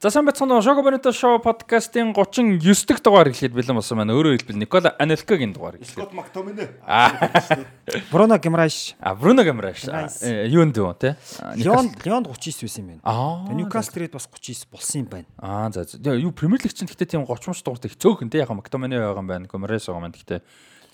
[0.00, 0.62] За сайн байцгаана уу.
[0.64, 4.16] Шого Бонито шоу подкастын 39 дахь дугаар эхлэхэд бэлэн болсон байна.
[4.16, 5.92] Өөрөөр хэлбэл Никола Анелкагийн дугаар эхлэхэд.
[5.92, 6.72] Скот Мактомине.
[8.08, 8.96] Бруно Гимраш.
[8.96, 9.84] А Бруно Гамраш.
[10.24, 11.20] Юунд юу те?
[11.52, 13.00] Леон Леонд 39 байсан юм байна.
[13.04, 13.52] Аа.
[13.52, 15.28] Ньюкасл ред бас 39 болсон юм байна.
[15.36, 15.84] Аа за.
[15.84, 18.40] Тэгээ юу Премьер лиг чинь гэхдээ тийм 30 мч дуурт их цөөхөн те.
[18.40, 19.52] Яг Мактомине байгаа юм байна.
[19.52, 20.16] Гамраш байгаа юм.
[20.16, 20.40] Гэхдээ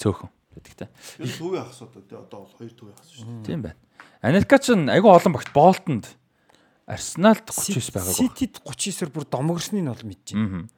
[0.02, 0.34] цөөхөн.
[0.58, 0.90] Гэхдээ.
[1.22, 3.46] Энэ төвийн хас одоо бол хоёр төвийн хас шүү дээ.
[3.46, 3.78] Тийм байна.
[4.18, 6.10] Анелка ч айгүй олон багт Болтонд
[6.86, 8.14] Арсеналд 39 байгаагүй.
[8.14, 10.70] Ситид 39-оор бүр домогорсныг нь бол мэдэж байна.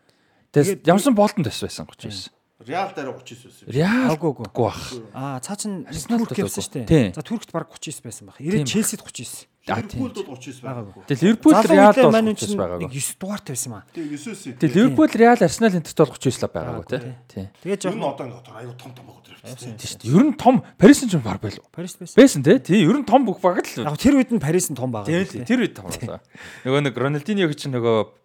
[0.57, 2.33] Тэгээд ямарсан Болтонд байсан 39.
[2.65, 3.69] Реал дээр 39 байсан.
[3.69, 4.33] Реал агуу.
[4.49, 4.81] бах.
[5.13, 7.13] Аа цаа чин Арсеналд явсан шүү дээ.
[7.13, 8.41] За Туркт баг 39 байсан баг.
[8.41, 9.47] Ирээд Челсид 39.
[9.69, 11.03] Ливерпулд бол 39 байгаагүй.
[11.09, 12.89] Тэгээд Ливерпул Реал бол маань 39 чинь байгаагүй.
[12.89, 13.83] нэг 9 дугаартай байсан маа.
[13.93, 14.43] Тэгээ 9-өөс.
[14.59, 16.87] Тэгээд Ливерпул Реал Арсенал энтерт бол 39 л байгаагүй.
[17.29, 17.47] Тий.
[17.49, 19.73] Н жоохон одоо ингээд аюу том том байгаа дэрвчсэн.
[19.79, 20.13] шүү дээ.
[20.13, 21.67] Ер нь том Парис Сен Жермен баг байлуу.
[21.71, 22.17] Парис байсан.
[22.17, 22.59] Байсан те.
[22.59, 23.85] Тий, ер нь том бүх баг л.
[23.85, 25.09] Яг тэр үед нь Парис нь том байгаа.
[25.09, 26.21] Тийм л тэр үед том болоо.
[26.65, 28.19] Нөгөө нэг Рональдиньо гэж нөгөө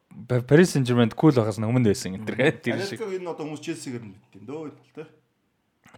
[0.48, 3.02] Парис Сен Жермент кул байгаас нь өмнө байсан энэ тэр тэр шиг.
[3.02, 5.06] Энэ одоо хүмүүс Челсигээр нь мэдтiin дөө тий.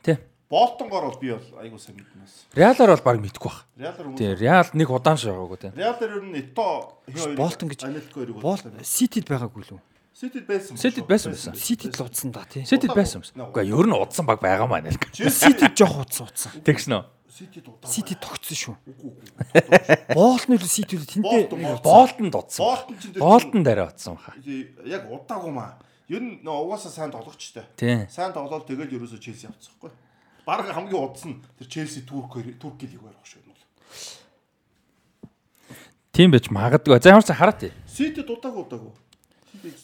[0.02, 0.18] Тий.
[0.50, 2.54] Болтонгоор бол би бол аюу сайн мэднэс.
[2.54, 3.66] Реалаар бол баг мэдгүй бах.
[3.78, 4.18] Реалар хүмүүс.
[4.22, 5.72] Тий, Реал нэг удаан шаагаагүй те.
[5.74, 7.36] Реалар ер нь Ито хин хоёр.
[7.36, 9.80] Болтон гэж- Анелко хоёрыг Бол Ситид байгаагүй лүү?
[10.14, 10.78] Ситид байсан.
[10.78, 11.56] Ситид байсан байсан.
[11.58, 12.64] Ситид л удсан да тий.
[12.64, 13.50] Ситид байсан юм.
[13.50, 15.10] Уу ер нь удсан баг байгаа маа нэлг.
[15.12, 16.52] Ситид жоох удсан удсан.
[16.62, 17.04] Тэгш нөө.
[17.28, 17.90] Ситид удаа.
[17.92, 18.76] Ситид тогтсон шүү.
[20.16, 22.64] Боолны л Ситид тэндээ Болтон Болтон дутсан.
[22.64, 24.32] Болтон Болтон дараа утсан баха.
[24.86, 25.76] яг удаагүй маа.
[26.08, 27.66] Ер нь нөө угаасаа сайн тоглогчтой.
[27.76, 28.08] Тий.
[28.08, 29.92] Сайн тоглоод тэгэл ерөөсөө Челси авцсахгүй.
[30.46, 33.56] Бараг хамгийн удсан тэр Челси Турк Турк лиг байх шүү дээ.
[36.14, 37.02] Тийм байж магадгүй.
[37.02, 37.74] За ямар ч хараа тий.
[37.90, 38.94] Сити дутаагүй удаагүй.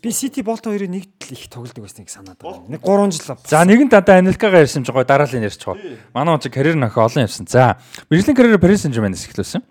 [0.03, 2.69] би Сити Болто хоёрыг нэгд л их тоглодог байсныг санаад байна.
[2.69, 3.35] Нэг 3 жил.
[3.49, 5.75] За нэгэн дандаа Анелкагаа ярьсан ч гоё дараалал нь ярьчихоо.
[6.13, 7.49] Манай он чи карьер нөхө олон явсан.
[7.49, 9.66] За мэржлийн карьер Paris Saint-Germain-с эхлүүлсэн.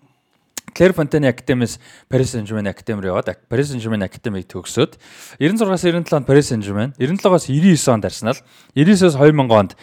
[0.74, 1.78] Claire Fontaine Academy-с
[2.08, 4.96] Paris Saint-Germain Academy руу яваад Paris Saint-Germain Academy-г төгсөөд
[5.40, 8.36] 96-аас 97 онд Paris Saint-Germain, 97-аас 99 онд Arsenal,
[8.76, 9.76] 99-аас 2000 онд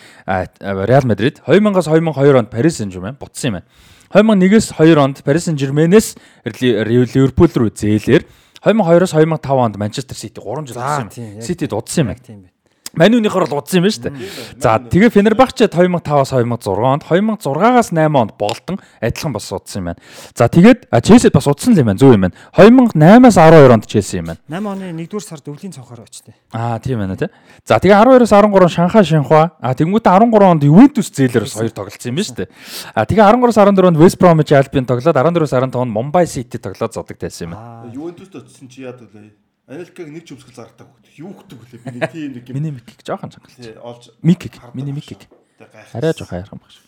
[0.88, 3.67] Real Madrid, 2000-аас 2002 онд Paris Saint-Germain буцсан юм байна.
[4.15, 6.15] 2001-ээс 2 онд Paris Saint-Germain-ээс
[6.47, 8.23] Liverpool руу зээлээр
[8.63, 11.41] 2002-оос 2005 онд Manchester City 3 жил тийм, юм.
[11.41, 12.49] City дудсан юм байна.
[12.97, 14.62] Манюуныхоор л удсан юм байна шүү дээ.
[14.62, 20.02] За тэгээ Фенербахчед 2005-аас 2006 онд 2006-аас 8 онд Болтон адилхан бас удсан юм байна.
[20.34, 22.02] За тэгээд Челсид бас удсан л юм байна.
[22.02, 22.36] Зөв юм байна.
[22.57, 24.41] 2008-аас 12 онд Челси юм байна.
[24.50, 26.34] 8 оны 1-р сард өвлийн цонхоор очтой.
[26.52, 27.30] Аа тийм байна тий.
[27.63, 29.53] За тэгээ 12-оос 13 Шанхай Шинхua.
[29.62, 32.50] А тэгэнгүүтээ 13 онд Ювентус зээлэр бас хоёр тоглолцсон юм байна шүү дээ.
[32.96, 36.94] А тэгээ 13-оос 14 онд West Bromwich Albion тоглоод 14-оос 15 онд Mumbai City тоглоод
[36.94, 37.86] зодог тайсан юм байна.
[37.86, 37.91] Аа.
[37.94, 39.47] Ювентуст очсон чи яад үлээ.
[39.67, 41.11] Анелкаг нэг ч өмсгөл зардаг хөхт.
[41.19, 41.79] Юу хөхтөг үлээ.
[41.91, 42.55] Би тийм нэг юм.
[42.55, 43.51] Миний микик жоохон цангалж.
[43.59, 45.11] Тий, олж хардаг миний багш.
[45.59, 45.91] гайхах.
[45.91, 46.88] Арай жоох хайрхан баг шүү.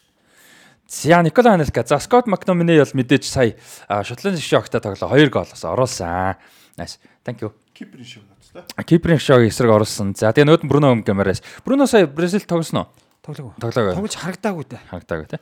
[0.87, 1.83] За Никола Анелка.
[1.83, 3.59] За Скот Макномине бол мэдээж сая
[4.03, 6.39] Шотланд шогтой тоглоо 2 гол бас оруулсан.
[6.77, 7.03] Nice.
[7.25, 7.51] Thank you.
[7.75, 8.23] Киприйн шиг
[8.55, 8.63] надтай.
[8.85, 10.15] Киприйн шог эсрэг оруулсан.
[10.15, 11.43] За тэгээ нөт Бруно Гамарас.
[11.65, 12.87] Бруно сая Бразил тогсноо.
[13.21, 13.59] Тоглог.
[13.59, 14.81] Тоглоог Тоглож харагдаагүй дээ.
[14.87, 15.39] харагдаагүй тий.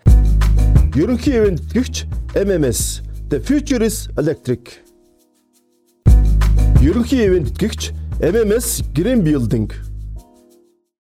[0.97, 4.86] Ерөнхий ивент гэгч MMS The Future is Electric.
[6.87, 7.91] Ерөнхий ивент гэгч
[8.23, 9.67] MMS Green Building.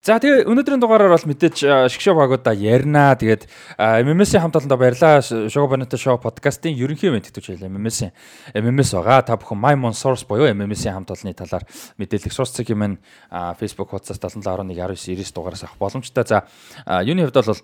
[0.03, 3.15] За тэгээ өнөөдрийн дугаараар бол мэдээж шгшөө багуудаа ярина.
[3.15, 3.47] Тэгээд
[3.79, 5.23] MMS-ийн хамт олондоо баярлаа.
[5.23, 8.11] Шого Бонито шоу подкастын ерөнхий ивент гэдэг чинь MMS-ийн
[8.51, 9.31] MMS байгаа.
[9.31, 11.63] Та бүхэн MyMon Source буюу MMS-ийн хамт олонны талаар
[12.03, 12.99] мэдээлэл сурцдаг юм нь
[13.31, 16.27] Facebook хуудасаас 7711 19 90 дугаараас авах боломжтой.
[16.27, 16.51] За
[17.07, 17.63] юуны хувьд бол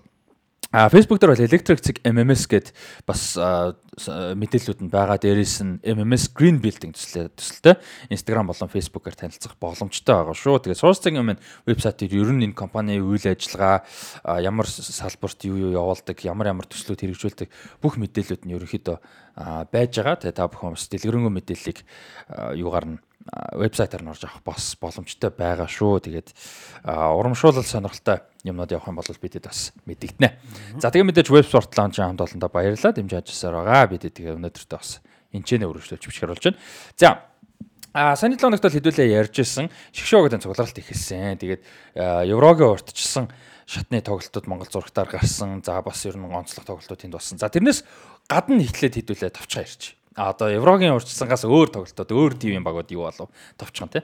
[0.73, 2.73] А Facebook дээр бол Electric Zig MMS гэд
[3.05, 5.21] бас мэдээллүүд нь байгаа.
[5.21, 7.77] Дээрээс нь MMS Green Building төсөлтэй
[8.09, 10.65] Instagram болон Facebook-аар танилцах боломжтой байгаа шүү.
[10.65, 11.37] Тэгээд Sourcing юм
[11.69, 13.85] вебсайтыг ер нь энэ компани үйл ажиллагаа
[14.41, 17.53] ямар салбарт юу юу явуулдаг, ямар ямар төслүүд хэрэгжүүлдэг
[17.85, 18.97] бүх мэдээллүүд нь ерөнхийдөө
[19.69, 20.25] байж байгаа.
[20.25, 21.79] Тэгээд та бүхэн бас дэлгэрэнгүй мэдээллийг
[22.57, 22.99] юугаар нь
[23.55, 26.03] вебсайтаар нь орж авах бас боломжтой байгаа шүү.
[26.03, 26.35] Тэгээд
[26.85, 30.83] урамшуулал сонирхолтой юмнууд явах юм бол бидэд бас мэдэгдэнэ.
[30.83, 32.93] За тэгээ мэдээж веб спорт лаунчийн хамт олондоо баярлалаа.
[32.93, 33.91] Дэмжиж ажилласаар байгаа.
[33.95, 34.99] Бид тэгээ өнөөдөртөө бас
[35.31, 36.59] энэ ч нэ өргөжлөж бичгээр болж байна.
[36.99, 37.11] За
[37.93, 41.37] А 7 хоногт бол хэдүүлээ ярьж исэн шгшөө гэдэг цугларалт ихэлсэн.
[41.37, 41.61] Тэгээд
[42.25, 43.29] Еврогийн уртчсан
[43.69, 45.61] шатны тоглолтууд Монгол зурагтаар гарсан.
[45.61, 47.37] За бас ер нь онцлог тоглолтууд тэнд болсон.
[47.37, 47.85] За тэрнээс
[48.33, 49.93] гадна ихлээд хэдүүлээ товчгаа ярьж.
[50.17, 54.03] Одоо Еврогийн уртчсангаас өөр тоглолтууд өөр тивийн багууд юу болов товчхон тий.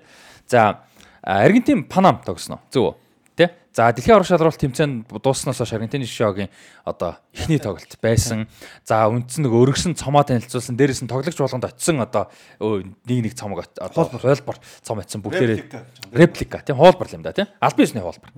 [0.49, 0.85] За
[1.23, 2.61] Аргентин Панам тогсноо.
[2.73, 2.95] Зөв үү?
[3.37, 3.53] Тэ?
[3.79, 6.51] За дэлхийн аврах шалралт тэмцээн дууснаас хойш Аргентины шогийн
[6.83, 8.51] одоо эхний тоглолт байсан.
[8.83, 10.75] За үндсэн нэг өргөсөн цомоо танилцуулсан.
[10.75, 12.27] Дээрээс нь тоглогч болгонд очисон одоо
[12.59, 17.87] нэг нэг цомог одоо хоолбор цом очисон бүгдээрээ реплика тийм хоолбор юм да тийм албан
[17.87, 18.31] ёсны хоолбор.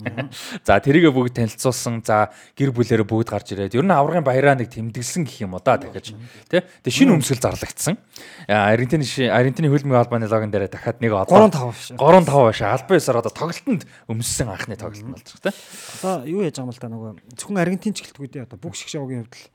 [0.61, 2.05] За тэрийгээ бүгд танилцуулсан.
[2.05, 5.81] За гэр бүлэрээ бүгд гарч ирээд ер нь аврагын баяраа нэг тэмдэглэсэн гэх юм да
[5.81, 6.13] дахиж
[6.53, 6.69] тийм.
[6.85, 7.97] Тэгээ шинэ өмсгөл зарлагдсан.
[8.45, 11.89] Аа, Аргентины Аргентины хөлбөмбөгийн албаны логон дээр дахиад нэг одоо 3-5 биш.
[11.97, 15.55] 3 5 биш албан ёсоор одоо тоглолтод өмссөн анхны тоглолт нь болж байгаа тийм.
[16.01, 18.47] Одоо юу яаж байгаа юм л да нөгөө зөвхөн Аргентин ч гэлтгүй дээ.
[18.51, 19.47] Одоо бүх шгшээгийн хувьд л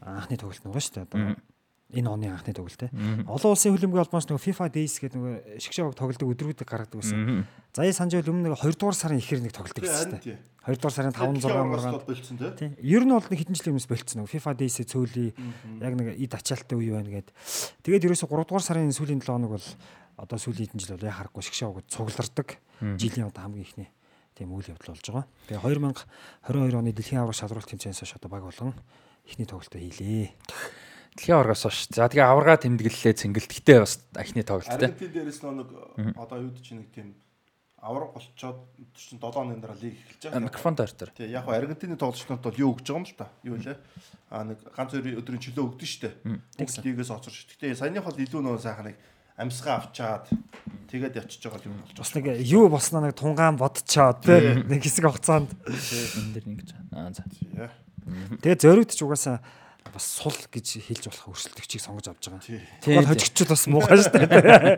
[0.00, 1.06] анхны тоглолт нөгөө шүү дээ.
[1.10, 1.36] Одоо
[1.90, 2.88] энэ оны анхны тоглолт те.
[3.26, 7.44] Олон улсын хөлбөмбөгийн албаноос нөгөө FIFA Days гэдэг нөгөө шгшээг тоглодог өдрүүдийг гаргадаг байсан.
[7.74, 10.38] Заяа санаж байвал өмнө нэг 2 дугаар сарын ихэр нэг тоглолт гэсэн те.
[10.70, 12.36] 2 дугаар сарын 5 6 мургаанд болцсон.
[12.54, 12.78] Тийм.
[12.78, 15.30] Ер нь бол нэг хэдэн жилийн өмнөөс болцсон нөгөө FIFA Days цөөлий
[15.82, 17.28] яг нэг ид ачаалттай үе байна гэд.
[17.82, 19.66] Тэгээд ерөөсө 3 дугаар сарын сүүлийн 7 хоног бол
[20.14, 22.48] одоо сүүлийн хэдэн жил бол яа харахгүй шгшээг цуглардаг.
[22.80, 23.90] Жилийн одоо хамгийн ихний
[24.40, 25.26] тийм үйл явдал болж байгаа.
[25.52, 25.60] Тэгээ
[26.48, 28.72] 2022 оны дэлхийн аврах шалралт тэмцээнээс хойш одоо баг болгон
[29.28, 30.32] ихний тоглолтоо хийлээ.
[31.20, 31.92] Дэлхийн аврагаас хойш.
[31.92, 34.80] За тэгээ аврагаа тэмдэглэлээ цэнгэлтгтээ бас ахны тоглолт тийм.
[34.80, 35.68] Аргентин дээрээс нэг
[36.16, 37.20] одоо юу гэж нэг тийм
[37.84, 38.58] авраг болцоод
[38.96, 40.44] чинь 7 оны дараа лиг эхэлж байгаа.
[40.48, 41.10] Микрофон дээр тэр.
[41.16, 43.28] Тий, яг хаа Аргентины тоглогчдод бол юу өгж байгаа юм л та.
[43.44, 43.76] Юу лээ?
[44.28, 46.10] Аа нэг ганц хоёр өдрийн чөлөө өгдөн штэ.
[46.60, 47.48] Лигээс оцорч.
[47.56, 48.96] Гэтэ саяных бол илүү нөө сайхан нэг
[49.40, 50.28] амьсгаа авчаад
[50.92, 55.08] тэгээд явчихж байгаа юм болж Бас нэг юу болсноо нэг тунгаан бодчоод те нэг хэсэг
[55.08, 56.68] хугацаанд Энэ дэр ингэж.
[56.92, 57.24] Аа за.
[57.24, 57.72] байна.
[58.44, 59.40] тэгээ зоригдч угаасаа
[59.90, 62.44] бас сул гэж хэлж болох өрсөлдөгчийг сонгож авч байгаа.
[62.44, 62.60] Тий.
[62.84, 64.76] Тэгвэл хожигчуд бас муухай шүү дээ.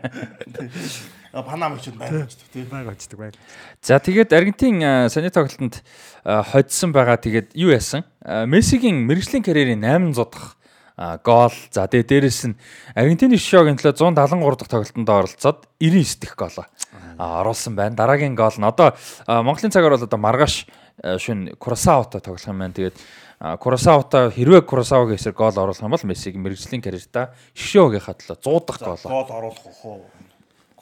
[1.33, 2.65] А Панама ч байна гэж тий.
[2.71, 3.35] Баг очдөг баг.
[3.83, 5.83] За тэгээд Аргентин саний тоглолтод
[6.25, 7.19] хоцсон байгаа.
[7.21, 8.07] Тэгээд юу яасан?
[8.25, 10.57] Мессигийн мэрэгжлийн карьерийн 800 дахь
[10.97, 11.55] гол.
[11.71, 12.59] За тэгээд дээрэс нь
[12.95, 17.97] Аргентины шогийн төлөө 173 дахь тоглолтод оролцоод 99 дэх гол а, оруулсан байна.
[17.97, 18.93] Дараагийн гол нь одоо
[19.27, 20.67] Монголын цагаар бол одоо маргааш
[21.03, 22.77] а, шөнө Курасаотой тоглох юм байна.
[22.77, 22.97] Тэгээд
[23.41, 28.67] а, Курасаотой хэрвээ Курасаогийн эсрэг гол оруулах юм бол Мессигийн мэрэгжлийн карьертаа Шишогийнхаа төлөө 100
[28.69, 29.01] дахь гол.
[29.09, 30.05] Гол оруулах уу?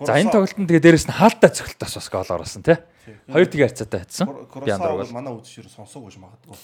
[0.00, 2.80] За энэ тоглолтод тэгээ дээрэс нь хаалттай цогтолтоос бас гол оруулсан тий.
[3.28, 4.26] Хоёр тэгээ харьцаатай хайцсан.
[4.64, 6.56] Би бол манай үзшээр сонсоогүй гэж магадгүй.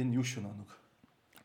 [0.00, 0.79] Энэ юу шүү нэг.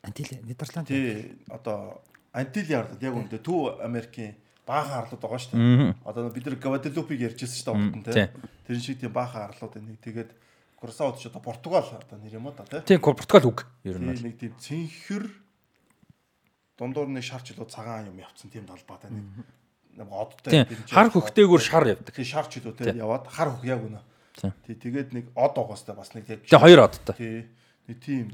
[0.06, 0.86] Антил Нидерланд.
[0.86, 2.00] Тий, одоо
[2.32, 4.36] Антили арлууд яг үүндээ Төв Америкийн
[4.66, 5.94] баахан арлууд байгаа шүү дээ.
[6.06, 8.14] Одоо бид нар Гваделупиг ярьжсэн шүү дээ урд нь тий.
[8.14, 8.28] тий.
[8.66, 10.30] Тэр шиг тийм баахан арлууд энийг тэгээд
[10.76, 12.80] Курасаод ч одоо Португал одоо нэр юм уу да тий.
[12.96, 15.24] Тийм Португал үг ер нь нэг тийм цэнхэр
[16.76, 19.24] дундуур нэг шар чилүү цагаан юм явцсан тийм талбайтай нэг
[19.96, 22.12] нэг одтой Тийм хар хөхтэйгүр шар явдаг.
[22.12, 24.00] тий шар чилүү тий яваад хар хөх яг үнэ.
[24.36, 24.52] Тийм.
[24.68, 27.14] Тий тэгээд нэг од оогоостай бас нэг яг Тэгээ хоёр одтой.
[27.16, 27.48] тий
[27.86, 28.26] нэг тийм.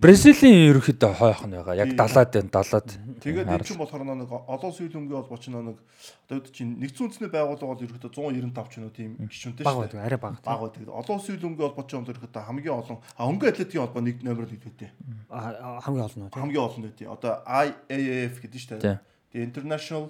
[0.00, 1.76] Бразилийн ерөөхдөө хойхон байгаа.
[1.76, 2.88] Яг далаад байна, далаад.
[3.20, 5.76] Тэгээд энэ чинь болохоор нэг олон сүүл өмгийн холбооч нэг
[6.24, 9.82] одоо үүд чинь нэгдсэн үндэсний байгууллага бол ерөөхдөө 195 ч уу тийм гишүүнтэй Баг шүү
[9.84, 10.34] байдаг, арай баг.
[10.40, 10.88] Баг байдаг.
[10.88, 14.64] Олон сүүл өмгийн холбооч юм ерөөхдөө хамгийн олон а хөнгөн атлетикийн холбоо нэг номер 1
[14.64, 14.90] гэдэг.
[15.28, 16.40] А, хамгийн олон тий.
[16.40, 17.08] Хамгийн олон үүдээ.
[17.12, 19.00] Одоо IAAF гэдэг шүү дээ.
[19.28, 20.08] Тэгээ International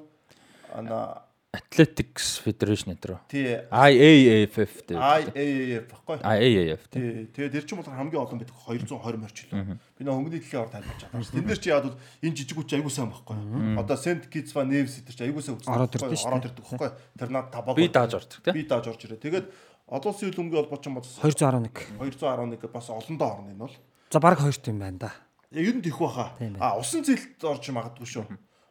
[0.71, 1.26] ана
[1.57, 3.19] Athletics Federation энэ рүү.
[3.33, 4.97] тий IAAF гэдэг.
[4.97, 6.17] IAAF баггүй.
[6.21, 6.83] IAAF.
[6.93, 7.27] Тий.
[7.33, 9.81] Тэгээд тэр чинь болохоор хамгийн олон байдаг 220 морчлоо.
[9.97, 11.35] Би нэг хөнгөний дэлхийн ор тайлбарч чадсан шүү.
[11.41, 13.37] Тэн дээр чи яад бол энэ жижиг үуч аягүй сайн байхгүй.
[13.81, 15.67] Одоо Saint Kitts va Neves тэр чи аягүй сайн үуч.
[15.67, 16.91] Ороод ирдэ шүү Ороод ирдэг байхгүй.
[17.17, 17.75] Тэр над табаг.
[17.77, 18.55] Би дааж ордог тийм.
[18.55, 19.25] Би дааж орж ирээ.
[19.25, 19.47] Тэгээд
[19.87, 21.97] олон улсын үйл өмгийн холбооч юм бол 211.
[21.97, 23.75] 211 бас олондоо орно энэ бол.
[24.11, 25.11] За баг 2 тийм байна да.
[25.55, 26.35] Яг ер нь тийх баха.
[26.59, 28.27] А усан зэлд орж магадгүй шүү.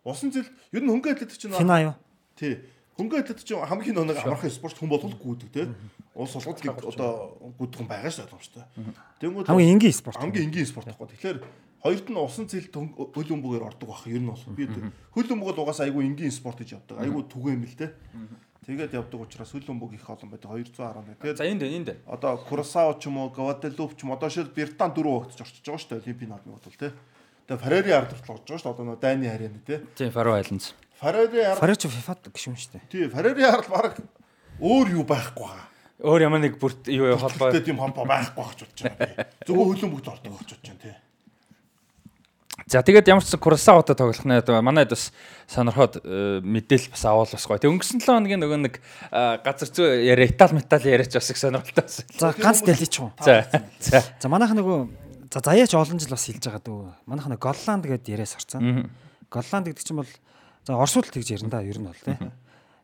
[0.05, 0.45] Усан зэл
[0.75, 1.95] ер нь хөнгөн атлетик чинь Фина юу?
[2.35, 2.59] Тий.
[2.95, 5.67] Хөнгөн атлетик чинь хамгийн нэг амархан спорт хүн болгол гүйдэг тий.
[6.15, 8.63] Улс олгод гээд одоо гүйдэг хүн байгаа шүү боломжтой.
[9.19, 10.15] Тэнгүүд Хамгийн энгийн спорт.
[10.15, 11.11] хамгийн энгийн спорт байхгүй.
[11.11, 11.37] Тэгэхээр
[11.83, 14.39] хоёрт нь усан зэлд хөл өмгөөр ордог байх ер нь бол.
[14.55, 14.63] Би
[15.11, 17.03] хөл өмг бол угаасаа айгүй энгийн спорт гэж явдаг.
[17.03, 17.91] Айгүй түгээмэл тий.
[18.65, 21.19] Тэгээд явдаг учраас хөл өмг их олон байдаг 211.
[21.19, 24.89] Тэгээд За энд энд одоо Курасао ч юм уу, Гваделуп ч юм одоо шил Британ
[24.95, 26.91] дөрөв хогтж орчиж байгаа шүү дээ Олимпийн наадмын бол тий.
[27.45, 28.73] Тэгээ Фарари ард хүртэл орж байгаа шүү дээ.
[28.73, 29.77] Одоо нөө Дайны харьяаны тий.
[29.93, 30.73] Тийм Faroe Islands.
[30.99, 32.83] Фарари ард Фарач FIFA гişүн шүү дээ.
[32.89, 33.99] тий, Фарари ард баг
[34.59, 35.67] өөр юу байхгүй байгаа.
[35.99, 37.51] Өөр ямар нэг бүрт юу юу холбоо.
[37.51, 39.27] Холбоотой тийм холбоо байхгүй гэж бодож байна.
[39.47, 40.95] Зөвхөн хөлөн бүгд ордог гэж бодож байна тий.
[42.67, 45.11] За тэгээд ямар ч сан Курасаотой тоглох нэ манайд бас
[45.51, 47.59] сонирхоод э, мэдээлэл бас авал бас гоё.
[47.59, 51.37] Тэг өнгөрсөн 7 хоногийн нөгөө нэг э, газар зүй яриа Итали метал яриач бас их
[51.37, 52.07] сонирхолтой байсан.
[52.15, 53.11] За ганц дэлий ч юм.
[53.19, 53.43] За
[53.83, 54.01] за.
[54.17, 54.87] За манайх нөгөө
[55.35, 56.95] за заяач олон жил бас хэлж байгаа дөө.
[57.05, 58.87] Манайх нөгөө Голланд гэдэг яриас орсон.
[59.29, 60.09] Голланд гэдэг чинь бол
[60.65, 62.17] за Оросууд л тэгж ярина да ер нь бол тий.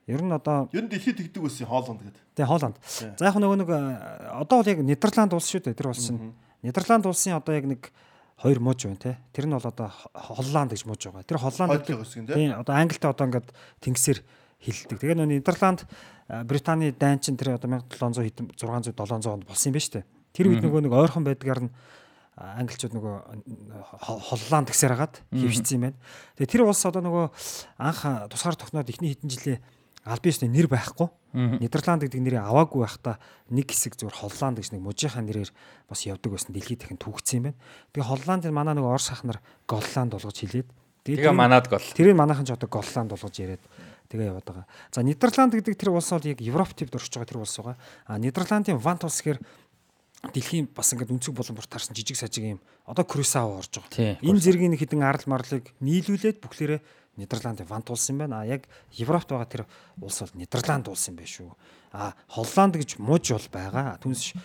[0.08, 2.22] Ер нь одоо Ер нь дэлхийд тэгдэг байсан Хооланд гэдэг.
[2.38, 2.78] тий Холланд.
[3.18, 6.34] За яг нөгөө нэг э, одоо бол яг Нидерланд улс шүү дээ тэр улс нь.
[6.62, 7.92] Нидерланд улсын одоо яг нэг
[8.42, 9.16] хоёр мууж байна тий.
[9.34, 11.26] Тэр нь бол одоо Холланд гэж мууж байгаа.
[11.26, 12.50] Тэр Холланд гэдэг нь тий.
[12.54, 13.48] одоо Англитай одоо ингээд
[13.82, 14.20] тэнгисээр
[14.62, 14.98] хилдэг.
[15.02, 15.86] Тэгээ нөгөө Нидерланд
[16.30, 20.06] э, Британий дайн чинь тэр одоо 1700 хэдэн 600 700 онд болсон юм шүү дээ.
[20.34, 21.72] Тэр үед нөгөө нэг ойрхон байдгаар нь
[22.42, 23.16] англичууд нөгөө
[24.02, 25.98] Холланд гэсээр хагаад хөвшсөн юм байна.
[26.38, 27.26] Тэгээ тэр улс одоо нөгөө
[27.78, 28.02] анх
[28.34, 29.62] тусгаар тогтноод эхний хэдэн жилийн
[30.06, 31.10] аль биесний нэр байхгүй.
[31.32, 33.22] Нидерланд гэдэг нэрийг аваагүй байхдаа
[33.54, 35.52] нэг хэсэг зүгээр Холланд гэж нэг мужийнхаа нэрээр
[35.88, 37.60] бас явдаг байсан дэлхийд дахин түүхсэн юм байна.
[37.94, 40.68] Тэгээ Холландын манай нэг Орос ахнаар Голланд болгож хэлээд
[41.06, 41.82] Тэгээ манад гол.
[41.82, 43.64] тэрийг манайхан ч одоо Голланд болгож яриад
[44.12, 44.66] тэгээ яваад байгаа.
[44.94, 47.78] За Нидерланд гэдэг тэр улс бол яг Европ тивд оршиж байгаа тэр улс байгаа.
[48.06, 49.42] А Нидерландын Вант улс гэхээр
[50.30, 54.22] дэлхийн бас ингээд өнцөг боломжоор тарсан жижиг сажиг юм одоо Крюсао орж байгаа.
[54.22, 56.82] Энэ зэргийн нэг хідэн арал марлыг нийлүүлээд бүхлээрээ
[57.18, 58.42] Нидерландын Вант улс юм байна.
[58.42, 59.64] А яг Европт байгаа тэр
[59.98, 61.50] улс бол Нидерланд улс юм байна шүү.
[61.92, 63.98] А Холланд гэж мууж бол байгаа.
[63.98, 64.38] Түнш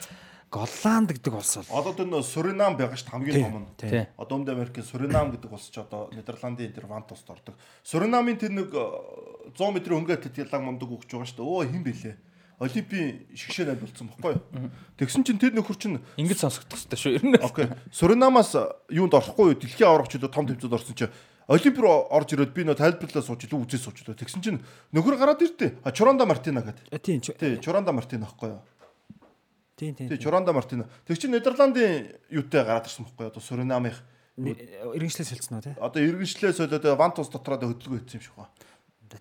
[0.50, 4.08] Голланд гэдэг улс бол Одоо тэр Суринам байгаа шүү хамгийн том нь.
[4.16, 7.54] Одоо өмнөд Америкийн Суринам гэдэг улс ч одоо Нидерландын тэр Вант улсд ордог.
[7.84, 11.44] Суринамын тэр нэг э, 100 м өнгөт тэтгэлэг мундаг өгч байгаа шүү.
[11.44, 12.16] Өө хин бэлээ.
[12.58, 14.70] Олимпийн шгшээ найд болсон бохгүй юу?
[14.96, 17.12] Тэгсэн чинь тэр нөхөр чинь Ингэж сонсогдох хэрэгтэй шүү.
[17.20, 17.36] Ер нь.
[17.36, 17.68] окей.
[17.92, 18.56] Суринамаас
[18.88, 19.60] юунд орохгүй юу?
[19.60, 21.12] Дэлхийн аврагчдод том төвчөд орсон чинь
[21.46, 24.16] Олимп руу орж ирээд би нөө тайлбарлаа сууж илүү үзээ сууж лөө.
[24.18, 24.58] Тэгсэн чинь
[24.96, 25.78] нөхөр гараад ирдээ.
[25.84, 26.90] А Чоронда Мартина гэдэг.
[27.04, 28.60] Тийм ч- Тий, Чоронда Мартина аахгүй юу?
[29.76, 30.08] тийм тийм.
[30.08, 30.88] Тий, Чоронда Мартина.
[31.06, 33.30] Тэг чи Нидерландын юутай гараад ирсэн бохгүй юу?
[33.30, 33.92] Одоо Суринамын
[34.36, 35.72] Иргэншлээс хэлсэн үү те.
[35.80, 38.50] одоо иргэншлээ солиод Вант ус дотроо хөдөлгөөн хийсэн юм шиг байна.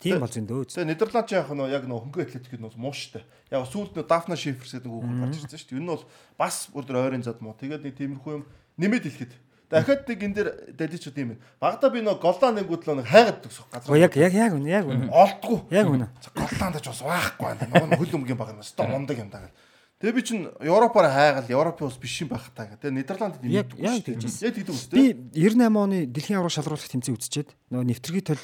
[0.01, 0.65] Тийм бол зөндөө.
[0.72, 3.22] Тэгээ Нидерланд яах нь яг нөө хөнгө атлетик нь бол муу штэ.
[3.51, 5.75] Яг сүүлд нөө Дафна Шиферс гэдэг хүүхэн гарч ирсэн штэ.
[5.77, 6.04] Энэ нь бол
[6.38, 7.54] бас бүр дөр ойрын зад муу.
[7.54, 8.44] Тэгээд нэг тиймэрхүү юм
[8.82, 9.34] нэмээд хэлэхэд.
[9.65, 11.42] Дахиад нэг энэ дэр даличуд юм байна.
[11.58, 13.98] Багада би нөө голлаа нэнгүүд л нэг хайгаад төгсөх газар.
[13.98, 15.10] Яг яг яг үнэ яг үнэ.
[15.10, 15.58] олдгүй.
[15.74, 16.06] Яг үнэ.
[16.38, 17.65] Голланд ч бас байхгүй байна.
[17.74, 19.50] Нөгөө хөл өмгийн баг нь өстой мундаг юм даа.
[19.96, 22.68] Тэгээ би чинь Европоор хайгаал Европын ус биш юм байх таа.
[22.77, 24.27] Тэгээ Нидерланд тийм Яг- яг тэгж.
[24.44, 25.15] Яг тэгдэг үстэй.
[25.34, 28.44] Би 98 оны дэлхийн аврал шалруулах тэмцээн үзчихэд нөгөө нэвтрхий төл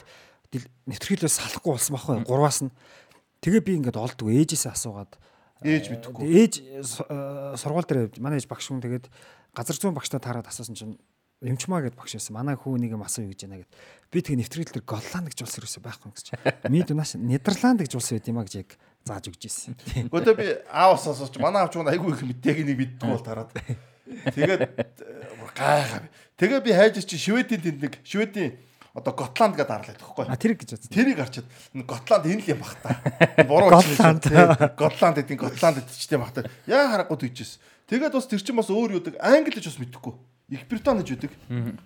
[0.60, 2.72] нэвтрхийлээс салахгүй болсон байхгүй гурваас нь
[3.40, 5.16] тэгээ би ингээд олдгүй ээжээсээ асуугаад
[5.62, 6.26] Ээж мэдэхгүй.
[6.26, 9.06] ээж с- э, сургууль дээр манай ээж багш хүн тэгээд
[9.54, 10.98] газар зүүн багштай таарад асуусан чинь
[11.42, 12.38] Эмчмаа гэд багш байсан.
[12.38, 13.74] Манай хүү нэг юм асуу гэж байна гэд.
[14.14, 16.28] Би тэгээ нэвтрүүлэл дээр Голланд гэж улс ерөөсөй байхгүй гэж.
[16.70, 18.70] Ми дунаас Нидерланд гэж улс байд юм а гэж яг
[19.02, 19.74] зааж өгч ирсэн.
[20.14, 23.50] Гэхдээ би аав сонсооч манай аавч гоо айгүй их мэдтэйг нэг мэддэг бол тараад.
[24.38, 25.26] Тэгээд э,
[25.58, 26.06] гайхаа.
[26.38, 28.62] Тэгээ би хайж чи Шведийн тэнд нэг Шведийн
[28.94, 30.26] одоо Готланд гэдэг арлаад байхгүй.
[30.28, 30.92] А тэр гэж бодсон.
[30.92, 31.48] Тэрийг харчаад
[31.88, 33.00] Готланд энэ л юм бах та.
[33.50, 34.24] Буруу Готланд.
[34.76, 36.44] Готланд гэдэг Готланд гэдэгчтэй бах та.
[36.68, 37.60] Яа харахгүй тэгжээс.
[37.88, 40.14] Тэгээд бас тэр чинь бас өөр юудаг англи гэж бас мэдэхгүй.
[40.52, 41.32] Их Британи гэж үдэг.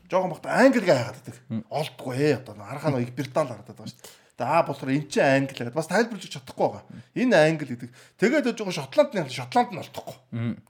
[0.09, 1.37] Жохон бахта англиг хаагаад байдаг.
[1.69, 4.23] Олдгүй ээ одоо харахаа нэг Их Британи л харагдаад байгаа шүү дээ.
[4.35, 5.77] Тэгээ аа болохоор эн чинь англи гэдэг.
[5.77, 6.83] Бас тайлбарлаж чадахгүй байгаа.
[7.15, 7.91] Энэ англи гэдэг.
[8.19, 10.17] Тэгээд одоо жоохон Шотландны Шотланд нь олдохгүй.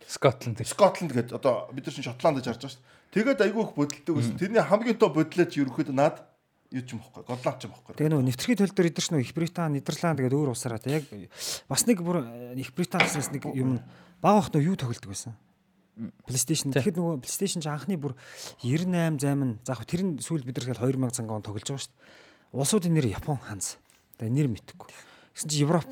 [0.05, 0.61] Скотланд.
[0.61, 2.94] Скотланд гэдэг одоо бид нар чинь Шотланд гэж харж байгаа шүү дээ.
[3.15, 4.35] Тэгээд айгүй их бодолтой гэсэн.
[4.35, 6.19] Тэрний хамгийн тоо бодлооч ерөөхдөө наад
[6.75, 7.23] юу ч юм бохгүй.
[7.23, 7.95] Голланд ч юм бохгүй.
[7.95, 11.07] Тэгээ нөгөө нэвтрхий төл дээр эдэрч нөгөө Их Британи, Нидерланд гэдэг өөр улсаараа та яг
[11.71, 13.79] бас нэг бүр э, Их Британаас нэг юм
[14.19, 15.39] баг ахт юу тоглолдог байсан.
[16.27, 16.75] PlayStation.
[16.75, 18.19] Тэгэхэд нөгөө PlayStation ч анхны бүр
[18.59, 21.63] 98 займ нь за яг тэр нь сүүл бид нар тэгэл 2000 цагаан он тоглож
[21.63, 22.51] байгаа шүү дээ.
[22.51, 23.79] Улсуудын нэр Япон ханз.
[24.19, 24.91] Тэгээ нэр мэдэхгүй.
[25.39, 25.87] Гэсэн чи Европ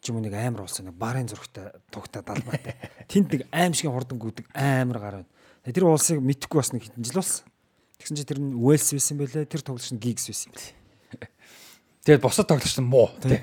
[0.00, 2.80] ч юм уу нэг амар улс нэг барын зургтай тугтай далбаатай.
[3.12, 5.30] Тэнд нэг аим шиг хурдан гүдэг амар гар байна.
[5.62, 7.46] Тэр улсыг мэдэхгүй бас нэг хитэн жил болсон.
[8.02, 9.46] Тэгсэн чи тэр нь Уэльс байсан байлээ.
[9.46, 10.81] Тэр тоглогч нь Гигс байсан байна.
[12.02, 13.14] Тэгээд босод тоглогч нь муу.
[13.22, 13.38] тий.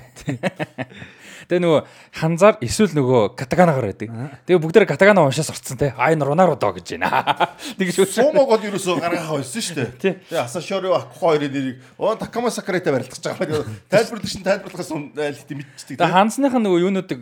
[1.48, 1.80] Тэгээ нөгөө
[2.14, 4.08] ханзаар эсвэл нөгөө катаганагаар байдаг.
[4.46, 5.90] Тэгээ бүгдээр катагана уншаас орцсон те.
[5.98, 7.50] А энэ Ронаруто гэж байна.
[7.80, 8.06] Үгүй.
[8.06, 9.88] Сумогод ерөөсөө гаргахаа байсан шүү дээ.
[9.98, 10.12] Тий.
[10.30, 13.66] Тэгээ Асашори Акко хоёрын нэрийг оо Такама Сакарета барилдаж байгаа.
[13.90, 15.98] Тайлбарлагч нь тайлбарлахаас айлт мэдчихдэг.
[15.98, 17.20] Тэгээ ханзных нь нөгөө юунуудыг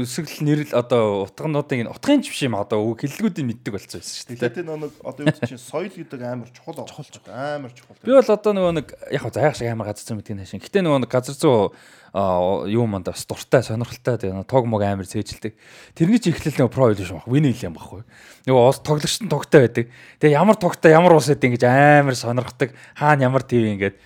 [0.00, 4.26] өсгөл нэрэл одоо утгануудыг утгын ч биш юм одоо үг хэллэгүүдийг мэддэг болсон байсан шүү
[4.32, 4.40] дээ.
[4.48, 8.00] Тэгээд энэ нэг одоо юу чинь соёл гэдэг амар чухал чухал амар чухал.
[8.00, 10.67] Би бол одоо нөгөө нэг яг шиг амар газар зүүн мэдгийг хашин.
[10.68, 11.72] Гэтэ нөгөө нэг газар зүүн
[12.12, 15.52] а юу манд бас дуртай сонирхолтой тэгээ тог мог амар цээжилдэг.
[15.92, 17.28] Тэрний чи ихлэл нөгөө про эдишн баг.
[17.28, 18.02] Вини юм баггүй.
[18.48, 19.86] Нөгөө ус тоглогчт нь тогтой байдаг.
[20.20, 22.72] Тэгээ ямар тогтой ямар ус гэдэг ингэж амар сонирхдаг.
[22.96, 23.96] Хаана ямар ТV ингээд.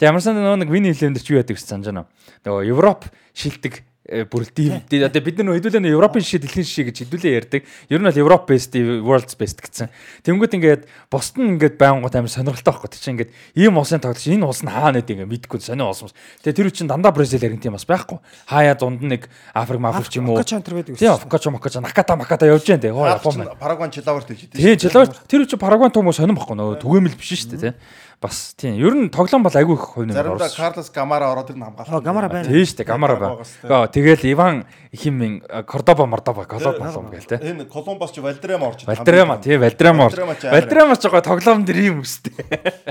[0.00, 2.08] Тэгээ ямарсан нөгөө нэг вини хэлэнд чи юу яадаг гэж санаж байна.
[2.48, 6.96] Нөгөө Европ шилдэг э, бүр див одоо бид нар хэдүүлээ Европын шишээ дэлхийн шишээ гэж
[7.06, 7.62] хэдүүлээ ярьдаг.
[7.86, 9.88] Ер нь бол Европ best world's best гэсэн.
[10.26, 12.90] Тэнгүүд ингээд босд нь ингээд байнгут амар сонирхолтой байхгүй.
[12.90, 16.10] Тэг чи ингээд ийм улсын тоглогч энэ улс нь хаана гэдэг ингээд мэдгүй сонио улс.
[16.42, 18.18] Тэгээ тэр үчин дандаа Бразил Аргентин бас байхгүй.
[18.50, 20.42] Хаяа дунд нэг Африк мафрик ч юм уу.
[20.42, 22.66] Тийм Фокачо Макача Наката Маката явж.
[22.66, 23.54] Хоо Япон байна.
[23.54, 27.56] Парагван Чилаварт гэж Тийм Челавч тэр үчин Парагвай том сонирм байхгүй нөө түгээмэл биш шүү
[27.56, 27.74] дээ те.
[28.20, 30.60] Бас тийм ер нь тоглоом бол айгүй их хувь нэмэр Заримдаа орсон.
[30.60, 31.88] Карлос Гамара ороод ирнэ хамгаалах.
[31.88, 32.44] Аа, Гамара байна.
[32.44, 33.44] Тийм шүү дээ Гамара байна.
[33.64, 37.40] Гоо тэгэл Иван химэн Кордоба Мордоба Колоб болом гээл те.
[37.40, 38.92] Энэ Колумбас ч Валдрема орж ирнэ.
[38.92, 40.44] Вальдрема тий Вальдрема Вальдрема ч.
[40.52, 42.36] Вальдрема гоо тоглоом дэр юм өстэй.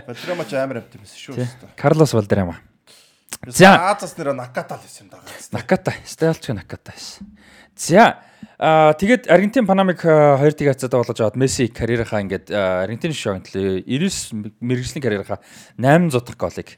[0.09, 1.77] Валдрема ч амар амт юм шүү дээ.
[1.77, 2.57] Карлос Вальдрема.
[3.45, 3.93] За.
[3.93, 5.21] Азас нэр Наката л байсан юм даа.
[5.53, 7.29] Наката, стайлч Наката байсан.
[7.77, 8.17] За
[8.59, 14.99] Аа тэгээд Аргентин Панамик хоёр тгийцад болж аваад Месси карьерийнхаа ингээд Аргентин шоунд 99 мэрэгжлийн
[14.99, 15.39] карьерийнхаа
[15.79, 16.75] 800 дахь голыг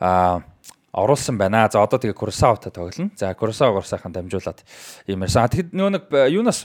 [0.00, 0.40] аа
[0.88, 1.68] оруулсан байна.
[1.68, 3.12] За одоо тэгээ Курасаватай тоглоно.
[3.12, 4.64] За Курасавагаар сайхан дамжуулаад
[5.04, 5.52] юм ярьсан.
[5.52, 6.64] Тэгэхэд нөгөө нэг юунаас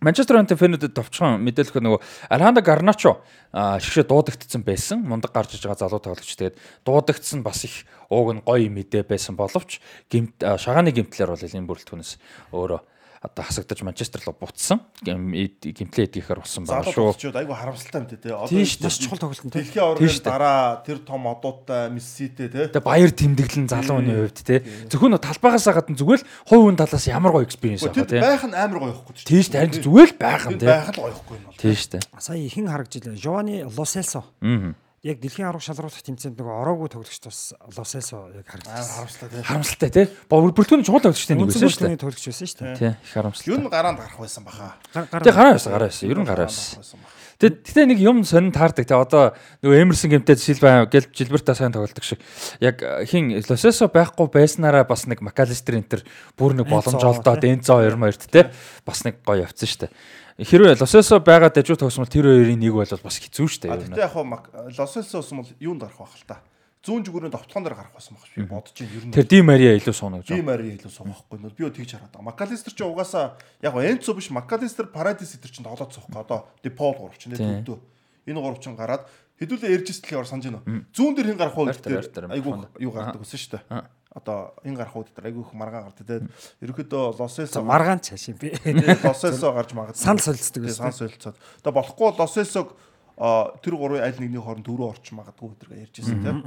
[0.00, 2.00] Манчестер Юнайтед фэнүүдэд товчхон мэдээлэх нөгөө
[2.32, 3.20] Алхандо Гарначо
[3.52, 5.04] шигшээ дуудагдсан байсан.
[5.04, 6.32] Мундаг гарч иж байгаа залуу тоглогч.
[6.32, 9.78] Тэгээд дуудагдсан бас их ууг нь гоё мэдээ байсан боловч
[10.10, 12.12] гимт шагааны гимтлэр бол энэ бүрэлдэхүүнээс
[12.50, 12.80] өөрөө
[13.22, 14.82] одоо хасагдаж Манчестер руу буцсан.
[15.02, 17.30] Гимплей эдгийхээр болсон байгаа шүү.
[17.30, 18.34] Айгу харамсалтай мэт те.
[18.34, 19.54] Одоо Тийш маш чухал тоглолт нь.
[19.54, 22.66] Дэлхийн аваргын дараа тэр том одуудтай Месситэй те.
[22.66, 24.66] Тэгээ баяр тэмдэглэн залуу хүний хувьд те.
[24.90, 28.18] Зөвхөн талбайгаас гадна зүгээр л хувь хүн талаас ямар гоё экспириенс авах те.
[28.18, 29.14] байх нь амар гоё ихгүй.
[29.22, 29.70] Шүү дээ.
[29.70, 30.66] Харин зүгээр л байх нь те.
[30.66, 31.54] байх л гоё ихгүй юм бол.
[31.62, 32.02] Шүү дээ.
[32.18, 33.14] Сая ихэн харагджилаа.
[33.14, 34.26] Жовани Лоселсо.
[34.42, 34.74] Аа.
[35.02, 37.38] Яг дэлхийн авраг шалралт тэмцээнд нөгөө ороогүй тоглогч бас
[37.74, 39.42] Лоселсо яг харагдсан.
[39.42, 40.02] харамсалтай те.
[40.30, 41.98] Бүрэлдэхүүн чухал өгчтэй нэг байсан шүү дээ.
[41.98, 42.78] бүртгүүний тоглогч байсан шүү дээ.
[42.78, 43.50] Тий, их харамсалтай.
[43.50, 44.78] Юу н гараанд гарах байсан баха.
[44.94, 46.06] Тэг гараа байсан, гараа байсан.
[46.06, 47.02] Ер нь гараа байсан.
[47.42, 48.86] Тэг тэгтээ нэг юм сонин таардаг.
[48.86, 49.34] Тэг одоо
[49.66, 52.22] нөгөө Эмерсон гэмтээд Силва гэл Жилберта сайн тоглолдог шиг.
[52.62, 56.06] Яг э, хин Лосесо байхгүй байснараа бас нэг Макалистер энтер
[56.38, 57.50] бүр нэг боломж олдоод тий.
[57.50, 58.54] Энцо 22-т те.
[58.86, 59.90] Бас нэг гоё явцсан шүү дээ.
[60.38, 63.92] Хэрвээ Лосесо байгаа дажуу тогсмол тэр хоёрын нэг бол бас хэцүү шүү дээ.
[63.92, 64.24] тэгтээ яг хаа
[64.72, 66.40] Лосэлс ус бол юунд гарах байх л та.
[66.82, 68.90] Зүүн зүгүүрийн товтгон дээр гарах байсан байх би бодож байна.
[68.96, 70.34] Ер нь Тэр Ди Мария илүү сууна гэж.
[70.34, 72.26] Ди Мари илүү суугахгүй нь би тэгж хараад байгаа.
[72.32, 76.18] Макалистер ч угаасаа яг Энцо биш Макалистер Парадис эдэр чинь тоглоод суухгүй.
[76.18, 77.78] Одоо Депол гурав чинь төдөө.
[78.26, 79.06] Энэ гурав чинь гараад
[79.38, 80.82] хэдүүлээ ярьж ирсэлээр санаж байна.
[80.90, 82.66] Зүүн дээр хин гарах уу гэдэг фонд.
[82.82, 83.86] юу гардаг гэсэн шүү дээ.
[84.12, 86.28] Одоо энэ гарах уу гэдэг айгүй их маргаан гардаг те.
[86.60, 88.52] Ерөнхийдөө Лосэлс За маргаан цааш юм би.
[89.00, 89.96] Лосэлсо гарч магадгүй.
[90.04, 90.92] Сан солилцдог Тийм, байсан.
[90.92, 91.36] сан солилцоод.
[91.64, 92.68] Тэгээ болохгүй бол Лосэлсог
[93.16, 96.38] а тэр гурвын аль нэгний хооронд дөрөв орч магадгүй гэдэргээ ярьж ирсэн тийм.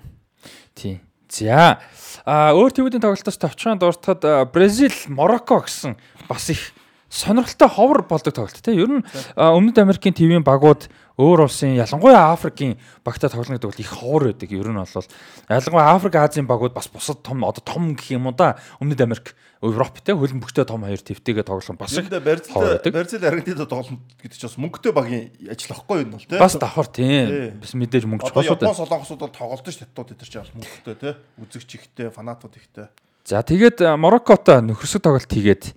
[0.78, 0.98] Тийм.
[1.26, 1.82] За
[2.22, 5.98] а өөр төвүүдийн тоглолтоос товчхон дуртахад Бразил, Марокко гэсэн
[6.30, 6.62] бас их
[7.10, 8.78] сонирхолтой ховор болдог тоглолт тийм.
[8.78, 12.75] Ер нь Өмнөд Америкийн ТV-ийн багууд өөр улсын ялангуяа Африкийн
[13.06, 14.51] багтаа тоглодог бол их ховор байдаг.
[14.51, 15.08] Ер нь бол
[15.50, 19.96] ялангуяа Африк, Азийн багууд бас бусад том одоо том гэх юм да Өмнөд Америк, Европ
[20.04, 22.12] тийм хөлн бөхтэй том хоёр твтэйгээ тоглох бас их
[22.51, 22.92] ховор байдаг.
[22.92, 26.40] Бразил Аргентинд тоглоно гэдэг чинь бас мөнгөтэй багийн ажил ахгүй юу бол тийм.
[26.40, 27.25] Бас давхар Тий.
[27.25, 27.60] тийм.
[27.64, 28.68] Бас мэдээж мөнгө Одоо чухал шүү дээ.
[28.68, 31.16] Япон солонгосууд бол тоглолт ш татууд эдэр чинь мөнгөтэй тийм.
[31.40, 32.92] Үзэгч ихтэй, фанатууд ихтэй.
[33.25, 35.74] За тэгээд Мороккотой нөхөрсөг тоглолт хийгээд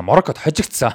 [0.00, 0.94] Мороккод хожигдсан.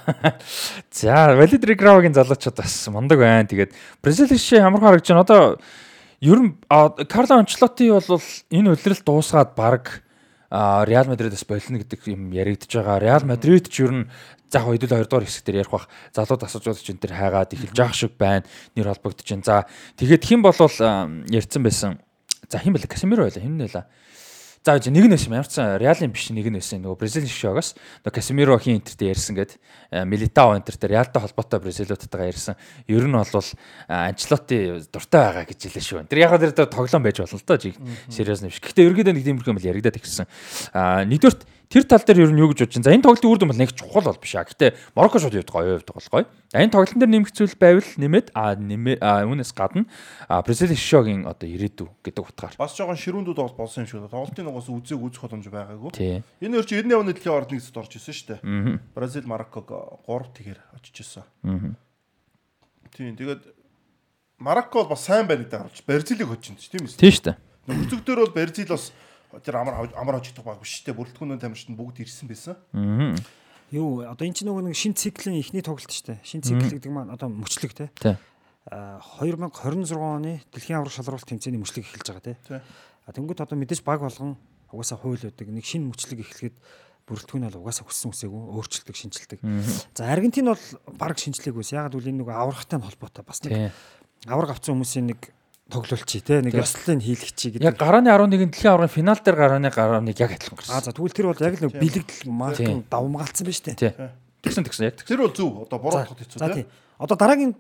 [0.92, 3.48] За Валид Регравагийн залуучууд бас мундаг байна.
[3.48, 5.22] Тэгээд Бразил шиг ямар харагдаж байна.
[5.22, 5.42] Одоо
[6.20, 6.58] ер нь
[7.06, 10.02] Карло Анчлоти бол энэ үлрэл дуусгаад баг
[10.50, 12.98] Реал Мадридээс болно гэдэг юм яригдж байгаа.
[12.98, 14.10] Реал Мадрид ч ер нь
[14.50, 15.92] за хэдүүл 2 дугаар хэсэг дээр ярих бах.
[16.16, 18.48] Залууд асууж байгаа чинь тэр хайгаад эхэлж байгаа шиг байна.
[18.74, 19.44] Нэр холбогдож байна.
[19.44, 19.56] За
[20.00, 20.72] тэгээд хэн болвол
[21.28, 22.00] ярьсан байсан.
[22.48, 22.88] За хэн бэлээ?
[22.88, 23.44] Касемиро байлаа.
[23.44, 23.86] Хэн нэлээ?
[24.68, 27.80] За нэг нь байсан ямар ч сан Реалын биш нэг нь байсан нөгөө Бразилийн шогоос
[28.04, 29.56] нөгөө Касемиро хин интертэй ярьсан гээд
[30.04, 32.60] Милитао интертэй Реалтай холбоотой Бразилиудтайгаа ярьсан.
[32.92, 33.32] Ер нь бол
[33.88, 36.04] Анчлоти дуртай байгаа гэж хэлээ шүү.
[36.12, 37.80] Тэр яг тэр тоглоом байж болно л доо жиг
[38.12, 38.60] сериус биш.
[38.60, 40.28] Гэхдээ ерөөдөө нэг тиймэрхүү юм л яригадаад ирсэн.
[40.76, 42.88] Аа нэгдүгürt тэр тал дээр ер нь юу гэж бодож байна.
[42.88, 44.48] За энэ тоглолтын үр дүн бол нэг чухал бол биш аа.
[44.48, 46.26] Гэхдээ Марокко шууд явдаг гоё бол гоё.
[46.52, 49.84] За энэ тоглолтын дээр нэмэх зүйл байвал нэмээд аа нэмээ үүнээс гадна
[50.32, 52.56] аа Бразилийн шогийн одоо ирээдүй гэдэг утгаар.
[52.56, 54.16] Бас жоохон ширүүндүүд бол болсон юм шүү дээ.
[54.16, 55.92] Тоглолтын угаас үзег үзэх боломж байгаагүй.
[56.40, 58.80] Энэ өөр чи 90 оны дэлхийн орд нэгсэд орж исэн шүү дээ.
[58.96, 59.68] Бразил, Марокког
[60.08, 61.28] 3 тэгэр очиж исэн.
[62.96, 63.16] Тийм.
[63.20, 63.44] Тэгээд
[64.40, 66.96] Марокко бол бас сайн байна гэдэг харуулж Бразилийг хоч чинь тийм үү?
[66.96, 67.38] Тийм шүү дээ.
[67.68, 68.94] Нөхцөгдөр бол Бразил бас
[69.44, 70.98] тэр амар амар хожигдох баг биш шүү дээ.
[70.98, 72.56] Бүрэлдэхүүнийн тамирчид бүгд ирсэн байсан.
[72.72, 73.16] Аа.
[73.76, 76.24] Юу одоо эн чинь нөгөө нэг шин циклийн эхний тоглолт шүү дээ.
[76.24, 77.92] Шин цикл гэдэг маань одоо мөчлөг те.
[78.00, 78.16] Тий.
[78.72, 82.40] А 2026 оны дэлхийн аврах шалралт тэмцээний мөчлөг эхэлж байгаа те.
[82.48, 82.60] Тий.
[83.04, 84.40] А тэнгууд одоо мэдээж баг болгон
[84.72, 85.52] угаасаа хууль үүдэг.
[85.52, 86.56] Нэг шинэ мөчлөг эхлэхэд
[87.08, 89.40] бүрэлдэхүүн бол угаасаа хүссэн үсээгүй өөрчлөлтөг шинжилдэг.
[89.96, 90.64] За Аргентин бол
[90.96, 91.72] баг шинжлээгүйс.
[91.76, 93.72] Ягаад гэвэл энэ нөгөө аврахтай нь холбоотой бас нэг
[94.28, 95.32] авраг авсан хүмүүсийн нэг
[95.68, 97.80] тоглолчий те нэг ёслолын хийлгчий Яг гэдэг.
[97.80, 100.84] гарааны 11-ийн дэлхийн аврагын финал дээр гарааны гарааныг яг адилхан А гарсан.
[100.88, 103.76] за тэгвэл тэр бол яг л бэлэгдэл маалтан давмгаалцсан байж тээ.
[103.76, 103.92] Тий.
[104.48, 105.10] Тэгсэн тэгсэн яг тэгсэн.
[105.12, 105.52] Тэр бол зөв.
[105.68, 106.66] Одоо буруутгах хэцүү тий.
[106.98, 107.54] Одоо дараагийн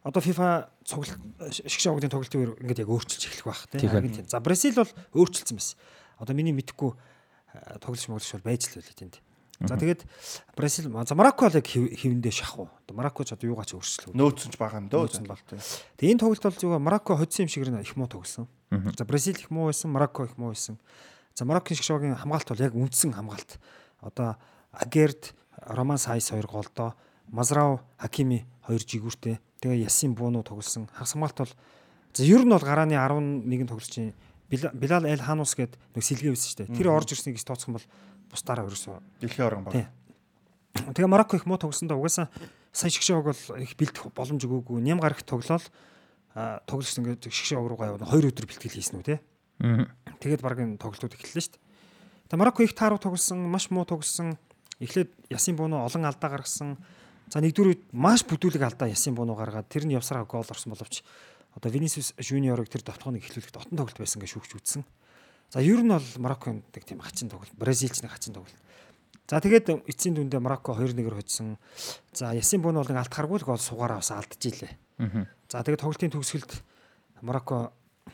[0.00, 0.48] одоо FIFA
[0.88, 1.12] цуглал
[1.52, 4.24] шиг шогдын тоглолтын үеэр ингээд яг өөрчилж эхлэх байх тий.
[4.24, 5.76] За Бразил бол өөрчилсөн байсан.
[6.16, 6.96] Одоо миний мэдхгүй
[7.84, 9.16] тоглож моглож бол байж л байлээ тэнд.
[9.60, 10.04] За тэгээд
[10.56, 12.32] Бразил за Марокко яг хэв- хэвэндээ.
[12.56, 14.16] Одоо Марокко ч одоо юугаач өөрчлөлөө.
[14.16, 15.04] Нөөцсөн ч бага юм дөө.
[15.04, 15.36] Нөөцсөн бол.
[16.00, 18.48] Тэгээд энэ тоглолт бол зүгээр Марокко хоцсон юм шиг их муу тоглосон.
[18.96, 20.78] За Бразил их муу байсан, Марокко их муу байсан.
[21.36, 23.60] За Мароккийн шиг шогийн хамгаалт бол яг үндсэн хамгаалт.
[24.00, 24.36] Одоо
[24.72, 25.34] Агерд,
[25.66, 26.94] Роман Сайс хоёр голдоо,
[27.28, 29.38] Мазрау, Хакими хоёр жигүүртэй.
[29.60, 30.88] Тэгээ Ясин Бууну тоглосон.
[30.96, 31.52] Хагас хамгаалт бол
[32.14, 34.14] за ер нь бол гарааны 11 тоглолчийн
[34.48, 36.76] Била- Билал Эль Ханус гэдэг нэг сэлгээ байсан шүү дээ.
[36.80, 37.86] Тэр орж ирснийг гэж тооцох юм бол
[38.30, 39.90] бусдаараа ерөөсөө Дэлхийн орон баг.
[40.94, 42.30] Тэгээ Марокко их муу тоглосондоо угаасаа
[42.72, 44.78] сая шгшээг бол их бэлдэх боломж өгөөгүй.
[44.80, 45.66] Ням гарагт тоглоод
[46.34, 49.18] а тоглож ингээд шгшээг руугаа яваад 2 өдөр бэлтгэл хийсэн үү те.
[50.22, 51.64] Тэгээд баг энэ тоглолтууд эхэллээ шүү дээ.
[52.30, 54.38] Тэгээ Марокко их тааруу тоглосон, маш муу тоглосон.
[54.78, 56.78] Эхлээд Ясин Бууно олон алдаа гаргасан.
[57.28, 61.02] За нэгдүгээр маш бүдүүлэг алдаа Ясин Бууно гаргаад тэр нь явсараа гол орсон боловч
[61.54, 64.82] одоо Винисиус Жуниорыг тэр дотгоныг эхлүүлэхэд отон тоглолт байсан гэж шүүгч үзсэн.
[65.50, 68.54] За ер нь бол Марокконд нэг тийм хачин тоглолт, Бразилч нэг хачин тоглолт.
[69.30, 71.58] За тэгээд эцсийн дүндээ Марокко 2-1-ээр хоцсон.
[72.14, 74.74] За Ясин Бууно бол нэг алт харгүй л гол сугаараа бас алдаж илээ.
[75.50, 76.50] За тэгээд тоглолтын төгсгөлд
[77.22, 77.70] Марокко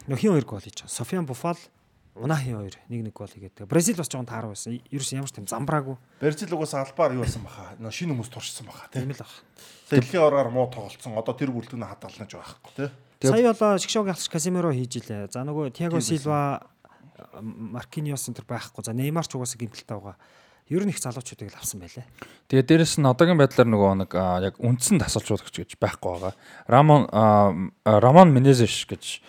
[0.09, 0.85] нөхөн хоёр гол хийж.
[0.85, 1.57] Софиан Буфал
[2.17, 3.69] Унахи хоёр нэг нэг гол хийгээд.
[3.69, 4.81] Бразил бас жоон тааруу байсан.
[4.89, 5.97] Ерөөс ямар ч тийм замбраагүй.
[6.21, 7.77] Бразил угаасаа албаар юу байсан баха.
[7.77, 9.33] Нөө шинэ хүмүүс туршсан баха Тийм л баг.
[9.93, 11.13] Дэлхийн ороор муу тоглолцсон.
[11.13, 12.93] Одоо тэр бүрэлдэхүүн хадгалнаж байхгүй тийм.
[13.21, 15.29] Сая болоо шгшоог ялч Касемиро хийж илээ.
[15.29, 16.69] За нөгөө Тиаго Силва
[17.41, 18.85] Маркиниос энэ төр байхгүй.
[18.85, 20.17] За Неймар ч угаасаа гимтэлтэй байгаа.
[20.69, 22.05] Ер нь их залуучуудыг л авсан байлээ.
[22.51, 26.35] Тэгээ дээрэс нь одоогийн байдлаар нөгөө нэг яг үндсэн тасалжуулагч гэж байхгүй байгаа.
[26.67, 27.07] Рамон
[27.87, 29.23] Рамон Менезеш гэж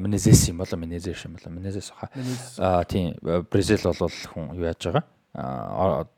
[0.00, 2.08] Менезес юм болоо Менезеш юм болоо Менезес хаа.
[2.56, 5.04] Аа тийм Бразил бол хүн юу яаж байгаа?
[5.36, 6.08] Аа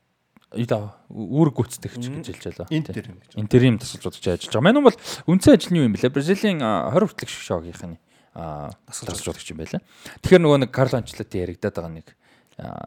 [0.55, 2.67] ида үүрэг гүйцэтгэгч гэж хэлж байлаа.
[2.71, 3.35] Интер юм гэж.
[3.35, 4.63] Интерим тасалжуулагч ажиллаж байгаа.
[4.63, 6.15] Мань бол үндсэн нь юу юм бэлээ?
[6.15, 8.06] Бразилийн аа, 20 хүртэлх шогийнхын аа
[8.37, 9.81] тасалжуулагч юм байлаа.
[10.21, 12.07] Тэгэхээр нөгөө нэг Карло Анчелоти яригадаад байгаа нэг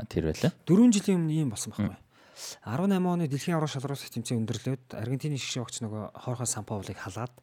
[0.06, 0.52] тэр байлаа.
[0.66, 1.98] 4 жилийн өмнө ийм болсон байхгүй.
[2.64, 7.34] 18 оны дэлхийн аврал шалралт тэмцээн өндөрлөөд Аргентины шгшоогч нөгөө хоорхоо Сампаулыг халаад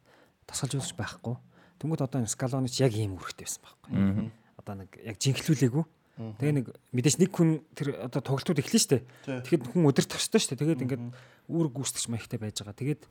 [0.48, 1.36] тасгалжуулагч байхгүй.
[1.78, 4.32] Тэнгүүд одоо Скалонич яг ийм үүрэгтэй байсан байхгүй.
[4.58, 5.84] Одоо нэг яг жинхлүүлээгүй.
[6.18, 9.06] Тэгээ нэг мэдээж нэг хүн тэр одоо тоглолтууд эхлэн штэ.
[9.22, 10.58] Тэгэхэд хүн өдөр төгсдөө штэ.
[10.58, 11.04] Тэгээд ингээд
[11.46, 12.74] үүрэг гүйцэтгэж маягтай байж байгаа.
[12.74, 13.02] Тэгээд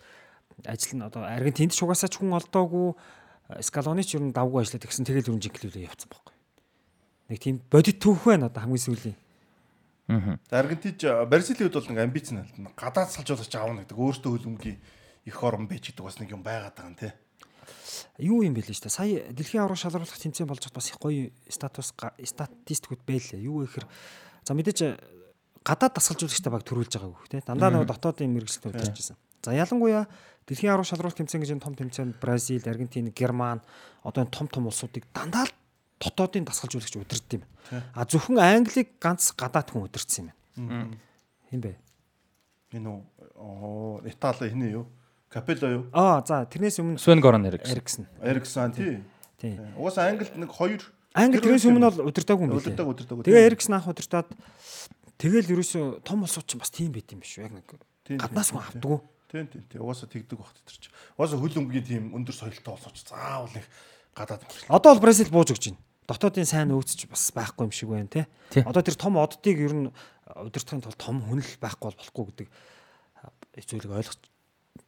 [0.68, 3.00] ажил нь одоо Аргентинд ч угаасаа ч хүн олдоогүй
[3.48, 6.36] Скалонич ер нь давгүй ажиллаад тэгсэн тэгэл өрн жинхлүүлээ явцсан байхгүй.
[7.32, 9.18] Нэг тийм бодит түүх байна одоо хамгийн сүүлийн.
[10.52, 12.44] Аргентинч Бразилийн хувьд бол нэг амбиц нь
[12.76, 14.80] гадаад салжуулагч аавна гэдэг өөртөө хөлбөмбөгийн
[15.28, 17.12] их орон байж гэдэг бас нэг юм байгаад байгаа юм тий.
[18.18, 18.96] юу юм бэ лээ шүү дээ.
[18.96, 23.44] Сая дэлхийн аврал шалруулах тэмцээн болж бас их гоё статус статистикуд байлээ.
[23.44, 23.86] Юу гэхээр
[24.48, 24.96] за мэдээж э,
[25.68, 27.44] гадаад дасгалжуулагчтай баг төрүүлж байгаагүй хэ.
[27.44, 29.18] Дандаа нөгөө дотоодын мэрэгчлэлд удирж байсан.
[29.44, 30.08] За ялангуяа
[30.48, 33.62] дэлхийн аврал шалруулах тэмцээн гэж энэ том тэмцээнд Бразил, Аргентин, Герман
[34.04, 35.54] одоо энэ том том улсуудыг дандаа л
[36.00, 37.84] дотоодын дасгалжуулагч удирдсан юм.
[37.94, 40.98] А зөвхөн Англиг ганц гадаад хүн удирдсан юм байна.
[41.52, 41.76] Хин бэ?
[42.74, 42.88] Энэ
[43.36, 44.88] оо Итали хинэ юу?
[45.30, 45.84] Капелло юу?
[45.92, 47.76] Аа за тэрнээс өмнө Свен Горон яригсан.
[47.76, 48.04] Эриксэн.
[48.24, 49.04] Эриксон тий.
[49.38, 49.60] Тийм.
[49.76, 50.82] Угаасаа Англид нэг хоёр
[51.18, 52.78] Англи Тэр тэрнээс өмнө бол удирдаагүй юм билээ.
[52.78, 53.26] удирдаг удирдаг.
[53.26, 54.30] Тэгээ Эрикс наах удирдаад
[55.18, 57.50] тэгэл ерөөсөө том улсууд ч бас тийм байт юм биш үү?
[57.50, 57.68] Яг нэг
[58.22, 59.00] гаднаас хүн авдаггүй.
[59.28, 59.82] Тийм тийм тийм.
[59.84, 60.96] Угаасаа тэгдэг багт тэр чинь.
[61.20, 63.68] Угаасаа хөлбөмбөгийн тийм өндөр соёлтой улсууч заавал их
[64.16, 64.72] гадаад мөрөл.
[64.72, 65.84] Одоо бол Бразил бууж өгч байна.
[66.08, 68.24] Дотоодын сайн нөөцч бас байхгүй юм шиг байна те.
[68.64, 69.92] Одоо тэр том оддыг ер нь
[70.32, 72.48] удирдахын тулд том хүнэл байхгүй бол болохгүй гэдэг
[73.68, 74.22] зүйлийг ойлгож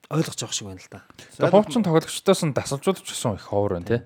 [0.10, 1.04] ойлгож явах шиг байна л да.
[1.36, 4.02] Тэгээ хуучин тоглогчдоос нь тасалжуулагч гэсэн их ховор байна тий.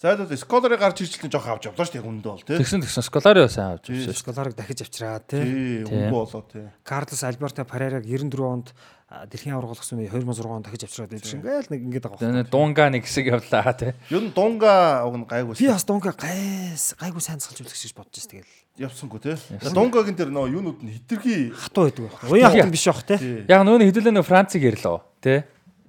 [0.00, 2.56] Зайлууд сколорыг гарч ирчлэн жоох авч явлаа шүү дээ үндэ бол тий.
[2.60, 4.12] Тэгсэн тэгсэн Сколарио сайн авч шүү.
[4.12, 5.40] Сколарыг дахиж авчираа те.
[5.40, 6.68] Тий, үндэ болоо тий.
[6.84, 11.70] Карлос Альберто Парераг 94 онд дэлхийн аврал голгосон 2006 онд дахиж авчираад байдаг шиг ингээл
[11.70, 12.18] нэг ингэж байгаа.
[12.18, 13.92] Тэгээ Дунга нэг хэсэг явлаа тий.
[14.10, 15.54] Ер нь дунга уг нь гайгүй.
[15.54, 18.50] Би бас дунга гайс гайгүй сайн цалжуулагч гэж бодож шээ тэгэл.
[18.82, 19.38] явсангүй тий.
[19.70, 22.30] Дунгагийн тэр нөө юунууд нь хитрхи Хатуу байдаг байх.
[22.34, 23.14] Уян хатан биш байх те.
[23.22, 23.46] тий.
[23.46, 25.46] Яг нөөний хэдүүлээ нөө Францыг ярьлаа тий.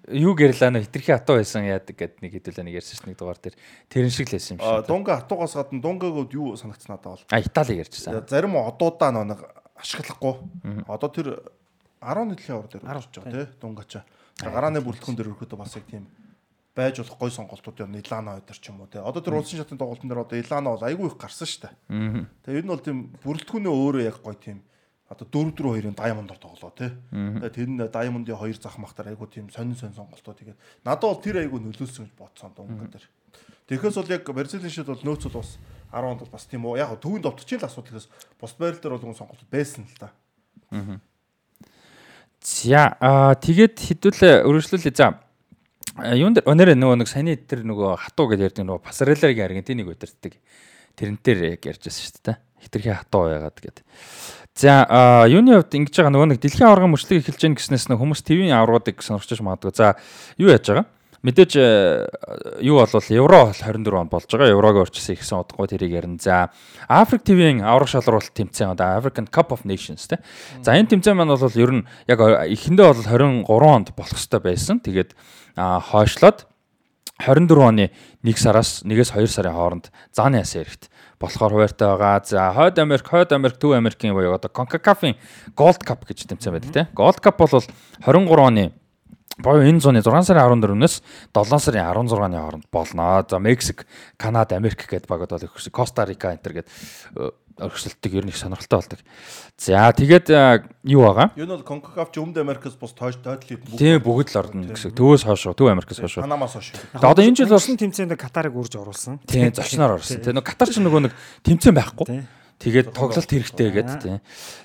[0.08, 3.42] Юу гэрлээ нөө хитрхи хатуу байсан яадаг гэд нэг хэдүүлээ нэг ярьсан ш нэг дугаар
[3.42, 3.58] дээр
[3.92, 4.88] тэрэн шиг л байсан юм шиг.
[4.88, 7.24] дунга хатуугаас гадна дунгагууд юу санагц надад бол.
[7.28, 8.24] А Итали ярьжсэн.
[8.30, 9.40] Зарим одуудаа нөө нэг
[9.76, 10.38] ашиглахгүй.
[10.88, 11.28] Одоо тэр
[12.02, 13.48] 10 дэлхийн ор дээр орж байгаа тий.
[13.62, 14.06] Дунгача.
[14.42, 16.06] Гарааны бүрэлдэхүүн дээр өрхөдөө бас яг тийм
[16.78, 19.02] байж болох гой сонголтууд юм Илана өдр ч юм уу тий.
[19.02, 21.74] Одоо тэр улсын шатны тоглолтын дээр одоо Илана бол айгүй их гарсан шүү дээ.
[22.46, 24.62] Тэгээ энэ бол тийм бүрэлдэхүүнээ өөрөө яг гой тийм
[25.10, 26.92] одоо 4 4 2-ын Diamond-ор тоглоо тий.
[27.10, 31.24] Тэгээ тэр нь Diamond-ийн хоёр зах махтар айгүй тийм сонин сонин сонголтууд тэгээд надад бол
[31.24, 33.08] тэр айгүй нөлөөсөн гэж бодсон дунга дээр.
[33.72, 35.58] Тэгэхээс бол яг Бразилийн шид бол нөөц бол бас
[35.96, 38.08] 10 онд бол бас тийм үү яг төвөнд довтчихын л асуудал гэхээс
[38.38, 40.12] бус байрал дээр бол сонголт байсан л да.
[42.42, 44.94] За аа тэгээд хэдүүлээ өргөжлүүлээ.
[44.96, 45.20] За
[45.98, 49.90] а, юун дээр өнөр нөгөө нэг саяны тэр нөгөө хатуу гэж ярьдаг нөгөө пасареллагийн Аргентиныг
[49.90, 50.38] удирддаг.
[50.98, 52.38] Тэрнээр яг ярьжсэн шүү дээ.
[52.62, 53.86] Хитрхи хатуу байгаад гэдэг.
[54.58, 54.90] За
[55.30, 58.58] юуны хувьд ингэж байгаа нөгөө нэг дэлхийн аваргын мөрчлөг эхэлж гэн гэснээс нэг хүмүүс ТV-ийн
[58.58, 59.74] аврагуудыг сонирхож магадгүй.
[59.78, 60.02] За
[60.42, 60.86] юу яаж байгаа?
[61.28, 62.08] Мэдээж э,
[62.64, 64.48] юу болвол евро 24 он болж байгаа.
[64.48, 66.16] Еврог орчсон ихсэн удахгүй тэрийг ярина.
[66.24, 66.56] За
[66.88, 70.24] Африк ТV-ийн авраг шалралт тэмцээн одоо African Cup of Nations те.
[70.64, 74.80] За энэ тэмцээн маань бол ер нь яг эхэндээ бол 23 онд болох хэрэгтэй байсан.
[74.80, 75.20] Тэгээд
[75.60, 76.48] хойшлоод
[77.20, 77.92] 24 оны
[78.24, 80.88] 1 сараас 1-ээс 2 сарын хооронд зааны ясан эрэхт
[81.20, 82.24] болохоор хуваартай байгаа.
[82.24, 85.20] За Хойд Америк, Хойд Америк, Төв Америкийн буюу одоо CONCACAF-ийн
[85.58, 86.88] Gold Cup гэж тэмцээн байдаг тийм.
[86.96, 88.72] Gold Cup бол 23 оны
[89.38, 91.02] Боёо энэ зууны 6 сарын 14-өөс
[91.34, 93.26] 7 сарын 16-ны хооронд болно.
[93.30, 93.86] За Мексик,
[94.18, 96.70] Канада, Америк гэдээ багууд бол ихс Коста Рика энэ төр гээд
[97.58, 99.00] өргөсөлтөг ер нь их сонирхолтой болдог.
[99.58, 100.30] За тэгээд
[100.86, 101.34] юу байгаа?
[101.34, 103.78] Энэ бол CONCACAF Өмнөд Америкээс бус тойж тойдол хийдэг.
[103.78, 104.94] Тийм бүгд л орно гэсэн.
[104.94, 106.22] Төвөөс хойш, Төв Америкээс хойш.
[106.22, 106.74] Панамаас хойш.
[106.94, 109.18] Одоо энэ жил болсон тэмцээнд Катарыг үрж оруулсан.
[109.26, 110.22] Тийм зочноор орсон.
[110.22, 112.26] Тийм Катар ч нөгөө нэг тэмцээн байхгүй.
[112.58, 114.20] Тэгээд тоглолт хэрэгтэй гэдэг тийм.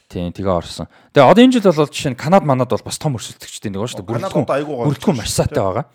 [0.08, 0.88] Тийм тэгээ орсон.
[1.12, 3.88] Тэгээ одоо энэ жил бол жишээ нь Канад манад бол бас том өрсөлдөгчтэй нэг ба
[3.88, 4.08] шүү дээ.
[4.08, 5.86] Бүрэлдэхүүн бүрэлдэхүүн маш сайтай байгаа.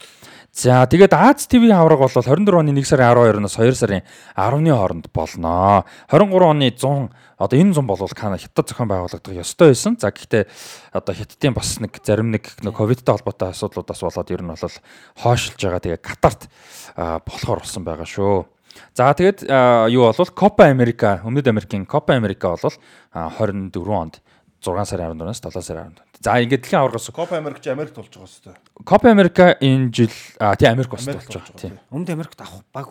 [0.57, 4.01] За тэгээд Аз ТV авраг бол 24 оны 1 сарын 12-оос 2 сарын
[4.33, 5.85] 10-ны хооронд болно.
[6.09, 10.01] 23 оны 100 одоо энэ 100 бол Кана хятад зохион байгуулагдах ёстой байсан.
[10.01, 10.49] За гэхдээ
[10.97, 14.77] одоо хятадын бас нэг зарим нэг ковидтай холбоотой асуудлуудаас болоод ер нь бол
[15.21, 15.81] хойшилж байгаа.
[15.85, 16.49] Тэгээ Катарт
[16.97, 18.56] болохоор болсон байгаа шүү.
[18.93, 19.47] За тэгээд
[19.93, 22.75] юу бол Copa America, Өмнөд Америкийн Copa America бол
[23.13, 24.21] 24 онд
[24.61, 26.07] 6 сарын 14-өөс 7 сарын 14.
[26.21, 28.57] За ингээд дэлхийн аваргаас Copa America ч Америкт болж байгаа дээ.
[28.81, 31.53] Copa America энэ жил а тийм Америк бас болж байгаа.
[31.53, 31.77] Тийм.
[31.93, 32.87] Өмнөд Америкт авах баг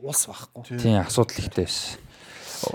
[0.00, 0.80] улс байхгүй.
[0.80, 2.00] Тийм асуудал ихтэй байсан.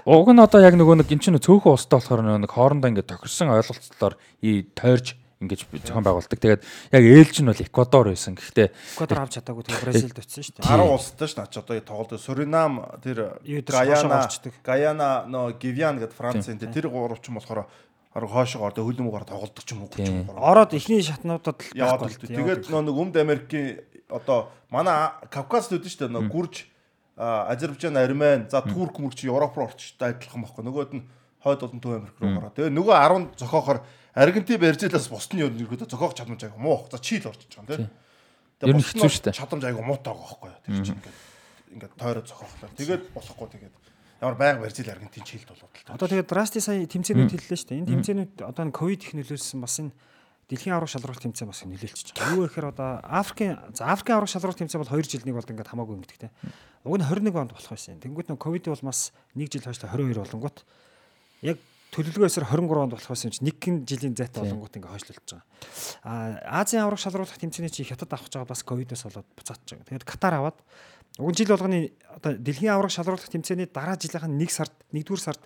[0.05, 3.55] Уг нь одоо яг нөгөө нэг эн чинь цөөхөн устай болохоор нэг хоорондоо ингээд тохирсон
[3.55, 4.19] ойлголцлоор
[4.77, 6.39] тойрж ингэж зохион байгуулдаг.
[6.41, 8.33] Тэгээд яг ээлж нь бол Эквадор байсан.
[8.33, 10.65] Гэхдээ Эквадор авч чадаагүй тэгээд Бразилд очсон шүү дээ.
[10.65, 12.73] 10 улстай ш наач одоо тоглолт Суринам
[13.05, 14.25] тэр Гаяна
[14.65, 17.69] Гаяна нөө Гивиан гэдэг Францын тэр гурав ч юм болохоор
[18.17, 20.33] арга хоошоо ордог хөлбөмбөгээр тоглолдог ч юм уу гэж байна.
[20.41, 25.85] Ороод эхний шатнуудад л яваад л тэгээд нөө нэг Өмнөд Америкийн одоо манай Кавказ төдөн
[25.85, 26.55] шүү дээ нөө гүрж
[27.17, 30.63] Азербайджан, Армен, за Турк мөрч Европ руу орчтой адилхан байхгүй.
[30.65, 31.03] Нөгөөд нь
[31.41, 32.53] хойд олон төв Америк руу гараа.
[32.53, 33.81] Тэгээ нөгөө 10 зохиохоор
[34.17, 36.89] Аргентин, Бразилаас бусны юу нэрхүү зохиох чадамж айгу муу.
[36.89, 37.91] За Чил орж иж байгаа юм тийм.
[38.57, 40.51] Тэгээ бусны чадамж айгу муутай байгаа байхгүй.
[40.65, 41.17] Тэр чинь ингээд
[41.77, 42.73] ингээд тойроо зохиохлаа.
[42.81, 43.75] Тэгээд болохгүй тэгээд
[44.25, 45.93] ямар байнга Бразил Аргентин Чилд болоод л.
[45.93, 47.79] Одоо тэгээд Расти сая тэмцээнүүд хэллээ шүү дээ.
[47.85, 49.93] Энэ тэмцээнүүд одоо н ковид их нөлөөлсөн бас энэ
[50.49, 52.33] дэлхийн аврах шалралт тэмцээн бас нөлөөлчихөж байгаа.
[52.33, 55.93] Юу гэхээр одоо Африкийн за Африкийн аврах шалралт тэмцээн бол 2 жилийн болд ингээд хамаагүй
[55.93, 56.31] юм гэдэгтэй.
[56.87, 58.01] Уг нь 21 онд болох байсан.
[58.01, 60.63] Тэнгүүд нөө ковид бол бас 1 жил хойшлоо 22 болонгот
[61.43, 61.59] яг
[61.97, 63.57] төлөвлөгөөсөр 23 онд болох байсан чинь нэг
[63.89, 65.45] жилийн зайтай болонгот ингээ хойшлуулж байгаа.
[66.05, 69.89] А Азийн аврах шалруулах тэмцээний чи хятад авах байгаа бас ковидоос болоод буцаатж байгаа.
[69.89, 70.61] Тэгээд Катар аваад
[71.17, 75.41] уг жил болгоны одоо дэлхийн аврах шалруулах тэмцээний дараа жилийнх нь 1 сард 1-р сард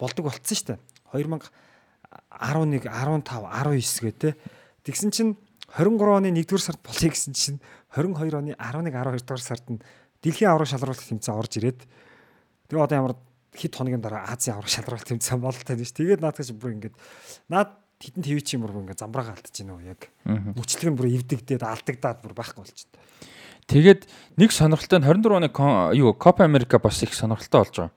[0.00, 0.80] болдог болцсон шүү дээ.
[1.12, 1.52] 2011
[2.80, 4.30] 15 19 гэ тэ.
[4.88, 5.36] Тэгсэн чинь
[5.76, 7.60] 23 оны 1-р сард болъё гэсэн чинь
[7.92, 9.84] 22 оны 11 12 дугаар сард нь
[10.24, 11.80] дэлхийн аврах шалруулах тэмцээн орж ирээд
[12.72, 13.14] тэгээ одоо ямар
[13.54, 15.94] хэд хоногийн дараа Азийн аврах шалралт тэмцээн бололтой нь ш.
[15.94, 16.96] Тэгээд наадах бүр ингээд
[17.48, 17.70] наад
[18.02, 20.10] хитэн твч юм бүр ингээд замбраага алдаж уу яг.
[20.26, 22.90] Мөчлөг нь бүр эвдэгдээд алдагдаад бүр байхгүй болчихсон.
[23.64, 24.04] Тэгээд
[24.36, 25.48] нэг сонирхолтой нь 24 оны
[25.96, 27.92] юу Copa America бас их сонирхолтой болж байгаа.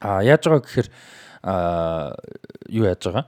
[0.00, 0.88] А яаж байгаа гэхээр
[1.42, 2.12] а
[2.68, 3.24] юу яаж байгаа?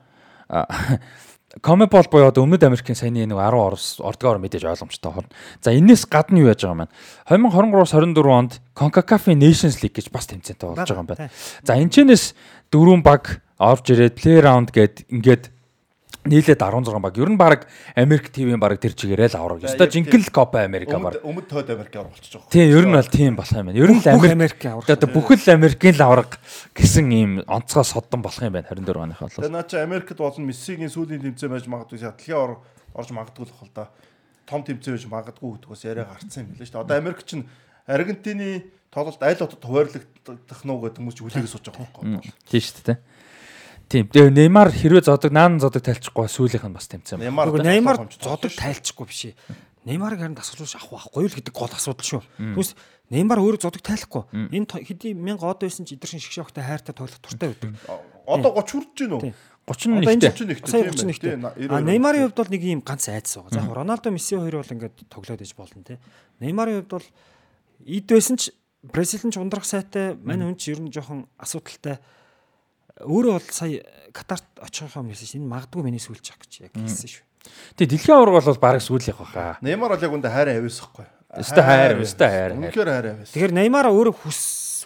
[1.60, 5.28] Комебол буюу одоо Өмнөд Америкийн саяны нэг 10 орос ордгоор мэдээж ойлгомжтой хорно.
[5.60, 6.92] За энэс гадна юу яаж байгаа юм байна?
[7.28, 11.28] 2023-24 онд CONCACAF Nations League гэж бас тэмцээнтэй болж байгаа юм байна.
[11.60, 12.32] За энэчнээс
[12.72, 15.51] дөрвөн баг орж ирээд play round гээд ингээд
[16.24, 17.18] нийлээд 16 баг.
[17.18, 19.66] Ер нь баг Америк ТV-ийн баг тэр чигээрээ л авраг.
[19.66, 21.18] Ёстой жинхэнэ Копа Америка баг.
[21.22, 22.46] Өмнөд тойд Америк авраг болчих жоох.
[22.46, 23.78] Тийм, ер нь бол тийм болох юм байна.
[23.78, 24.86] Ер нь л Америк авраг.
[24.86, 26.38] Одоо бүхэл Америкийн л авраг
[26.78, 29.34] гэсэн ийм онцгой содон болох юм байна 24 оных бол.
[29.34, 32.62] Тэгээ наа чи Америкт болон Мессигийн сүүлийн тэмцээн байж магадгүй шатлын
[32.94, 33.90] орж магадгүй л хол да.
[34.46, 36.84] Том тэмцээн байж магадгүй гэдгээс яриа гарцсан юм билээ шүү дээ.
[36.86, 37.50] Одоо Америк чинь
[37.86, 42.30] Аргентины тоглолт аль хотод хуваарлагдах нь гэдэг хүмүүс хүлээгээс сууж байгаа байхгүй.
[42.46, 42.98] Тийм шүү дээ.
[43.92, 44.08] Тийм.
[44.08, 47.20] Тэгээ Неймар хэрвээ зодог наан зодог тайлчихгүй сүүлийнх нь бас тэмцээн.
[47.20, 49.36] Неймар Неймар зодог тайлчихгүй биш ээ.
[49.84, 52.22] Неймарыг харин тасгалж авах байхгүй л гэдэг гол асуудал шүү.
[52.40, 52.72] Түүнээс
[53.12, 54.24] Неймар өөрөө зодог тайлахгүй.
[54.48, 57.76] Энэ хэдий 1000 од байсан ч эдгэршин шгшөөхтэй хайртай тоглох туртай байдаг.
[58.24, 59.36] Одоо 30 хүрч гин үү?
[59.68, 61.44] 31 тийм.
[61.44, 63.52] А Неймарын хувьд бол нэг юм ганц айдас байгаа.
[63.52, 66.00] За Роналдо Месси хоёр бол ингээд тоглоод иж болно те.
[66.40, 67.06] Неймарын хувьд бол
[67.84, 72.02] эд байсан ч Бразилын ч ундрах сайтай, мань хүн ч ер нь жоохон асуудалтай
[73.04, 77.08] өөрөө бол сая Катарт очихоо юмсэн чинь энэ магадгүй миний сүүлж ах гэж яг хэлсэн
[77.08, 77.24] шүү.
[77.80, 79.56] Тэгээ дэлхийн аварга бол баг сүүлийнх баха.
[79.64, 81.06] Неймар бол яг үндэ хайр авьяасахгүй.
[81.32, 82.52] Өстой хайр, өстой хайр.
[82.60, 83.32] Үнэхээр хайр авьяас.
[83.32, 84.40] Тэгэхээр Неймар өөрөө хүс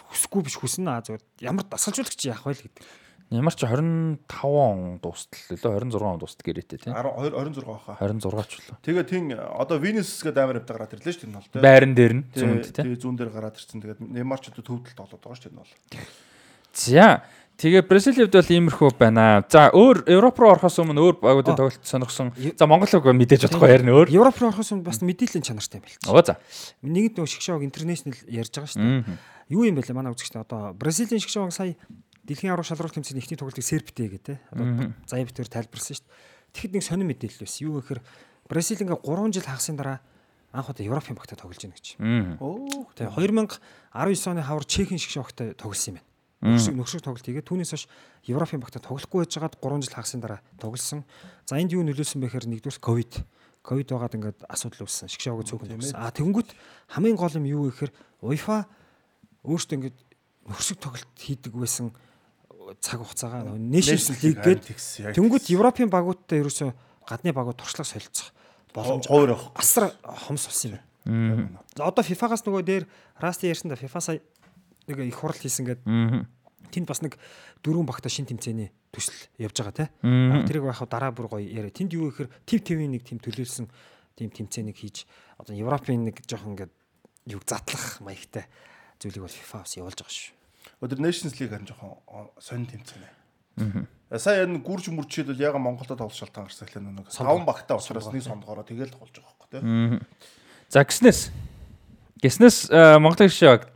[0.07, 2.87] хүсэхгүй биш хүснэ аа зүгээр ямар дасгалжуулагч яах вэ гэдэг.
[3.27, 6.95] Неймар ч 25 он дуустал лөө 26 он дуустал гэрээтэй тийм.
[6.95, 7.99] 12 26 баха.
[7.99, 8.79] 26 ч лөө.
[8.87, 11.59] Тэгээ тийм одоо Винис гэдэг амар хэмтэй гараад ирлээ шүү дээ энэ бол.
[11.59, 12.83] Байран дээр нь зүүнд тийм.
[12.87, 13.83] Тэгээ зүүн дээр гараад ирсэн.
[13.83, 15.75] Тэгээд Неймар ч одоо төвдөлт тоглоод байгаа шүү дээ энэ бол.
[16.71, 17.27] За
[17.57, 19.41] Тэгээ Бразилийн хувьд бол иймэрхүү байна.
[19.49, 22.29] За өөр Европ руу орохоос өмнө өөр багуудын тоглолт сонирхсон.
[22.53, 24.13] За Монгол руу мэдээж бодохгүй ярина өөр.
[24.13, 25.97] Европ руу орохоос өмнө бас мэдээллийн чанартай юм байл.
[26.05, 26.37] Оо за.
[26.85, 29.17] Нэгд нөгөө шгшоог интернэшнл ярьж байгаа шүү дээ.
[29.49, 31.73] Юу юм бэ лээ манай үзэгчтэй одоо Бразилийн шгшоог сая
[32.29, 34.37] дэлхийн аврах шалралт тэмцээний эхний тоглолтыг Сербтэй гэдэг.
[34.53, 36.13] Одоо заяа битээр тайлбарласан шүү дээ.
[36.53, 37.65] Тэгэхэд нэг сонир мэдээлэл байсан.
[37.65, 38.01] Юу гэхээр
[38.45, 39.97] Бразил ингээ 3 жил хагасын дараа
[40.53, 41.97] анх удаа Европын багтаа тоглож байна гэж.
[42.37, 42.85] Оо.
[42.93, 46.06] Тэгээ 2019 оны хавар Чехийн шгшоогтой тоглосон юм байна.
[46.37, 47.85] Нөхсөг нөхсөг тоглолт хийгээд түүнээс хойш
[48.29, 51.01] Европын багтаа тоглохгүй байжгаад 3 жил хагасын дараа тоглосон.
[51.49, 53.13] За энд юу нөлөөсөн бэ гэхээр нэгдүгээр ковид.
[53.65, 55.09] Ковид байгаад ингээд асуудал үүссэн.
[55.09, 55.97] Шгшоогоо цөөхөн тогсон.
[55.97, 56.53] А тэгэнгүүт
[56.93, 58.69] хамгийн гол юм юу гэхээр UEFA
[59.49, 59.97] өөртөө ингээд
[60.45, 61.89] нөхсөг тоглолт хийдэг байсан
[62.81, 66.71] цаг хугацаагаа Nations League гээд тэнгүүт Европын багуудтай ерөөсөө
[67.07, 68.31] гадны багууд туршлага солилцох
[68.75, 69.07] боломж
[69.55, 70.75] асар хомс болсон
[71.07, 72.83] юм одоо FIFA-гаас нөгөө дээр
[73.19, 74.19] Расти ярьсан да FIFA сая
[74.87, 75.85] нэг их хурал хийсэн гэдэг
[76.71, 77.19] тэнд бас нэг
[77.63, 79.85] дөрвөн багта шин тэмцээний төсөл явж байгаа те.
[80.01, 81.71] Тэрийг яг дараа бүр гоё яриа.
[81.71, 83.67] Тэнд юу гэхээр тив тивийн нэг тим төлөөлсөн
[84.17, 86.73] тим тэмцээнийг хийж одоо Европын нэг жоох ингээд
[87.31, 88.47] юг затлах маягтай
[88.99, 90.33] зүйлийг бол FIFA бас явуулж байгаа шүү.
[90.83, 93.07] Өдөр Nations League харин жоохон сонин тэмцээнэ.
[93.57, 94.19] Аа.
[94.19, 98.07] Сая энэ гүрж мөрчид бол яга Монголд тоглох шалтгаан гарсан хэлээ нэг 5 багтаа учраас
[98.07, 100.07] нэг сондгороо тэгэл тоглож байгаа байхгүй тий.
[100.69, 101.31] За гиснэс.
[102.23, 103.67] Гиснэс э, Монголын шиг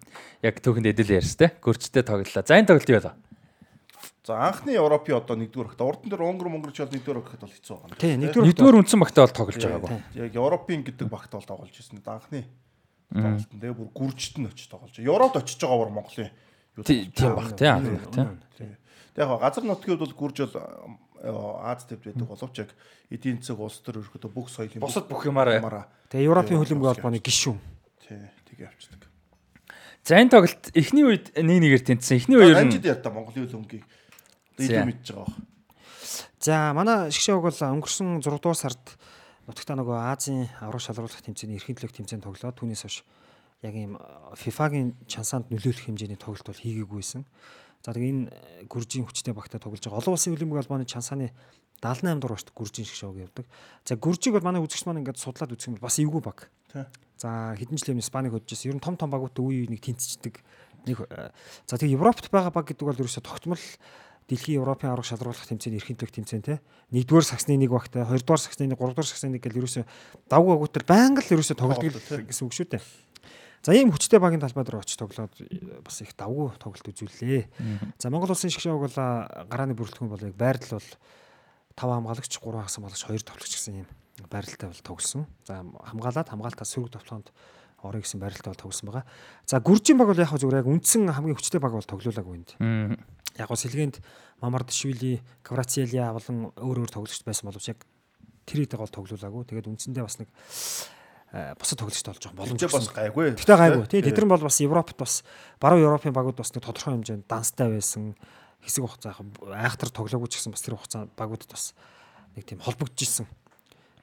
[0.42, 1.54] яг түүхэнд эдэл ярьстэй.
[1.62, 2.44] Гүрчтэй тоглолоо.
[2.46, 3.14] За энэ тоглолт юу вэ?
[4.22, 7.76] За анхны Европын одоо нэгдүгээр багтаа урдан дээр Унгар Монголч бол нэгдүгээр багтаа бол хэцүү
[7.78, 7.98] байгаа.
[7.98, 10.00] Тий, нэгдүгээр Нэгдүгээр үндсэн багтаа бол тоглож байгаагүй.
[10.22, 12.02] Яг Европын гэдэг багтаа бол тоглож ирсэн.
[12.06, 12.42] Анхны
[13.10, 14.94] тоглолт нь тэгээ бүр гүржт нь очиж тоглож.
[15.02, 16.30] Европт очиж байгаа бүр Монголын
[16.78, 18.70] юу Тийм баг тий анх нь тий.
[19.18, 20.56] Тэгээ яг газар нутгийн хувьд бол гүрж бол
[21.22, 22.70] Аз төвд байдаг боловч яг
[23.14, 25.86] эдийн засаг улс төр өрхөдөө бүх соёлын Бусад бүх юмараа.
[26.10, 27.62] Тэгээ Европын хөлбөмбөгийн холбооны гишүүн.
[28.02, 28.18] тий
[28.50, 29.11] тэгээ авчдаг.
[30.02, 32.18] За энэ тоглолт эхний үед нэг нэгээр тэнцсэн.
[32.18, 33.86] Эхний үеэр нь Анжид ярьда Монголын хөлбөмбөгийг
[34.58, 34.64] За.
[34.66, 35.36] илүү мэдж байгаа баг.
[36.42, 38.82] За манай шгшоог бол өнгөрсөн 6 дугаар сард
[39.46, 43.06] нутагтаа нөгөө Азийн аврах шалруулах тэмцээний эрхийн төлөв тэмцээнд тоглоод түүнээс хойш
[43.62, 44.02] яг ийм
[44.34, 47.30] FIFA-гийн чансаанд нөлөөлөх хэмжээний тоглолт бол хийгээгүй байсан.
[47.86, 48.26] За тэгээ энэ
[48.66, 50.02] гүржийн хүчтэй багтаа тоглож байгаа.
[50.02, 51.30] Олон улсын хөлбөмбөгийн холбооны чансааны
[51.82, 53.46] 78 дугаар урт гүржийн шгшоог явдаг.
[53.86, 56.50] За гүржийг бол манай үзэгч маань ингээд судлаад үзэх юм бол бас эвгүй баг.
[56.74, 56.86] Тий.
[57.22, 58.74] За хэдэн жилийн өмнө Спанийг хөдөлжсэн.
[58.74, 60.42] Ер нь том том багуудтай үе үеийг тэнцчихдэг.
[60.90, 61.30] Нэг э,
[61.70, 63.62] за тэгээ Европт байгаа баг гэдэг бол ерөөсө тогтмол
[64.26, 66.66] дэлхийн Европын аврах шалруулах тэмцээний эрхийн төлөв тэмцээн те.
[66.90, 69.86] Нэгдүгээр сагсны нэг багтай, хоёрдугаар сагсны нэг, гуравдугаар сагсны нэг гэл ерөөсө
[70.34, 72.84] давгүй агуутал байнга л ерөөсө тоглолт гэсэн үг шүү дээ.
[73.62, 77.46] За ийм хүчтэй багийн талбай дээр очиж тоглоод э, бас их давгүй тоглолт үзүүллээ.
[78.02, 80.90] За Монгол улсын шгшоог бол гарааны бүрэлдэхүүн бол яг байрлал бол
[81.78, 83.90] 5 хамгаалагч, 3 хагас хамгаалагч, 2 товлогч гэсэн юм
[84.30, 85.26] байралтай бол тоглосон.
[85.48, 87.32] За хамгаалаад хамгаалтаа сөрөг товтлоонд
[87.82, 89.06] орё гэсэн байралтай бол тоглосон байгаа.
[89.46, 92.50] За гүржийн баг бол яг зүгээр яг үндсэн хамгийн хүчтэй баг бол тоглоулаагүй энд.
[93.38, 94.02] Яг гоо сэлгээнд
[94.42, 97.80] Мамардашвили, Кврациелия болон өөр өөр тоглогч байсан боловч яг
[98.46, 99.46] тэр хэдэг бол тоглоулаагүй.
[99.50, 100.30] Тэгээд үндсэндээ бас нэг
[101.34, 103.26] э, бусад тоглогчтой болж байгаа боломж бас гайгүй.
[103.38, 103.86] Тэгтээ гайгүй.
[103.88, 105.14] Тий, тэд нар бол бас Европт бас
[105.62, 108.14] баруун Европын багууд бас нэг тодорхой хэмжээнд данстай байсан.
[108.62, 109.18] Хэсэг хугацаа
[109.58, 111.74] айхтар тоглоогүй ч гэсэн бас тэр хугацаа багуудад бас
[112.36, 113.30] нэг тийм холбогдож исэн.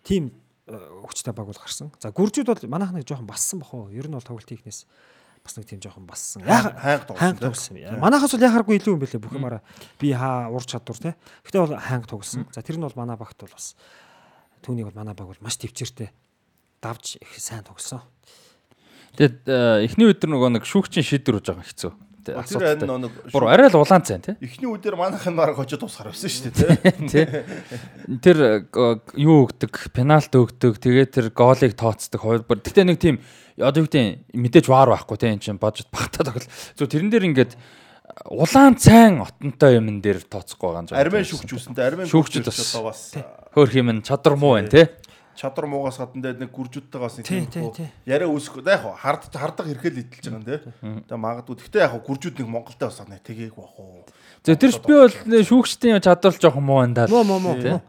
[0.08, 0.32] Тим
[0.64, 0.72] э,
[1.04, 1.92] хүчтэй баг бол гарсан.
[2.00, 3.92] За гүржүүд бол манайх нэг жоохон бассан уу.
[3.92, 4.88] Ер нь бол тоглолт хийхнээс
[5.44, 6.48] бас нэг тийм жоохон бассан.
[6.48, 7.76] Яг хайг тоглосон.
[8.00, 9.60] Манайхаас бол яхааргүй илүү юм бэлээ бүх юмараа.
[10.00, 11.12] Би хаа ур чадвар те.
[11.44, 12.48] Гэтэ бол хайг тоглосон.
[12.56, 13.76] За тэр нь бол манай багт бол бас
[14.64, 16.08] түүнийг бол манай баг бол маш төвчээртэй
[16.80, 18.00] давж их сайн тоглосон.
[19.16, 21.92] Тэгээд э, эхний өдөр нөгөө нэг шүүгчийн шийдвэр үүж байгаа хэцүү.
[22.36, 24.36] Харин нэг Бүр арай л улаан цай тий.
[24.42, 26.92] эхний үдээр манайхын бараг хожид тусгаар байсан шүү дээ.
[27.12, 27.24] тий?
[28.20, 28.38] Тэр
[28.68, 32.20] э, юу өгдөг, пенальт өгдөг, тэгээд тэр гоолыг тооцдог.
[32.20, 32.60] хоёр бүр.
[32.60, 33.22] Гэтэ нэг тийм
[33.58, 36.48] одоо юу гэдэг мэдээж вар байхгүй тий эн чинь бажет багтаа тоглол.
[36.78, 37.52] Зөв тэрэн дээр ингээд
[38.30, 41.00] улаан цайн отонтой юмн дээр тооцохгүй байгаа юм жаа.
[41.02, 43.14] Армен шүгч үсэнтэй армен Шүүгчд шүүгчд бас.
[43.54, 44.86] хөөх юм чадвар муу байна тий.
[45.38, 47.88] Чадвар муугаас гадна дээр нэг гүржүүдтэйгээс нэг Тий, тийм тий, тий.
[48.10, 48.58] яриа үүсэх.
[48.66, 50.58] Яг хаа хард хардаг хэрхэл идэлж байгаа юм тий.
[51.06, 51.54] Тэгээ магадгүй.
[51.62, 54.02] Гэхдээ яг гүржүүд нэг Монголтай бас нэг тэгээг бах уу.
[54.42, 55.14] За тэр би бол
[55.46, 57.06] шүүгчдийн чадвар л жоохон муу байна даа.
[57.06, 57.80] Муу муу муу.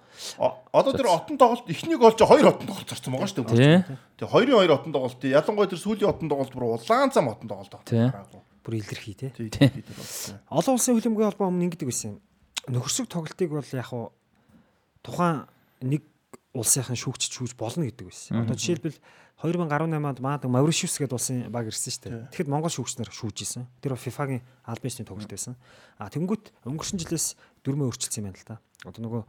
[0.70, 3.88] Одоо тэр отон тоглолт эхнийг олж хоёр отон тоглолт зарсан байгаа шүү дээ.
[4.20, 5.24] Тэгээ хоёрын хоёр отон тоглолт.
[5.24, 7.74] Ялангуяа тэр сүүлийн отон тоглолт бүр улаан зам отон тоглолт.
[7.88, 8.12] Тий.
[8.62, 9.32] Бүр илэрхий те.
[10.52, 12.20] Олон улсын хөлбөмбөгийн холбоо өмнө ингэдэг байсан.
[12.68, 13.90] Нөхөрсөг тоглолтыг бол яг
[15.02, 15.48] тухайн
[15.82, 16.04] нэг
[16.60, 18.44] улсынхан шүүгч шүүж болно гэдэг байсан.
[18.44, 19.00] Одоо жишээлбэл
[19.40, 22.28] 2018 онд маад Мауришиус гэдэг улсын баг ирсэн шүү дээ.
[22.36, 23.64] Тэгэхэд Монгол шүүгчнэр шүүж исэн.
[23.80, 25.56] Тэр FIFA-гийн албан ёсны тоглолт байсан.
[25.96, 28.60] А тэнгуут өнгөрсөн жилээс дөрмөө өөрчилсөн юм байна л да.
[28.84, 29.24] Одоо нөгөө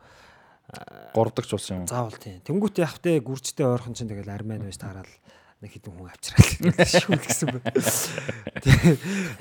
[1.14, 1.87] Гурдагч болсон юм.
[1.87, 2.43] заавал тийм.
[2.43, 5.07] Тэнгуут явахтай гүрчтэй ойрхон чинь тэгэл армен байж таарал
[5.62, 7.59] нэг хідэн хүн авчраад шүүл гэсэн.
[8.62, 8.74] Тий.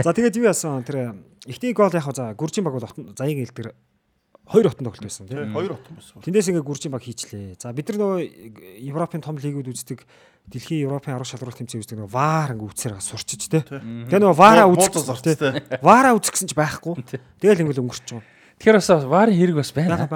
[0.01, 3.69] За тэгээд юу яасан тэр Эхний гол яг за Гүржийн баг бол заягийн хил дээр
[4.49, 5.53] хоёр отон тоглолт байсан Тий, тийм.
[5.53, 6.19] хоёр отон байсан.
[6.25, 7.61] Тэндээс ингээ Гүржийн баг хийчлээ.
[7.61, 8.19] За бид нар нөгөө
[8.89, 10.01] Европын том лигүүд үздэг
[10.49, 13.61] дэлхийн Европын арга шалралт тэмцээн үздэг нөгөө ваар ингээ үтсээр га сурчиж те.
[13.61, 14.37] Тэгээ нөгөө
[14.89, 15.33] гэсэн те.
[15.37, 16.93] сурч, Ваараа үзэх гэсэн ч байхгүй.
[17.37, 18.25] Тэгэл ингээл өнгөрч байгаа.
[18.59, 20.09] Тэгэхээр бас варын хэрэг бас байна.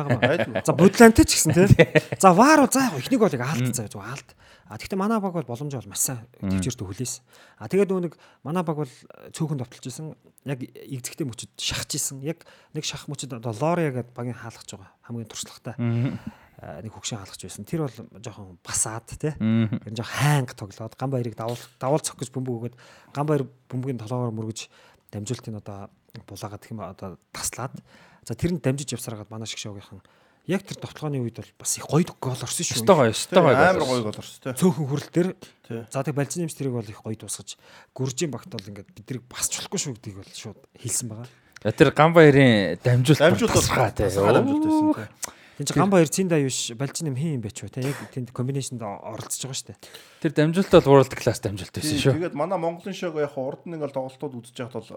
[0.65, 2.01] За бодлантай ч гэсэн те.
[2.19, 4.29] За ваар бол за яг эхнийг бол яг аалт заа зүг аалт.
[4.73, 7.21] А тэгвэл манай баг бол боломж бол маш сайн төвчөртө хүлээс.
[7.61, 8.93] А тэгээд нөгөө нэг манай баг бол
[9.29, 10.17] цөөхөн товтолж исэн.
[10.49, 12.25] Яг игзэгтэй мөчөд шахаж исэн.
[12.25, 12.41] Яг
[12.73, 14.89] нэг шах мөчөд одоо лория гэдэг багийн хаалгаж байгаа.
[15.05, 15.77] Хамгийн туршлагатай.
[15.77, 17.69] Нэг хөгшин хаалгаж байсан.
[17.69, 19.37] Тэр бол жоохон басаад те.
[19.37, 22.75] Тэр жоохон хайнг тоглоод ган баярыг давуул давуул цох гэж бөмбөг өгөөд
[23.13, 24.73] ган баяр бөмбөгийн толгоогоор мөргөж
[25.13, 25.93] дамжуултын одоо
[26.25, 27.77] булаагаад гэх юм одоо таслаад
[28.25, 30.01] за тэр нь дамжиж явсараад манай шиг шоугийнхан
[30.47, 32.83] яг тэр тоглооны үед бол бас их гоё гол орсон шүү.
[32.83, 33.55] Өстой гоё, өстой гоё.
[33.55, 34.53] Амар гоё гол орсон тий.
[34.59, 35.79] Цөөхөн хүрэл Тий.
[35.87, 37.55] за тэг балжин нэмс тэрийг бол их гоё дуусгаж
[37.95, 41.31] гүржийн багт бол ингээд бидрийг басч болохгүй шүү гэдгийг бол шууд хэлсэн байгаа.
[41.63, 44.11] Тэр Ганбаярын дамжуулт тасгаа тий.
[44.11, 45.07] дамжуулт байсан тий.
[45.53, 47.85] Тин чи ган баяр цинда юу ш балжин нэм хин юм бэ ч вэ те
[47.85, 49.79] яг тэнд комбинашнд оролцож байгаа шүү дээ.
[50.25, 52.17] Тэр дамжуулт бол world class дамжуулт байсан Тий, шүү.
[52.17, 54.91] Тэгээд манай Монголын шог яг урд нь ингээл тоглолтууд үзэж байхад бол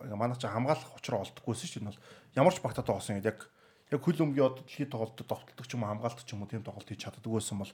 [0.00, 1.80] э, манай чи хамгаалах учраа олдохгүйсэн шүү.
[1.84, 2.00] Энэ бол
[2.40, 3.52] ямар ч багтаа тоглосон яг
[3.92, 6.66] яг хөл өмгийн одоо дэлхийд тоглолтод довтлох ч юм уу хамгаалдаг ч юм уу тийм
[6.66, 7.72] тоглолт хийж чаддаг байсан бол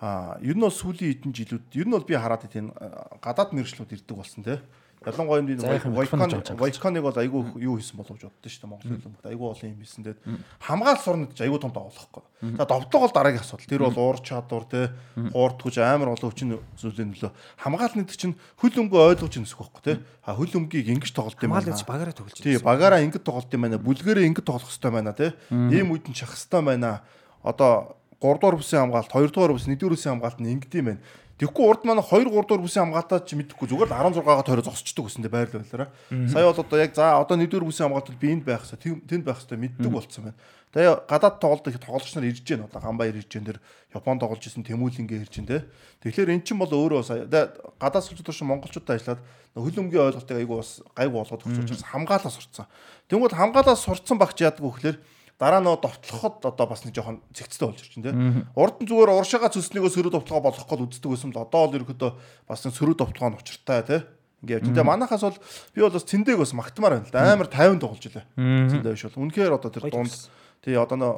[0.00, 2.72] аа ер нь бол сүүлийн хэдэн жилүүд ер нь бол би хараад тийм
[3.24, 4.60] гадаад мэрэгчлүүд ирдэг болсон тий.
[5.00, 9.26] Ялангуяа энэ жоо Вайконыг бол айгүй юу хийсэн болов гэж боддоо шүү дээ Монгол хөлбөмбөд
[9.32, 10.04] айгүй олон юм хийсэн.
[10.04, 10.20] Тэгээд
[10.60, 12.22] хамгаал сурнад айгүй том тоглохгүй.
[12.60, 13.64] За довтлого бол дараагийн асуудал.
[13.64, 17.32] Тэр бол уур чадвар те хуурдгаж амар олон хүчин зүйлийн нөлөө.
[17.64, 20.04] Хамгаалны дээр чинь хөл өмгөө ойлгож ирнэсэх байхгүй те.
[20.20, 21.88] А хөл өмгийг ингэж тоглолт юм Хамгаалж байна.
[21.88, 23.80] багаараа тоглож Тий, багаараа ингэж тоглолт юм байна.
[23.80, 25.32] Бүлгэрээ ингэж тоглох хэрэгтэй байна те.
[25.48, 27.00] Ийм үед нь шахах хэрэгтэй байна.
[27.40, 31.00] Одоо 3 дугаар бүсийн хамгаалт, 2 дугаар бүс, 1 дугаар бүсийн хамгаалт нь ингэдэм байна.
[31.40, 35.08] Тэгэхгүй урд манай 2 3 дугаар бүсийн хамгаалтаа ч мэдэхгүй зүгээр л 16-гаа тойроо зогсчдөг
[35.08, 35.88] гэсэндээ байр байлаараа.
[36.28, 39.24] Сая бол одоо яг за одоо 1 дугаар бүсийн хамгаалт би энд байх хэрэгтэй, тэнд
[39.24, 40.36] байх хэрэгтэй мэддэг болцсон байна.
[40.70, 43.58] Тэгээ гадаад тоглолт их тоглогч нар ирж гэн одоо Ганбаяр ирж гэн тэр
[43.90, 45.64] Японд тоглож исэн Тэмүүлингээ ирж гэн те.
[46.04, 49.20] Тэгэхээр эн чинь бол өөрөө сая гадаад сүлжүүд тууш монголчуудад ажиллаад
[49.56, 52.70] хөл өмгийн ойлголтыг айгу бас гайгүй болгоод өгч учраас хамгаалаа сурцсан.
[53.10, 54.96] Тэнгүүд хамгаалаа сурцсан багч яадаг вэ гэхээр
[55.40, 58.44] дараа нөө довтлоход одоо бас нэг жоохон зэгцтэй болж ирчин тийм.
[58.52, 62.10] Урд нь зүгээр уршаага цөснийгөө сөрөг довтлогоо болгох гол үздэг байсан л одоо бол ерөөдөө
[62.44, 64.04] бас нэг сөрөг довтлогоо нь учиртай тийм.
[64.44, 64.72] Ингээд явж.
[64.76, 65.40] Тэгээ манахаас бол
[65.72, 67.32] би бол бас цэндэг бас магтмаар байна л да.
[67.32, 68.24] Амар 50 тоглож илээ.
[68.36, 69.24] Цэндээ биш бол.
[69.24, 70.12] Үнэхээр одоо тэр дунд
[70.60, 71.14] тий одоо нөө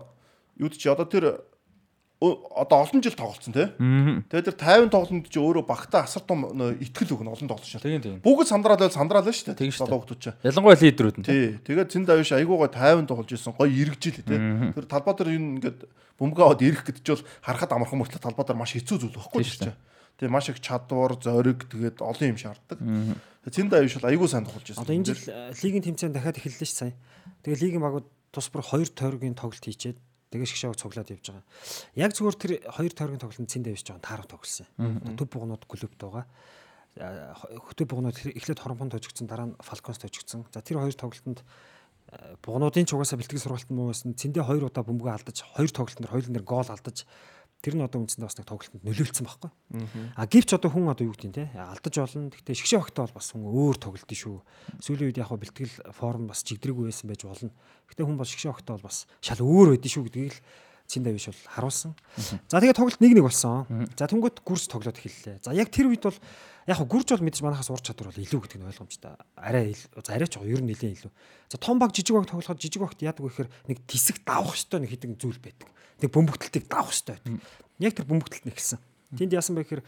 [0.63, 1.43] юуд чи одоо тэр
[2.23, 4.23] одоо олон жил тоглолцсон тийм.
[4.31, 7.51] Тэгээ тэр 50 тоглолтод чи өөрөө багтаа асар том нөө итгэл өгнө олон.
[7.83, 8.17] Тийм тийм.
[8.23, 9.59] Бүгд сандраад байл сандраад байна шүү дээ.
[9.59, 9.83] Дээ.
[9.83, 10.39] Одоо хүмүүс чинь.
[10.47, 11.27] Ялангуяа лидерүүд нь.
[11.27, 11.59] Тий.
[11.67, 13.59] Тэгээд цэнд авиш айгуугаа 50 тоглож исэн.
[13.59, 14.39] Гоё эргэжил тий.
[14.71, 15.81] Тэр талбай дээр юу ингээд
[16.23, 19.43] бөмбөг аваад ирэх гэдэг чинь бол харахад амархан мөртлөө талбай дээр маш хэцүү зүйл байхгүй
[19.43, 19.79] шүү чинь.
[20.23, 22.79] Тэгээ маш их чадвар, зориг тэгээд олон юм шаарддаг.
[23.51, 24.87] Цэнд авиш бол айгуу сайн тоглож исэн.
[24.87, 26.95] Одоо энэ жил э, лигийн тэмцээн дахиад эхэллээ ш сая.
[27.43, 29.99] Тэгээ лигийн багууд тус бүр хоёр тойргийн тоглолт хийчээд
[30.33, 31.45] тэгээ шгшааг цуглаад явж байгаа.
[31.95, 34.67] Яг зүгээр тэр хоёр тойргийн тоглолтод цэнд авч жоохон таарах тоглосон.
[35.21, 36.25] Төв бугнууд клубт байгаа.
[36.97, 40.49] За, хө- төв бугнууд эхлээд хоромхон тожигдсон дараа нь фалконс тожигдсон.
[40.53, 41.41] За тэр хоёр тоглолтод
[42.13, 44.13] э, бугнуудын ч угаасаа бэлтгэл сургалт муу байсан.
[44.17, 47.05] Цэндээ хоёр удаа бөмбөгөө алдаж, хоёр тоглолтод хоёулын дээр гол алдаж
[47.63, 49.51] тэр нь одоо үндсэндээ бас нэг тоглолтод нөлөөлсөн байхгүй.
[50.19, 52.35] А гівч одоо хүн одоо юу нь те алдаж болно.
[52.35, 54.37] Гэхдээ шгшээ багтаа бол бас хүн өөр тоглолт шүү.
[54.83, 57.55] Сүүлийн үед яг хаа бэлтгэл форм бас чигдрэггүй байсан байж болно.
[57.87, 60.43] Гэхдээ хүн бол шгшээ багтаа бол бас шал өөр байдэн шүү гэдгийг л
[60.91, 61.95] чин давиш бол харуулсан.
[62.51, 63.87] За тэгээ тоглолт нэг нэг болсон.
[63.95, 65.47] За тэнгуут гүрс тоглоод эхэллээ.
[65.47, 66.19] За яг тэр үед бол
[66.67, 69.19] яг хаа гүрж бол мэдээж манахаас ур чадвар бол илүү гэдэг нь ойлгомжтой.
[69.35, 71.13] Арай за арай ч ер нь нэлээд илүү.
[71.51, 74.81] За том баг жижиг баг тоглоход жижиг багт яадаг вэ гэхээр нэг тисэг давах ёстой
[74.83, 75.67] нэг хитэн зүйл байдаг.
[75.99, 77.43] Нэг бөмбөгтөлтийг давах ёстой байдаг.
[77.83, 78.79] Яг тэр бөмбөгтөлт нь эхэлсэн.
[79.19, 79.83] Тэнд яасан бэ гэхээр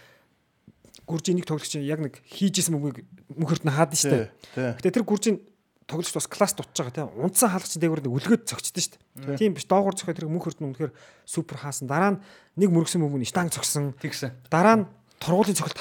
[1.06, 3.06] гүржийн нэг тоглогч яг нэг хийжсэн мөнгөийг
[3.36, 4.30] мөнхөрт нь хаадан штэ.
[4.54, 4.72] Тий.
[4.80, 5.36] Гэтэ тэр гүржийн
[5.84, 7.12] тоглогч бас класс дутж байгаа тийм.
[7.20, 8.96] Унтсан хаалгач дээгүүр нэг үлгээд зөгчдөн штэ.
[9.36, 10.92] Тийм биш доогуур зөхөө тэр мөнхөрт нь үнэхээр
[11.28, 11.88] супер хаасан.
[11.90, 12.20] Дараа нь
[12.56, 13.92] нэг мөргсөн мөнгөний штанг зогсон.
[14.00, 14.32] Тэгсэн.
[14.48, 14.84] Дараа нь
[15.24, 15.78] тургуулын цогт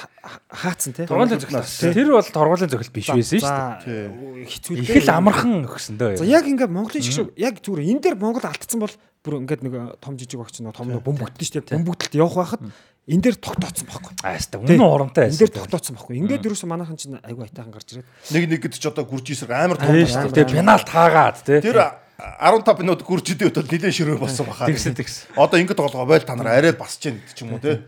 [0.47, 1.07] хаацсан тийм.
[1.11, 1.67] Тургуулын цогт.
[1.83, 3.51] Тэр бол тургуулын цогт биш байсан шүү
[3.83, 4.07] дээ.
[4.07, 4.47] дээ.
[4.47, 6.15] Хэцүү Их л амархан өгсөн дөө.
[6.17, 9.61] За яг ингээд Монголын шиг шиг яг зүгээр энэ дээр Монгол алдсан бол бүр ингээд
[9.67, 11.75] нэг том жижиг багч нэг том бөмбөгдөн шүү дээ.
[11.75, 12.63] Бөмбөгдөлт явах байхад
[13.03, 14.13] энэ дээр тогтооцсон байхгүй.
[14.23, 16.15] Ааста үнэн урамтай Энэ дээр тогтооцсон байхгүй.
[16.23, 19.51] Ингээд ерөөсө манайхан чинь айгүй айтайхан гарч ирээд Нэг нэг гэдэг чи одоо гүрж ийсэр
[19.51, 20.55] амар том шүү дээ.
[20.55, 21.59] Пеналт хаагаад тий.
[21.59, 24.71] Тэр 15 минут гүрж идэв бол нилээ ширээ болсон баха.
[24.71, 25.35] Тэгсэн тэгсэн.
[25.35, 27.83] Одоо ингэ тоглоо бойл та нар арай басж гэн гэдэг ч юм уу тий.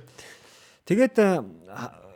[0.86, 1.44] Тэгээд э,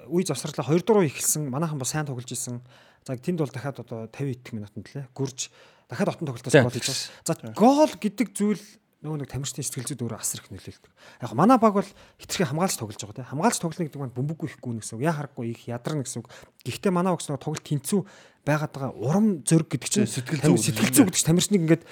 [0.10, 1.50] үе завсарлаа 2 дуруу ихэлсэн.
[1.50, 2.62] Манайхан бас сайн тоглож исэн.
[3.06, 5.06] За тэнд бол дахиад одоо 50 идэх минутанд лээ.
[5.14, 5.50] Гүрж
[5.90, 7.26] дахиад отон тоглолтоос хийж байгаа.
[7.26, 8.62] За гол гэдэг зүйл
[9.00, 10.92] нөгөө нэг тамирчдын сэтгэл зүйд өөрөө асар их нөлөөлдөг.
[11.24, 11.90] Яг манай баг бол
[12.20, 13.30] хитрхи хамгаалж тоглож байгаа тийм.
[13.32, 15.08] Хамгаалж тоглоно гэдэг нь бөмбөггүй ихгүй гэсэн үг.
[15.08, 16.28] Яа харахгүй их ядарна гэсэн үг.
[16.68, 18.00] Гэхдээ манай багс нөгөө тоглолт тэнцүү
[18.44, 21.84] байгаад байгаа урам зориг гэдэг чинь Сэтгэл зүй сэтгэл зүй гэдэг чинь тамирчныг ингээд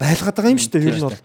[0.00, 0.88] байлгаад байгаа юм шүү дээ.
[0.88, 1.20] Ер нь бол.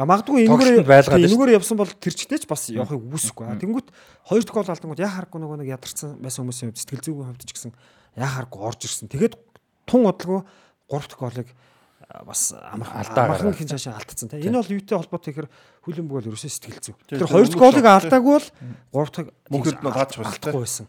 [0.00, 3.46] А магадгүй энэгээр байлгаад энэгээр явсан бол тэр чигтээ ч бас явахыг үгүйсэхгүй.
[3.52, 3.88] А Тэнгүүт
[4.32, 7.72] хоёр гол алдангууд яа харахгүй нөгөө нэг ядарсан байсан хүмүүсийн сэтгэл зүйн хувьд ч гэсэн
[8.16, 9.12] яа харахгүй орж ирсэн.
[9.12, 9.34] Тэгээд
[9.84, 10.40] тун удалгүй
[10.88, 11.48] гурав дахь голыг
[12.26, 14.42] бас амар Алдаа амархан хин цаашаа алдсан тийм.
[14.50, 15.48] Энэ бол юутэй холбоотой гэхээр
[15.86, 16.94] хүлэн бүгэл ерөөсөө сэтгэл зүй.
[17.06, 18.48] Тий, Тэр хоёр голыг алдаагүй бол
[18.92, 20.50] гурав дахь Мөнхөд нь таач байсан, тий.
[20.50, 20.86] алдахгүй байсан.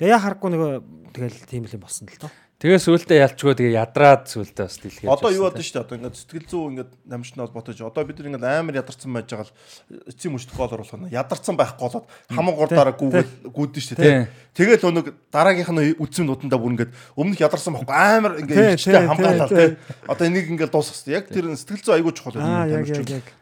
[0.00, 0.70] Тэгээ яа харахгүй нөгөө
[1.12, 2.30] тэгэл тийм л юм болсон л доо.
[2.62, 5.10] Тэгээ сүултээ ялчгүй тэгээ ядраад сүултээ бас дэлгээд.
[5.10, 5.82] Одоо юу бодсон шүү дээ.
[5.82, 9.50] Одоо ингээд сэтгэл зүй ингээд намжны холбоотой ч одоо бид ингээд амар ядарсан байж байгаа
[9.50, 13.98] л эцсийн мөчт гол оруулах нь ядарсан байхгүй болоод хамаг гор дараа гүгэл гүйдэн шүү
[13.98, 14.30] дээ.
[14.54, 19.10] Тэгэл өнөг дараагийнх нь үдсэм нутандаа бүр ингээд өмнөх ядарсан байхгүй амар ингээд тий, ичтэй
[19.10, 19.74] хамгаалал тий.
[20.06, 21.18] Одоо энийг ингээд дуусгах хэрэгтэй.
[21.18, 22.46] Яг тэр сэтгэл зүй айгүй чухал юм.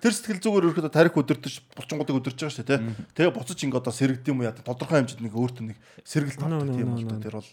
[0.00, 2.80] Тэр сэтгэл зүгээр ерөөхдөө тарих өдөртөж булчингуудыг өдөрж байгаа шүү дээ.
[2.88, 3.04] тий.
[3.20, 7.04] Тэгээ буцаж ингээд одоо сэрэгдэм юм яа тодорхой хэмжээнд нэг өөртөө нэг сэргэлт авдаг үнэ,
[7.04, 7.50] бол тэр бол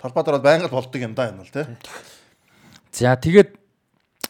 [0.00, 1.66] талбай дээр бол байнга л болдог юм да энэ бол тий.
[2.92, 3.60] За тэгээд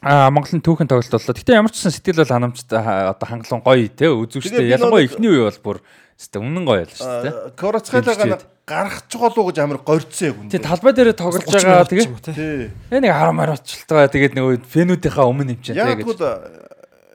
[0.00, 1.36] Аа Монголын түүхэн тоглолт боллоо.
[1.36, 4.56] Гэтэ ямар ч гэсэн сэтгэл бол ханамжт аа, одоо хангалуун гоё те үзүүштэй.
[4.56, 5.76] Тэгээ би Ялангуяа нэг- эхний үе бол бүр
[6.16, 7.32] өстө үнэн гоё л шүү дээ.
[7.52, 10.52] Корацхайлагаа гаргах чоолоо гэж амар горьцсон яг үндэ.
[10.56, 12.72] Тэгээ талбай дээр тоглож байгаа тэгээ Тий.
[12.96, 16.20] нэг 10 мар очлтгаа тэгээд нөгөө фенүүдийнхаа өмнө юм чинь Яг те бол гэж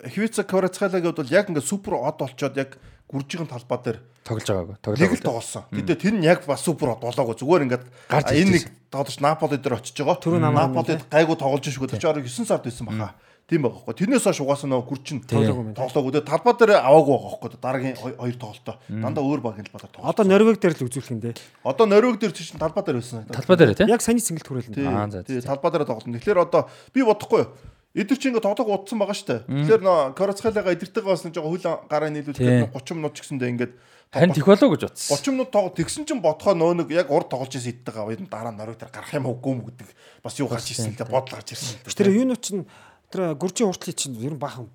[0.05, 2.77] Хвица Корацхайлагаа бол яг ингээ супер од олцоод яг
[3.09, 4.75] гүржигийн талбай дээр тоглож байгаагүй.
[4.97, 5.21] нэг л Тоглож.
[5.21, 5.63] тоглосон.
[5.69, 7.37] Гэтэ тэр нь яг бас супер болоогүй.
[7.37, 10.17] Зүгээр ингээд энэ нэг тоглож Наполи дээр очиж байгаа.
[10.17, 11.93] Түрүү Наполид гайгүй тоглож шүү.
[11.93, 13.13] Чинь орой 9 сард байсан баха.
[13.45, 13.93] Тийм байгаа хөөхгүй.
[14.01, 16.17] Тэрнээс хойш угаасаа нөгөө гүрчин Тоглоогүй.
[16.17, 17.49] Тэгээ талбай дээр аваагүй байгаа хөөхгүй.
[17.61, 18.75] Дараагийн хоёр тоглолтоо.
[18.89, 20.09] Дандаа өөр багийн талбай дээр тоглоо.
[20.09, 21.37] Одоо Норвег дээр л үзүүлэх юм дээ.
[21.61, 23.29] Одоо Норвег дээр чинь талбай дээр байсан.
[23.29, 23.85] Талбай дээр те.
[23.85, 24.89] Яг саний цэнгэлт хүрээлэн.
[24.89, 26.17] Аа, за, за, Тий, талбай дээр тоглоно.
[26.17, 27.53] Тэгэхээр одоо би бодохгүй юу?
[27.93, 29.45] Эдгэр чи ингээ тоглох удсан байгаа штэ.
[29.45, 33.73] Тэгэхээр нөө Корацхайлага эдгэртэйгээ бас нэг жоо хөл гараа нийлүүлэхэд 30 минут ч гэсэндээ ингээд
[34.13, 35.17] Харин тех болоо гэж бодсон.
[35.17, 38.51] 30 минут тоглох тэгсэн чинь бодхоо нөө нэг яг урд тоглож ирсэн иддэг аваад дараа
[38.53, 39.87] нь Норвег дээр гарах юм уу үгүй юм гэдэг
[40.23, 41.83] бас юу гарч ирсэн л дээ бодол гарч ирсэн.
[41.83, 42.63] Тэр юунууд чинь
[43.11, 44.71] тэр гуржийн уртлыг чинь ер нь баахан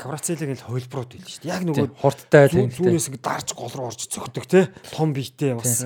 [0.00, 1.52] Каврацелыг л хойлбрууд байл шүү дээ.
[1.54, 2.82] Яг нөгөө Хурдтай зүүн- тэнхтэй.
[2.88, 4.72] зүүнээс ингэ дарж гол руу орж цогтөг те.
[4.96, 5.84] Том биетэй бас.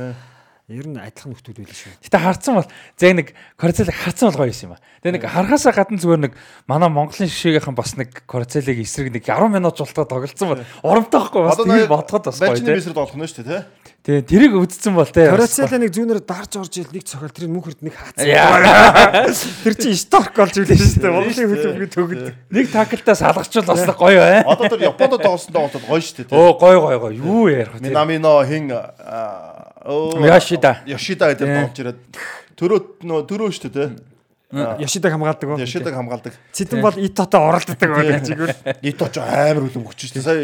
[0.65, 1.93] Ер нь адилхан нөхдүүд байл шүү.
[2.09, 3.29] Гэтэ харцсан бол зэг нэг
[3.61, 4.81] Корцелыг харцсан бол гоё юм ба.
[5.05, 6.33] Тэгээ нэг харахаасаа гадна зүгээр нэг
[6.65, 11.45] манай Монголын шишээгийнхэн бас нэг Корцелыг эсрэг нэг 10 минут жолтоо тоглолцсон бол урамтай байхгүй
[11.45, 12.77] бас тийм бодоход бас гоё Бачны тий.
[12.81, 13.61] бисред болох нь шүү дээ
[14.05, 15.25] Тэгээ тэрийг үдцсэн бол тий.
[15.29, 18.29] Каврацелыг нэг зүүнээр дарж орж ил нэг цохол тэр мөнхөрд нэг хаацсан.
[19.65, 21.09] Тэр чинь историк болж үлээ шүү дээ.
[21.09, 22.25] Монголын хөлбөмбөг төгөд.
[22.53, 24.45] Нэг таклтаа салгачвал бас гоё бай.
[24.45, 24.49] тэ.
[24.53, 26.29] Одоо тэр Японд тоглосон тоглолтод гоё шүү дээ.
[26.29, 26.37] тэ.
[26.37, 27.17] Оо гоё гоё гоё.
[27.17, 27.89] Юу ярих вэ?
[27.89, 28.69] Минамино хин
[29.85, 30.81] Yoshida.
[30.89, 31.99] Yoshida гэдэг тоглож ирээд
[32.57, 33.89] төрөө нөө төрөө шүү дээ.
[34.81, 35.59] Яшидаг хамгаалдаг уу?
[35.59, 36.33] Yoshida хамгаалдаг.
[36.55, 38.81] Цэдэн бол Итото оролддог байна чигээр.
[38.81, 40.25] Ито ч амар үлэм өгч шүү дээ.
[40.25, 40.41] Сая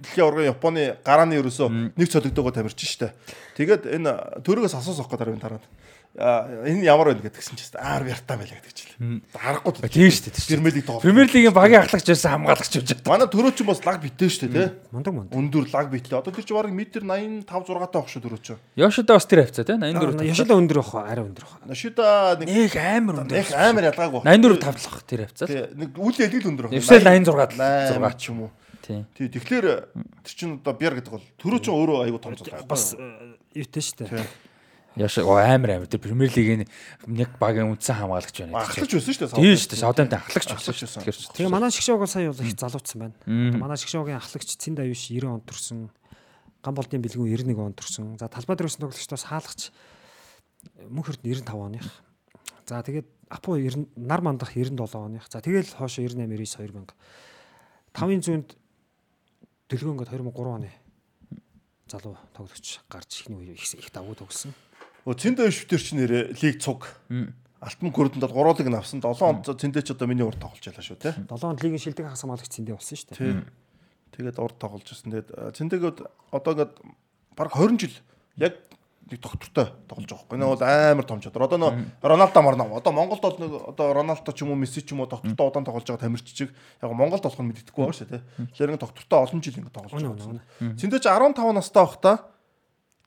[0.00, 3.12] дэлхийн урган Японы гарааны ерөөсөө нэг цодогдоогоо тамирчин шүү дээ.
[3.60, 5.64] Тэгээд энэ төрөөс асуусах гэдэг дараагийн тараад.
[6.14, 9.22] А энэ ямар байл гэдгсэн чинь аар вяртаа байлаа гэдэг чинь.
[9.34, 10.46] Харахгүй Тийм шүү дээ.
[10.46, 11.02] Премьер лиг тоглох.
[11.02, 13.10] Премьер лигийн багийн ахлагч байсан хамгаалагч явж байгаа.
[13.10, 14.94] Манай төрөө чинь бас лаг битээ шүү дээ, тий?
[14.94, 15.34] Мундаг мундаг.
[15.34, 16.22] Өндөр лаг битлээ.
[16.22, 18.62] Одоо тэр чинь бараг метр 85 6 таа багш төрөө чинь.
[18.78, 20.22] Yoshida бас тэр хавцаа тий 84.
[20.22, 21.74] Яшида өндөр бах арай өндөр бах.
[21.74, 23.34] Шида нэг Нэг амар өндөр.
[23.34, 24.20] нэг амар ялгаагүй.
[24.22, 25.46] 84 тавлах тэр хавцаа.
[25.50, 26.78] Тий, нэг үйл ялгал өндөр баг.
[26.78, 28.50] Эвсэл 86 6 ч юм уу.
[28.84, 29.00] Тий.
[29.18, 29.66] Тэгэхээр
[30.22, 32.68] тэр чинь одоо бяр гэдэг бол төрөө чинь өөрөө аягүй том зүйл.
[32.68, 34.28] Бас э, юутэй шүү дээ.
[34.94, 36.70] Яш амар амар тэр Премьер лигийн
[37.10, 38.62] нэг багийн үндсэн хамгаалагч байна.
[38.62, 39.42] Ахлагч байсан шүү дээ.
[39.42, 39.82] Тийм шүү дээ.
[39.82, 41.02] Саудамтай ахлагч Ахлагч байсан.
[41.34, 43.14] Тэгээ манай шгшөөг сая бол их залуучсан байна.
[43.26, 45.90] Одоо Манай шгшөөгийн ахлагч Цэнд Аюуш 90 онд төрсэн.
[46.62, 48.14] Ган болдын бэлгүүн 91 онд төрсэн.
[48.22, 49.74] За талбай дээрсэн тоглогчдоос хаалгач
[50.86, 51.86] мөнхөрд 95 оных.
[52.70, 55.26] За тэгээд Апо 90 нар мандах 97 оных.
[55.26, 56.94] За тэгэл хоошо 98 99 2000.
[57.98, 58.48] 5-ын зүүнд
[59.70, 60.70] дэлгөөнгөд 2003 оны
[61.90, 64.54] залуу тоглогч гарч ихний үе их их давгүй тоглосон.
[65.04, 66.88] Өө цэндэ шүтэр чинь нэрэ лиг цуг.
[67.60, 69.04] Алтан гүрдэнд бол гурвалыг нь авсан.
[69.04, 71.12] 7 онд цэндэ ч одоо миний урд тоглож байлаа шүү, тий?
[71.12, 73.20] 7 онд лигийн шилдэг хагас хамгаалагч Цэндэ болсон шүү дээ.
[73.20, 73.64] Тий.
[74.14, 75.10] Тэгээд урд тоглож байсан.
[75.10, 75.28] Тэгээд
[75.58, 75.98] цэндэгэд
[76.30, 76.74] одоо ингээд
[77.34, 77.94] баг 20 жил
[78.38, 78.54] яг
[79.10, 80.38] нэг доктортой тоглож байгаа байхгүй.
[80.38, 81.44] Энэ бол амар том чадвар.
[81.50, 82.64] Одоо нөө Роналдо марна.
[82.70, 85.66] Одоо Монголд бол нэг одоо Роналдо ч юм уу Месси ч юм уу доктортой удаан
[85.66, 88.22] тоглож байгаа тамирчиг яг Монголд болох нь мэддэхгүй байгаа шүү дээ.
[88.54, 90.78] Тэгэхээр нэг доктортой олон жил ингээд тоглож байгаа.
[90.78, 92.16] Цэндэж 15 настай байхдаа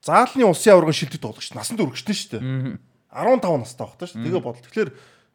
[0.03, 2.77] заалны улсын аваргын шилдэг тоглогч насанд өргөжтөн шүү дээ.
[3.11, 4.23] 15 настай байхдаа шүү.
[4.23, 4.65] Тэгээ бодол.
[4.67, 4.91] Тэгэхээр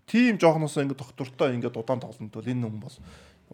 [0.07, 2.97] тийм жоохноос ингээд доктортой ингээд удаан тоглолт бол энэ хүн бол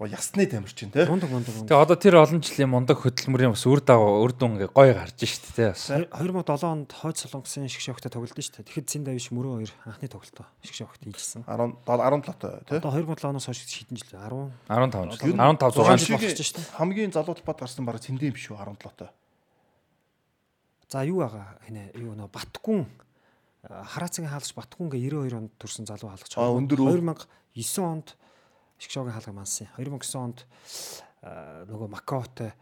[0.06, 1.06] ясны тамирчин те.
[1.06, 5.50] Тэгээ одоо тэр олон жилийн мундаг хөдөлмөрийн бас үр дагав үр дүн гоё гарч шít
[5.58, 5.90] те бас.
[5.90, 8.66] 2007 онд хойд солонгосын хогтой тоглолт шүү дээ.
[8.70, 11.42] Тэгэхэд Цэн Давиш мөрөө хоёр анхны тоглолтоо шгшээ хогт хийжсэн.
[11.50, 12.78] 10 17 той те.
[12.78, 15.26] Одоо 2007 оноос хойш хэдэн жил 10 15 жил.
[15.26, 16.14] Ер нь 15 6 жил.
[16.14, 16.78] болж шүү дээ.
[16.78, 19.10] Хамгийн залуу талбайд гарсан баг цэндэн биш үү 17 той.
[20.88, 22.88] За юу байгаа хинэ юу нөө Батгүн
[23.68, 26.32] хараацгийн хаалгач Батгүнгээ 92 онд төрсэн залуу хаалгач.
[26.40, 27.20] Аа, өндөр үү?
[27.60, 28.08] 2009 онд
[28.80, 29.68] шгшөөгийн хаалга мансан.
[29.76, 30.38] 2009 онд
[31.20, 32.56] а, нөгөө Макаотой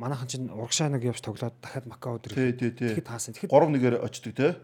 [0.00, 3.36] манайхан чинь урагшаа нэг явж тоглоод дахиад Макао дээр тэгэхэд таасан.
[3.36, 4.56] Тэгэхэд 3 нэгээр очдөг те.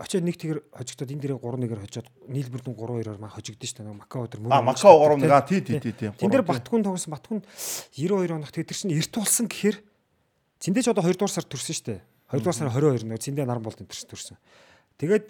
[0.00, 3.84] очиод нэг тэгэр хожигдоод энэ дээрээ 3 нэгээр хожоод нийлбэрдэн 3 2-оор маа хожигдсон шүү
[3.84, 4.00] дээ.
[4.00, 5.30] Макао дээр А Макао 3 нэг.
[5.32, 6.08] А тий, тий, тий, тий.
[6.16, 7.44] Тэн дээр Батгүн тоглосон Батгүн
[7.92, 9.89] 92 оноох тэр чинь эрт болсон гэхээр
[10.60, 12.00] Цэндэж одоо 2 дугаар сар төрсөн шүү дээ.
[12.36, 14.36] 2 дугаар сар 22 нөгөө Цэндээ наран болд энэ төрсөн.
[15.00, 15.26] Тэгээд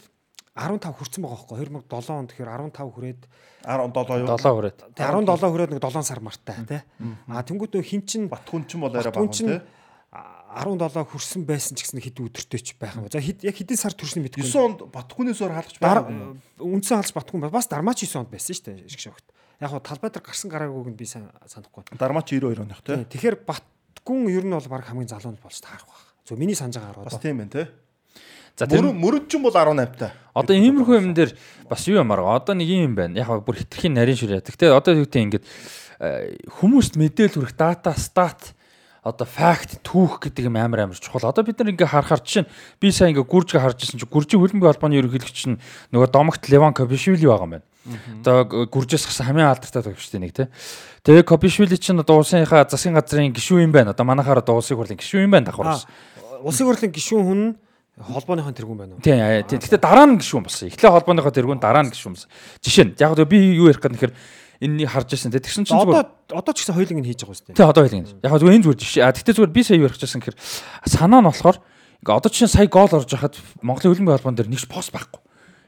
[0.59, 3.21] 15 хүрсэн байгаа байхгүй 2007 онд тэгэхээр 15 хүрээд
[3.63, 4.29] 17 юу?
[4.35, 4.79] 7 хүрээд.
[4.99, 6.83] тэг 17 хүрээд нэг 7 сар мартай тий.
[7.31, 9.63] А тэнгуүт нөө хин чин Батхун ч юм бол арай чинь те.
[10.11, 13.07] 17 хүрсэн байсан ч гэсэн хэд өдөртэй ч байх юм.
[13.07, 14.43] За хэд яг хэдийн сар төрсөн мэдгүй.
[14.43, 16.35] 9 онд Батхунээс өөр хаалгач байгаа.
[16.59, 19.31] үндсэн хаалж батгүй бас дармаач 9 онд байсан шүү дээ шиг шогт.
[19.63, 21.87] Яг хуу талбай дээр гарсан гараагүйг нь би сайн санахгүй.
[21.95, 23.07] Дармаач 92 оных те.
[23.07, 23.47] Тэгэхээр
[24.05, 26.01] батгүн ер нь бол баг хамгийн залуунд болж таарах баг.
[26.25, 27.21] Зөв миний санаж байгаа Бас одоо.
[27.21, 27.69] тийм байна те.
[28.57, 30.13] За тэр Мөрөн мөрөд ч юм бол 18 та.
[30.35, 31.37] Одоо иймэрхүү юм дээр
[31.69, 32.37] бас юу юм аа.
[32.37, 33.19] Одоо нэг юм байна.
[33.21, 34.41] Яг бүр хитрхийн нарийн ширээ.
[34.43, 35.45] Гэхдээ одоо юу гэдэг ингээд
[36.01, 38.55] э, хүмүүст мэдээлэл хүрэх дата стат
[39.01, 41.25] одоо факт түүх гэдэг юм амар амар чухал.
[41.31, 42.49] Одоо бид нар ингээ харахаар чинь
[42.81, 45.61] би сайн ингээ гүржгээ харж ирсэн чинь гүржийн хөлбөмбөгийн холбооны ерөнхийлөгч чинь
[45.93, 47.70] нөгөө домогт Леван Кобишвили байгаа юм байна.
[48.21, 50.47] Одоо гүржээс гарсан хамгийн алдартай тогтчтой нэг тий.
[51.05, 53.97] Тэгээ Кобишвили чинь одоо уусынхаа засгийн газрын гишүүн юм байна.
[53.97, 55.81] Одоо манайхаар одоо улсын хурлын гишүүн юм байна давхар.
[56.45, 57.41] Улсын хурлын гишүүн хүн
[58.01, 59.05] холбооныхон тэргүүн байна уу?
[59.05, 59.61] Тийм аа, тийм.
[59.65, 60.69] Гэхдээ дараа нь гişүүн болсон.
[60.69, 62.31] Эхлээ холбооныхоо тэргүүн дараа нь гişүүн болсон.
[62.61, 64.13] Жишээ нь яг би юу ярих гэхээр
[64.61, 65.33] энэний харж ирсэн.
[65.33, 67.57] Тэгсэн чинь Одоо зүгээр одоо ч гэсэн хоёуланг нь хийж байгаа үстэй.
[67.57, 68.21] тий одоо хэлгэн.
[68.21, 69.05] Яг зүгээр энэ зүгээр жишээ.
[69.09, 70.37] А тэгтээ зүгээр би сая юу ярих гэсэн гэхээр
[70.85, 71.57] санаа нь болохоор
[72.05, 75.21] ингээ одоо чинь сая гол орж хахад Монголын хөлбөмбөгийн холбоон дээр нэг ч пост байхгүй.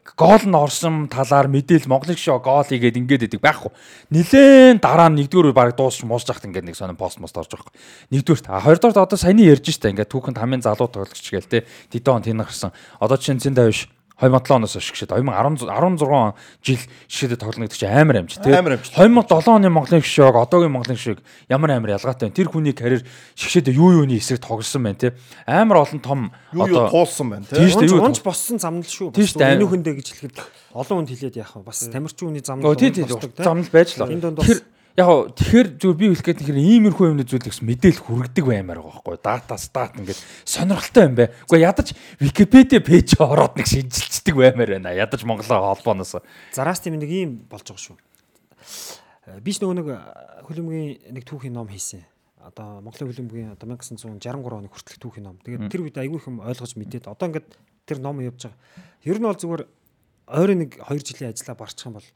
[0.02, 3.70] Гол нь орсон талаар мэдээл Монголын шоо гол хийгээд ингээд идэг байхгүй.
[4.10, 7.70] Нилээн дараа нь нэгдүгээр баг дуусч муусж хахад ингээд нэг сонин пост мост орж байгаа.
[8.10, 11.70] Нэгдүгээрт а хоёрдугаарт одоо саяны ярьж штэ ингээд түүхэнд хамгийн залуу тоглогч гээл те.
[11.94, 12.74] Дидон тэн гарсан.
[12.98, 13.86] Одоо чинь зэн давш
[14.20, 18.94] 2007 оноос хойш гişэд 2016 16 жил шишэдэд тоглоно гэдэг чинь амар амжилт амжилт.
[18.94, 22.34] 2007 оны Монголын гişөг одоогийн Монголын гişөг ямар амар ялгаатай вэ?
[22.34, 23.02] Тэр хүний карьер
[23.34, 25.12] шигшэдэ юу юуны эсрэг тоглосон байна тийм
[25.46, 27.56] амар олон том юу туулсан байна те.
[27.56, 29.12] Тийм шүү Унж боссон замнал шүү.
[29.16, 30.36] Энэ хүндээ гэж хэлэхэд
[30.76, 31.62] олон хүнд хэлээд яах вэ?
[31.66, 32.92] Бас тамирчин хүний замнал те.
[33.42, 37.64] замнал байж л Энэ яг гоо тэгэхээр зүгээр би хэлэх гээд тэгэхээр иймэрхүү юмны зүйлээс
[37.64, 41.32] мэдээлэл хүргэдэг баймаар байгаа байхгүй дата стат ингээд сонирхолтой юм бэ.
[41.48, 44.92] Уу ядаж Википедиа пэйж ороод нэг шинжилцдэг баймаар байна.
[44.92, 46.20] Ядаж Монголын холбооноос.
[46.52, 47.96] Зараас тийм нэг юм болж байгаа шүү.
[49.32, 49.88] Э, Би ч нөгөө нэг
[50.44, 52.04] хөлбөмбөгийн нэг түүхийн ном хийсэн.
[52.44, 55.40] Одоо Монголын хөлбөмбөгийн одоо 1963 оны хүртэлх түүхийн ном.
[55.40, 57.48] Тэгээд тэр үед айгүй их юм ойлгож мэдээд одоо ингээд
[57.88, 58.60] тэр ном явж байгаа.
[59.08, 59.64] Ер нь бол зүгээр
[60.36, 62.08] ойрын нэг 2 жилийн ажиллаа барчих юм бол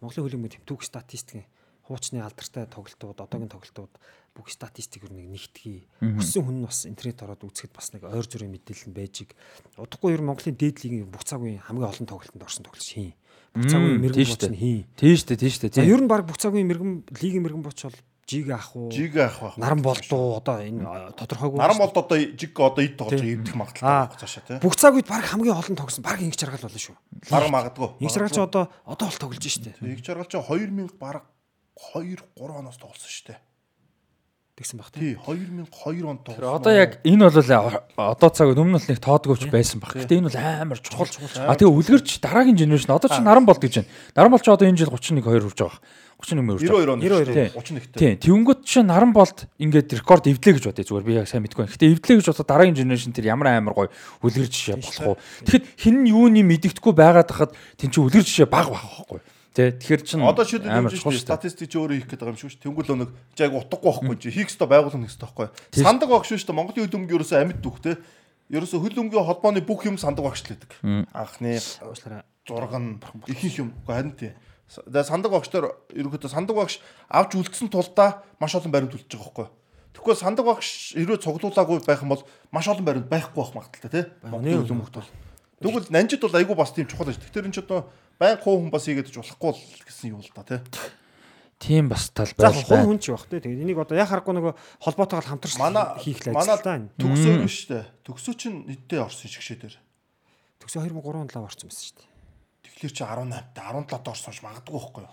[0.00, 1.46] Монголын хөлбөмбөгийн тэм түүх статистикийн
[1.88, 3.92] хуучны алдартай тоглолтууд, одоогийн тоглолтууд
[4.34, 5.86] бүх статистик юу нэг нэгтгий.
[6.02, 9.30] Өссөн хүн нь бас интернет ороод үзэхэд бас нэг ойр зүрийн мэдээлэл нь байж иг.
[9.78, 13.14] Удахгүй ер Монголын дээд лигийн бүх цагийн хамгийн олон тоглолтод орсон тоглогч хийн.
[13.54, 14.82] Бүх цагийн мэрэгэн тийм боч нь хийн.
[14.98, 15.70] Тийм шүү дээ, тийм шүү дээ.
[15.70, 15.92] За тийм.
[15.94, 18.90] ер нь баг бүх цагийн мэрэгэн лигийн мэрэгэн боч бол жиг ах уу?
[18.90, 19.54] Жиг ах байх.
[19.60, 21.58] Наран болдуу одоо энэ тодорхойгүй.
[21.60, 23.44] Наран болд одоо жиг одоо ид тоглож Тийм.
[23.44, 23.60] эвдэх Аа.
[23.62, 24.58] магадлалтай байх цаашаа те.
[24.64, 26.96] бүх цаг үед баг хамгийн олон тогсон баг ингэ чаргал болно шүү.
[27.30, 27.88] Бараг магадгүй.
[28.00, 29.76] Ингэ чаргал чи одоо одоо бол тоглож штэ.
[29.76, 31.22] Тэг чаргал чи 2000 бараг
[31.74, 33.40] 2 3 оноос тоглосон шүү дээ.
[34.54, 35.18] Тэгсэн баг Тий тий.
[35.18, 36.54] 2002 онд Тэр тоглосон.
[36.62, 39.98] одоо яг энэ бол одоо цаг өмнө нь л нэг тоодгоовч байсан баг.
[39.98, 41.10] Гэтэ энэ бол амар чухал.
[41.42, 43.90] А тэгээ үлгэрч дараагийн генерашн одоо чи наран болд гэж байна.
[44.14, 45.82] Наран болч одоо энэ жил 31 2 хүрж байгаа.
[46.22, 46.86] 31 хүрж байгаа.
[46.86, 48.14] 92 онд 92 31 Тийм.
[48.22, 51.66] Тэнгөт чи наран болд ингээд рекорд эвдлээ гэж бодъё зүгээр би яг сайн мэдгүй.
[51.74, 53.90] Гэтэ эвдлээ гэж бодоход дараагийн генерашн тэр ямар амар гоё
[54.22, 55.18] үлгэр жишээ болох уу.
[55.50, 59.18] Тэгэхэд хин нь юуны мэддэхгүй байгаад хахад тэн чи үлгэр жишээ баг байх байхгүй.
[59.54, 60.66] Тэ тэгэхээр чин Одоо шүү
[60.98, 61.30] шүү дээ.
[61.30, 62.62] статистик чи өөрөө хийх гэдэг юм шүү дээ.
[62.66, 65.48] Тэнгүүл өнөг чи яг утгагүй байхгүй чи хийх ёстой байгууллага хийх ёстой байхгүй.
[65.78, 66.58] Сандаг багш шүү дээ.
[66.58, 67.94] Монголын хөл өмгөө ерөөсөө амьд дүүхтэй.
[68.50, 70.70] Ерөөсөө хөл өмгөө холбооны бүх юм сандаг багш л гэдэг.
[71.14, 71.54] Анхны
[71.86, 72.26] Уучлаарай.
[72.50, 72.98] зурган
[73.30, 74.34] ихэнх юм үгүй харин тий.
[74.74, 79.48] Тэгээ сандаг багштаар ерөөхдөө сандаг багш авч үлдсэн тулдаа маш олон баримт үлдэж байгаа байхгүй.
[79.94, 84.04] Тэгэхгүй сандаг багш хэрвээ цуглуулаагүй байх юм бол маш олон баримт байхгүй байх магадaltaй тий.
[84.26, 85.10] Монголын хөл өмгөд бол.
[85.64, 87.16] Тэгвэл нанжид бол айгүй бас тийм чухал байж.
[87.24, 87.88] Тэгэхээр энэ ч одоо
[88.20, 90.60] байн хуу хүн бас хийгээд болохгүй л гэсэн юм л да тий.
[91.58, 93.40] Тийм бас тал За байл хүн ч байх тий.
[93.40, 94.52] Тэгээд энийг одоо яг харахгүй нөгөө
[94.84, 96.92] холбоотойгоо хамтарч Манай хийх л манай ажил энэ.
[97.00, 97.82] төгсөө биш үү?
[98.04, 99.76] Төгсөө чинь нийтдээ орсон шигшээ дээр.
[100.60, 102.12] Төгсөө 2003 онд лав орсон байсан шүү дээ.
[102.64, 105.12] Тэгэхээр чи 18 та 17-д орсон ш магадгүй байхгүй юу?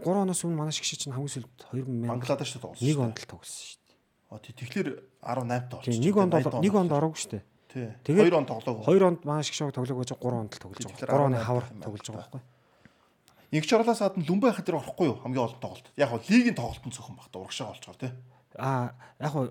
[0.00, 2.86] 2003 оноос өмнө манай шгшээ чинь хамгийн сүүлд 2000 Бангладеш тоглосон.
[2.86, 3.98] нэг онд л тоглосон шүү дээ.
[4.30, 4.88] А тий тэгэхээр
[5.20, 6.00] 18-д орсон.
[6.00, 7.44] Нэг онд бол- нэг онд ороогүй шүү дээ.
[7.70, 8.84] Тэгээд 2 он тоглоагүй.
[8.84, 11.06] 2 онд манай шгшээг тоглоог байж 3 онд л тоглож байгаа.
[11.06, 12.42] 3 оны 18 хавар тоглож байгаа байхгүй.
[13.50, 15.18] Инх чарлаас гадна Лүмбай хатар орохгүй юу?
[15.22, 15.86] Хамгийн олон тоглолт.
[15.98, 18.12] Яг хоо лигийн тоглолтын цөөхөн багт урагшаа байгаа тий.
[18.54, 19.50] Аа яг хуу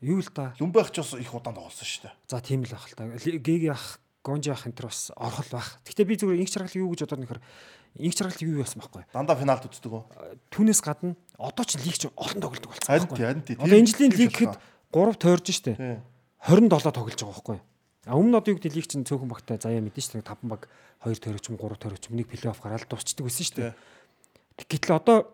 [0.00, 0.56] юу л да.
[0.56, 2.14] Лүмбай ч бас их удаан тоглосон шүү дээ.
[2.32, 3.04] За тийм л байх л та.
[3.04, 5.80] Гийг ах Гонжи ах энэ төр бас орхол байх.
[5.84, 7.40] Гэхдээ би зүгээр инх чаргал юу гэж бодоод нөхөр
[8.04, 9.04] инх чаргал юу байсан байхгүй.
[9.16, 10.02] Дандаа финалд үздэг үү?
[10.52, 13.16] Түүнээс гадна одоо ч лиг ч олон тоглолдог болсон Харин байхгүй.
[13.16, 13.56] тий, харин тий.
[13.56, 14.56] Одоо энэ жилийн лиг гэхэд
[14.92, 15.72] 3 тойрж штэ.
[16.40, 16.56] Тий.
[16.56, 17.58] 27 тоглож байгаа байхгүй.
[18.08, 20.72] А өмнө гэдэг лиг чинь цөөхөн багтай заяа мэдэн штэ 5 баг
[21.04, 23.76] 2 тойрогч юм 3 тойрогч юм нэг плей-офф гараад дуусчдаг байсан штэ.
[24.56, 25.28] Гэтэл одоо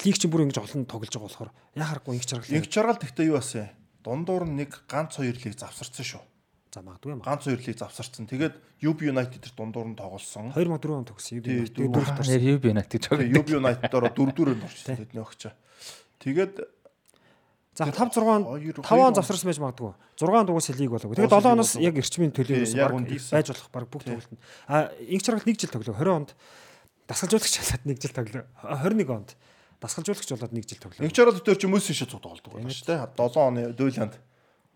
[0.00, 2.56] лиг чинь бүр ингэж олон тоглож байгаа болохоор яа харахгүй инх чаргал.
[2.56, 3.68] Инх чаргал гэхдээ юу басан?
[4.00, 6.24] Дундуур нь нэг ганц хоёр лиг завсарсан шүү.
[6.72, 7.20] За магадгүй юм.
[7.20, 8.24] Ганц хоёр лиг завсарсан.
[8.24, 10.56] Тэгээд UB United тэр дундуур нь тоглосон.
[10.56, 11.44] 2 мод 4 он тогсон.
[11.44, 11.92] Тий, Тэгээд Тэгээ
[13.12, 13.28] байгаа.
[13.28, 15.52] UB United-оор дөрөв дөрөөр орчихсон тэдний огч.
[16.24, 16.54] Тэгээд
[17.80, 19.14] За 5 6 он Хоёр- 5 хоёр он он.
[19.16, 19.94] завсарсан байж магадгүй.
[20.20, 21.08] 6 дугаас лиг болов.
[21.16, 23.32] Тэгээд Дуусах 7 лиг оноос яг эрчмийн төлөө Тий, юусэн яг баг үндийсэн.
[23.32, 24.38] байж болох баг бүх тоглолтод.
[24.68, 25.96] А инх чаргал 1 жил тоглоо.
[25.96, 26.30] 20 онд
[27.08, 28.44] дасгалжуулагч болоод 1 жил тоглоо.
[28.60, 29.36] А, 21 онд
[29.80, 31.04] дасгалжуулагч болоод 1 жил тоглоо.
[31.08, 33.00] Инх чаргал дээр чи мөсөн шид тоглолдог байна шүү дээ.
[33.16, 34.14] 7 оны Дуйланд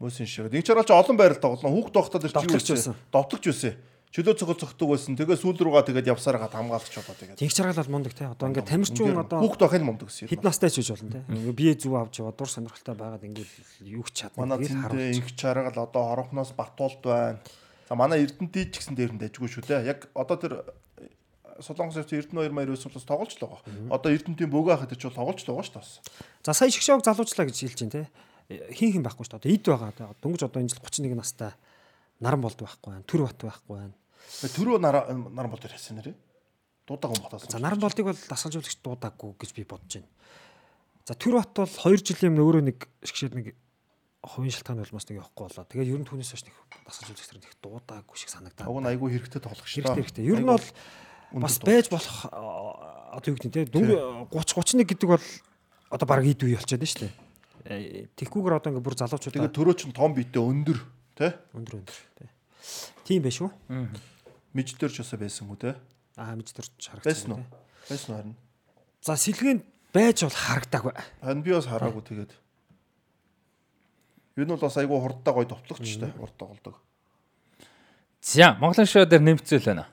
[0.01, 0.49] мөсөн шид.
[0.55, 1.77] Инх чаргал чи олон байрал тоглоно.
[1.77, 2.95] Хүүхд тогтоод чи Довтлогч байсан.
[3.13, 3.75] Довтлогч байсан.
[4.15, 5.19] Чөлөө цогол цогтөг байсан.
[5.19, 7.43] Тэгээ сүүл рүүгээ тэгээд явсаар гад хамгаалагч болоо тэгээд.
[7.43, 8.31] Инх чаргал бол мундаг те.
[8.31, 10.31] Одоо ингээд тамирчин одоо байх нь мундаг гэсэн.
[10.31, 11.51] хэд настай ч гэж болно те.
[11.51, 13.51] Бие зүв авч яваа дур сонирхолтой байгаад ингээд
[13.83, 14.55] юу ч чадна.
[14.55, 15.19] Зэндээ харуулж.
[15.19, 17.43] инх чаргал одоо хоронхноос Батуулд байна.
[17.91, 19.83] За манай Эрдэнэтэй ч гэсэн дээр нь дайггүй шүү дээ.
[19.83, 20.63] Яг одоо тэр
[21.03, 21.11] э,
[21.59, 23.67] Солонгос хэвчээ Эрдэнэ 2 маяр байсан бас тоглож л байгаа.
[23.99, 26.47] Одоо Эрдэнэтийн бөгөө хахад ч бол тоглож л байгаа шүү дээ.
[26.47, 28.03] За сая шгшөөг залуучлаа гэж хэлж байна те.
[28.79, 29.43] Хин хин байхгүй шүү дээ.
[29.43, 29.91] Одоо эд байгаа.
[29.91, 30.07] те.
[30.23, 31.51] Дөнгөж одоо энэ жил 31 настай
[32.23, 33.05] наран болд байхгүй байна.
[33.11, 33.95] Төр бат байхгүй байна.
[34.45, 36.17] Төрөө наран бол дээр хэлсэн нэрээ.
[36.85, 37.49] Дуудаг юм батаас.
[37.49, 40.11] За наран болдыг бол дасгалжуулагч дуудаагүй гэж би бодож байна.
[41.09, 43.47] За төр бат бол 2 жилийн өмнө өөрөө нэг шгшээд нэг
[44.25, 45.65] хувийн шалтгаан болмоос нэг явахгүй болоо.
[45.65, 48.69] Тэгээд ер нь түүнээс хойш нэг дасгалжуулагч нар их дуудаагүй шиг санагдаад.
[48.69, 50.25] Уг нь айгүй хэрэгтэй тоглох шүү Хэрэгтэй хэрэгтэй.
[50.29, 50.67] Ер нь бол
[51.45, 55.25] бас байж болох одоо юу гэдэг нь те дөнгө 30 31 гэдэг бол
[55.93, 57.13] одоо баг ид үе болчиход байна шүү дээ.
[58.17, 60.79] Тэгхгүйгээр одоо ингээ бүр залуучуудаа Тэгээ төрөө чин том биетээ өндөр
[61.17, 61.33] тий?
[61.57, 62.29] өндөр өндөр те.
[63.05, 63.49] Тийм байх шүү.
[63.69, 64.14] Мэж
[64.79, 65.75] дээр ч басаа байсан үү тий?
[66.17, 67.43] Аа төрч Байсан харагдсан уу?
[67.43, 67.91] те.
[67.91, 68.35] Байсан уу харин.
[69.03, 70.93] За сэлгээнд байж бол харагдаагүй.
[71.23, 72.33] Харин би бас хараагүй тэгээд.
[74.39, 76.15] Юу нь бол бас айгүй хурдтай гоё товтлогч дээ.
[76.23, 76.79] Урд тоглодог.
[78.23, 79.87] За Монголын шоу дээр нэмцэл байна.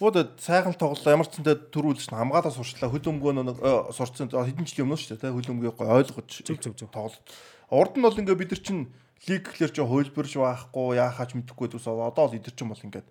[0.00, 3.56] Бод сайхан тоглолоо ямар ч зэнтэй төрүүлж хамгаалаа сурчлаа хөл өмгөө нэг
[3.94, 6.90] сурцсан хэдэн жилийн өмнө шүү дээ хөл өмгөө гой ойлгож Зөв, зөв, зөв.
[6.90, 7.22] тоглолт.
[7.70, 8.90] Урд нь бол ингээ бид нар чинь
[9.28, 13.08] лиг гэхлээр чи хөлбөрж байхгүй яахаач мэдэхгүй дүүс одоо л идэр чинь бол ингээд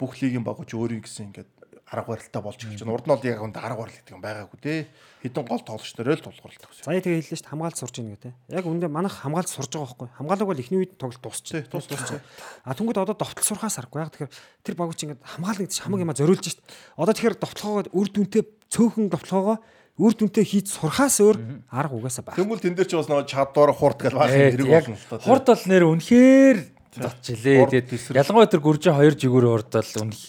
[0.00, 1.50] бүх лигийн багууч өөрийн гэсэн ингээд
[1.90, 2.94] арга барилтаа болж эхэлж байна.
[2.94, 4.86] Урд нь бол яг үнд арга барил гэдэг юм байгаагүй те.
[5.26, 6.86] Хэдэн гол тоглогч нарыг л тулгуурлалдаг гэсэн.
[6.86, 8.32] За яа тэгээ хэллээ шүү дээ хамгаалт сурж ийн гэдэг.
[8.54, 10.08] Яг үндэ манайх хамгаалт сурж байгаа байхгүй.
[10.14, 11.66] Хамгаалаг бол эхний үед тоглолт дуусчих.
[11.66, 12.22] Тий, дуус дуус.
[12.62, 14.06] А түнгэд одоо довтлол сурахаас аргагүй.
[14.06, 14.30] Яг тэгэхээр
[14.62, 16.62] тэр багууч ингээд хамгаална чинь хамаг юма зориулж шít.
[16.94, 19.58] Одоо тэгэхээр довтлогоо үр дүнтэй цөөхөн довтлогоо
[20.00, 21.36] үр дүнтэй хийж сурахаас өөр
[21.68, 22.36] арга угаасаа байх.
[22.40, 25.04] Тэнгүүл тэн дээр чи бас нэг чадвар хурд гэж байх Э, хэрэг Яг болно л
[25.04, 25.26] тий.
[25.28, 26.58] хурд бол нэр үнэхээр
[26.96, 27.58] дотчлээ.
[27.60, 30.22] Хурд Тэгээд ялангуяа тэр гүржин хоёр жигүүр хурд бол үнэх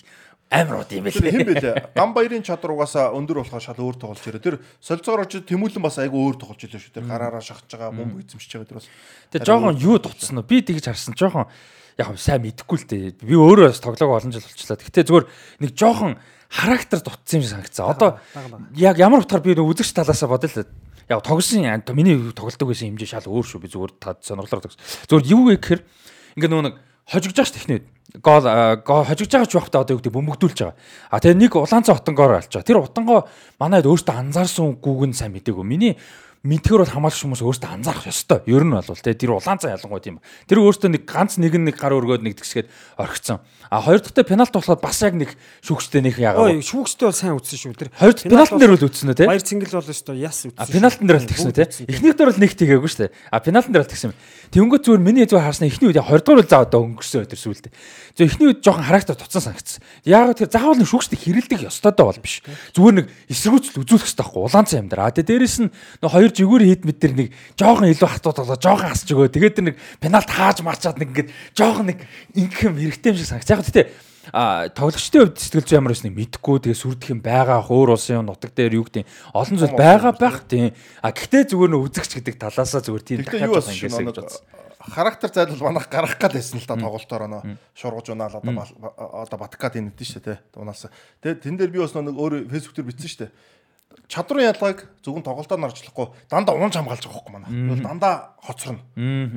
[0.51, 1.31] амар уу юм Тэр байлээ.
[1.31, 1.75] хэн бэлээ?
[1.95, 4.43] Гам баярын чадвар угаасаа өндөр болохоо шал өөр тоглож ирээ.
[4.43, 6.91] Тэр солилцоогоор очиж тэмүүлэн бас айгүй өөр тоглож илээ шүү.
[6.99, 8.87] Тэр гараараа шахаж байгаа, бомб эзэмшиж байгаа тэр бас.
[9.31, 11.47] Тэгээ жоохон юу дутсан нь би тэгж харсан жоохон
[11.95, 13.23] яг сайн мэдэхгүй л дээ.
[13.23, 14.75] Би өөрөө бас тоглоог олон жил болчихлоо.
[14.75, 15.25] Гэхдээ зүгээр
[15.63, 16.11] нэг жоохон
[16.51, 17.87] характер дутсан юм шиг санагдсан.
[17.87, 18.19] Одоо
[18.75, 20.67] яг ямар утгаар би үзэгч талаасаа бодъё л
[21.07, 21.63] яг тогсон
[21.95, 23.63] миний тоглодог байсан хэмжээ шал өөр шүү.
[23.63, 24.77] Би зүгээр та сонирхолоор тогс.
[25.07, 25.81] Зүгээр юу вэ гэхээр
[26.35, 26.75] ингээ нөгөө нэг
[27.07, 27.83] хожигж байгаа ш техник.
[28.19, 30.75] Гол хожигж байгаа ч бахта одоо юу гэдэг бөмбөгдүүлж байгаа.
[31.07, 32.67] А тэгээ нэг улаанцаа утангоор алж байгаа.
[32.67, 33.19] Тэр утангоо
[33.55, 35.63] манайд өөртөө анзаарсан үгүйг нь сайн мэдээгүй.
[35.63, 35.95] Миний
[36.41, 38.41] мэдхээр бол хамаалагч хүмүүс өөртөө анзаарах ёстой.
[38.49, 40.17] Ер нь бол те тэр улаанцаа ялангуй тийм.
[40.49, 42.65] Тэр өөртөө нэг ганц нэг нэг гар өргөөд нэг тэгсгээд
[42.97, 43.45] орхицсан.
[43.69, 46.49] А хоёр дахь пенальт болохоор бас яг нэг шүүгчтэй нэг ягаа.
[46.49, 47.77] Ой шүүгчтэй бол сайн үтсэн шүү.
[47.77, 49.29] Тэр Хоёр дахь пенальтын дээр үл үтсэн үү те?
[49.29, 50.57] Баяр цингэл бол шүү яс үтсэн.
[50.57, 51.65] А пенальтын дээр л тэгсэн үү те?
[51.87, 53.07] Эхнийх дээр бол нэг тийгээгүй шүү.
[53.29, 54.17] А пенальтын дээр л тэгсэн юм.
[54.51, 57.71] Тэнгөт зүгээр миний зүгээр харснаа эхний үед 20 дугаар үл заа одоо өнгөрсөн өдөр сүултээ.
[58.17, 59.79] Зөв эхний үед жоохон характер туцсан санагдсан.
[60.03, 62.43] Яг тэр заавал нэг шүүгчтэй хэрэлдэх ёстой доо бол биш.
[62.75, 65.07] Зүгээр нэг эсэргүүцэл үзүүлэх ёстой байхгүй улаан цай юм дээр.
[65.07, 67.27] А тэгээ дээрэс нь нэг хоёр жигүүр хит мэд тэр нэг
[67.59, 69.27] жоохон илүү хатууд болоо жоохон хасч өгөө.
[69.35, 71.99] Тэгээд тэр нэг пенальт хааж марчаад нэг ингээд жоохон нэг
[72.31, 73.51] ингэм хэрэгтэй юм шиг санагц.
[73.51, 73.85] Яг гэхдээ
[74.31, 78.53] а тоглогчдын хувьд сэтгэл зүй ямар байсныг мэдэхгүй тэгээ сүрдэх юм байгаа өөр улсын нутаг
[78.53, 82.85] дээр юу гэдэг олон зүйл байгаа байх тийм а гэхдээ зүгээр нөө үзэгч гэдэг талаасаа
[82.85, 84.21] зүгээр тийм Гэхдээ юу болсон шүү нэг
[84.81, 88.65] характер зайлал манах гарах гад байсан л та тоглолтоор нөө шургаж унаал одоо
[89.25, 90.89] одоо баткад инэдэн шүү те унаалсан.
[91.21, 93.33] Тэгээ тэн дээр би бас нэг өөр фэйсбүүк дээр бичсэн шүү те.
[94.11, 97.51] Чадрын ялгааг зөвхөн тоглолтоор нарчлахгүй дандаа унж хамгаалж байгаа хөөхгүй манай.
[97.51, 98.83] Тэгвэл дандаа хоцорно.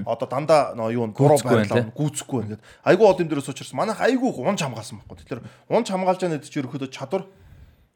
[0.05, 2.65] Одоо дандаа нөө юу буруу байна, байрлал гүйцэхгүй байна гэдэг.
[2.83, 5.17] Айгуу од юм дээрээс учраас манайх айгуу унж хамгаалсан байхгүй.
[5.23, 5.41] Тэгэхээр
[5.71, 7.25] унж хамгаалж байгаа нэг чинь ерөөхдөө чадвар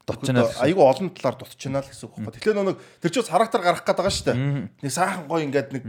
[0.09, 0.65] Дутчнаа л гэсэн.
[0.65, 2.33] айгуу олон талаар дутчихна л гэсэн үг байхгүй.
[2.41, 4.37] Тэгэхээр нэг тэр чинь характер гарах гээд байгаа шүү дээ.
[4.81, 5.83] Нэг сайхан гой ингээд нэг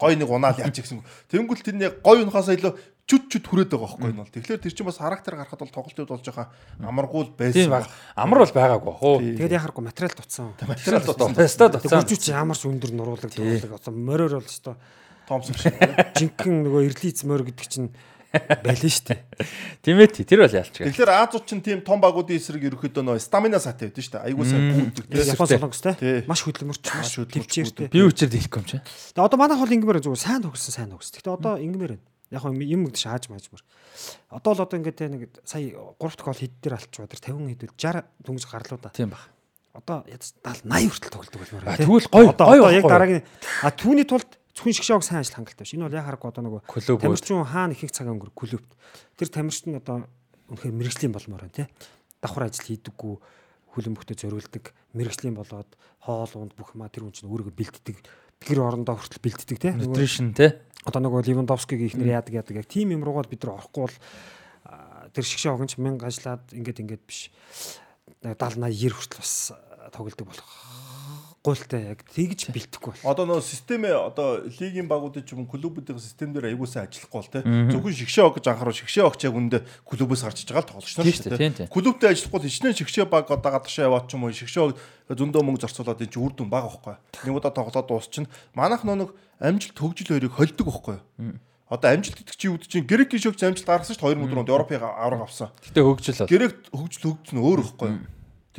[0.00, 1.04] гой нэг унаал яач гэсэн.
[1.28, 2.72] Тэнгүүл тэр нэг гой унахаас илүү
[3.08, 4.34] чүт чүт хүрээд байгаа байхгүй энэ бол.
[4.36, 6.46] Тэгэхээр тэр чинь бас характер гарахад бол тоглолтууд болж байгаа
[6.84, 7.72] амаргуул Тийм байсан.
[7.72, 7.88] баг.
[8.12, 9.16] Амар бол байгаагүй хөө.
[9.40, 10.52] Тэгээд яхахгүй материал дутсан.
[10.68, 11.32] Материал дутсан.
[11.32, 12.04] Теста дутсан.
[12.04, 14.76] Хөгжүүч ямар ч өндөр нуруулаг нуруулаг одоо мороор бол өстой
[15.24, 15.72] Томсон шиг.
[16.20, 17.88] жинхэнэ нөгөө ирлиц морь гэдэг чинь
[18.32, 19.20] байлаа шүү дээ.
[19.84, 20.72] Тийм ээ тий, тэр бол ялч.
[20.72, 24.24] Тэгэхээр Азууд чинь тийм том багуудын эсрэг ерөөхдөө нөө стамина сатай байдаг шүү дээ.
[24.28, 24.92] Айгуу сайн тийм.
[25.16, 27.88] Япон солонгостой маш хөдөлмөрч маш хөдөлмөрч.
[27.88, 28.80] Би үчир дийлэхгүй юм чи.
[29.16, 31.08] Тэгээ одоо манайх бол ингэмээр зүгээр сайн тогсон сайн тогс.
[31.08, 32.04] Гэхдээ одоо ингэмээр байна.
[32.30, 33.64] Яг юм гэдэг шааж маажмар.
[34.28, 37.56] Одоо л одоо ингээд те нэг сая 3 дахь гол хэд дээр алчгаа тэр 50
[37.56, 38.92] хэдүүл 60 дөнгөж гарлуу да.
[38.92, 39.24] Тийм баг.
[39.72, 41.82] Одоо ядаж 70 80 хүртэл тоглодог болмоор те.
[41.82, 43.24] тэгвэл гоё одоо яг дараагийн
[43.64, 45.72] а түүний тулд зөвхөн шгшааг сайн ажил хангалттай биш.
[45.72, 46.60] Энэ бол яг харахгүй одоо нөгөө
[46.98, 48.70] тамирчин хаана их их цаг өнгөр клубт.
[49.14, 50.10] Тэр тамирчин одоо
[50.50, 51.70] үнэхээр мэрэгжлийн болмоор байна те.
[52.18, 53.14] Давхар ажил хийдэггүй
[53.72, 55.70] хүлэмжтэй зориулдаг мэрэгжлийн болоод
[56.02, 57.96] хоол унд бүх маа тэр хүн чинь өөрийгөө бэлддэг.
[58.42, 59.58] Тэр орондоо хүртэл бэлддэг.
[59.78, 60.62] Нөгөө Nutrition те.
[60.88, 63.96] одоо нөгөө Левандовскиг ихнэр яадаг яадаг яг тим юм руугаа бид нар орохгүй бол
[65.12, 67.28] тэр шгшээ огонч 1000 ажиллаад ингээд ингээд биш
[68.24, 70.48] 70 80 90 хүртэл бас а, тоглодог болох
[71.48, 73.08] гуйлтай яг тэгж бэлдэхгүй бол.
[73.08, 77.40] Одоо нөө системээ одоо лигийн багуудын ч юм клубүүдийн системээр аягуулсан ажиллахгүй бол те.
[77.42, 80.92] Зөвхөн шгшээ ог гэж анхаарал шгшээ огч яг үндэ клубээс гарч иж байгаа л тоглож
[80.92, 81.72] Тийм шүү дээ.
[81.72, 84.76] Клубтэй ажиллахгүй хичнээн шгшээ баг одоо гадагшаа яваад ч юм уу шгшээ ог
[85.08, 86.96] зөндөө мөнгө зарцуулаад энэ чи үр дүн бага байхгүй.
[87.24, 88.28] Нэг удаа тоглоод дуусчихна.
[88.52, 90.98] Манайх нөө нэг амжилт төгжил хоёрыг холдог байхгүй.
[91.68, 94.52] Одоо амжилт гэдэг чи юу гэдэг чинь грек шогч амжилт гаргасан шүү дээ 2000 онд
[94.52, 95.52] Европын авраг авсан.
[95.68, 96.32] Гэтэ хөгжил бол.
[96.32, 97.90] Грек хөгжил хөгжсөн өөр байхгүй.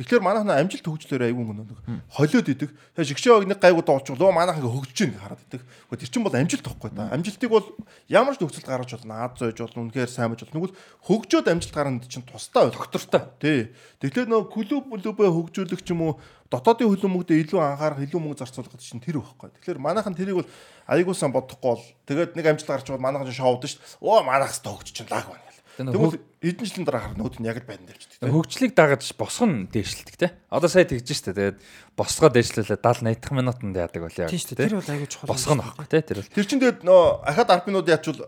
[0.00, 1.76] Тэгэхээр манайх нөө амжилт хөгжлөөр аягүй нэг
[2.08, 2.72] холиод идэг.
[2.96, 5.60] Тэгээ шгшээ нэг гайгүй доолчихлоо манайх ингээ хөгжиж ийн хараад идэг.
[5.60, 7.12] Гэхдээ тэр чинь бол амжилт тохгүй та.
[7.12, 7.68] Амжилтыг бол
[8.08, 9.28] ямар ч нөхцөлд гаргаж болно.
[9.28, 9.92] Аз зойж болно.
[9.92, 10.56] Үнэхээр сайн мэж болно.
[10.56, 13.22] Тэгвэл хөгжөөд амжилт гаргана чинь тусдаа доктортой.
[13.44, 13.60] Тий.
[14.00, 16.12] Тэгэхээр нөө клуб клубээ хөгжүүлэх ч юм уу
[16.48, 19.52] дотоодын хөлбөмбөгдөө илүү анхаарах, илүү мөнгө зарцуулах чинь тэр байхгүй.
[19.60, 20.50] Тэгэхээр манайхан тэрийг бол
[20.88, 24.02] аягуулсан бодохгүй бол тэгээд нэг амжилт гарч чад манайхан шоуд шүү дээ.
[24.02, 25.49] Оо манайхс тогтож чинь лаг байна.
[25.88, 28.28] Тэгвэл эдэн жилийн дараа харах нүүд нь яг л байна тийм.
[28.28, 30.28] Хөгжлийг дагаж босго нь дээшлдэг те.
[30.52, 31.32] Одоо сая тэгж штэ.
[31.32, 31.58] Тэгээд
[31.96, 34.28] босгоо дээшлүүлээ 70 80 дахь минутанд яадаг бол яг.
[34.28, 34.68] Дээ.
[34.68, 35.28] Тэр бол аягүй чухал.
[35.32, 35.98] босго нь баггүй те.
[36.04, 36.32] Тэр бол.
[36.36, 38.20] Тэр чинь тэгээд нөө ахад арпинууд ячвал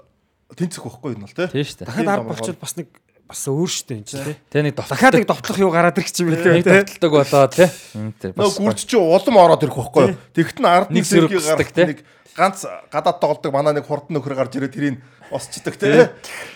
[0.56, 1.48] тэнцэх байхгүй юм бол тий.
[1.52, 1.84] Тийм штэ.
[1.84, 2.88] Дахиад арга болчихвол бас нэг
[3.28, 4.36] бас өөр штэ энэ чинь тий.
[4.48, 6.72] Тэгээ нэг Дахиад нэг довтлох довтлох юу гараад ирэх юм билээ тий.
[6.72, 7.64] довтлдог болоо те.
[7.96, 10.16] Нөө гүрд чи улам ороод ирэх байхгүй юу?
[10.36, 11.86] Тэгт нь ард Нэг зэрэг гарах тий.
[11.88, 11.98] нэг
[12.36, 14.96] ганц гадаад тоглодог манай нэг хурдан нөхөр гарч ирээ тэрийг
[15.32, 16.06] осчдаг тий.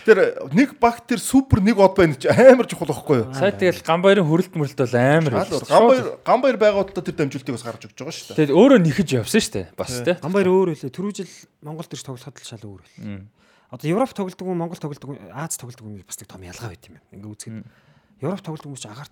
[0.05, 0.17] Тэр
[0.53, 3.33] нэг баг тэр супер нэг од байна чи амар чухал байхгүй юу?
[3.33, 5.33] сая тэгэл гамбайрын хөрөлт мөрөлт бол амар.
[5.67, 8.37] Гамбайр гамбайр байгуулалтаа тэр дамжуултыг бас гаргаж өгч байгаа шүү дээ.
[8.37, 9.61] Тэгээд өөрөө нэхэж явсан штэ.
[9.73, 10.15] Бас те.
[10.21, 10.93] Гамбайр өөр үлээ.
[10.93, 11.33] Түрүү жил
[11.65, 13.27] Монголд ирж тоглоход л шал өөр байл.
[13.67, 16.87] Одоо Европ тоглодог юм, Монгол тоглодог юм, Аз тоглодог юм бас нэг том ялгаа байт
[16.87, 17.11] юм байна.
[17.11, 19.11] Ингээ үзэхэд Европ тоглодог юм чи агаарт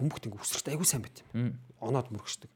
[0.00, 1.60] бөмбөгт ингээ үсрэхтэй айгүй сайн байт юм.
[1.76, 2.48] Оноод мөргөждөг.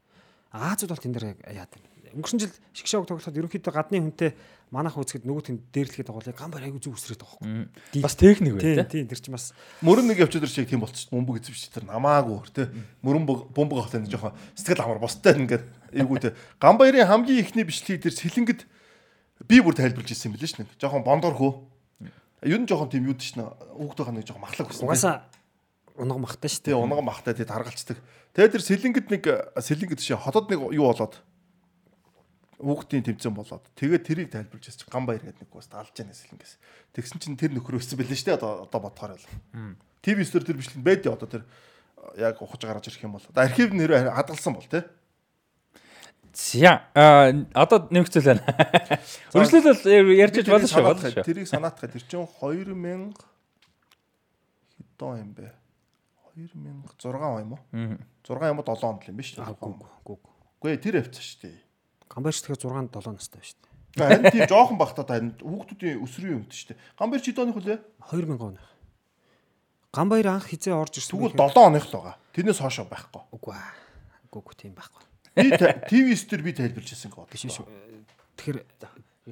[0.56, 1.84] Азууд бол тэн дээр яад юм.
[2.14, 4.30] Өнгөрсөн жил шгшоог тоглоход ерөнхийдөө гадны хүнтэй
[4.70, 8.02] манайх үзэхэд нөгөө тэнд дээрлэхэд байгаа бол гамбайр айгүй зүг үсрээд байгаа байхгүй.
[8.02, 9.02] Бас техник Тийм байна те.
[9.02, 9.46] тийм тэр чинь бас
[9.82, 12.66] Мөрөн нэг явчаад шиг тийм болчих бөмбөг эзэмш тэр намаагүй тий.
[13.02, 16.32] Мөрөн бөмбөг авах нэг жоохон сэтгэл амар бостой ингээд эйгүү тий.
[16.58, 18.60] Гамбайрын хамгийн ихний бичлэгийг тэр сэлэнгэд
[19.46, 20.70] би бүр тайлбарлаж ирсэн юм билээ ш нь.
[20.82, 21.52] Жоохон бондор хөө.
[22.50, 23.46] Юу н жоохон тийм юу дэш нэ.
[23.78, 24.82] Хүүхдээ хаа нэг жоохон махлаг тий.
[24.82, 25.30] угаасаа
[25.96, 26.82] унага махтай шүү Тий дээ.
[26.82, 27.96] унган махтай тий таргалцдаг.
[28.36, 29.22] Тэгээ тэр сэлэнгэд нэг
[29.56, 31.16] сэлэнгэд шээ хотод нэг юу болоод
[32.60, 36.16] хүүхдийн тэмцээн болоод тэгээд тэрийг тайлбарж ирсэн чинь ган баяр гэдэг нэг бас алж яана
[36.16, 36.54] сэлэнгээс.
[36.96, 39.28] Тэгсэн чинь тэр нөхөр өссөн байлээ шүү дээ одоо одоо бодохоор бол.
[40.00, 41.44] ТV стор тэр бичлэг байд одоо тэр
[42.16, 43.28] яг ухаж гарч ирэх юм бол.
[43.28, 44.84] Одоо архив нэрээ хадгалсан бол тий.
[46.36, 48.44] За а одоо нэмэгцэл байна.
[49.36, 50.84] Өргөжлөл ярьж иж болно шүү.
[50.84, 51.24] болно.
[51.24, 53.16] Тэрийг санаатахад тэр чинь 2000
[54.96, 55.52] хэдэн юм бэ?
[56.36, 57.60] 2006 он юм уу?
[58.24, 59.44] 6 юм уу 7 онд л юм биш үү?
[60.04, 60.16] Гүү.
[60.60, 61.65] Үгүй ээ, тэр явцсан шүү дээ.
[62.10, 63.76] Гамбайр ч тэгэхээр 6 7 настай шүү дээ.
[63.96, 66.80] Харин тийм жоохон багтаа харин хүүхдүүдийн өсрийн өмд шүү дээ.
[67.00, 67.78] Гамбайр чи дооных үлээ?
[68.12, 68.58] 2000 он.
[69.96, 71.16] Гамбайр анх хизээ орж ирсэн.
[71.16, 72.16] Тэгвэл 7 оных л байгаа.
[72.36, 73.22] Тэрнээс хойш байхгүй.
[73.32, 73.72] Үгүй аа.
[74.28, 75.02] Үгүй үгүй тийм байхгүй.
[75.36, 77.32] Би ТV стер би тайлбарлаж ирсэн гэдэг.
[77.32, 77.60] Биш биш.
[78.36, 78.58] Тэгэхээр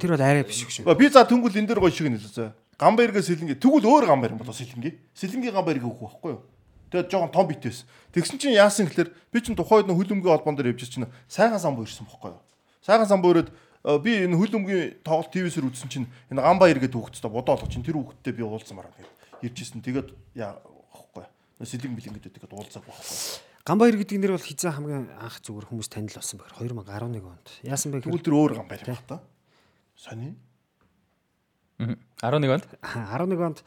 [0.01, 0.89] тэр бол арай биш шүү.
[0.97, 2.53] Би за тэнгуэл энэ дээр гоё шиг нэлээсэ.
[2.81, 5.16] Гамбайрга сэлэнгээ тэгвэл өөр гамбайр юм болоо сэлэнгээ.
[5.16, 6.43] Сэлэнгийн гамбайрга өгөх байхгүй юу?
[6.91, 7.87] Тэгээд жоохон том бит байсан.
[8.11, 11.87] Тэгсэн чинь яасан гэхэлэр би чинь тухайд нь хөлөмгийн холбоон дээр явж чинь сайхан самбуу
[11.87, 12.43] ирсэн байхгүй юу?
[12.85, 17.32] Сайхан самбуу ирээд э, би энэ хөлөмгийн тоглолт ТV-сээр үзсэн чинь энэ гамбайр гэдэг хүүхдтэй
[17.32, 19.80] бодоо олго чинь тэр хүүхдтэй би уулзсан мараа тэгээд иржсэн.
[19.80, 20.61] Тэгээд яа
[20.93, 21.24] ахгүй.
[21.64, 23.55] Сэлэн бэлэн гэдэг тэгээд уулзаагүй байхгүй.
[23.64, 27.49] Гамбайр гэдэг нэр бол хизээ хамгийн анх зүгээр хүмүүс танил болсон бэхэр 2011 онд.
[27.64, 29.24] Яасан бэ гэхээр тэр өөр гамбайр байх та.
[29.97, 30.37] Сони.
[31.80, 33.59] 11 онд 11 онд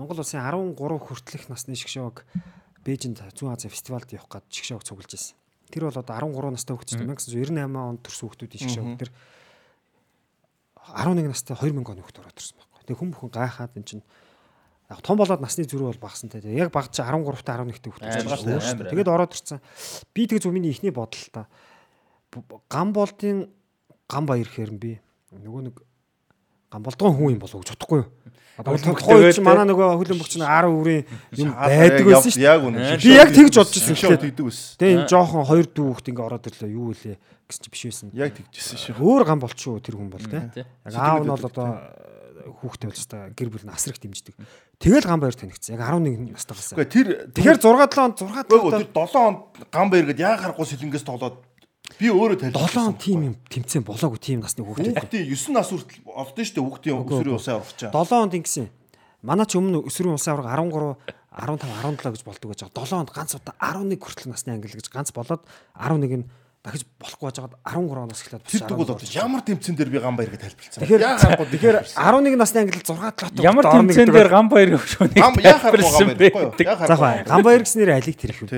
[0.00, 2.24] Монгол улсын 13 хүртэлх насны шгшөөг
[2.82, 5.36] Бээжинд Зүүн Азийн фестивалд явах гээд шгшөөг цуглаж ирсэн.
[5.74, 9.10] Тэр бол одоо 13 настай хүүхдтэй 1998 онд төрсэн хүүхдүүдийн шгшөөг тэр
[10.94, 12.82] 11 настай 2000 оны хүүхд ороод ирсэн байхгүй.
[12.86, 14.04] Тэгээ хүн бүхэн гайхаад эн чинь
[14.92, 16.44] яг том болоод насны зүрх бол багсан те.
[16.44, 18.74] Яг баг чи 13 та 11 та хүүхд Амар байгаа шүү, шүү.
[18.78, 18.90] амар.
[18.92, 19.58] Тэгээд ороод ирсэн.
[20.14, 21.48] Би тэг зөв миний ихний бодол та.
[22.68, 23.48] Гам болдын
[24.06, 25.00] гам баяр нь би
[25.32, 25.76] нөгөө нэг
[26.74, 28.08] гам болдгон хүн юм болов гэж бодохгүй юу?
[28.58, 29.42] Одоо байдаг.
[29.42, 31.02] манай нөгөө хөлбөмбөгч нь 10 үрийн
[31.38, 32.42] юм байдаг байсан шүү.
[32.42, 32.98] Яг үнэ.
[33.02, 34.22] Би яг тэгж бодож ирсэн гэхдээ.
[34.30, 34.78] тэгдэг байсан.
[34.78, 37.16] Тэгээ энэ жоохон хоёр дүү хүүхд ингээ ороод ирлээ юу илээ
[37.50, 38.08] гэсэн чи биш байсан.
[38.14, 39.02] Яг тэгжсэн шүү.
[39.02, 40.38] Өөр гам болчихоо тэр хүн бол те.
[40.54, 40.64] тий.
[40.86, 41.68] Яг аав нь бол одоо
[42.44, 44.34] хүүхдээ болж та гэр бүл нь асрах дэмждэг.
[44.78, 45.74] Тэгэл гам баяр танигдсан.
[45.74, 46.78] Яг 11 настай болсон.
[46.78, 49.38] Гэхдээ тэр Тэгэхээр 6 7 онд 6 Гөө талаа тэр 7 онд
[49.70, 51.42] гамбайр гэдээ яг харахгүй сэлэнгээс тоглоод
[51.98, 54.94] би өөрөө тайлбар 7 он тим юм тэмцээн болоогүй тим насны хүүхдээ.
[54.98, 57.90] Хүүхдийн 9 нас хүртэл олдсон шүү дээ хүүхдийн өсвөрийн усаа орох чаа.
[57.94, 58.66] 7 онд ингэсэн.
[59.22, 60.96] Манай ч өмнө өсвөрийн улсын авраг 13
[61.34, 62.86] 15 17 гэж болдог гэж байгаа.
[62.86, 65.42] 7 онд ганц удаа 11 хүртэл насны англи гэж ганц болоод
[65.74, 66.26] 11 нь
[66.64, 70.30] дахиж болохгүй байж байгаад 13 оноос эхлээд Тэр тэгвэл одоо ямар тэмцэн дээр би гамбайр
[70.32, 70.80] гэдээ тайлбарлсан.
[70.80, 75.20] Тэгэхээр харахгүй тэгэхээр 11 насны англи 6 талаатай Ямар тэмцээн дээр гам баяр өгч өнийг
[75.20, 76.52] гам яг харахгүй гамбайр гэхгүй юу?
[76.64, 77.28] Яг За хаа харахгүй.
[77.28, 78.48] гамбаяр гэснээр алиг тэрх үү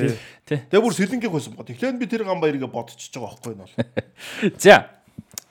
[0.47, 0.59] Тий.
[0.71, 1.67] Тэгээ бүр сэлэнгийн хойсон бод.
[1.67, 3.67] Тэгэхээр би тэр гамбайрыг бодчихж байгаа байхгүй юу?
[4.63, 4.87] За.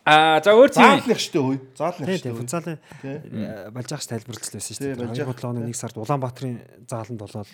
[0.08, 1.60] Аа за өөр тийм Заалных штэ хөөе.
[1.76, 2.30] Заалных Тий, штэ.
[2.30, 3.16] тий, футзалын Тий.
[3.26, 5.01] э, болж байгаа ш тайлбарлаж байсан шүү Тий, дээ.
[5.01, 5.49] болж 2 байгаа.
[5.51, 6.56] оны 1 сард Улаанбаатарын
[6.88, 7.49] зааланд болоод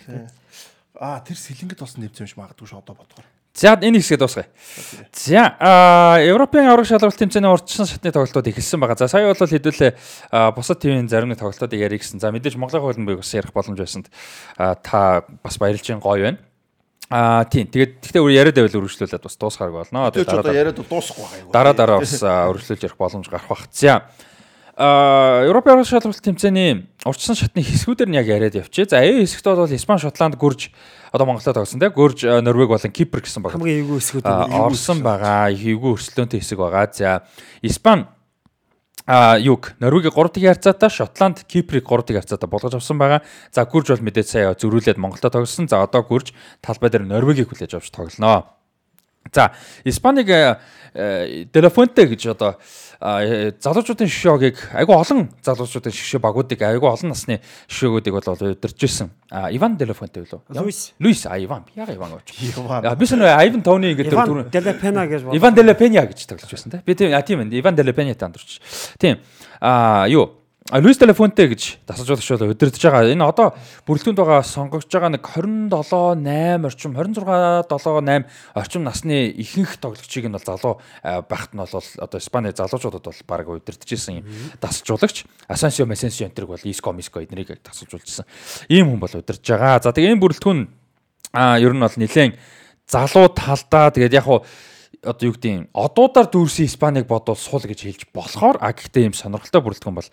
[1.00, 3.24] Аа тэр сэлэнгэд болсон нэмсэн юм шиг магадгүй ш одоо бодгоор.
[3.52, 4.48] За энэ хэсгээ дуусгая.
[5.12, 5.52] За
[6.24, 8.96] Европын авраг шалралт тэмцээний урдчсан шатны тоглолтууд эхэлсэн байгаа.
[8.96, 9.92] За сая бол хэдүүлээ
[10.56, 12.16] бусад тивийн зарим нэг тоглолтуудыг ярих гэсэн.
[12.16, 14.08] За мэдээж Монголын хуулбарыг бас ярих боломж байсанд
[14.56, 16.40] та бас баярлж байгаа гоё байна.
[17.12, 17.68] Аа тийм.
[17.68, 20.08] Тэгээд тэгтээ өөр яриад байвал үргэлжлүүлээд бас дуусгаарг болно.
[20.16, 21.52] Ч дараа яриад дуусахгүй байгаа юм.
[21.52, 23.68] дараа дараа бас үргэлжлүүлж ярих боломж гарах бах.
[23.68, 24.08] За.
[24.74, 28.88] А Европын авраг шалралт тэмцээний урдчсан шатны хэсгүүдээр нь яг яриад явчих.
[28.88, 30.72] За A хэсэгт бол Испани, Шотланд, Гүрж
[31.12, 31.92] одоо Монголоо тогсон тийм.
[31.92, 33.52] Гүрж, Норвег болон Кипр гэсэн баг.
[33.52, 35.52] хамгийн эвгүй хэсгүүд орсон байгаа.
[35.52, 36.88] Эвгүй өрсөлдөөнтэй хэсэг байгаа.
[36.88, 37.28] За
[37.60, 38.08] Испани
[39.04, 43.20] а юг Норвегийг 3-1 харьцаатай, Шотланд Киприйг 3-1 харьцаатай болгож авсан байгаа.
[43.52, 45.68] За Гүрж бол мэдээд сая зөрүүлээд Монголоо тогсон.
[45.68, 46.32] За одоо Гүрж
[46.64, 48.56] талбай дээр Норвегийг хүлээж авч тоглоно.
[49.34, 49.52] За
[49.84, 50.26] Испанийг
[51.52, 52.58] Делафонте гэж одоо
[53.02, 59.10] залуучуудын шишөөгийг айгүй олон залуучуудын шишөө багуудыг айгүй олон насны шишөөгүүдийг бол удирж исэн.
[59.30, 60.38] А Иван Делафонте үлээ.
[60.54, 60.92] Луис.
[61.00, 61.64] Луис а Иван.
[61.74, 62.36] Яга Иван гэж.
[62.54, 62.86] Иван.
[62.86, 66.26] А би шинэ Айван Тони гэдэг Иван дүр Делапена гэж бол Иван Делла Пеня гэж
[66.30, 66.82] тоглож байсан тийм.
[66.86, 67.42] Би тийм а тийм.
[67.50, 68.60] Иван Делла Пеня тандурч.
[68.98, 69.18] Тийм.
[69.60, 70.41] А юу?
[70.72, 73.12] А, Луис Телефонте гэж дасалжуулагч бол удирдах байгаа.
[73.12, 73.52] Энэ одоо
[73.84, 78.24] бүрэлдэхүүнд байгаа сонгогдож байгаа нэг 27 8 орчим 26 7 8
[78.56, 83.48] орчим насны ихэнх тоглогчийг нь бол залуу байхад нь бол одоо Испани залуучуудад бол баг
[83.52, 84.26] удирдах гэсэн юм
[84.64, 85.28] дасалжуулагч.
[85.44, 88.24] Асансио Месенсио энтриг бол Иско Миско эднийг дасалжуулжсэн.
[88.72, 89.76] Ийм хүн бол удирдах байгаа.
[89.84, 90.72] За тэгээ энэ бүрэлдэхүүн
[91.36, 92.40] а ер нь бол нэлээд
[92.88, 94.40] залуу талдаа тэгээд яг хуу
[95.02, 99.58] одоо юу гэдэг одуудаар дүүрсэн Испанийг бодвол сул гэж хэлж болохоор а гэхдээ ийм сонирхолтой
[99.58, 100.10] бүрэлдэхүүн бол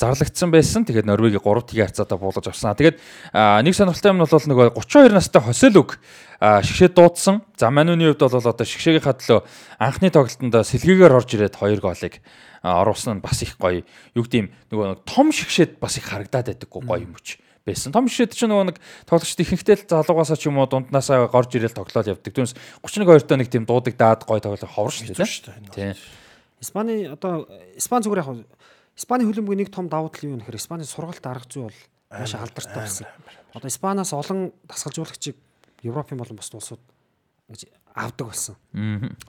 [0.00, 0.88] зарлагдсан байсан.
[0.88, 2.72] Тэгээд Норвегийг 3 тгийн харьцаатаа буулгаж авсан.
[2.72, 2.96] Тэгээд
[3.36, 6.00] нэг сонирхолтой юм нь бол нөгөө 32 настай Хоселүг
[6.40, 7.44] шгшээ дуудсан.
[7.60, 9.40] За Мануны хувьд бол одоо шгшээгийнхаа төлөө
[9.76, 12.24] анхны тоглолтод сэлгээгээр орж ирээд 2 голыг
[12.64, 13.84] оруулсан нь бас их гоё.
[14.16, 17.36] Юу гэдэг нөгөө нэг том шгшээд бас их харагдаад байдаггүй гоё юм өч
[17.66, 17.92] байсан.
[17.92, 21.76] Том шишэд чинь нөгөө нэг тоглогчд ихэнхдээ л залуугаасаа ч юм уу дунднаасаа горж ирэл
[21.76, 22.32] тоглоод явдаг.
[22.32, 25.60] Түүнээс 31 2 нэг тийм дуудаг даад гой тоглол ховор шүү дээ.
[25.74, 25.94] Тийм.
[26.60, 28.28] Испани одоо Испани зүгээр яг
[28.96, 31.78] Испани хөлбөмбөгийн нэг том давуу тал юу гэхээр Испани сургалт арга зүй бол
[32.12, 33.06] маш алдартай болсон.
[33.54, 35.36] Одоо Испаноос олон дасгалжуулагчийг
[35.82, 36.82] Европын болон бусад улсууд
[37.48, 38.56] гэж авдаг болсон.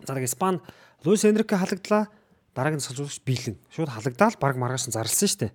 [0.04, 0.60] За тэгээ Испани
[1.06, 2.12] Луис Энрике халагдлаа
[2.56, 5.52] дараагийн дасгалжуулагч биелэн шууд халагдаал баг маргааш нь зарласан шүү дээ.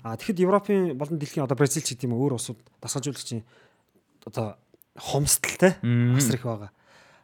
[0.00, 3.44] А тэгэхэд Европын болон дэлхийн одоо Бразил ч гэдэм өөр улсууд дасгалжуулагчийн
[4.24, 4.56] одоо
[4.96, 5.76] хомсдолтой
[6.16, 6.72] асар их байгаа.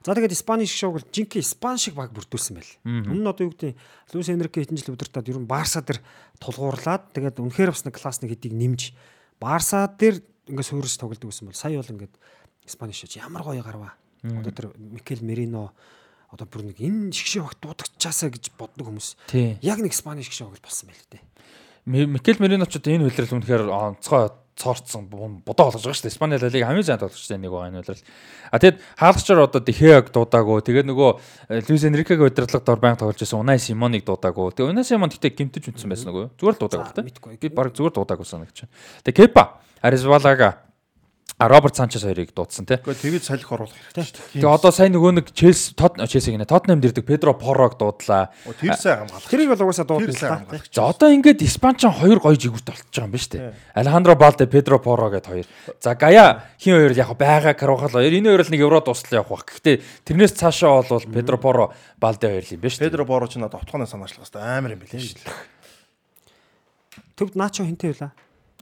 [0.04, 2.72] За тэгээд Испани шиг шоуг бол жинхэнэ Испани шиг баг бүрдүүлсэн байл.
[2.84, 3.72] Өмнө нь одоо юу гэдэг
[4.12, 6.04] Луис Энрике хэдэн жил удирдаад ер нь Барса дээр
[6.44, 8.92] тулгуурлаад тэгээд үнэхээр бас нэг классны хэдийг нэмж
[9.40, 10.20] Барса дээр
[10.52, 12.14] ингээд суурьж тоглодог гэсэн бол сая бол ингээд
[12.68, 13.96] Испани шиж ямар гоё гарва.
[14.20, 15.72] Одоо тэр Микел Мерино
[16.34, 19.08] одоо бүр нэг энэ шгшээ багт дуудагчаасаа гэж боддог хүмүүс.
[19.62, 21.22] Яг нэг Испани шгшээ баг болсон байл тээ.
[21.86, 26.14] Ми- Микел Мерино ч одоо энэ үйлрэл үнэхээр онцгой цоорцсон будаа болгож байгаа шүү дээ.
[26.14, 28.04] Испани лалиг хамгийн сайн тоглож байгаа нэг энэ үйлрэл.
[28.54, 30.62] А тэгэд хаалгачаар одоо Дехеаг дуудаагүй.
[30.62, 31.10] Тэгээд нөгөө
[31.50, 34.54] э, Луис Энрикегийн удирдлага дор байнга тоглож байсан Унай Симоныг дуудаагүй.
[34.54, 36.24] Тэгээд Унай Симон гэтээ гимтэж үнсэн байсан нөгөө.
[36.38, 37.38] Зүгээр л дуудаагүй.
[37.42, 38.62] Би баг зүгээр дуудаагүй санагч.
[39.02, 40.62] Тэгээд Кепа, Аризвалага,
[41.36, 42.78] а Роберт Санчес хоёрыг дуудсан тэ.
[42.78, 44.38] Гэхдээ тэгж салхи оруулах хэрэгтэй шүү дээ.
[44.38, 48.30] Тэгээ одоо сайн нөгөө нэг Челси Тот Челси гинэ Тотнам дэрдэг Педро Порог дуудлаа.
[48.46, 49.26] Оо, Тэр сайн хамгаалах.
[49.26, 50.70] Тэрийг бол угаасаа хамгаалах.
[50.70, 53.50] За одоо ингээд Испанч хоёр гоё жигүүрт болчихж байгаа юм байна шүү дээ.
[53.74, 55.46] Алехандро Балде, Педро Поро гэд хоёр.
[55.82, 58.14] За Гая хин хоёр яг байгаа Карвахал хоёр.
[58.14, 59.50] Энэ хоёр л нэг евро дуслал явах бах.
[59.50, 62.90] Гэхдээ тэрнээс цаашаа бол Педро Поро, Балде хоёр л юм байна шүү дээ.
[62.94, 65.34] Педро Боро ч надад товтгооны санаачлах хэвээр амар юм билээ шүү дээ.
[67.18, 68.14] Төвд наачо хинтэй байлаа.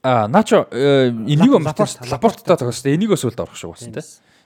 [0.03, 2.95] А Начо э, Эниго Лапорт, Мартинес Лапорттой тоглосон.
[2.95, 4.03] Эниго сүлд орох шиг болсон тий.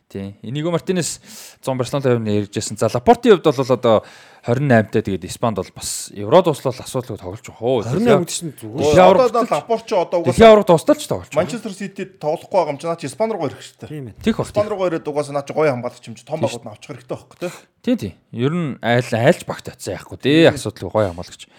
[0.08, 0.36] Тийм.
[0.42, 1.18] Эниго Мартинес
[1.64, 2.76] 100 Барселонатай явна ярьжсэн.
[2.76, 4.04] За Лапортын хувьд бол одоо
[4.44, 7.82] 28-тай тэгээд Испанд бол бас евро дуслал асуудалгүй тоглож байгаа хөө.
[7.88, 9.16] 28 үд чинь зүгээр.
[9.32, 11.40] Одоо Лапорч одоо Дэлхийн угаасаа авраг тусдалч тоглож байгаа.
[11.40, 13.88] Манчестер Сити тоглохгүй байгаа юм чи наа чи Испани руу ирэх хэрэгтэй.
[13.88, 14.20] Тийм ээ.
[14.22, 14.52] Тих бах.
[14.52, 17.16] Испани руу ирээд угаасаа наа чи гоё хамгаалагч юм чи том багууд нь авчих хэрэгтэй
[17.16, 17.50] байхгүй тий.
[17.82, 18.12] Тий, тий.
[18.30, 20.46] Ер нь айл айлч багт атсан яахгүй тий.
[20.46, 21.50] Асуудал гоё хамгаалагч.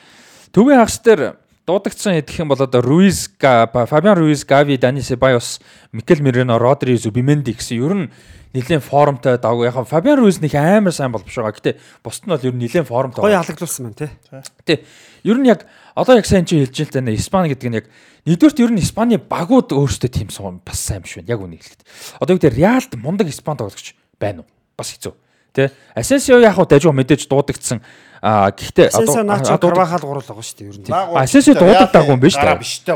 [0.56, 1.36] Төвийн хагас дээр
[1.68, 5.60] дуудагдсан хэдих юм бол одоо Руиз, Фабиан Руиз, Гави, Дани Себайос,
[5.92, 8.08] Микел Мерино, Родри, Зубименди гэсэн ер нь
[8.56, 9.60] нэлээд формтой даав.
[9.64, 11.52] Яг Фабиан Руиз нэг амар сайн бол биш байгаа.
[11.52, 13.22] Гэтэ бусд нь бол ер нь нэлээд формтой.
[13.22, 13.44] Гоё байгаа.
[13.44, 14.10] халаглуулсан байна тий.
[14.64, 14.76] Гэтэ
[15.28, 17.86] ер нь яг одоо яг сайн чи хэлж байгаа нэ Испани гэдэг нь яг
[18.24, 21.36] нэгдүгürt ер нь Испани багууд өөрсдөө тийм сум бас сайн биш байна.
[21.36, 21.84] Яг үнийг хэлэхэд.
[22.24, 24.50] Одоо юу гэдэг Реалд мундаг Испани тоглогч байна уу?
[24.80, 25.14] Бас хэцүү.
[25.52, 27.84] Тэ Асенсио яг хуу дажгүй мэдээж дуудагдсан.
[28.22, 30.86] А гэхдээ дуудаг- Карвахал гурал байгаа шүү дээ ер нь.
[31.22, 32.42] Асенсио дуудагдаагүй юм биш үү?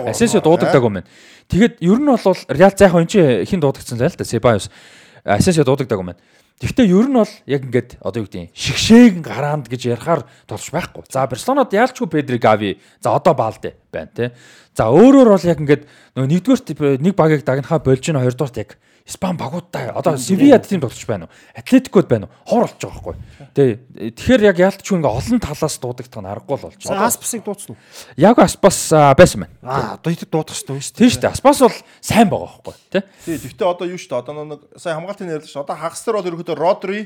[0.10, 1.10] Асенсио дуудагдаагүй юм байна.
[1.52, 4.70] Тэгэхэд ер нь бол Реал заах энэ чи хин дуудагдсан л л да Себайос.
[5.26, 6.22] Асенсио дуудагдаагүй юм байна.
[6.62, 10.70] Гэхдээ ер нь бол яг ингээд одоо юу гэдэг юм шигшээгэн гараанд гэж ярихаар толж
[10.70, 11.10] байхгүй.
[11.10, 12.78] За Барселонод яалчгүй Педри Гави.
[13.02, 14.32] За одоо Балде байна те.
[14.78, 18.78] За өөрөөр бол яг ингээд нөгөө нэгдүгээр нэг багийг дагнахаа болж гин хоёрдугаарт яг
[19.08, 21.32] Испан багуудтай одоо Севияд тийм тоглож байна уу?
[21.56, 22.34] Атлетикод байна уу?
[22.46, 23.16] Хор болж байгаа байхгүй.
[23.56, 23.64] Тэ
[24.16, 27.06] тэгэхээр яг яалтчгүй ингээ олон талаас дуудагдах нь аргагүй л болж байна.
[27.10, 27.82] Аспасыг дуудсан уу?
[28.16, 29.56] Яг Аспас байсан байна.
[29.66, 30.94] Аа одоо хэд дуудах шүү дээ.
[30.94, 31.34] Тийм шүү дээ.
[31.34, 33.02] Аспас бол сайн байгаа байхгүй тий.
[33.26, 34.22] Тий, гэхдээ одоо юу шүү дээ.
[34.22, 35.66] Одоо нэг сайн хамгаалтын шүү.
[35.66, 37.02] Одоо хагас дээр бол ерөөдөө Родри,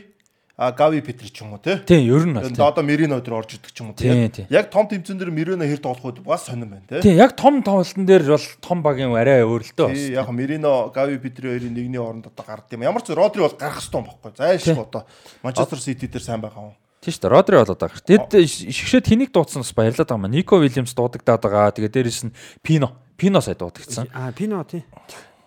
[0.57, 1.75] а Гави Петри ч юм уу тий.
[1.83, 4.31] Тийм ер нь бол одоо Мерино дээр орж идэг ч юм уу тийм.
[4.47, 6.23] Яг том тэмцэн дээр Мерино хэр тоглох вэ?
[6.23, 7.01] Бас сонирн байна тий.
[7.03, 9.99] Тийм яг том тоглолтын дээр бол том багийн арай өөрлөлтөө бас.
[9.99, 12.87] Тий, яг Мерино, Гави Петри хоёрын нэгний оронд одоо гард юм.
[12.87, 14.31] Ямар ч Родри бол гарах хэрэгтэй юм баггүй.
[14.31, 15.03] Зайлшгүй одоо
[15.43, 16.75] Манчестер Сити дээр сайн байгаа юм.
[17.03, 17.33] Тийм шүү дээ.
[17.35, 17.99] Родри бол одоо гар.
[17.99, 20.31] Тэгэд шигшээд хэнийг дуудсан бас баярлаад байгаа юм.
[20.31, 21.75] Нико Вильямс дуудагдаад байгаа.
[21.75, 22.95] Тэгээ дээрэс нь Пино.
[23.19, 24.07] Пино сая дуудагдсан.
[24.15, 24.87] Аа Пино тий.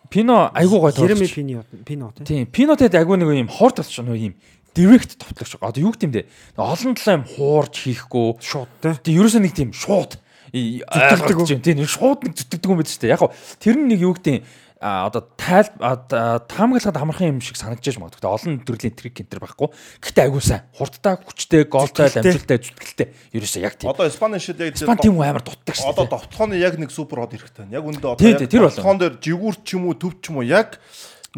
[0.08, 1.32] Пино айгуу гой Jeremy тоглож.
[1.34, 2.24] Pino Pino тий.
[2.24, 2.46] Тийм.
[2.46, 4.34] Пино тэд айгуу нэг юм хорт болчих нэг юм
[4.78, 5.58] директ товтлогч.
[5.58, 6.22] Одоо юу гэдэм бэ?
[6.54, 8.38] Олон талаа юм хуурж хийхгүй.
[8.38, 8.94] Шууд тий.
[9.02, 10.14] Тийм ерөөсөө нэг тийм шууд
[10.54, 11.60] зүтгэдэг юм.
[11.66, 13.10] Тийм шууд нэг зүтгэдэг юм байд ч тийм.
[13.10, 13.26] Яг
[13.58, 14.46] тэр нь нэг юу гэдэм
[14.78, 18.30] а одоо тайл таамаглахад амархан юм шиг санагдаж магадгүй.
[18.30, 19.74] Олон төрлийн трик энтер байхгүй.
[19.98, 20.62] Гэтэ айгуу сайн.
[20.70, 23.10] Хурдтай, хүчтэй, гоолтай, амжилттай, зүтгэлтэй.
[23.34, 23.90] Ерөөсөө яг тийм.
[23.90, 26.14] Одоо Испани шил яг Испан тийм амар дутдаг шүү Одоо дээ.
[26.14, 27.74] довтлооны яг нэг супер хот хэрэгтэй байна.
[27.74, 28.70] Яг үндэ одоо бол.
[28.70, 30.78] довтлоон дээр жигүүр ч юм уу төв ч юм уу яг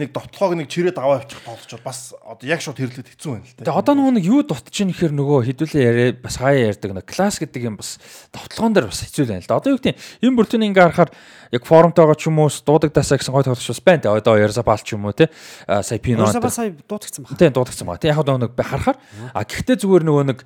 [0.00, 3.54] нэг довтлоог нэг чирээд аваа авчих тоглож бас одоо яг шууд хэрлээд хэцүү байна л
[3.60, 3.80] Тэгээ дээ.
[3.84, 7.36] одоо нөгөө нэг юу дутж ийн гэхээр нөгөө хідүүлээ яриа бас хаяа ярьдаг нэг класс
[7.38, 8.00] гэдэг юм бас
[8.32, 9.60] товтлогоон дээр бас хэцүү байна л да.
[9.60, 11.10] Одоо юу гэдэг энэ бүртүн ингээ харахаар
[11.52, 14.08] яг форумтойгоо ч юм уу дуудагдаасаа гэсэн гой тоглож бас байна те.
[14.08, 15.28] Одоо Ярзабал ч юм уу те.
[15.68, 16.24] Сая Пино.
[16.24, 17.36] Урсаа бас сая дуудагдсан баг.
[17.36, 18.00] Тийм дуудагдсан байгаа.
[18.00, 18.98] Тийм яг одоо нэг харахаар
[19.36, 20.38] а гэхдээ зүгээр нөгөө нэг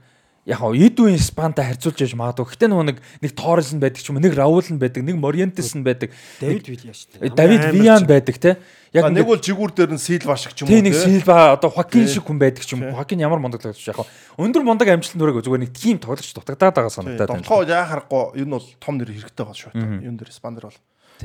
[0.45, 2.53] яг хаа Эдүин Испантай харьцуулж яж магадгүй.
[2.53, 5.17] Гэхдээ нөгөө нэг нэг Торрес нь байдаг ч юм уу, нэг Раул нь байдаг, нэг
[5.17, 6.13] Мориентес нь байдаг.
[6.41, 7.33] Давид Вилья шүү дээ.
[7.33, 8.61] Давид Виан байдаг те.
[8.93, 10.95] Яг нэг бол жигүүр дээр нь Силва шиг ч юм уу Тэ нэг.
[10.95, 12.93] Силва одоо Хокин шиг хүн байдаг ч юм.
[12.93, 14.05] Хокин ямар мундаг тоглож яг
[14.37, 17.43] өндөр мундаг амжилт нүрэг зүгээр нэг тим тоглож дутагдаад байгаа санагдаад байна.
[17.43, 19.73] Довтлоо яа харахгүй юу нь бол том нэр хэрэгтэй байгаа шүү.
[20.05, 20.79] Юун дээр Испани дээр бол.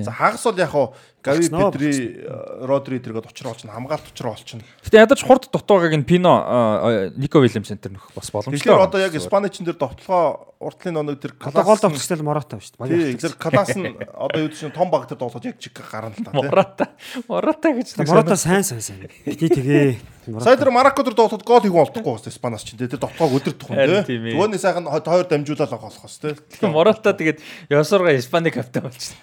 [0.04, 2.24] За хагас бол яг хуу Гави Петри
[2.64, 4.64] Родри тэргээд очроо олчихно хамгаалт очроо олчихно.
[4.88, 8.56] Гэтэ ядаж хурд дутуугааг нь Пино а, Нико Вильямс центр нөх бас боломжтой.
[8.56, 12.64] Тэгэхээр одоо яг Испаничин дээр довтлоо уртлын оног тэр Одоо гол Калас давчтай Мората ба
[12.64, 13.20] шүү дээ.
[13.20, 16.24] Тий, тэр Калас нь одоо юу чинь том баг дээр тоглож яг чиг гарна л
[16.24, 16.32] та.
[16.32, 16.88] Мората
[17.28, 19.12] Мората гэж нэг Мората сайн сайн сайн.
[19.28, 20.00] Тий тэгээ.
[20.40, 22.88] Сая тэр Марокко дээр тоглоход гол хийх болдохгүй бас Испанаас чинь тий.
[22.88, 24.08] Тэр довтлоог өдөртөх хүн тийм ээ.
[24.08, 24.20] тий.
[24.40, 26.32] Төвөөний сайхан хоёр дамжуулаад байгаа болохоос тий.
[26.32, 29.20] Тэгэхээр Мората тэгээд Ясурга Испани капитан болчихсон.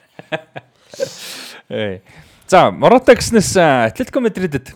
[1.68, 2.02] Эй.
[2.47, 4.74] За, Мората гэснээс а, Атлетико Мадридэд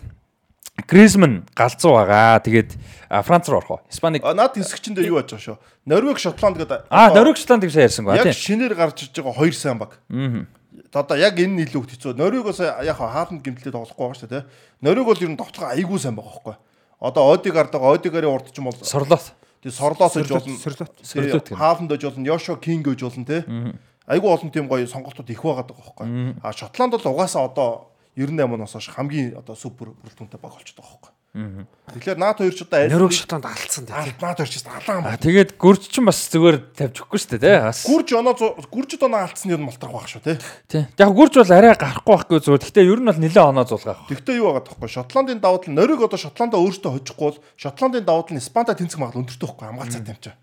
[0.87, 2.39] Гризман галзуу байгаа.
[2.43, 2.75] Тэгээд
[3.23, 3.79] Франц руу орох уу?
[3.91, 5.57] Испаник А над хэсэгчэндээ юу яаж байгаа шүү.
[5.85, 9.53] Норвег Шотланд гэдэг Аа, Норвег Шотланд гэж ярьсан гоо яг шинээр гарч иж байгаа хоёр
[9.55, 9.99] сайн баг.
[10.09, 10.47] Аа.
[10.91, 12.15] Одоо яг энэ нь илүү хэцүү.
[12.15, 14.43] Норвегоос яг хаалт гимтлээ тоглохгүй байгаа шүү дээ.
[14.81, 16.55] Норвег бол ер нь довтлого айгүй сайн байгаа байхгүй.
[16.99, 19.31] Одоо Одигард байгаа Одигарын урд ч юм бол Сорлоод.
[19.63, 20.55] тий сорлоос иж болно.
[20.55, 21.55] Гэнэ.
[21.55, 22.25] Хаалт иж болно.
[22.27, 23.43] Йошо Кинг иж болно тий.
[24.11, 26.35] Айгүй олон тийм гоё сонголтууд их байгаад байгаа байхгүй.
[26.43, 27.87] А Шотланд бол угаасаа одоо
[28.19, 31.15] 98 оноос хойш хамгийн одоо супер бүрэлдэхүүнтэй баг болчиход байгаа байхгүй.
[31.31, 33.95] Тэгэхээр НАТО хоёр ч одоо аль Нөрөг шотланд алдсан тий.
[33.95, 35.23] аль НАТО хоёр ч гэсэн алаан А баг.
[35.23, 37.55] тэгээд гүрч ч бас зүгээр тавьж өгөхгүй шүү дээ тий.
[37.71, 37.79] Бас.
[37.87, 38.35] Гүрж оноо
[38.67, 40.35] гүржид оноо алдсан юм молтрох байх шүү те.
[40.67, 40.83] Тий.
[40.99, 42.63] Яг гүрч бол арай гарахгүй байхгүй зүгээр.
[42.67, 44.11] Гэтэ ер нь бол нэлээд оноо зулгаах.
[44.11, 48.27] Тэгвэл юу байгаа тоххой Шотландын давуу тал нөрөг одоо Шотландаа өөртөө хожихгүй бол Шотландын давуу
[48.27, 50.35] тал нь Испанта тэнцэх магадлал өндөртэй байхгүй хамгаалцаа юм чаа.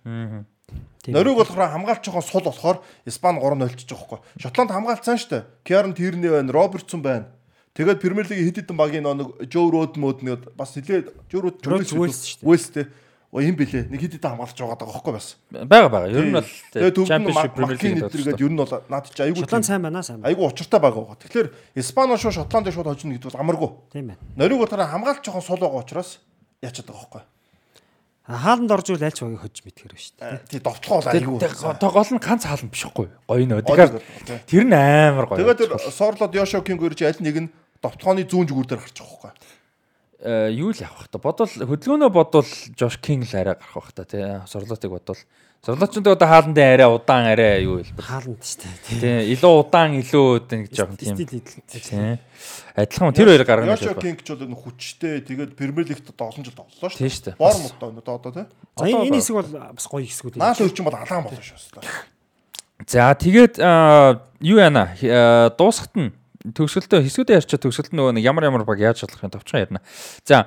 [1.08, 2.78] Нөрөг болохоор хамгаалч жоохон сул болохоор
[3.08, 4.42] Испани 3-0 чиж байгаа байхгүй.
[4.44, 5.42] Шотланд хамгаалцсан шүү дээ.
[5.64, 7.32] Киарн Тирни байна, Робертсон байна.
[7.78, 11.94] Тэгээд Премьер лигийн хэд хэдэн багийн нэг Жо Род мод нэг бас нэлээд Род Rhodes
[11.94, 12.48] Wales шүү дээ.
[12.50, 12.90] Вэлс те.
[13.30, 13.86] Оо юм бэлээ.
[13.86, 15.38] Нэг хэд хэдэн хамгаалч байгаа даа байхгүй бас.
[15.48, 16.10] Бага бага.
[16.10, 16.48] Ер нь бол
[17.06, 20.42] Championship Premier League нэдэргээд ер нь бол наад чи айгүй Шотланд сайн байна сайн айгүй
[20.42, 21.22] учиртай байгаа байгаа.
[21.22, 21.48] Тэгэхээр
[21.78, 23.70] Испани шууд Шотландын шууд хожно гэдэг бол амаргүй.
[23.94, 24.20] Тийм байна.
[24.34, 26.18] Нөрөг болохоор хамгаалч жоохон сул байгаа учраас
[26.58, 27.37] яачаад байгаа байхгүй
[28.28, 30.36] хааланд орж ирвэл аль ч багийг хожиж мэдхэр биш тийм.
[30.36, 31.40] Э, тий довтлохоо айгүй.
[31.40, 33.08] Одоо гол нь ганц хаалан бишгүй.
[33.24, 33.64] Гоё нөө.
[33.64, 33.92] Тэгэхээр
[34.44, 35.48] тэр нь амар гоё.
[35.48, 37.48] Тэгээд соорлоод Йошо Кинг гэрч аль нэг нь
[37.80, 39.32] довтлооны зүүн зүгүүр дээр гарчих واخхой.
[40.20, 41.16] Э юу л явах хта.
[41.16, 44.20] Бодвол хөдөлгөөнөө бодвол Жош Кинг л арай гарах байх та тий.
[44.44, 45.20] Соорлоотыг бодвол
[45.66, 48.04] Сорлотчонд одоо хааландын арай удаан арай юу хэлбэр.
[48.04, 49.00] Хааланд шүү дээ.
[49.00, 49.34] Тий.
[49.34, 51.16] Илүү удаан илүү нэг жоохон тийм.
[51.18, 51.62] Стил идэл.
[51.66, 52.18] Тий.
[52.78, 54.06] Адилхан тэр хоёр гаргана гэж Йошо байна.
[54.06, 57.00] Кинг ч бол энэ хүчтэй тэгээд Премьер лигт одоо олон жил тоглолоо шүү.
[57.02, 57.34] Тий шүү.
[57.36, 58.46] Бормут одоо одоо тий.
[58.78, 61.82] За энэ хэсэг бол бас гоё хэсгүүд ч юм бол алаан болно шүү.
[62.86, 64.94] За тэгээд юу яана
[65.58, 66.14] дуусахт нь
[66.54, 69.82] төгсгөлтөө хэсгүүдээ ярьчаа төгсгөлт нөгөө нэг ямар ямар баг яаж шалгахын товчхон ярина.
[70.22, 70.46] За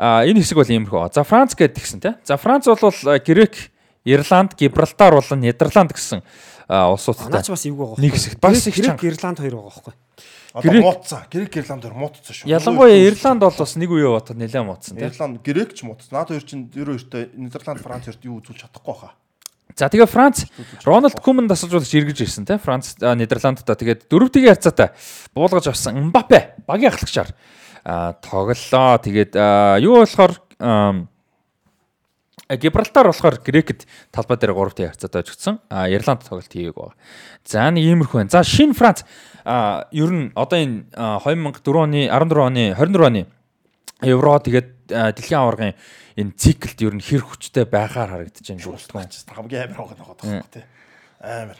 [0.00, 1.12] энэ хэсэг бол иймэрхүү.
[1.12, 2.16] За Франц гэдэг гисэн тий.
[2.24, 2.80] За Франц бол
[3.20, 3.68] Грек,
[4.06, 6.22] Ирланд, Гибралтар болон Нидерланд гэсэн
[6.70, 7.30] улсуудтай.
[7.34, 8.02] Наач бас эвгүй байгаа.
[8.02, 9.02] Нэг хэсэгт бас их чанга.
[9.06, 9.94] Ирланд хоёр байгаа байхгүй.
[10.56, 11.26] Одоо муудсан.
[11.30, 12.48] Грек Ирланд хоёр муудсан шүү.
[12.48, 15.04] Ялангуяа Ирланд бол бас нэг үе бодоход нэлээд муудсан тий.
[15.04, 16.16] Ирланд Грек ч муудсан.
[16.16, 19.12] Наад хоёр чинь 92-т Нидерланд Франц хоёрт юу үзүүлж чадахгүй хаа.
[19.76, 20.48] За тэгээ Франц
[20.88, 24.96] Рональд Куман дасалжуулагч эргэж ирсэн те Франц Нидерландтай тэгээд дөрөвдөгийн харьцаатай
[25.36, 27.36] буулгаж авсан Мбаппе багийн ахлагчаар
[28.24, 28.96] тоглолоо.
[28.96, 29.36] Тэгээд
[29.84, 30.32] юу болохоор
[32.48, 35.58] Гибралтар болохоор Грекэд талбай дээр 3-ын харьцаатай очгдсан.
[35.66, 36.94] А Ирланд тоглолт хийгээг байгаа.
[37.42, 38.30] За нэг иймэрхүү байна.
[38.30, 39.02] За шинэ Франц
[39.42, 43.26] а ер нь одоо энэ а, 2004 оны 14 оны 24 оны
[44.06, 45.74] Евро тэгээд дэлхийн аваргын
[46.14, 49.10] энэ циклд ер нь хэр хүчтэй байхаар харагдаж байна бүрэлдэхүүн.
[49.34, 50.64] Хамгийн амар байгаа байгаа тий.
[51.16, 51.56] Амар.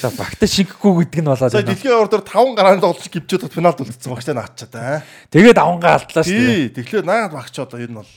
[0.00, 1.74] За багтаа шингэхгүй гэдэг нь болоод За байна.
[1.74, 5.02] дэлхийн дээр 5 гараанд тоглож гівчээд финалд үлдсэн багчаа наачаад аа.
[5.28, 6.70] Тэгээд авангаа алдлаа шүү дээ.
[6.70, 8.08] Тий, тэгэхээр наад багч одоо ер нь бол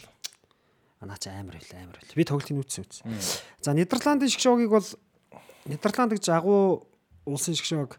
[1.00, 2.16] Наа чи амар байл амар байл.
[2.16, 3.40] Би тоглолтын үүссэн үз.
[3.64, 4.88] За Нидерландын шгшогийг бол
[5.66, 6.92] Нидерланд гэж агуу
[7.24, 7.96] улсын шгшог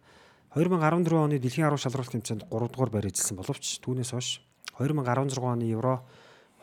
[0.53, 4.45] 2014 оны дэлхийн арга шалралт тэмцээнд 3 дугаар байр эзэлсэн боловч түүнээс хойш
[4.77, 6.05] 2016 оны Евро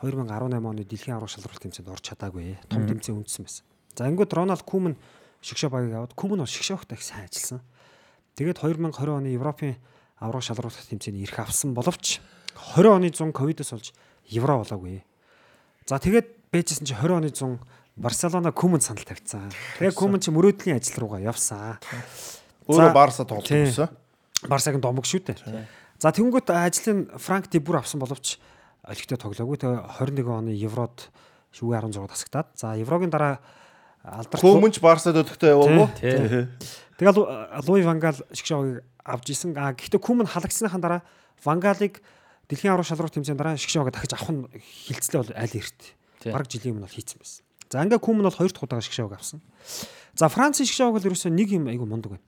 [0.04, 2.54] 2018 оны дэлхийн арга шалралт тэмцээнд орж чадаагүй.
[2.70, 3.64] Том тэмцээн үндсэн байсан.
[3.98, 4.94] За ангууд Рональд Куман
[5.42, 7.66] шгшоо багийг аваад Куман бол шгшоогт их сайн ажилласан.
[8.38, 9.74] Тэгээд 2020 оны Европын
[10.22, 12.22] авраг шалралт тэмцээний эрх авсан боловч
[12.76, 13.90] 20 оны 100 ковидос болж
[14.28, 15.07] Евро болоогүй.
[15.88, 17.56] За тэгээд бэжсэн чи 20 оны 100
[17.96, 19.48] Барселона Куман санал тавьсан.
[19.80, 21.80] Тэгээд Куман чи мөрөөдлийн ажил руугаа явсан.
[22.68, 23.88] өөрөө Барса гэсэн.
[24.46, 25.64] Барсагийн домог шүү дээ.
[25.98, 28.36] За тэнгуут ажлын Франк де бүр авсан боловч
[28.86, 29.56] олигтой тоглоогүй.
[29.58, 31.08] Тэгээ 21 оны Еврод
[31.56, 32.48] шүүгээ 16 тасагтаад.
[32.54, 33.40] За Еврогийн дараа
[34.04, 35.88] алдарт Хөөмөнч Барсад өдөгтэй яваагүй.
[35.98, 36.46] Тий.
[37.00, 37.32] Тэгээ Лу-
[37.66, 39.56] Луи Вангал шгшогийг авч исэн.
[39.58, 41.02] А гэхдээ Куман халагсныхаа дараа
[41.42, 41.98] Вангалыг
[42.48, 44.42] дэлхийн аврах шалралт тэмцээний дараа шгшоог дахиж авах нь
[44.88, 45.80] хилцлээ бол аль эрт.
[46.24, 47.44] Бараг жилийн өмнө бол хийцэн байсан.
[47.68, 49.40] За ингээ Куман бол хоёр дахь удаага шгшоог авсан.
[50.16, 52.26] За Францын шгшоог бол ерөөсөө нэг юм айгу мундаг байна.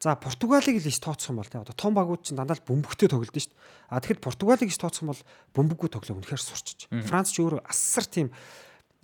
[0.00, 3.36] За Португалиг л ис тооцсон бол тий одоо том багууд чинь дандаа л бөмбөгтэй тоглолт
[3.36, 3.92] нь шүү дээ.
[3.92, 5.20] А тэгэхэд Португалиг ис тооцсон бол
[5.52, 6.88] бөмбөггүй тоглоо үнэхээр сурчиж.
[6.88, 8.32] Франц ч өөрөө асар тийм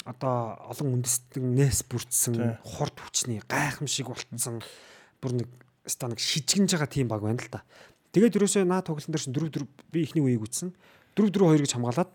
[0.09, 4.65] одоо олон үндэстэн нээс бүрдсэн хурд хүчний гайхамшиг болцсон
[5.21, 5.49] бүр нэг
[5.85, 7.61] ста нэг шижгэнж байгаа тийм баг байна л да.
[8.16, 10.72] Тэгээд ерөөсөө наа тоглолтын дээр чинь 4 4 би ихний үеийг үтсэн.
[11.20, 12.10] 4 4 2 гэж хамгаалаад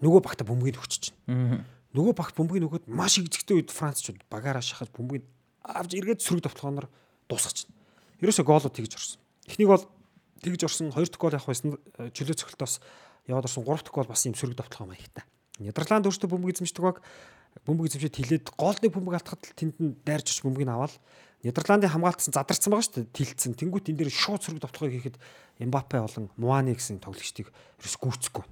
[0.00, 1.16] нөгөө багта бөмбөгийг өгч чинь.
[1.92, 5.28] Нөгөө багт бөмбөгийг өгөхөд маш игжигтэй үед Францчууд багаараа шахаж бөмбөгийг
[5.68, 6.88] авч эргээд сөрөг давталгаанаар
[7.28, 7.68] дуусгах чинь.
[8.24, 9.20] Ерөөсөө гоолууд тэгж орсон.
[9.44, 9.84] Эхнийг бол
[10.40, 11.76] тэгж орсон, хоёр дахь гол явах байсан
[12.16, 12.80] чөлөө цогтолтоос
[13.28, 15.28] яваад орсон, гурав дахь гол бас юм сөрөг давталгаа маягтай.
[15.60, 17.04] Нидерланд өөртөө бөмбөг эзэмшдэг баг
[17.66, 20.96] бөмбөг эзэмшээд хилээд голны бөмбөг алдахад л тэнд нь дайрч очиж бөмбөгийг аваад
[21.42, 23.14] Нидерландын хамгаалтсан задарсан байгаа шүү дээ.
[23.18, 23.58] Тилцсэн.
[23.58, 25.16] Тэнгүүт энэ дээр шууд сөрөг давталгаа хийхэд
[25.58, 27.50] Эмбапе болон Муани гэсэн тоглогчдыг
[27.82, 28.44] ерөөс гүйцэхгүй.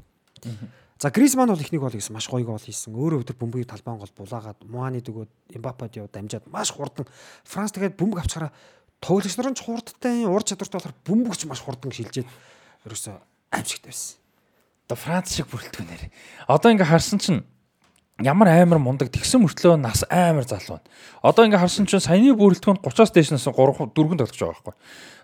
[0.98, 2.90] За Гризман бол ихнийг бол хийсэн маш гоё гол хийсэн.
[2.90, 7.06] Өөрөө өдөр бөмбөгийг талбайн гол булаагаад Муани дөгөөд Эмбапед яваад дамжаад маш хурдан
[7.46, 8.50] Франц тэгээд бөмбөг авчаараа
[8.98, 12.28] тоглогч нар ч хурдтай ур чадвартай болохоор бөмбөгч маш хурдан шилжээд
[12.84, 13.16] ерөөсөө
[13.54, 14.18] аимшигтай байсан.
[14.90, 16.02] Одоо Франц шиг бүрэлдэхүүнээр.
[16.50, 17.46] Одоо ингээ харсан чинь
[18.20, 20.88] ямар амар мундаг тэгсэн мөртлөө нас амар залуу байна.
[21.24, 24.74] Одоо ингээ харсан чинь саяны бүрэлдэхүүнд 30-аас дээш нас 3 4 тоглож байгаа байхгүй.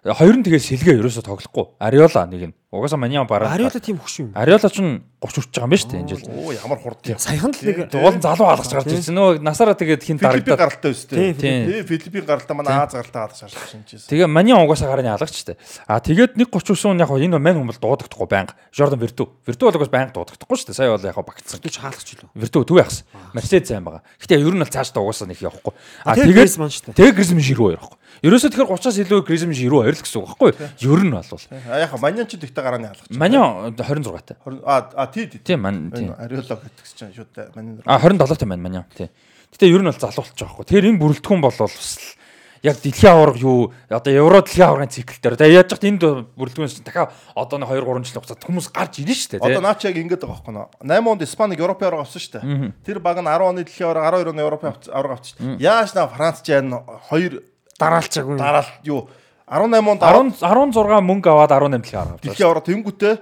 [0.07, 1.75] Хоёр нь тэгээ сэлгээ ерөөсө тоглохгүй.
[1.83, 2.55] Ариола нэг нь.
[2.71, 3.51] Угаасаа Маниан бараа.
[3.51, 4.31] Ариола тийм хөш юм.
[4.37, 6.23] Ариола ч 30 хүрч байгаа юм байна шүү дээ энэ жил.
[6.31, 7.19] Оо ямар хурд юм.
[7.19, 9.17] Саяхан л нэг Уул нь залуу алгаж гарч ирсэн.
[9.17, 10.61] Нөгөө насаараа тэгээд хин Филиппин дарагдаад.
[10.61, 11.17] гаралтай өстэй.
[11.35, 14.07] Тийм, Тий, Филиппин гаралтай манай Аз гаралтай гадаж шаарч шинжээс.
[14.13, 15.57] Тэгээ Маниан угаасаа гарны алгач штэ.
[15.89, 18.55] А тэгээд 1.39 яг энэ мань хүмүүс дуудагдахгүй байнга.
[18.71, 19.25] Jordan Virtu.
[19.43, 20.77] Virtu бол угаас байнга дуудагдахгүй штэ.
[20.77, 21.59] Сая бол яг багтсан.
[21.65, 22.29] гэж хаалгач илүү.
[22.37, 23.09] Virtu түг яхсан.
[23.33, 24.05] Mercedes сайн байгаа.
[24.21, 25.73] Гэтэ ер нь бол цааш та угаасаа нэг явахгүй.
[26.05, 26.99] А тэгээд тэгээд Griezmann шүү дээ.
[27.01, 27.99] тэгээд Griezmann 92 явахгүй.
[28.25, 30.97] Ерөөсөө тэгэхээр 30-аас илүү Griezmann 92 л гэсэн үг байхгүй юу?
[30.97, 31.43] Ер нь бол.
[31.69, 33.13] А яг маньян ч тэгтэй гарааны алгач.
[33.13, 34.39] Маниан 26 таа.
[34.65, 35.41] А тий тий.
[35.45, 36.15] Тийм мань тийм.
[36.17, 37.83] Ариолог гэтгс чинь шууд маньян.
[37.85, 39.13] А 27 таа маань Маниан тийм.
[39.53, 40.65] Гэтэ ер нь бол залуу болчих жоохгүй.
[40.65, 42.17] Тэр энэ бүрэлдэхүүн бол бас л
[42.65, 46.03] яг дэлхийн аварга юу одоо евро дэлхийн аваргын цикл дээр одоо яаж ч энд
[46.35, 49.63] бүрэлдэхүүнээс чинь дахиад одоо нэг 2 3 жил хугацаад хүмүүс гарч ирнэ шүү дээ Одоо
[49.63, 50.67] наач яг ингэж байгаа байхгүй нөө.
[50.83, 52.73] 8 онд Испанийг Европын аварга авсан шүү дээ.
[52.83, 55.37] Тэр баг нь 10 оны дэлхийн аварга 12 оны Европын аварга авчих.
[55.61, 56.63] Яаж наа Франц яа
[57.07, 57.45] хоёр
[57.79, 58.37] Дараалчаагүй.
[58.39, 59.09] дараал юу
[59.47, 62.31] 18 онд 10 10 16 мөнгө аваад 18 дэлхийн аварга авчихсан.
[62.31, 63.15] дэлхийн аварга тэнгүүтээ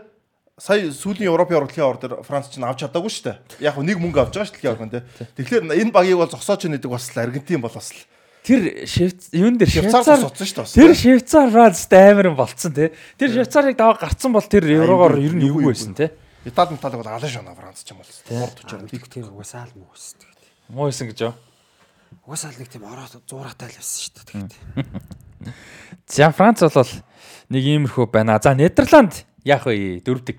[0.57, 3.37] сая сүүлийн Европын дэлхийн аварга дээр Франц ч авч чадаагүй шүү дээ.
[3.67, 5.03] Яг нэг мөнгө авч байгаа шүү дэлхийн аварганд те.
[5.37, 8.01] Тэгэхээр энэ багийг бол зогсооч нэдэг бас л Аргентин бол бас л
[8.45, 10.77] Тэр Швейц юун дээр Швейцар суцсан шүү дээ.
[10.77, 12.93] Тэр Швейцар радстай амар юм болцсон тий.
[13.17, 16.13] Тэр Швейцарыг даваа гарцсан бол тэр еврогоор ер нь эвгүй байсан тий.
[16.45, 18.85] Итали металыг бол алан шона Франц ч юм бол.
[18.85, 20.41] Тэг тийм угаасаа л муу тэгээд.
[20.69, 21.33] Муу байсан гэж юу?
[22.23, 24.27] Угаасаа л нэг тийм ороо зуураатай л байсан шүү дээ.
[24.31, 24.55] тэгээд.
[26.15, 26.93] За Франц бол
[27.51, 28.39] нэг иймэрхүү байна.
[28.39, 30.01] За Нидерланд яах вэ?
[30.07, 30.39] Дөрөвдөг.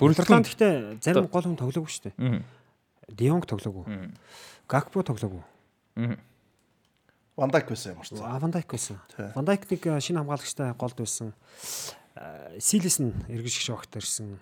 [0.00, 2.44] Нидерланд гэхдээ зарим гол хүн тоглоогүй шүү дээ.
[3.12, 4.14] Дионг тоглоогүй.
[4.70, 5.42] Гакпо тоглоогүй.
[7.36, 8.00] Ван Дайк байсан юм.
[8.24, 8.96] А Ван Дайк байсан.
[9.34, 11.34] Ван Дайк нэг э, шинэ хамгаалагчтай голд байсан.
[12.58, 14.40] Силис нь эргэж шогт ирсэн.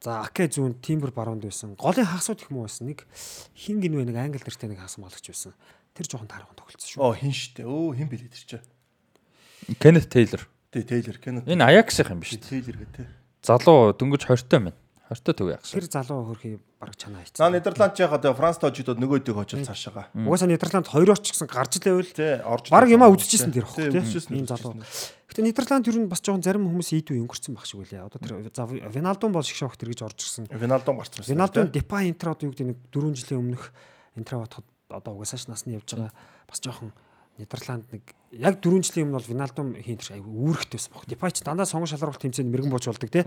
[0.00, 1.76] За Аке зүүн Тимбер баруунд байсан.
[1.76, 2.88] Голын хагасууд их муу байсан.
[2.88, 3.04] Нэг
[3.52, 5.52] хин гинвэ нэг англ нэртэй нэг хагас малагч байсан.
[5.92, 7.04] Тэр жоохон таархан тоглолцсон шүү.
[7.04, 7.68] Оо хин штэ.
[7.68, 9.76] Өө хин бэлээ тэр чинь.
[9.76, 10.48] Кеннет Тейлор.
[10.72, 11.44] Тэ Тейлор Кеннет.
[11.44, 12.48] Энэ Аяксийнх юм биш үү?
[12.48, 13.12] Тейлор гэдэг.
[13.44, 14.76] Залуу дөнгөж 20 той байна.
[15.12, 17.52] 20 той төв яах Тэр залуу хөрхий бараг чанаа За хийцэн.
[17.52, 20.08] Нидерланд яг одоо Франц тоожидод нөгөөдөө хожил цаашаага.
[20.16, 22.72] Угаасаа Нидерланд хоёроор ч гэсэн гарч Тэ орж.
[22.72, 24.80] Бараг юмаа үзчихсэн тэр хөх тийм залуу.
[25.28, 28.08] Гэтэ Нидерланд ер нь бас жоохон зарим хүмүүс ийдүү өнгөрцөн баг шиг үлээ.
[28.08, 30.48] Одоо тэр за Виналдум бол шигшээ хөх тэргэж орж ирсэн.
[30.50, 31.22] Виналдон гарсан.
[31.22, 33.70] Виналдум Депа Интер одоо юу гэдэг нэг 4 жилийн өмнөх
[34.18, 36.10] Интер батхад одоо угаасаа ч насны явж байгаа
[36.50, 36.90] бас жоохон
[37.38, 38.02] Нидерланд нэг
[38.34, 41.06] яг 4 жилийн өмнө бол Виналдум хийн тэр айгүй үүрэгтэй байсан баг.
[41.06, 43.22] Депа ч дандаа сонгон шалгаруулалт тэмцээнд мэрэгэн бууж болдог тий.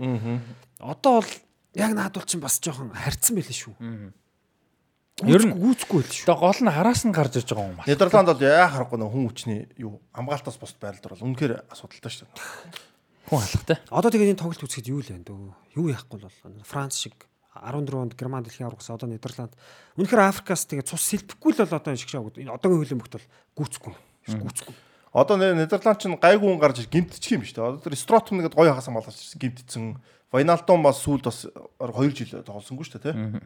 [0.84, 1.30] Одоо бол
[1.74, 3.74] яг наадвал чинь бас жоохон харьцсан байлээ шүү.
[5.30, 6.26] Ер нь- гүйцэхгүй байл шүү.
[6.26, 7.86] Тэгээ гол нь хараас нь гарч ирж байгаа юм байна.
[7.86, 12.26] Нидерланд бол яа харахгүй нөх хүн хүчний юу хамгаалтаас бусд байрлал бол үнэхээр асуудалтай шүү
[12.26, 12.42] дээ.
[13.30, 13.76] Хүн алхахтай.
[13.94, 15.54] Одоо тэгээд энэ тоглолт үзэхэд юу л байна дөө.
[15.78, 16.34] Юу яахгүй бол
[16.66, 17.14] Франц шиг
[17.54, 19.54] 14 онд Герман дэлхийн аваргаас одоо Нидерланд.
[19.94, 22.42] Үнэхээр Африкаас тэгээд цус сэлбэхгүй л бол одоо энэ шиг шаагууд.
[22.42, 23.94] Энэ одоогийн хөлбөмбөгт бол гүйцэхгүй.
[24.34, 24.74] Гүйцэхгүй.
[25.14, 27.68] Одоо Нидерланд ч гайгүй хүн гарч гимтчих юм шүү дээ.
[27.70, 29.84] Одоо тэр Стротом нэгэд гоё хагасан малгаж ирсэн гимтцэн.
[30.32, 31.44] Вайналдон бас сүүлд бас
[31.82, 33.44] 2 жил тоглосонгүй шүү дээ, тий.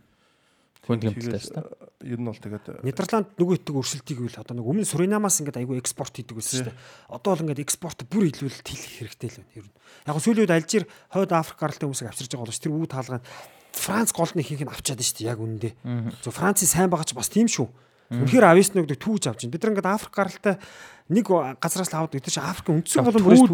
[0.88, 1.64] Хүн байна.
[2.00, 5.76] ер нь бол тэгээд Нидерланд нөгөө итг өрсөлтийг үл одоо нэг өмнө Суринамаас ингээд айгүй
[5.82, 6.78] экспорт хийдэг байсан шүү дээ.
[7.12, 9.74] Одоо бол ингээд экспорт бүр илүүл тэлэх хэрэгтэй л байна ер нь.
[10.08, 13.26] Яг нь сүүлийн үед Алжир хойд Африк гаралтай хүмүүсийг авчирж байгаа боловч тэр үг таалгаанд
[13.78, 15.74] Франц голны ихэнх нь авчаад шүү дээ яг үнэндээ.
[16.24, 17.68] Зөв Францын сайн байгаа ч бас тийм шүү.
[18.08, 19.52] Үнэхээр ависног түүж авч байна.
[19.52, 20.54] Бид нар ингээд Африк гаралтай
[21.12, 21.26] нэг
[21.60, 23.44] газараас л аваад гэдэг чинь Африкийн үндсэн болон бүрээс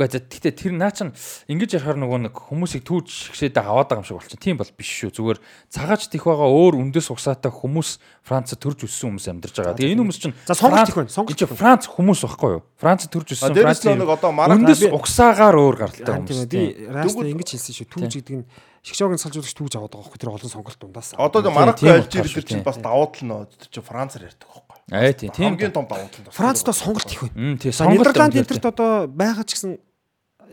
[0.00, 1.12] түүж Гэхдээ тэгтээ тэр наа чин
[1.52, 3.06] ингэж ярахаар нөгөө нэг хүмүүсийг түүж
[3.36, 4.40] шгшээдэ аваад байгаа юм шиг болчих.
[4.40, 5.12] Тийм бол биш шүү.
[5.12, 9.76] Зүгээр цагаач тих байгаа өөр үндэс угсаатай хүмүүс Францад төрж өссөн хүмүүс амьдарч байгаа.
[9.76, 11.52] Тэгээ энэ хүмүүс чинь За, сонголт их байна, Франц- сонголт чинь.
[11.52, 12.62] Франц хүмүүс байхгүй юу?
[12.80, 16.48] Францад төрж өссөн Францын нэг одоо маргааш үндэс би- угсаагаар өөр гаралтай Тийм хүмүүс.
[16.48, 16.68] тийм.
[16.96, 17.86] раст ингэж хэлсэн шүү.
[17.92, 18.44] Түүж гэдэг нь
[18.80, 21.08] шгшөөгийн салжуулагч түүж аваад байгаа байхгүй тэр олон сонголт дундаас.
[21.20, 24.76] одоо тийм Алжир утгатай тэр чинь бас давуу тал нөө тэр чинь Францаар ярьдаг байхгүй.
[24.90, 25.44] Аа тийм тийм.
[25.52, 26.32] Хамгийн том давуу тал.
[26.32, 27.58] Францд бас сонголт их байна.
[27.60, 29.76] Тийм За сонголт Нидерланд энтерт одоо байгаа ч гэсэн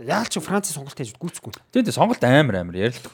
[0.05, 1.53] яаль ч Францын сонголт хийж гүйцэхгүй.
[1.73, 3.11] Тийм тийм сонголт амар амар ярилдаг.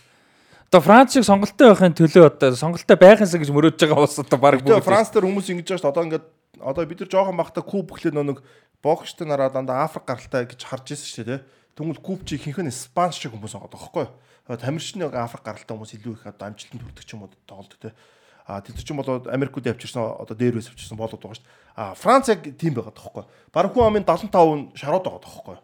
[0.73, 4.81] Одоо Францыг сонголттой байхын төлөө одоо сонголттой байхынсаа гэж мөрөөдж байгаа улс одоо баг Тэгээ
[4.81, 5.93] Франц дээр хүмүүс ингэж байгаа шүү дээ.
[5.93, 6.25] Одоо ингээд
[6.59, 8.39] одоо бид нар жоохон бахта куб нөө нэг
[8.81, 11.39] бокстой нараа дандаа Африк гаралтай гэж харж ирсэн шүү дээ.
[11.77, 14.57] Тэнгүүл куб чи ихэнх нь Испани шиг хүмүүс байгаа байхгүй юу?
[14.59, 17.93] Тамирчны Африк гаралтай хүмүүс илүү их одоо амжилтанд хүрдэг ч юм уу тоглолт те.
[18.43, 21.47] А тэд нар ч юм бол Америкууд явчихсан одоо дээр үс авчихсан болоод байгаа шүү
[21.47, 21.77] дээ.
[21.79, 23.23] А Франц яг тийм байгаа тоххой.
[23.55, 25.57] Бараг хүн амын 75% нь шарууд байгаа тоххой.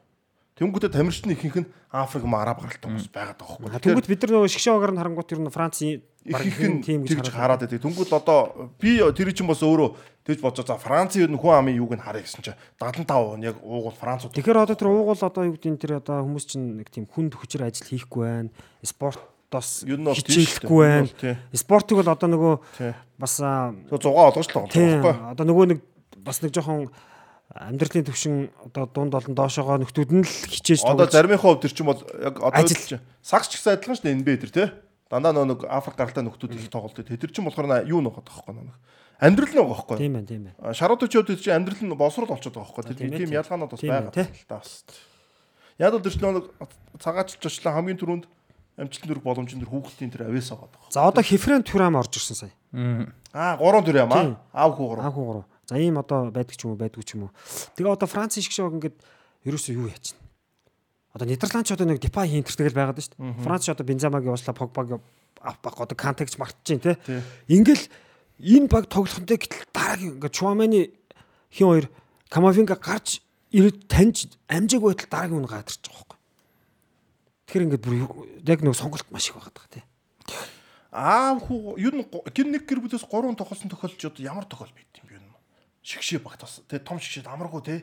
[0.59, 3.71] Тэнгүүтээ тамирчны ихэнх нь Африк ма араб гаралтай хүмүүс байгаа тоххой.
[3.79, 7.15] Тэнгүүд бид нар нөгөө шгшөөгаар нь харангуут ер нь Францын баг ихэнх тийм нь гэж
[7.23, 7.79] тэгж хараад байдаг.
[7.79, 8.39] Тэнгүүд одоо
[8.75, 9.89] би тэр чинь бас өөрөө
[10.27, 13.47] тэгж бодож за Францын ер нь хүн амын юуг нь харъя гэсэн чинь 75% нь
[13.47, 14.35] яг уугуул Францууд.
[14.35, 17.39] Тэгэхээр одоо тэр уугуул одоо юу гэдэг нь тэр одоо хүмүүс чинь нэг тийм хүнд
[17.39, 18.51] хүчээр ажил хийхгүй байна.
[18.83, 21.39] Спорт бас тийм хичээлэхгүй байна.
[21.55, 22.53] Спортыг бол одоо нөгөө
[23.15, 25.15] бас зугаа олгож л байгаа тийм байхгүй.
[25.33, 25.79] одоо нөгөө нэг
[26.21, 26.91] бас нэг жоохон
[27.49, 31.89] амьдралын төвшин одоо дунд олон доошоогоо нөхдүүд нь л хичээж Одоо тоглож заримынхаа хувьд чинь
[31.89, 32.77] бол яг одоо Ажил.
[32.77, 34.67] чинь сагс ч гэсэн адилхан шүү дээ NBA тэр тий.
[35.09, 36.93] Дандаа нөө нэг Африк гаралтай нөхдүүд их тоглолт.
[36.93, 38.77] Тэр чинь болохоор юу нөхөд байгаа байхгүй нэг.
[39.17, 39.97] Амьдрал нь байгаа байхгүй.
[39.97, 40.77] тийм байна тийм байна.
[40.77, 42.93] Шаруудчууд чинь амьдрал нь боловсрол болчиход байгаа байхгүй.
[42.93, 43.33] ээ, тийм тийм.
[43.33, 44.27] ялгаанууд бас байгаа ээ, тий.
[44.29, 44.85] л та бас.
[45.81, 46.45] Яг л тэр чинь нэг
[47.01, 48.25] цагаачлж очлаа хамгийн түрүүнд
[48.79, 50.93] амжилтын дөрөв боломжийн дэр хүүхдийн тэр авьяас байгаа байхгүй.
[50.93, 52.53] За одоо Хефрен Түрам орж ирсэн сая.
[53.33, 54.37] Аа гурван төр юм Тийм.
[54.39, 54.69] аа.
[54.69, 55.05] Аав хүү гурван.
[55.09, 55.45] Анх гурав.
[55.69, 57.33] За ийм одоо байдаг ч юм уу байдгүй ч юм уу.
[57.77, 58.97] Тэгээ одоо Франц шиг шиг ингээд
[59.45, 60.21] ерөөсөө юу яаж чинь.
[61.13, 63.45] Одоо Нидерланд ч одоо нэг Депай хинтер тэгэл байгаад шүү дээ.
[63.45, 64.97] Франц ч одоо Бензамагийн ууслаа Погбаг
[65.37, 66.97] авах одоо контекст мартчихээн те.
[67.05, 67.21] Тий.
[67.53, 67.85] Ингээл
[68.41, 70.89] энэ баг тоглохонтой гэтэл дараагийн ингээд Чуаманы
[71.53, 71.85] хин хоёр
[72.33, 73.21] Камавинга гарч
[73.53, 76.17] ирээд таньж амжааг байтал дараагийн үн гадарч байгаа байхгүй.
[77.45, 77.95] Тэгэхээр ингээд бүр
[78.45, 79.83] яг нэг сонголт маш их байгаа тий.
[80.89, 84.98] Аав хүү ер нь гэр нэг гэр бүлээс гурван тохиолсон тохиолж одоо ямар тохиол байд.
[85.83, 86.61] Шигшээ багтаас.
[86.67, 87.75] Тэ том шигшээд амаргүй те.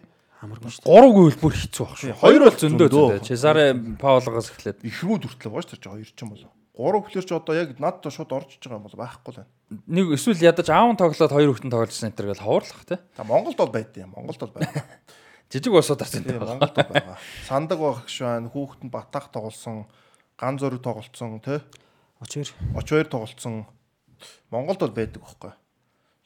[0.45, 0.85] Амаргүй шүү.
[0.85, 2.09] Гурав гэвэл бүр хэцүү баг шүү.
[2.13, 3.25] Тий, Хоёр бол зөндөө зөндөө.
[3.25, 3.65] Чезаре
[3.97, 6.53] Паулогоос эхлээд Ихрүүд хүртлээ бооч тэр чи хоёр ч юм болоо.
[6.77, 9.53] Гурав хүлэрч одоо яг над то шууд орж иж байгаа юм бол байхгүй л байна.
[9.89, 13.01] нэг эсвэл ядаж аав нь тоглоод хоёр хүүхдэн тогложсэн энэ төр гэл ховоорлох тий.
[13.17, 14.13] Монголд бол байд юм.
[14.13, 14.85] Монголд бол байна.
[15.51, 17.17] Жижиг усууд авсан Тийм Монголд байгаа.
[17.49, 18.53] Сандаг байх гэж байна.
[18.53, 19.89] Хүүхэнд батах тоглосон,
[20.37, 21.65] ган зөрөг тоглолцсон те.
[22.21, 23.65] Очоор Очоор тоглолцсон.
[24.53, 25.53] Монголд бол байдаг байхгүй.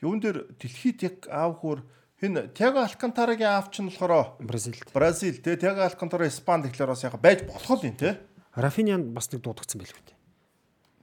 [0.01, 1.85] Юун дээр дэлхийд яг аав хөр
[2.21, 4.89] хин Тяго Алкантарагийн аав чинь болохоор Бразилд.
[4.93, 8.21] Бразил те Тяго Алкантара Испани тэгэхээр бас яг байж болох л юм те.
[8.57, 10.17] Рафинян бас нэг дуудагдсан байлгүй тий.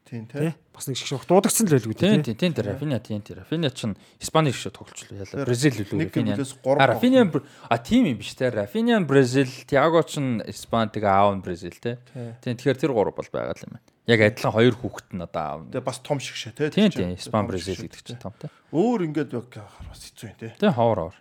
[0.09, 0.53] Тийм Тий.
[0.53, 0.55] те.
[0.73, 2.09] Бас нэг шиг шиг дуудагдсан л байлгүй тий.
[2.09, 5.45] тийм тийм тэр Рафиня тийм тийм Рафиня чинь Испани шиг тоглолчлоо яла.
[5.45, 6.33] Бразил Рафиня.
[6.37, 8.49] бүлээс гурав А тийм юм биш те.
[8.49, 11.97] Рафиня Бразил, Тиаго чинь Испани тэгээ аав нь Бразил те.
[12.41, 13.96] Тийм тэгэхээр тэр гурав бол байгаа юм байна.
[14.07, 15.71] Яг адилхан хоёр хүүхэд нь одоо нь.
[15.75, 16.71] Тэгээ бас том шигшээ те.
[16.71, 17.11] Тийм чинь.
[17.11, 18.47] тийм Испани Том Бразил гэдэг чинь том те.
[18.71, 20.55] Өөр ингээд яг бас хэцүү юм те.
[20.55, 21.17] Тийм ховор ховор.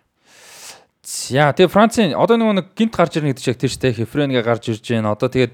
[1.03, 4.87] За тэгээ Францын одоо нэг гинт гарч ирнэ гэдэг чинь тийш те Хефренгээ гарч ирж
[4.87, 5.11] байна.
[5.19, 5.51] Одоо тэгээд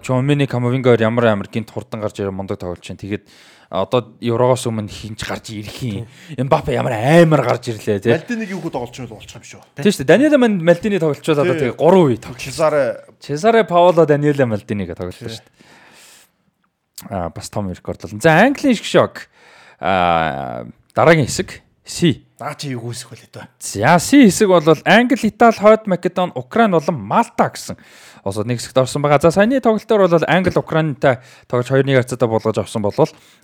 [0.00, 2.96] Чомини Камовингаар ямар амар гинт хурдан гарч ирээ мундаг тоглож байна.
[2.96, 3.28] Тэгээд
[3.68, 6.08] одоо Еврогоос өмнө хинч гарч ирэх юм.
[6.32, 8.16] Эмбапе ямар амар гарч ирлээ те.
[8.16, 9.60] Мальдиныг юу болж юм болчих юм шүү.
[9.76, 10.12] Тийм шүү дээ.
[10.16, 11.68] Даниэле Мальдини тоглолцоод одоо Тий.
[11.68, 12.40] тэгээ 3 үе тоглож.
[12.40, 12.84] Чезаре
[13.20, 15.67] Чезаре Паоло Даниэле Мальдинигээ тоглолцсон шүү
[17.06, 18.20] бас том рекорд болно.
[18.20, 19.28] За Английн шок
[19.80, 22.22] аа дараагийн хэсэг C.
[22.38, 23.46] наа чи юу гүйсэх вэ дөө.
[23.58, 27.80] За C хэсэг бол Англи, Итали, Хойд Македон, Украин болон Малта гэсэн
[28.24, 29.22] осод нэг хэсэгт орсон байгаа.
[29.24, 32.84] За саяны тоглолтоор бол Англи, Украинтай тоглож 2-1 харьцаатай болгож авсан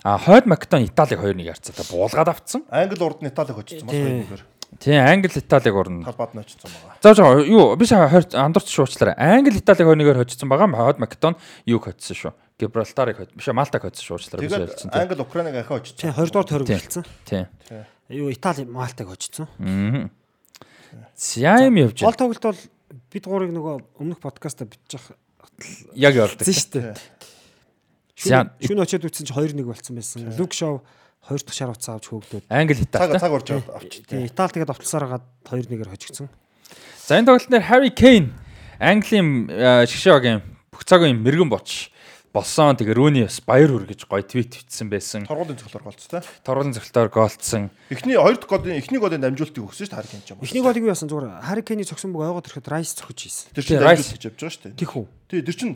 [0.03, 2.63] а Хойд Македон, Италиг 2-1 харьцаатай буулгаад авцсан.
[2.69, 4.23] Англи урд нь Италиг очсон бас Тий.
[4.23, 4.45] хоёроор
[4.79, 6.05] Тийм Англи, Италиг урна.
[6.05, 7.01] талбад нь очсон байгаа.
[7.01, 9.15] За жоо юу би сая андуурч шуучлаарай.
[9.17, 10.69] Англи, Италиг 2-1-ээр хоцсон байгаа.
[10.69, 12.33] Хойд Македон юуг хоцсон шүү.
[12.59, 13.29] Гибралтарыг хоц.
[13.35, 14.47] Биш Малтаг хоцсон шуучлаарай.
[14.47, 14.89] Би Тэгээд солилцсон.
[14.91, 15.01] тийм.
[15.01, 15.97] Англи Украиныг ахиа очсон.
[15.99, 16.79] Тий 20 дугаар тойрог Тийм.
[16.79, 17.03] хэлсэн.
[17.27, 17.45] Тийм.
[18.09, 19.47] Юу Итали Малтаг очсон.
[21.15, 22.17] За юм явж Гол байна.
[22.17, 22.59] тоглолт бол
[23.11, 25.01] бид гурыг нөгөө өмнөх подкаста бичиж
[25.95, 26.39] Яг явдаг.
[26.47, 26.95] хэлсэн шүү дээ.
[28.63, 30.31] Шүн очиод үтсэн чи 2-1 болцсон байсан.
[30.39, 30.79] Люк Шоу
[31.27, 32.47] 2 дахь шар утас авч хөөгдөөд.
[32.47, 33.19] Англи, Итали.
[33.19, 34.07] цаг орж авч.
[34.07, 36.29] Тий Итали тэгээд авталсаар гаад 2-1-ээр хожигдсон.
[37.03, 38.31] За энэ тоглолт дээр Harry Kane
[38.79, 40.39] Английн э, шгшөөгийн
[40.71, 41.91] бүх цагийн мэрэгэн боч
[42.35, 42.75] болсон.
[42.75, 45.23] Тэгээ Рүүни бас баяр хүр гэж гоё твит бичсэн байсан.
[45.23, 46.21] Торгуулийн цоглоор голцтой.
[46.43, 47.71] Торгуулийн цогтоор голцсон.
[47.87, 50.43] Эхний хоёр дахь голын эхний голын дамжуултыг өгсөн шүү дээ харин юм.
[50.43, 53.55] Эхний голыг юу яасан зүгээр Хари Кейний цогсон бүг ойгоод ирэхэд Райс цохиж ийсэн.
[53.55, 54.75] Тэр чинь Тий, дамжуулт гэж явж байгаа шүү дээ.
[54.75, 55.05] Тих үү.
[55.31, 55.75] Тий, тэр чинь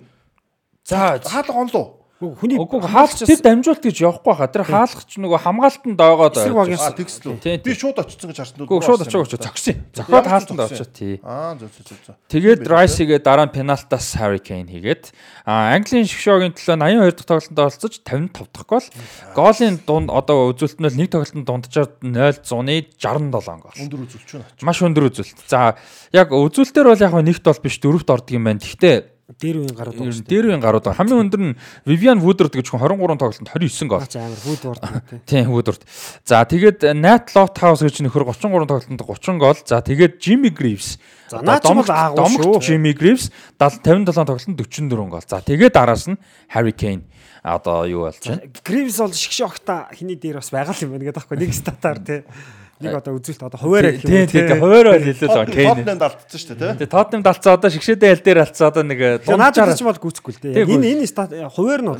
[0.89, 1.98] За хаалга онлоо.
[2.19, 4.51] Хүний Үгүй хаалгач тэр дамжуулт гэж явахгүй хаа.
[4.51, 6.91] Тэр хаалгач нөгөө хамгаалтанд доогоод Эсрэг баг А Yes.
[6.99, 7.63] тэгслүү.
[7.63, 8.59] Би шууд очсон гэж харсан.
[8.67, 9.75] Үгүй шууд очиж очиж зогсон.
[9.95, 11.15] Зохиод хаалтанд очиж тий.
[11.23, 12.19] Аа зөв зөв зөв.
[12.27, 15.15] Тэгээд Rice хийгээд дараа нь пенальтаас Harry Kane хийгээд
[15.47, 18.87] Английн шгшөөгийн төлөө 82 дахь тоглолтод оролцож 55 дахь гол.
[19.31, 23.79] Голын дунд одоо үзүүлэлт нь нэг тоглолтод дунджаар 0-100-ы 67 гол.
[23.79, 24.51] Өндөр үзүүлч байна.
[24.59, 25.47] Маш өндөр үзүүлэлт.
[25.47, 25.79] За
[26.11, 28.59] яг үзүүлэлтээр бол яг нэгт бол биш дөрөвт ордог юм байна.
[28.59, 30.33] Гэхдээ дээр үеийн гарууд байгаа шүү дээ.
[30.33, 30.99] дээр үеийн гарууд байгаа.
[30.99, 34.01] Хамгийн өндөр нь Vivian Woodward гэж хүн 23 тоглолтод 29 гол.
[34.01, 35.21] Наач амар тий.
[35.29, 35.81] Тийм Woodward.
[36.25, 39.57] За тэгээд Nat Lothouse гэж нөхөр 33 тоглолтод 30 гол.
[39.61, 40.97] За тэгээд Jimmy Greaves.
[41.29, 42.57] За, бол аагуул шүү.
[42.65, 43.29] Jimmy Greaves
[43.61, 45.21] 57 тоглолтод 44 гол.
[45.21, 46.17] За тэгээд араас нь
[46.49, 47.05] Harry Kane
[47.43, 48.49] одоо юу болж байна?
[48.63, 52.23] Гривс бол шгшээ огта хиний дээр бас байгаа юм байна гэдэг таахгүй нэг статаар тий.
[52.79, 55.83] Нэг одоо үзүүлэлт одоо хуваараа гэх юм Тийм тийм хуваараа хэлээ л Kane.
[55.83, 56.87] Тотненд алдсан шүү дээ, тий.
[56.87, 60.41] Тэгээ Tottenham далцаа одоо шгшээдээ аль дээр алцаа одоо нэг дунджаар ч бол гүцэхгүй л
[60.47, 60.53] дээ.
[60.55, 61.91] Тий, Энэ энэ хуваар нь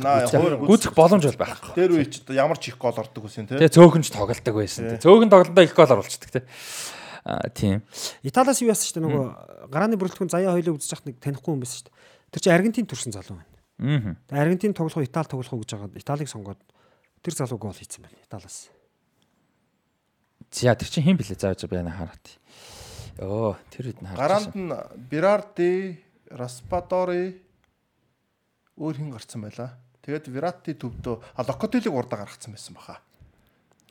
[0.64, 1.72] гүцэх боломж бол байхгүй.
[1.76, 3.60] Тэр үе чи ямар ч их гол ордог гэсэн тий.
[3.60, 4.88] Тэгээ цөөхөн ч тоглолдог байсан.
[4.96, 5.04] тий.
[5.04, 6.44] Цөөхөн тоглолтоо их гол оруулцдаг тий.
[7.28, 7.84] Аа тийм.
[8.24, 11.60] Италиас юу яасан шүү дээ нөгөө гарааны бүрэлдэхүүн заяа хоёлоо үзэж яхад нэг танихгүй юм
[11.60, 11.96] байсан шүү дээ.
[12.32, 14.16] Тэр чинь Аргентин төрсэн залуу байна.
[14.32, 14.40] Аа.
[14.40, 15.92] Аргентин тоглох уу, Итали тоглох уу гэж байгаа.
[16.00, 16.56] Италиг сонгоод
[17.20, 18.16] тэр залуу гол хийсэн байна.
[18.24, 18.72] Италиас.
[20.50, 22.26] За тэр чинь хэн блэ зааж байна хараад.
[23.22, 24.74] Оо тэр хэд нь харж Гараанд нь
[25.10, 27.38] Бирарди, Распадори
[28.78, 29.78] өөр хин гарцсан байла.
[30.02, 32.98] Тэгээд Вирати төвдөө а Локотелиг урдаа гаргацсан байсан баха.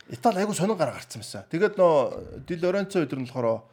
[0.10, 1.46] Итали айгу сонин гараа гарцсан байсан.
[1.48, 3.64] Тэгээд нөө Ди Лоренцо өдөр нь болохоор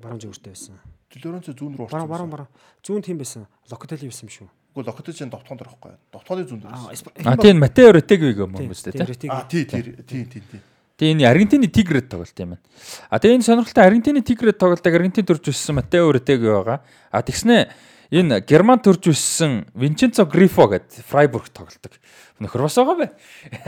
[0.00, 0.80] Баруун зүгээртэй байсан.
[1.12, 2.08] Ди Лоренцо зүүн рүү орсон.
[2.08, 2.50] баруун баруун.
[2.80, 3.46] Зүүн тийм байсан.
[3.68, 4.48] Локотели байсан юм шүү.
[4.72, 5.92] Гэхдээ Локотелийн довтгон дээр байхгүй.
[6.08, 7.12] Довтгоны зүүн байсан.
[7.28, 9.28] А тийм Матео Ретегийг юм юм үстэй тий.
[9.28, 10.60] А тий тий тий тий.
[10.96, 12.62] Тэгээ энэ Аргентины Тигрэд тоглолт юм байна.
[13.08, 16.84] А тэгээ энэ сонирхолтой Аргентины Тигрэд тоглолтыг Аргентин төрж өссөн Матео Ретеги байгаа.
[17.10, 17.72] А тэгснэ
[18.12, 21.96] энэ Герман төрж өссөн Винченцо Грифо гэдэг Фрайбург тоглолдог.
[22.42, 23.10] Нөхөр бас байгаа бай.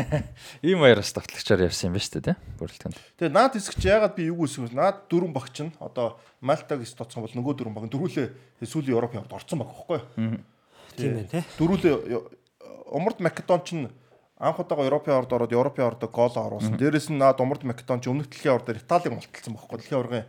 [0.67, 2.37] Ийм баяраас тоглогчоор явсан юм ба шүү дээ тий.
[2.61, 2.99] Бүрэлдэхүүнд.
[3.23, 4.77] Тэгээ наад хэсэгч яагаад би юу гэсэн вэ?
[4.77, 9.33] Наад дөрвөн багч нь одоо Малтаг стоцсон бол нөгөө дөрвөн баг дөрвөлээ сүүлийн Европ явд
[9.33, 10.03] орсон баг юу?
[10.99, 11.43] Тийм байна тий.
[11.57, 11.95] Дөрвөлээ
[12.91, 13.89] Умард Македон ч нь
[14.39, 16.77] анх удаага Европын орд ороод Европын ордод гол оруулсан.
[16.77, 20.24] Дээрээс нь наад Умард Македон ч өмнөх дэлхийн ордоор Италиг малталсан байхгүй дэлхийн оргын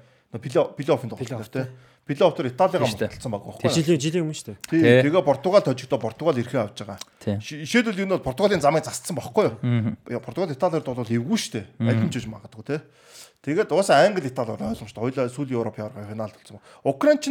[0.77, 1.65] плей-оффын тоглолт тий.
[2.05, 5.01] Плей-офф дээр Италигаа Тийм малталсан баг байхгүй жилийн жилийн өмнө шүү дээ.
[5.09, 7.01] Тэгээ Португал тожигдоо Португал эрхээ авч байгаа.
[7.17, 7.41] Тийм.
[7.41, 10.21] Жишээлбэл энэ бол Португалийн замыг засцсан байхгүй юу?
[10.21, 12.05] Португал Италиар бол эвгүй шүү дээ.
[12.13, 12.79] Гэж магадгүй тий.
[13.41, 15.01] Тэгээд уусаа Англи Итали бол ойлгомжтой.
[15.01, 16.61] Хоёлаа сүүлийн Европын оргын финалд болсон.
[16.85, 17.25] Украин ч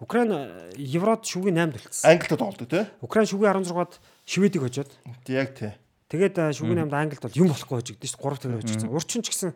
[0.00, 2.06] Украин э, Еврод шүгийн 8-д болцсон.
[2.06, 2.84] Англид тоглодог тий.
[3.02, 3.98] Украин шүгийн 16-д
[4.28, 4.92] Шведийг хожоод
[5.24, 5.72] Тий, Яг тий.
[6.12, 8.28] тэгээд э, шүгийн 8-д Англид бол юм болохгүй хожигдсон шүү дээ.
[8.28, 8.92] 3 тэгэр хожигдсон.
[8.92, 9.50] Урчин ч гэсэн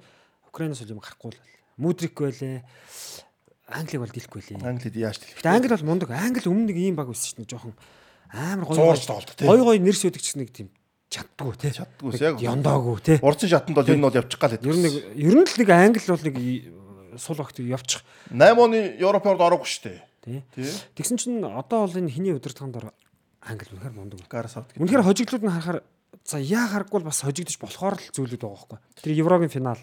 [0.48, 1.40] Украинаас бол юм гарахгүй л.
[1.76, 2.64] Мудрик байлээ.
[3.68, 4.64] Англиг бол дийлэхгүй лээ.
[4.64, 5.44] Англид яаж хэлэх.
[5.44, 6.08] Гэтэ Англи бол мундаг.
[6.16, 7.52] Англи өмнө нэг ийм баг шүү дээ.
[7.52, 7.76] Жоохон
[8.32, 8.96] амар гоё.
[9.60, 10.68] Гой нэрс өдөг гэсэн нэг тийм
[11.12, 11.72] чаддгүй тий.
[11.76, 12.40] Чаддгүй яг.
[12.40, 13.16] Яндаагүй тий.
[13.20, 16.08] Урдсан шатанд бол нь бол явчих гал Ер нь нэг ер нь л нэг англи
[16.08, 16.36] бол нэг
[17.20, 18.00] сул багт явчих.
[18.32, 20.00] 8 оны Европын орд ороогүй шүү дээ.
[20.56, 20.68] Тий.
[20.96, 22.92] Тэгсэн чинь одоо бол энэ хиний удирдлагын дор
[23.42, 24.22] англи үнэхээр мундаг.
[24.30, 24.72] Гараас авт.
[24.78, 25.80] Үнэхээр хожигдлууд нь харахаар
[26.22, 28.78] за яа харахгүй бас хожигдож болохоор л зүйлүүд байгаа байхгүй.
[29.02, 29.80] Тэр Еврогийн финал.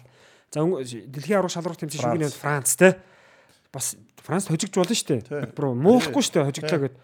[0.50, 2.98] За дэлхийн аврах шалралт тэмцээн хувьд Франц те.
[3.72, 5.52] Бас Франц хожигдж болно шүү дээ.
[5.52, 6.96] Бро муулахгүй шүү дээ хожигдлаа гэд.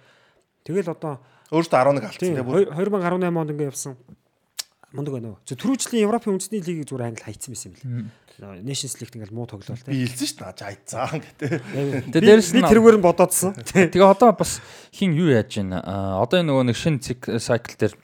[0.65, 1.21] Тэгэл одоо
[1.53, 2.67] Өөртөө 11 алдсан бүр.
[2.75, 3.95] 2018 онд ингээ явсан
[4.97, 5.39] мундаг байна уу.
[5.45, 8.09] Зөв түрүүжлийн Европын үндэсний лигийг зүгээр англи хайцсан байсан юм
[8.41, 8.65] лээ.
[8.65, 9.93] Nations League ингээл муу тоглоал те.
[9.93, 10.49] Би хэлсэн шүү дээ.
[10.49, 11.51] Наа айцсан гэдэг.
[12.13, 13.53] Тэгээ дээрэс би нь тэрүүгээр нь бодоодсон.
[13.65, 14.61] Тэгээ одоо бас
[14.93, 15.81] хин юу яаж байна?
[16.21, 17.01] Одоо энэ нөгөө нэг шинэ
[17.41, 17.95] cycle дээр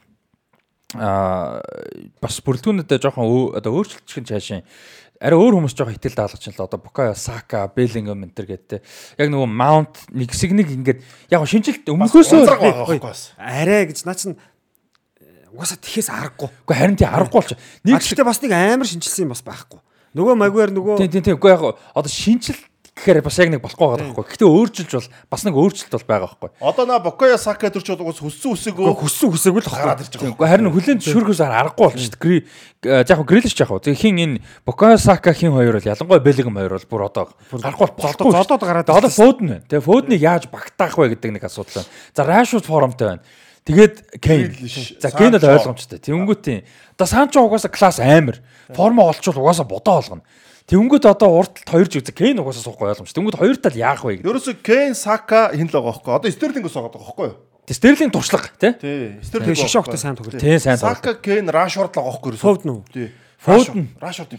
[0.97, 1.61] аа
[2.21, 4.61] бас бүрэлдэхүүнүүдэд жоохон одоо өөрчлөлтчих нь цаашаа
[5.23, 8.83] арай өөр хүмүүс жоохон хитэл даалгаж байна л одоо Букая Сака, Беллингем энэ төр гэдэг.
[9.15, 10.99] Яг нөгөө Mount нэг хэсэг нэг ингээд
[11.31, 13.39] яг шинжилт өмнөхөөсөө.
[13.39, 14.35] Арай гэж наа чин
[15.53, 16.49] угаасаа тэхээс аргагүй.
[16.65, 17.57] Үгүй харин тий аргагүй болчих.
[17.85, 19.79] Нэг гэхдээ бас нэг амар шинжилсэн юм бас байхгүй.
[20.17, 21.61] Нөгөө магвар нөгөө тий тий тий үгүй яг
[21.93, 22.57] одоо шинжил
[22.93, 24.25] гэхээр бас яг нэг болохгүй байгаа байхгүй.
[24.29, 26.49] Гэхдээ өөрчилж бол бас нэг өөрчлөлт бол байгаа байхгүй.
[26.61, 30.33] Одоо на Бокоя Сака төрч бол уус хүссэн үсээгөө хүссэн хүсээгүй л гараад ирж байгаа.
[30.37, 32.21] Үгүй харин хүлэн зөвшөөрөхөөс аргагүй болж шүү дээ.
[32.21, 32.37] Гри
[32.85, 33.81] яг гоо грилш яг гоо.
[33.81, 37.89] Тэгээ хин энэ Букая Сака хин хоёр бол ялангуяа Беллингем хоёр бол бүр одоо гарахгүй
[37.97, 38.29] дээ.
[38.29, 39.65] зодоод гараад Одоо байна.
[39.65, 41.89] Тэгээ фодныг яаж багтаах вэ гэдэг нэг асуудал байна.
[42.13, 43.25] За Rashford формтой байна.
[43.63, 44.51] Тэгээд Кейн.
[44.99, 45.99] За Кейн бол ойлгомжтой.
[46.03, 46.61] Тэнгүүт тийм.
[46.99, 48.43] Одоо Санчо угаасаа класс амар.
[48.75, 50.23] Формо олчвол угаасаа бодоо олгоно.
[50.67, 53.15] Тэнгүүт одоо урталт хоёр ч үзэг Кейн угаасаа суухгүй ойлгомжтой.
[53.23, 54.27] Тэнгүүт хоёр тал яах вэ гэдэг.
[54.27, 56.11] Ерөөсө Кейн Сака хин л байгаа байхгүй.
[56.11, 57.37] Одоо Стерлингээс байгаа байхгүй юу?
[57.63, 58.75] Тэг Стерлинг туршлага тий.
[58.75, 59.23] Тий.
[59.23, 60.35] Тэгээ шишогтой сайн тоглож.
[60.35, 60.99] Тий сайн тоглож.
[60.99, 62.43] Сака Кейн Рашфорд л байгаа байхгүй юу?
[62.43, 62.79] Фовд нүү.
[62.91, 63.07] Тий.
[63.39, 63.87] Foden.
[64.03, 64.35] Рашфорд.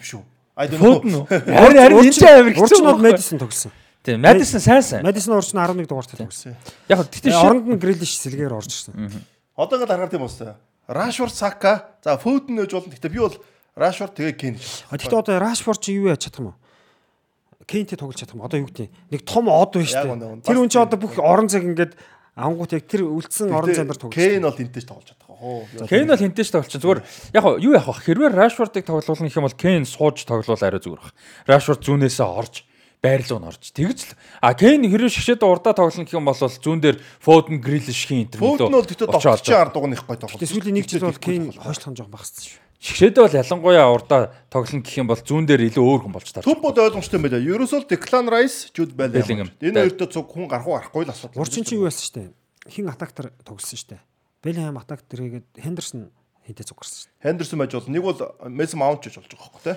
[0.57, 1.27] I don't Фодн know.
[1.27, 1.27] уу?
[1.27, 3.19] Харин харин энэ ч амар хэцүү Урчнууд байна.
[3.19, 3.73] Мэдисон тогсон.
[4.05, 5.01] Тийм, Madison сайн сайн.
[5.03, 6.53] Мэдисон урчин 11 дугаартай тогсон.
[6.93, 9.25] Яг хөө тэгтээ ши- Оронд нь Грилиш сэлгээр орж ирсэн.
[9.57, 10.61] Одоо ингээд хараад юм уусаа.
[10.85, 12.93] Рашфорд Сака за Фоден нэж болно.
[12.93, 13.33] Гэтэ би бол
[13.75, 14.61] Рашфорд тэгээ.
[14.93, 17.65] А тэгтээ одоо Рашфорд чи юу яаж чадах юм бэ?
[17.65, 18.45] Кейнтэй тоглож чадах юм.
[18.45, 20.45] Одоо юу гэдэг нэг том од байна шүү дээ.
[20.45, 21.97] Тэр хүн чи одоо бүх орон цаг ингээд
[22.37, 24.13] ангууд яг тэр үлдсэн орон зандар тоглож.
[24.21, 25.89] Кейн бол энтэйч тоглож чадах.
[25.89, 26.77] Кейн бол хинтэж тоглолч.
[26.77, 27.01] Зүгээр
[27.33, 28.05] яг юу яах вэ?
[28.05, 31.13] Хэрвээ Rashford-ыг тоглуулна гэх юм бол Кейн сууж тоглуул арай зүгээр баг.
[31.49, 32.65] Rashford зүүнээсээ орж
[33.05, 33.61] байрлал нь орж.
[33.69, 38.09] Тэгж л а Кейн хэрвээ шгшээд урдаа тоглоно гэх юм бол зүүн дээр Foden, Grealish
[38.09, 40.41] хийн энэ Фоден бол тэгтээ довтлогчийн ард дугнах гой тоглож.
[40.41, 42.65] Тэгээ сүүлийн нэг жил бол Кейн хойшлох нь жоох багссан шүү.
[42.85, 46.45] Шгшээдээ бол ялангуяа урдаа тоглоно гэх юм бол зүүн дээр илүү өөр хүн болж таарч.
[46.45, 47.41] Төв бод ойлгомжтой юм байна.
[47.41, 49.25] Ерөөсөө Declan Rice, Jude Bellingham.
[49.25, 49.49] Bellingham.
[49.65, 51.41] Энэ хоёртой цуг хүн гарах уу гарахгүй л асуудал.
[51.41, 52.29] Урчин чи юу байсан шүү дээ.
[52.69, 54.03] Хин атактер тоглосон шүү дээ.
[54.45, 56.13] Белlingham атактер хийгээд Хендерсон
[56.45, 57.25] хинтээ зүг гарсан шүү дээ.
[57.25, 58.21] Henderson байж бол нэг бол
[58.53, 59.77] Mason Mount гэж болж байгаа байхгүй тий.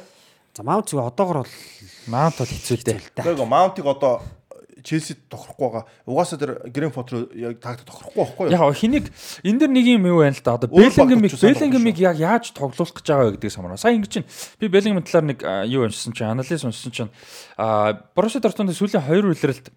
[0.58, 1.54] За Маунт зүг одоогор бол
[2.10, 3.14] Маунт бол хэцүү дээ.
[3.14, 4.26] Тэгээ Mount-ыг одоо
[4.82, 5.86] Челси тохирохгүй байгаа.
[6.10, 8.54] Угаасаа тэр Greenford руу яг таагт тохирохгүй байхгүй юу?
[8.58, 9.06] Яг хэнийг
[9.46, 10.58] энэ дэр нэг юм юу байна л да.
[10.58, 13.78] Одоо Беллингемиг сайн Беллингемиг яг яаж тоглуулах гэж байгаа вэ гэдгийг самараа.
[13.78, 14.26] Сая ингэ чинь
[14.58, 17.12] би Беллингем талаар нэг юу уншсан чинь анализ уншсан чинь
[17.58, 19.70] а Боруссия Дортмундын сүүлийн хоёр үйлрэлт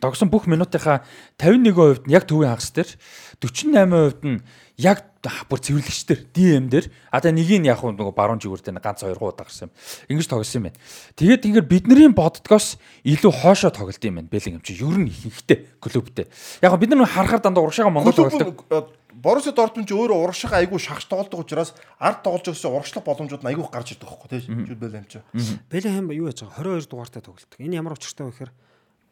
[0.00, 1.04] тогсон бүх минутынхаа
[1.38, 2.90] 51% нь яг төвийн хагас дээр
[3.38, 4.42] 48% нь
[4.80, 9.06] яг бүр цэвэрлэгч дээр DM дээр та нэг нь яг нөгөө баруун жигүүр дээр ганц
[9.06, 9.74] хоёр гоо гарсан юм.
[10.10, 10.78] Ингэж тогсон юм байна.
[11.14, 14.34] Тэгээд тэгэхээр бидний боддгоос илүү хоошоо тоглолт юм байна.
[14.34, 16.26] Юм чи ер нь ихэнхтэй клубтэй.
[16.58, 18.98] Яг бид нар харахаар дандаа урагшаага Монгол тоглолт.
[19.12, 23.50] Боруссия Дортмунд ч өөрөө урагшаага айгүй шахаж тоглодог учраас ард тоглож өгсөн урагшлах боломжууд нь
[23.52, 25.20] айгүй гарч ирдэг байхгүй тийм чи бэлэм чи.
[25.68, 27.52] Бэлэм юу яаж байгаа 22 дугаартай тоглолт.
[27.60, 28.52] Энэ ямар учиртай вэ гэхээр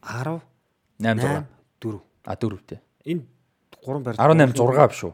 [0.01, 0.41] 10
[1.05, 1.47] 8
[1.85, 2.01] 4.
[2.25, 2.81] А 4 тий.
[3.05, 3.23] Энэ
[3.85, 5.13] 3 барь 18 6 биш үү?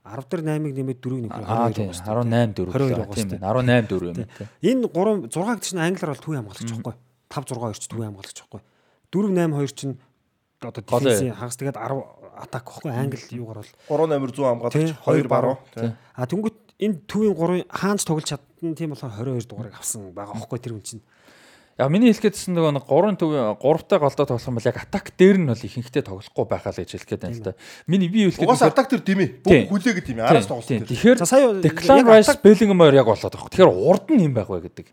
[0.00, 3.60] 10 дээр 8-ыг нэмээд 4-ийг нөхөр Аа тийм 18 4 22 тийм байна.
[3.60, 4.26] 18 4 юм тий.
[4.64, 6.94] Энэ 3 6 гэдэг чинь англиар бол төвийн хамгаалагч байхгүй.
[7.28, 8.60] 5 6 2 ч төвийн хамгаалагч байхгүй.
[9.12, 9.94] 4 8 2 чинь
[10.60, 12.00] одоо дефенсийн хагас тэгээд 10
[12.40, 15.92] атак байхгүй англи юугаар бол 3 номер 100 хамгаалагч 2 баруун тий.
[16.16, 20.58] А тэнгуут энэ төвийн 3-ын хаанч тоглож чадна тийм болохоор 22 дугаарыг авсан байгаа байхгүй
[20.64, 21.02] тэр хүн чинь.
[21.80, 25.36] Яг миний хэлэхэд нөгөө нэг 3 төв 3-тай голдоо тоглох юм бол яг атак дээр
[25.40, 27.52] нь бол ихэнхдээ тоглохгүй байхаа л гэж хэлэх гээд байна л да.
[27.88, 29.40] Миний би хэлэхэд Угаас атак төр димээ.
[29.40, 30.28] Бүх хүлээгээд димээ.
[30.28, 30.84] Араас тоглосон.
[30.84, 33.48] Тэгэхээр За сая Declan Rice Bellingham яг болоод байгаа.
[33.48, 34.92] Тэгэхээр урд нь юм байх вэ гэдэг.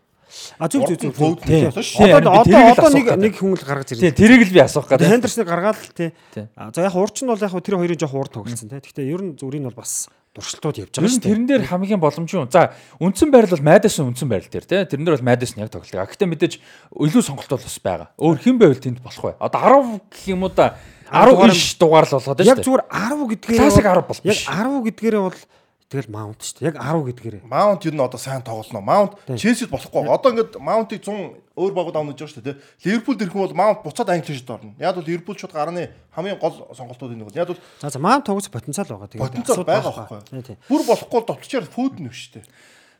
[0.58, 1.40] А зүг зүг зүг.
[1.44, 1.72] Тийм.
[1.72, 3.20] Тийм, Одоо одоо одоо нэг гэдэг.
[3.20, 4.16] нэг хүн л гаргаж Тийм, ирнэ.
[4.16, 5.08] тэрийг л би асуух гэдэг.
[5.08, 6.10] Хендерсныг гаргаад л тий.
[6.36, 6.48] Тийм.
[6.72, 8.80] За яг урд нь бол яг тэр хоёрын жоох урд тоглолцсон тий.
[8.80, 11.30] Гэхдээ ер нь зүрийн бол бас дуршилтууд явж байгаа нь шүү дээ.
[11.34, 12.46] тэрэн дээр хамгийн боломжтой.
[12.48, 14.86] За, үндсэн байрал бол Madison үндсэн байрал дээр тий.
[14.86, 15.90] Тэрэн дээр бол Madison яг тоглолт.
[15.90, 16.54] Гэхдээ мэдээж
[16.94, 18.08] илүү сонголт бол бас байгаа.
[18.14, 19.34] Өөр хэн байвал тэнд болох вэ?
[19.42, 19.60] Одоо
[19.98, 20.78] 10 гэх юм уу да
[21.10, 22.64] 10 иш дугаар л Яг шүү дээ.
[22.64, 24.40] зүгээр 10 гэдгээр Classic 10 бол Яг биш.
[24.46, 25.40] 10 гэдгээрээ бол
[25.88, 26.68] тэгэл маунт шүү дээ.
[26.68, 27.42] Яг 10 гэдгээрээ.
[27.48, 28.84] Маунт ер нь одоо сайн тоглоно.
[28.84, 30.04] Маунт Челсид болохгүй.
[30.08, 32.60] Одоо ингээд Маунтыг 100 өөр багууд авнаж байгаа шүү дээ.
[32.84, 34.76] Ливерпул дэрхэн бол Маунт буцаад Англи шид орно.
[34.76, 37.36] Яг бол Ливерпул шууд гарны хамгийн гол сонголтууд энэ бол.
[37.36, 39.08] Яг бол За за маунт тоглох потенциал байгаа.
[39.08, 40.56] Тэгээд потенциал асуудал байгаа байхгүй.
[40.68, 42.44] Бүр болохгүй бол товчоор фуд нь шүү дээ.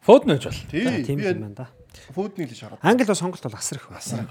[0.08, 0.60] Фод нэж бол.
[0.70, 1.04] Тий.
[1.04, 1.66] Тийм юм байна да.
[2.14, 2.80] фуднийг л шараад.
[2.82, 3.88] Англи бол сонголт бол асар их.
[3.90, 4.30] Асар их.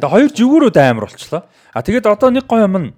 [0.00, 1.42] Тэгээ хоёр жигүүрүүд амар болчлоо.
[1.74, 2.88] А тэгээд одоо нэг гоё юм нь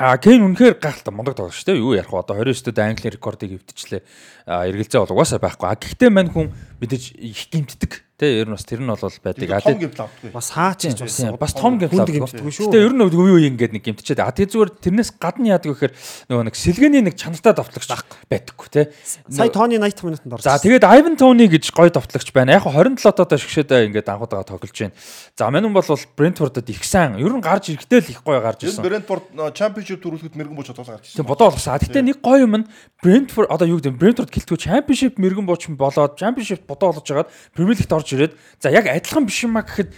[0.00, 1.82] А Кейн үнэхээр гайхалтай мундаг тоглож шүү дээ.
[1.84, 2.24] Юу ярих вэ?
[2.24, 4.02] Одоо 29-д Английн рекордыг эвдчихлээ.
[4.48, 5.68] Эргэлзээ бол угаасаа байхгүй.
[5.68, 6.48] А гэхдээ мань хүн
[6.80, 8.00] мэдээж их гимтдэг.
[8.22, 9.50] Тэ ер нь бас тэр нь бол байдаг.
[9.50, 10.30] А том гэмтэл авдаггүй.
[10.30, 12.22] Бас хаач гэж бас Тийм, бас том гэмтэл хүнд авдаг.
[12.22, 12.66] гэмтдэггүй шүү.
[12.70, 15.74] Гэтэ ер нь үе үе ингээд нэг гэмтчихэд а тэгээ зүгээр тэрнээс гадна яадаг вэ
[15.74, 15.94] гэхээр
[16.30, 17.90] нөгөө нэг сэлгээний нэг чанартай давтлагч
[18.30, 18.82] байдаггүй те.
[19.26, 20.46] Сая Тони 80 минутанд орсон.
[20.46, 22.54] За тэгээд Ivan Tony гэж гоё давтлагч байна.
[22.54, 24.94] Яг 27 одоо шгшээд ингээд анхудаага тоглож байна.
[25.34, 25.82] За мань хүн бол
[26.14, 27.18] Brentford-д их сайн.
[27.18, 28.86] Ер нь гарч ирэхдээ л их гоё гарч ирсэн.
[28.86, 31.26] Брентфорд championship төрүүлэхэд мэрэгэн бууч бодол гарч ирсэн.
[31.26, 31.74] бодоо болгосон.
[31.74, 32.66] А Гэтэ нэг гоё юм нь
[33.02, 37.74] Brentford одоо юу гэдэг Brentford гэлтгүү Championship мэрэгэн бууч болоод Championship бодоо болгож хагаад Premier
[37.74, 39.90] League-т орж ирээд за яг адилхан биш юм а гэхэд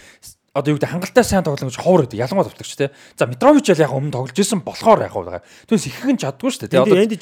[0.55, 2.89] одоо юу гэдэг хангалттай сайн тоглоно гэж ховор гэдэг ялангуяа давтлагч те.
[3.19, 5.43] За Митрович яг өмнө тоглож исэн болохоор яг байгаа.
[5.67, 6.79] Түүнээс их хэн чаддгүй шүү дээ.
[6.79, 7.15] Энди Одоо Энди?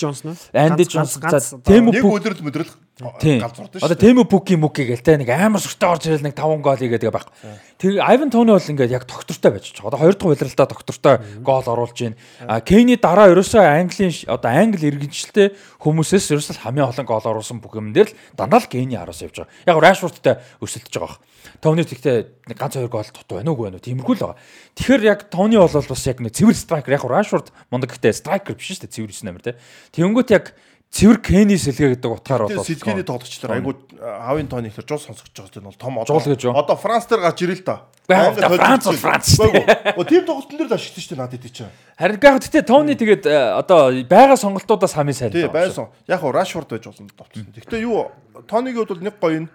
[0.54, 2.70] Andy Ганц- Johnson, ганц- за, Нэг Пук- өдрөл
[3.18, 3.42] Тийм.
[3.42, 4.00] галзуурдаг Одоо шүү.
[4.06, 7.26] Тему Пуки Муки гээл те нэг амар сүртэй орж ирэл нэг 5 гол хийгээд байгаа
[7.26, 7.58] байхгүй.
[7.82, 9.90] Тэр Айван Тони бол ингээд яг доктортой байж байгаа.
[9.90, 12.16] Одоо хоёр дахь удирдалтаа доктортой гол оруулж байна.
[12.46, 17.74] А Кейни дараа ерөөсөө Английн одоо Англи иргэншилтэй хүмүүсээс ерөөсөө хамгийн олон гол оруулсан бүх
[17.82, 19.50] юм дээр л дандаа л Кейни араас явж байгаа.
[19.66, 21.18] Яг Рашфордтай өсөлдөж байгаа.
[21.60, 23.88] Тони тэгтээ нэг ганц хоёр гол тутуу байна уугүй байна уу?
[23.88, 24.40] Тиймэрхүү л байгаа.
[24.80, 28.76] Тэгэхээр яг Тони бол бас яг нэг цэвэр страйкер яг Рашфорд мундаг гэхдээ страйкер биш
[28.78, 29.58] шүү дээ цэвэр 9 номер те.
[29.96, 30.56] Тэнгүүт яг
[30.94, 35.34] цэвэр Кейни сэлгээ гэдэг утгаар бол Тэгээ сэлгээний тоглогчлоор айгуу хавын тооны ихэр жуус сонсгож
[35.34, 36.54] байгаа бол том Жуул гэж?
[36.54, 37.90] Одоо Франц дээр гарч ирэл та.
[38.06, 38.86] Франц.
[39.02, 39.28] Франц.
[39.42, 39.66] Үгүй.
[40.06, 41.74] Тим тоглолтын дээр л ашигтай шүү дээ надад тий чинь.
[41.98, 45.34] Харин яг гэхдээ Тони тэгээд э, одоо байгаа сонголтуудаас хамгийн сайн.
[45.34, 45.90] Тий байсан.
[46.06, 47.50] Яг Рашфорд байж болно товцсон.
[47.50, 48.14] Гэхдээ юу
[48.46, 49.50] Тонигийн хувьд бол нэг гоё нь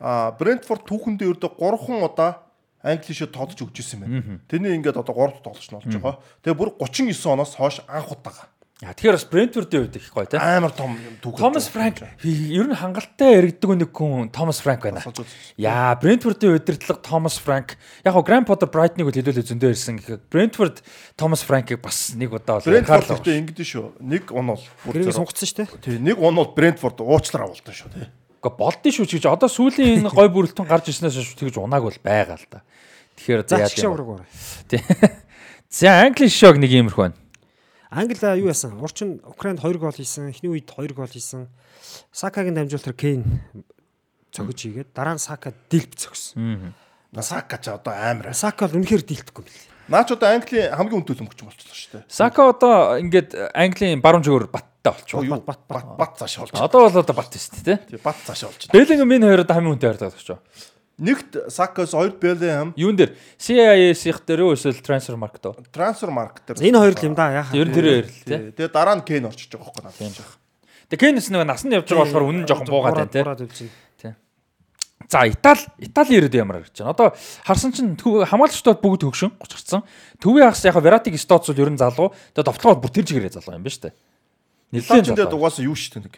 [0.00, 2.46] Брентфорд түүхэндээ ердөө 3 хон удаа
[2.80, 4.40] Англи шид тоглож өгч ирсэн байна.
[4.48, 6.16] Тэрний ингээд одоо 3 дахь тоглож нь болж байгаа.
[6.40, 8.48] Тэгээ бүр 39 оноос хойш анх удаага.
[8.80, 10.40] Яа, Тэгэхээр бас Брентфордын үед их гоё те.
[10.40, 11.36] Амар том түүх.
[11.36, 15.04] Томас Франк ер нь хангалттай яригддаг нэг хүн Томас Франк байна.
[15.60, 17.76] Яа, Брентфордын удирдлага Томас Франк.
[18.00, 20.80] Яг гоо Гранд Поттер Брайтныг хэлүүлээ зөндөө ирсэн гэхэд Брентфорд
[21.20, 23.86] Томас Франкийг бас нэг удаа бол Брентфорд анхаарал гэхдээ ингэдэж шүү.
[24.00, 25.68] Нэг он бол бүр зөөр- сунгацсан шүү дээ.
[25.84, 28.08] Тий, нэг он бол Брентфорд уучлаар авалтан шүү тий.
[28.40, 31.84] Гэхдээ болдсон шүү ч гэж одоо сүүлийн энэ гой бүрэлдэхүүн гарч ирснээс хойш тэгж унааг
[31.84, 32.64] бол байгаа л да.
[33.20, 34.28] Тэгэхээр За яа ураг ураг.
[34.64, 34.80] Тий.
[35.68, 37.20] За Англи шог нэг иймэрхүү байна.
[37.92, 38.80] Англи юу яасан?
[38.80, 41.52] Урчин Украинд 2 гол хийсэн, эхний үед 2 гол хийсэн.
[42.12, 43.44] Сакагийн дамжуулалтаар Кейн
[44.32, 46.72] цогж хийгээд дараа нь Сака дилп цогсон.
[47.12, 48.32] Насака ч одоо амар.
[48.32, 49.52] Сака бол үнэхээр дийлдэхгүй юм.
[49.90, 52.04] Наач одоо Англи хамгийн үн төлөмгч болчихлоо шүү дээ.
[52.06, 54.46] Сака одоо ингээд Английн баруун зүгөр
[54.82, 55.24] баттай болчихоо.
[55.24, 56.52] Юу бат, бат, бат цааш болж.
[56.54, 57.76] Одоо бол одоо бат тест тий.
[57.76, 58.68] Тий, бат цааш болж.
[58.72, 60.40] Бэлинг минь хоёр одоо хамгийн үнэтэй харагдаж байна.
[61.00, 65.56] Нэгт Сакас, хоёр Белэм, Юун дээр CIS-ийнх дээр үү эсвэл transfer market уу?
[65.72, 66.60] трансфер маркет дээр.
[66.60, 67.56] Энэ хоёр л юм да яхаа.
[67.56, 68.52] Ер нь тэр хоёр л тий.
[68.52, 70.36] Тэгээ дараа нь Кейн орчиж байгаа байхгүй надад.
[70.92, 73.72] Тэгээ Кенс нэг насанд явж байгаа болохоор үнэн жоохон буугаад байна тий.
[75.08, 76.92] За Итали Итали ирээд ямар гэж байна.
[76.92, 77.16] Одоо
[77.48, 79.82] харсан чинь хамгаалагчдод бүгд төгшин 30 гарсан.
[80.20, 82.12] Төвийн хагас яг Вератиг Стоц бол ер нь залуу.
[82.36, 83.96] Тэгээ довтлогоо бүр тэр чигээрээ залуу юм ба штэ.
[84.70, 85.38] Нилээн залуу.
[85.38, 86.16] угаасаа юу шүү дээ нэг.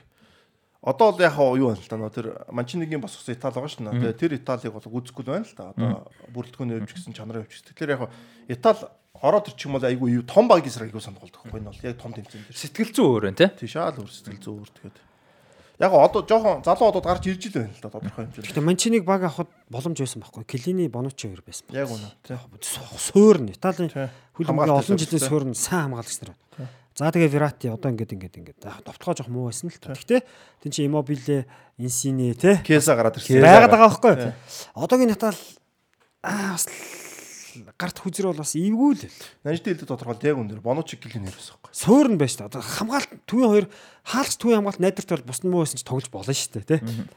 [0.82, 3.86] Одоо бол яг хаа юу байна л да нөө тэр Манчинигийн босгосон Итали байгаа шүү
[3.86, 4.02] дээ.
[4.02, 5.70] Тэгээ тэр Италиг бол үзэхгүй байна л да.
[5.72, 5.90] Одоо
[6.34, 7.62] бүрэлдэхүүн өвч гэсэн чанарын өвч.
[7.70, 8.10] Тэгэхээр яг хаа
[8.50, 8.90] Итали
[9.22, 11.96] ороод ирчих юм бол айгүй юу том багийн сар айгүй сонголдог байхгүй нь бол яг
[12.02, 12.58] том тэмцээн дээр.
[12.58, 13.48] Сэтгэл зүй өөр байна те.
[13.54, 14.98] Тийш аал өөр сэтгэл зүй өөр тэгээд.
[15.78, 18.46] Яг одоо жоохон залуу одод гарч ирж ил байна л да тодорхой хэмжээнд.
[18.50, 20.44] Гэхдээ Манчиныг баг авахд боломж байсан байхгүй.
[20.50, 21.70] Келини Бонуччи хоёр байсан.
[21.70, 22.10] Яг үнэ.
[22.98, 24.10] Суурн Италийн Тий.
[24.34, 26.70] хөл Хамгаалалт олон жилийн суурн сайн хамгаалагч нар байна.
[26.92, 29.96] За тэгээ Верати одоо ингээд ингээд ингээд довтгоо жоох муу байсан л та.
[29.96, 30.20] Гэхдээ
[30.60, 31.48] тэн чи Иммобиле,
[31.80, 33.40] Инсини те Кеса гараад ирсэн.
[33.40, 34.14] байгаад байгаа байхгүй.
[34.20, 34.32] Тий.
[34.76, 35.38] Одоогийн Натал
[36.20, 36.68] аа бас
[37.80, 39.08] гарт хүзэр бол бас эвгүй л.
[39.44, 41.72] Нажид хэлдэг тодорхойлт яг үнээр Бонучи гэлэн нэрсэн байхгүй.
[41.72, 42.48] Суурн байж та.
[42.48, 43.66] Одоо хамгаалт төвийн хоёр
[44.04, 47.08] хаалгач төвийн хамгаалт найдварт бол бус нь муу байсан ч тоглож болно шүү дээ те.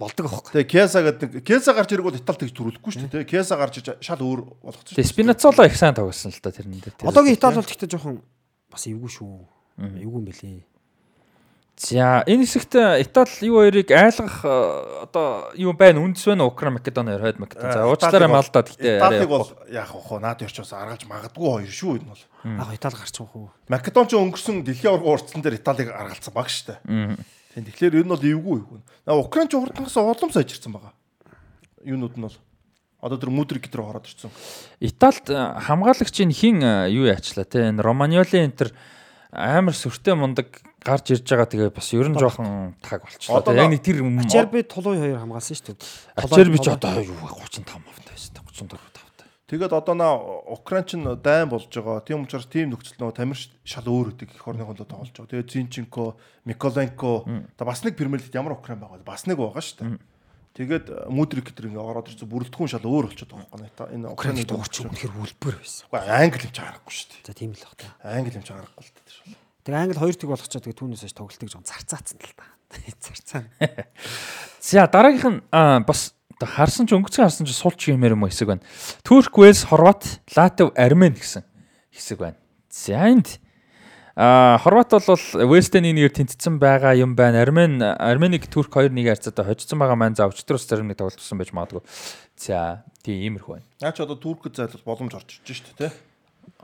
[0.00, 0.64] Болдог аахгүй.
[0.64, 3.28] Тэгээ Кеса гэдэг Кеса гарч ирэх бол Итали тэгж төрүүлэхгүй шүү дээ.
[3.28, 4.96] Кеса гарч иж шал өөр болгоцсон.
[4.96, 7.04] Тэгээ Спинацоло их сайн тоглосон л та тэрэн дээр.
[7.04, 8.24] Одоогийн Итали бол гэхдээ жоохон
[8.70, 9.38] бас эвгүй шүү.
[9.78, 10.60] Эвгүй юм бэлээ.
[11.80, 16.52] За энэ хэсэгт Итали юу хоёрыг айлгах э, одоо юу байна үндэс байна уу?
[16.52, 17.72] Украин Македони хойд Македони.
[17.72, 21.72] За уучлаарай малдаа гэхдээ арай Италиг бол яг хоо наад ярьч бас аргалж магадгүй хоёр
[21.72, 22.24] шүү энэ бол.
[22.44, 23.48] Аа Итали гарч байгаа хөө.
[23.72, 26.52] Македонч өнгөрсөн дэлхийн аварга урдсан дээр Италиг аргалцсан баг.
[26.52, 28.60] Тийм тэгэхээр энэ бол эвгүй.
[29.08, 30.92] На Украинч урдангаас улам сайжирсан байгаа.
[31.80, 32.36] Юунууд нь бол
[33.00, 34.30] одоо тэр Мудрик гэдэг рүү ороод ирсэн.
[34.80, 38.70] Италид э, хамгаалагчийн хин э, юу яачлаа те энэ Романьоли энэ төр
[39.32, 43.44] амар сүртэй мундаг гарч ирж байгаа тэгээ бас ер нь жоохон таг болчихлоо.
[43.54, 45.88] Яг нэг тэр Ачерби тулуун хоёр хамгаалсан шүү дээ.
[46.16, 49.28] Ачерби ч одоо юу 35 автай байсан 34 тавтай.
[49.46, 50.14] Тэгээд одоо наа
[50.50, 52.00] Украинч нь дайн болж байгаа.
[52.00, 55.30] Тийм учраас тийм нөхцөл нөгөө Тамир шал өөр өдөг их орны хоолой тоглож байгаа.
[55.30, 56.16] Тэгээд Зинченко,
[56.48, 59.04] Миколенко одоо бас нэг Премьер лигт ямар Украин байгаа?
[59.04, 60.00] Бас нэг байгаа шүү дээ.
[60.60, 63.88] Тэгээд Мудрик гэдэг ингээ ороод ирсэн бүрэлдэхүүн шал өөр болчиход байгаа юм байна.
[63.96, 65.88] Энэ Украины Украинд уурч үнэхэр үлбэр байсан.
[65.88, 67.24] Уу англи юм ч харахгүй шүү дээ.
[67.24, 67.88] За тийм л баг та.
[68.04, 69.08] Англи юм ч харахгүй л дээ.
[69.08, 69.40] шүү.
[69.64, 72.44] Тэгээ англи хоёр тэг болгочоо тэгээ түүнээс хойш тоглолтыг жоон зарцаацсан л та.
[73.08, 73.42] Зарцаа.
[74.60, 75.40] За дараагийнх нь
[75.88, 78.64] бас харсан ч өнгөцгөн харсан ч сулч юмэр юм уу хэсэг байна.
[79.00, 81.40] Турк, Вэлс, Хорват, Латв, Армен гэсэн
[81.88, 82.36] хэсэг байна.
[82.68, 83.40] За энд
[84.20, 85.16] а Хорват бол
[85.48, 87.40] Вэлстэй нэг нэгээр тэнцсэн байгаа юм байна.
[87.40, 91.80] Армен Арменик Турк 2-1 харьцаатай хожсон байгаа маань за өчтөрөөс зарим нэг тоглолтсон байж магадгүй.
[92.36, 93.66] За тийм иймэрхүү байна.
[93.80, 95.92] Наа чи одоо Туркд зайлвал боломж орж ирж шүү дээ.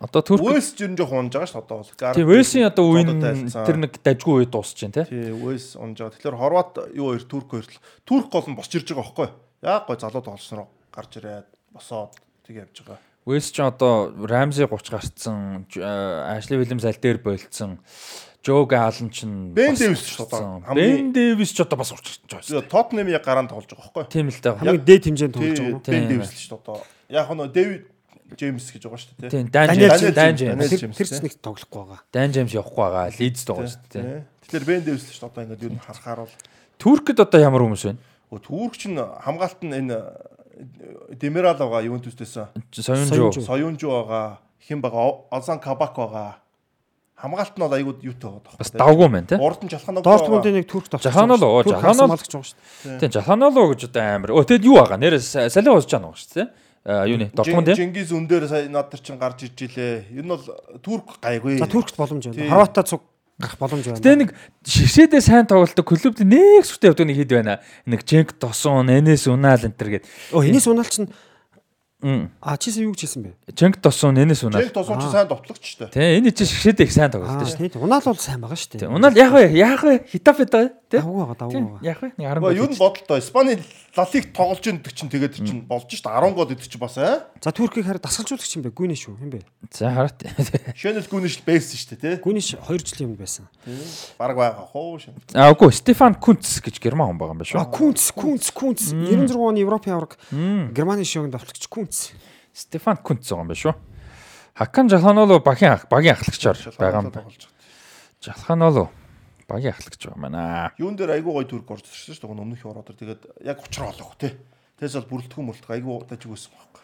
[0.04, 2.12] Одоо Турк Вэлс ч нь жоохон унж байгаа шүү дээ одоо бол.
[2.12, 2.86] Тийм Вэлсийн одоо
[3.24, 3.64] тайлцсан.
[3.64, 5.08] тэр нэг дажгүй үед дуусч байна те.
[5.08, 6.12] Тий, Вэлс унж байгаа.
[6.12, 9.28] Тэгэхээр Хорват юу хоёр Турк хоёр л Турк гол нь босч ирж байгаа байхгүй.
[9.64, 12.12] Яг гой залуу тоглосноор гарч ирээд босоод
[12.44, 13.00] тэг явж байгаа.
[13.26, 17.82] Вэлс ч одоо Рамзи 30 гарцсан, Ашли Вильямс аль дээр болцсон.
[18.46, 22.62] Жог Аллен ч Бен Дэвис ч одоо Бен Дэвис ч одоо бас урч байгаа шүү.
[22.70, 24.14] Тотнем яг гараанд тоглож байгаа байхгүй.
[24.14, 24.54] Тийм л дээ.
[24.62, 26.06] Хамгийн дээд хэмжээнд тоглож байгаа Тийм.
[26.06, 26.78] Дэвис л дээ одоо.
[27.10, 27.82] Яг нь Дэвид
[28.38, 29.30] Джеймс гэж байгаа шүү дээ.
[29.34, 30.94] Тийм Дан Джеймс, Дан Джеймс.
[30.94, 32.00] Тэр ч нэг тоглохгүй байгаа.
[32.14, 33.10] Дан Джеймс явахгүй байгаа.
[33.18, 34.22] Лидс байгаа шүү дээ.
[34.46, 36.34] Тэгэхээр Бен Дэвис л дээ одоо ингээд юу харахаар бол
[36.78, 37.98] Туркд одоо ямар хүмүүс байна?
[38.30, 39.98] Өө, Турк ч н хамгаалт нь энэ
[41.20, 42.32] Демирал байгаа Ювентустэйс
[42.72, 43.32] Соёнжуу.
[43.32, 43.44] Соёнжуу.
[43.44, 46.40] Союнжу байгаа хэн байгаа Озан Кабак байгаа
[47.16, 49.36] хамгаалт нь бол айгууд юутай байгаа Бас давгүй байна те.
[49.36, 52.08] Урд нь Жалханог Дортмундын нэг турк тоглож Жаханол уу, Турк Жаханол.
[52.08, 53.00] хамгаалагч байгаа шүү дээ.
[53.00, 54.30] Тийм Жаханалоо гэж одоо амар.
[54.36, 55.00] Өө тэгэд юу байгаа?
[55.00, 56.48] Нэрээ салин болж байгаа байгаа шүү дээ.
[56.86, 57.76] А юуны Дортмунд тийм.
[57.76, 60.12] Жингиз үндээр сая над нар чин гарч иж илээ.
[60.12, 60.44] Энэ бол
[60.84, 61.56] Турк гайгүй.
[61.58, 62.48] За туркт боломж байна.
[62.52, 63.02] Хорватаа цуг
[63.38, 64.00] гарах боломж байна.
[64.00, 64.30] Тэгээ нэг
[64.64, 67.60] шишээдээ сайн тоглолдог клубд нэг сүртэй явдаг нэг хэд байна.
[67.84, 70.04] Нэг Женк Тосон, Энэс Унаал энэ төр гээд.
[70.32, 71.12] Оо энэс унаал чинь
[72.40, 73.30] а чийсэн юу гэж хэлсэн бэ?
[73.56, 74.62] Женк Тосон, Энэс Унаал.
[74.62, 75.96] Жинг тосооч сайн довтлогч шүү дээ.
[75.96, 77.72] Тэ энэ чинь шишээдээ их сайн тоглолдог шүү.
[77.72, 78.92] тийм унаал бол сайн байгаа шүү дээ.
[78.92, 79.44] Унаал яг вэ?
[79.56, 80.04] Яг вэ?
[80.04, 81.00] Хитап байдаг тий.
[81.00, 81.80] Давгүй байгаа давгүй байгаа.
[81.88, 82.08] Яг вэ?
[82.20, 83.16] Нэг 10 Нөгөө юу нь бодлоо.
[83.16, 83.56] Испани
[83.96, 86.20] лалиг тоглож ин гэдэг чинь тэгээд чинь болж шүү дээ.
[86.20, 87.26] 10 гол идэх чинь бас аа.
[87.40, 88.76] За туркийг хараа дасгалжуулагч юм бэ?
[88.76, 89.16] Гүнэ шүү.
[89.16, 89.40] Хэм бэ?
[89.72, 90.20] За хараат.
[90.76, 92.14] Шөнэл гүнэш байсан шүү дээ, тий.
[92.20, 93.48] Гүнэш 2 жилийн өмнө байсан.
[94.20, 95.16] Бараг байгаа хоо шин.
[95.32, 97.72] А үгүй Стефан Кунц гэж герман хүн байгаа юм байна А шүү.
[97.72, 98.82] Кунц, Кунц, Кунц.
[98.92, 100.20] 96 оны Европын авраг
[100.76, 102.12] Германы шоунд давтлагч Кунц.
[102.52, 103.74] Стефан Кунц байгаа юм байна шүү.
[104.56, 107.32] Хакан Жалханоло багийн ах багийн ахлагчаар байгаа юм байна.
[108.20, 108.88] Жалханоло
[109.48, 110.72] багийн ахлагч байна.
[110.78, 112.42] Юун дээр айгүй гой Турк орж ирсэн шүү дээ.
[112.42, 114.34] Өмнөх ороод тэгээд яг учраа олох тий.
[114.78, 116.76] Тэгээс бол бүрэлдэхүүн мөрөлдөх айгүй дажиг байсан байхгүй.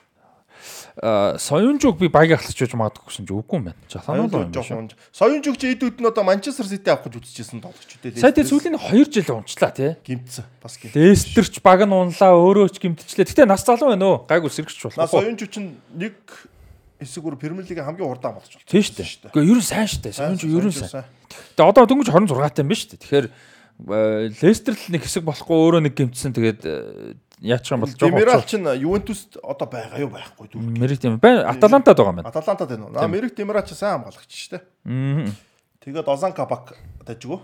[1.03, 3.81] А Соёнжуг би багийн ахлагч гэж магадгүй гэсэн чи үгүй юм байна.
[3.89, 4.95] Соёнжуг юм унж.
[5.11, 8.21] Соёнжуг ч эд үд нь одоо Манчестер Сити авах гэж үзчихсэн тоглогч үү.
[8.21, 9.97] Сая тэр сүүлийн 2 жил унчлаа тий.
[10.05, 10.95] гимтсэн бас гимт.
[10.95, 13.27] Лестерч баг нь унлаа өөрөө ч гимтчлээ.
[13.27, 14.29] Гэтэ нас залуу байна өө.
[14.29, 15.11] Гайгүй сэргэж болох.
[15.11, 16.15] Соёнжуг чинь нэг
[17.03, 18.71] хэсэгүр Премьер лигийн хамгийн хурдан амгалж болсон.
[18.71, 19.31] Тийм шүү дээ.
[19.31, 20.15] Гэхдээ ер нь сайн шүү дээ.
[20.17, 21.07] Соёнжуг ер нь Соёнжуг сайн.
[21.59, 23.03] Тэгээ одоо дөнгөж 26 таа юм ба шүү дээ.
[23.03, 27.91] Тэгэхээр э, Лестер л нэг хэсэг болохгүй өөрөө нэг гимтсэн тэгээд э, яачих юм бол
[27.91, 30.63] жоохон Демирал чинь Ювентуст одоо байгаа юу байхгүй дүүр.
[30.79, 31.51] Мерик тийм байна.
[31.51, 32.31] Аталантад байгаа юм байна.
[32.31, 32.95] Аталантад байна уу?
[32.95, 34.63] Аа Мерик Демирал ч сайн хамгаалагч шүү дээ.
[34.87, 35.35] Мм.
[35.83, 37.43] Тэгээд Озан Кабак дажгүй.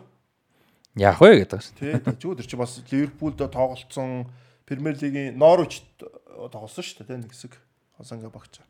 [0.95, 1.75] Яах вэ гэдэг байна.
[1.83, 4.31] Тий, дажгүй тэр чинь бас Ливерпулд тоглолцсон
[4.69, 7.59] Премьер лигийн Норвич тоглосон шүү дээ, нэг хэсэг.
[7.99, 8.63] Озан Кабак ч.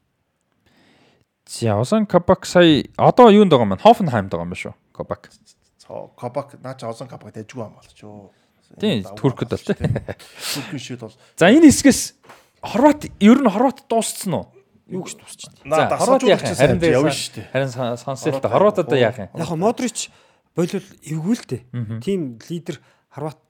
[1.49, 3.79] За Озан Кабак сая одоо юунд байгаа юм?
[3.81, 4.75] Хофенхаймд байгаа юм байна шүү.
[4.93, 5.33] Кабак.
[5.81, 8.33] Цоо Кабак наа чи Озан Кабак дажгүй хамгаалагч юу.
[8.77, 9.73] Тийм, Туркд бол тий.
[9.73, 12.21] Туркийн шид бол За энэ хэсгээс
[12.61, 14.47] Хорват ер нь Хорват дууссан уу?
[14.93, 15.57] Юу гэж тусч чинь.
[15.65, 16.53] За Хорват яах юм?
[16.53, 17.49] Харин дээр явна шүү дээ.
[17.49, 18.53] Харин сонсъё л да.
[18.53, 19.33] Хорват одоо яах юм?
[19.33, 20.13] Яг Модрич
[20.53, 21.65] болов эвгүй л дээ.
[22.05, 22.77] Тим лидер
[23.09, 23.41] Хорват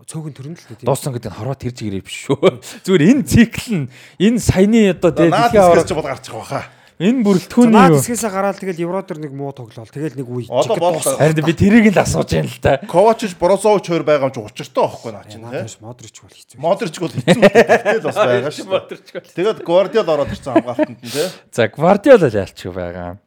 [0.00, 0.88] цөөхөн төрөн л дээ.
[0.88, 2.40] Дууссан гэдэг нь Хорват ирж ирээ биш шүү.
[2.88, 7.94] Зүгээр энэ цикл нь энэ саяны одоо дэлхийн аваар бол гарч байгаа энэ бүрэлдэхүүний Наад
[7.94, 8.00] юу?
[8.02, 9.86] хэсгээсээ гараад тэгэл Евро дээр нэг муу тоглол.
[9.86, 10.50] Тэгэл нэг үе.
[10.50, 12.82] Одоо бол Харин би тэрийг л асууж байна л да.
[12.82, 15.62] Ковачич Борозович хоёр байгаа юм чи учиртай байхгүй наа чинь тий.
[15.62, 16.58] Наад Модрич бол хэцүү.
[16.58, 19.30] Модрич бол хэцүү тэгэл бас байгаа шүү дээ.
[19.38, 21.28] Тэгээд Гвардиол ороод ирсэн хамгаалтанд нь тий.
[21.54, 23.22] За Гвардиола л ялчих байгаа.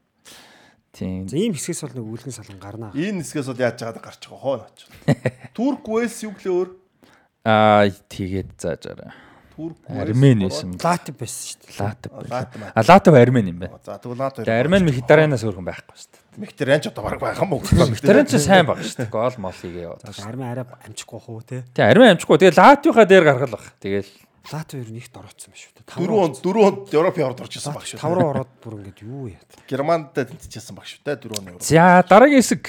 [0.92, 1.32] Тийм.
[1.32, 2.92] За ийм хэсгээс бол нэг үлгэн салган гарнаа.
[2.92, 4.80] Энэ хэсгээс бол яаж чагаад гарч байгаа хоо наач.
[5.56, 6.70] Турк Уэлс юу гэлээ өөр?
[7.48, 9.31] Аа тэгээд заажаарай.
[9.56, 10.74] Турк Армен байсан.
[10.80, 11.78] Латив байсан шүү дээ.
[11.80, 12.08] Латв.
[12.32, 12.56] Латв.
[12.74, 13.80] А Латв Армен юм байна.
[13.86, 16.22] За тэгвэл наад Тэгээ Армен Мхитаранаас өөрхөн байхгүй шүү дээ.
[16.42, 17.62] Мехтерянч одоо баг байгаа юм уу?
[17.62, 19.12] Мхитаран ч сайн баг шүү дээ.
[19.12, 20.02] Гол мол хийгээ яваад.
[20.24, 21.64] Арми арай амжихгүй хуу те.
[21.76, 22.38] Тэгээ Армен амжихгүй.
[22.40, 23.66] Тэгээ Латвийнхаа дээр гаргал баг.
[23.84, 24.12] Тэгээл
[24.50, 25.82] Латив ер нь ихт орооцсон биш үү те.
[25.86, 28.02] Дөрөв он дөрөв онд Европын орд орж ирсэн баг шүү.
[28.02, 29.38] Тав руу ороод бүр ингэж юу яа.
[29.70, 31.62] Германд тэнцэжсэн баг шүү те дөрөв он.
[31.62, 32.66] За дараагийн хэсэг.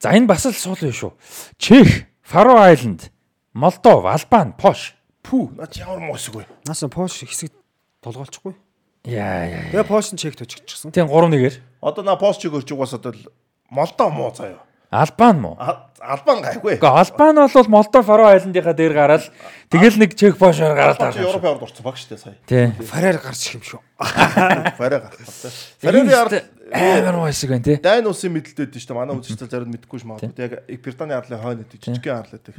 [0.00, 1.12] За энэ бас л суул юм шүү.
[1.60, 3.12] Чех, Фаро Айланд,
[3.52, 4.96] Молдов, Албан, Пош.
[5.28, 5.52] Пүү.
[5.60, 6.46] Наач ямар вэ?
[6.64, 7.52] Наасан Пош хэсэг
[8.00, 8.56] толгоолчихгүй.
[9.04, 9.68] Яа яа.
[9.68, 10.88] Тэгээ Пош нь чек төччихсэн.
[10.88, 11.60] Тийм 3-1-ээр.
[11.84, 13.20] Одоо на пост чиг өрч угаасаа бол
[13.68, 14.64] Молдов муу заяа.
[14.90, 15.56] Албан муу.
[16.00, 16.80] Албан гайгүй.
[16.80, 19.28] Гэхдээ Албан бол Молдов, Фаро Айландынхаа дээр гараад
[19.68, 21.28] тэгэл нэг Чех, Пошоор гараад байгаа.
[21.28, 22.40] Европын орд орсон баг дээ сая.
[22.48, 22.72] Тий.
[22.88, 23.80] Фарер гарч ирэх юм шүү.
[24.00, 25.52] Те.
[25.84, 26.40] Фарэрийн ард
[26.72, 27.76] амар муу хэсэг байна тий.
[27.76, 28.96] Дайн улсын мэдлэлтэй дээ шүү дээ.
[28.96, 30.40] Манай үзэгчдэл зарим мэдгүй ш магадгүй.
[30.40, 32.56] Яг Британий арлын хойно жижигхэн арлаа тэг.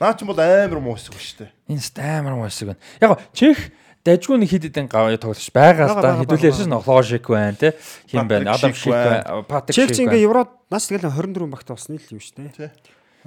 [0.00, 1.50] Наа ч бол амар муу хэсэг шүү дээ.
[1.68, 2.80] Энэ ст амар муу хэсэг байна.
[3.04, 3.58] Яг Чех
[4.00, 6.00] дайжгүй нэг хэд хэдэн гав тоглож байгаа л да.
[6.00, 6.56] бага, Хэдүүлээ бага.
[6.56, 7.72] ярьсан Лошик байна тий.
[8.08, 8.56] Хин байна?
[8.56, 9.44] Адам.
[9.44, 10.08] Патрик Чек чи Шик.
[10.08, 10.24] ингээ.
[10.24, 12.72] Евро нас тэгэл 24 багт болсны л юм шүү дээ.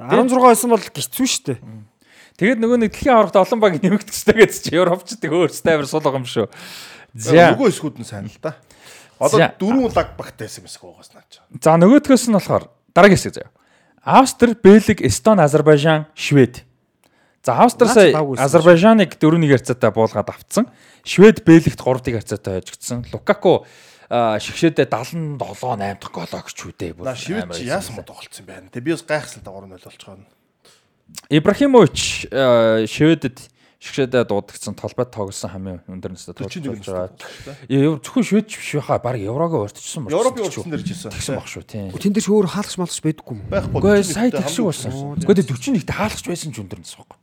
[0.01, 1.59] 16 байсан бол гисцүү шүү дээ.
[2.41, 6.17] Тэгээд нөгөө нэг дэлхийн аврагт олон баг нэмэгдэжтэй гэж чи Европчдыг өөрсдөө амар сул байгаа
[6.17, 6.49] юм шүү.
[7.13, 7.53] За.
[7.53, 8.57] Нөгөө хэсгүүд нь сайн л да.
[9.21, 11.37] Одоо дөрвөн лаг багтай байсан хэсэг байгаас наач.
[11.61, 13.53] За нөгөөдгөөс нь болохоор дараагийн хэсэг заяа.
[14.03, 16.63] Австри, Бэлэг, Эстон, Азербайжан, Швед.
[17.43, 20.67] За Австри сая Азербайжаныг 4-1 харьцаатай буулгаад авцсан.
[21.03, 23.05] Швед Бэлэгт 3-1 харьцаатай хожигдсан.
[23.11, 23.65] Лукаку
[24.09, 26.95] шигшээдээ 77 8 дахь гол огч үдээ.
[26.99, 28.69] На шивэд чи яасан тоглолцсон байна.
[28.71, 30.27] Тэг би бас гайхсан та 3-0 болж байгаа нь.
[31.31, 32.27] Ибрахимович
[32.87, 33.39] Шведэд
[33.82, 37.14] шигшээдээ дуудагдсан толбойд тоглосон хамгийн өндөр настай 41 тоглож байгаа.
[37.14, 37.54] настай.
[37.70, 40.18] Е, Зөвхөн Швед ч биш байхаа баг Еврогоо урьдчилсан байна.
[40.18, 41.14] Европын урдсан дэр жисэн.
[41.14, 41.94] тэгсэн баг шүү тийм.
[41.94, 43.46] Тэн дээр ч өөр хаалгач малгач байдаггүй юм.
[43.46, 43.78] Байхгүй.
[43.78, 44.90] Гэхдээ сая 41 тэгшиг болсон.
[45.22, 47.18] Гэхдээ 41-т хаалгач байсан ч өндөр нас байхгүй.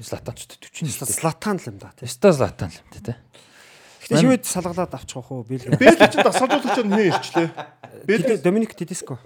[0.00, 1.12] Златанч 41.
[1.12, 1.92] Слатан л юм да.
[1.92, 2.08] тий.
[2.08, 3.12] Теста Златан л юм тий.
[4.08, 5.78] Гэтэ шивэд салгалаад авчих واخ уу Бэлэг.
[5.78, 7.48] Бэлж чи дасгалжуулагч нь нэ ирчлээ.
[8.08, 9.18] Бэлж Доминик Тедеско.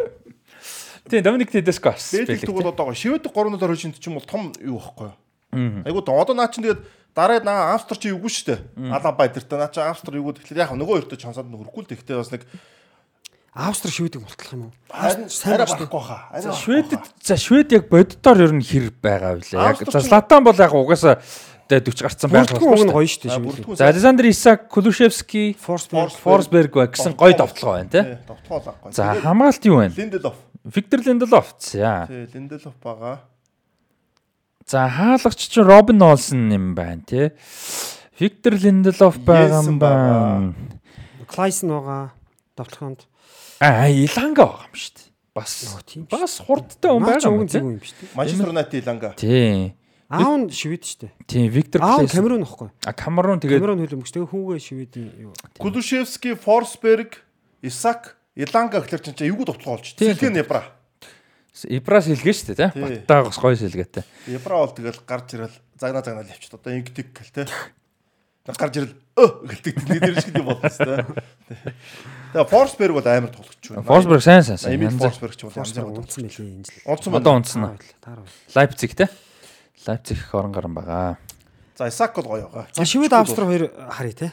[1.08, 2.26] Тийм Доминик Тедеско авсан.
[2.26, 5.16] Бэлж тэгвэл одоо шивэд 3-0 орж ин ч юм бол том юу байхгүй юу?
[5.51, 6.81] Айгуу одоо наа чин тэгээд
[7.15, 8.59] дараа наа Австри чи юугүй шүү дээ.
[8.95, 12.31] Алаба эдэртэ наа чи Австри юугүй тэгэхээр яг нөгөө хоёртой чансаад нөхөргүй л тэгтээ бас
[12.31, 12.47] нэг
[13.51, 14.73] Австри шивэдэг мултлах юм уу?
[14.87, 16.31] харин сайн барахгүй хаа.
[16.55, 19.59] Шведэд за Швед яг боддоор ер нь хэр байгаа вүлээ.
[19.59, 21.19] Яг за Златан бол яг угаасаа
[21.67, 26.79] тэ 40 гарцсан байх уг нь гоё шүү дээ За Александр Исак, Кулушевский, Форсберг.
[26.95, 28.03] Гэсэн гоё довтлогоо байна тий.
[28.23, 28.91] Довтгоо лаггүй.
[28.95, 29.95] За хамгаалт юу байна?
[29.99, 30.35] Линделов.
[30.63, 31.55] Виктор Линделов.
[31.59, 32.07] За.
[32.07, 33.19] Тий, Линделов байгаа.
[34.67, 37.31] За хаалагч чинь Робин Олсон юм байна тий.
[38.19, 40.53] Виктор Линделов байгаа юм байна.
[41.27, 42.13] Клайсон байгаа.
[42.57, 43.07] Довтлохонд.
[43.59, 45.07] Аа Иланга байгаа юм шүү дээ.
[45.33, 45.51] Бас
[45.87, 46.11] тийм шүү.
[46.11, 47.59] бас хурдтай хүн байгаа юм нь тий.
[47.59, 48.09] зөв юм биш үү?
[48.15, 49.13] Манчестер Юнайтед Ланга.
[49.17, 49.73] Тий.
[50.11, 51.11] Аав нь шивэд шүү дээ.
[51.25, 52.11] Тий Виктор нь Клейс.
[52.11, 52.69] Камерун ихгүй.
[52.85, 54.11] А Камерун тэгээд Камерун хөлбөмбөч.
[54.11, 55.33] Тэгээ хүүгээ шивэдийн юу.
[55.57, 57.23] Кулушевский, Форсберг,
[57.63, 59.95] Исак, Иланга гэхэлэр чинь эвгүй довтлогоо олж.
[59.95, 60.13] Тийм.
[60.13, 60.80] Сэлгэн Ебра.
[61.67, 62.69] Ибрас хэлгээ шүү дээ тий.
[62.71, 62.81] Тий.
[63.03, 64.03] Баттаагаас гоё сэлгээтэй.
[64.31, 66.55] Ебра бол тэгэл гарч ирэл загнаа загнаа л явчихд.
[66.55, 67.43] Одоо ингэдэг гэл те.
[68.47, 70.79] Тэг гарч ирэл өө гэлдэг нэр шиг юм болно тест.
[70.79, 73.83] Тэгээ Форсберг бол амар тоглогч байна.
[73.83, 74.79] Форсберг сайн сайн сайн.
[74.79, 76.87] Эмил Форсберг ч бол бүр унтсан мэлээ энэ жил.
[76.87, 77.39] Унтсан Одоо байна.
[77.43, 77.61] унтсан.
[78.55, 79.05] Лайпциг те.
[79.85, 81.19] Лайпциг их орон гарan байгаа.
[81.75, 82.71] За Исак бол гоё байгаа.
[82.71, 84.27] За шивэд Австри хоёр харъя те.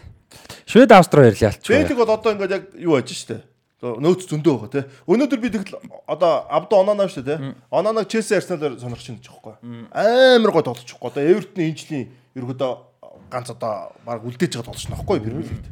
[0.70, 1.66] Швед Австри хоёр л ялч.
[1.66, 3.42] Бэлэг бол одоо ингээд яг юу яаж штэ.
[3.78, 4.84] Нөөц зөндөө байгаа тий.
[5.06, 5.78] Өнөөдөр би тэгэл
[6.10, 7.54] одоо Абдо Онана шүү дээ тий.
[7.70, 9.54] Онанаг Челси Арсеналаар сонирч байна гэж байхгүй.
[9.94, 11.06] Амар гой тоглож байхгүй.
[11.06, 12.72] Одоо Эвертны энэ жилийн ерөөдөө
[13.30, 15.66] ганц одоо баг үлдээж байгаа тоглож байна байхгүй Премьер лигт.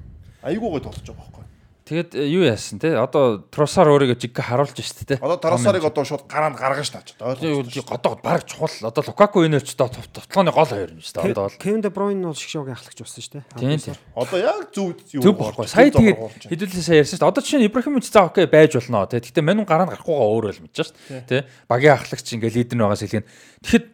[0.47, 1.45] Айгуу гой тоглож байгаа байхгүй.
[1.87, 5.15] Тэгээд э, юу яасан те одоо Тросар өөрийгөө жиг харуулж штэ те.
[5.23, 7.79] Одоо Тарасарыг одоо шууд гараанд гаргаж одоо ойлгож.
[7.87, 11.31] годоо баг чухал одоо Лукаку энерч одоо тоглооны гол хоёр юм шүү дээ.
[11.31, 13.45] Одоо бол Кевин Де Бройн бол шгшөөгийн ахлагч болсон шүү дээ.
[13.55, 13.97] тийм тийм.
[14.19, 15.71] Одоо яг зөв юу Төв бохгүй.
[15.71, 17.31] Сая тэгээд хэдүүлээ сая ярьсан шүү дээ.
[17.31, 19.23] Одоо жишээ нь Ибрахимович цаа окей байж болно те.
[19.23, 21.47] Гэтэ манун гараанд гарахгүйгаа өөрөө л мэдэж шүү дээ.
[21.47, 21.47] Тэ.
[21.71, 23.31] Багийн ахлагч ингээ лидер байгаас хэлгэн.
[23.63, 23.87] Тэгэхэд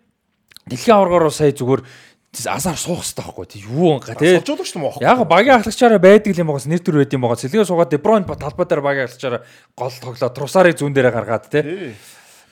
[0.64, 1.85] дэлхийн аваргаар сая зүгээр
[2.33, 3.61] азар суух хэрэгтэй байхгүй тий.
[3.69, 4.41] Юу анга тий.
[4.41, 7.69] Суулжуудаг шүү дээ Яг багийн ахлагчаараа байдаг юм байгаас нэр төр байд юм байгаас сэлгээ
[7.69, 9.45] суугаад Дебройн талбай дээр багийн ахлагчаараа
[9.77, 11.93] гол тоглоод Трусарыг зүүн дээрээ гаргаад тий.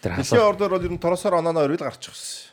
[0.04, 2.52] Тэр Дэлхийн ордоор бол ер нь Торосоор Онана хоёр л гарчих байсан.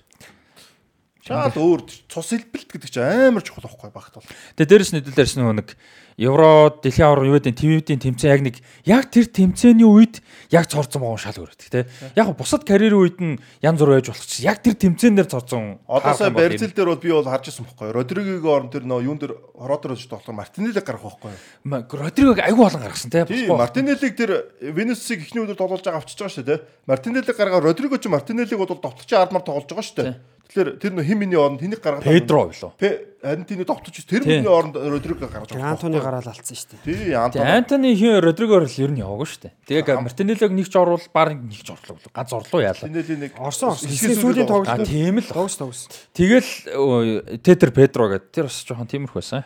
[1.27, 4.27] Чаад өөр цус хэлбэлт гэдэг чинь амар чухал байхгүй багт бол.
[4.55, 5.75] Тэгээ дээрэс нь хэдүүлээрс нэг
[6.17, 8.55] Евро дэлхийн авар юу гэдэг ТВ-ийн тэмцээн яг нэг
[8.89, 11.85] яг тэр тэмцээний үед яг цорцсон байгаа шал өрөдөг тий.
[12.17, 15.77] Яг бусад карьерийн үед нь янз бүр байж болох чи яг тэр тэмцээн дээр цорцсон.
[15.85, 17.93] Одоо сая Бразил дээр бол би бол харж ирсэн байхгүй.
[17.93, 21.37] Родригийн орон тэр нөө юун дээр хороод орж тоглох Мартинелли гарах байхгүй.
[21.85, 23.13] Родригог айгүй болон гаргасан.
[23.13, 26.65] Тийм Мартинеллиг тэр Венесийг ихний үедээ тоглож байгаа авчиж байгаа шүү дээ.
[26.89, 30.17] Мартинелли гаргаа Родриго ч Мартинеллиг бол довтлогчийн ардмаар тоглож байгаа шүү дээ.
[30.47, 32.71] Тэгэхээр тэр нөө хим миний оронд хэнийг гаргаад Педро билүү.
[33.27, 35.75] харин тийний довтлогч тэр миний оронд Родриго гаргаж байгаа.
[35.75, 36.83] Антони гараал алдсан шүү дээ.
[36.85, 37.43] Тий Тэгээ Антони.
[37.43, 39.53] Антони хин Родригоор л ер нь яваагүй шүү дээ.
[39.67, 41.97] Тэгээ Мартинеллог нэг ч орвол баг нэг ч орлоо.
[42.13, 42.87] Ганц орлоо яалаа.
[42.87, 43.89] Мартинелли нэг Орсон орсон.
[43.89, 45.27] Хэсгийн сүүлийн тоглолт тийм л.
[45.27, 45.81] тогс тогс.
[46.15, 49.43] Тэгэл Тетер Педро гэдэг тэр бас жоохон тиймэрхүү байсан.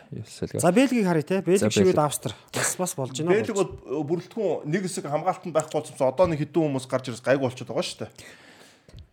[0.62, 1.42] За Бельгийг харъя те.
[1.42, 1.74] Бельг Бельги.
[1.74, 2.36] шивэд Австри.
[2.54, 3.34] Бас бас болж байна.
[3.34, 3.72] Бэлэг бол
[4.06, 6.06] бүрэлдэхүүн нэг хэсэг хамгаалтанд байхгүй болсон.
[6.06, 8.12] Одоо нэг хэдэн хүмүүс гарч ирээс гайг болчиход байгаа шүү дээ.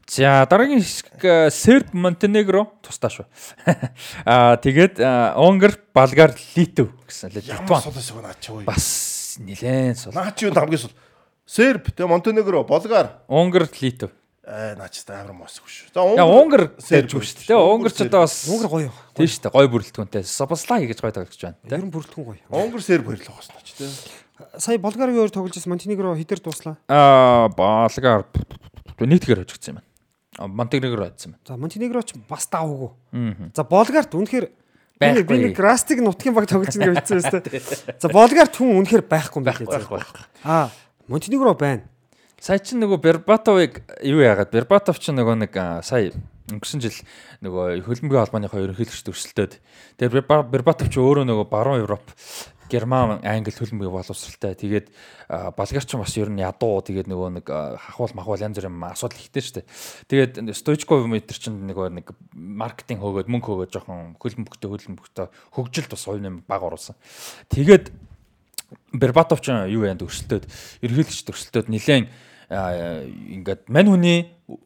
[0.10, 3.26] За дараагийн хэсэг э, Серб Монтенегро тусдаа шүү.
[4.26, 8.66] Аа тэгээд э, Унгар, Болгар, Литв гэсэн л Ямар Литван сул эсвэл наач юу.
[8.66, 10.14] бас нилээн сул.
[10.18, 10.94] Наач юу хамгийн сул.
[11.46, 13.22] Серб, тэ Монтенегро, Болгар.
[13.30, 14.10] Унгар, Литв.
[14.50, 15.94] Аа наач та амар мос шүү.
[15.94, 17.54] За Унгар Серб шүү дээ.
[17.54, 18.90] Унгар ч одоо бас Унгар гоё.
[19.14, 19.54] тийм шүү дээ.
[19.54, 20.26] Гой бүрэлдэхүүнтэй.
[20.26, 21.62] Сабаслаги гэж гой тоглож байна.
[21.70, 22.42] Ер нь бүрэлдэхүүн гоё.
[22.50, 23.86] Унгар Серб хоёрлох бас наач тэ.
[24.58, 26.82] Сая Болгаригийн өөр тоглож байсан Монтенегро хідэр дуслаа.
[26.90, 28.26] Аа Болгар
[29.06, 29.89] нэг тэгэр хожигдсан юм байна.
[30.48, 31.44] Монтенегро хайдсан байна.
[31.48, 32.90] За Монтенегро ч бас давгүй.
[33.56, 34.48] За Болгарт үнэхээр
[35.00, 35.06] би
[35.52, 38.00] нэг Растиг нутгийн баг тоглож байгаа гэсэн юм байна.
[38.00, 39.66] За Болгарт хүн үнэхээр байхгүй байна.
[39.68, 40.00] Байхгүй.
[40.44, 40.70] Аа
[41.08, 41.84] Монтенегро байна.
[42.40, 45.54] Сая чинь нөгөө Бербатовыг юу яагаад Бербатов чинь нөгөө нэг
[45.84, 46.16] сая
[46.50, 46.96] өнгөрсөн жил
[47.44, 49.54] нөгөө хөлбөмбөгийн албаныхаа ерөнхийлөгчд өрсөлдөөд
[50.00, 52.02] тэгээ Берба- Бербатов ч өөрөө нөгөө баруун Европ
[52.70, 54.54] Герман, Англи хөлбөмбөгийн боловсралтай.
[54.56, 54.88] Тэгээд
[55.28, 56.80] а, Болгар ч бас ер нь ядуу.
[56.86, 59.66] Тэгээд нөгөө нэг хахуул махуул янз бүрийн асуудал ихтэй шүү дээ.
[60.08, 65.28] Тэгээд Стоичков метр чинь нөгөө нэг маркетинг хөөгөөд мөнгө хөөгөөд жоохон хөлбөмбөгтөө хөлбөмбөгтөө
[65.58, 66.96] хөгжилд бас хувь нэм баг оруулсан.
[67.50, 67.90] Тэгээд
[68.94, 70.46] Бербатов ч юу янд өрсөлдөөд
[70.86, 72.06] ерөнхийлөгчд өрсөлдөөд нилээн
[72.50, 74.20] ингээд мань хүний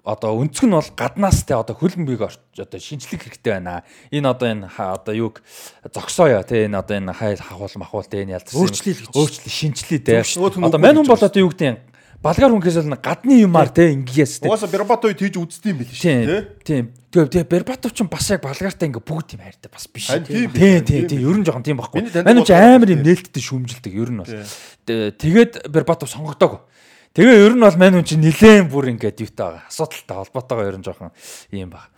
[0.07, 3.84] одоо өнцг нь бол гаднаас те одоо хөлбөмбөгийг орч одоо шинжлэх хэрэгтэй байна.
[4.07, 5.43] Энэ одоо энэ одоо юг
[5.91, 8.55] зогсооё те энэ одоо энэ хайл хахуул махуул те энэ ялцсан.
[8.64, 9.11] Өөрчлөе л гэж.
[9.11, 10.23] Өөрчлөе шинжлэе те.
[10.23, 11.77] Одоо мань хүн бол одоо юу гэдэг юм
[12.23, 14.47] балгаар хүнхээс л гадны юмар те ингэээс те.
[14.47, 15.99] Угаасаа Бербато үед хийж үздэм байл шүү
[16.64, 16.85] Тийм.
[17.11, 20.07] Тэгээ тэгээ Бербатов ч бас яг балгаартай ингээ бүгд юм хайртай бас биш.
[20.07, 21.99] Тийм, Тийм тийм, ер нь жоохон тийм байхгүй.
[22.23, 24.31] Манай ч амар юм нээлттэй шүүмжилдэг ер нь бол.
[24.88, 26.64] Тэ- Тэгээд Бербатов сонгогдоог.
[27.14, 29.69] Тэгээ ер нь бол мань хүн чинь нилээн бүр ингээд юутай байгаа.
[29.69, 31.14] Асуудалтай холбоотойгоо ер нь жоохон
[31.53, 31.93] ийм баг.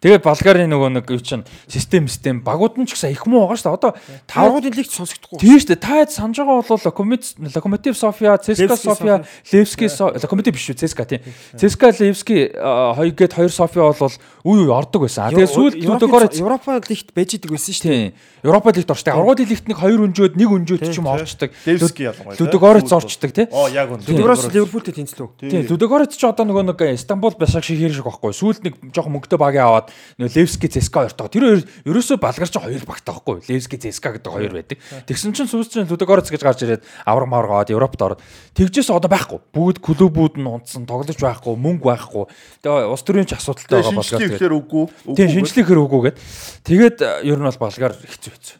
[0.00, 3.60] Тэгээд Болгарын нөгөө нэг юу чинь систем систем багууд нь ч гэсэн их муу байгаа
[3.60, 3.76] шүү дээ.
[3.76, 3.92] Одоо
[4.24, 5.36] та Тавгуудын лигт сонсогдохгүй.
[5.44, 5.84] Тийм шүү дээ.
[5.84, 7.20] Та хэд санаж байгаа бол
[7.52, 9.16] Локомотив София, ЦСКА София,
[9.52, 10.80] Левски Со- Локомотив биш үү?
[10.80, 11.20] ЦСКА тийм.
[11.52, 14.16] ЦСКА Левски хоёр гээд хоёр София бол
[14.48, 15.28] үе үе ордог байсан.
[15.28, 17.92] А тэгээ сүүлд Лудогорец Европа лигт байж идэг байсан шүү дээ.
[17.92, 18.16] тийм.
[18.40, 19.12] Европа лигт орчдаг.
[19.20, 21.52] Аврагын лигт нэг хоёр өнжөөд нэг өнжөөд ч юм орчдаг.
[21.68, 22.40] Левски ялангуяа.
[22.40, 23.46] Лудогорец орчдаг тий.
[23.52, 24.08] Оо яг үнэ.
[24.08, 25.28] Лудогорос Ливерпултэй тэнцлүү.
[25.44, 25.68] Тийм.
[25.68, 28.32] Лудогорец ч одоо нөгөө нэг Стамбул Башак шиг хэрэг шиг байхгүй.
[28.32, 31.28] Сүүлд нэг жоохон мөнгөтэй багийн аваад нөгөө Левски ЦСКА хоёртоо.
[31.28, 33.36] Тэр хоёр ерөөсөө балгар ч хоёр багтай байхгүй.
[33.48, 34.78] Левски ЦСКА гэдэг хоёр байдаг.
[35.06, 38.20] Тэгсэн чинь сүүлд чинь Лудогорец гэж гарч ирээд авраг мавраг аваад Европт ороод
[38.54, 39.38] тэгжээс одоо байхгүй.
[39.54, 42.24] Бүгд клубүүд нь унтсан, тоглож байхгүй, мөнгө байхгүй.
[42.64, 44.18] Тэгээ улс төрийн ч асуудалтай байгаа Тэгээ болгоо.
[44.18, 44.84] шинжлэх ихлээр үгүй.
[45.16, 46.16] Тийм шинжлэх хэр үгүйгээд.
[46.64, 46.96] Тэгээд
[47.26, 48.56] ер нь бол балгаар хэцүү хэцүү.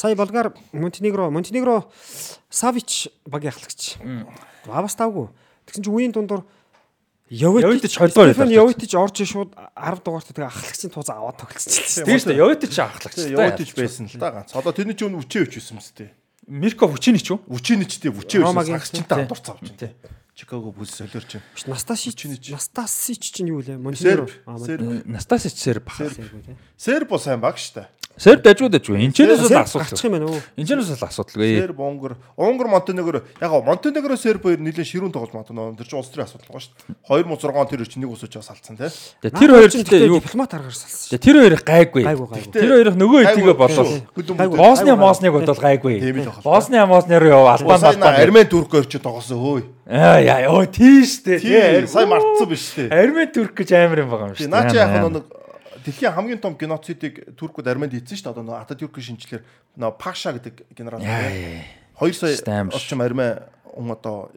[0.00, 1.84] Сая Болгар Монтенегро Монтенегро
[2.48, 4.00] Савич багийн ахлагч.
[4.68, 5.28] Аа бас тавгүй.
[5.68, 6.46] Тэгсэн чинь үеийн дундуур
[7.30, 8.58] Йовитич холбоо Стефан байлаа.
[8.58, 12.04] Йовитич орж шууд 10 дугаарт тэгээ ахлагчийн туузаа аваад тоглолцсон.
[12.04, 12.42] Тийм шүү дээ.
[12.42, 13.14] Йовитич ахлагч.
[13.22, 14.50] Тэгээ явуулж байсан л да ганц.
[14.50, 16.10] Одоо тэрний чинь үчээ өч байсан мэт дээ.
[16.50, 17.38] Мирко Вучинич үү?
[17.46, 18.50] Үчинич тий үчээ байсан.
[18.50, 19.14] Ромагийн Сагчтай тий.
[19.14, 19.90] хамдурцаа авч тий.
[20.34, 21.38] Чикаго бүс солиорч.
[21.70, 22.18] Настасич.
[22.50, 23.78] Настасич чинь юу лээ?
[23.94, 24.26] Серб.
[25.06, 25.86] Настасич Серб.
[26.74, 27.86] Серб бол сайн баг штэ.
[28.20, 28.98] Серб дажгүй дажгүй.
[29.08, 29.88] Энчнээс Серб асуудал.
[29.88, 30.40] гарчих юм байна уу?
[30.60, 31.56] Энчнээс бол асуудалгүй.
[31.56, 35.80] Серб, Унгар, Унгар, Монтенегро яг гоо Монтенегро Серб хоёр нэлээд ширүүн тоглож магадгүй.
[35.80, 37.24] Тэр чинь улс төрийн асуудал байгаа шүү дээ.
[37.32, 38.92] 2006 тэр чинь нэг усууч салцсан тий.
[39.24, 41.16] Тэгээ тэр хоёр ч гэхдээ юу дипломат аргаар салсан.
[41.16, 42.02] Тэгээ тэр хоёр гайгүй.
[42.52, 43.88] Тэр хоёрын нөгөө хэдийгээ болов.
[44.12, 44.56] Гайгүй.
[44.60, 45.96] Босны Мосныг бол гайгүй.
[46.04, 46.44] Л.
[46.44, 48.20] Босны Мосныг юу албан Сайн албан.
[48.20, 49.64] Армен Турк хоёр ч тоглосон хөөе.
[49.90, 51.40] Аа яа ёо тийш дээ.
[51.40, 52.92] Тийм сайн мартсан биш үү?
[52.94, 55.24] Армен турк гэж амар юм байгаа юм шүү наа чи яг нэг
[55.84, 58.34] дэлхийн хамгийн том геноцидыг туркууд Арменд хийсэн шүү дээ.
[58.34, 59.42] Одоо нөгөө Ататюркийн шинжлэр
[59.78, 61.00] нөгөө Паша гэдэг генерал.
[61.00, 63.40] 2 сая орчим Армен
[63.70, 64.30] хүн одоо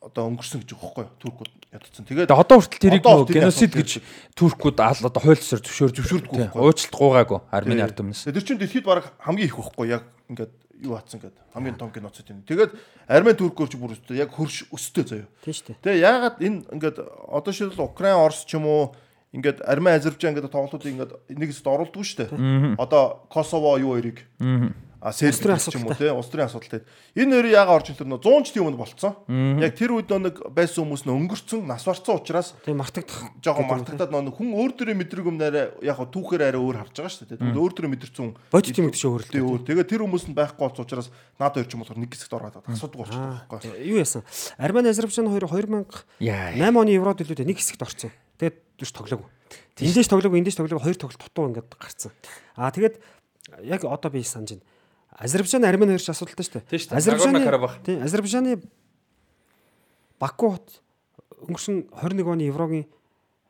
[0.00, 1.18] одоо өнгөрсөн гэж байгаа байхгүй юу?
[1.18, 2.04] Туркууд ядцсан.
[2.06, 3.90] Тэгээд Тэгээ одоо хүртэл тэрийг нөгөө геноцид гэж
[4.38, 6.62] туркууд аал одоо хуульсаар зөвшөөр Зөвшөөрдөггүй байхгүй.
[6.62, 8.30] Уучлалт гуугаагүй Армени ард түмнээс.
[8.30, 10.52] Тэр чинь дэлхийд баг хамгийн их байхгүй яг ингээд
[10.86, 12.44] юу хатсан гэдэг хамгийн том геноцид юм.
[12.46, 12.72] Тэгээд
[13.08, 15.28] Армен туркууд ч бүр яг хөрш өстэй заяа.
[15.42, 15.82] Тийм шүү дээ.
[15.82, 18.94] Тэгээ яагаад энэ ингээд одоо шил Украин Орос ч юм уу
[19.32, 22.78] ингээд Армен Азербайджан гэдэг тоглолтуудыг ингээд нэг хэсэгт оруулдаг шүү дээ.
[22.78, 24.22] Одоо Косово юу хоёрыг
[25.06, 26.80] а Серб Улс төрийн ч юм уу тий улс төрийн асуудалтай.
[27.14, 29.12] Энэ хоёрын яагаад орж ирсэн нөө 100 ч тийм юм болцсон.
[29.62, 33.30] Яг тэр үед нэг байсан хүмүүс нь өнгөрцөн нас барцсан учраас Тийм мартагдах.
[33.38, 37.12] жоохон мартагдаад нөө хүн өөр төрлийн мэдрэг юм нэрэ яг түүхээр арай өөр харж байгаа
[37.12, 37.54] шүү дээ.
[37.54, 39.46] Өөр төрлийн мэдэрсэн Бодит юм гэдэг шиг өөрлөлтөө.
[39.46, 39.62] өөр.
[39.62, 41.08] Тэгээ тэр хүмүүс нь байхгүй болсон учраас
[41.38, 43.86] наад хоёр ч юм болохоор нэг хэсэгт ороод асуудаг болчихсон байхгүй.
[43.86, 44.26] Юу яасан?
[44.58, 46.50] Армени Азербайджан хоёр 2008 Яа.
[46.56, 48.10] оны Евро дэлгүүдэд нэг хэсэгт орсон.
[48.76, 49.28] Тэгээд биш тоглоогүй.
[49.80, 52.12] Эндээс тоглоогүй, эндээс тоглоогүй хоёр тоглолт дутуу ингээд гарцсан.
[52.56, 53.00] Аа тэгээд
[53.64, 54.64] яг одоо би санаж байна.
[55.16, 56.92] Азербайджан Армени хоёр ч асуудалтай шүү дээ.
[56.92, 57.80] Нагорно-Карабах.
[57.84, 58.60] Тийм Азербайджаны
[60.20, 60.80] Баку хот
[61.44, 62.84] өнгөрсөн 21 оны Еврогийн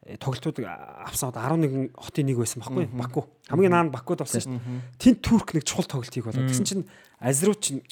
[0.06, 3.26] э, тоглолтууд авсан одоо 11 хотын нэг байсан байхгүй Баку.
[3.50, 4.82] Хамгийн наанд Бакуд болсон шүү дээ.
[4.98, 6.46] Тэнд Турк нэг чухал тоглолт хийх болоо.
[6.46, 6.86] Тэгсэн чинь
[7.18, 7.82] Азеруч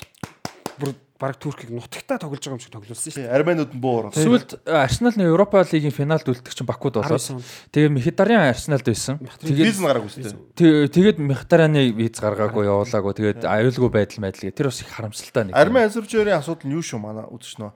[0.79, 0.95] бүр
[1.25, 4.15] баг Туркийг нутагтаа тоглож байгаа юм шиг тоглуулсан шүү Тий Арменууд нь буу ороод.
[4.21, 7.45] Сүүлд Арсенал нь Европа лигийн финалд үлдэх чинь Бакуд болоод 19 онд.
[7.73, 9.17] тэгээ Мхитарян Арсеналд байсан.
[9.25, 10.37] Виз Тэгээд нь гараагүй шүү дээ.
[10.53, 13.13] Тэ- Тэгээд Мхитаряны виз гаргаагүй явуулаагүй.
[13.17, 14.55] Тэгээд аюулгүй байдал байдал гэх.
[14.61, 15.57] Тэр бас их харамсалтай нэг.
[15.57, 17.73] Армен Азербайджаны асуудал нь юу шүү манай нөө.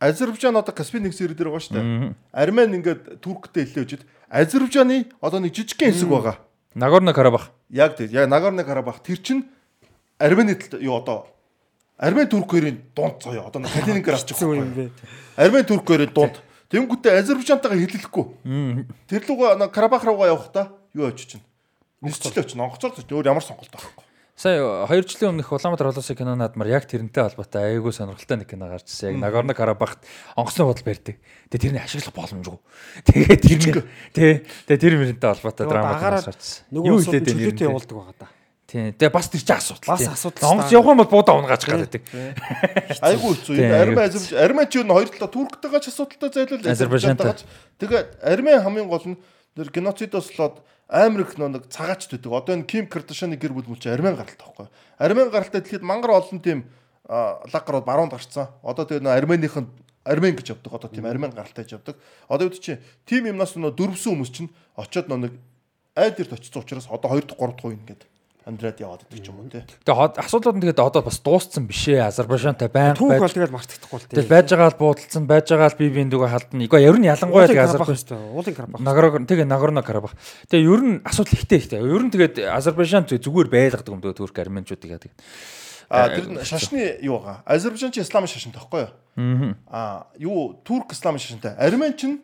[0.00, 2.14] Азербайджан одоо Каспийн нэгс ирээд байгаа шүү дээ.
[2.32, 6.36] Армен ингээд Турктэй хэлээжид Азербайджаны одоо нэг жижигхэн хэсэг байгаа.
[6.74, 7.50] Нагорно-Карабах.
[7.68, 8.08] Яг тийм.
[8.14, 9.44] Яг Нагорно Карабах тэр чинь
[10.18, 11.26] Армени юу одоо
[12.00, 13.46] Армен Турк хоёрын дунд заяа.
[13.52, 14.48] Одоо Калининград ч дээ.
[14.48, 14.90] байхгүй.
[15.36, 16.40] Армен Турк хоёрын дунд.
[16.72, 18.24] Тэнгүүтээ Азербайджантайгаа хэлэлэхгүй.
[19.04, 21.44] Тэр лугаа Карабах руугаа явахдаа юу очиж чинь.
[22.00, 24.08] Нисчлээ очиж онгоцоор ч өөр ямар сонголт байхгүй.
[24.40, 28.72] Сая 2 жилийн өмнөх Улаанбаатар холоосын кино наадмаар яг тэрнтэй холбоотой айгүй сонирхолтой нэг кино
[28.72, 29.12] гарч ирсэн.
[29.12, 30.00] Яг Нагорно Карабахт
[30.32, 31.20] онгоцны бодол барьдаг.
[31.52, 32.56] Тэгээ тэрний ашиглах боломжгүй.
[33.04, 33.84] Тэгээ тэр
[34.16, 34.32] тий
[34.64, 36.72] Тэгээ тэр мөрөнтэй холбоотой драма гарч ирсэн.
[36.72, 38.39] Юу хэлээд чөлөөтэй байна явуулдаг байгаа да.
[38.70, 38.94] Тий.
[38.94, 39.98] Тэгээ бас тэр чинь асуудал.
[39.98, 42.06] Бас асуудал Онгоц явах юм бол буудаа унгааж гадаг.
[43.02, 43.58] Айгуу хэцүү.
[43.58, 46.70] Тийм, Энэ Армен айгуу Азербайджан Армен ч юу н хоёр талаа Турктайгаа ч асуудалтай зайлуул
[46.70, 47.34] Азербайджантай.
[47.82, 49.18] Тэгээд Армен хамгийн гол нь
[49.58, 52.30] тэр геноцидоос болоод амар их нэг цагаач төдөг.
[52.30, 54.70] Одоо энэ Ким Кардашины гэр бүл мөл чи Армен гаралтай байхгүй.
[55.02, 56.70] Армен гаралтай дэлхийд мангар олон тийм
[57.10, 58.54] лаг гарууд баруунд гарцсан.
[58.62, 59.70] Одоо тэр нөө Арменийнх нь
[60.06, 60.78] Армен гэж явдаг.
[60.78, 61.98] Одоо тийм Армен гаралтай гэж явдаг.
[62.30, 65.34] Одоо үүд чи тим юмнаас нөө дөрвсөн хүмүүс чинь очиод нөө нэг
[65.98, 68.02] айд дэрт очсон учраас одоо 2 дахь 3 дахь үе ингээд
[68.48, 69.62] Андрад яваад идэх юм уу те.
[69.84, 72.08] Тэгээ асуудлууд нь тэгээд одоо бас дууссан биш ээ.
[72.08, 73.34] Азербайджантай байнга Түүх бол байж.
[73.36, 76.64] тэгэл мартагдахгүй л Тэгэл байж байгаа л буудалцсан, байж байгаа л бие биендээ халдна.
[76.64, 78.80] Игаа ер нь ялангуяа тэгээ Азербайджан Уулын Карабах.
[78.80, 80.12] Нагорно тэгээ Нагорно Карабах.
[80.48, 81.78] Тэгээ ер нь асуудал ихтэй ихтэй.
[81.84, 85.12] Ер нь тэгээд Азербайджан зү- зүгээр байлгадаг юм дөө Турк арменчууд тэгээ.
[85.90, 87.42] А тэр нь шашны юу байгаа.
[87.44, 89.54] Азербайджан ч исламын шашинтай байхгүй юу?
[89.68, 91.52] Аа юу турк исламын шашинтай.
[91.58, 92.16] Армен ч нь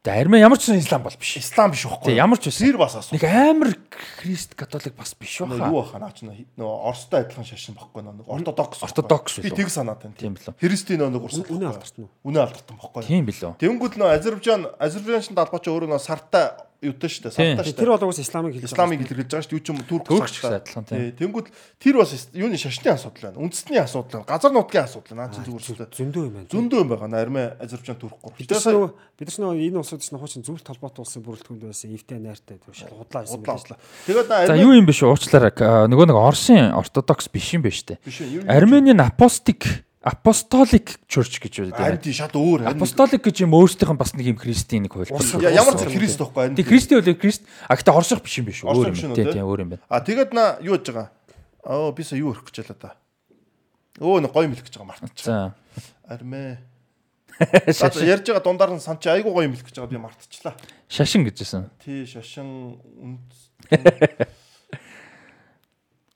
[0.00, 1.36] Тэгээ армен ямар ч сан ислам бол биш.
[1.36, 2.72] ислам биш байхгүй ямар ч байсан.
[2.72, 3.12] Тэр бас асуу.
[3.12, 3.76] Нэг амар
[4.16, 5.68] христ католик бас биш баха.
[5.68, 8.80] юу баха наач нөө Оростой адилхан шашин байхгүй нэг ортодокс.
[8.80, 10.16] Ортодокс Би тэг санаад байна.
[10.16, 10.56] Тийм билүү?
[10.56, 11.44] Христийн нөө нэг урс.
[11.44, 12.12] Үнэ алдартна уу?
[12.24, 13.04] Үнэ алдартан байхгүй.
[13.12, 13.52] Тийм билүү?
[13.60, 16.48] Тэнгүүд нөө Азербайджан Азербайджан талбай ч өөрөө нөө сартай
[16.80, 17.36] юутай шүү дээ.
[17.36, 17.56] Тийм.
[17.60, 17.96] Сартай шүү Тэр дээ.
[18.00, 19.56] бол угсаа исламыг хэлж Исламыг илэрхийлж байгаа шүү дээ.
[19.60, 19.78] Юу ч юм
[20.32, 20.60] ч сартай.
[20.64, 21.00] адилхан, тийм.
[21.00, 21.46] Тий, Тэнгүүд
[21.76, 23.38] тэр бас юуны шашны асуудал байна.
[23.44, 24.28] Үндэсний асуудал байна.
[24.32, 25.20] Газар нутгийн асуудал байна.
[25.20, 25.90] Наа чи зүгээр шүү дээ.
[26.00, 26.48] зөндөө юм байна.
[26.48, 27.08] Зөндөө юм байгаа.
[27.20, 28.32] Армен Азербайджан турк гур.
[28.40, 28.90] Бид нар
[29.20, 32.96] бид нар энэ улсууд ч нөхөж зөвлөлт холбоотой улсын бүрэлдэхүүнд байсан эвтэй найртай тийм шал
[32.96, 33.60] худлаа байсан байдаг.
[33.60, 33.78] удлаа.
[34.08, 35.00] Тэгээд За юу юм биш?
[35.04, 35.52] Уучлаарай.
[35.60, 38.48] А, Нөгөө нэг Оросын ортодокс биш юм байна биш юу?
[38.48, 42.02] Арменийн апостик апостолик church гэж Харин байдаг.
[42.02, 42.64] тий шат өөр.
[42.64, 45.12] харин Апостолик гэж юм өөрсдийнх нь бас нэг юм христийн нэг хувь.
[45.12, 46.56] Ямар ч Христ харин.
[46.56, 47.44] Тэг христийн үл христ.
[47.68, 48.96] А гэтээ орших биш юм биш Өөр юм.
[48.96, 49.28] Тийм тий?
[49.28, 49.84] тийм өөр юм байна.
[49.92, 51.12] А тэгээд на юу гэж байгаа?
[51.64, 52.90] Аа би сая юу өрөх гэж байлаа да.
[54.00, 55.24] Өө нэг гоё мэлэх гэж байгаа мартчих.
[55.28, 55.52] За.
[56.08, 56.64] Армэ.
[57.76, 60.56] За, ярьж байгаа дундаар нь сан чи айгуу гоё мэлэх гэж байгаа би мартчихлаа.
[60.88, 61.68] Шашин гэжсэн.
[61.84, 62.80] Тий шашин.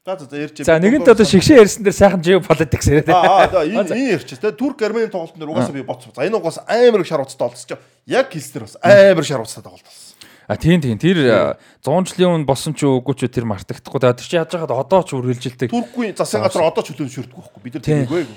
[0.04, 0.60] За за ярьж.
[0.60, 3.48] За нэгэнт одоо шигшээ ярьсан дээр сайхан geopolitics яриад байна.
[3.48, 6.12] Аа энэ энэ ярьчих те турк армени тоглолтын дээр угаасаа би боцсон.
[6.12, 9.64] За энэ угаасаа амар их шар уцтай олдсон чи яг хэлснээр бас амар шар уцтай
[9.64, 10.12] тоглолт болсон.
[10.44, 13.96] А тийм тийм тэр 100 жилийн өмнө болсон ч үгүй ч тэр мартагдахгүй.
[13.96, 15.72] Тэр чи яаж байгаад одоо ч үргэлжилдэг.
[15.72, 17.60] Туркгүй засгийн газар одоо ч хөлөө шүрдэггүй байхгүй.
[17.64, 18.28] Бид нар тийм үгүй.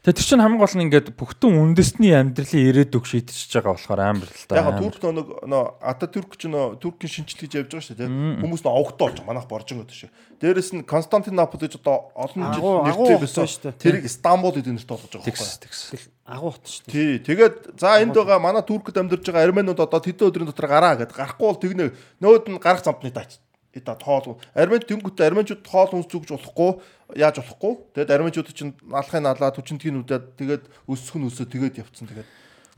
[0.00, 4.32] Тэгээ тэр чинь хамгийн гол нь ингээд бүхтэн үндэсний амьдралын ирээдүг шийдчихэж байгаа болохоор амар
[4.32, 4.56] л та.
[4.56, 8.08] Яг турк нэг нөө Ататүрк ч нөө туркийн шинжилгээ хийж явж байгаа шүү дээ.
[8.40, 10.08] Хүмүүс нөө овогтой болж манайх боржин гэдэг шиг.
[10.40, 13.76] Дээрэс нь Константинополь гэж одоо олон жил нэртэй байсан шүү дээ.
[13.76, 15.60] Тэрийг Стамбул гэдэг нэртэй болгож байгаа байхгүй.
[15.68, 16.08] Тэгс тэгс.
[16.24, 16.88] Агуу хот шүү.
[16.88, 17.12] Тий.
[17.20, 21.12] Тэгээд за энд байгаа манай туркд амьдарч байгаа армянууд одоо тэдэн өдрийн дотор гараа гэд
[21.12, 21.92] гарахгүй бол тэгнэ.
[22.24, 23.36] Нөөд нь гарах замтны таач
[23.74, 26.70] эта тоол армяд тэнгүүтээ армянчууд тоол хүнс зүгж болохгүй
[27.14, 27.72] яаж болохгүй?
[27.94, 32.28] Тэгээд армянчууд чинь алахын налаа түчинтгийн үдээд тэгээд өсөх нь өсөө тэгээд явцсан тэгээд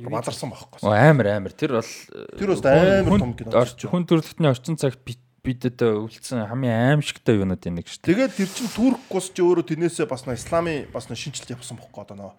[0.04, 1.52] бадарсан байхгүй амар амар.
[1.56, 1.92] Тэр бол
[2.36, 5.00] тэр бас амар том кино хүн төрөлхтний орчин цагт
[5.42, 9.66] бидэд үлдсэн хамгийн аимшигтай юунууд нэг шүү дээ тэгээд тэр чин турк ус ч өөрөө
[9.74, 12.32] тэрнээсээ бас нэг исламын бас нэг шинжилт явсан бохгүй одоо нөө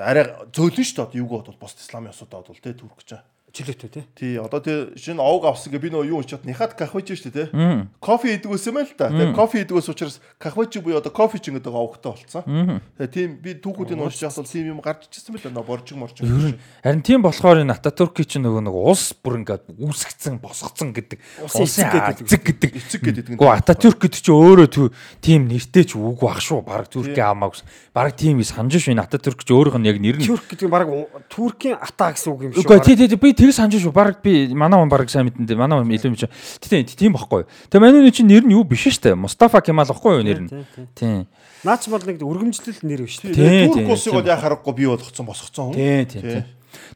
[0.00, 0.24] арай
[0.56, 3.20] зөөлөн шүү дээ юуг бодвол бос исламын усудаа бодвол тэ турк ч
[3.56, 4.04] чөлөөтэй тий.
[4.12, 7.48] Тий, одоо тий шинэ овг авсан гэ би нөө юу уншаад нихат кафеж шүү дээ
[7.48, 7.88] тий.
[8.04, 9.08] Кофе идэг ус юм л та.
[9.08, 12.80] Тэгээ кофе идэг ус учраас кафеж буюу одоо кофе ч ингэдэг овгтой болцсон.
[13.00, 16.60] Тэгээ тийм би түүхүүдийг уншиж явах бол тийм юм гарч ирсэн байл нөө боржиг моржиг.
[16.84, 21.18] Харин тийм болохоор энэ Ататүрки ч нөгөө нэг ус бүр ингээд үүсгэцэн босгоцсон гэдэг.
[21.48, 22.70] Усын эцэг гэдэг.
[22.76, 23.24] Эцэг гэдэг.
[23.40, 24.92] Гоо Ататүрк гэдэг чи өөрөө
[25.24, 26.60] тийм нэртэй ч үг баг шүү.
[26.66, 27.66] Бараг Түркийн амаа гэсэн.
[27.94, 28.92] Бараг тийм санаж шүү.
[28.96, 30.88] Энэ Ататүрк ч өөрийнх нь яг нэр нь Түрк гэдэг нь бараг
[31.30, 32.64] Туркийн ата гэсэн үг юм шүү.
[32.66, 33.94] Үгүй тий тий би тэр санаж шүү.
[33.94, 35.54] Бараг би манай хүн бараг сайн мэдэн дээ.
[35.54, 36.30] Манай хүн илүү мэдэн.
[36.58, 37.46] Тийм тийм баггүй.
[37.70, 39.14] Тэгээ манай хүн чинь нэр нь юу биш дээ.
[39.14, 40.50] Мустафа Кемал баггүй юу нэр нь.
[40.98, 41.30] Тийм.
[41.62, 43.70] Наач бол нэг өргөмжлөл нэр биш дээ.
[43.70, 46.06] Турк улсыг бол яхаарахгүй бий болгоцсон босгоцсон хүн.
[46.10, 46.44] Тийм тийм.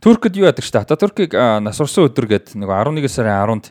[0.02, 0.84] Туркд юу яадаг шүү дээ.
[0.86, 3.66] Ататүркийг насварсан өдөр гээд нэг 11 сарын 10-нд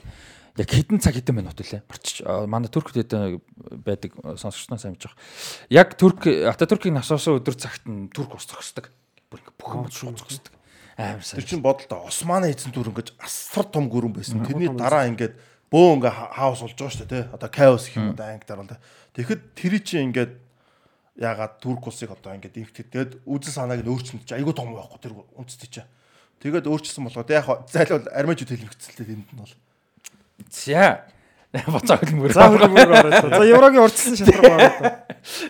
[0.60, 1.85] яг хэдэн цаг хэдэн минут үлээ.
[1.88, 3.39] Барчиж манай туркд хэдэн
[3.85, 5.15] байдаг сонсогчноо сайн байгаа.
[5.69, 8.91] Яг турк Ататүркийг насварсан өдөр цагт нь турк ус зогсдог.
[9.31, 10.59] Бүр ингээ бүх юм шууд зогсдог.
[10.99, 11.39] Аим сайн.
[11.39, 14.43] Тэр чинь бодолтой Османы эзэн дүр ингэж асар том гүрэн байсан.
[14.43, 15.39] Тэрний дараа ингээд
[15.71, 17.31] бөө ингээ хаус болж байгаа шүү дээ, тэ.
[17.39, 18.84] Одоо Chaos гэх юм одоо анги дараа л.
[19.15, 20.34] Тэгэхэд тэр чинь ингээд
[21.15, 25.15] ягаад турк улсыг одоо ингээд инхтэд тэгээд үзэн санааг нь өөрчлөж айгүй том байхгүй тэр
[25.39, 25.89] үндэстэй чинь.
[26.43, 27.23] Тэгээд өөрчлөсөн болгоо.
[27.31, 29.55] Яг зайлвал армяжууд хэлмэгцэлтэй тэнд нь бол.
[30.51, 31.07] За
[31.49, 32.30] Боцоо хөлмөр.
[32.30, 33.30] За хөлмөр ороод.
[33.34, 34.99] За еврогийн урдсан шатраг ороод.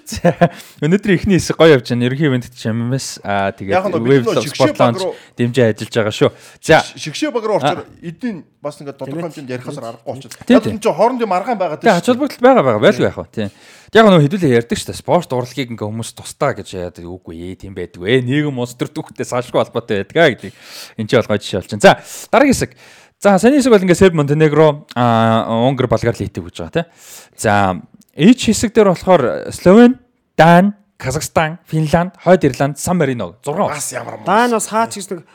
[0.08, 0.32] За
[0.80, 2.08] өнөөдөр ихний хэсэг гоё явж байна.
[2.08, 5.04] Ерөнхий ивент чаммас аа тэгээд веб спортлонч
[5.36, 6.32] дэмжиж ажиллаж байгаа шүү.
[6.64, 10.48] За шигшээ баг руу орчоор эдийн бас ингээд тодорхой хэмжээнд ярихасаар аргагүй болчихсон.
[10.48, 11.92] Яг энэ чинь хоорондын маргаан байгаа тийм.
[11.92, 13.52] Ач холбогдол байгаа байгаа байлгүй яах вэ тийм.
[13.90, 15.02] Яг нөө хэдүүлээ ярьдаг шүү дээ.
[15.02, 18.22] Спорт урлагийг ингээ хүмүүс тустаа гэж яадаг үгүй ээ тийм байдаг вэ.
[18.22, 20.54] Нийгэм улс төр түүхтэй салшгүй холбоотой байдаг гэдэг.
[21.02, 21.82] Энд чинь болгоо жишээ болж байна.
[21.82, 21.92] За
[22.30, 22.72] дараагийн хэсэг
[23.20, 26.88] За саний хэсэг бол ингээ Серб Монтенегро а Унгар Болгар литиг гэж байгаа тийм.
[27.36, 27.76] За
[28.16, 30.00] H хэсэг дээр болохоор Словен,
[30.40, 35.28] Дан, Казахстан, Финланд, Хойд Ирланд, Сан Марино 6 бас ямар Дан бас хаач гэж нэг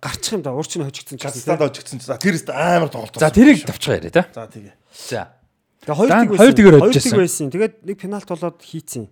[0.00, 1.44] гарчих юм да уурчин хожигдсон ч гэсэн.
[1.44, 2.00] Казахстанд хожигдсон.
[2.00, 3.20] За тэрээс амар тоглолт.
[3.20, 4.24] За тэрийг давчих яриа тийм.
[4.32, 4.74] За тэгээ.
[4.92, 5.28] За.
[5.84, 6.40] Тэгээ хоёр тиг байсан.
[6.40, 7.18] Хоёр тигээр хожижсэн.
[7.20, 7.46] байсан.
[7.52, 9.04] Тэгээд нэг пенальт болоод хийцэн.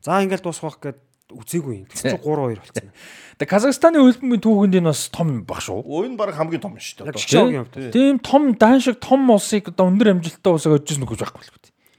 [0.00, 0.98] За ингээл дуусгах гээд
[1.32, 1.86] үзээгүй юм.
[1.92, 2.88] Тэгсэн чинь 3-2 болсон.
[3.36, 5.84] Тэгээ Казахстаны хөлбөмбөгийн түүхэнд энэ бас том баг шүү.
[5.84, 7.92] Уйн баг хамгийн том шүү дээ.
[7.92, 11.52] Тийм том дан шиг том улсыг одоо өндөр амжилттай улсыг өжсөн үгүй байхгүй л.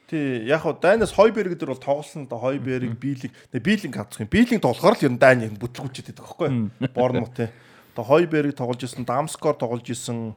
[0.10, 4.32] Тий, яг хоо дайнаас Хойберг дээр бол тоглосон да Хойберг, Бийлинг, Бийлинг хацх юм.
[4.32, 6.50] Бийлинг тоглохоор л ер нь дайн юм бүтлгүүчээд байдаг байхгүй.
[6.96, 7.52] Борнмут тий.
[7.94, 10.34] Одоо Хойберг тоглож исэн, Дамскор тоглож исэн,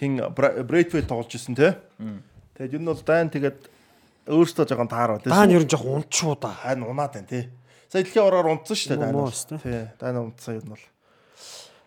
[0.00, 1.76] хин Брэйтвей тоглож исэн тий.
[2.56, 3.60] Тэгээд ер нь бол дайн тэгээд
[4.24, 5.20] өөртөө жоохон таараа.
[5.20, 6.56] Даан ер нь жоохон унчуу да.
[6.56, 7.44] Хань унаад байна тий.
[7.90, 9.26] Сая дэлхийн ороор унтсан шүү дээ дайна.
[9.34, 10.84] Тий, дайна унтсан юм бол.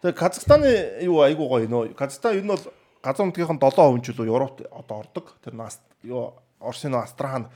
[0.04, 0.72] Тэгээ Казахстаны
[1.08, 1.96] юу айгуу гоё нөө.
[1.96, 2.60] Казахстан ер нь бол
[3.00, 5.32] газар нутгийнхын 7% ч илүү Европт одоо ордог.
[5.40, 7.48] Тэр нас юу Орсын Астрахан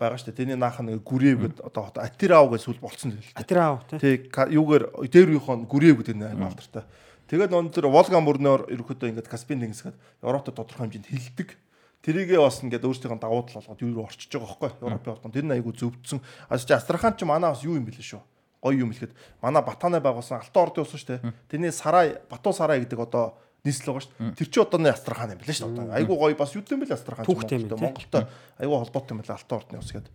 [0.00, 0.48] байгаа шүү дээ.
[0.48, 3.36] Тэний наах нэг Гүрэв гэдэг одоо Атирав гэж сүл болцсон дээ.
[3.36, 4.32] Атирав тий.
[4.32, 6.88] Юугээр дээр үеийнхэн Гүрэв гэдэг нэг алдартай.
[7.28, 11.52] Тэгээд нон тэр Волган мөрнөөр ерөөхдөө ингээд Каспийн тэнгисгээд Европт тодорхой хэмжээнд хилдэг.
[12.02, 15.34] Тэрийгээ бас ингээд өөрсдийнхөө давуу тал болгоод юу руу орчиж байгаа байхгүй Европын ордон.
[15.34, 16.22] Тэр нь айгу зөвдсөн.
[16.46, 18.22] А чи Астрахан ч манай бас юу юм бэлээ шүү.
[18.62, 19.12] Гоё юм хэлэхэд
[19.42, 21.34] манай Батанаа байгуулсан Алтан ордын ус шүү дээ.
[21.50, 23.34] Тэрний Сарай, Батуу Сарай гэдэг одоо
[23.66, 24.34] нийслэл байгаа шүү.
[24.38, 25.94] Тэр чи одоо нэг Астрахан юм бэлээ шүү дээ.
[25.98, 27.34] Айгу гоё бас юу юм бэлээ Астрахан ч
[27.82, 28.24] Монголтой
[28.62, 30.14] айгу холбоотой юм бэлээ Алтан ордны ус гэдэг.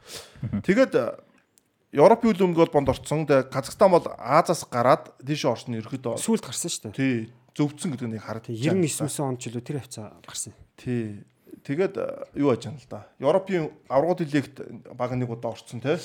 [0.63, 0.93] Тэгээд
[1.93, 3.27] Европын үйл өмгөөл бонд орцсон.
[3.29, 6.97] Тэгээ Казахстан бол Азаас гараад тийш орсон ерөөдөө сүулт гарсан шүү дээ.
[6.97, 7.17] Тий.
[7.53, 10.57] Зөвцөн гэдэг нэг хараад 99 онд ч илүү тэр хавцаа гарсан.
[10.73, 11.21] Тий.
[11.63, 11.95] Тэгээд
[12.35, 13.07] юу яаж юм л да.
[13.19, 14.59] Европын аврагууд лигт
[14.93, 15.99] баг нэг удаа орцсон те.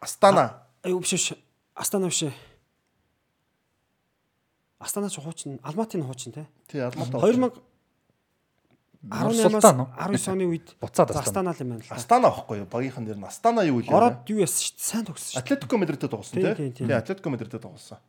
[0.00, 0.64] Астана.
[0.82, 1.32] Аюу биш биш.
[1.74, 2.24] Астана биш.
[4.78, 6.46] Астана ч хуучин, Алматын хуучин те.
[6.68, 7.20] Тий, Алмата.
[7.20, 7.52] 2000
[9.04, 11.92] 18-аас 19 оны үед буцаад Астана л юм байна л.
[11.92, 12.68] Астана аахгүй юу?
[12.72, 13.92] Багийнхан дээр нь Астана юу вэ?
[13.92, 14.88] Ороод юу яасан шүү дээ.
[14.88, 15.40] Сайн тогсон шүү.
[15.44, 16.72] Атлетико Мадридтэй тоглосон тий.
[16.72, 18.00] Тий, Атлетико Мадридтэй тоглосон.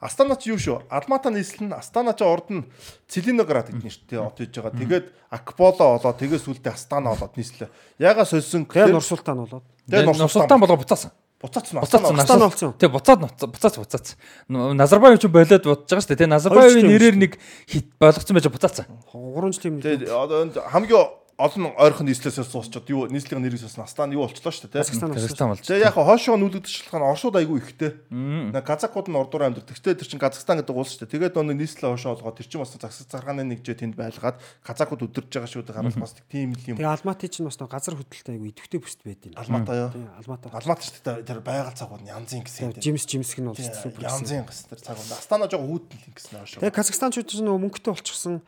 [0.00, 0.84] Астана ч юу шүү?
[0.92, 2.68] Алмата нийслэл нь Астана ч урд нь
[3.08, 4.76] Целиноград гэдэг нэртэй от хийж байгаа.
[4.76, 7.72] Тэгээд Акполо олоод тэгээд сүлдээ Астана олоод нийслэлээ.
[7.96, 9.64] Ягаа сольсон Тэгээ гэхээр Нур Султан болоод.
[9.88, 11.10] тэгээд Нур Султан болго буцаасан.
[11.40, 12.16] буцаацсан Буцаасан.
[12.16, 12.72] Астана болсон.
[12.76, 14.06] Тэг буцаад буцаац буцаац.
[14.48, 16.20] Назарбаев ч болоод бодож байгаа шүү дээ.
[16.24, 17.32] Тэг Назарбаевын нэрээр нэг
[17.64, 18.84] хит болгоцсон байж буцаацсан.
[19.12, 19.84] 3 жилийн өмнө.
[19.84, 24.72] Тэгээд одоо хамгийн олон ойрхон нийслэлээс суусчод юу нийслэлийн нэрийг суусан Астана юу болчлоо шүү
[24.72, 24.88] дээ.
[24.88, 25.12] Болсон.
[25.12, 25.68] Казахстан болж.
[25.68, 27.92] Тэгээ яг хоошоо нүүлэгдэж шалтгаан Оршууд айгүй ихтэй.
[28.08, 29.68] Нэг казакууд нь ордуур амьд.
[29.68, 31.28] Тэгтээ тэр чин Казахстан гэдэг улс шүү дээ.
[31.28, 35.28] Тэгээд нөгөө нийслэл хоошоо олгоод тэр чин бас засаг заргааны нэгжээ тэнд байлгаад казакууд өдөрж
[35.28, 35.76] байгаа шүү дээ.
[35.76, 36.80] Гарал бас тийм л юм.
[36.80, 39.36] Тэгээ Алматы чинь бас нэг газар хөдлөлтөй айгу идэвхтэй бүст байд юм.
[39.36, 39.90] Алмата юу?
[39.92, 40.46] Тийм Алмата.
[40.56, 41.28] Алмат шүү дээ.
[41.28, 42.80] Тэр байгаль цагууд нь янзын гэсэн.
[42.80, 44.08] Жимс Жимсг нь бол супер.
[44.08, 44.96] Янзын гэсэн тэр цаг.
[44.96, 46.60] Астана жоо хүүтэн гэсэн хоошоо.
[46.64, 48.40] Тэгээ Казахстанчууд чинь мөнгөтэй болчихсон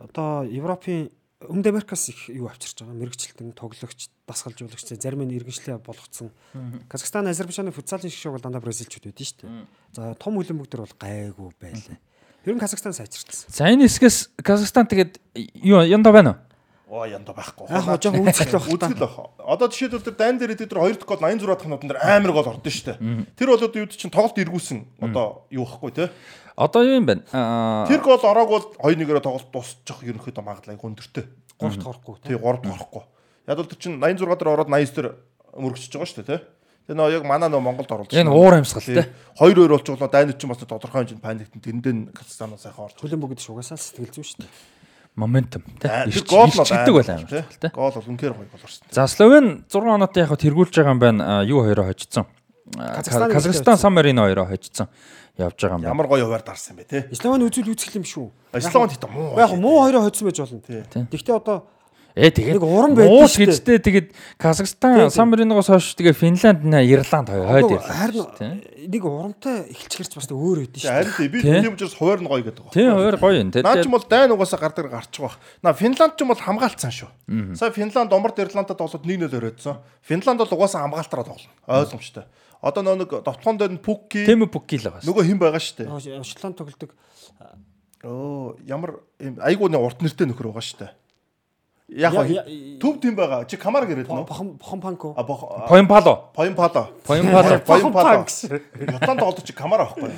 [0.00, 6.28] одоо Европын Өмнөд Америкаас их юу авчирч байгаа мэрэгчлэлтэн тоглогч дасгалжуулагч зарим нь иргэншлээ болгоцсон
[6.84, 9.64] Казахстан Азербайджаны футзалын шгшог бол дандаа бразилчууд байдэн шүү дээ.
[9.96, 11.96] За том хөлбөмбөг төр бол гайгүй байлаа.
[12.44, 13.48] Ер нь Казахстан сайжирцсан.
[13.48, 15.16] За энэ хэсгээс Казахстан тэгээд
[15.64, 16.50] юу янда байна уу?
[16.90, 17.70] Оо янда байхгүй.
[17.70, 18.66] Яг хоо жоохон үзэл байх.
[18.66, 19.16] Үзэл байх.
[19.38, 22.66] Одоо жишээлбэл тэр дайн дээр тэр 2 дахь гол 86 дахь минутанд амар гол ордон
[22.66, 23.30] шүү дээ.
[23.38, 24.98] Тэр болоод юу чинь тоглолт эргүүлсэн.
[24.98, 26.10] Одоо юу байхгүй те.
[26.56, 27.14] Одоо юу юм бэ?
[27.30, 31.24] Тэр гол ороог бол 2-1-ээр тоглолт дуусчих ерөнхийдөө магадлал айгу өндөртэй.
[31.60, 32.14] 3 дахь орохгүй.
[32.26, 33.02] Тий 3 дахь орохгүй.
[33.48, 35.08] Яг бол тэр чинь 86 дээр ороод 89 дээр
[35.56, 36.38] мөрөгчөж байгаа шүү дээ те.
[36.90, 38.10] Тэгээ нөө яг манай нөө Монголд оруулж.
[38.10, 39.08] энэ уур амьсгал те.
[39.38, 42.96] 2-2 болчихлоо дайнууд чинь бас тодорхой хэмжээнд паниктэн тэрэндээ Казахстан сайхан орж.
[42.98, 44.52] Хөлбөмбөг гэдэг шугасаа сэтгэл зүй шүү дээ.
[45.18, 45.62] Моментум
[46.06, 47.70] Ирч- гол ирчдэг байл амар тий.
[47.74, 48.86] Гол бол үнээр гоё гол орсон.
[48.90, 51.42] За Словен 6 оноотой яг тэргүүлж байгаа юм байна.
[51.44, 52.26] Юу хоёроо хожицсан.
[52.77, 53.77] Аа, Казахстаны Казахстан хожицсан.
[53.77, 54.87] Сан Марино хоёроо хожицсан.
[55.37, 55.91] Явж байгаа юм байна.
[55.93, 57.05] Ямар гоё хуваар дарсан бэ те.
[57.11, 58.27] Исламын үзүүл үүсгэл юм шүү.
[58.57, 59.37] Исламд хитэ муу.
[59.37, 60.61] Яг муу хоёроо хоцсон байж болно.
[60.65, 61.67] Гэхдээ одоо
[62.15, 63.51] Ээ тэгээд Нэг уран байдаг муу шүү дээ.
[63.51, 64.07] гэжтэй тэгээд
[64.39, 65.11] Казахстан Тий, тий.
[65.11, 67.91] Сан Мариноос хойш тэгээд Финланд нэ Ирланд хоёр хойд Ирланд.
[67.91, 68.87] харин тий.
[68.87, 70.95] нэг урамтай эхэлчихэрч бас өөр байдэн шүү.
[70.95, 71.59] Харин тий би Тий.
[71.59, 72.71] тийм учраас хуваар нь гоё гэдэг байна.
[72.71, 73.51] Тийм хоёр гоё юм.
[73.51, 75.35] Наа ч юм Тэгээд бол дайн угаасаа гардаг гарчих واخ.
[75.59, 77.11] На Финланд ч юм бол хамгаалцсан шүү.
[77.59, 79.75] Сая Финланд Умард Ирландад тоглоод 1-0 өрөөдсөн.
[80.07, 81.51] Финланд бол угаасаа хамгаалтараа тоглоно.
[81.67, 82.23] Ойлгомжтой.
[82.60, 85.04] Одоо нөө нэг довтлогон дээр нь Пукки Тэм Пуккил байгаа.
[85.04, 86.24] нөгөө хэн байгаа шүү дээ.
[86.24, 86.92] Шотланд тоглодог
[88.04, 90.92] Оо ямар юм айгууны урт нэртэй нөхөр байгаа шүү дээ.
[91.90, 92.14] Яг
[92.78, 93.44] төв тийм байгаа.
[93.50, 94.26] Чи камар гэрэд нөө.
[94.26, 95.14] бохон бохон панко.
[95.16, 96.30] А бох Поимпало.
[96.34, 96.88] Поимпало.
[97.06, 97.58] Поимпало.
[97.66, 98.26] Поимпало.
[98.78, 100.10] Ятланд тоглож чи камара байхгүй.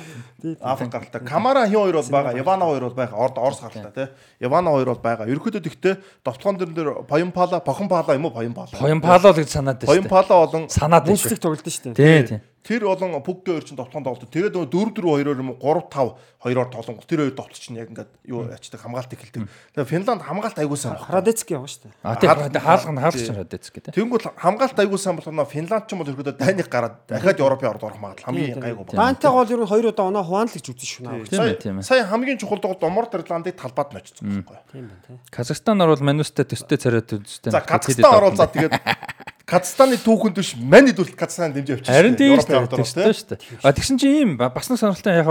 [0.61, 1.21] Африк гаралтай.
[1.25, 2.37] Камара хин хоёр бол байгаа.
[2.37, 3.17] Ивана хоёр бол байгаа.
[3.17, 4.07] Орд Орос гаралтай тий.
[4.45, 5.25] Ивана хоёр бол байгаа.
[5.25, 5.93] Ерөнхийдөө тэгтээ
[6.23, 8.69] довтлогон дэр дээр Поимпало, Похонпало юм уу Поимпало.
[8.77, 10.09] Поимпало гэж санаад байна шүү дээ.
[10.09, 11.17] Поимпало болон Санаад байна.
[11.17, 11.97] Мөнхлөг тоглолт шүү дээ.
[11.97, 12.39] Тий, тий.
[12.63, 14.31] Тэр болон Пүгдөө хоёр чинь довтлогон тоглолт.
[14.31, 16.15] Тэгээд нөгөө 4 4 2-оор юм уу 3 5
[16.47, 16.95] 2-оор тоглон.
[17.03, 19.51] Тэр хоёр тоглолт чинь яг ингээд юу ячдаг хамгаалт эхэлдэг.
[19.75, 21.03] Тэгээд Финланд хамгаалт байна.
[21.11, 21.93] Радецки яваа шүү дээ.
[22.07, 23.91] А тий хаалга нь хаалгач нь радец гэдэг.
[23.91, 27.83] Тэнгүүл хамгаалт аягүй сайн болохоор Финланд ч юм бол ерөөдөө дайныг гараад дахиад Европын орд
[27.83, 29.11] орох магадлал хамгийн гайгүй байна.
[29.11, 31.27] Даантай гол ер нь хоёр удаа оноо хуан л гэж үзсэн шүү.
[31.27, 31.75] Тийм тийм.
[31.83, 34.57] Сая хамгийн чухал тоглолт Умард Ирландыг талбад нь очсон байхгүй.
[34.71, 35.19] Тийм байна тий.
[35.27, 37.51] Казахстан орвол Манустай төстэй царайд үзтэй.
[37.51, 38.79] За Казахстан орол за тэгээд
[39.43, 41.91] Казахстаны түүхэнд биш мань хэдүүлэлт Казахстан дэмжиж авчих.
[41.91, 43.59] Харин тийм шүү дээ.
[43.59, 45.27] А тэгсэн чинь ийм ба- бас нэг сонирхолтой яг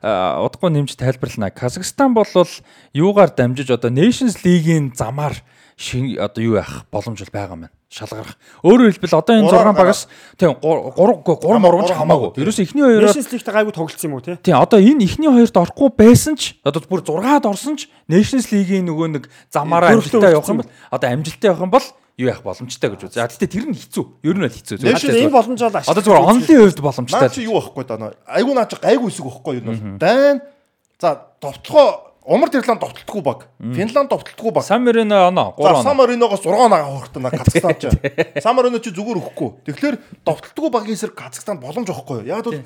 [0.00, 1.52] удахгүй нэмж тайлбарлана.
[1.52, 2.24] Казахстан бол
[2.96, 5.36] юугаар дамжиж одоо Nations League-ийн замаар
[5.76, 7.76] шин одоо юу яах боломж бол байгаа юм байна.
[7.92, 8.38] Шалгарах.
[8.64, 10.00] Өөрөөр хэлбэл одоо энэ Гурван 6 багаас
[10.40, 12.30] тийм 3 3 3 ч хамаагүй.
[12.40, 14.36] Ерөөс ихний хоёроо Nations League-тэй гайгүй тоглолцсон юм уу тий?
[14.40, 18.86] Тийм одоо энэ ихний хоёрт орохгүй байсан ч одоо бүр 6-ад орсон ч Nations League-ийн
[18.88, 21.86] нөгөө нэг замаараа амжилттай явах юм бол одоо амжилттай явах юм бол
[22.18, 23.12] юу яах боломжтой гэж үү.
[23.14, 24.04] За гэхдээ тэр нь хэцүү.
[24.24, 24.76] Ер нь бол хэцүү.
[24.80, 27.20] Нээшл энэ боломж бол одоо зүгээр онлын хувьд боломжтой.
[27.20, 28.14] Наа чи юу байхгүй даа.
[28.26, 30.40] Айгуу наа чи гайгүй хэсэг байхгүй юу бол дайн.
[31.00, 33.46] За товтлогоо Умар Ирланд товтолтгүй баг.
[33.58, 34.62] Финланд товтолтгүй баг.
[34.62, 35.82] Сан Марино оноо 3 оноо.
[35.82, 37.88] Сан Мариногоос 6 оноо авах хэрэгтэй наа Казахстан ч.
[38.44, 39.50] Сан Марино чи зүгээр өгөхгүй.
[39.64, 39.96] Тэгэхээр
[40.28, 42.28] товтолтгүй багийн эсрэг Казахстанд боломж واخхгүй юу.
[42.28, 42.60] Яг бол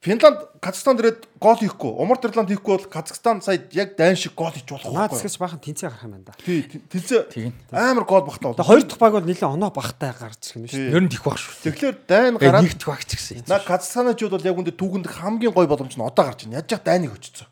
[0.00, 1.92] Финланд Казахстан дээрээ гол хийхгүй.
[1.92, 5.60] Умард Ирланд хийхгүй бол Казахстан сая яг дайн шиг гол хийж болох Наад зэскэж бахан
[5.60, 6.40] тэнцээ гарах юм байна да.
[6.40, 8.64] Тий, тэнцээ амар гол багтаа Тэгээ бол.
[8.64, 10.88] хоёр дахь баг бол нэлээд оноо багтай гарч ирэх юм шүү.
[10.88, 11.52] Ер нь тех баг шүү.
[11.68, 13.44] Тэгэхээр дайн гараад нэг тех баг ч гэсэн.
[13.44, 16.64] На Казахстанчууд бол яг үндэ түүхэнд хамгийн гой боломж нь одоо гарч байна.
[16.64, 17.44] Яаж яах дайныг өчсөн.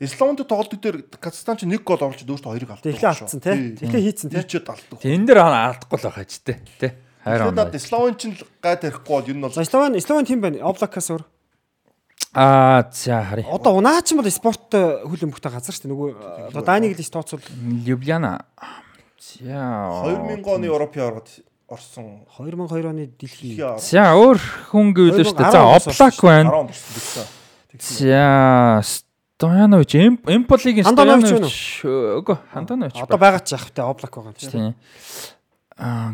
[0.00, 2.88] Исламд тоглолт дээр Казахстан ч нэг гол оруулж дөөшөө хоёрыг алдсан.
[2.88, 3.76] Тэглээ алдсан тий.
[3.76, 4.40] Тэглээ хийцэн тий.
[4.40, 4.96] Тийчэд алдсан.
[4.96, 6.56] Тэн дээр алдахгүй л байгаа ч тий.
[6.80, 6.90] Тий.
[7.22, 7.76] Хайр Тэгэхээр над оноо.
[7.78, 10.58] Исламын ч л гай тарихгүй бол ер нь бол Словен Словен тим байна.
[10.66, 11.22] Облакас өөр.
[12.34, 13.46] Аа за харъя.
[13.52, 15.92] Одоо унаач юм бол спорт хөлбөмбөгтэй газар шүү дээ.
[15.92, 16.08] Нөгөө
[16.48, 17.44] одоо Даниг л тооцвол
[17.84, 18.48] Любляна.
[19.20, 21.28] За 2000 оны Европын оргод
[21.68, 24.40] орсон 2002 оны дэлхийн За өөр
[24.72, 25.52] хүн гэвэл шүү дээ.
[25.52, 26.48] За 2010 Облак байна.
[26.48, 27.24] 10 онд орсон гэсэн.
[28.00, 28.80] За
[29.42, 29.92] Стоянович
[30.24, 32.96] Эмполигийн Стоянович үгүй Ханданович.
[32.96, 33.82] одоо байгаа ч яах вэ?
[33.82, 34.74] Облак байгаа юм шүү дээ.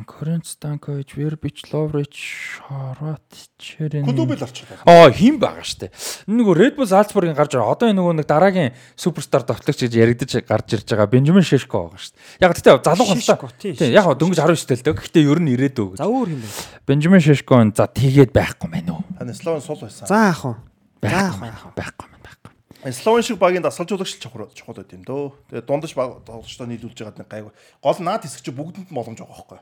[0.06, 2.16] Коринт Станкович, Вербич, Ловрич,
[2.56, 3.20] Шарат,
[3.58, 4.06] Черен.
[4.06, 5.04] Клубэл орчих байна.
[5.04, 5.92] Аа, хим байгаа штэ.
[6.24, 7.76] Нөгөө Red Bull Salzburg-ын гарч байгаа.
[7.76, 12.00] Одоо энэ нөгөө нэг дараагийн суперстар товтлогч гэж яригдаж гарч ирж байгаа Бенжамин Шешко байгаа
[12.00, 12.16] штэ.
[12.40, 12.96] Яг гэхдээ та.
[13.60, 14.96] тий, Тийм, яг дөнгөж 19 тэл дэг.
[15.04, 15.98] Гэхдээ ер нь ирээдүү гэж.
[16.00, 16.56] За өөр юм байна.
[16.88, 19.02] Бенжамин Шешко за тэгээд байхгүй мэн үү?
[19.20, 20.08] Хань Словен сул байсан.
[20.08, 20.56] За яах вэ?
[21.04, 21.74] За яах Байхгүй.
[21.76, 22.17] Байхгүй байхгүй.
[22.78, 25.34] Словен шиг багийн дасгалжуулагч чухал чухал байт юм дөө.
[25.50, 27.52] Тэгээ дундаж баг тоглолчдоо нийлүүлж байгаа нэг гайгүй.
[27.82, 29.58] Гол наад хэсэг чи бүгдэнд боломж байгаа байхгүй.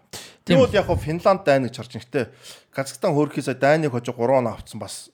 [0.61, 2.29] Бол яг Финланд дайныг харж нэгтэй.
[2.77, 5.09] Казахстан хөөрхөөсөө дайныг хожиг 3 он авцсан бас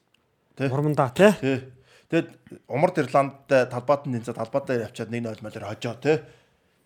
[0.59, 0.67] тий.
[0.67, 1.15] Урмандаа.
[1.15, 1.63] Тий.
[2.11, 6.19] Тэгэд Умард Ирландтай талбайд нь тэнцээ талбайдаа явчаад нэг нойл молоор хожоо тий.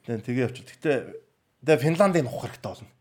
[0.05, 0.69] Тэгээ тэгээ явчих.
[0.69, 1.17] Гэтэ
[1.65, 2.93] тэгээ Финландын ухах хэрэгтэй болно.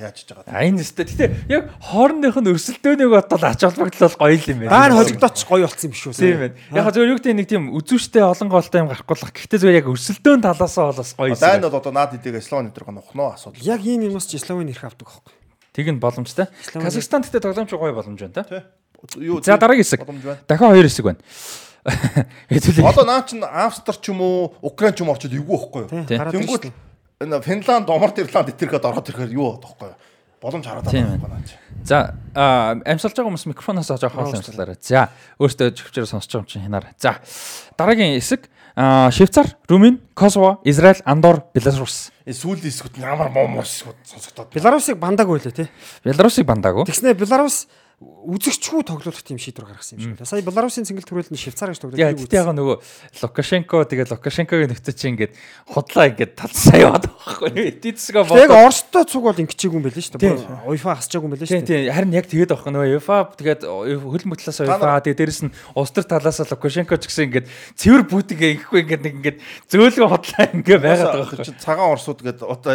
[0.00, 0.50] Яаж чиж байгаа.
[0.50, 1.04] А энэ өстэй.
[1.06, 4.72] Гэтэ яг хоорондынх нь өрсөлдөөнийг бодвол ач холбогдол гоё юм байна.
[4.72, 6.12] Баан холигдооч гоё болсон юм шүү.
[6.16, 6.54] Тийм байна.
[6.74, 9.30] Яг зөв юу гэдэг нэг тийм үзүүштэй олон голтой юм гарахгүй л.
[9.30, 11.40] Гэхдээ зөв яг өрсөлдөөн талаасаа бол бас гоё юм.
[11.40, 13.60] Дайн бол одоо наад идэг Словен өдрөг нухноо асуудал.
[13.60, 15.34] Яг ийм юмс ч Словен ирэх авдаг байхгүй.
[15.76, 16.48] Тэг нь боломжтой.
[16.72, 18.64] Казахстан гэхдээ тоглоомч гоё боломж байна та.
[19.44, 20.04] За дараагийн хэсэг.
[20.48, 21.20] Дахиад хоёр хэсэг байна.
[22.50, 22.84] Хэдүүлээ.
[22.84, 26.04] Одоо наа чин Австри ч юм уу, Украин ч юм уу орчод эвгүй байхгүй юу?
[26.04, 26.89] Тэнгүүд.
[27.20, 29.98] Энэ Финланд, Умард Ирланд итерхэд ороод ирэхээр юу бодох байхгүй юу?
[30.40, 31.56] Боломж хараад байгаа наа чи.
[31.84, 34.80] За амьсгалж байгаа хүмүүс микрофоноос авч авах юмслаарай.
[34.80, 36.88] За өөртөө зөвчөөр сонсож байгаа юм чинь хинаар.
[36.96, 37.20] За
[37.76, 38.48] дараагийн хэсэг
[38.80, 42.08] Швейцар, Румын, Косово, Израиль, Андор, Беларусь.
[42.24, 44.54] Энэ сүүлийн хэсгүүд нь ямар мом мос хэсгүүд сонсогдоод.
[44.56, 45.68] Беларусыг бандаг байлаа тий.
[46.00, 46.88] Беларусыг бандаагүй.
[46.88, 47.68] Тэгснэ Беларус
[48.00, 50.24] үзэгчгүй тоглох тийм шийдвэр гаргасан юм шиг.
[50.24, 52.76] Сая Беларусын цэнгэлт хүрээлэн Швейцар гэж тоглож Яа тэгтээ яг нөгөө
[53.20, 55.36] Лукашенко тэгээ Лукашенкогийн нөхдөд чинь ингээд
[55.68, 57.76] худлаа ингээд талсаа яваад байгаа байхгүй.
[57.76, 60.64] Эдисгээ Яг бодоод Оростой цуг бол ингэчээгүй юм байл шүү дээ.
[60.64, 61.68] UEFA хасчаагүй юм байл Тийм шүү дээ.
[61.76, 65.92] тийм харин яг тэгээд байхгүй нөгөө UEFA тэгээд хөлбөмбөг талаас UEFA тэгээд дээрэс нь улс
[65.92, 67.46] төр талаас Лукашенко ч гэсэн ингээд
[67.76, 71.60] цэвэр бүүтгээ ихгүй ингээд нэг ингээд зөөлгөө худлаа ингээд байгаад байгаа байхгүй.
[71.60, 72.72] цагаан Оросууд гээд одоо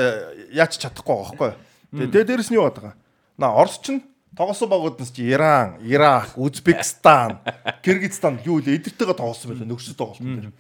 [0.53, 1.49] яач чадахгүй байгаа байхгүй
[1.97, 2.09] юу?
[2.13, 2.93] Тэгээ дээрэс нь юу байгаа?
[3.41, 4.05] На Орос чинь
[4.35, 7.39] тоглосон багуудаас чи Иран, Ирак, Узбекистан,
[7.83, 10.53] Кыргызстан юу л эдэртэйгээ тоглосон байлаа нөхсөд тоглосон.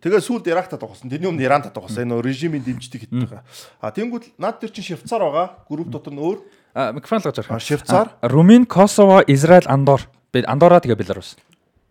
[0.00, 1.10] Тэгээ сүүлд Иракта тоглосон.
[1.10, 2.06] Тэрний өмнө Иранта тоглосон.
[2.08, 3.42] Энэ режимийн дэмждэг хэд байгаа.
[3.82, 5.66] А тэнгууд над тэр чинь Швейцар байгаа.
[5.68, 6.38] Групп дотор нь өөр.
[6.72, 7.60] А микрофон л гаж харах.
[7.60, 10.08] Швейцар, Румын, Косово, Израиль, Андор.
[10.32, 11.36] Би Андораа тэгээ Беларус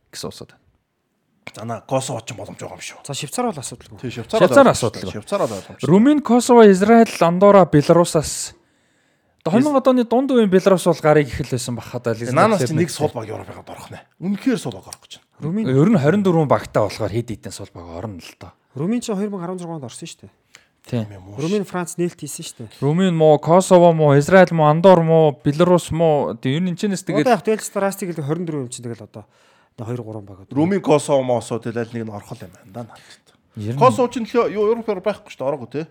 [0.10, 0.56] гэсэн усууд.
[1.56, 3.00] за на Косово ч боломж байгаа юм шүү.
[3.06, 4.00] За Швейцар бол асуудалгүй.
[4.00, 4.68] Тий Швейцар.
[4.70, 5.12] Асуудалгүй.
[5.12, 5.84] Швейцар боломж.
[5.84, 8.54] Румын, Косово, Израиль, Андора, Беларусаас
[9.46, 13.30] 2000 оны дунд үеийн Беларус бол гарыг ихэлсэн бахад аль Наанаас чи нэг сул баг
[13.30, 14.04] Европыад орох нэ.
[14.20, 15.28] Үнэхээр сул баг орох гэж байна.
[15.40, 18.52] Румын Ер нь 24 багтаа болохоор хэд хэдэн сул баг орно л доо.
[18.76, 20.34] Румын ч 2016 онд орсон шүү дээ.
[20.90, 21.08] Тийм.
[21.40, 22.84] Румын Франц нээлт хийсэн шүү дээ.
[22.84, 26.36] Румын муу, Косово муу, Израиль муу, Андор муу, Беларус муу.
[26.36, 29.24] Тэг ер нь энэчнээс Одоо тэгээд яг Дэлс Трастиг л 24 юм чинь тэгэл одоо
[29.80, 30.52] 2 3 баг.
[30.52, 32.96] Румын Косово мосоо тэгэл аль нэг нь орох юм байна да
[33.80, 35.86] Косово ч нөхөө юу Европоор байхгүй шүү дээ ороогүй тий.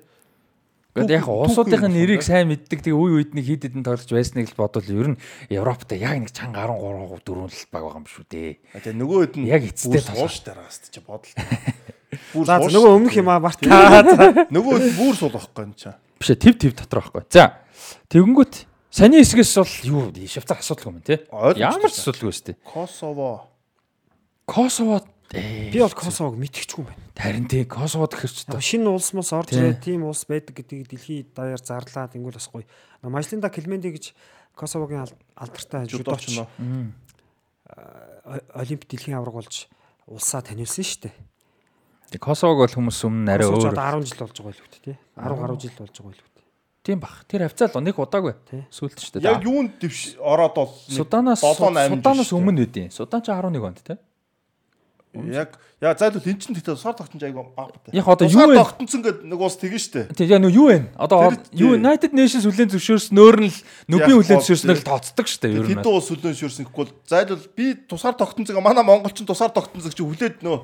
[0.98, 3.84] Гэхдээ яг Түүх- улсуудын түүх юм нэрийг сайн мэддэг тэгээ үе үед нэг хэд хэдэн
[3.86, 5.20] тоглож байсныг л бодвол ер нь
[5.52, 8.50] Европт яг нэг чанга 13 4 л баг байгаа юм шүү дээ.
[8.74, 11.32] А тэгээ нөгөө хэд нь Яг эцтэй бүр сууш тараас чи бодол.
[12.32, 13.60] Бүр За нөгөө өмнөх юм аа Март.
[14.48, 16.00] нөгөө бүр суул байхгүй юм чаа.
[16.16, 17.22] Биш ээ, төв төв дотор байхгүй.
[17.28, 17.60] За.
[18.08, 21.20] Тэгэнгүүт саний хэсгээс бол юу Швейцар асуудалгүй юм тий.
[21.60, 22.56] Ямар ч асуудалгүй өстэй.
[22.64, 23.52] Косово.
[24.48, 27.02] Косово ээ, Би бол Косовог мэдчихгүй юм байна.
[27.16, 28.60] харин тий Косово гэхэрч та.
[28.60, 29.60] Шинэ улс мос орж Тий.
[29.60, 32.64] ирээд тийм улс байдаг гэдгийг дэлхийд даяар зарлаад ингүүл бас гоё.
[33.04, 34.14] Мажлинда Келменди гэж
[34.56, 36.46] Косовогийн ал- алдартай жудооч нөө.
[38.24, 39.68] о- Олимп дэлхийн авраг болж
[40.08, 41.14] улсаа таниулсан шүү дээ.
[42.16, 43.68] Тэг Косовог бол хүмүүс өмнө арай өөр.
[43.68, 44.96] одоо 10 жил болж байгаа байлгүй тий.
[45.16, 46.24] 10 гаруй жил болж байгаа байлгүй.
[46.88, 47.24] Тийм бах.
[47.28, 48.34] Тэр хавцаал нэг удаагүй.
[48.48, 48.64] Тий.
[48.72, 49.28] Сүлт шүү дээ.
[49.28, 52.88] Яг юунд дэвш ороод бол Суданаас 7 8 Суданаас өмнө үдийн.
[52.88, 53.96] Судан ч 11 онд тий.
[55.14, 57.88] Яг яа зайлвал эн чинь тэгтээ сар тогтсон айгу баг бат.
[57.96, 58.60] Яг одоо юу вэ?
[58.60, 60.00] тогтсон гэд нэг уус тэгэн штэ.
[60.12, 60.92] Тэг яг нөө юу вэ?
[61.00, 61.80] Одоо юу.
[61.80, 63.58] United Nations хүлэн зөвшөөрснөөр нь л
[63.88, 65.56] нүбийн хүлэн зөвшөөрснөөр л тооцдог дээ.
[65.56, 65.80] Ер нь.
[65.80, 70.44] Хэдэн уус хүлэн шүрсэн гэхгүй зайлвал би тусаар тогтсон манай монголчин тусаар тогтсон чи хүлээд
[70.44, 70.60] нөө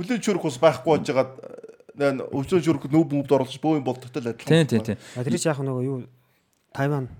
[0.00, 1.32] хүлэн шүрэх ус байхгүй байж байгаад
[1.92, 4.48] нэ өвчөн шүрэх нүүб мөвд оруулж бөө юм болдогтой л адилхан.
[4.48, 4.98] Тийм тийм тийм.
[5.20, 6.08] Тэр чинь яг нөгөө юу
[6.72, 7.12] Тайван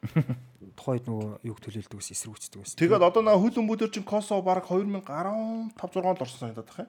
[0.80, 2.80] тухайд нөгөө юг төлөөлдөг ус эсрэгүүцдэг байсан.
[2.80, 6.88] Тэгээд одоо наа хөл өмбөдөр чинь Косово баг 2015 6 онд орсон санагдаад байна.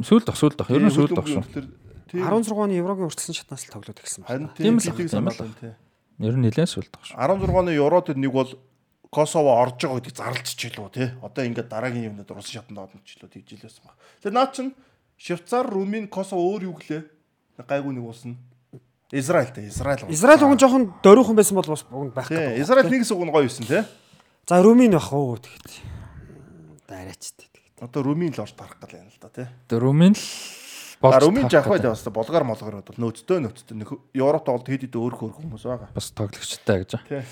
[0.00, 0.72] Сүүлд сүүлд ах.
[0.72, 1.44] Ер нь сүүлд ах шүү.
[2.16, 4.56] 16 оны Еврогийн урьдчилан шатнаас л тоглоод Харин байна.
[4.56, 5.74] Тийм л тийм л санаад байна тий.
[6.24, 7.18] Ер нь нэлээд сүүлд ах шүү.
[7.20, 8.50] 16 оны Евро төр нэг бол
[9.12, 11.08] Косово орж байгаа гэдгийг зарлж чилүү тий.
[11.22, 13.94] Одоо ингээд дараагийн юмнууд Рус шатанд орно чилүү тэгж илээсэн баг.
[14.24, 14.74] Тэгээ наа чин
[15.16, 17.02] Швейцар, Румын, Косово өөр юу гэлээ?
[17.64, 18.36] Гайгүй нэг улс нь.
[19.12, 20.02] Израиль тий, Израиль.
[20.10, 22.58] Израиль уг нь жоохон дөрөөхөн байсан бол бас уг нь байх гэдэг.
[22.58, 23.82] Израиль нэг суг нь гоё юусэн тий.
[24.50, 25.70] За Румын бах уу тэгэхэд.
[26.90, 27.46] Дараач дээ.
[27.86, 29.46] Одоо Румын л орж тарах гал юм л да тий.
[29.70, 30.22] Румын л
[30.98, 31.86] болж Румын жах гэдэг.
[31.86, 33.78] бас болгоор молгоор бол нөөцтэй нөөцтэй
[34.18, 35.90] Европ тоглолт хэд хэд өөр өөр хүмүүс байгаа.
[35.94, 36.92] бас тоглогчтой гэж.
[37.06, 37.22] Тий.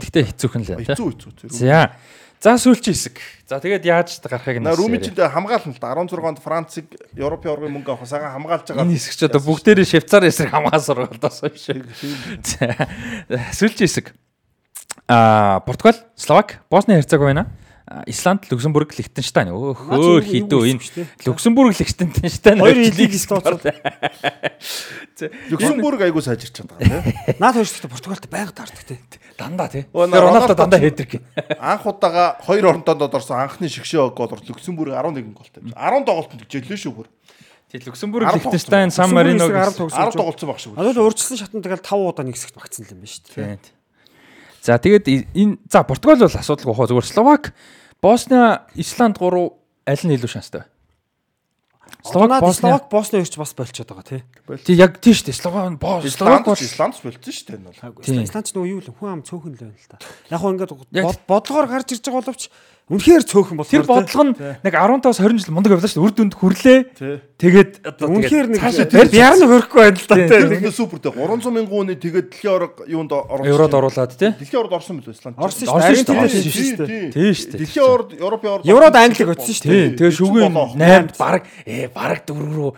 [0.00, 0.88] Гэтэ хэцүүхэн л байна.
[0.88, 1.52] Хэцүү хэцүү.
[1.52, 1.92] За.
[2.44, 3.16] За сүүлчийн хэсэг.
[3.48, 7.96] За тэгээд яаж гарахыг На нас энэ хамгаална л да 16-нд Францыг Европын оргын мөнгө
[7.96, 8.84] авах сагаан хамгаалж байгаа.
[8.84, 11.72] Энэ хэсэг ч одоо бүгдээрээ Швейцар эсрэг хамгаалсан сургалтаас биш.
[12.44, 12.84] За.
[13.48, 14.12] Сүүлчийн хэсэг.
[15.08, 17.48] Аа, Португал, Словак, Босни Херцеговина,
[18.04, 19.48] Исланд, Люксембург, Лихтенштайн.
[19.48, 21.08] Өөх Наад өөр юу- хідүү энэ.
[21.24, 23.64] Люксембург, Лихтенштайн Хоёр лиг тооцоод.
[23.64, 27.36] Э, Люксембург айгуу сайжирч байгаа тий.
[27.40, 29.00] Наад хоёр ч Португалд байнга таардаг тий.
[29.38, 29.82] Дандаа тий.
[29.90, 31.22] Тэр Роналдо дандаа хэдрэг.
[31.58, 35.62] Анх удаага хоёр оронтонд орсон анхны шигшээ гол орж Люксембург 11 голтой.
[35.62, 37.06] 10 тоглолтод жилээ шүү бүр.
[37.70, 40.16] Тий Люксембург, Лихтенштайн, Сан Марино эсрэг арав гэсэн- тоглосон 10 ч.
[40.16, 40.72] тоглолцсон баг шүү.
[40.78, 43.34] Одоо л урьдчилан шатнд тэгэл 5 удаа нэг хэсэгт багцсан юм байна шүү.
[43.34, 43.58] Тий.
[44.62, 45.04] За тэгээд
[45.34, 47.52] энэ за Португал бол асуудалгүй хоо зүгээр Словак,
[48.00, 49.50] Босnia, Исланд 3
[49.90, 50.66] аль нь илүү шанстай вэ?
[52.02, 54.22] Словак Словак, Босны хоёрч бас болчиход байгаа тий.
[54.66, 55.38] Тий яг тий шүү дээ.
[55.38, 58.24] Словак, Бос, Словак бол Исланд болцсон шүү дээ энэ бол.
[58.24, 59.98] Исландч нөгөө юу л хүн ам цөөхөн л байна л та.
[60.32, 62.42] Яг хөө ингээд бодлогоор гарч ирж байгаа боловч
[62.84, 66.04] үнэхээр цөөхөн болохоор тэр бодлого нь нэг 15-аас 20 жил мундаг явлаа шүү дээ.
[66.04, 66.78] Үр дүнд хүрлээ.
[67.34, 68.60] Тэгээд үнэхээр нэг
[69.08, 70.16] бяар нь хөрөхгүй байна л да.
[70.20, 70.28] Тийм.
[70.28, 73.48] Тэр нь супер дээ 300 мянган хүний тэгээд дэлхийн орог юунд орсон.
[73.48, 74.30] еврод оруулаад тий.
[74.36, 75.36] Дэлхийн ород орсон мөлөө Исланд.
[75.40, 75.96] Орсон шүү дээ.
[75.96, 76.28] шүү дээ.
[76.44, 77.08] Тийм шүү дээ.
[77.08, 77.60] Тий шүү дээ.
[77.64, 79.96] Дэлхийн ород Европын ород Еврод Англиг өтсөн шүү дээ.
[79.96, 82.70] тэгээд шүгэн 8 баг ээ баг 4 рүү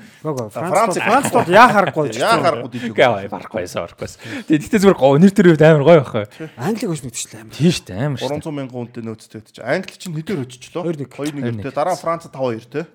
[0.55, 2.23] Франц- Франц бол яа харахгүй ч.
[2.23, 2.95] Яа харахгүй дий.
[2.95, 4.19] гээ барахгүйсэн барахгүйсэн.
[4.47, 6.24] Тэгээд тэгтээ зүгээр гоо өнөр төр үед амар гоё байхгүй.
[6.57, 7.53] Англиг өчнө гэсэн амар.
[7.59, 8.31] Тий шүү дээ амар шүү.
[8.41, 9.57] 300 мянган хүнтэй нөөцтэй гэж.
[9.97, 10.82] Англи чинь хэдээр өччлөө?
[10.85, 11.09] 2-1.
[11.09, 12.86] 2-1 те дараа нь Франц 5-2 те.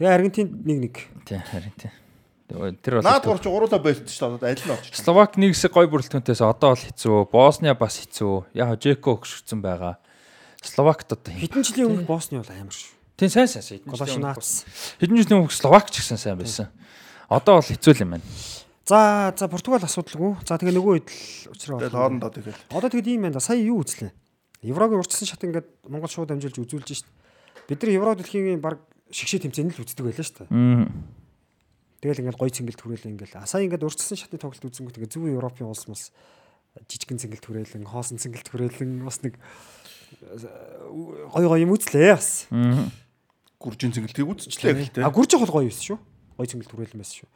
[0.00, 0.96] Тэгээ Аргентин 1-1.
[1.28, 1.90] Тий харин тий.
[2.80, 4.54] Тэр Наад бол гурч гуруула байлт шүү дээ.
[4.56, 4.94] Аль нь орчих.
[4.96, 7.16] Словак нэг хэсэг гой бүрэлдэхүүнтээс одоо бол хэцүү.
[7.28, 8.54] Босния бас хэцүү.
[8.56, 9.98] Яг Жеко өгшөрсөн байгаа.
[10.62, 11.34] Словакт одоо.
[11.34, 12.94] Хэдэн жилийн өмнө Босны бол амар шүү.
[13.18, 13.82] Тийм сайн сайн.
[13.82, 14.64] Өмнө- Голошнац.
[15.02, 16.70] Хэдэн жилийн өмнө Словак ч гэсэн сайн байсан.
[17.28, 18.24] Одоо бол хэцүү л юм байна.
[18.86, 20.38] За за Португал асуудалгүй.
[20.46, 21.90] За тэгээ нөгөө хэд л учраа болох.
[21.90, 22.62] хоорондоо тэгэл.
[22.70, 23.42] Одоо тэгэд ийм байна да.
[23.42, 24.14] Сая юу үзлээ?
[24.66, 27.08] Еврогийн урьдчилан шат ингээд Монгол шууд амжилж үзүүлж шít.
[27.70, 28.82] Бид нар Евро дэлхийн баг
[29.14, 30.46] шигшээ тэмцээнд л үздэг байлаа.
[30.50, 30.90] Мм.
[32.02, 35.38] Тэгэл ингээд гой цэнгэлт хүрээлэн ингээд а сая ингээд урьдчилан шатны тоглолт үзэнгүүт ингээд зөвхөн
[35.38, 36.10] Европын улс мас
[36.84, 39.40] жижигэн цэнгэлт хүрээлэн, хоосон цэнгэлт хүрээлэн бас нэг
[41.32, 42.46] гой гой юм үзлээ бас.
[43.56, 45.04] Гүржин цэнгэлтийг үзчихлээ гэхдээ.
[45.06, 45.98] А гүрж хол гоё байсан шүү.
[46.36, 47.28] Гоё цэнгэлт хүрээлэн байсан шүү.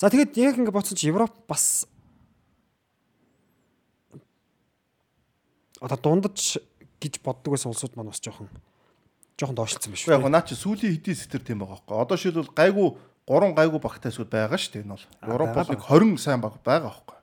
[0.00, 1.84] За тэгэд яг ингээд бодсон чи Европ бас
[5.84, 6.58] одоо дундаж
[7.00, 8.48] гэж боддог байсан улсууд маань бас жоохон
[9.36, 10.32] жоохон доошлцсон биш Яг үү?
[10.32, 12.00] наа чи сүүлийн хэдийн сэтэр тийм байгаа хөөхгүй.
[12.00, 12.88] Одоо шийдвэл гайгүй
[13.28, 15.06] 3 гайгүй багтай эсвэл байгаа шүү дээ энэ бол.
[15.28, 17.18] Европ байгаа болыг 20 сайн баг байгаа хөөхгүй.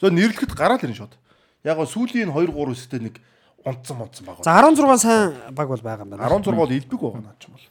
[0.00, 1.14] зөв нэрлэхэд гараад ирэн шууд.
[1.62, 3.16] Яг гоо сүүлийн 2 3 сэтэр нэг
[3.64, 4.40] унтсан мунтсан баг.
[4.42, 6.26] За 16 сайн баг бол байгаа юм байна.
[6.26, 7.68] 16 бол элбэг байгаа наа ч юм бол.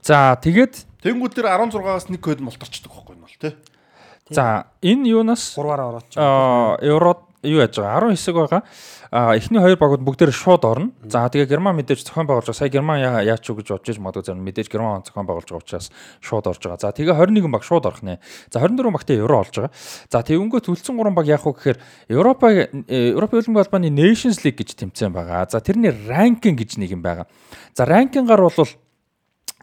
[0.00, 0.74] За тэгээд
[1.04, 3.52] Тэнгүүд дээр 16-аас нэг код молторчдөг байхгүй нь бол тий.
[4.32, 6.16] за энэ юунаас 3-аар ороод ч.
[6.16, 8.62] аа евро юу яаж байгаа 10 хэсэг байгаа.
[9.14, 10.90] А эхний хоёр багууд бүгдээр шууд орно.
[11.06, 12.58] За тэгээ Герман мэдээж зохион байгуулж байгаа.
[12.58, 15.62] Сая Герман яа яач уу гэж бодож иж магадгүй зарим мэдээж Герман зохион байгуулж байгаа
[15.62, 16.82] учраас шууд орж байгаа.
[16.82, 18.18] За тэгээ 21 баг шууд орох нэ.
[18.50, 19.72] За 24 багтай евро олж байгаа.
[20.10, 21.78] За тэгэнгүүт үлдсэн 3 баг яах вэ гэхээр
[22.10, 25.46] Европа Европын Олимпийн холбооны Nations League гэж тэмцээн байгаа.
[25.46, 27.30] За тэрний ранкинг гэж нэг юм байгаа.
[27.74, 28.66] За ранкингаар бол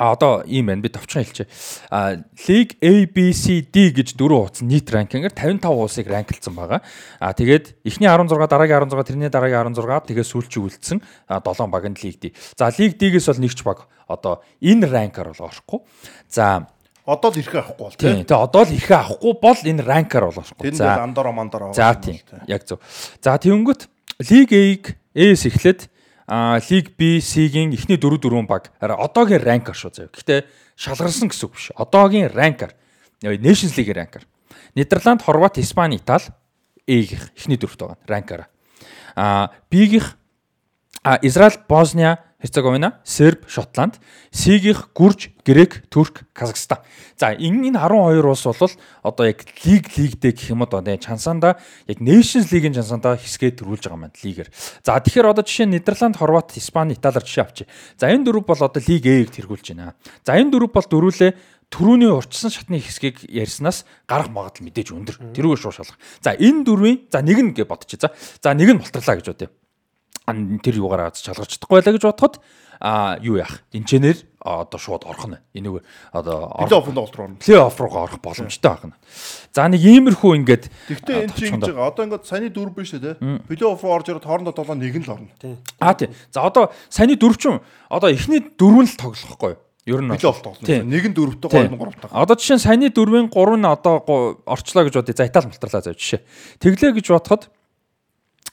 [0.02, 0.82] А одоо ийм байна.
[0.82, 1.46] Би товчхон хэлчихье.
[1.94, 2.18] А
[2.50, 6.82] League A, B, C, D гэж дөрвөн хуудас нийт ранкингээр 55 улсыг ранклцсан байгаа.
[7.22, 12.02] А тэгээд эхний 16, дараагийн 16, тэрний дараагийн 16, тэгээд сүүлчиг үлдсэн 7 баг нь
[12.02, 12.26] League D.
[12.58, 15.86] За League D-гээс бол нэгч баг одоо энэ ранкаар бол орохгүй.
[16.26, 16.66] За
[17.06, 18.02] Одоо л ирэхээ авахгүй бол тийм.
[18.02, 18.26] тий.
[18.26, 20.66] Тэгээд одоо л ихэ авахгүй бол энэ ранкаар бол орохгүй.
[20.66, 21.74] Тэр нь л андороо мандороо.
[21.78, 22.18] За тийм.
[22.50, 22.82] Яг зөв.
[23.22, 23.86] За тэгэнгүүт
[24.26, 25.91] Лиг A-г A-с эхлээд
[26.32, 30.16] а Лиг B, C-гийн эхний 4 4 баг одоогийн ранкаар шүү заяа.
[30.16, 30.48] Гэхдээ
[30.80, 31.76] шалгарсан гэсэн үг биш.
[31.76, 32.72] Одоогийн ранкаар.
[33.20, 34.24] Nations League ранкаар.
[34.72, 36.32] Нидерланд, Хорват, Испани, Итали
[36.88, 38.48] A-гийнх эхний дөрөвт байгаа ранкаараа.
[39.16, 40.16] А B-гийнх
[41.04, 44.00] а Израиль, Босния, Херцеговина, Серб, Шотланд,
[44.32, 46.80] С-гийнх Гүрж, Грек, Турк, Казахстан.
[47.18, 48.72] За энэ энэ 12 улс бол
[49.04, 53.94] одоо яг лиг лигдээ гэх юм одоо чансаанда яг Nations League-ийн чансаанда хэсгээ төрүүлж байгаа
[53.94, 54.50] юм байна лигээр.
[54.82, 57.70] За тэгэхээр одоо жишээ нь Нидерланд, Хорват, Испани, Италиар жишээ авчи.
[58.02, 59.94] За энэ дөрөв бол одоо лиг A-г тэргүүлж байна.
[60.26, 61.32] За энэ дөрөв бол дөрүүлээ
[61.70, 65.18] төрөүний урчсан шатны хэсгийг ярьснаас гарах магадлал мэдээж өндөр.
[65.38, 66.02] Тэрүүгээр шууд шалгах.
[66.26, 68.02] За энэ дөрвийн за нэг нь гэж бодчих.
[68.02, 68.10] За
[68.42, 69.50] за нэг нь болтрлаа гэж бодъё
[70.64, 72.36] тэр юугаар аз чалгарч чадахгүй байлаа гэж бодоход
[72.82, 77.38] а юу яах инженеэр одоо шууд орох нь энийг одоо Плей оффын тоглолт руу орно.
[77.38, 78.98] плей офф руугаа орох боломжтой байна.
[79.54, 81.94] За нэг иймэрхүү ингээд Гэхдээ энэ чинь ингэж байгаа.
[81.94, 83.14] Одоо ингээд саяны дөрв биш үү те.
[83.22, 85.30] Плей офф руу орж ирээд хоорондоо долоо нэг нь л орно.
[85.78, 86.10] аа тий.
[86.34, 89.62] За одоо саяны дөрвчин одоо эхний дөрвөн л тоглохгүй юу?
[89.86, 90.66] Ер нь болт тоглоно.
[90.66, 92.10] Нэг нь дөрөвтэй, гол нь гуравтай.
[92.10, 95.18] Одоо жишээ нь саяны 4-ийн 3 нь одоо орчлоо гэж бодъё.
[95.18, 96.22] За Итали мултралаа зав жишээ.
[96.62, 97.50] Тэглээ гэж бодоход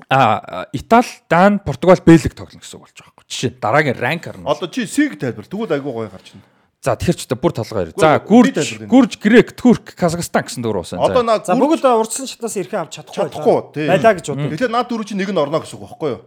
[0.07, 3.27] а Итали, Дан, Португал, Бэлэг тоглоно гэсэн үг болж байгаа юм.
[3.27, 4.47] Жишээ нь дараагийн ранкер нь.
[4.47, 5.47] Одоо чи сиг тайлбар.
[5.51, 6.47] Тэгвэл айгуу гоё гарч байна.
[6.79, 7.91] За тэгэхээр ч бүр толгой.
[7.91, 11.03] Үгүй, За Гүрж, Гүрж, Грек, Турк, Казахстан гэсэн дөрөв усан.
[11.03, 13.19] Одоо наа За бүгд урдсан шатнаас эрхээ авч чадахгүй.
[13.27, 13.87] чадахгүй тий.
[13.91, 14.51] Байлаа гэж боддог.
[14.55, 16.23] Тэгэхээр наад дөрөв чи нэг нь орно гэсэн үг байхгүй юу?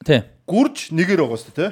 [0.00, 0.24] тийм.
[0.48, 1.70] Гүрж нэгээр байгаа шүү дээ тий.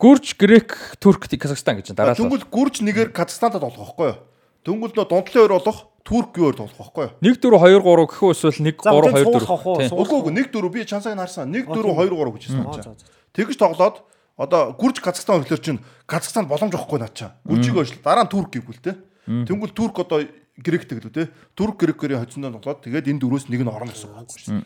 [0.00, 0.68] Гүрж, Грек,
[0.98, 2.18] Турк, Казахстан гэж дараалал.
[2.18, 4.18] Дөнгөл гүрж нэгээр Казахстантад болох байхгүй юу?
[4.66, 7.12] Дөнгөл нөө дундлын хоёр болох Турк юуэр тоглох байхгүй юу?
[7.20, 9.92] 1 4 2 3 гэх үсвэл 1 3 2 4.
[9.92, 11.52] Үгүй үгүй 1 4 би чансаг нарсан.
[11.52, 12.96] 1 4 2 3 гэж хэлсэн.
[13.36, 14.02] Тэгж тоглоод
[14.40, 17.36] одоо Гүрж Казахстан хөтлөөр чинь Казахстан боломж واخхгүй наа чаа.
[17.44, 18.00] Гүржийг очлоо.
[18.00, 18.96] Дараа нь Турк гэвгүй л те.
[19.28, 20.24] Тэнгүүл Турк одоо
[20.56, 21.28] Грек тэглүү те.
[21.52, 24.64] Турк Грек гэрийн хоцондоо тоглоод тэгээд энэ дөрвөөс нэг нь орно гэсэн үг байхгүй юу?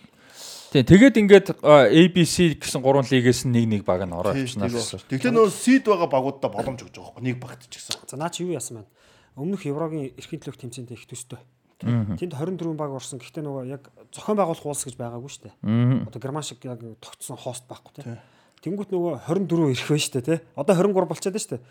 [0.75, 5.07] Тий, тэгээд ингээд ABC гэсэн гурван лигээс нэг нэг баг нь ороод явчихна гэсэн.
[5.07, 7.27] Тэгэхээр нөө сид байгаа багуудаа боломж өгч байгаа хөөе.
[7.31, 8.03] Нэг багт ч гэсэн.
[8.11, 8.91] За наа чи юу яасан байна?
[9.35, 11.43] Өмнөх Еврогийн эрхийн төлөөх тэмцээнд их төстэй.
[11.83, 13.19] Тэнд 24 баг орсон.
[13.19, 16.07] Гэхдээ нөгөө яг зохион байгуулах уулс гэж байгаагүй шүү дээ.
[16.07, 18.17] Одоо герман шиг яг тогтсон хост байхгүй тий.
[18.63, 20.39] Тэнгүүт нөгөө 24 ирэх байна шүү дээ тий.
[20.55, 21.63] Одоо 23 болчиход шүү дээ.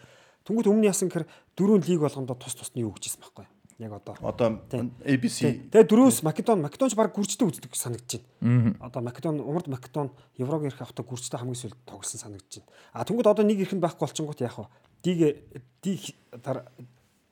[0.44, 3.48] Тэнгүүт өмнө яасан гэхээр дөрөв лиг болгондоо тус тусны юу гэжсэн байхгүй.
[3.80, 4.14] Яг одоо.
[4.22, 4.92] Одоо Тийм.
[5.02, 8.76] ABC Тэгээ дөрөөс Македон Македонч баг гүржтэй үздэг санагдаж байна.
[8.84, 12.70] Одоо Македон умард Македон Еврогийн ирэх авто гүржтэй хамгийн сүүлд тоглосон санагдаж байна.
[12.94, 15.64] А тэнгууд одоо нэг ихэнд байхгүй болчингууд яах вэ?
[15.82, 16.70] Dig дараа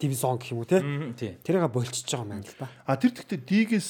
[0.01, 0.81] дивизион гэх юм уу те?
[1.13, 1.37] Тийм.
[1.45, 2.67] Тэрийг болчихж байгаа юм байна л да.
[2.89, 3.89] А тэр тэгтээ D-гээс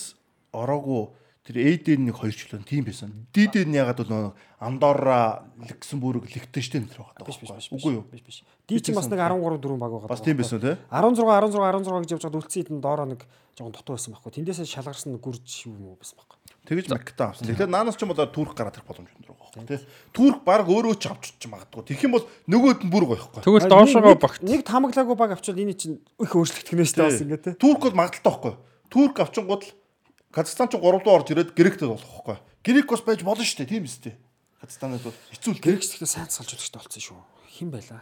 [0.51, 3.25] ороогүй тэр A-дээр нэг хоёр члэн тийм байсан.
[3.33, 7.57] D-дээр нь ягаад бол Андорра, Люксембург, Лихтенштейн тэр байгаа даа.
[7.73, 8.05] Үгүй юу?
[8.13, 8.43] Биш биш.
[8.69, 10.11] Ди чинь бас нэг 13 4 баг байгаа.
[10.11, 10.77] Бас тийм байсан тий.
[10.93, 13.25] 16 16 16 гэж явж байгаад үлдсэн хэдэн доороо нэг
[13.57, 14.31] жоохон дутуу байсан байхгүй.
[14.37, 16.37] Тэндээсээ шалгарсан гүрж юм уу байсан байхгүй.
[16.61, 17.49] Тэгэж Макта авсан.
[17.49, 19.81] Тэгэхээр наанаас ч юм бол турк гараад ирэх боломж өндөр байгаа байхгүй тий.
[20.13, 21.83] Турк баг өөрөө ч авч ч магадгүй.
[21.89, 23.41] Тэгэх юм бол нөгөөд нь бүр гоё байхгүй.
[23.41, 24.39] Тэгвэл доошогоо багт.
[24.45, 27.51] Нэг тамаглаагүй баг авчвал энэ чинь их өөрчлөгдөх нэ шүү дээ бас ингээд те.
[27.57, 28.53] Турк бол магадaltaй байхгүй.
[28.93, 29.73] Турк авчингууд л
[30.31, 32.37] Казахстан ч 3 дуу орж ирээд Гректэй болох байхгүй.
[32.61, 33.71] Грек бас байж болно шүү дээ.
[33.81, 34.13] Тийм үстэй.
[34.61, 35.65] Казахстанад бол хэцүү л тий.
[35.65, 37.19] Грекч гэхдээ сайн салжуулагчтай болсон шүү.
[37.51, 37.99] Хин байла?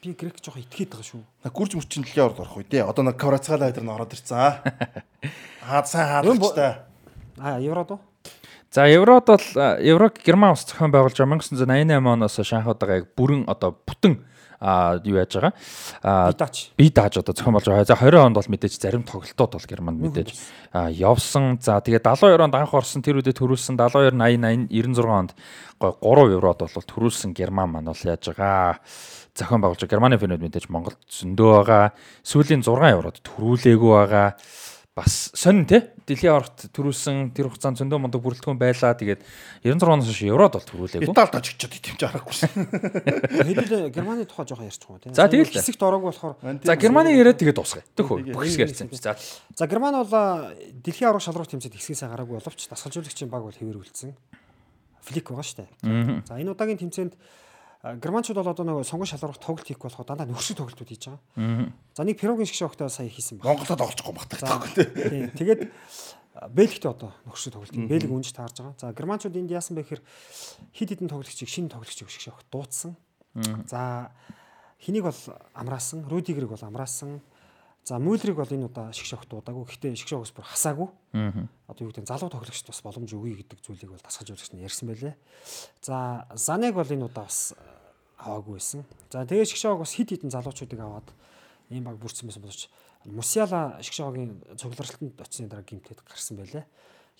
[0.00, 1.20] Би грек жоохон итгээд байгаа шүү.
[1.44, 4.64] На гүрж мөрчин дэлхийн орд орох үедээ одоо нэг Кварацгалаа дээр нь ороод ирцэн.
[5.68, 6.88] Хаад сайн бо- хаалагчтай.
[7.40, 8.00] А еврод уу?
[8.72, 13.08] За Еврод бол а, Еврог Герман улс зохион байгуулж байгаа 1988 оноос Шанхайд байгаа яг
[13.16, 14.22] бүрэн одоо бүтэн
[14.60, 15.52] а юу яаж байгаа.
[16.02, 16.30] А
[16.78, 17.84] би дааж одоо зохион болж байгаа.
[17.84, 20.38] За 20 онд бол мэдээж зарим тоглолтууд бол Германд мэдээж
[20.94, 21.58] явсан.
[21.58, 25.34] За тэгээд 72 онд анх орсон тэр үедээ төрүүлсэн 72 80 80 96 онд
[25.80, 28.78] гой 3 еврод бол төрүүлсэн Герман маань бол яаж байгаа.
[29.34, 29.82] Зохион байгуулж.
[29.90, 31.90] Германы фэнүүд мэдээж Монголд зөндөө байгаа.
[32.22, 34.38] Сүүлийн 6 еврод төрүүлээгүй байгаа.
[34.94, 38.98] Бас сонин те дэлхийн орогт төрүүлсэн тэр хугацаанд зөндөө мундаг бүрэлдэхүүн байлаа.
[38.98, 39.22] Тэгээд
[39.62, 41.06] 96-оноос хойш еврод бол төрүүлээгүй.
[41.06, 42.50] Италид очичод итэмж харахгүй шин.
[43.46, 45.14] Хэдүүл Германы тухай жоохон ярьчих юм те.
[45.14, 45.54] За, тэгэл л.
[45.54, 46.34] хэсэгт ороогүй болохоор
[46.66, 47.86] За Германы яриад тэгээд дуусгая.
[47.94, 49.00] Төхөө бүх хэсэг ярьсан юм чи.
[49.00, 49.14] За
[49.54, 54.16] За Герман бол дэлхийн аврах шалралт тэмцээнд хэсгээс гараагүй боловч дасгалжуулагчийн баг бол хэвээр үлдсэн.
[55.06, 56.26] Флик байгаа дээ.
[56.26, 57.14] За энэ удаагийн тэмцээнд
[57.80, 61.72] германчууд бол одоо нөгөө сонгон шалралт тоглолт хийх болох дандаа нөхрөг тоглолтууд хийж байгаа.
[61.96, 63.56] За нэг пирогийн шиг шогтой сая хийсэн байна.
[63.56, 63.72] Монголд
[64.20, 64.84] багтагтаагүй тий.
[64.84, 65.30] Тийм.
[65.32, 65.60] Тэгээд
[66.36, 67.72] а, Бэлгтэй одоо нөхрөг тоглолт.
[67.72, 68.76] Бэлг үнж таарж байгаа.
[68.76, 70.02] За германчууд энд яасан бэ гэхээр
[70.76, 73.00] хид хидэн тоглогчийг шинэ тоглогчийг шиг шогт дуудсан.
[73.64, 74.12] За
[74.84, 75.20] хэнийг бол
[75.56, 77.24] амраасан, Рудигерийг бол амраасан.
[77.84, 79.64] За Мюллерийг бол энэ удаа шиг шогт дуудаагүй.
[79.64, 80.88] Гэхдээ шиг шогоос бүр хасаагүй.
[81.66, 84.86] Одоо юу гэдэг нь залуу тоглогчд бас боломж өгье гэдэг зүйлийг бол дасгалжуулагч нь ярьсан
[84.92, 85.16] байлээ.
[85.80, 87.60] За Занег бол энэ удаа бас э,
[88.20, 88.84] аваагүй байсан.
[89.08, 91.08] За тэгээ шиг шог бас хид хидэн залуучуудыг аваад
[91.72, 92.68] ийм баг бүрдсэн байсан боловч
[93.08, 96.68] Мусиала шиг шогийн цугларалтанд очсны дараа гимтэд гарсан байлээ.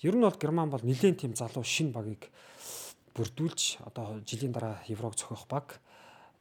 [0.05, 2.29] Ер нь бол Герман бол нэлээд тийм залуу шин багийг
[3.17, 5.81] бүрдүүлж одоо жилийн дараа Еврог зохиох баг.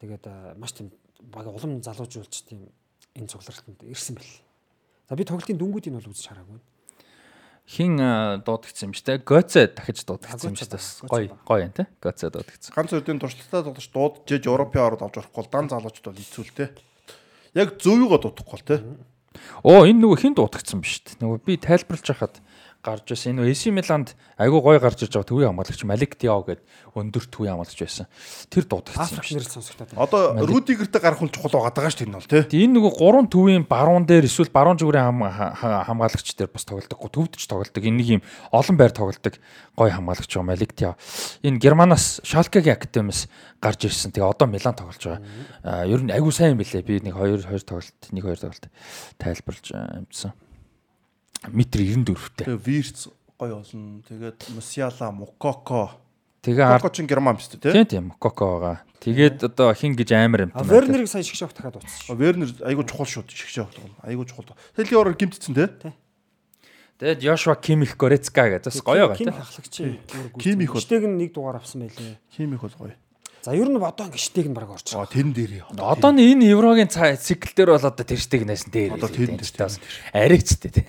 [0.05, 2.68] Тэгээд э, маш тийм баг улам залуужуулж тийм
[3.16, 4.34] энэ цугларалтанд ирсэн байл.
[5.08, 6.60] За би тоглолтын дүнгуудыг нь бол үзэж хараагүй.
[7.70, 7.94] хин
[8.42, 9.22] дуудагдсан юм шүү дээ.
[9.22, 11.06] Гоце дахиж дуудагдсан юм шүү дээ.
[11.06, 11.86] Гой гой юм те.
[12.02, 12.74] Гоце дуудагдсан.
[12.74, 16.56] Ганц үрдийн туршлагатай тоглож дуудаж Европын орд авч орохгүй бол дан залуучд бол хэцүү л
[16.58, 16.68] тий.
[17.55, 18.80] Яг зөвүйгөө дуудахгүй бол тий.
[19.62, 21.22] Оо энэ нөгөө хин дуудагдсан биш үү?
[21.22, 22.42] Нөгөө би тайлбарлаж хахад
[22.81, 23.36] гарч байсан.
[23.36, 26.65] Энэ AC Milan-д айгүй гой гарч ирж байгаа төвийн хамгаалагч Малик Диао гэдэг
[26.97, 28.07] өндөр төвийн хамгаалагч байсан.
[28.49, 29.36] Тэр дуудагдсан шүү.
[29.84, 30.00] байна.
[30.00, 32.65] Одоо Рудигертэй гарах хүн чухал байгаа даа шүү дээ энэ бол тий.
[32.65, 36.65] Энэ нөгөө гурван төвийн баруун дээр эсвэл баруун зүгээрийн хам- ха- ха- хамгаалагч дээр бас
[36.65, 36.99] тоглодог.
[37.12, 37.84] Төвдөж тоглодог.
[37.84, 39.34] Энэ нэг юм олон байр тоглодог
[39.76, 40.97] гой хамгаалагч байгаа Малик Диао.
[41.44, 43.28] Энэ Германаас Шалкегийн академиас
[43.60, 44.09] гарч ирсэн.
[44.17, 45.20] Тэгээ одоо Милан тоглож байгаа.
[45.68, 46.81] Аа ер нь айгүй сайн юм билээ.
[46.81, 48.67] Би нэг хоёр хоёр тоглолт, нэг хоёр тоглолт
[49.20, 50.33] тайлбарлаж аа, юмсан.
[51.49, 52.44] Метр 94-тэй.
[52.44, 53.09] Тэгээ Вирц
[53.41, 54.02] гоё болно.
[54.05, 55.97] Тэгээд Мусиала, Мукоко
[56.41, 58.81] Тэгээ ард Коко чин герман биз дээ, тийм тийм Коко байгаа.
[59.01, 60.52] Тэгээд одоо хин гэж амар юм.
[60.57, 62.17] Вернерийг сайн шгшөөх дахиад утсан шүү.
[62.17, 63.97] Вернер айгуу чухал шигшээ тоглоно.
[64.05, 64.57] Айгуу чухал.
[64.77, 65.69] Тэлийн ороор гимтцэн те.
[67.01, 69.36] Тэгээд Joshua Kimmich Goretzka гэдэг бас гоё байгаа Ким тийм.
[69.41, 69.77] хахлагч.
[70.36, 72.17] Кимих бол- Штег нэг дугаар авсан байлээ.
[72.36, 72.97] Химих бол гоё.
[73.41, 75.09] За ер нь одоо ингэ штег нь баг Аа байгаа.
[75.17, 75.65] тэн дээр.
[75.81, 79.01] Одоо нь энэ еврогийн цай- цикл дээр бол одоо тэрштэг нээс дээр.
[79.01, 79.41] Одоо тэр дээр,
[79.81, 80.89] тэр аригчтэй тийм.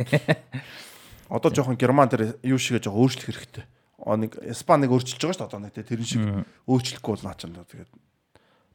[1.31, 3.63] Одоо жоохон герман дээр юу шигээ жоохон өөрчлөх хэрэгтэй.
[4.03, 6.23] Нэг Испаниг өөрчилж байгаа шүү дээ одоо нэг тэрэн шиг
[6.67, 7.89] өөрчлөхгүй бол наачаа тэгээд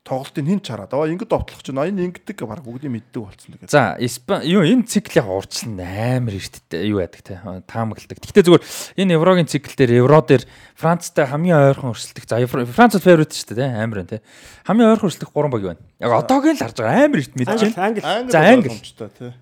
[0.07, 3.75] тоглолтын хин чараад аа ингэд довтлох чинь аа энэ ингэдэг баг бүгдийг мэддэг болцсон тэгээд.
[3.75, 3.99] За,
[4.47, 8.23] юу энэ цикл яг урьдчилан амар эрттэй юу яадаг те таамагладаг.
[8.23, 8.65] Гэхдээ зүгээр
[9.03, 10.47] энэ еврогийн цикл дээр евро дээр
[10.79, 12.23] Францтай хамгийн ойрхон өрсөлдөх.
[12.31, 14.23] За, Франц фаворит шүү дээ те амар байна те.
[14.63, 15.83] Хамгийн ойрхон өрсөлдөх 3 баг байна.
[15.99, 18.31] Яг одоогийн л харж байгаа амар эрт Англи байна.
[18.31, 19.35] За, тий.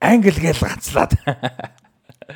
[0.00, 1.12] Англи гээл ганцлаад.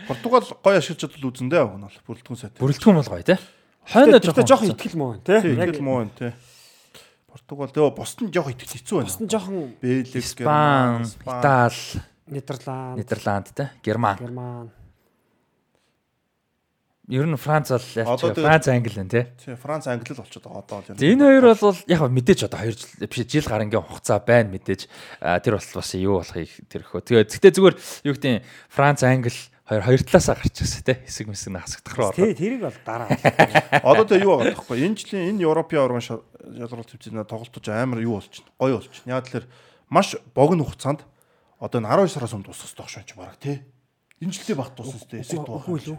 [0.09, 2.57] Португал гоё ашиглаж чадвал үзэндээ яг нь бол бүрэлдэхүүн сайт.
[2.57, 3.37] Бүрэлдэхүүн бол гоё те.
[3.85, 5.53] Хойно Гэхдээ жоохон итгэл муу байна Тий, тий.
[5.53, 6.33] итгэл муу байна тий.
[7.29, 9.09] Португал тэгээ босд нь жоохон итгэл хэцүү байна.
[9.13, 14.17] Босн жоохон Бэлэг, Испан, Итали, Нидерланд, Нидерланд те, Герман.
[14.17, 14.73] Герман.
[17.13, 17.85] Ер нь Франц бол
[18.33, 19.29] Франц англи байна те.
[19.45, 20.97] Тий, Франц англи л болчиход байгаа одоо бол.
[20.97, 24.89] За энэ хоёр бол яг мэдээж одоо 2 жил биш жил гарангийн хугацаа байна мэдээж
[25.21, 27.05] тэр бол бас юу болохыг тэр хөө.
[27.05, 27.77] Тэгээ гэхдээ зүгээр
[28.09, 29.37] юу гэдэг нь Франц англи
[29.73, 32.37] хоёр хоёр талаасаа гарч ирсэн те хэсэг мэсэг насагдах руу Тий, ороод.
[32.37, 33.09] тэрийг бол дараа.
[33.89, 38.21] Одоо тэгээ юу байгаа байхгүй энэ жилийн энэ Европын аваргын шалралт тэмцээний тоглолтож амар юу
[38.21, 38.53] болчихно.
[38.61, 39.09] Гоё болчихно.
[39.17, 39.47] Яг тэгэхээр
[39.89, 41.01] маш богино хугацаанд
[41.57, 43.57] одоо энэ 12 сараас өмнө дуусах хэрэгтэй шүү дээ баг тий.
[44.21, 45.99] Энэ жилдээ багт дуусна сте эсэг үү?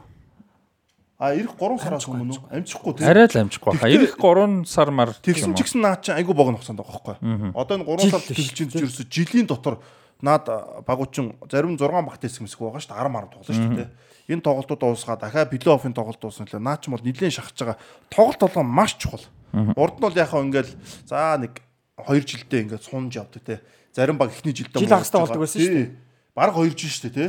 [1.23, 2.51] А ирэх 3 сараас өмнө үү?
[2.51, 3.07] амжихгүй тий.
[3.07, 3.87] Арай л амжихгүй хаа.
[3.87, 7.53] Ирэх 3 сар мар Тэгсэн ч гэсэн наад чинь айгүй богино хугацаанд байгаа байхгүй.
[7.55, 9.79] Одоо энэ 3 сар Жил биш, тэлжинд ч ерөөсө жилийн дотор
[10.23, 10.47] наад
[10.87, 13.89] багуучин зарим 6 багт хэсэг мэсэг байгаа шүү дээ 10 10 тоглож шүү дээ.
[14.31, 16.63] Энэ тоглолтууд дуусгаад дахиад плей-оффын тоглолт дуусна лээ.
[16.63, 17.77] Наа ч бол нэлээд шахаж байгаа.
[18.07, 19.27] Тоглолт болгоо маш чухал.
[19.51, 20.71] Урд нь бол яхаа ингээл
[21.03, 21.59] за нэг
[21.99, 23.59] 2 жилдээ ингээд сунж явдаг те.
[23.91, 25.89] Зарим баг эхний жилдээ Жил хагастай болдог байсан шүү дээ.
[26.33, 27.27] Бараг 2 жил шүү дээ те.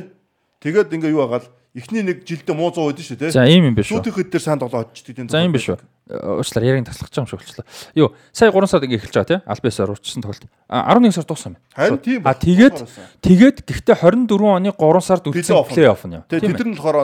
[0.63, 3.35] Тэгээд ингээ юу байгаа л эхний нэг жилдээ муу 100 байдсан шүү дээ.
[3.35, 3.99] За ийм юм биш үү?
[3.99, 5.29] Шүүтийн хэд дээр сайн тоглоод очдөг тийм.
[5.29, 5.77] За ийм биш үү?
[6.05, 7.65] Уучлаарай яриг таслах гэж юм шиг болчлаа.
[7.97, 9.43] Юу, сая 3 сард ингээ эхэлж байгаа тийм.
[9.49, 10.45] Альбиасаар урчсан тоглолт.
[10.69, 11.61] А 11 сар дууссан юм.
[11.73, 12.21] Харин тийм.
[12.29, 12.77] А тэгээд
[13.25, 15.73] тэгээд гэхдээ 24 оны 3 сард үлдсэн Плей-офф.
[15.73, 16.21] плей-офф нь.
[16.29, 16.97] Тэгээд Тийм тэд нар болохоор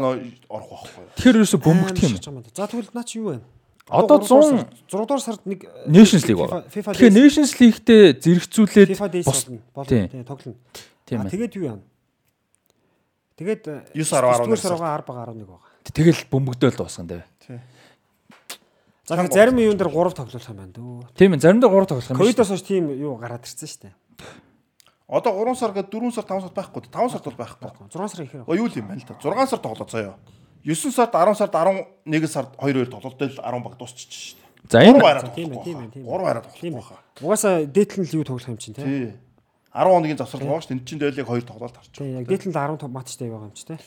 [0.52, 1.04] орох байхгүй.
[1.16, 2.44] Тэгэхээр ерөөсө бөмбөгдөх юм.
[2.52, 3.40] За тэгвэл наа чи юу вэ?
[3.88, 6.44] Одоо 100 6 дугаар сард нэг Nations League.
[6.68, 9.58] FIFA Тэгэхээр Nations League-тэй зэрэгцүүлээд болно.
[9.88, 10.60] Тий, тоглоно.
[11.08, 11.82] тийм тэгээд юу яана?
[13.40, 15.68] Тэгээд 9 10 11 сар байгаа 10 байгаа 11 байгаа.
[15.88, 17.24] Тэгэл бөмбөгдөөл дуусган дээ.
[19.10, 21.10] За тэгээд зарим юун дээр 3 тоглох юм байна дөө.
[21.18, 22.18] Тийм ээ, заримдаа 3 тоглох юм.
[22.22, 23.94] Ковидоос хойш тийм юу гараад ирсэн шүү дээ.
[25.10, 26.86] Одоо 3 сар гээд 4 сар 5 сар байхгүй.
[26.86, 27.90] 5 сард бол байхгүй.
[27.90, 28.46] 6 сар ихэр.
[28.46, 29.18] Оо юу л юм байна л да.
[29.18, 30.14] 6 сар тоглоо заяа.
[30.62, 34.70] 9 сард 10 сард 11 сард 2 2 тоглолттой л 10 баг дуусчих шүү дээ.
[34.70, 36.14] За 3 энэ тийм ээ, тийм ээ, тийм ээ.
[36.14, 36.70] 3 байраа тоглох ээ.
[36.70, 37.02] байхаа.
[37.18, 38.86] Угаасаа дээдлэн л юу тоглох юм чинь тий.
[38.86, 39.18] Тий.
[39.74, 40.78] 10 хоногийн завсрал байгаа шүү дээ.
[40.78, 41.98] Энд чинь дэйлэг 2 тоглолт харчих.
[41.98, 43.78] Тий, яг дээдлэн л 15 матчтай байгаа юм чи тий.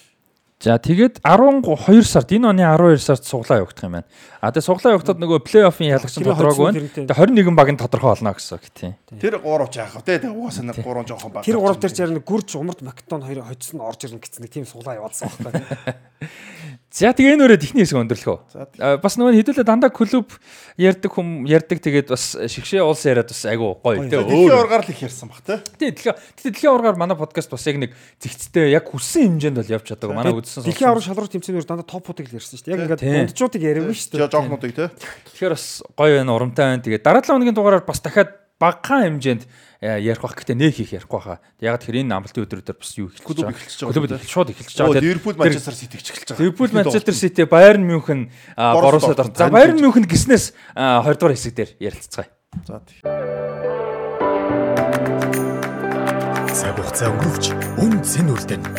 [0.64, 4.08] За тэгээд 12 сард энэ оны 12 сард суглаа явагдах юм байна.
[4.40, 6.88] А тэгээд суглаа явагдаад нөгөө плей-оффын ялагч нь Тэр тодорхойгүй байна.
[7.04, 8.96] Тэгээд 21 баг нь тодорхой болно гэсэн үг тийм.
[9.20, 10.24] Тэр 3 ч яах вэ?
[10.24, 11.44] Тэ угаасаа нэг 3 жоохон баг.
[11.44, 14.64] Тэр 3 дээр ч ярина гүрж умард Макдон хоёр хоцсон орж ирнэ гэсэн нэг тийм
[14.64, 16.32] суулаа явуулсан байхгүй.
[16.94, 19.02] За тэгээ энэ өрөөд ихний хэсэг өндөрлөхөө.
[19.02, 20.30] Бас нөгөө хэдүүлээ дандаа клуб
[20.78, 24.22] ярддаг хүм ярддаг тэгээд бас шигшээ улс яриад бас айгу гоё тийм.
[24.22, 25.58] Дэлхийн ургаар л их ярьсан баг те.
[25.82, 26.14] Тийм дэлхийн
[26.54, 30.14] дэлхийн ургаар манай подкаст бас яг нэг зэгцтэй яг хүссэн хэмжээнд бол явж чаддаг.
[30.14, 32.78] Манай үдсэн Дэлхийн аврал шалралт тэмцээнээр дандаа топуудыг л ярьсан шүү дээ.
[32.78, 34.30] Яг ингээд дундчуудыг яриаггүй шүү дээ.
[34.30, 34.94] Жоохнуудыг те.
[35.34, 35.66] Тэгэхээр бас
[35.98, 36.86] гоё байна, урамтай байна.
[36.86, 39.44] Тэгээд дараа 7 хоногийн дугаараар бас дахиад багахан хэмжээнд
[39.84, 41.44] ярих бах гэхдээ нэг хийх ярихгүй хаа.
[41.60, 43.60] Яг тэр энэ амралтын өдрүүдээр бас юу эхэлж байгаа.
[43.92, 45.04] Клуб шууд эхэлж байгаа.
[45.04, 46.44] Ливерпул Манчестер Сити ч эхэлж байгаа.
[46.48, 49.38] Ливерпул Манчестер Сити Байерн Мюнхен Боруссия Дортмунд.
[49.38, 52.32] За Байерн Мюнхен гиснээс 20 дугаар хэсэг дээр ярилцгаая.
[52.64, 53.04] За тий.
[56.54, 57.46] цаг хугацаа өнгөрөвч
[57.82, 58.70] үн цэн үлдэнэ.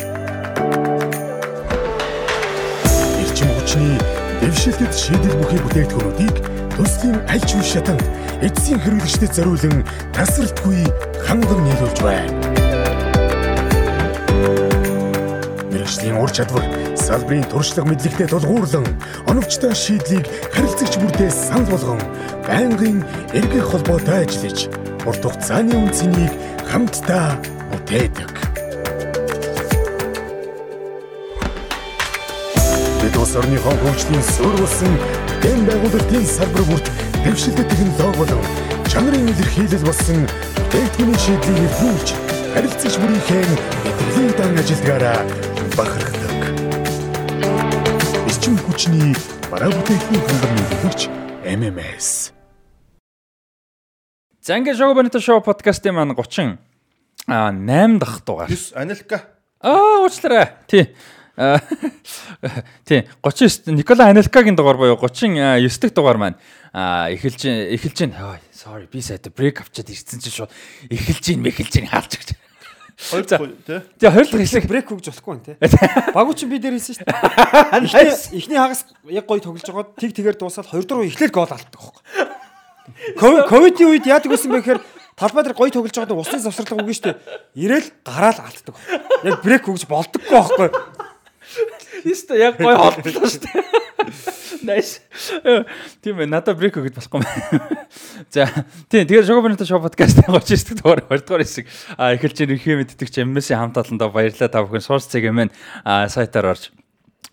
[3.21, 3.99] Эрчим хүчний
[4.41, 8.03] дэвшилтэд шийдэл бүхий бүтээгдэхүүнүүдийг төслийн аль ч үе шатанд
[8.43, 10.83] эцсийн хэрэглэгчдэд зориулан тасралтгүй
[11.23, 12.35] ханган нийлүүлж байна.
[15.71, 16.67] Мэргэжлийн ур чадвар
[16.99, 18.85] салбарын туршлага мэдлэгтэй тулгуурлан
[19.31, 22.01] оновчтой шийдлийг харилцагч бүртээ санал болгон
[22.43, 22.99] байнгын
[23.31, 24.67] эргэх холбоотой ажиллаж
[25.07, 26.33] урт хугацааны үнцнийг
[26.67, 27.39] хамтдаа
[27.71, 28.31] бүтээдэг.
[32.99, 34.93] Бид улс орныхон хөгжлийн суурь болсон
[35.43, 36.87] дэм байгуулалтын салбар бүрт
[37.23, 38.43] дэвшилтэй технологи болон
[38.91, 40.19] чанарын илэрхийлэл болсон
[40.55, 42.09] бүтээгдэхүүний шийдлийг эрхүүлж
[42.53, 45.19] харилцагч бүрийнхээ мэдрэлийн дан ажилдгаараа
[45.77, 46.25] бахархдаг.
[48.45, 49.13] орчин хүчний
[49.49, 51.01] бараа бүтээгдэхүүн хангамж нэгтгэгч
[51.45, 52.07] MMS.
[54.45, 56.61] За ингээд Шоу Бонито шоу подкастын маань 30
[57.25, 58.49] а 8 дахь дугаар.
[58.49, 59.25] 9 Анилка.
[59.65, 60.53] Аа уучлаарай.
[60.69, 60.93] Тий.
[61.37, 61.59] Аа,
[62.87, 66.37] Тий 39 Никола Анелкагийн дугаар буюу 39 дахь дугаар маань
[66.73, 68.39] аа эхэлж эхэлж байна.
[68.55, 70.51] Sorry би сайд брейк авчаад ирсэн чинь шууд
[70.89, 72.29] эхэлж ийн мэхэлж ийн хаалж гэж.
[72.95, 73.79] Хоёр дахь тий.
[73.99, 75.59] За хоёрлох хэсэг брейк өгж болохгүй юм те.
[76.15, 78.31] Багуу чи би дээр хэлсэн шүү дээ.
[78.39, 82.03] Эхний- хагас яг гоё тоглож байгаа тиг тэгээр дуусаад хоёр дуруу эхлээд гол алддаг байхгүй.
[83.19, 84.79] Ковид- Ковидын үед яадаг гэсэн бэ гэхээр
[85.19, 87.19] талбай дээр гоё тоглож байгаад усны завсарлага өгнө шүү дээ.
[87.59, 88.75] Ирээл гараал алддаг.
[89.27, 90.69] Яг брейк өгж болдоггүй байхгүй.
[92.05, 93.65] Яста яг гой холдлоо шүү дээ.
[94.65, 95.01] Nice.
[96.01, 97.61] Тийм ээ надад брейк өгöd болохгүй юм.
[98.33, 98.45] За
[98.89, 101.65] тийм тэгэхээр Шогобонито шоу подкаст 39 дугаар 2 дугаар хэсэг
[101.97, 105.49] эхэлж ирэх юм мэддэг ч MS-ийн хамт олондоо баярлалаа та бүхэн source цэг юм
[105.85, 106.73] а сайтаар орж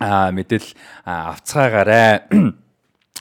[0.00, 0.72] мэдээлэл
[1.04, 2.28] авцгаагаарай.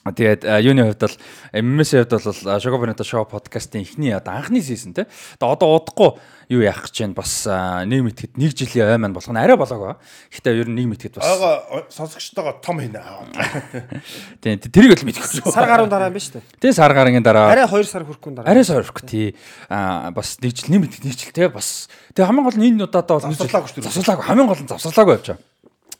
[0.01, 1.17] Тэгээд а, юуны хувьд бол
[1.53, 5.05] MS-ийн хувьд бол Шогобонито шоу подкастын эхний одоо анхны сизон те.
[5.37, 6.17] Одоо одоо удахгүй
[6.49, 7.45] юу яах гэж байна бас
[7.85, 10.01] нэг мэтгэд нэг жилийн ой маань болох нь арай болоог.
[10.33, 12.97] Гэхдээ ер нь нэг мэтгэд бас Ага сонсогчтойгоо том хийнэ.
[14.41, 15.53] Тийм тэрийг л мэдэхгүй.
[15.53, 16.49] Сар гаруун дараа юм ба шүү дээ.
[16.57, 18.49] Тэгээ сар гарагийн дараа Арай 2 сар хүрхгүй дараа.
[18.49, 19.37] арай сорох тий.
[19.69, 21.85] Аа бас нэг жил нэмэт нэг жил те бас.
[22.17, 23.85] Тэгээ хамгийн гол нь энэ удаадаа бол Завсарлаагүй шүү дээ.
[23.85, 25.50] Завсарлаагүй хамгийн гол нь завсарлаагүй явж байгаа.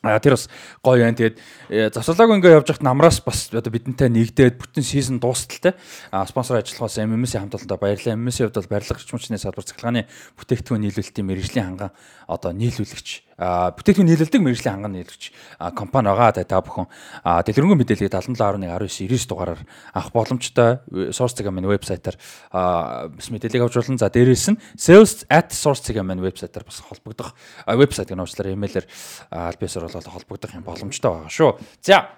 [0.02, 0.50] А тэр бас
[0.82, 1.14] гоё байна.
[1.14, 1.38] Тэгээд
[1.70, 5.78] э, завсарлаагүй ингээ явж байхад намраас бас одоо бидэнтэй нэгдээд бүтэн сизон дуустал те.
[6.10, 8.18] А спонсор ажиллахаас MMS-ийн хамт олондоо баярлалаа.
[8.18, 10.10] MMS-ийн хувьд бол барилга эрчимчний салбар цахилгааны
[10.42, 11.94] бүтээгдэхүүн нийлүүлэлтийн мэрэгжлийн ханган
[12.26, 15.24] одоо нийлүүлэгч а бүтээгдэхүүн нийлүүлдэг мэрэгжлийн ханган нийлүүлэгч
[15.58, 16.88] а, компани байгаа та бүхэн
[17.22, 19.60] дэлгэрэнгүй мэдээллийг 77.19 99 дугаараар
[19.92, 20.80] авах боломжтой
[21.12, 22.16] source цэг маань вебсайтаар
[22.52, 23.98] бас мэдээллийг авч болно.
[23.98, 27.34] За дээрээс нь sales@source цэг маань вебсайтаар бас холбогдох
[27.66, 28.86] вебсайт гэнэ уучлаарай имэйлэр
[29.30, 31.56] альбиасаар бол холбогдох юм боломжтой байгаа шүү.
[31.80, 32.08] За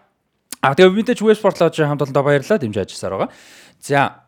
[0.65, 3.31] а тэгээ мэдээж веб спортлооч хамт олондоо баярлалаа дэмжиж ажилласаар байгаа.
[3.81, 4.25] За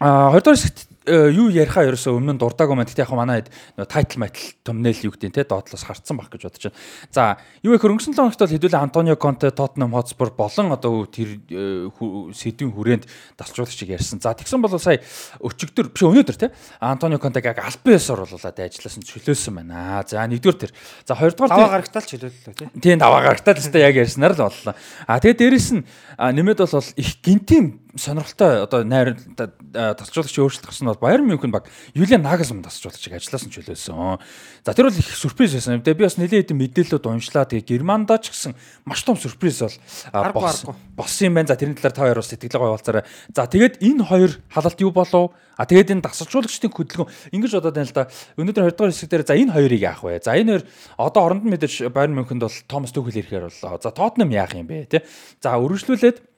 [0.00, 4.18] А хоёрдугаар хэсэгт юу ярихаа ерөөсөө өмнө дурдаагүй маань гэхдээ яг манай хэд нөө тайтл
[4.24, 6.80] майтл төмнөл юу гэдэг нь те доотлоос харцсан баг гэж бодож байна.
[7.12, 7.22] За
[7.60, 11.92] юу их өнгөрсөн 7 хоногт бол хэдүүлээ Антонио Конте Тоттенхэм Хотспур болон одоо тэр э,
[12.32, 13.04] сэдвийн хүрээнд
[13.36, 14.24] дасчуулагчийг ярьсан.
[14.24, 15.04] За тэгсэн бол сая
[15.44, 16.48] өчигдөр биш өнөөдөр те
[16.80, 20.00] Антонио Контег яг Альпиэсор болуулаад ажилласан чөлөөсөн байна.
[20.08, 20.72] За нэгдүгээр тэр.
[21.04, 22.68] За хоёрдугаар Даваа гарагтаал ч хэлүүллээ тий.
[22.80, 24.74] Тийм даваа гарагтаа л өстой яг ярьснаар л боллоо.
[25.04, 25.84] А тэгээд дээрэс нь
[26.16, 29.14] нэмээд бол их гинтийн сонирхолтой одоо найр
[29.72, 34.18] тасчуулагч өөрчлөлт гарсан бол Баяр Мюнхен баг Юлиан Нагelsmann тасчуулагчийг ажилласан ч хөлөөсөн.
[34.66, 35.78] За тэр бол их сюрприз байсан.
[35.78, 37.46] Би бас нэлээд хэдэн мэдээлэлүүд уншлаа.
[37.46, 39.76] Тэгээ Германдаа ч гэсэн маш том сюрприз бол
[40.98, 41.54] болсон юм байна.
[41.54, 43.04] За тэрний талаар та хоёр бас сэтгэлээ гоёолцаарай.
[43.30, 45.32] За тэгээд энэ хоёр халалт юу болов?
[45.54, 48.10] А тэгээд энэ дасгалжуулагчдын хөдөлгөөн ингэж бодоод байна л да.
[48.34, 50.18] Өнөөдөр 20 дугаар хэсэг дээр за энэ хоёрыг яах вэ?
[50.18, 50.64] За энэ хоёр
[50.98, 53.78] одоо оронд мэдээж Байерн Мюнхенд бол Томас Тухел ирэхээр боллоо.
[53.78, 55.06] За Тоттенхэм яах юм бэ те?
[55.38, 56.33] За үргэлжлүүлээд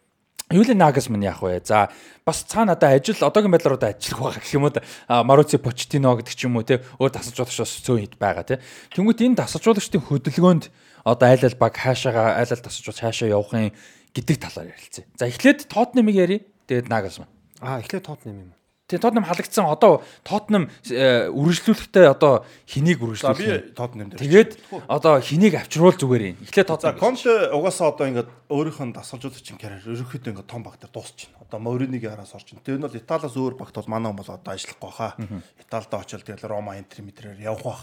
[0.51, 1.61] Юлин Нагelsmann яах вэ?
[1.67, 1.91] За
[2.25, 6.35] бас цаана одоо ажил одоогийн байдлаар одоо ажиллах байгаа гэх юм уу Маруци Почтино гэдэг
[6.39, 8.63] ч юм уу те өөр дасгалжуулагч бас зөөн хэд байгаа те.
[8.95, 10.71] Тэнгүүт энэ дасгалжуулагчдын хөдөлгөөнд
[11.03, 13.75] одоо айл ал баг хаашаага айл ал дасгалжуулагч хаашаа явахын
[14.15, 15.11] гэдэг талаар ярилцъя.
[15.19, 16.41] За эхлээд Тоттенхэмиг ярий.
[16.71, 17.27] Тэгээд Nagelsmann.
[17.59, 18.55] Аа эхлээд Тоттенхэм юм.
[18.87, 23.75] Тэгээ Тоттенхэм халагдсан одоо Тоттенхэм э, үргэлжлүүлэхдээ одоо хэнийг За үргэлжлүүлэх би юм?
[23.75, 24.23] Тоттенхэм дээр.
[24.23, 24.51] Тэгээд
[24.87, 26.39] одоо хэнийг авчруул зүгээр юм.
[26.47, 27.03] Эхлээд За Тоттенхэм.
[27.03, 31.43] Конте угаасаа одоо ингээд өөрийнх нь дасгалжуулагчийн карьер ерөнхийдөө ингээд том баг дээр дуусч байна.
[31.43, 32.63] Одоо Мориниг араас байна.
[32.63, 35.19] Тэр нь бол Италиас өөр багт бол манай хүн бол одоо ажиллахгүй хаа.
[35.59, 37.83] Италид очил тэгэл Рома Интер Митрээр явах бах.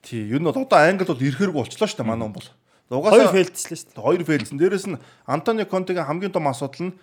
[0.00, 2.48] Тий, ер нь бол одоо Англи бол ирэхэрэг болчлоо шүү дээ манай хүн бол.
[2.88, 4.06] Хоёр Угаасаа фейлдслээ шүү дээ.
[4.08, 4.56] хоёр фейлсэн.
[4.56, 4.98] Дээрэс нь
[5.28, 6.96] Антонио Контегийн хамгийн том асуудал нь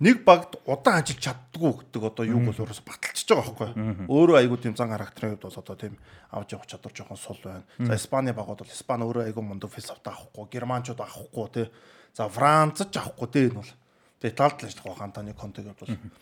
[0.00, 4.04] нэг багт удаан ажиллаж чаддгүй гэдэг одоо юу бол өөрөөс баталчихж байгаа байхгүй.
[4.12, 5.94] Өөрөө айгуу тийм зан характерын хувьд бол одоо тийм
[6.36, 7.64] авч явах чадвар жоохон сул байна.
[7.80, 11.66] За Испани багууд бол Испани өөрөө айгуу мундаг философи авахгүй, германчууд авахгүй тий.
[12.12, 13.72] За Франц ч авахгүй тий энэ бол.
[14.20, 16.12] Тэгээ Италид л ажиллах байх Антонио Контегийн хувьд бол.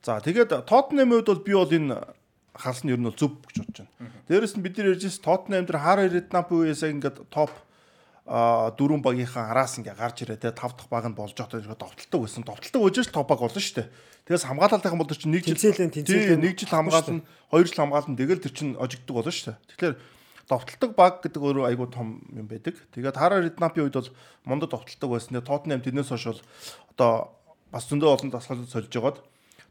[0.00, 1.96] За тэгээд Тоттенхэмийн хувьд бол би бол энэ
[2.56, 4.12] халс нь ер нь бол зөв гэж бодож байна.
[4.24, 7.52] Дээрэс нь бид нар ярьж байсан Тоттенхэм дээр хар Реднапи үеэс ингээд топ
[8.28, 12.20] дөрвөн багийнхаа араас ингээ гарч ирээ те тав дахь баг нь болж байгаа тэгэхээр довтолдог
[12.20, 12.44] байсан.
[12.44, 13.88] Довтолдог үжиж топ баг болно шүү дээ.
[14.28, 18.52] Тэгээс хамгаалалтын бол чинь нэг жил Тэнцээлэн, нэг жил хамгаална, хоёр жил хамгаална тэгэл тэр
[18.52, 19.56] чинь ожигддог болно шүү дээ.
[19.72, 19.94] Тэгэхээр
[20.44, 22.76] довтолдог баг гэдэг өөрөө айгүй том юм байдаг.
[22.92, 24.12] Тэгээд Хара Реднапи үед бол
[24.44, 25.40] мондод довтолдог байсан.
[25.40, 26.42] Тоттенхэм тэрнээс хойш бол
[26.92, 27.12] одоо
[27.72, 29.24] бас зөндөө олон дасгал сольж байгаад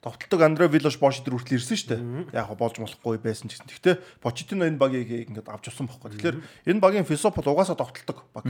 [0.08, 2.02] довтолдог Андре Виллош Бош дээр хүртэл ирсэн шүү дээ.
[2.32, 3.68] Яг болж болохгүй байсан ч гэсэн.
[3.68, 6.16] Гэхдээ Почтино энэ багийг ингээд авч авсан байхгүй.
[6.16, 6.38] Тэгэхээр
[6.72, 8.48] энэ багийн философи бол угаасаа довтолдог баг.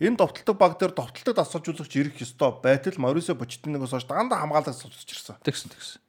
[0.00, 4.96] Энэ довтолдог баг дээр довтолдог дасгалжуулагч ирэх ёстой байтал Морисо Почтиногоос хойш дандаа хамгаалалт суулж
[5.04, 5.36] ирсэн.
[5.44, 6.00] Тэгсэн тэгсэн.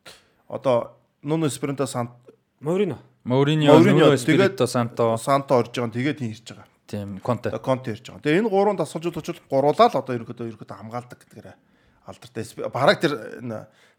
[0.48, 2.12] Одоо Нуно Спринта Сант
[2.60, 2.98] Морино.
[3.24, 5.18] Мориньо, Мориньо, Нуно тэгээд- Санто.
[5.18, 6.66] Санто орж байгаа тэгээд тийм ирж байгаа.
[6.88, 7.52] Тийм конте.
[7.60, 8.24] Конте ярьж байгаа.
[8.24, 11.54] Тэгээ энэ гурван дасгалжууд очвол гуруулаа л одоо ерөөдөө ерөөдөө хамгаалдаг гэдгээр
[12.08, 12.44] алдартай.
[12.74, 13.14] Бараг тэр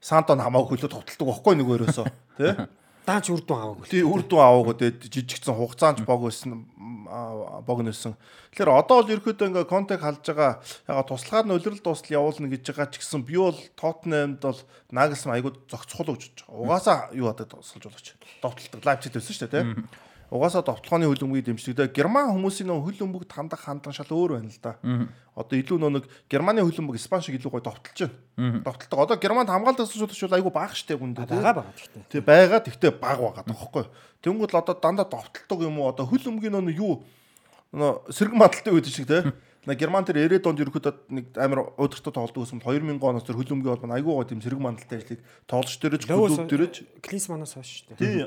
[0.03, 2.07] энэ Сантон хамаагүй хөлөө товтолдог байхгүй нэг өрөөсөө
[2.37, 2.53] тий.
[3.07, 3.87] Даач үр дүн аваагүй.
[3.87, 6.67] Тий үр дүн аваагүй тэгээд жижигцэн хугацаанд бог байсан
[7.67, 8.15] бог нөсөн.
[8.51, 12.63] Тэгэхээр одоо бол ерөөдөө ингээ контек халж байгаа яга туслахаар нь улирал дуустал явуулна гэж
[12.67, 16.63] байгаа ч гэсэн би бол Тоттенхэмд бол Нагelsmann айгуу зохицохол гэж байгаа.
[16.63, 18.07] Угаасаа юу хадад тусалж болооч.
[18.43, 19.87] Довтлдог Лайпциг байсан шүү дээ тий.
[20.33, 21.93] Угаасаа довтлооны хөлбөмбөгийг дэмждэг.
[21.93, 24.81] Герман хүмүүсийн нөө хөлбөмбөгт хандах хандан шал өөр байна л да.
[25.37, 28.65] Одоо илүү нөө нэг Германы хөлбөмбөг Испани шиг илүү гой довтлож байна.
[28.65, 28.97] Довтлдог.
[29.05, 31.29] Одоо Германд хамгаалт тасалж бол айгүй бага штэ гүндээ.
[31.29, 32.09] Бага бага гэхдээ.
[32.09, 33.85] Тэг байгаа тэгтээ бага байгаа тоххой.
[34.25, 35.93] Тэнгүүд л одоо дандаа довтлдог юм уу?
[35.93, 37.05] Одоо хөлбөмбөгийн нөө юу
[37.77, 39.37] нөө сэрэг мадалтай үүдэж шиг те.
[39.69, 43.79] На Герман тэр 90-ад онд ерөөхдөө нэг амар удиртай тоглодог байсан 2000 оноос тэр хөлбөмбөгийн
[43.79, 48.27] холбоо айгүй гоо тийм сэрэг мандалтай ажлыг тоглож дөрөж клуб дөрөж Клинсманаас хойш шүү дээ.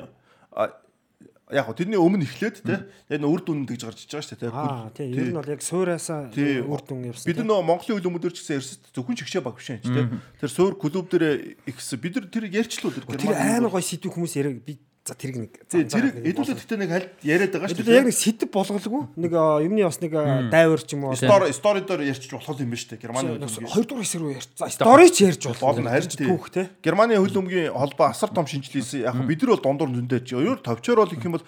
[1.50, 2.78] яг тэрний өмнө эхлээд тий
[3.10, 5.62] яг нөр дүн гэж гарч иж байгаа шүү дээ Аа тий ер нь бол яг
[5.62, 7.26] суураасаа үр дүн явсан.
[7.30, 10.06] бид нөө Монголын хөлбөмбөдөр ч гэсэн эрсэд зөвхөн шигшээ баг биш чи тий
[10.42, 14.34] тэр суур клуб дээр ихсэн бид нар тэр ярьчлуу тэр Тэр амар гой сэдв хүмүүс
[14.42, 17.98] яриг би за тэрг нэг зэрэг эдүүлээ гэхдээ нэг хальт яриад байгаа шүү дээ.
[18.02, 19.02] Яг нэг сэдв болголгүй.
[19.14, 20.12] Нэг юмны бас нэг
[20.50, 21.14] дайвар ч юм уу.
[21.14, 23.70] Стори стори дээр ярьчих болох юм биш үү Германы хөлбөмбөгийн.
[23.70, 24.50] Хоёрдугаар хэсэг рүү ярьж.
[24.58, 25.94] За стори ч ярьж болно.
[25.94, 26.66] Харин түүх тий.
[26.82, 29.06] Германы хөлбөмбөгийн холбоо асар том шинжилсэн.
[29.06, 30.34] Яг бид нар бол дундуур зөндөөч.
[30.34, 31.46] Өөр товчоор бол их юм бол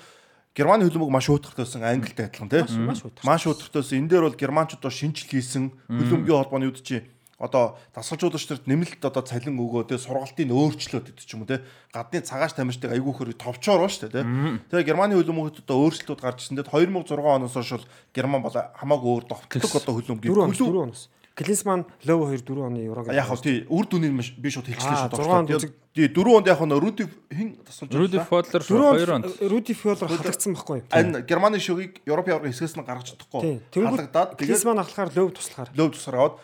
[0.54, 1.26] Германы хөлбөмбөг маш
[1.58, 2.86] байсан Англитай адилхан тийм
[3.26, 3.98] маш байсан.
[3.98, 7.02] Энэ дээр бол германчууд бол шинжил хийсэн хөлбөмбөгийн холбооны үд чи
[7.38, 11.62] одоо дасгалжуулагч нарт нэмэлт одоо цалин өгөө тэгээ сургалтыг өөрчлөөд гэдэг ч юм уу те
[11.94, 16.50] гадны цагааш тамирчдыг айгүй хөр товчоор ба штэ те тэгээ Германы хөлбөмбөгт одоо өөрчлөлтүүд гарч
[16.50, 16.58] ирсэн.
[16.58, 21.06] Тэгээд 2006 оноос хойш Герман бол хамаагүй өөр довтлог одоо хөлбөмбөгийн 4 оноос
[21.38, 25.46] Клинсман Лоу 2 4 оны еврог яг хөө тий үр дүнийг би шууд хэлчихлээ шүү
[25.46, 25.70] дээ.
[25.94, 28.02] Тий 4 онд яг нь Руди хин тасалж байна.
[28.02, 29.26] Руди Фодлер 2 онд.
[29.46, 30.90] Руди Фодлер халагдсан байхгүй юу?
[30.90, 33.62] Энэ Германы шөгийг Европ явгын хэсгээс нь гаргаж чадахгүй.
[33.70, 35.70] Халагдаад Клинсман ахлахаар Лоу туслахаар.
[35.78, 36.34] Лоу туслахаар аваад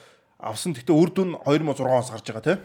[0.45, 0.77] авсан.
[0.77, 2.57] Гэхдээ үр дүн 2006 оноос гарч байгаа тий.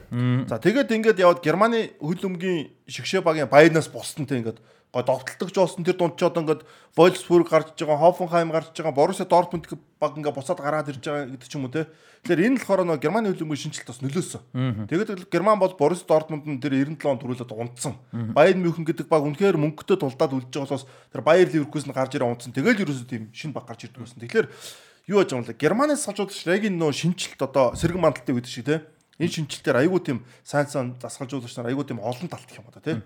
[0.51, 4.59] За тэгээд ингээд яваад Германы хөлөмгийн шигшээ багийн Байернаас бусдантай ингээд
[4.91, 6.66] гой довтлогч болсон тэр дунд ч одоо ингээд
[6.98, 9.69] Wolfsburg гарч байгаа, Hoffenheim гарч байгаа, Borussia Dortmund
[10.01, 11.85] баг ингээд буцаад гараад ирж байгаа гэдэг ч юм уу те.
[12.25, 14.41] Тэгэхээр энэ болохоор нөгөө Германы хөлбөмбөгийн шинжилт бас нөлөөсөн.
[14.90, 17.93] Тэгээд Герман бол Borussia Dortmund-ын тэр 97 он төрүүлээд унтсан.
[18.33, 22.25] Bayern München гэдэг баг үнэхээр мөнгөтэй тулдаад үлдэж байгаа болохоос тэр Bayer Leverkusen гарч ирээ
[22.25, 22.49] унтсан.
[22.58, 24.17] Тэгэл ерөөсөө тийм шинэ баг гарч ирдэг байсан.
[24.25, 24.48] Тэгэхээр
[25.09, 25.57] юу яаж юм бэ?
[25.57, 28.85] Германаас салжуулагч Регийн нөө шинжилт одоо сэргэн мандалтыг гэдэг шиг те.
[29.17, 32.77] Энэ шинжилтээр айгүй тийм сайн сайн дасгалжуулагч нар айгүй тийм олон талт гэх юм ба
[32.77, 33.01] те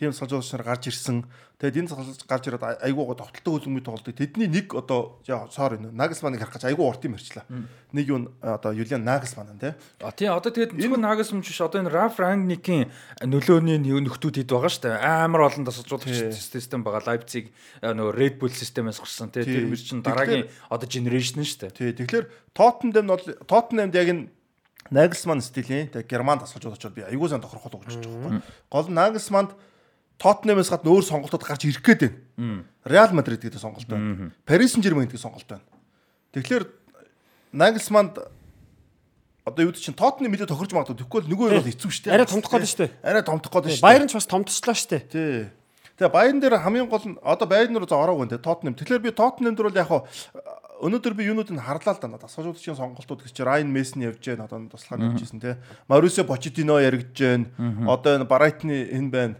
[0.00, 1.28] тийм салжуулагч нар гарч ирсэн.
[1.60, 5.20] Тэгээд энэ салжуулагч гарч ирээд айгуугаа товтлолтой хөлбөмбөгийн тоглолтыг тэдний нэг одоо
[5.52, 7.44] sorry Нагelsmann-ыг харах гэж айгуу урт юм ярьчлаа.
[7.92, 9.76] Нэг юу одоо Юлиан Нагelsmann тий.
[10.00, 12.88] А тийм одоо тэгээд зөвхөн Nagelsmann биш одоо энэ Ralf Rangnick-ийн
[13.28, 15.04] нөлөөний нөхдүүд хэд байгаа шүү дээ.
[15.04, 17.04] Амар олон салжуулагч систем байгаа.
[17.04, 17.52] Leipzig
[17.84, 19.44] нөгөө Red Bull системээс гарсан тий.
[19.44, 21.76] Тэр мөр чин дараагийн одоо generation шүү дээ.
[21.76, 21.92] Тий.
[21.92, 24.32] Тэгэхээр Tottenham бол Tottenham яг энэ
[24.90, 28.42] Nagelsmann стилийн тэг Германд асууж очоод би аягүй сан тохирохол өгч байгаа байхгүй.
[28.72, 29.52] Гол Nagelsmann
[30.20, 32.02] Тоттенхэмээс гадна өөр сонголтууд гарч ирэх гээд
[32.36, 32.68] байна.
[32.84, 34.36] Реал Мадрид гэдэг сонголт байна.
[34.44, 35.64] Парис Сен-Жермен гэдэг сонголт байна.
[36.36, 36.68] Тэгэхээр
[37.56, 38.20] Нагelsманд
[39.48, 41.00] одоо юу чинь Тоттенхэм мэдээ тохирч магадгүй.
[41.00, 42.14] Тэгвэл нөгөө хоёр бол хэцүү шүү дээ.
[42.14, 42.90] Арай томдох гээд шүү дээ.
[43.00, 43.88] Арай томдох гээд шүү дээ.
[43.88, 45.02] Баярн ч бас томдчихлоо шүү дээ.
[45.08, 45.48] Тий.
[45.96, 48.76] Тэгээ Баярн дээр хамгийн гол нь одоо Баярн руу за ороагүй нэ Тоттенхэм.
[48.76, 50.04] Тэгэхээр би Тоттенхэм дээр бол яг хаа
[50.84, 54.64] өнөөдөр би юунуудыг харлаа л да надад асуужуудын сонголтууд гэж Райан Месн явж гэн одоо
[54.68, 55.56] туслахаар явж ирсэн тий.
[55.88, 57.42] Марусио Почетино яригдж гэн.
[57.84, 59.36] Одоо энэ Брайтны энэ байна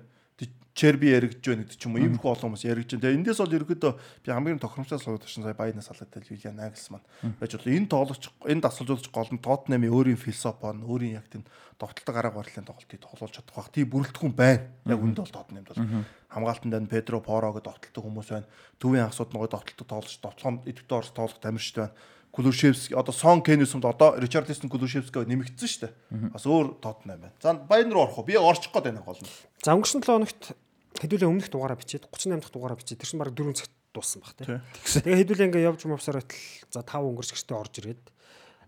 [0.74, 3.04] Черби яригдж байна гэдэг ч юм уу иймэрхүү олон хүмүүс яригдж байна.
[3.10, 3.92] Тэгээ эндээс бол ерөөдөө
[4.22, 7.02] би хамгийн тохиромжтой сууд чинь сая Байнаас салаад Юлиан Нагelsман
[7.42, 11.42] байж бол энэ тоглогч энэ дасгалжуулагч гол нь Тоттенхэмийн өөрийн философи нь өөрийн яг тийм
[11.74, 13.72] довтлолтой гараа гарлын тоглолтыг тоглуулж чадах бах.
[13.74, 14.68] Тий бүрэлдэхүүн байна.
[14.86, 18.46] Яг үндэ бол Тоттенхэмд бол хамгаалтанд байна Педро Поро гэдэг довтлолтой хүмүүс байна.
[18.78, 21.96] Төвийн хасууд нөгөө довтлолтой тоглож довтлоонд идэвхтэй орс тоглох тамирчтай байна.
[22.30, 26.30] Кулушевски одоо Сон Кенесунд одоо Ричарлисон Кулушевски нэмэгдсэн шүү дээ.
[26.30, 27.34] Бас өөр Тоттенхэм байна.
[27.42, 28.26] За Баян руу орох уу?
[28.26, 29.26] Би орчих гээд байна гол нь.
[29.58, 30.54] За өнгөрсөн 7 хоногт
[31.02, 34.34] хэдүүлээ өмнөх дугаараа бичээд 38 дахь дугаараа бичээд тэр чинь баг 4 цагт дууссан баг
[34.38, 34.62] тийм.
[34.86, 36.38] Тэгээ хэдүүлээ ингээ явж мовсоор байтал
[36.70, 38.02] за 5 өнгөрсгчтэй орж ирээд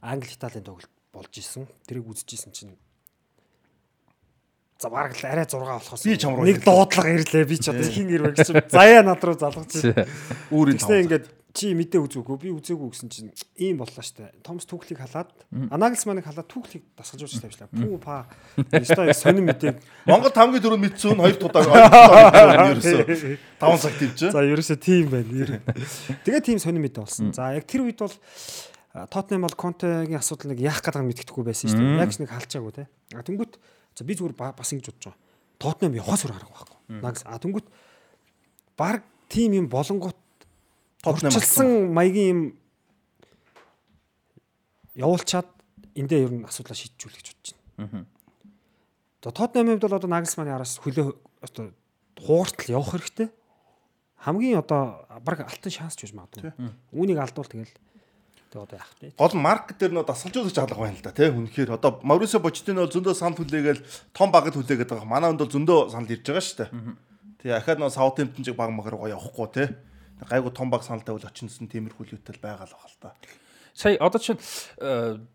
[0.02, 1.70] Англи Италийн тоглолт болж исэн.
[1.86, 2.74] Тэрийг үзчихсэн чинь
[4.82, 7.86] За бараг л арай 6 болохоос би чам руу нэг дуудлага ирлээ би ч одоо
[7.86, 9.78] хин ирвэ гэсэн заяа над руу залгаж.
[10.50, 11.06] Үүрийн таван.
[11.06, 14.32] Тэгээд чи мэдээ үзээгүй би үзээгүй гэсэн чинь ийм боллоо штэ.
[14.40, 15.30] Томс түүхлийг халаад
[15.68, 17.68] Анаглсманыг халаад түүхлийг дасгалж ууж тавьчлаа.
[17.68, 18.24] Пүү па.
[18.72, 19.76] Өстой сонин мэдээ.
[20.08, 21.62] Монгол хамгийн дөрөв мэдсэн хоёр удаа
[22.72, 24.18] ерөөсөө 5 цаг тийвч.
[24.32, 25.60] За ерөөсөө тийм байна.
[26.24, 27.36] Тэгээ тийм сонин мэдээ болсон.
[27.36, 28.16] За яг тэр үед бол
[28.92, 32.00] Тотнем бол Контегийн асуудал нэг яах гэдэг нь мэддэхгүй байсан шүү дээ.
[32.04, 32.84] Яг ч нэг халчаагүй те.
[33.16, 33.56] А тэнгүүт
[33.96, 35.20] за би зүгээр бас ингэж бодож байгаа.
[35.56, 37.00] Тотнем явахаас өөр арга байхгүй.
[37.00, 37.66] Нагс а тэнгүүт
[38.76, 39.00] баг
[39.32, 40.16] тим юм болонгот
[41.02, 42.40] Тотнем урьдчилсан маягийн юм
[44.94, 45.48] явуулчаад
[45.98, 48.06] эндээ ер нь асуудлаа шийдчихүүл гэж бодож байна.
[49.22, 51.74] За Тотнемын хувьд бол одоо Нагelsманы араас хөлөө одоо
[52.22, 53.28] хууртал явах хэрэгтэй.
[54.22, 56.54] Хамгийн одоо баг алтан шанс ч гэж магадгүй.
[56.94, 57.74] Үүнийг алдвал тэгэл
[58.54, 59.18] тэгээ одоо яах вэ?
[59.18, 61.34] Гол нь маркет дээр нөө дасгалжуулагч алга байна л да тий.
[61.34, 63.82] Үнэхээр одоо Маурисо Почтино бол зөндөө санал хүлээгээл
[64.14, 65.08] том багт хүлээгээд байгаа.
[65.08, 66.70] Манай хүнд бол зөндөө санал ирж байгаа шүү дээ.
[67.42, 69.68] Тэгээ ахаад нөө Саутгемптон чиг баг магаар гоё явахгүй тий.
[70.28, 73.14] Гайгүй том баг саналтай бол очинсон тиймэрхүү лүйтэл байгаа л байгаа л да.
[73.74, 74.38] Сая одоо чинь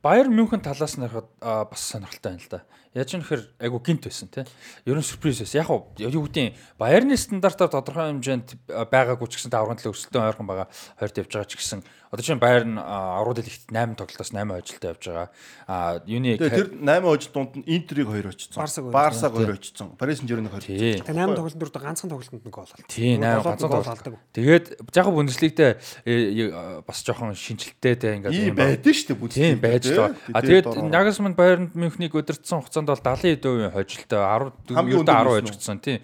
[0.01, 2.59] Баер Мюнхен талаас нь харахад бас сонирхолтой байна л да.
[2.97, 4.41] Яаж юм хэр айгу гинт байсан тий.
[4.89, 5.61] Ерөн сюрприз байсан.
[5.61, 8.57] Яг уу юу гэдгийг Баерны стандартаар тодорхой хэмжээнд
[8.89, 10.67] байгаагүй ч гэсэн даврын төлөө өсөлтөө ойрхон байгаа
[10.97, 14.95] хоёрт явж байгаа ч гэсэн одоо чинь Баер нь аврал дэлхийд 8 тоглолтоос 8 ажилтаа
[14.95, 15.29] явж байгаа.
[15.67, 18.55] А юуны тэр 8 хожид дунд нь Интерийг 2 очсон.
[18.55, 18.95] Барсаг хоёр.
[18.95, 19.87] Барсаг 2 очсон.
[19.99, 20.65] Парис Сен-Жерменийг 2.
[20.65, 21.03] тий.
[21.03, 22.87] Тэгээ 8 тоглолтын дөрөв ганцхан тоглолтод нэг гол алт.
[22.87, 24.23] Тий 8 ганцхан тоглолт.
[24.31, 25.71] Тэгээд яг Бундеслигтээ
[26.87, 29.35] бас жоохон шинжилтээтэй ингээд Ийм юм байдэн шүү дээ.
[29.35, 30.15] Тийм байж л.
[30.31, 35.41] А тэгээд Нагасман Байернд Мюнхнийг өдөртсөн хугацаанд бол 70% хожилтой 10 Хамгийн ердөө 10 өндөр
[35.41, 35.99] байж гцсэн тийм.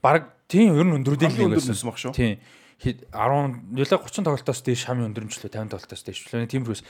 [0.00, 1.74] Бараг тийм ер нь Хамгийн лиг өндөр байсан.
[1.76, 2.12] нисмах шүү.
[2.16, 2.38] Тийм.
[2.80, 6.18] 10 нэлээ 30 тоглолтоос дээш хамгийн өндөрмжлөө 50 тоглолтоос дээш.
[6.52, 6.82] Тиймэрхүүс.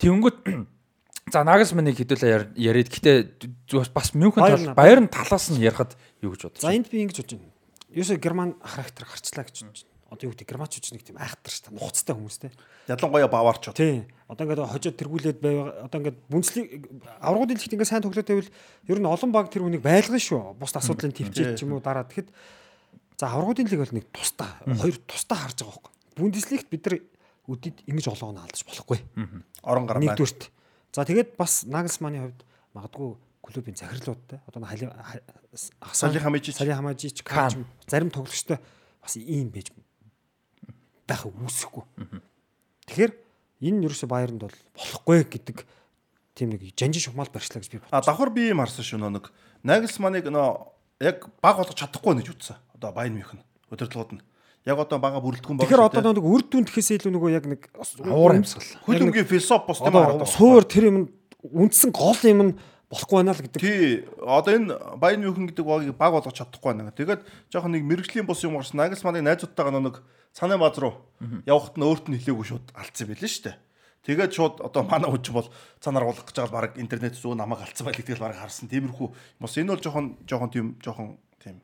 [0.00, 0.38] Тэнгүүт
[1.30, 3.16] За Нагасманыг хэдүүлээ яриад гэтээ
[3.70, 6.90] зүгээс бас Мюнхен тал нь- Баяр нь талаас нь ярихад юу гэж бодож За энд
[6.90, 7.54] би ингэж бодож байна.
[7.94, 9.94] Ерөөсө герман характер гарчлаа гэж бодож байна.
[10.10, 12.50] Одоо юу гэдэг германчууд ч нэг тийм айхтар ш та нухацтай хүмүүстэй.
[12.90, 13.70] Ялангуяа баварч.
[13.78, 14.10] Тий.
[14.30, 15.58] Одоо ингээд хожоод тэргүүлээд байв.
[15.90, 16.68] Одоо ингээд бүнцлийг
[17.18, 18.50] аврагууд дэлхийд ингээд сайн тоглоод байвал
[18.86, 20.54] ер нь олон баг тэр хүнийг байлгана шүү.
[20.54, 22.06] Бус асуудлын төвчээд ч юм уу дараа.
[22.06, 22.30] Тэгэхэд
[23.18, 25.92] за аврагуудын лиг бол нэг тусдаа хоёр тусдаа харж байгаа байхгүй.
[26.14, 26.96] Бүндэслигт бид нар
[27.50, 28.98] үдэд ингэж олон оноо алдаж болохгүй.
[29.66, 30.14] Орон гар байна.
[30.14, 30.42] Нэгдүгürt.
[30.94, 33.10] За тэгээд бас Нагelsманы хувьд магадгүй
[33.42, 34.86] клубын захирлуудтай одоо хали
[35.90, 36.54] Сали Хамижич.
[36.56, 37.50] Сали Хамажич Кан.
[37.50, 38.58] Кан зарим тоглогчтой
[39.02, 39.74] бас ийм байж
[41.06, 41.84] байх үүсэхгүй.
[42.86, 43.12] Тэгэхээр
[43.60, 45.64] энэ ерөөсө Баернд бол болохгүй гэдэг
[46.34, 49.30] тийм нэг жанжин шугамал барьчлаа гэж би А давхар би юм харсан шүү нэг
[49.62, 50.72] Нагelsманыг нөө
[51.04, 52.56] яг баг болгож чадахгүй нэж үтсэн.
[52.76, 54.22] Одоо Байн Мюнхен өдөртлгүүд нь.
[54.64, 55.68] Яг одоо бага бүрэлдэхүүн баг.
[55.68, 57.68] Тэгэхээр одоо нэг үр дүн гэхээс илүү нөгөө яг нэг
[58.08, 58.64] Уур амьсгал.
[58.88, 60.96] хөлөнгөний философи бос юм одоо суур тэр юм
[61.44, 62.52] үндсэн гол юм нь
[62.90, 63.60] болохгүй байна л гэдэг.
[63.62, 64.04] Тий.
[64.18, 66.90] Одоо энэ Байн Мюнхен гэдэг багийг баг болгож чадахгүй байна.
[66.90, 67.22] Тэгээд
[67.54, 68.82] жоохон нэг мэрэгжлийн бус юм гарсан.
[68.82, 70.02] Нагelsманыг найзуудтайгаа нэг
[70.34, 70.98] санаа баз руу
[71.46, 73.56] явахт нь өөрт нь хэлээгүй шууд алдсан байлээ шүү дээ.
[74.10, 75.46] Тэгээд шууд одоо манай хүч бол
[75.78, 78.66] цанаар гулгах гэж байгаа баг интернет зүү намайг алдсан байл гэдгийг баг харсан.
[78.66, 79.08] Тиймэрхүү.
[79.38, 81.62] Бас энэ бол жоохон жоохон тийм жоохон тийм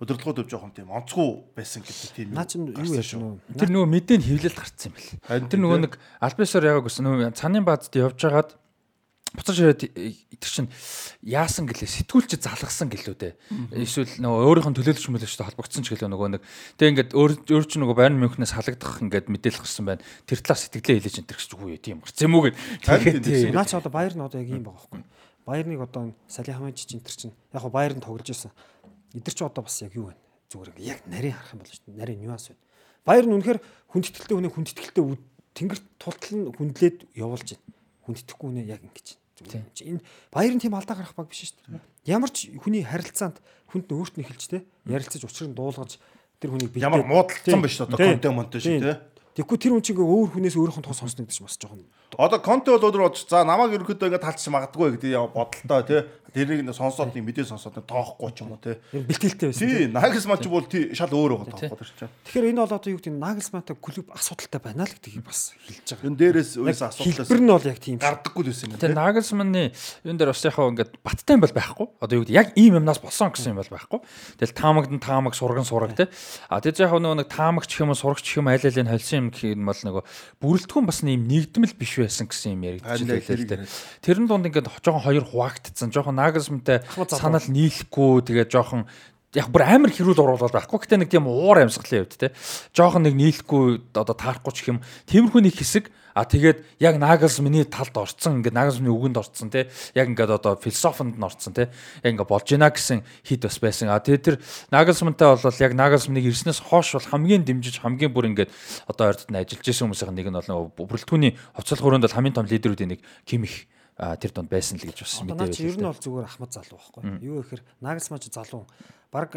[0.00, 2.28] өдөрлгүүд өв жоохон тийм онцгой байсан гэдэг тийм.
[2.34, 3.36] Наа чин юу яаш шүү.
[3.36, 5.46] нь Тэр нөгөө мэдэн хөвлөлт гарцсан юм бэл.
[5.52, 5.92] Тэр нөгөө нэг
[6.24, 8.50] альбисаар яг гэсэн нөгөө цааны баазд явж хагаад
[9.36, 9.82] буцаж ирээд
[10.40, 10.66] тэр чин
[11.20, 13.34] яасан гэлээ сэтгүүлч залгасан гэлөө дээ.
[13.76, 16.42] Эсвэл нөгөө өөрийнх нь төлөөлөгч мөлөчтэй холбогдсон ч гэлөө нөгөө нэг
[16.80, 20.04] тэг ингээд өөр өөр чинь нөгөө байрны мөнхнээс халагдах ингээд мэдээлэл гарсан байна.
[20.24, 22.48] Тэр талаар сэтгэлээ хэлээж энэ тэр үгүй тийм гарсан юм уу.
[22.88, 23.54] Харин Тэгээд тийм.
[23.54, 25.02] Наа чи одоо Баер нь одоо яг ийм байгаа байхгүй.
[25.44, 28.52] Баерныг одоо Сали Хамажич энэ төр чинь яг го Баер нь тоглож исэн.
[29.16, 30.16] Эдгэр чи одоо бас яг юу вэ?
[30.52, 32.00] Зүгээр ингээ яг нарийн харах юм бол шүү дээ.
[32.00, 32.62] Нарийн нюанс байна.
[33.04, 33.60] Баер нь үнэхээр
[33.92, 35.04] хүндэтгэлтэй хүний хүндэтгэлтэй
[35.56, 37.76] тэнгэр тултал нь хүндлээд явуулж байна.
[38.04, 40.00] Хүндэтгэхгүй хүнээ яг ингэж энэ
[40.32, 41.82] Баер нь тийм алдаа гарах баг биш шүү дээ.
[42.10, 43.38] Ямар ч хүний харилцаанд
[43.70, 44.58] хүнд нь өөрт нь эхэлж те
[44.88, 46.00] ярилцаж учрыг нь дуулгаж
[46.40, 48.98] тэр хүнийг бэлдээд Ямар муудалцсан биш одоо контент монтаж шүү Тийм.
[49.38, 51.86] Тэгэхгүй тэр хүн чинь өөр хүнээс өөрийнхөө тоо сонсно гэдэг чинь бас жоохон
[52.16, 56.02] Одоо конте бол өдөр бодож за намайг ерөөхдөө ингээд талчих магадгүй гэдэг яа бодолтой тий.
[56.28, 58.76] Тэрийг нэг сонсоод нэг мэдээ сонсоод тоохгүй ч юм уу тий.
[58.92, 59.68] бэлтгэлтэй байсан.
[59.68, 62.12] Тий, Нагelsmann ч бол тий шал өөр байгаа тоохгүй тэр чинь.
[62.28, 65.88] Тэгэхээр энэ бол одоо юу гэдэг нь Нагelsмантай клуб асуудалтай байна л гэдгийг бас хэлж
[65.88, 66.08] байгаа.
[66.08, 68.98] Энэ дээрээс үес асуудлаас Хэлбэр нь бол яг тийм гардаггүй л байсан юм Тэгээ тий.
[68.98, 69.64] Нагelsmann-ы
[70.04, 71.86] юун дээр бас яг хаа ингээд баттай юм бол байхгүй.
[71.96, 74.00] Одоо юу гэдэг яг ийм юмнаас болсон гэсэн юм бол байхгүй.
[74.36, 76.12] Тэгэл таамагдан таамаг сурган сураг те.
[76.52, 79.68] А тэр яг нөгөө нэг таамагч юм уу сурагч юм айл алийг холсон юм юм
[79.68, 80.04] бол нөгөө
[80.40, 83.48] бүрэлдэхүүн бас нэм нэгдмэл биш байсан гэсэн юм яригдчих Харин яг байлээ л тэрийг
[84.00, 85.92] Тэрэн дунд ингээд жоохон хоёр хуваагдцсан.
[85.92, 86.16] Жоохон
[87.12, 87.20] залуу.
[87.20, 88.88] санал нийлэхгүй тэгээ жоохон
[89.34, 90.78] яг бүр амар хэрүүл уруулал байхгүй.
[90.88, 92.32] Гэтэ нэг тийм уур амьсгалын хувьд те.
[92.72, 94.80] Жоохон нэг нийлэхгүй одоо таарахгүй ч юм.
[95.04, 100.10] Тиймэрхүү нэг хэсэг А тэгээд яг Nagelsmann-ы талд орцсон ингээд Nagelsmann-ы үгэнд орцсон те яг
[100.10, 101.70] ингээд одоо философинд нь орцсон те
[102.02, 103.94] яг ингээд болж гинэ гэсэн хит бас байсан.
[103.94, 104.36] А тэгээд тэр
[104.74, 108.50] Nagelsmann-тай бол яг Nagelsmann-ыг ирснээс хойш бол хамгийн дэмжиж хамгийн бүр ингээд
[108.90, 112.50] одоо ойртод нь ажиллаж исэн хүмүүсийн нэг нь бол бүрэлдэхүүний хувьцаал хүрээнд бол хамгийн том
[112.50, 116.02] лидерүүдийн нэг Кимих а тэр донд байсан л гэж бас мэдээ чи ер нь бол
[116.02, 117.18] зүгээр Ахмад залуу байхгүй.
[117.22, 118.66] Юу гэхээр Нагelsман ч залуу.
[119.12, 119.32] Бараг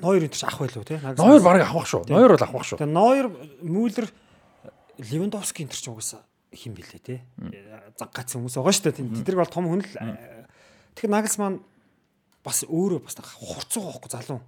[0.00, 1.00] Нойр энэ ч ах байлуу те.
[1.02, 2.06] Ноёр баг авах шүү.
[2.08, 2.78] Ноёр бол авах шүү.
[2.78, 3.26] Тэгээ Нойр
[3.62, 4.06] Мюллер
[4.98, 6.22] Левандовски энэ ч угаасаа
[6.54, 7.16] хим бэлээ те.
[7.98, 9.22] Заг гацсан хүмүүс байгаа шүү дээ.
[9.22, 9.90] Тэд нар бол том хүн л.
[10.94, 11.60] Тэгэхээр Нагelsман
[12.42, 14.40] бас өөрөө бас хурцгаа байхгүй залуу.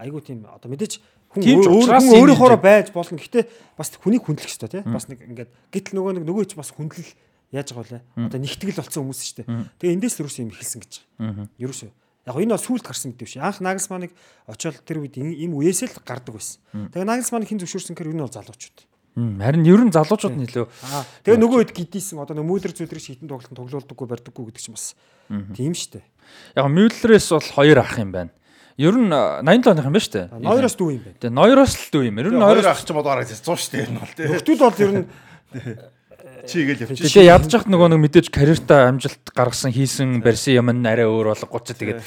[0.00, 1.00] Айгуу тийм одоо мэдээч
[1.32, 3.20] хүн өөрийнхөө байж болно.
[3.20, 4.82] Гэтэ бас хүнийг хүндлэх хэрэгтэй тий.
[4.88, 7.12] Бас нэг ингээд гэтэл нөгөө нэг нөгөө ч бас хүндлэл
[7.52, 8.28] яаж байгаа вэ?
[8.28, 9.48] Одоо нэгтгэл болсон хүмүүс шүү дээ.
[9.78, 11.48] Тэгээ эндээс ерөөсөө юм эхэлсэн гэж байгаа.
[11.60, 11.90] Ерөөсөө.
[12.28, 13.40] Яг энэ бол сүулт гарсан гэдэг биш.
[13.40, 14.12] Анх Нагelsманыг
[14.44, 16.60] очоод тэр үед им үесэл гардаг байсан.
[16.92, 18.78] Тэгээ Нагelsманыг хэн зөвшөөрсөн гэхээр энэ бол залуучууд.
[19.16, 20.66] Харин ер нь залуучууд нь илүү
[21.24, 24.94] тэгээ нөгөө үед гидийсэн одоо нөгөө мүүдэр зүдрэг хитэн тоглолт тоглоулдаггүй барьдаггүй гэдэг чинь бас
[25.56, 26.04] тийм шүү дээ.
[26.54, 28.30] яг Мюллерээс бол хоёр ах юм байна.
[28.78, 30.26] Ер нь а, 87 оных юм байна шүү дээ.
[30.38, 31.18] Ноёроос дүү юм байна.
[31.18, 32.16] Тэгээ ноёроос л дүү юм.
[32.22, 33.86] Ер нь ноёроос ах ч бодоорой 100 шүү дээ.
[34.38, 35.06] Нөхдүүд бол ер нь
[36.48, 37.12] Чигээл явчих.
[37.12, 41.36] Тэгээ ядж хахт нөгөө нэг мэдээж карьертаа амжилт гаргасан хийсэн барьсан юм нь арай өөр
[41.36, 42.00] болгоч тэгээд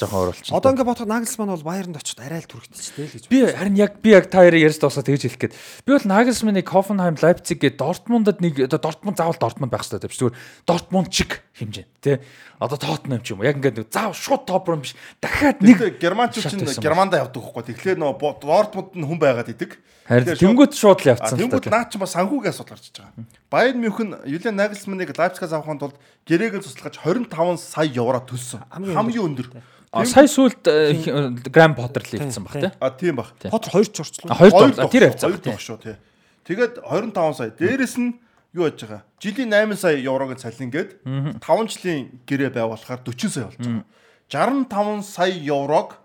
[0.00, 0.56] жоохон өөр болчихсон.
[0.56, 3.24] одоо ингээд бодоход Нагelsман бол Баернд очиж арай л түрхтчихтэй л гэж.
[3.28, 5.54] би харин яг би яг та хоёрыг ярьж дуусаа тэгж хэлэх гээд
[5.84, 10.32] би бол Nagelsmann-ыг Hoffenheim, Leipzig гээд Dortmund-д нэг одоо Dortmund заавал Dortmund байх хэрэгтэй тийм
[10.32, 12.16] зүгээр Dortmund чиг хэмжээ тий
[12.60, 16.44] одоо Tottenham ч юм уу яг ингээд заавал шууд топ руу биш дахиад нэг германчууд
[16.44, 17.64] чинь байсан германда явдаг байхгүй.
[17.72, 19.80] Тэгэхээр нөгөө Дортмунд нь хүн байгаад идэг.
[20.04, 21.72] харин тэнгууд шууд л явцсан тэнгууд та.
[21.72, 23.24] наа чи бас санхүүгийн асуудал гарч байгаа.
[23.48, 25.96] Bayern München Юлиан Нагelsманыг Лайпцигаас авахын тулд
[26.28, 28.60] гэрээгээ туслахаж 25 сая евро төлсөн.
[28.68, 29.48] Хамгийн өндөр.
[29.92, 30.62] А, Сая сүлд
[31.50, 32.70] Гранд Поттер л хэлсэн баг тий.
[32.78, 33.34] А тийм баг.
[33.42, 34.30] Потер хоёр ч орчлоо.
[34.30, 35.50] А, Хоёр тэр явцсан хоёр тий.
[35.50, 35.96] давх шүү тий.
[36.46, 37.50] Тэгээд 25 сая.
[37.50, 38.14] Дээрэс нь
[38.54, 39.02] юу яаж байгаа?
[39.18, 43.84] Жилийн 8 сая еврог цалингээд 5 жилийн гэрээ байгуулахаар 40 сая болж байгаа.
[44.30, 45.98] 65 сая еврог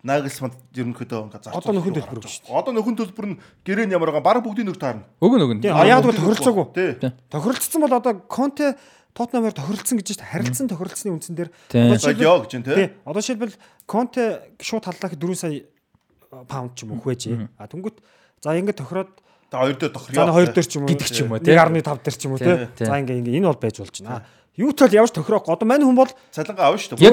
[0.00, 2.56] Нагelsманд ерөнхийдөө ингээ зарцуулж Одоо нөхөн төлбөр гаргаж байгаа.
[2.56, 3.36] Одоо нөхөн төлбөр нь
[3.68, 4.24] гэрээ нь ямар байгаа?
[4.24, 5.04] Бараг бүгдийн нэг таарна.
[5.20, 5.60] Өгөн өгөн.
[5.60, 7.12] Яг бол тохиролцоогүй.
[7.28, 8.80] Тохиролцсон бол одоо Конте
[9.14, 10.30] Тотнамаар тохиролцсон гэж байна.
[10.30, 12.94] Харилцсан тохиролцсны үндсэн дээр одоо Йоо гэж юм тий.
[13.04, 13.56] Одоо жишээлбэл
[13.86, 15.64] Конте шууд халлаах 4 сая
[16.46, 17.50] паунд ч юм уу хөөж.
[17.58, 17.98] А тэнгүүт
[18.42, 19.10] за ингэ тохироод
[19.50, 20.14] Та хоёр дээр тохир.
[20.14, 21.58] за энэ хоёр дээр ч юм уу гэдэг ч юм уу, тий.
[21.58, 22.54] 1.5 дээр ч юм уу тий.
[22.86, 24.22] За ингэ ингэ энэ бол байж болж байна.
[24.54, 25.50] Юу тал явж тохироохгүй.
[25.50, 27.10] Одоо мань хүн бол цалингаа авна шүү дээ.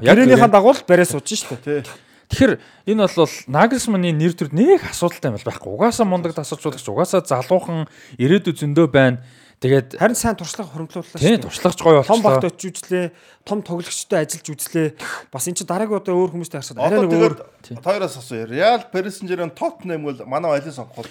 [0.00, 1.84] Яг юугаар дагуу, л бариа сууж шүү дээ.
[1.84, 1.92] Тий.
[2.28, 2.52] Тэгэхээр
[2.88, 5.72] энэ бол Nagelsmann-ы нэр төр нэг асуудалтай юм бол байхгүй.
[5.76, 7.88] Угаасаа мундаг тасалжуулагч, угаасаа залуухан
[8.20, 9.24] ирээдүй зөндөө байна.
[9.58, 12.54] Тэгээд Харин сайн туршлага хуримтлууллаа тийм туршлагач гоё Том багт болчихлоо.
[12.54, 13.06] очиж үзлээ.
[13.42, 14.88] Том тоглогчтой ажиллаж үзлээ.
[15.34, 17.34] Бас эн чинь дараагийн удаа өөр хүмүүстэй харсад арай нэг өөр
[17.82, 18.46] хоёроос асуу.
[18.46, 21.10] Реал Парисенжерен Тоттенхэм бол манай айлын сонгоход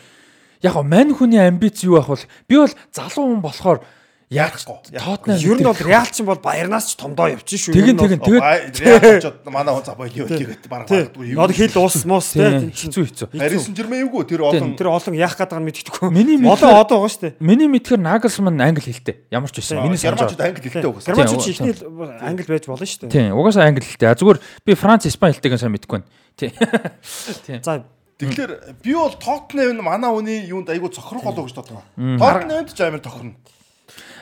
[0.63, 3.83] Яг гоо мань хүний амбиц юу ах бол би бол залуу хүн болохоор
[4.27, 4.91] Яахгүй.
[4.91, 7.71] Тотнам ер нь бол Реал ч бол Баярнаас ч томдоо явчих шүү.
[7.71, 11.39] Тэгин тэгин тэгээд Реал очоод манай хүн забай юу гэдэг бараг юу.
[11.39, 12.43] Одоо хэл уус муус тий.
[12.75, 13.27] хэцүү хэцүү.
[13.31, 16.11] Парисенжермен эвгүй тэр олон Тэр олон яах байгааг нь мэддэггүй.
[16.11, 17.33] Миний одоо мэдхээр- одоо байгаа шүү дээ.
[17.39, 19.15] Миний мэдхээр Nagelsmann англи хэлтэй.
[19.31, 19.79] Ямар ч байсан.
[19.87, 21.07] Миний германчууд англи хэлтэй угсаа.
[21.07, 21.73] Германчууд ихний
[22.19, 23.15] англи байж болно шүү дээ.
[23.15, 24.11] Тийм, угаасаа англи хэлтэй.
[24.11, 26.07] Зүгээр би Франц, Испани хэлтэйг сайн мэдэхгүй байна.
[26.35, 27.63] Тийм.
[27.63, 27.79] За
[28.17, 31.79] Тэгэхээр би бол Тоттенхэм манай хүний юунд айгүй цохрох болоо гэж боддог.
[31.95, 33.37] Тоттенхэмд ч амар тохирно.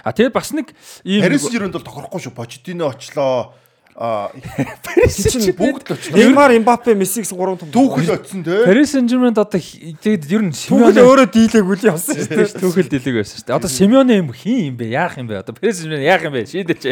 [0.06, 0.69] А тэгээд бас нэг
[1.01, 2.38] ийм Парисенжерен бол тохирохгүй шүү.
[2.38, 3.58] Почтино очлоо.
[3.98, 4.30] А
[5.09, 6.19] чинь бүгд л очлоо.
[6.19, 8.59] Неймар, Мбаппе, Месси гэсэн гурван том Түүхэл очсон те.
[8.69, 12.53] Paris Saint-Germain-д одоо тэгээд ер нь Симеоне өөрөө дийлээгүй л явсан шүү дээ.
[12.59, 13.58] түүхэл дэлэг байсан шүү дээ.
[13.58, 14.93] Одоо Симеоне юм хин юм бэ?
[14.93, 15.42] Яах юм бэ?
[15.42, 16.43] Одоо Paris Saint-Germain яах юм бэ?
[16.43, 16.84] Шийдэж.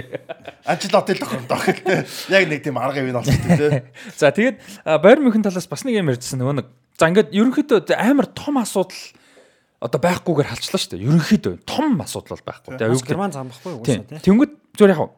[0.63, 2.07] Анчлот л тохирно доо те.
[2.33, 3.91] Яг нэг тийм арга юм болсон те.
[4.15, 4.63] За тэгээд
[5.03, 6.67] Bayern München талаас бас нэг юм ярьжсэн нөгөө нэг.
[6.97, 8.95] За ингээд ерөнхийдөө амар том асуудал
[9.83, 11.03] одоо байхгүйгээр халчлаа шүү дээ.
[11.03, 12.79] Ерөнхийдөө том асуудал бол байхгүй.
[12.79, 13.75] Тэгээ юу гэдэг Герман зам Тийм.
[13.83, 14.23] уусаа тий.
[14.23, 15.11] Тэнгүүд зүгээр яг.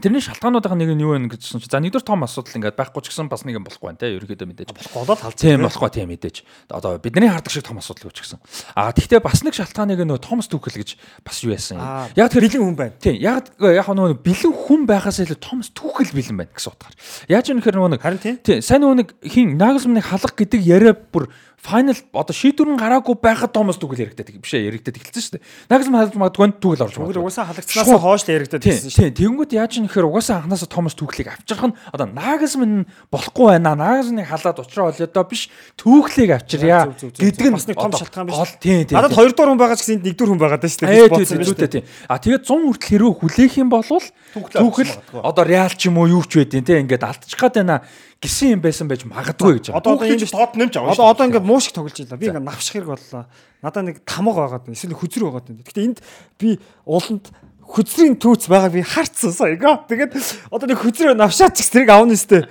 [0.00, 3.12] Тэрний шалтгаануудын нэг нь юу вэ гэсэн чинь за нэгдүгээр том асуудал ингээд байхгүй ч
[3.12, 5.36] гэсэн бас нэг юм болохгүй байна те ерөнхийдөө мэдээж Голоод халж.
[5.36, 6.36] Тийм болохгүй тийм мэдээж.
[6.72, 8.40] Одоо бидний хардаг шиг том асуудал гэж гисэн.
[8.72, 11.84] А тэгвэл бас нэг шалтгааныг нөгөө Томас Түхэл гэж бас юу яасан.
[12.16, 12.96] Яг тэр бэлэн хүн байна.
[12.96, 16.94] Тийм яг яг нөгөө бэлэн хүн байхаас илүү Томас Түхэл бэлэн байна гэсэн утгаар.
[17.28, 18.36] Яаж юм хэрэг нэг Харин тийм.
[18.40, 21.28] Тийм сайн нэг хин Нагelsманыг халах гэдэг яриа бүр
[21.60, 25.44] файнал одоо шийдвэр нь гараагүй байхад Томас Түхэл яригдаад биш ээ яригдаад эхэлсэн шүү дээ.
[25.68, 27.20] Нагelsман халж магадгүй Түхэл орж Түгэл магадгүй.
[27.20, 29.00] угаасаа халагдсанаас хойш л яригдаад байсан шүү.
[29.04, 29.16] тийм.
[29.20, 33.76] Тэнгүүд яаж юм гэхээр угаасаа анханасаа Томас Түүхлийг авчрах нь одоо Нагelsmann болохгүй байна.
[33.76, 35.42] Нагelsmann-ыг халаад уучраа олёдоо биш
[35.76, 38.36] Түүхлийг авчирья гэдэг нь бас нэг том шалтгаан биш.
[38.40, 38.96] гол тийм тийм.
[38.96, 41.12] Надад хоёр хүн байгаа ч гэсэн энд нэг дөрөв хүн байгаа даа шүү дээ.
[41.12, 41.84] Бодсон шүү тийм.
[42.08, 45.20] А тэгээд 100 хүртэл хэрвээ хүлээх юм бол магадгүй.
[45.20, 47.82] одоо Реал ч юм уу юу ч байдیں۔ тийм ингээд алдчих гад байна
[48.20, 49.72] гэсэн юм байсан байж магадгүй гэж.
[49.72, 52.20] Одоо энэ Тоттенхэм ч авна Одоо одоо ингээд муу шиг тоглож байлаа.
[52.20, 53.24] Би ингээд навших хэрэг боллоо.
[53.64, 54.76] Надаа нэг тамга байгаад байна.
[54.76, 55.64] Эсвэл хүзэр байгаад байна.
[55.64, 55.98] Гэхдээ энд
[56.36, 56.48] би
[56.84, 57.32] ууланд
[57.64, 59.80] хүзрийн түүц байгааг би харцсан саяга.
[59.88, 60.12] Тэгээд
[60.52, 62.44] одоо нэг хүзрээ навшаач гэсэн тэрийг авна өстэй.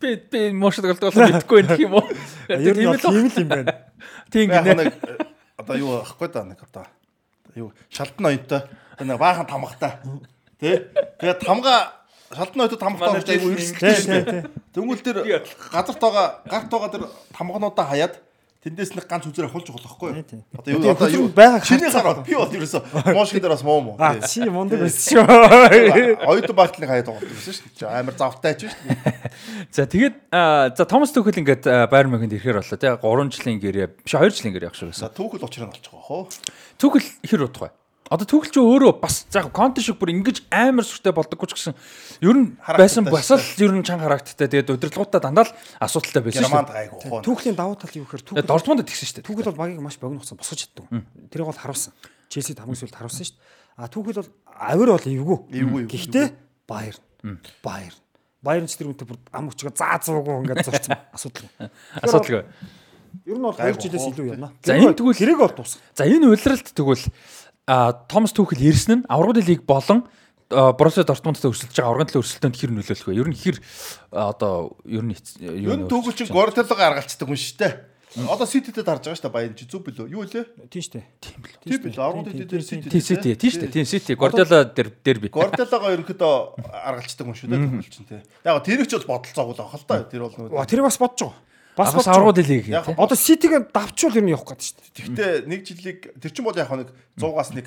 [0.00, 2.08] Би би мошд голдог болоо мэдэхгүй байх юм уу?
[2.48, 3.72] Ер нь тийм л юм байна.
[4.32, 4.88] Тийм гинэ.
[4.88, 6.86] э, одоо юу ахгүй да нэг одоо
[7.54, 8.66] юу шалтан оюутай
[8.98, 9.98] нэг баахан тамгатай
[10.58, 10.82] тий
[11.20, 12.03] тэгээд тамга
[12.66, 14.44] оюутай тамгатай Манай болж айгу дээ.
[14.74, 15.16] Тэнгүүл тэр
[15.72, 17.04] газарт байгаа гарт байгаа тэр
[17.36, 18.14] тамгануудаа хаяад
[18.64, 19.28] тэндээс нэг ганц
[19.84, 20.40] байхгүй Тий, тий.
[20.40, 20.56] юу?
[20.56, 22.80] Одоо юу одоо юу байгаа чиний гараад би бол ерөөсө
[23.12, 23.96] моошгийн дээр бас муу муу.
[24.00, 26.24] А чи мундаг байсан шүү.
[26.24, 27.92] Оюутан багтлын хаяад байгаа юм шүү дээ.
[27.92, 29.04] Амар завтай ч шүү.
[29.68, 30.16] За тэгээд
[30.80, 34.54] за Томас Түхэл ингээд Байер Мюнхенд ирэхээр боллоо тий 3 жилийн гэрээ биш 2 жилийн
[34.56, 35.04] гэрээ явах шиг байсан.
[35.04, 36.24] За түүхэл болж байгаа хоо.
[36.80, 37.83] Түхэл хэр удах вэ?
[38.14, 41.74] Одоо Түхэл ч өөрөө бас яг конт шиг бүр ингэж амар сүртэй болдоггүй ч гэсэн
[42.22, 45.52] ер нь байсан бас л ер нь чанга харагдтай тэгээд удирдлагуудаа дандаа л
[45.82, 46.54] асуудалтай байсан шүү.
[46.54, 47.20] Германд гайгүй хоо.
[47.26, 48.30] Түүхлийн давуу тал юу гэхээр дээ.
[48.38, 49.26] түүхэл Дортмунд тэгсэн шүү дээ.
[49.26, 50.84] түүхэл бол багийг маш богино хугацаанд босгож чаддаг.
[51.34, 51.92] Тэрийг бол харуулсан.
[52.30, 53.82] Челсид хамгийн сүүлд харуулсан шүү дээ.
[53.82, 55.38] А түүхэл бол авир бол эвгүй.
[55.90, 56.26] Гэхдээ
[56.70, 56.96] Баер.
[57.66, 57.94] Баер.
[58.44, 61.48] Баерн ч тэр үнтэй бүр ам өчгөө заа зуугүй ингээд зурцсан асуудал.
[61.98, 62.44] Асуудалгүй.
[63.24, 64.52] Ер нь бол 2 жилээс илүү явна.
[64.60, 65.80] За, энэ тэгвэл- хэрэг бол дуусах.
[65.96, 67.04] За энэ үйлрэлт тэгвэл
[67.66, 70.04] а Томас Түхэл ирсэн нь аврагын лиг болон
[70.50, 73.16] Боруссия Дортмундтай өрсөлдөж байгаа аврагын төлөө өрсөлдөөнд хэр нөлөөлөх вэ?
[73.16, 73.56] Ер нь хэр
[74.12, 77.72] одоо ер нь юу Юу түүхэл чинь Гвардиолага аргалцдаг хүн шүү дээ.
[78.14, 80.06] Одоо Сититэд харж байгаа шүү дээ баян чи зүв билүү?
[80.12, 80.44] Юу лээ?
[80.70, 81.06] Тийм шүү дээ.
[81.64, 81.98] Тийм билүү.
[81.98, 82.86] 10 дэд дээр Сити.
[82.92, 83.74] Тийм Сити тийм шүү дээ.
[83.74, 85.32] Тийм Сити Гвардиола дэр дерби.
[85.34, 86.34] Гвардиолага ерөнхийдөө
[86.70, 88.22] аргалцдаг хүн шүү дээ түүхэл чинь тий.
[88.46, 90.06] Яг тэрэг ч бол бодолцоогүй л авах л та.
[90.06, 91.42] Тэр бол нөгөө тэрийг бас бодож байгаа.
[91.76, 92.32] Бас Бас байгаа.
[92.38, 92.98] лиг Яг тийм.
[92.98, 94.94] Одоо Ситигээ давчвал ер нь явах гэдэг шүү дээ.
[94.94, 96.88] Тэгтээ нэг жилиг тэр чинь бол яг нэг
[97.18, 97.66] 100-аас нэг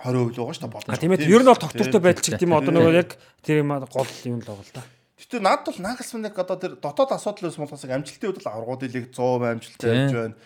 [0.00, 0.96] 20% л байгаа шүү дээ.
[0.96, 3.10] А тийм ээ ер нь бол тогтвортой байдал ч гэдэг юм одоо нөгөө яг
[3.44, 4.82] тэр юм гол юм л байгаа л да.
[5.22, 9.06] Гэтэ надад бол Нагelsmann-ыг одоо тэр дотоод асуудал байсан болохоос амжилтын үед л аврагууд лиг
[9.14, 10.00] 100 амжилттай Тийм.
[10.02, 10.36] явж байна.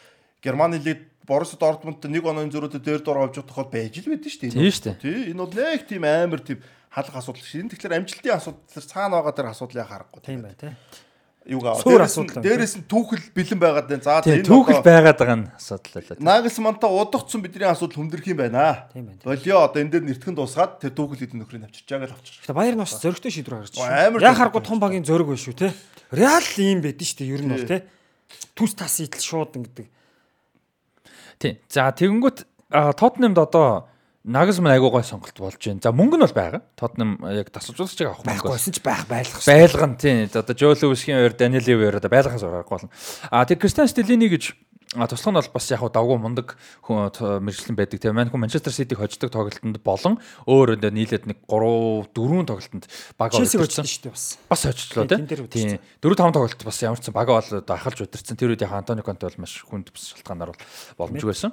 [0.44, 4.30] Германы лиг Борусsia Дортмундт нэг оногийн зөрүүдэд дээр дор авч явах тохиол байж л байдэн
[4.30, 4.54] шүү дээ.
[4.54, 5.00] Тийм шүү дээ.
[5.02, 6.58] Тий, энэ бол нэг тийм амар тийм
[6.92, 7.42] халах асуудал.
[7.42, 10.20] Энэ тэгэхээр амжилтын асуудал тэр цаана байгаа тэр асуудлыг харахгүй.
[10.22, 10.76] Тийм бай тээ.
[11.46, 11.78] Аваа.
[11.78, 12.02] Суур
[12.42, 14.02] Дээрээс нь түүхэл бэлэн байгаад байна.
[14.02, 16.18] За Тийм Түхэл байгаад байгаа нь асуудал байлаа.
[16.18, 18.90] Нагelsmann-та удагцсан бидний асуудал хүндрэх юм байна.
[18.90, 19.22] Тийм байна.
[19.22, 22.42] Болио одоо энэ дээр нэртгэн дуусгаад тэр түүхэл хэдэн нөхрийг авчирч байгаа л авчирч.
[22.50, 24.18] Баер нь бас зөрөгтэй шийдвэр гаргаж байна.
[24.26, 25.70] Яг харахгүй том багийн зөрөг байна шүү те.
[26.10, 27.78] Реал ийм байдэн шүү дээ ер нь бол те.
[28.58, 29.86] Түс тас идэл шууд ингэдэг.
[31.38, 31.54] Тийм.
[31.70, 32.38] За тэгэнгүүт
[32.98, 33.86] Тотнемд одоо
[34.26, 35.78] Нагelsmann айгуу гой сонголт болж байна.
[35.82, 36.60] За мөнгө нь бол байгаа.
[36.74, 39.54] Тотнем яг тасалжуулагчийг авах мөнгө Байхгүйсэн ч байх байлгах шүү.
[39.54, 42.90] байлган тийм одоо Жо Лүвисхийн хоёр Даниэл хоёр одоо байлгахаас гарахгүй болно.
[43.30, 44.58] А тэг Кристиан Стелини гэж
[44.96, 48.98] туслах нь бол бас яг давгүй мундаг хүн т- мэрэгчлэн байдаг тийм хүн Манчестер Ситиг
[48.98, 52.86] хождог тоглолтод болон өөр өндөө нийлээд нэг 3 4 тоглолтод
[53.18, 54.38] баг очсон шүү дээ бас.
[54.48, 55.26] бас оччлоо Тийм, тийм.
[55.26, 55.78] тэн дээр Тийм.
[56.02, 58.34] 4 5 тоглолт бас ямар ч сан бол одоо ахалж удирдсан.
[58.38, 61.52] Тэр үед яг Антони Конте бол маш хүнд бас шалтгаанаар бол боломжгүй байсан.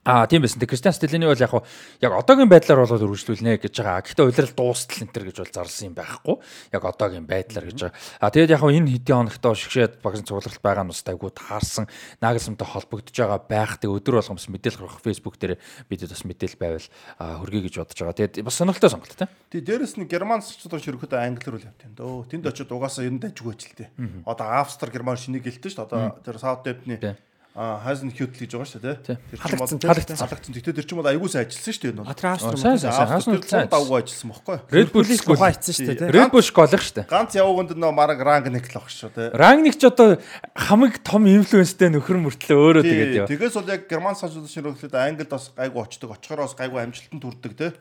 [0.00, 0.56] Аа тийм байсан.
[0.56, 1.52] Тэг Кристиан Стелини бол яг
[2.00, 4.00] яг одоогийн байдлаар бол үргэлжлүүлнэ гэж байгаа.
[4.00, 6.36] Гэхдээ улирал дуустал энэ төр гэж бол зарласан юм байхгүй.
[6.72, 8.00] Яг одоогийн байдлаар гэж байгаа.
[8.24, 11.84] Аа тэгээд яг энэ хэдийн хоногтоо шигшээд багсын цугларалт байгаа нь бас айгуу таарсан.
[12.24, 13.76] Нагelsмантай холбогдож байгаа байх.
[13.76, 15.60] Тэг өдөр болгомс мэдээлэл гаргах Facebook дээр
[15.92, 16.88] бидэд бас мэдээлэл байвал
[17.20, 18.16] хүргэе гэж бодож байгаа.
[18.24, 19.28] Тэгээд бас сонирхолтой сонголт тийм.
[19.52, 22.24] Тий дээрэс нь герман сонсчдоор ерөөхдөө англиар үл явт юм дөө.
[22.32, 23.92] Тэнд очиод угаасаа ер нь дажгүй ч л тээ.
[24.24, 25.92] Одоо Австри герман шинийг гэлтэн шүү дээ.
[25.92, 27.20] Одоо тэр Саутдемпны
[27.50, 27.58] Тий.
[27.58, 28.96] а Хайзен Хьютл гэж байгаа шүү дээ.
[29.02, 29.16] Тий.
[29.18, 30.16] Тэр чинь Халагдсан, бол- тий.
[30.16, 30.54] халагдсан.
[30.54, 31.90] Тэгтээ тэр чинь бол сайн ажилласан шүү дээ.
[31.90, 32.06] энэ бол.
[32.06, 34.56] А тэр Австри Сайн, давгүй ажилласан бохгүй.
[34.70, 35.34] Red Bull Бүлээс school.
[35.36, 36.10] тухай ийцэн шүү дээ.
[36.14, 37.06] Red Bull школх шүү дээ.
[37.10, 39.28] Ганц явганд нөө мараг рангник л баг шүү дээ.
[39.34, 40.22] Рангник ч одоо
[40.54, 43.26] хамаг том инфлюенстэй нөхөр мөртлөө өөрөө тэгээд Тий, яа.
[43.26, 46.14] Тэгээс бол яг герман сонсчдоор ширхлээд англид бас гайгүй очдог.
[46.14, 47.72] Очихоор бас гайгүй амжилтанд хүрдэг те.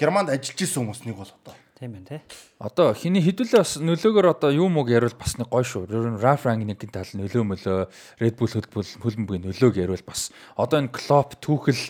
[0.00, 1.54] Германд ажиллаж исэн хүмүүс нэг бол одоо.
[1.80, 2.20] Тийм байна те.
[2.60, 5.88] Одоо хиний хэдүүлээ бас нөлөөгөр одоо юу мөг ярил бас нэг гой шүү.
[5.88, 7.78] Ер нь Раф Рангникийн тал нөлөө мөлөө
[8.20, 10.28] Red Bull хөлбөл хөлбөмбөгийн нөлөөг ярил бас.
[10.60, 11.80] Одоо энэ Klopp, Tuchel,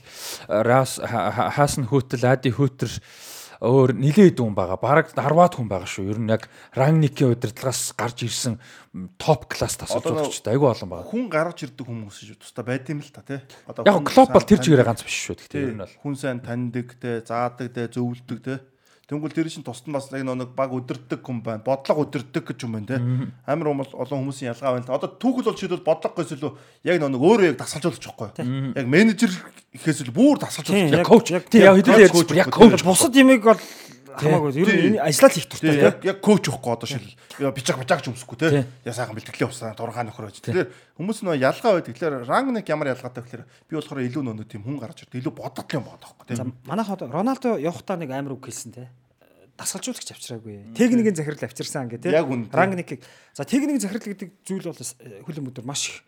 [0.46, 2.86] Хаасан Хөтөл, Ади Хөтер
[3.58, 4.78] өөр нилээд хүн байгаа.
[4.78, 6.06] Бараг 10-аад хүн байгаа шүү.
[6.14, 8.62] Ер нь яг Рангникийн удирдлагаас гарч ирсэн
[9.18, 11.10] топ класс тасалжуулагчтай айгүй олон байгаа.
[11.10, 12.38] Хүн гаргаж ирдэг хүмүүс шүү.
[12.40, 13.42] Тусдаа байт юм л та те.
[13.66, 15.02] Одоо Яг Klopp бол тэр чигээр таньдаг.
[15.02, 15.34] ганц биш шүү.
[15.34, 18.54] Гэхдээ ер нь бол хүн сайн таньдаг те, заадаг те, зөвлөдөг те.
[19.10, 21.66] Тэнгүүл тэр чинь тусад нь бас яг нэг баг өдөрдөг хүн байна.
[21.66, 22.98] Бодлого өдөрдөг гэж юм байна те.
[23.42, 24.86] Амар олон хүмүүсийн ялгаа байна.
[24.86, 24.94] л.
[24.94, 26.52] Одоо түүхэл бол шийдвэл бодлого гэсэн илүү
[26.86, 28.30] яг нэг өөрөө яг дасгалжуулагч байхгүй.
[28.78, 29.34] Яг менежер
[29.74, 30.86] ихээс илүү бүр дасгалжуулагч.
[30.86, 31.26] Тийм, Яг коуч.
[31.34, 32.86] Яг хэдүүлээ ярьж бүр яг коуч.
[32.86, 33.58] Бусад ямиг бол
[34.20, 34.50] Хамаагүй.
[34.60, 36.04] Ер нь энэ ажиллаж хийх туфта тийм.
[36.04, 37.08] Яг коуч өгөхгүй одоо шил.
[37.56, 38.68] Бичиг бажаагч өмсөхгүй тийм.
[38.84, 40.68] Яа сайхан бэлтгэлийн усаа дургаа нөхрөөж тийм.
[41.00, 41.96] Хүмүүс нөө ялгаа байдаг.
[41.96, 45.24] Тэгэхээр рангник ямар ялгаатай гэхээр би болохоор илүү нөө тийм хүн гарч ирдэг.
[45.24, 46.52] Илүү бодгот юм болоод байхгүй тийм.
[46.68, 48.88] Манайх одоо Роналдо явахтаа нэг амар үг хэлсэн тийм
[49.60, 50.72] дасгалжуулагч авчираагүй.
[50.76, 52.48] Техникийн захирал авчирсан гэх тийм.
[52.52, 53.04] Рангникийг.
[53.36, 56.00] За техникийн захирал гэдэг зүйл бол э, хөлөн өдөр маш их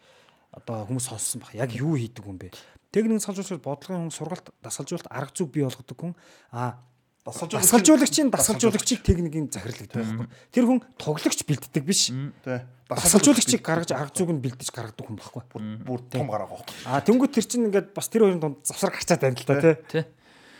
[0.53, 1.53] одоо хүмүүс сонссон баг.
[1.57, 2.53] Яг юу хийдэг юм бэ?
[2.93, 6.17] Техникийн дасгалжуулагч бодлогын хүн сургалт дасгалжуулалт арга зүйг бий болгодог хүн.
[6.53, 6.81] Аа
[7.23, 10.27] Дасгалжуулагчийн дасгалжуулагчийг техникийн захирлагддаг байхгүй.
[10.51, 12.11] Тэр хүн тоглогч бэлддэг биш.
[12.43, 15.43] Дасгалжуулагчийг гаргаж арга зүг нь бэлдэж гаргадаг хүн байхгүй.
[15.87, 16.75] Бүр том гараа байхгүй.
[16.83, 20.03] А тэнгуү тэр чинь ингээд бас тэр хоёрын дунд завсар гарцаад байна л та тий.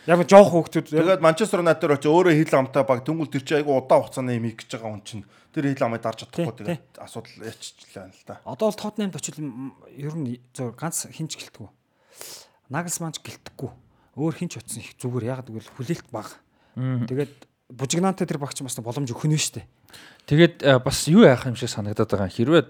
[0.07, 0.87] Яг нь жоох хөөхтүүд.
[0.87, 4.47] Тэгээд Манчестер Юнайтед очоо өөрөө хил амтай баг тэнгуү тэр чинь айгүй удаан хугацааны юм
[4.51, 8.39] хийж байгаа хүн чинь тэр хил амыг дарж чадахгүй тэгээд асуудал яччихлээ л та.
[8.43, 9.39] Одоо бол Тоттенхэмд очил
[9.95, 11.67] ер нь зөв ганц хинч гэлтгүү.
[12.67, 13.71] Нагelsmann ч гэлтгэхгүй.
[14.19, 16.35] Өөр хинч утсан их зүгээр яг гэвэл хүлээлт бага.
[16.75, 17.33] Тэгээд
[17.73, 19.65] бужигнаантай тэр багч бас боломж өгөх нь дээ.
[20.23, 22.31] Тэгээд э, бас юу яах юм шиг санагдаад байгаа.
[22.31, 22.63] Хэрвээ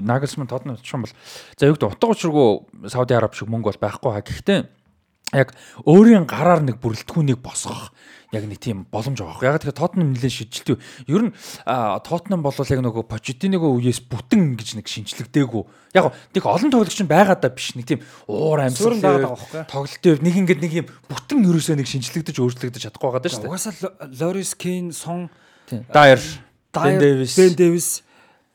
[0.00, 1.14] Nagelsmann Tottenham юм бол
[1.58, 4.24] за югд утга учиргүй Сауди Араб шиг мөнгө бол байхгүй хаа.
[4.24, 4.60] Гэхдээ
[5.32, 5.54] яг
[5.86, 7.94] өөрийн гараар нэг бүрэлдэхүүнийг босгох
[8.32, 9.58] яг нэг тийм боломж байгаа.
[9.58, 10.78] Яг тэгэхээр Tottenham нэлээд шидэлтэй.
[11.10, 11.34] Ер нь
[12.06, 15.62] Tottenham бол яг нөгөө Pochettino-го үеэс бүтэн гэж нэг шинчлэгдээгүй.
[15.98, 18.00] Яг нэг олон тоглогч нь байгаа даа биш нэг тийм
[18.30, 19.66] уур амьсгал байгаа байхгүй?
[19.66, 23.50] тоглолтын нэг ингэдэг нэг юм бүтэн ерөөсөө нэг шинчлэгдэж өөрчлөгдөж чадахгүй байгаа даа шүү дээ.
[23.50, 23.74] Угаасаа
[24.14, 25.26] Лорис Кейн, Сон,
[25.66, 26.22] Дайер,
[26.70, 27.34] Дайер, Ben Davies.
[27.34, 28.06] Бен Дэвис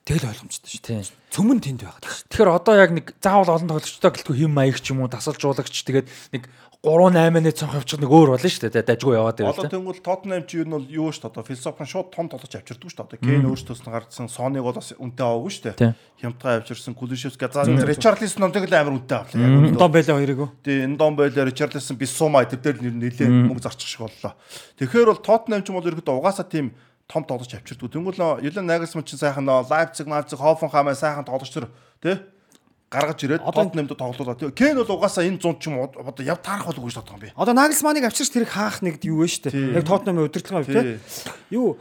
[0.08, 1.12] тэгэл ойлгомжтой шүү дээ.
[1.36, 5.04] Цөмөн тэнд шүү Тэгэхээр одоо яг нэг заавал олон тоглогчтой гэлтгүй хэм маяг ч юм
[5.04, 6.48] уу дасал жуулагч тэгээд нэг
[6.86, 8.86] 3 8-ны цонх явчих нэг өөр болно шүү дээ.
[8.86, 9.74] Дажгүй яваад Одоо байвал.
[9.74, 11.26] тэнгуэл Tottenham чи юу нь бол юу дээ.
[11.34, 12.94] Одоо философи шууд том тоглож шүү дээ.
[13.02, 15.74] Одоо Кейн өөртөөс нь гардсан, Соныг бол бас үнэтэй аваагүй шүү Тийм.
[15.82, 15.94] дээ.
[16.22, 19.74] Хямдхан авчирсан, Кулишевский за Ричарлисон онтог л амар үнэтэй авлаа.
[19.74, 20.40] Дон байлаа хоёрыг.
[20.62, 24.38] Тэгээ энэ дон байлаа Ричарлисон Бисума тэр дээр нэр нэлээ мөнгө зарчих шиг боллоо.
[24.78, 26.78] Тэгэхээр бол Tottenham ч юм бол ерөөдөө угаасаа тийм
[27.10, 27.90] том тоглож авчирдгүй.
[27.90, 31.70] Тэнгуэл Юлен Нагelsmann чинь сайхан Leipzig, Leipzig, Hoffenheim сайхан тоглогч төр
[32.02, 32.18] тий
[32.96, 34.36] гаргаж ирээд Tottenham-д тоглуулаа.
[34.40, 37.16] Тэгээ Кейн бол угаасаа энэ 100 ч юм уу одоо яв таарах болгүй гэж боддог
[37.16, 37.30] юм би.
[37.36, 39.80] Одоо Наглсманыг авчирч тэрийг хаах нэг юу вэ дээ.
[39.80, 40.98] Яг Тотнамын удирдлагын хувьд Тий.
[40.98, 41.34] те.
[41.52, 41.78] Юу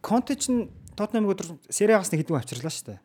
[0.00, 2.98] Конте ч н Тотнамыг өдөр сериагаас нэг хэдэн авчирлаа дээ.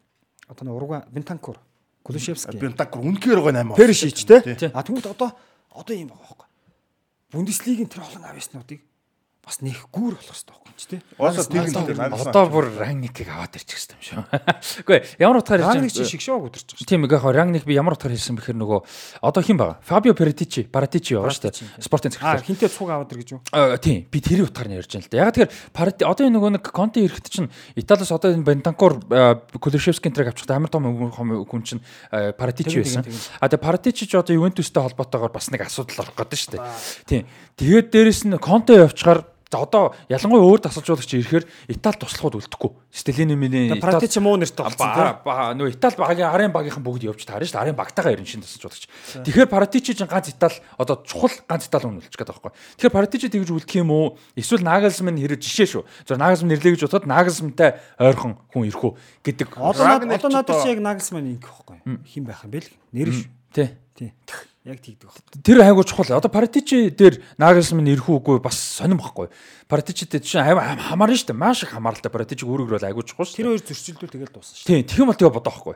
[0.47, 1.57] Одоо нэг урга Бентанкур,
[2.03, 3.75] Кулушевский, Бентакур үнэхээр гоо 8.
[3.75, 4.41] Першич те.
[4.43, 4.69] Тий.
[4.71, 5.35] А тэгвэл одоо
[5.71, 6.47] одоо юм байгаа байхгүй.
[7.31, 8.83] Бундеслигийн тэр олон авьяаснуудыг
[9.51, 10.97] бас нэх гүүр болох хэрэгтэй байхгүй ч те.
[11.19, 11.99] Угаасаа тийм л.
[11.99, 12.31] Наглсман.
[12.31, 14.23] Одоо бүр Рангникийг аваад ирчих гэсэн юм шүү.
[14.87, 16.13] Үгүй ямар утгаар Рагник хэлж чи байна?
[16.15, 16.87] шигшоог өдөрч байгаа шүү.
[16.87, 18.79] Тийм яг Рангник би ямар утгаар хэлсэн бэхээр нөгөө
[19.19, 19.77] одоо хэн байгаа?
[19.83, 21.83] Фабио Паратичи, Паратичи байгаа шүү дээ.
[21.83, 22.47] Спортын захирал.
[22.47, 23.41] хинтээ цуг аваад ир гэж юу?
[23.51, 25.19] Аа тийм би тэрийн утгаар нь ярьж байна л да.
[25.19, 29.03] Яг тэгэхээр Парати одоо энэ нөгөө нэг Конте ирэхэд чинь Италиас одоо энэ Бентанкур
[29.59, 33.03] Кулишевскийн трек авчихсан амар том хүн чинь а, Паратичи байсан.
[33.43, 36.63] А тэгээ Паратичи ч одоо Ювентустэй холбоотойгоор бас нэг асуудал орох гэдэг шүү дээ.
[37.05, 37.23] Тийм.
[37.59, 42.71] Тэгээд дээрэс нь Конте явчихаар за одоо ялангуяа өөр тасалжуулагч ирэхээр Итали туслахуд үлдэхгүй.
[42.87, 45.19] Стелини миний Паратич муу нэртэй болсон те.
[45.27, 47.63] Ба нөгөө Итали багийн арын багийнхан бүгд явж таарна шүү дээ.
[47.67, 48.87] Арын багтайгаа ирэн шин тасалжуулагч.
[49.27, 52.79] Тэгэхээр Паратичи чинь ганц Итали одоо чухал ганц Итали хүн үлдчих гээд байгаа байхгүй.
[52.79, 54.15] Тэгэхээр Паратичи тэгж үлдэх юм уу?
[54.39, 55.83] Эсвэл Нагelsmann хэрэг жишээ шүү.
[56.07, 58.95] За Nagelsmann нэрлэе гэж бодоход Nagelsmann-тай ойрхон хүн ирэх үү
[59.27, 59.59] гэдэг.
[59.59, 61.77] Одоо одоо надад чи яг Наглсман ингэх байхгүй.
[62.07, 62.71] Хин байх юм бэ л?
[62.95, 63.27] Нэр шүү.
[63.51, 63.69] Тий.
[63.95, 64.11] Тий.
[64.61, 65.17] Яг тэгдэг баг.
[65.41, 66.05] Тэр айгуу чухал.
[66.21, 69.33] Одоо Паратичи дээр Nagelsmann ирэх үгүй бас сонирм байхгүй.
[69.65, 71.41] Паратичи дээр чинь хамаарна шүү дээ.
[71.41, 73.41] Маш их хамааралтай Паратичи өөрөөр бол айгуу чухал шүү.
[73.41, 74.69] Тэр хоёр зөрчилдүүл тэгэл дуусна шүү.
[74.69, 75.75] Тийм, тэгэх юм бол тэгээ бодоох байхгүй.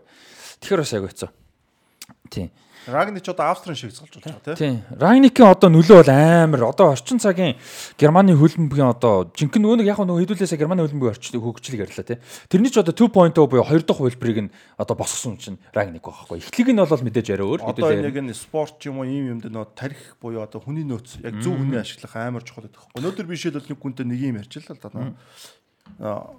[0.62, 1.30] Тэгэхээр бас айгуу хэцүү.
[2.30, 2.48] Тийм.
[2.88, 4.56] Рагнич одоо Австрийн шиг цолж болж байгаа тийм.
[4.56, 5.00] Тийм.
[5.00, 6.64] Райникийн одоо нөлөө бол амар.
[6.70, 7.58] Одоо орчин цагийн
[7.98, 12.18] Германы хөлбөмбөгийн одоо жинхэнэ нөгөө нэг яг нөгөө хэдүүлээсээ Германы хөлбөмбөгийн орчин хөгжлийг ярьлаа тий.
[12.50, 16.46] Тэрний ч одоо 2.0 буюу 2 дахь хөлбөрийг нь одоо босгосон чинь Райник байхгүй.
[16.46, 17.62] Эхлэг нь бол мэдээж арай өөр.
[17.66, 20.86] Одоо энэ яг энэ спорт ч юм уу ийм юмд нөө тарих буюу одоо хүний
[20.86, 22.86] нөөц яг зөв хүний ашиглах амар чухал байдаг.
[22.94, 24.82] Өнөөдөр би жишээлбэл нэг хүнтэй нэг юм ярьж л л
[25.98, 26.30] да.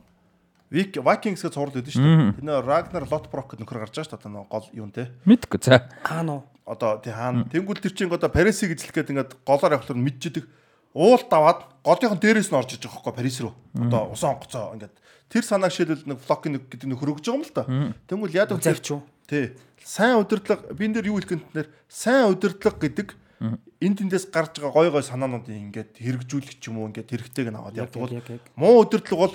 [0.71, 2.35] Вик Vikings гэж цуврал өгдөн шүү дээ.
[2.43, 4.31] Тэр нөө Ragnar Lothbrok гэдэг нөхөр гарч байгаа шүү дээ.
[4.35, 5.15] Одоо гол юун те.
[5.23, 5.87] мэдгүй за.
[6.03, 6.43] Хаана уу?
[6.67, 10.45] Одоо тий хаана тэнгуэл тэр чинь одоо Париси гэж хэлгээд ингээд голоор явахлаар мэдчихдэг.
[10.91, 13.55] Уулт аваад голынхон дээрээс нь орж иж байгаа хөөхгүй Парис руу.
[13.79, 14.95] Одоо усан онгоцоо ингээд
[15.31, 17.65] тэр санааг шийдэл нэг флокийн нэг гэдэг нөхөр өгж байгаа юм л да.
[18.11, 18.67] Тэнгуэл яад вэ?
[18.67, 19.07] Завч уу?
[19.31, 19.55] Тий.
[19.87, 24.75] Сайн удирдлага би энэ дэр юу хэлэх гэнтнэр сайн удирдлага гэдэг энэ тэндээс гарч байгаа
[24.75, 29.21] гой гой санаануудыг ингээд хэрэгжүүлэх ч юм уу ингээд хэрэгтэйг нь аваад явдаг муу удирдлага
[29.29, 29.35] бол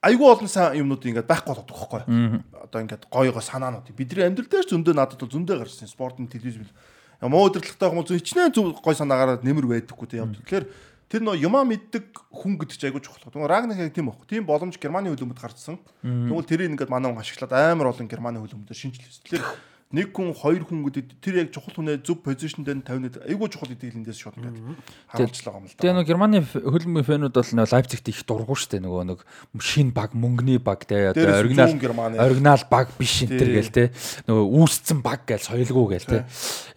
[0.00, 2.42] айгүй олон сайн юмнуудыг ингээд байхгүй болоод байгаа байхгүй.
[2.64, 3.92] Одоо ингээд гой санаанууд.
[3.92, 6.72] Бидний амьдрал дээр ч зөндөө надад бол зөндөө гарсан спортын телевиз бил.
[7.20, 10.40] Муу удирдлагатай хүмүүс хичнээн зөв гой санаагаараа нэмэр байдаггүй те явдаг.
[10.40, 10.66] Тэгэхээр
[11.12, 13.28] тэр нөө юмаа мэддэг хүн гэдэг чинь айгүй чухал.
[13.28, 14.24] Тэгвэл Рагнак яг тийм байхгүй.
[14.24, 15.76] Тийм боломж Германы хөлбөмбөд гарцсан.
[16.00, 19.20] Тэгвэл тэрийг ингээд манай хүн ашиглаад амар олон Германы хөлбөмбөд шинжилсэн.
[19.28, 19.44] Тэгэхээр
[19.90, 23.74] нэг хүн хоёр хүн гэдэг тэр яг чухал хүнээ зөв позишнд нь тавина айгүй чухал
[23.74, 24.78] гэдэг эндээс шууд ингээд
[25.10, 25.94] харуулчлаа юм л Тэгээ да.
[25.98, 28.86] нөгөө Германы хөлбөмбөгийн фэнүүд бол нөгөө Лайпцигт их дургу дээ.
[28.86, 29.20] Нөгөө нэг
[29.58, 31.74] шин баг, мөнгөний баг те одоо оригинал
[32.22, 33.84] оригинал баг биш энэ төр гээл те.
[34.30, 36.18] Нөгөө үүсцэн баг гээл соёлгүй гээл те.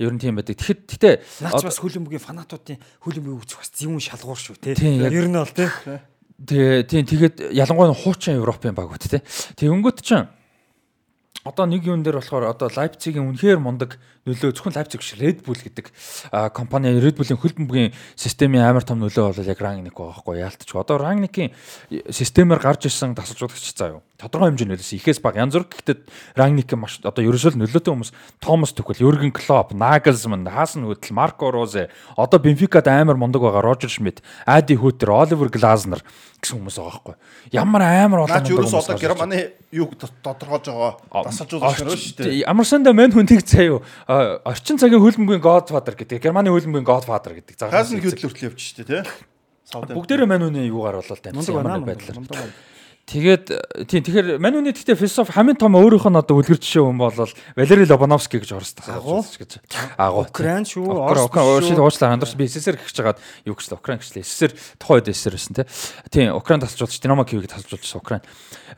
[0.02, 0.58] Ер нь тийм байдаг.
[0.58, 1.14] Тэгэхэд гэтээ
[1.46, 4.74] Наач бас хөлбөмбөгийн фанатуудын хөлбөмбөгийг үзэх бас зөвүүн шалгуур шүү те.
[4.74, 5.70] Ер нь бол те.
[6.50, 9.22] Тэгээ тийм тэгээд ялангуяа хуучин Европын багууд те.
[9.54, 10.26] Тэг өнгөт чинь
[11.44, 15.60] одоо нэг юун дээр болохоор одоо Лайпцигийн үнэхээр мундаг нөлөө зөвхөн Leipzig биш Red Bull
[15.60, 15.92] гэдэг
[16.56, 20.72] компани Red Bull-ийн хөл бөмбөгийн системийн амар том нөлөө бол яг Rangnick байхгүй яалтч.
[20.72, 21.52] Одоо Rangnick-ийн
[22.08, 24.02] системээр гарч ирсэн тасалжуулагч заа юу.
[24.16, 25.98] Тодорхой хэмжээний нөлөөс ихээс бага янз бүр гэхдээ
[26.40, 31.92] Rangnick маш одоо ерөөсөө нөлөөтэй хүмүүс Томас Тухел, Jurgen Klopp, Nagelsmann, Hasan Hüttl, Marco Rose
[32.16, 36.00] одоо Benfica-д амар мундаг байгаа Roger Schmidt, Adi Hütter, Oliver Glasner
[36.44, 37.16] гэсэн хүмүүс байгаа байхгүй.
[37.56, 39.40] Ямар амар олон Наач ерөөс одоо Германы
[39.72, 42.44] юу тодорхойлж байгаа дасалжуулагч нар шүү дээ.
[42.44, 44.13] Ямар санда мань хүнийг заяа а,
[44.46, 46.22] орчин цагийн хөлбөмбөгийн Godfather гэдэг.
[46.24, 47.56] Германы хөлбөмбөгийн Godfather гэдэг.
[47.60, 49.14] За Хасан хөдөл хүртэл явчих шүү дээ, тий.
[49.74, 51.98] Бүгдээрээ мань хүний юугаар болол Мундаг таньсан байна мундаг.
[51.98, 52.52] байдлаар.
[53.04, 53.52] Тэгээд
[53.92, 57.12] тийм тэгэхээр мань хүний гэхдээ философи хамгийн том өөрийнх нь одоо үлгэр жишээ хүн бол
[57.12, 59.20] Валери Лобановский гэж орсдог Агуу?
[59.28, 59.60] гэж.
[60.00, 60.24] Агуу.
[60.24, 64.24] Украин шүү, Орос Орос Украин уучлаа андуурс би СССР гихэж жагаад юу гэжлээ Украин гэжлээ
[64.24, 65.68] СССР тухайн үед СССР байсан тий.
[66.16, 68.24] Тийм Украин тасалжуулж Динамо Киевийг тасалжуулсан Украин.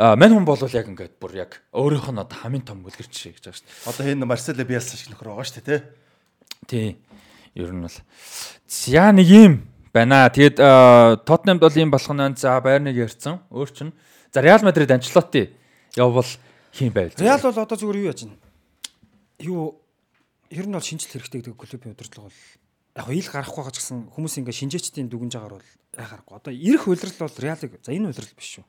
[0.02, 3.38] А мань хүн бол яг ингээд бүр яг өөрийнх нь одоо хамгийн том үлгэр жишээ
[3.38, 3.90] гэж байгаа шүү дээ.
[3.94, 5.80] Одоо энэ Марсело Биелса шиг нөхөр байгаа шүү дээ, тий.
[6.66, 6.90] Тий.
[7.54, 10.28] Ер нь бол за нэг юм байна.
[10.34, 10.58] Тэгээд
[11.30, 12.36] Тотнемд бол юм болох нь.
[12.36, 13.46] За Байерныг ярьсан.
[13.54, 13.94] Өөр чинь.
[14.36, 15.56] За Реал Мадрид Анчлоти
[15.96, 16.26] явбал
[16.74, 17.16] хин байв.
[17.16, 18.36] Реал бол одоо зүгээр юу яаж байна?
[19.40, 19.80] Юу
[20.52, 22.36] ер нь бол шинжил хэрэгтэй гэдэг клубын удирдлага бол
[23.00, 26.36] яг ил гарахгүй байгаа ч гэсэн хүмүүс ингээ шинжээчдийн дүгнж байгаагаар бол яа гарахгүй.
[26.36, 28.66] Одоо ирэх улирал бол Реалыг за энэ улирал биш шүү.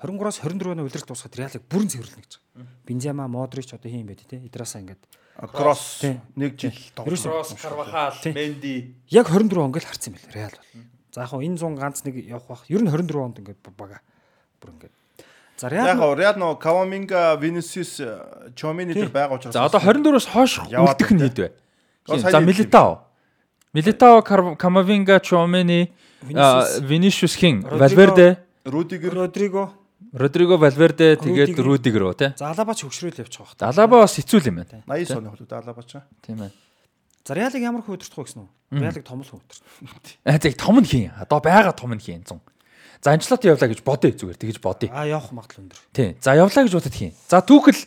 [0.00, 2.68] 23-аас 24-ны улирал дуусгаад Реалыг бүрэн цэвэрлэнэ гэж байгаа.
[2.88, 4.40] Бензема, Модрич одоо хин байд те.
[4.40, 5.04] Идраса ингээд
[5.36, 6.00] Кросс
[6.32, 8.32] нэг жил Ерөөсөө- Карвахал, Тий.
[8.32, 8.96] Менди.
[9.12, 10.80] яг 24 он гэл харсан юм байна Реал бол.
[11.12, 12.64] За яг энэ 100 ганц нэг явах бах.
[12.72, 14.00] Ер нь 24 онд ингээд бага.
[14.60, 14.96] Бүр ингээд.
[15.59, 18.01] За Яг Реал Реал нөө Каваминга, Vinicius,
[18.55, 19.03] Чомини Тий.
[19.07, 19.53] тэр байгаа учраас.
[19.53, 21.47] За одоо 24-оос хойш Яваад үлдэх нь байна, хэд вэ?
[22.03, 22.45] Одоо Тийм, сайн За хэлсэн.
[22.45, 22.91] Милитао.
[23.73, 26.81] Милитао, Кар- Камавинга, Чомени, Vinicius.
[26.83, 27.79] Винишиус Хин, Родриго.
[27.79, 29.71] Валверде, Рудигер Родриго
[30.11, 31.65] Родриго Валверде тэгээд Рудигер.
[31.65, 32.33] Рудигер руу тий.
[32.37, 33.55] за Алаба ч хөгшрөөл явчих واخ.
[33.59, 34.83] Алаба бас хэцүү юм байна.
[34.87, 36.03] 80 соны хөлүүд Алабача.
[36.23, 36.51] Тийм ээ.
[37.27, 38.79] За Реалыг ямар хөө удирдах вэ гэсэн үү?
[38.79, 39.67] Реалыг томлох удирдах.
[40.23, 41.11] Аа тэг том нь хийн.
[41.19, 42.39] Одоо байгаа том нь хийн 100.
[43.00, 44.92] За Анчлоти явлаа гэж бодъё зүгээр тэгэж бодъё.
[44.92, 45.78] А явах магадлал өндөр.
[45.96, 46.16] Тий.
[46.20, 47.16] За явлаа гэж бодод хийн.
[47.32, 47.80] За түүхэл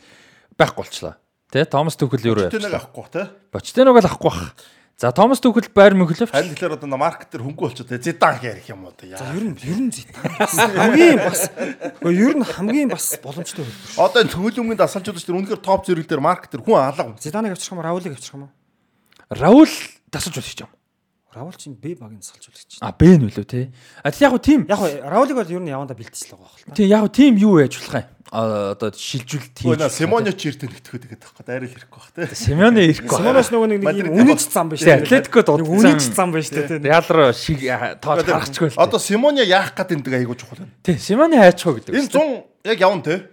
[0.58, 1.18] байхгүй болчлаа.
[1.54, 1.66] Тий.
[1.70, 2.82] Томас түүхэл юу Тэ нэг явчихлаа.
[2.82, 3.30] авахгүй те.
[3.54, 4.58] Бочтеног л авахгүй бах.
[4.98, 6.34] За Томас түүхэл байр мөнгөлөвч.
[6.34, 8.02] Харин тэгэхээр одоо маркетер хөнгө болчиход те.
[8.02, 9.14] Зидан ярих юм уу те.
[9.14, 10.10] За ер нь ер нь зэт.
[10.18, 11.50] Хамгийн бас
[12.02, 14.02] ер нь хамгийн бас боломжтой хөлбөр.
[14.02, 17.14] Одоо энэ төгөлөмгийн дасалжуулагч тэр үнэхээр топ зэрэг дээр маркетер хүн алга.
[17.22, 17.86] Зиданыг авчрах юм уу?
[17.86, 18.52] Раулыг авчрах юм уу?
[19.34, 20.70] Раул болох юм.
[21.34, 22.78] Раул чинь Б багийн салжуулагч.
[22.80, 23.66] А Б нь үлээ тий.
[24.06, 24.66] А тэг яг хуу тим.
[24.70, 26.76] Яг хоо Раулыг бол ер нь явандаа бэлтжил байгаа байх л та.
[26.78, 28.06] Тий яг хуу тим юу яаж болох юм?
[28.30, 29.98] А одоо на хийж.
[29.98, 31.44] Симонио чиртэн нэгтгэхэд гэдэг байхгүй.
[31.46, 32.30] Дайрал ирэхгүй бах те.
[32.38, 33.18] Семёны ирэхгүй.
[33.18, 35.74] Симоноос нөгөө нэг юм үнэч зам байна Тий, Атлетико дуудсан.
[35.74, 36.82] Үнэч зам дээ.
[36.86, 37.62] Реал руу шиг
[38.02, 38.82] тоож харахчгүй л.
[38.82, 40.74] Одоо Симонио яах гээд энэ айгуу чухал байна.
[40.82, 41.94] Тий, Семёны хайчгүй гэдэг.
[41.94, 43.33] Энэ 100 яг явна те.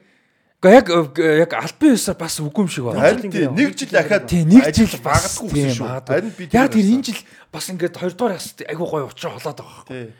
[0.60, 1.16] Гэхдээ яг
[1.48, 3.00] яг албан ёсоор бас үгүй юм шиг байна.
[3.00, 5.88] Харин тий нэг жил дахиад Тий, нэг жил багадгүй магадгүй гэсэн шүү.
[6.04, 9.56] Харин би Яг тэр энэ жил бас ингээд 2 дугаар яс айгуу гоё учраа болоод
[9.56, 9.84] байгаа.
[9.88, 10.12] тий.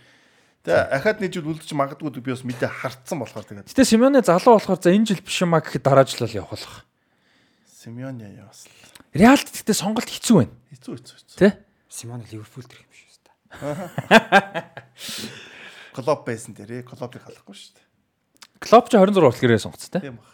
[0.65, 4.57] Тэгээ ахаад нэг жил үлдчих магадгүй би бас мэдээ хартсан болохоор тэгээд Гэтэ Семёны залуу
[4.57, 6.89] болохоор за энэ жил биш юм а гэхэд дараа жил бол явах болох.
[7.69, 8.65] Симеоне яас.
[9.13, 10.53] Реалд гэхдээ сонголт хэцүү байна.
[10.73, 11.37] Хэцүү хэцүү хэцүү.
[11.41, 11.65] Тэ?
[11.89, 14.65] Симоно Ливерпул дэх юм шүү дээ.
[15.97, 17.90] Клоп байсан дээр клопыг халахгүй шүү дээ.
[18.61, 20.05] Клоп ч 26 болохгээрээ сонгоц тэ.
[20.05, 20.29] Тийм баг.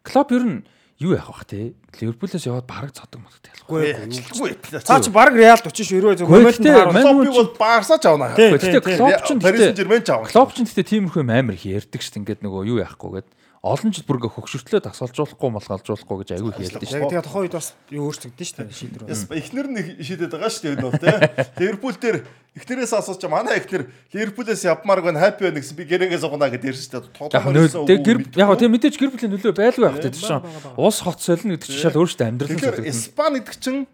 [0.00, 0.58] Клоп ер нь
[0.98, 1.76] юу яах бах те?
[2.00, 3.68] Ливерпулээс яваад бараг цодог модтой ялах.
[3.68, 4.50] Үгүй Ажилтгүй.
[4.80, 8.32] Цаа чи баг Реал 40 90 зөв хэмээлт Клопыг хүн бол Барса ч авна.
[8.32, 10.32] Гэхдээ Клоп ч Парис Сен-Жермен ч авна.
[10.32, 12.20] Клоп ч гэхдээ тиймэрхүү юм амар их ярьдаг шүү дээ.
[12.24, 13.28] Ингээд нөгөө юу яахгүй гээд
[13.68, 16.98] олон жил бүр ингээ хөгшөртлөө тасалжуулахгүй малгалжуулахгүй гэж аягүй их ярьдаг шүү.
[16.98, 19.02] Яг тэгээ тухайн үед бас юу өөрчлөгдөн шүү дээ шийдвэр.
[19.12, 21.16] Яс эхнэр нь шийдэд байгаа шүү дээ энэ бол тий.
[21.58, 22.16] Ливерпул дээр
[22.58, 23.82] эхнэрээс асууж манай эхнэр
[24.14, 28.00] Ливерпулээс явмаар гэн хаппи байна гэсэн би гэрээгээ сугана гэд ярьсан шүү дээ.
[28.04, 30.40] Гэр яг тэг мэдээж гэр бүлийн нөлөө байлгүй байх тийм шээ.
[30.74, 32.90] Ус хот солино гэдэг чинь шал өөртөө амьдрал нь Тэгэхээр.
[32.90, 33.86] Испани гэдэг чинь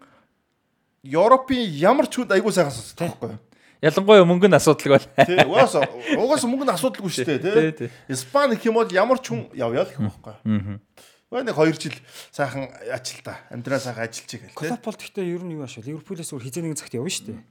[1.05, 3.39] Европын ямар ч хүнд айгуу сайхан сонсдог байхгүй юу?
[3.81, 5.07] Ялангуяа мөнгөний асуудал бол.
[5.25, 7.89] Тий, угаас угаас мөнгө нь асуудалгүй шүү дээ, Тий.
[8.07, 10.79] Испани гэх юм бол ямар ч хүн явъя л гэх юм байхгүй юу?
[10.79, 11.43] Аа.
[11.43, 11.97] нэг 2 жил
[12.31, 13.43] сайхан ачил та.
[13.51, 14.55] Амьдраа сайхан ажиллаж игээл тий.
[14.55, 17.43] Клоп бол гэхдээ ер нь юу аашаа Ливерпулээс өөр хизээ нэгэн цагт явна шүү дээ.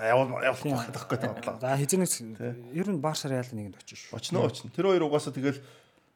[0.00, 1.60] Явал явах байхгүй тадлаа.
[1.60, 2.10] За хизээ нэг
[2.74, 4.16] ер нь Барса Реал нэгэнд очиж шүү.
[4.16, 4.72] Очно очно.
[4.74, 5.60] Тэр хоёр угаасаа тэгэл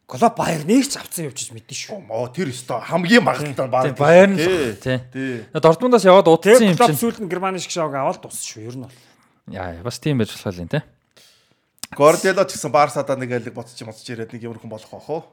[0.04, 2.04] Клоп Баер нэг ч авцсан явчих мэдэн шүү.
[2.12, 3.84] оо тэр өстой хамгийн магадлалтай баг.
[3.88, 5.48] Тийм Баерн л Тий.
[5.56, 7.00] Дортмундаас яваад Тэгээ юм Клоп чинь.
[7.00, 8.68] сүүлд нь Германы шиг шоуг аваад дууссан шүү.
[8.68, 8.92] Ер нь бол.
[9.48, 10.84] Яа бас тийм байж болох юм тий.
[11.96, 15.24] Гордело ч гэсэн Барсадаа нэг айлг боцож моцож ирээд нэг юмрхан болох бах уу?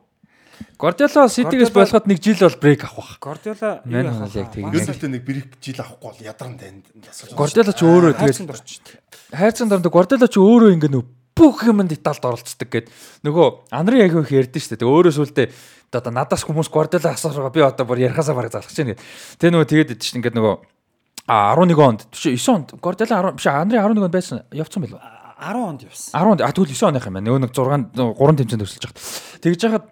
[0.77, 3.19] Гвардиола Ситигээс болоход нэг жил бол брейк авах бах.
[3.19, 4.71] Гвардиола Мань бол яг тийм.
[4.71, 6.85] Ер нь л нэг брик жил авахгүй бол ядарн танд.
[7.33, 8.85] Гвардиола ч өөрөө тэгээд тэгээд
[9.33, 11.03] хайрцан дорд Гвардиола ч өөрөө ингэ нөө
[11.35, 12.91] бүх юмд деталд оролцдог гэд
[13.23, 14.87] нөгөө Анри яг их ярьдэн шүү дээ.
[14.87, 15.47] Өөрөө сүлдээ
[15.91, 19.03] одоо надаас хүмүүс Guardiola асуугаа би одоо бүр ярихаасаа бараг залхаж байна гэд.
[19.39, 20.55] Тэгээ нөгөө тэгээд идэж чинь ингээд нөгөө
[21.27, 24.99] а 11 онд биш 9 онд Guardiola 10 биш Анри 11 онд байсан явцсан байлоо.
[25.39, 26.11] 10 онд явсан.
[26.15, 27.27] 10 онд а тэгвэл 9 оных юм байна.
[27.27, 28.99] Нөгөө нэг 6 3 тэмцээнд төгсөлж байгаа.
[29.43, 29.85] Тэгж яхад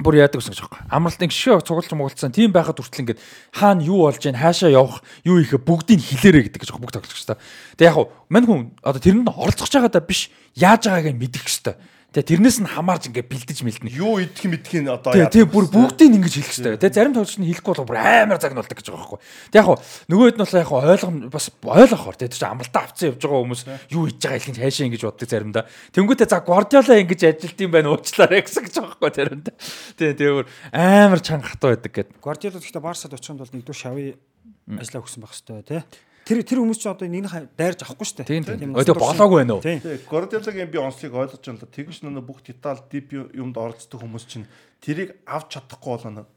[0.00, 0.88] бүр яадаг гэсэн гэж байгаа.
[0.88, 3.20] Амралтын гişөө цугулж мугулцсан тийм байхад хүртэл ингээд
[3.52, 7.36] хаана юу болж гин хаашаа явах юу ихэ бүгдийг хэлээрэ гэдэг гэж бүгд тоглож та.
[7.76, 11.76] Тэг яг хуу мань хүн одоо тэрэнд оролцож байгаадаа биш яаж байгааг нь мэдэх хэвээр.
[12.10, 13.94] Тэгээ тэрнээс нь хамаарж ингээ бэлдэж мэлдэнэ.
[13.94, 16.82] Юу идэх юм идэх нь одоо Тэгээ тэгээ бүр бүгдийг ингэж хэлэх хэрэгтэй.
[16.82, 19.20] Тэгээ зарим тоглогч нь хэлэхгүй бол бүр амар загнуулдаг гэж байгаа байхгүй.
[19.54, 19.78] Тэг яг хуу
[20.10, 23.42] нөгөө хэд нь бол яг хуу ойлгох бас ойлгохоор тэгээ чи амралтаа авцсан явж байгаа
[23.46, 23.62] хүмүүс
[23.94, 25.64] юу хийж байгаа хэлхин хайшаа ингэж боддог заримдаа.
[25.94, 29.54] Тэнгүүтээ за Guardiola ингэж ажилт юм байна уучлаарай гэсэн гэж байгаа байхгүй заримдаа.
[29.94, 32.10] Тэгээ тэгээ бүр амар чанга хатуу байдаг гэд.
[32.18, 34.18] Guardiola гэхдээ Барсад очиход бол нэгдүгээр шави
[34.66, 35.82] ажиллаа өгсөн байх хэрэгтэй тий.
[36.30, 38.46] Тэр тэр хүмүүс чинь одоо нэгнийх дайрж авахгүй шүү дээ.
[38.46, 38.78] Тийм.
[38.78, 39.64] Өдөө болоогүй байна уу?
[39.66, 39.82] Тийм.
[40.06, 41.74] Guardiola-гийн би онцлог ойлгож байна л да.
[41.74, 44.46] Тэгэж нөө бүх детал дип юмд оролцдог хүмүүс чинь
[44.78, 46.30] тэрийг авч чадахгүй болоо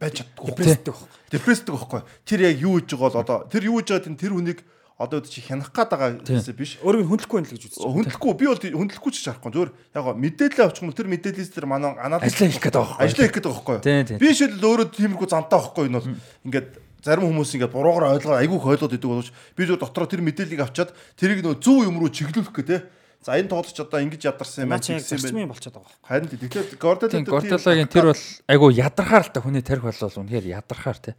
[0.00, 0.50] байж чаддгүй.
[0.50, 1.18] Депрессдэг баг.
[1.30, 2.02] Депрессдэг байхгүй.
[2.26, 4.60] Тэр яг юу хийж байгаа бол одоо тэр юу хийж байгаа тэр хүнийг
[4.98, 6.78] одоо чи хянах гээд байгаа гэсэн биш.
[6.82, 7.94] Өөрийг хүндлэхгүй байна л гэж үзэж байна.
[7.98, 9.50] Хүндлэхгүй би бол хүндлэхгүй ч харахгүй.
[9.50, 12.94] Зүгээр яг мэдээлэл авчих юм бол тэр мэдээлэлээс тэр манай анализ Ажлаа хийх гээд байгаа
[12.94, 13.06] байхгүй.
[13.06, 14.18] ажлаа хийх гээд байгаа байхгүй.
[14.22, 16.10] Би шил өөрөө тиймэрхүү зантаа байхгүй энэ бол
[16.46, 16.68] ингээд
[17.04, 20.96] зарим хүмүүс ингээд буруугаар ойлгоо айгүйх ойлгоод идэг боловч би зөв дотроо тэр мэдээллийг авчаад
[21.20, 22.78] тэрийг нөө зөв юм руу чиглүүлэх гэ тэ.
[23.24, 25.56] За энэ тоглож одоо ингэж ядарсан юм яг гэсэн юм байна.
[25.56, 25.96] болчиход байгаа.
[26.04, 28.20] Харин тэгэхээр Гордола Тийм Guardiola-гийн тэр бол
[28.52, 31.16] айгу ядархаар л та хүний тарих бол үнэхээр ядархаар тий.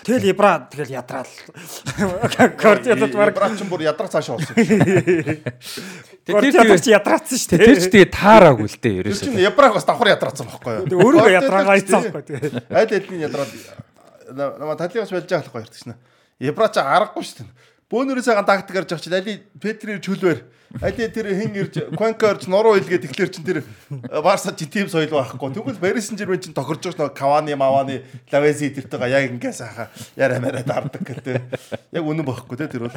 [0.00, 1.28] Тэгэл Ибра тэгэл ядраал.
[2.56, 4.56] Guardiola-д баг Брач ч бүр ядрах цаашаа болсон.
[6.24, 7.92] Guardiola ч ядраацсан шүү Тэр ч дээ.
[8.00, 9.24] тэгээ таараагүй л дээ Тэр ерөөсөө.
[9.28, 11.04] чинь Ябраг бас давхар ядраацсан байхгүй юу?
[11.04, 11.92] Guardiola ядраагаа тий.
[11.92, 12.40] байхгүй тий.
[12.72, 13.50] Аль аль нь ядраад
[14.30, 15.94] нама талигаас болж байгаа болохгүй ярьдаг шнэ.
[16.40, 17.50] Ябра ч аргагүй шүү дээ.
[17.90, 20.42] Бөөнөрөө сайхан тактик гарч авч али Петрийг чөлвэр.
[20.80, 23.58] Али тэр хин ирж Кванка орж нуруу илгээ тэгэхээр чин тэр
[24.24, 25.52] Барса чи тим соёл байхгүй.
[25.52, 28.00] Тэгвэл Paris Saint-Germain чин тохирж байгаа Кавани, Мавани,
[28.32, 31.42] Лавези тэртэйгээ яг ингээс хаа яра мара даардаг гэдэг.
[31.92, 32.96] Яг үнэн бохгүй те тэр бол.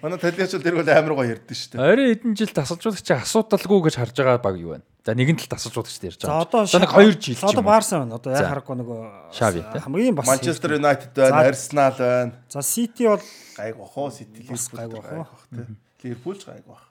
[0.00, 1.84] Манай талиач бол тэр бол амар гоо ярьдэн шүү дээ.
[1.84, 4.86] Орой хэдэн жил тасалжуулагч асуудалгүй гэж харж байгаа баг юу байна?
[5.08, 6.44] За нэгэн тал тасалжуулагч ярьж За байгаа.
[6.44, 7.64] одоо За нэг 2 жил Одоо.
[7.64, 8.20] Барса байна.
[8.20, 11.48] Одоо яг харахгүй нөгөө хамгийн бас Манчестер Юнайтед байна.
[11.48, 12.32] Арсенал байна.
[12.52, 13.22] За Сити бол
[13.56, 15.64] Гайг бахоо Сити Бас гайг те.
[16.02, 16.84] Ливерпул ч гайг бах.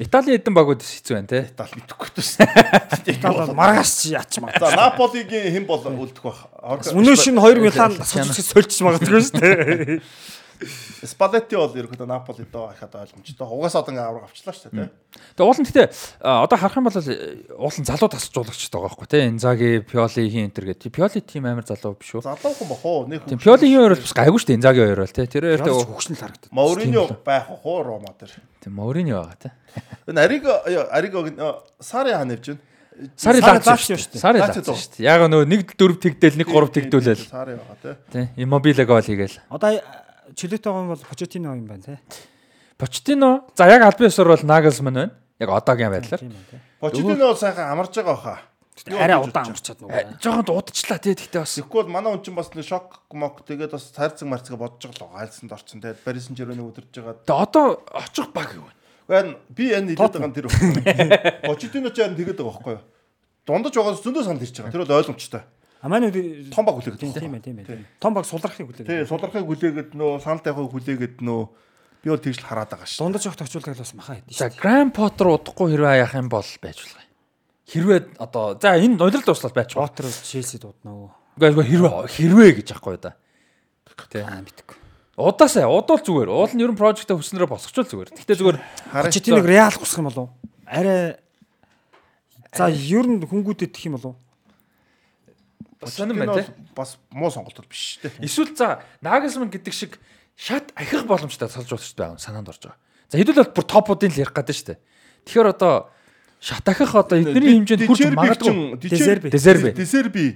[0.00, 1.40] Италийн хэдэн багууд хэцүү байна те.
[1.56, 3.12] Тал мэдхгүй дээ.
[3.16, 4.52] Итали бол маргаас чи яач маа.
[4.56, 6.48] За Наполигийн хэн бол үлдэх бах?
[6.92, 10.00] Өнөө шин 2 Милан сольчих магадгүй шүү дээ.
[11.06, 13.46] Спалетти бол ерөөхдөө Наполи доо ихад ойлгомжтой.
[13.46, 14.90] Угаасаа одоо ингээ авраг авчлаа шүү дээ.
[15.36, 15.86] Тэгээ уул нь гэтээ
[16.24, 19.18] одоо харах юм бол уул нь залуу тасалжуулагч байгаа байхгүй те.
[19.28, 20.90] Инзаги, Пиоли хин энэ төр гэдэг.
[20.92, 22.24] Пиоли тийм амар залуу биш үү?
[22.24, 23.06] Залуухан бах уу?
[23.06, 24.58] Нэг Тийм Пиолигийн хоёр бол бас гайгүй шүү дээ.
[24.60, 25.26] Инзаги хоёр бол те.
[25.26, 26.50] Тэр хоёр тэгээ хөгшнөл харагдав.
[26.52, 28.32] Мауриньо байх уу Рома дээр.
[28.62, 29.50] тийм Морини байгаа те.
[30.08, 30.52] Энэ Ариго
[30.90, 31.18] Ариго
[31.80, 32.60] Сари хаан явж байна.
[32.96, 34.20] Лаац лаац шүү дээ.
[34.20, 35.04] Сари лаац Лаац шүү дээ.
[35.04, 37.92] Яг нөө 1 4 тэгдээл 1 3 тэгдүүлэл Сари байгаа те.
[38.08, 38.24] тий.
[38.40, 39.36] Иммобиле гол хийгээл.
[39.52, 39.76] Одоо
[40.36, 41.98] чөлөөтэй байгаа юм бол Почетино юм байна те.
[42.78, 45.12] Почтино за яг албан ёсоор бол Нагelsmann байна.
[45.40, 46.22] Яг одоогийн байдлаар.
[46.80, 48.38] Почтино бол сайхан амарч байгаа баха.
[48.92, 50.20] Арай удаан амарчаад нөгөө.
[50.20, 51.16] Жохон дуудчихлаа тий.
[51.16, 54.92] Тэгтээ бас Тэгвэл манай хүн чинь бас нэг шок мок тэгээд бас цайрцаг марцгаа бодож
[54.92, 57.16] байгаа л айлсан дорцсон тэгээд Paris Saint-Germain өдөрж байгаа.
[57.24, 58.76] Тэгээ одоо очих баг юу вэ?
[59.08, 60.46] Гэн би энэ хэлээд байгаа нь тэр.
[61.48, 62.84] Почтино ч яан тэгээд байгаа байхгүй юу?
[63.48, 64.74] Дундаж байгаа зөндөө санал ирж байгаа.
[64.76, 65.42] Тэр бол ойлгомжтой.
[65.86, 66.10] А манай
[66.50, 66.98] Том баг хүлээгээд.
[66.98, 67.86] тийм тийм ээ тийм ээ.
[68.02, 69.06] Том баг сулрахыг Тий, хүлээг.
[69.06, 71.40] сулрахыг хүлээгээд нөө санал тавихыг хүлээгээд нөө
[72.02, 72.98] би бол тэгж л хараад байгаа шүү.
[73.06, 74.58] Дундаж явах тохиолдол бас маха хэдэж За шүү.
[74.58, 77.06] Grand Potter удахгүй хэрвээ яах юм бол байж болох юм.
[77.70, 79.94] Хэрвээ одоо за энэ туслал байж болох.
[79.94, 81.10] Поттер Челси дуудна уу?
[81.38, 83.14] Гэхдээ хэрвээ хэрвээ гэж аахгүй да.
[84.10, 84.26] Тий.
[84.26, 84.76] Аа мэдгүй.
[85.16, 86.28] Удаасаа удуул зүгээр.
[86.28, 88.10] Уул нь ерөн прожектаа хүснээрээ босгочвол зүгээр.
[88.12, 88.58] Гэхдээ зүгээр
[88.90, 90.28] Почетиног Реал гусах юм болов?
[90.66, 91.16] Арай
[92.56, 94.16] За ер нь хөнгүүдэд гэх юм болов?
[95.84, 96.52] Сонирн байна тий.
[96.74, 98.24] Бас муу сонголт бол биш шүү дээ.
[98.24, 100.00] Эсвэл за Nagelsmann гэдэг шиг
[100.36, 102.80] шат ахих боломжтой салжуулагч байгаа санаанд орж байгаа.
[103.12, 104.78] За хэдүүл бол бүр топуудын л ярих гэдэг шүү дээ.
[105.28, 105.74] Тэгэхээр одоо
[106.40, 108.80] шат ахих одоо эдний хэмжээнд хүрч магадгүй.
[108.80, 109.28] Дезерби.
[109.28, 109.70] Дезерби.
[109.76, 110.26] Дезерби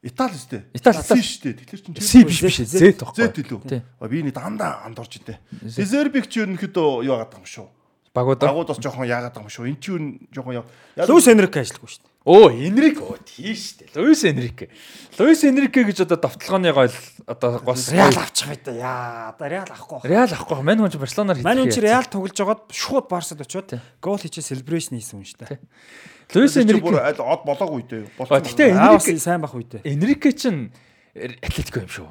[0.00, 0.62] Итали шүү дээ.
[0.80, 1.54] Итали, шүү дээ.
[1.60, 3.20] Тэгэхээр чинь Си биш биш Z тохгүй.
[3.20, 3.60] Зэт илүү.
[4.08, 5.36] Би энэ дандаа анд орж идэв.
[5.60, 7.68] Дезербиг чи ерөнхийдөө юу яагаад байгаа юм шүү.
[8.16, 8.40] Багууд.
[8.40, 9.68] Дагууд бас жоохон яагаад байгаа юм шүү.
[9.68, 10.00] Энд чи юу
[10.32, 10.64] жоохон яа.
[11.04, 12.09] Луис Энрике ажиллахгүй шүү дээ.
[12.24, 13.96] Оо, Энрик оо тийш дээ.
[13.96, 14.68] Луис Энрике.
[15.18, 16.92] Луис Энрике гэж одоо давталгооны гол
[17.24, 18.72] одоо гос Реал авчих бай та.
[18.76, 20.04] Яа, одоо Реал авахгүй.
[20.04, 20.60] Реал авахгүй.
[20.60, 23.72] Мань хүн Барселонаар Манай хүн чи Реал тоглож жагаад шууд Барсад очиод
[24.04, 25.64] гол хийчээ celebration хийсэн юм шүү дээ.
[26.36, 27.00] Луис Луис Энрик Энрике.
[27.00, 28.04] аль од болоогүй дээ.
[28.20, 29.80] Бас Энрике сайн бах үйдээ.
[29.88, 30.76] Энрике чинь
[31.16, 32.06] Атлетико юм шүү.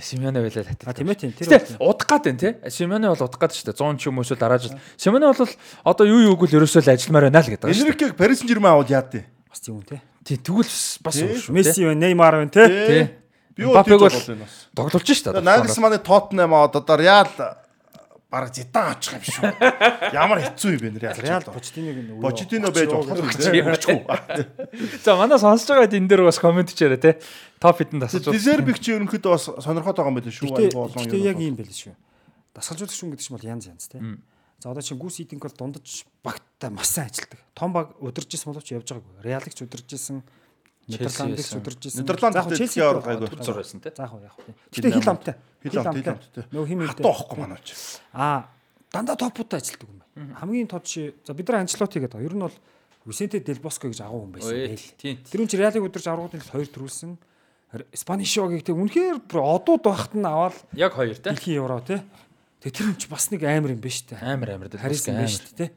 [0.00, 0.88] Симеоне байлаа татдаг.
[0.88, 1.32] А тийм ээ тийм.
[1.32, 2.70] Тэр удах гад байна те.
[2.70, 3.80] Симеоне бол удах гад шүү дээ.
[3.80, 4.76] 100 ч юм уу эсвэл дараа жил.
[5.00, 5.48] Симеоне бол
[5.84, 7.80] одоо юу юуг л ерөөсөө л ажилламаар байна л гэдэг байна.
[7.80, 9.24] Энерикийг Парис Сен-Жермен аваад яад тий.
[9.54, 10.02] Бас тийм үү те.
[10.26, 10.66] Тий тэгвэл
[11.06, 11.54] бас шүү.
[11.54, 12.64] Месси байна, Неймар байна те.
[12.66, 13.04] Тий.
[13.62, 14.10] Мбаппег бол.
[14.74, 15.46] Тоглож шүү дээ.
[15.46, 17.30] Нагelsманы Тоттенхэм аваад одоо Реал
[18.34, 19.46] бараг зидан очих юм шүү.
[20.10, 21.54] Ямар хэцүү юм бэ нэр Реал яа.
[21.54, 24.98] Почтиног нь Почтино байж болох юм чи.
[25.06, 27.22] За манай сонсож байгаа энэ дээр бас комент хийрээ те.
[27.62, 28.34] Топ хитэн тасалж байна.
[28.34, 30.50] Дезербик чи ерөнхийдөө бас сонирхоод байгаа юм байна шүү.
[30.50, 31.54] Гэтэ Айгу олон гэтэ яг юм.
[31.54, 31.94] юм байл шүү.
[32.58, 34.02] Дасгалжуулагч хүн гэдэг чинь бол янз янз те.
[34.60, 37.40] За одоо чинь гүс идинг бол дундаж багттай маш сайн ажилдаг.
[37.54, 39.22] Том баг удирж исэн боловч явж байгаагүй.
[39.24, 40.22] Реалагч удирж исэн
[40.88, 42.04] Нидерландыг удирж исэн.
[42.04, 43.92] Нидерланд яг Челси оргайгүй хөцөр байсан тий.
[43.96, 44.36] За яг яг.
[44.68, 45.34] Гэтэ хил амтай.
[45.64, 46.44] Хил амтай.
[46.52, 47.04] Нөгөө хим хилтэй.
[47.04, 47.72] Тоохгүй манайч.
[48.12, 48.52] Аа
[48.92, 50.36] дандаа топуудаа ажилддаг юм байна.
[50.40, 52.28] Хамгийн тод ши за бид нар анчлоот хийгээд байгаа.
[52.28, 52.56] Ер нь бол
[53.04, 54.76] Висенте Делбоско гэж агуу хүн байсан.
[55.00, 57.16] Тэр үн чи Реалыг удирж аргуудын хоёр төрүүлсэн.
[57.96, 61.32] Спанишогийг тий үнэхээр одууд байхад нь аваад яг хоёр тий.
[61.32, 62.00] Дэлхийн евро тий.
[62.64, 64.16] Тэг тэр юм чи бас нэг амар юм ба штэ.
[64.24, 65.20] Амар амар Харин амар.
[65.20, 65.70] ба штэ тий.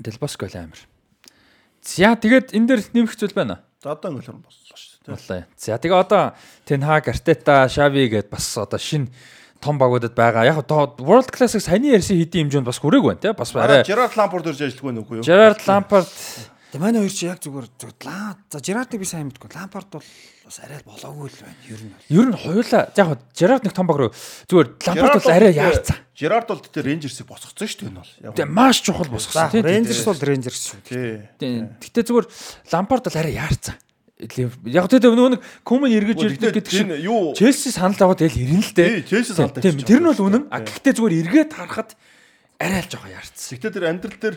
[0.00, 0.80] Делбоско л амар.
[1.84, 3.60] За тэгээд энэ дээр нэмэх зүйл байна.
[3.84, 5.12] За одоо ингээл боллоо шүү дээ.
[5.12, 5.44] Боллоо.
[5.60, 6.32] За тэгээ одоо
[6.64, 9.12] Тенхаг, Артета, Шави гэдээ бас одоо шин
[9.60, 10.48] том багуудад байгаа.
[10.48, 13.36] Яг одоо World Class-ыг саяны ярьсан хэдийн хэмжээнд бас хүрээг байна те.
[13.36, 15.26] Бас арай Жерард Лампорд ирж ажиллах байх үгүй юу?
[15.26, 16.08] Gerard Lampard
[16.72, 17.68] Тэг манай хоёр чи яг зүгээр
[18.08, 18.32] лаа.
[18.48, 19.52] За Жерардыг би сайн мэдгүй.
[19.52, 21.60] Лампард бол бас арай болоогүй л байна.
[21.68, 21.92] Ер нь.
[22.08, 24.12] ер нь хоёулаа яг Gerard нэг том баг руу
[24.48, 26.00] зүгээр Lampard бол арай яарцсан.
[26.16, 28.12] Жерард бол тэр Рейнжерсийг босгоцсон шүү дээ энэ бол.
[28.24, 29.68] Яг Тэгээ маш чухал босгосон тийм.
[29.68, 30.80] Рейнжерс бол Рейнжерс шүү.
[31.36, 31.60] тий.
[31.76, 32.26] Гэтэ зүгээр
[32.72, 33.76] Lampard бол арай яарцсан.
[34.64, 38.48] Яг тэгээ нөгөө нэг Комен эргэж ирдэг гэдэг шиг чинь юу Челси санал аваад тэгэл
[38.48, 39.04] ирнэ л дээ.
[39.04, 40.42] Челси санал Тийм, тавьчих Тэр нь бол үнэн.
[40.48, 41.90] А гэхдээ зүгээр эргээд харахад
[42.56, 43.58] арай л жоохон яарцсан.
[43.58, 44.36] Гэхдээ тэр амьдрал дээр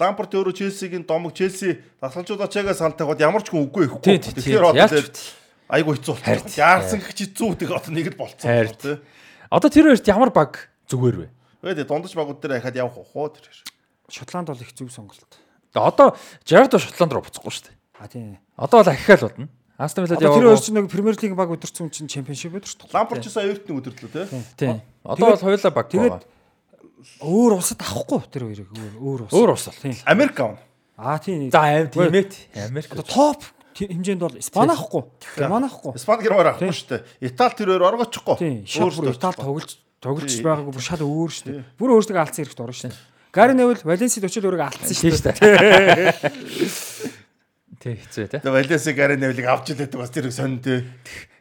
[0.00, 4.18] Лампорт өөрөө Челсигийн домог Челси дасгалжуулагчаагаа санал тавиад ямар ч хүн үгүй ихгүй.
[4.20, 4.88] Тэгэхээр одоо
[5.72, 6.60] айгу хэцүү болчихсон.
[6.60, 8.48] Яарсан гэж хэцүү тэгээ одоо нэг л болцсон.
[8.76, 8.96] Тий.
[9.52, 11.26] Одоо тэр хоёрт ямар баг зүгээр вэ?
[11.62, 13.46] Тэгээд дундаж багууд дээр ахаад явах уу тэр.
[14.08, 15.24] Шотланд бол их зөв сонголт.
[15.72, 17.76] Одоо Gerard Шотланд руу буцахгүй шүү дээ.
[18.00, 18.36] А тийм.
[18.56, 19.48] Одоо бол ахихаал болно.
[19.78, 20.62] Астон Виллад Одоо тэр хоёр яваа.
[20.62, 22.92] чинь нэг Премьер Лигийн баг өдөрцөн чинь чемпионшип өдөрч.
[22.92, 24.42] Лампорт ч гэсэн оюутны өдөрлөө тий.
[24.56, 24.80] Тийм.
[25.02, 26.22] Одоо бол хоёулаа баг тэгээд.
[27.22, 29.32] Өөр усад авахгүй тэр хоёрыг өөр өөр ус.
[29.32, 29.80] Өөр ус бол.
[29.82, 29.96] Тийм.
[30.06, 30.58] Америк авна.
[30.96, 31.50] Аа тийм.
[31.50, 32.30] За аим тийм ээ.
[32.68, 32.92] Америк.
[32.94, 33.40] Одоо топ
[33.76, 35.02] хэмжээнд бол Испани авахгүй.
[35.36, 35.96] Герман авахгүй.
[35.96, 37.02] Испани герман авахгүй шүү дээ.
[37.32, 38.36] Итали тэр хоёр оргочихгүй.
[38.38, 38.62] Тийм.
[38.66, 39.70] Өөрсдөө Итали тоглож
[40.02, 41.64] тоглож байгаагүй бүр шал өөр шүү дээ.
[41.78, 42.98] Бүр өөртөө алдсан хэрэгт орно шүү дээ.
[43.32, 45.36] Гари Невел Валенсид очил өөрийгөө алдсан шүү дээ.
[47.80, 48.42] Тий, хэцүү те.
[48.42, 50.84] Тэгээ Валенси Гари Невлиг авч илээд бас тэрийг сонь тий.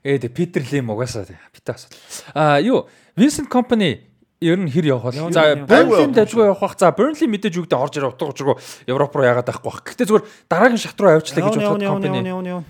[0.05, 1.89] Ээ Питер Лим угаасаа асуу.
[2.37, 4.10] Аа юу, Vincent Company
[4.41, 5.21] ер нь хэр явах вэ?
[5.21, 5.53] Явна, За.
[5.53, 6.75] Burnley Айгу дажгүй явах бах.
[6.81, 8.57] За, Burnley мэдээж үгдээ орж ирээ утга учиргүй
[8.89, 9.85] Европ руу яагаад байхгүй бах.
[9.85, 12.65] Гэтэ зүгээр дараагийн шат руу авчлаа гэж бодоход компани.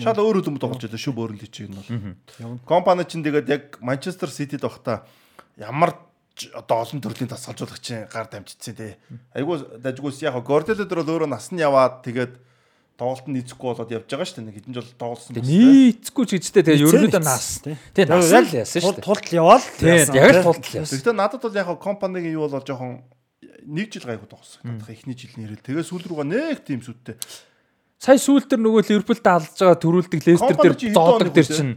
[0.00, 2.56] Шал өөр үдэн тоглож байлаа шүү бөөрөл чи энэ бол.
[2.64, 5.06] Компани чинь тэгээд яг Манчестер Ситид байхдаа
[5.60, 5.94] ямар
[6.56, 8.96] одоо олон төрлийн тасгалжуулагчийн гар дамжчихсан тий.
[9.36, 12.40] Айгуу дажгүйс яг Гордело дээр бол өөрөө насны яваад тэгээд
[13.02, 14.46] тоглолт нь нийцэхгүй болоод явж байгаа шүү дээ.
[14.46, 15.34] Нэг хэдэн жил тоглосон.
[15.34, 17.46] Тэг нийцгүй ч гэжтэй тэгээ ерөнхийдөө нас.
[17.66, 19.06] Тэгээ нас л яасан шүү дээ.
[19.10, 19.66] Тулд яваал.
[19.74, 20.94] Тий, яг л тулд л яасан.
[21.02, 23.02] Гэхдээ надад бол яг компанийн юу болоо жоохон
[23.66, 24.62] нэг жил гайхуу тоглосон.
[24.62, 25.66] Надад эхний жилийн хэрэг.
[25.66, 27.18] Тэгээ сүүл рүүгээ нэг тийм сүттэй.
[28.02, 31.74] Сая сүүлд төр нөгөө Ливерпулд алж байгаа төрүүлдэг Лестер дээр зоодог дээр чинь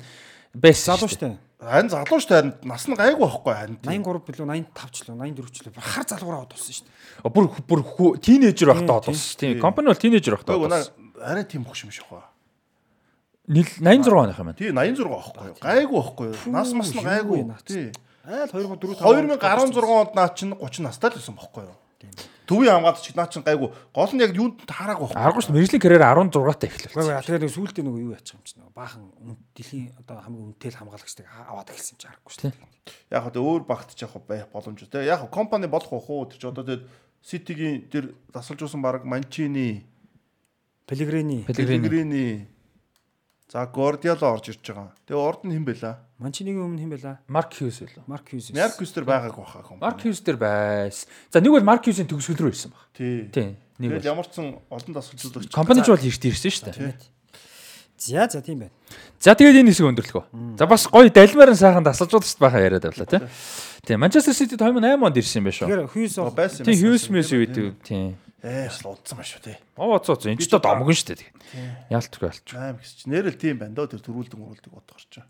[0.58, 1.30] байсан Залуу шүү штэ.
[1.62, 2.42] Харин залуу шүү дээ.
[2.42, 3.78] харин Нас нь гайгүй байхгүй харин.
[3.86, 6.90] 83 билүү 85 ч лөө 84 ч бүр хар залгуур аваад болсон штэ.
[6.90, 7.30] дээ.
[7.30, 9.38] Бүр бүр хүү- тийнейжер байхдаа одоос.
[9.38, 10.82] Тийм, компани бол тийнейжер байхдаа наа
[11.22, 12.30] арай тийм хөш юм шиг байна.
[13.48, 14.58] Нил 86 оных юм байна.
[14.58, 15.58] Тий 86 байхгүй юу?
[15.62, 16.38] Гайгүй байхгүй юу?
[16.52, 17.46] Нас мас нь гайгүй.
[17.66, 17.92] Тий.
[18.26, 21.78] Айл 2004 2016 онд наа чинь 30 настай л байсан байхгүй юу?
[22.46, 23.70] Төвийн хамгаалт ч наа чинь гайгүй.
[23.90, 25.18] Гол нь яг юунд таараагүй байхгүй.
[25.18, 26.94] Аргач мэржлийн карьер 16-тай эхэлсэн.
[26.94, 29.04] Гэхдээ тэгээд сүүлдээ нөгөө юу яачих юм чинь нөгөө баахан
[29.58, 32.54] дэлхийн одоо хамгийн үнэтэй л хамгаалагчдаг аваад эхэлсэн чинь харахгүй штэ.
[33.10, 35.10] Яг хөө өөр багт ч яг байх боломжтой.
[35.10, 36.86] Яг компани болох уу хуу тэр ч одоо тэгээд
[37.26, 39.90] Ситигийн тэр дасгалжуулсан баг Манчини,
[40.86, 42.48] Пелегрини, Пелегрини.
[43.52, 44.94] За Гордиало орж ирж байгаа.
[45.06, 46.02] Тэгээ орд нь хэн байла?
[46.18, 47.22] Манчинигийн өмнө хэн байла?
[47.30, 48.04] Марк Хьюз байлаа.
[48.10, 48.50] Марк Хьюз.
[48.54, 49.82] Меркус тэр байгаагүй баха компани.
[49.86, 51.06] Марк Хьюз дээр байсан.
[51.30, 52.90] За нэг бол Марк Хьюзийн төгсгөл рүү ирсэн баг.
[52.98, 53.30] Тий.
[53.30, 53.58] Тийм.
[53.78, 55.54] Нэг бол ямар ч сан олон дасгалжуулагч.
[55.54, 56.98] компани ч бол эрт ирсэн шүү дээ.
[57.98, 58.74] За за тийм байна.
[59.20, 60.26] За тэгээд энэ хэсэг өндөрлөх үү.
[60.60, 63.24] За бас гоё далмаарн сайхан тасалжуулж байхаа яриад авлаа тий.
[63.88, 64.00] Тийм.
[64.04, 65.68] Манчестер Сити 2008 онд ирсэн юм байна шүү.
[65.88, 66.68] Тэгэхээр бол байсан юм.
[66.68, 67.46] Тийм Хьюз мэс үү
[67.86, 68.20] тийм.
[68.44, 69.58] Ээ бас л удсан маш шүү тий.
[69.80, 71.32] Оо цоо цоо энэ ч домгон шүү дээ.
[71.90, 72.48] Яалтгүй ялч.
[72.52, 75.24] Аим гэсч нэрэл тийм байна дөө тэр төрүүлдэг мөрүүлдэг бодох гарч.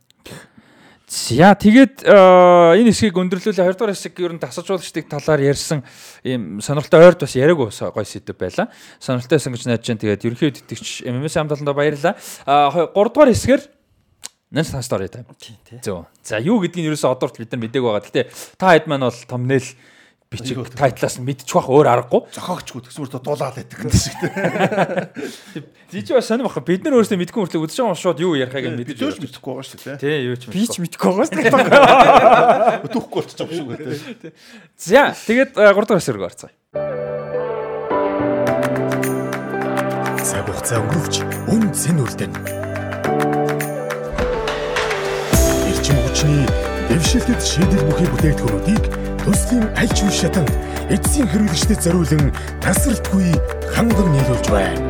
[1.06, 5.85] За тэгээд э, энэ хэсгийг өндөрлүүлээ 2 дугаар хэсэг ер нь тасалжуулагчдын талаар ярьсан
[6.25, 8.74] ийм сонирхолтой ойрд бас яриаг ус гой сэдв байла.
[8.98, 10.01] Сонирхолтой байсан гэж найдаж байна.
[10.01, 12.17] Тэгээд ерөнхий итгэгч MMS хамт таланда баярлалаа.
[12.50, 13.61] А 3 дугаар хэсгээр
[14.56, 14.82] Нэн сан.
[14.82, 15.80] Тийм тий.
[15.84, 16.06] Зөө.
[16.24, 18.06] За юу гэдгийг ерөөсөө одоорт бид нар мдэггүй байгаа.
[18.08, 18.22] Гэтэ
[18.56, 19.67] та хэд маань бол thumbnail
[20.34, 22.23] бичиг тайтлаас нь мэдчих واخ өөр аргагүй.
[22.31, 25.65] Зохиогчгүй тэгсмөр дуулаад байдаг гэдэг шиг тийм.
[25.90, 26.62] Жижиг бас сонир баха.
[26.62, 29.50] Бид нар өөрсдөө мэдгүй мөртлөө үдшиж байгаа шууд юу ярихыг нь Бид мэдэж л мэдэхгүй
[29.58, 29.99] байгаа шүү дээ.
[29.99, 30.86] Тий, юу ч Би ч мэдгүй.
[30.86, 34.39] мэдгүй байгаас л Өтөхгүй болчих юм шүү гэдэг.
[34.78, 36.55] За, тэгээд 3 дахь хэсрэг орцгоё.
[40.23, 41.15] Цаг хугацаа өнгөрөвч
[41.50, 42.32] үн цэн үлдэн.
[45.66, 46.47] Эрчим хүчний
[46.86, 50.53] дэвшилтэд шийдэл бүхий бүтээгдэхүүнүүдийг төслийн аль ч үе шатанд
[50.93, 52.29] эцсийн хэрэглэгчдэд зориулан
[52.61, 53.33] тасралтгүй
[53.73, 54.85] ханган нийлүүлж байна.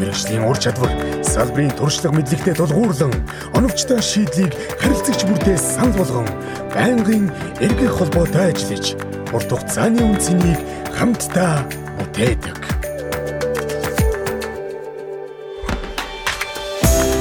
[0.00, 0.88] Мэргэжлийн ур чадвар
[1.20, 3.12] салбарын туршлага мэдлэгтэй тулгуурлан
[3.52, 6.28] оновчтой шийдлийг харилцагч бүртээ санал болгон
[6.72, 7.28] байнгын
[7.60, 8.96] эргэх холбоотой ажиллаж
[9.28, 10.60] урт хугацааны үнцнийг
[10.96, 11.68] хамтдаа
[12.00, 12.60] бүтээдэг.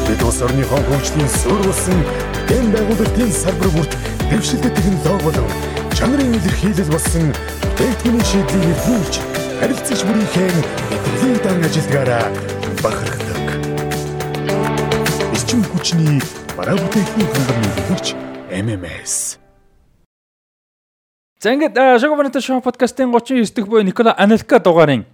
[0.07, 3.93] Бид улс орныхоо хөгжлийн суурь болсон дэм байгуулалтын салбар бүрт
[4.29, 5.49] дэвшилтэт технологи болон
[5.97, 9.15] чанарын илэрхийлэл болсон бүтээгдэхүүний шийдлийг нэвтрүүлж
[9.59, 12.25] харилцагч бүрийнхээ мэдрэлийн дан ажилдгаараа
[12.83, 13.45] бахархдаг.
[15.33, 16.21] Эрчим хүчний
[16.53, 18.07] бараа бүтээгдэхүүн хангам нийлүүлэгч
[18.53, 19.13] MMS
[21.41, 25.05] За ингээд Шогобонито шоу подкастын 39 дэх буюу Никола Анелка дугаарын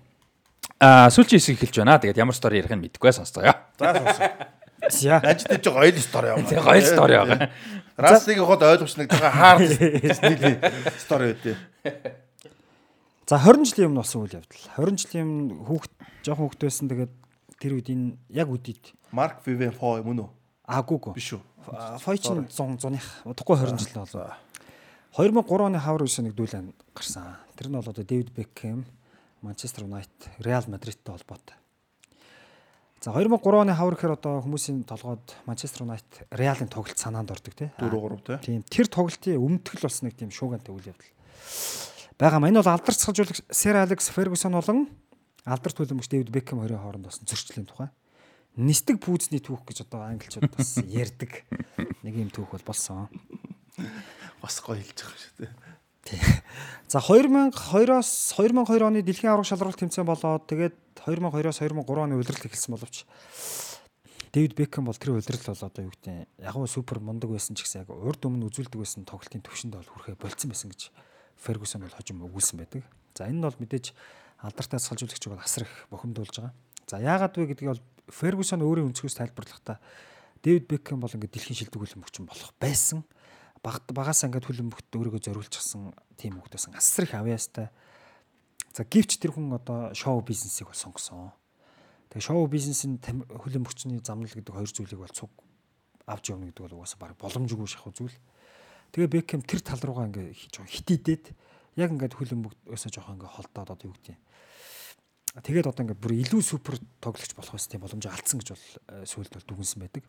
[0.79, 1.99] а сүүлчийн хэсэг эхэлж байна.
[1.99, 3.51] Тэгээд ямар стори ярих нь мэдэхгүй сонсцгоё.
[3.79, 4.58] За сонсон.
[4.89, 5.21] За.
[5.23, 6.45] Ажид ч гоё стори юм.
[6.45, 7.49] Тэгээ гоё стори байгаа.
[7.97, 10.59] Растыг хот ойлгомжног жоо хаар нэг
[10.99, 11.57] стори үүдээ.
[13.29, 14.65] За 20 жилийн өмнө болсон үйл явдал.
[14.77, 15.91] 20 жилийн өмнө хүүхд
[16.25, 16.89] жоохон хүүхд байсан.
[16.89, 17.13] Тэгээд
[17.61, 20.29] тэр үед энэ яг үдийд Марк Вивен Фо юм уу?
[20.69, 21.13] аагуугүй.
[21.17, 21.41] Биш үү?
[22.03, 24.37] Фойчин 100 100-ых удахгүй 20 жил болоо.
[25.17, 27.37] 2003 оны хавар үеийн нэг дүүлэн гарсан.
[27.57, 28.85] Тэр нь бол одоо Дэвид Бекхэм,
[29.41, 31.57] Манчестер Юнайтед, Реал Мадридтэй холбоотой.
[32.99, 37.71] За 2003 оны хавар гэхээр одоо хүмүүсийн толгойд Манчестер Юнайтед Реалын тоглолт санаанд ордог тий.
[37.79, 38.59] 4-3 тий.
[38.59, 41.13] Тийм тэр тоглолтын өмтгөл бас нэг тийм шуугантай үйл явдал.
[42.19, 44.91] Бага маань бол алдарт сахажуулагч Сэр Алекс Фергюсон болон
[45.47, 47.87] алдарт төлөмгч Дэвид Бекхэм хоёрын хооронд болсон зөрчлийн тухай
[48.59, 51.47] нисдэг пүүзний түүх гэж одоо англичууд бас ярьдаг
[52.03, 53.07] нэг юм түүх бол болсон.
[54.43, 55.68] Бас гоё хэлж байгаа шүү дээ.
[56.89, 62.73] За 2002-оос 2002 оны дэлхийн аврах шалралт тэмцээн болоод тэгээд 2002-оос 2003 оны улирал эхэлсэн
[62.73, 63.05] боловч
[64.33, 67.81] Дэвид Бекхэм бол тэр улирал бол одоо юу гэдэг ягуу супер мундаг байсан ч гэсэн
[67.85, 70.93] яг урд өмнө үзүүлдэг байсан тоглолтын төвшөнд бол хүрэхэ болцсон байсан гэж
[71.41, 72.85] Фергюсон бол хожим өгүүлсэн байдаг.
[73.17, 73.93] За энэ нь бол мэдээж
[74.45, 76.53] алдартай салжуулагч бол асар их бохимдуулж байгаа.
[76.85, 79.81] За яагаад вэ гэдгийг бол Фергюсон өөрийн өнцгөөс тайлбарлахдаа
[80.45, 83.01] Дэвид Бекхэм бол ингээд дэлхийн шилдэг хөлбөмбөгч болох байсан
[83.63, 87.67] баг багаас ингээд хөлбөмбөгт өөрийгөө зориулчихсан тийм байсан асар их авьяастай.
[88.71, 91.31] За гівч тэр хүн одоо шоу бизнесийг бол сонгосон.
[92.09, 95.31] Тэгээ шоу бизнесийн хөлбөмбөгчний замнал гэдэг хоёр зүйлийг бол цуг
[96.07, 98.15] авч явна гэдэг бол угаасаа баг боломжгүй шахав зүйл.
[98.95, 101.35] Тэгээ Бекхэм тэр тал руугаа ингээд жоо хитийдээд
[101.77, 104.21] яг ингээд хөлбөмбөгөөсөө жоохон ингээд холдоод одоо юу гэдэг юм.
[105.37, 108.65] Тэгээд одоо ингээд бүр илүү супер тоглогч болох байсан тийм боломж алдсан гэж бол
[109.05, 110.03] сүүлд бол дүгнсэн байдаг.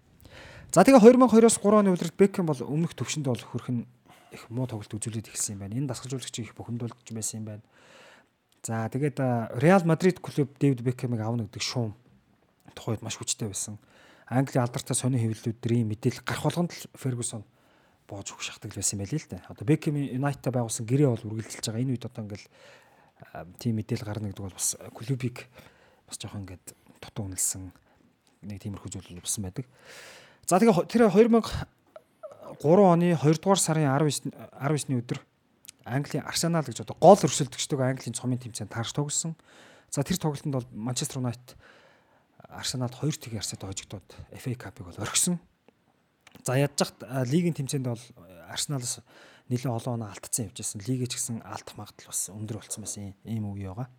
[0.70, 3.82] За тэгээ 2002-оос 3 оны үлрэлт Бекхэм бол өмнөх төвшөнд бол хөрх нь
[4.30, 5.74] их муу тоглолт үзүүлээд эхэлсэн юм байна.
[5.74, 7.64] Энэ дасгалжуулагчийг их бухимдуулж байсан юм байна.
[8.62, 9.18] За тэгээд
[9.58, 11.96] Реал Мадрид клуб Дэвид Бекхэмийг авна гэдэг шуум
[12.74, 13.82] тухайд маш хүчтэй байсан.
[14.30, 17.42] Английн алдартай сони хэвлэлүүдийн мэдээлэл гарах болгонд л Фергюсон
[18.06, 19.42] боож өгөх шахдаг байсан байл л да.
[19.50, 21.82] Одоо Бекхэм Юнайтед байгуулсан гэрээ бол үргэлжилж байгаа.
[21.82, 22.46] Энэ үед одоо ингээл
[23.58, 25.50] тийм мэдээлэл гарна гэдэг бол бас клубыг
[26.06, 26.66] бас жоохон ингээд
[27.02, 27.74] дутуу үнэлсэн
[28.42, 29.66] нэг тиймэрхүү зүйл болсон байдаг.
[30.46, 31.44] За тэгээ тэр 2003
[32.62, 35.18] оны 2 дугаар сарын 19 19-ний өдөр
[35.84, 39.34] Английн Арсенал гэж одоо гол өрсөлдөгчдөг Английн цомын тэмцээнд таарч тоглосон.
[39.90, 41.56] За тэр тоглолтод бол Манчестер Юнайтед
[42.48, 45.40] Арсеналд 2 тгийн Арсенал хожигдоод FA Cup-ыг бол орхисон.
[46.44, 48.04] За ядж хат лигийн тэмцээнд бол
[48.50, 49.00] Арсеналаас
[49.50, 50.80] нэлээд олон оноо алдсан явж байсан.
[50.86, 53.90] Лигээ ч гэсэн алдах магадлал бас өндөр болсон байсан ийм үе байгаа.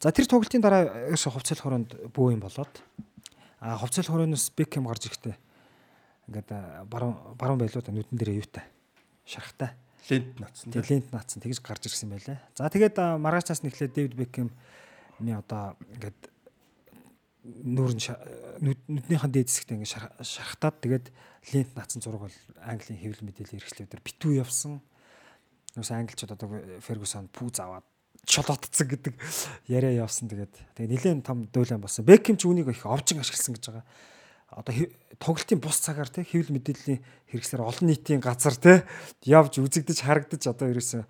[0.00, 2.72] За тэр тоглолтын дараа ерөөсө хувцал хороонд бөө юм болоод
[3.60, 5.36] а хувцал хорооноос Бекхэм гарч ирэхдээ
[6.28, 6.50] ингээд
[6.88, 8.64] баруун баруун байлуу та нүдэн дээр юутай
[9.28, 9.76] шарахтай
[10.08, 10.72] лент наацсан.
[10.72, 12.40] Тэгээ лент наацсан тэгж гарч ирсэн байлаа.
[12.56, 16.20] За тэгээд маргаачаас нэхлээд Дэвид Бекхэмний одоо ингээд
[17.44, 18.02] нүүр нь
[18.88, 21.06] нүднийхэн дээд хэсэгтээ ингээд шарахтаад тэгээд
[21.52, 24.80] лент наацсан зураг бол Английн хэвлэл мэдээллийн хэрэгслүүдээр битүү явсан.
[25.76, 26.48] Юус англичууд одоо
[26.82, 27.86] Фергюсон пүүз аваад
[28.26, 29.14] чолоотцсон гэдэг
[29.68, 32.04] яриа явсан тэгээд тэгээд нэлээд том дуйлан болсон.
[32.04, 33.84] Бекхэм ч үүнийг их овжин ашигласан гэж байгаа
[34.50, 34.74] одоо
[35.18, 37.00] тоглолтын бус цагаар те хэвлэл мэдээллийн
[37.30, 38.82] хэрэгслэр олон нийтийн газар те
[39.22, 41.02] явж үзэгдэж харагдаж одоо ерөөсөө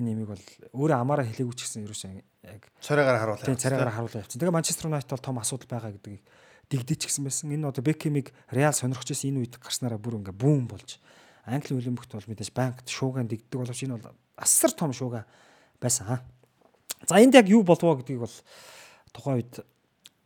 [0.00, 3.44] энэ имийг бол өөрөө амаараа хэлээгүй ч гэсэн ерөөсөө яг царайгаар харуулаа.
[3.44, 4.40] Тийм царайгаар харуулаа явцсан.
[4.40, 6.24] Тэгээ Манчестер Юнайтед бол том асуудал байгаа гэдгийг
[6.72, 7.52] дигдэж гисэн байсан.
[7.52, 10.96] Энэ одоо Бекхемиг Реал сонирхож байсан энэ үед гарснараа бүр ингээ бүүн болж
[11.44, 15.28] Англи хөлбөмбөгт бол мэдээж банкт шуугаан дигдэг боловч энэ бол асар том шууга
[15.78, 16.24] байсан.
[17.04, 18.36] За энд яг юу болов гэдгийг бол
[19.12, 19.60] тухайн үед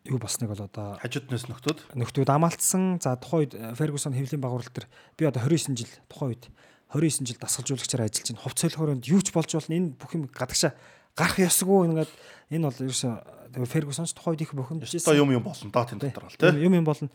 [0.07, 3.03] юу болсныг бол одоо хажууднаас нөхдөөд нөхдүүд амаалтсан.
[3.03, 4.87] За тухайн үед Фергюсон хэвлийн багварал төр
[5.19, 6.45] би одоо 29 жил тухайн үед
[6.95, 8.45] 29 жил дасгалжуулагчаар ажиллаж байна.
[8.47, 9.75] Ховц солихороонд юу ч болж болно.
[9.75, 10.73] Энэ бүх юм гадагшаа
[11.19, 12.13] гарах ёсгүй ингээд
[12.55, 13.15] энэ бол ерөөсөө
[13.51, 16.75] Фергюсонч тухайн үед их бохин одоо юм юм болно доо тэн дотор бол тийм юм
[16.81, 17.11] юм болно.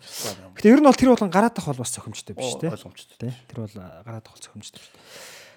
[0.59, 2.75] Гэтэ ер нь бол тэр болон гараадах бол бас цохимжтой биш тийм.
[2.75, 3.71] Тэр бол
[4.03, 4.91] гараадах бол цохимжтой биш.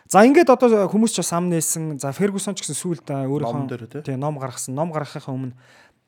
[0.08, 2.00] За ингээд одоо хүмүүс ч бас ам нээсэн.
[2.00, 4.72] За Фергюсон ч гэсэн сүүлд өөрийнхөө тийм ном гаргасан.
[4.72, 5.54] Ном гаргахын өмнө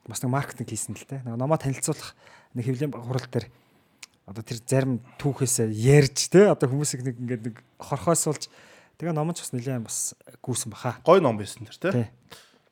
[0.08, 1.20] бас нэг маркетинг хийсэн л те.
[1.28, 2.16] Номоо танилцуулах
[2.56, 3.52] нэг хэвлэлийн хурал дээр
[4.24, 8.48] одоо тэр зарим түүхээсээ ярьж те одоо хүмүүсийг нэг ингээд нэг хорхойсуулж
[8.96, 9.98] тэгээ ном ч бас нэлээд бас
[10.40, 10.96] гүйсэн баха.
[11.04, 12.08] Гой ном байсан тэр те.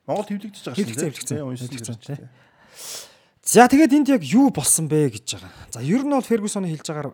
[0.09, 0.81] Монгол хэвлэгдэж байгаа
[1.61, 2.31] шин те.
[3.45, 5.53] За тэгээд энд яг юу болсон бэ гэж байгаа.
[5.73, 7.13] За ер нь бол Фергюсоны хэлж байгаагаар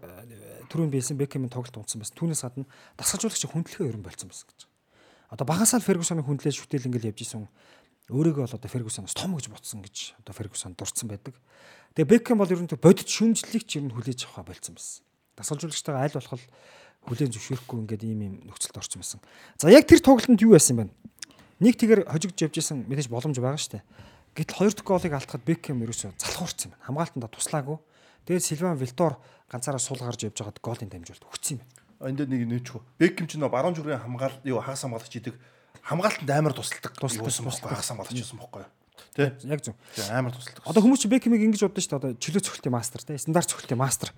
[0.75, 2.19] түрүүн биелсэн Бекхэмийн тоглолт унтсан байсан.
[2.19, 2.67] Түүнээс гадна
[2.99, 4.67] дасгалжуулагч хүндлэхээ ерөн болцсон байсан гэж.
[5.31, 7.47] Одоо багасаа л Фергюсоны хүндлэж шүтэл ингээл явж исэн
[8.11, 11.39] өөрийгөө бол одоо Фергюсоноос том гэж бодсон гэж одоо Фергюсон дурдсан байдаг.
[11.95, 15.03] Тэгээ Бекхэм бол ерөнхийдөө бодит шүмжлэлийг ч ер нь хүлээж авах болсон байсан.
[15.39, 16.43] Дасгалжуулагчтайгаа аль болох
[17.07, 19.21] хүлээн зөвшөөрөхгүй ингээд ийм юм нөхцөлд орсон байсан.
[19.57, 20.91] За яг тэр тоглолтод юу байсан бэ?
[21.63, 23.85] Нэг тэгэр хожигдж явж исэн мэдээж боломж байгаа шүү дээ.
[24.35, 26.85] Гэтэл хоёр дахь голыг алдахад Бекхэм ерөөсөө залхуурсан юм байна.
[26.85, 27.79] Хамгаалтанда туслаагүй.
[28.25, 29.21] Тэгээд Сильван Вилтор
[29.53, 31.65] ганцаараа сул гарч явж байгаад голын дамжуулт өгсөн юм.
[32.01, 32.81] Энд нэг нөөчгөө.
[32.99, 35.37] Бекхэм ч нөө баруун зүрийн хамгаал юу хагас хамгаалагч идэг.
[35.85, 38.65] Хамгаалтанд амар тусалдаг тусалсан байхгүй хагасаа болчихсон байхгүй.
[39.13, 39.77] Тий яг зөв.
[40.09, 42.01] Амар тусалдаг одоо хүмүүс чи Бекхемиг ингэж боддог шүү дээ.
[42.01, 44.11] Одоо чөлөө цогцолтын мастер тий стандарт цогцолтын мастер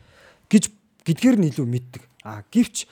[0.47, 0.71] гэж
[1.03, 2.03] гэдгээр нь илүү мэддэг.
[2.23, 2.87] А гівч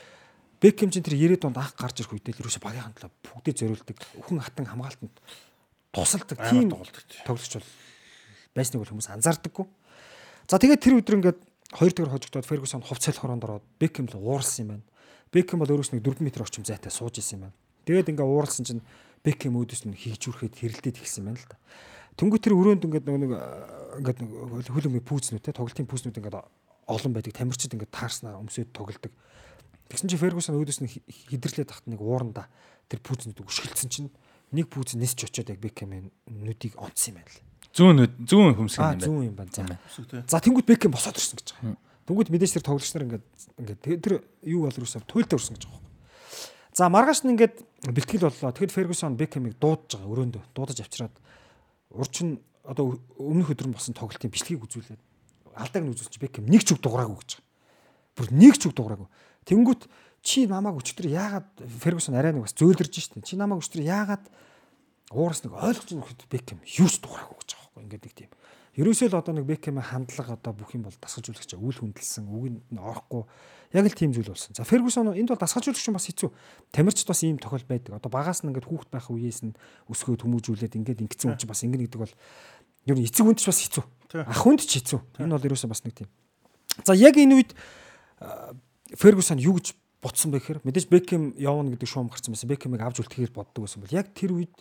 [0.58, 3.98] Бекхэм чинь тэр 90-ад онд анх гарч ирэх үедээ л ерөөсө багийн талаа бүгдээ зориулдаг
[4.16, 5.14] өхөн хатан хамгаалтанд
[5.92, 6.38] тусалдаг.
[6.48, 7.68] Тийм тоглогч бол
[8.56, 9.66] байсныг бол хүмүүс анзаардаггүй
[10.48, 11.38] за тэгээд тэр өдөр ингээд
[11.74, 14.84] хоёр дэх хожигдоод Фергюсон хувцал хороонд ороод Бекхэм л уурсан юм байна
[15.32, 18.64] Бекхэм бол өөрөөс нэг 4 м орчим зайтай сууж исэн юм байна Тэгээд ингээ ууралсан
[18.64, 18.82] чинь
[19.24, 21.56] Бекхэм өөдөөс нь хийжүүрхэд хэрэлдээд ихсэн байна л да.
[22.16, 23.32] Тэнгүү тэр өрөөнд ингээд нэг
[24.00, 24.18] ингээд
[24.68, 26.36] хөлөмгийн пүүзнүүд те тоглолтын пүүзнүүд ингээд
[26.88, 27.32] олон байдаг.
[27.32, 29.12] Тамирчид ингээд таарснаа өмсөд тоглолдог.
[29.88, 30.92] Тэгсэн чинь Фергюсон өөдөөс нь
[31.32, 32.48] хидэрлээд тахт нэг ууранда
[32.88, 34.12] тэр пүүзнүүд өшгөлдсөн чинь
[34.52, 37.40] нэг пүүз нисч очиод яг Бекхэм нүдийг онцсон юм байна л.
[37.74, 39.02] Зүүн зүүн хөмсгөн юм байна.
[39.02, 39.78] Зүүн юм байна.
[40.30, 41.74] За тэнгууд Бекхэм босоод ирсэн гэж байгаа.
[42.06, 43.26] Тэнгууд мэдээж тэр тоглогч нар ингээд
[43.58, 44.14] ингээд тэр
[44.46, 45.82] юу бол юусаар туйлдаа урсан гэж байгаа.
[46.70, 48.54] За маргааш нь ингээд бэлтгэл боллоо.
[48.54, 51.14] Тэгэхэд Фергюсон Бекхэмийг дуудаж байгаа өрөөндөө дуудаж авчираад
[51.90, 55.02] урч нь одоо өмнөх өдөр нь болсон тоглолтын бичлэгийг үзүүлээд
[55.58, 57.50] алдааг нь үзүүлчих Бекхэм нэг ч үг дуграагүй гэж байгаа.
[58.14, 59.10] Бүр нэг ч үг дуграагүй.
[59.50, 59.82] Тэнгүүт
[60.22, 63.26] чи намайг өчтөр яагаад Фергюсон арай нэг бас зөөлрж штэ.
[63.26, 64.24] Чи намайг өчтөр яагаад
[65.10, 67.82] уураас нэг ойлгож нөхөд Бекхэм юуч дуграагүй гэж байгаа байхгүй.
[67.84, 68.30] Ингээд нэг тийм.
[68.78, 72.78] Ерөөсөө л одоо нэг Бекхэмийн хандлага одоо бүх юм бол дасгалжуулагч үйл хүндэлсэн үг нь
[72.78, 73.26] орохгүй
[73.74, 74.54] яг л тийм зүйл болсон.
[74.54, 76.30] За Фергюсон энд бол дасгалжуулагч бас хэцүү.
[76.70, 77.98] Тамирчд бас ийм тохиол байдаг.
[77.98, 79.58] Одоо багаас нь ингээд хүүхэд байх үеэс нь
[79.90, 82.14] өсгөө төмөжүүлээд ингээд ингэсэн хүн чинь бас ингэ нэгдэг бол
[82.86, 83.84] ер нь эцэг хүнд ч бас хэцүү.
[84.22, 85.00] Ах хүнд ч хэцүү.
[85.18, 86.08] Энэ бол ерөөсөө бас нэг тийм.
[86.86, 87.50] За яг энэ үед
[88.94, 92.46] Фергюсон юу гэж ботсон бэ гэхээр мэдээж Бекхэм явна гэдэг шуум гарсан байсан.
[92.46, 94.54] Бекхэмийг авч үлдэхээр боддог байсан бол яг тэр үед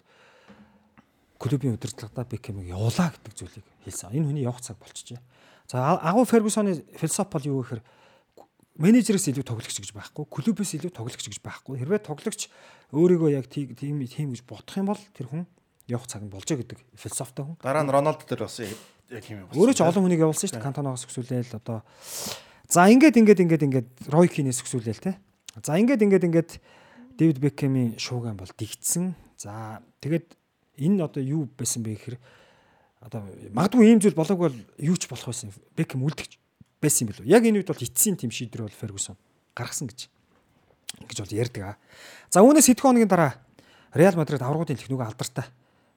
[1.43, 4.15] клубын удирдлагадаа Бекхэмийг явуулаа гэдэг зүйлийг хэлсэн.
[4.15, 5.19] Энэ хүний явах цаг болчихжээ.
[5.67, 7.83] За агуу Фергюсоны философи бол юу гэхээр
[8.79, 11.83] менежерээс илүү тоглогч гэж байхгүй, клубээс илүү тоглогч гэж байхгүй.
[11.83, 12.47] Хэрвээ тоглогч
[12.95, 15.43] өөрийгөө яг тийм тийм гэж бодох юм бол тэр хүн
[15.91, 17.57] явах цаг нь болжээ гэдэг философитой хүн.
[17.59, 19.59] Дараа нь Роналдо дээр бас яг юм болсон.
[19.59, 20.63] Өөрөө ч олон хүнийг явуулсан шүү дээ.
[20.63, 21.83] Кантоноос өксүүлээл одоо
[22.73, 25.21] За ингээд ингээд ингээд ингээд Ройкинээс өксүүлээл те.
[25.61, 26.51] За ингээд ингээд ингээд
[27.21, 29.13] Дэвид Бекхэмийн шууган бол дигдсэн.
[29.37, 30.33] За тэгээд
[30.77, 32.17] энэ одоо юу байсан бэ гэхээр
[33.03, 33.21] одоо
[33.51, 35.51] магадгүй ийм зүйл болоог бол юу ч болох байсан.
[35.75, 36.39] Бекхэм үлдэх
[36.81, 37.27] байсан юм билүү.
[37.27, 39.17] Яг энэ үед бол эцсийн тим шийдвэр бол Фергюсон
[39.53, 40.09] гаргасан гэж
[41.09, 41.75] гэж бол ярьдаг аа.
[42.31, 43.37] За үүнээс хэдхэн хоногийн дараа
[43.93, 45.45] Реал Мадрид аврагуудын техникөө алдартай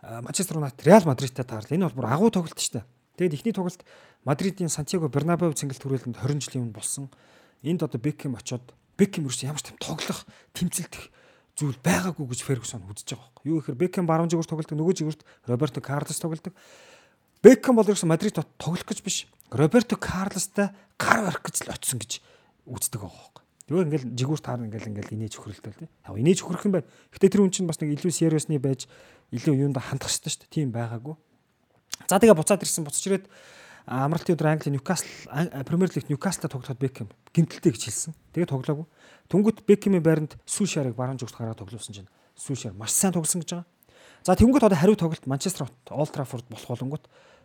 [0.03, 1.75] Манчестер Юнайтед Реал Мадридтай таарлаа.
[1.75, 2.87] Энэ бол бүр агуу тоглолт шүү дээ.
[3.17, 3.83] Тэгээд ихний тоглолт
[4.25, 7.09] Мадридын Сантьяго Бернабеу цэнгэлт хүрээлэнд 20 жилийн өмнө болсон.
[7.65, 11.16] Энд одоо Бекхэм очоод Бекхэм ерөөс ямар ч юм тоглох, тэмцэлдэх
[11.57, 13.49] зүйл байгаагүй гэж Фергюсон үзэж байгаа байхгүй.
[13.49, 16.53] Юу гэхээр Бекхэм баруун жигүүр тоглолдог, нөгөө жигүүрт Роберто Карлос тоглолдог.
[17.41, 19.25] Бекхэм бол ерөөсөн Мадрид тоглох гэж биш.
[19.49, 22.21] Роберто Карлостай гар барих гэж л очисон гэж
[22.69, 23.45] үздэг байгаа байхгүй.
[23.73, 25.89] Юу ингээл жигүүр таар ингээл ингээл инээж өхрөлтэй тий.
[25.89, 26.87] Яг инээж өхрөх юм байна.
[27.11, 28.87] Гэтэ тэр хүн чинь бас нэг илүү сериусны байж
[29.33, 30.55] илүү юунда хандах хэрэгтэй шүү дээ.
[30.55, 31.17] Тийм байгаагүй.
[32.07, 33.27] За тэгээ буцаад ирсэн буцаж ирээд
[33.87, 35.07] амралтын өдөр Англи Ньюкасл
[35.67, 38.15] Премьер Лиг Ньюкаслта тоглоход Бекхэм гимтэлтэй гэж хэлсэн.
[38.35, 38.87] Тэгээ тоглоогүй.
[39.31, 43.67] Түнгөт Бекхэмийн байранд Сүүшарыг баруун зүгт гараад тоглуулсан чинь Сүүшар маш сайн тоглосон гэж байгаа.
[44.27, 47.05] За тэнгөт одоо хариу тоглолт Манчестер Олд Траффорд болох болонгот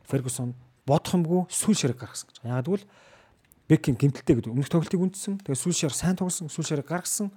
[0.10, 0.54] Фергюсон
[0.86, 2.38] бодохомгүй сүүл ширэг гаргасан гэж.
[2.42, 2.86] Ягаад гэвэл
[3.70, 5.40] Бекхэм гимтэлтэй гэдэг өмнөх тоглолтыг үндсэн.
[5.46, 7.32] Тэгээ ширэг сайн тоглосон, сүүл ширэг гаргасан.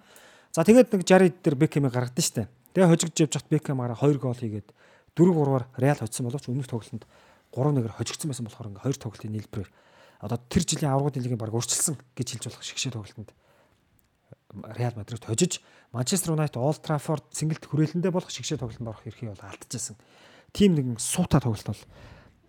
[0.50, 2.48] За тэгээд нэг 60 дээр Бекхэмийг гаргадсан шүү дээ.
[2.74, 4.68] Тэгээ хожигдж явж хат Бекхэм гараа 2 гол хийгээд
[5.14, 7.06] 4-3-аар Реал хоцсон боловч өмнөх тоглолтод
[7.55, 9.70] 3-1-ээр хожигдсан байсан болохоор ингээ хоёр тоглолтын нийлбэрээр
[10.26, 13.31] одоо тэр жилийн аврагууд лигийн баг урьдчилсан гэж хэлж болох шигшээ тоглолтод
[14.76, 15.60] Реал Мадрид хожиж
[15.92, 19.97] Манчестер Юнайтед Олд Траффорд сэнгэлт хүрээлэндээ болох шигшээ тоглолтод орох эрхийг бол алдчихсан.
[20.55, 21.83] Тим нэгэн суута тоглолт бол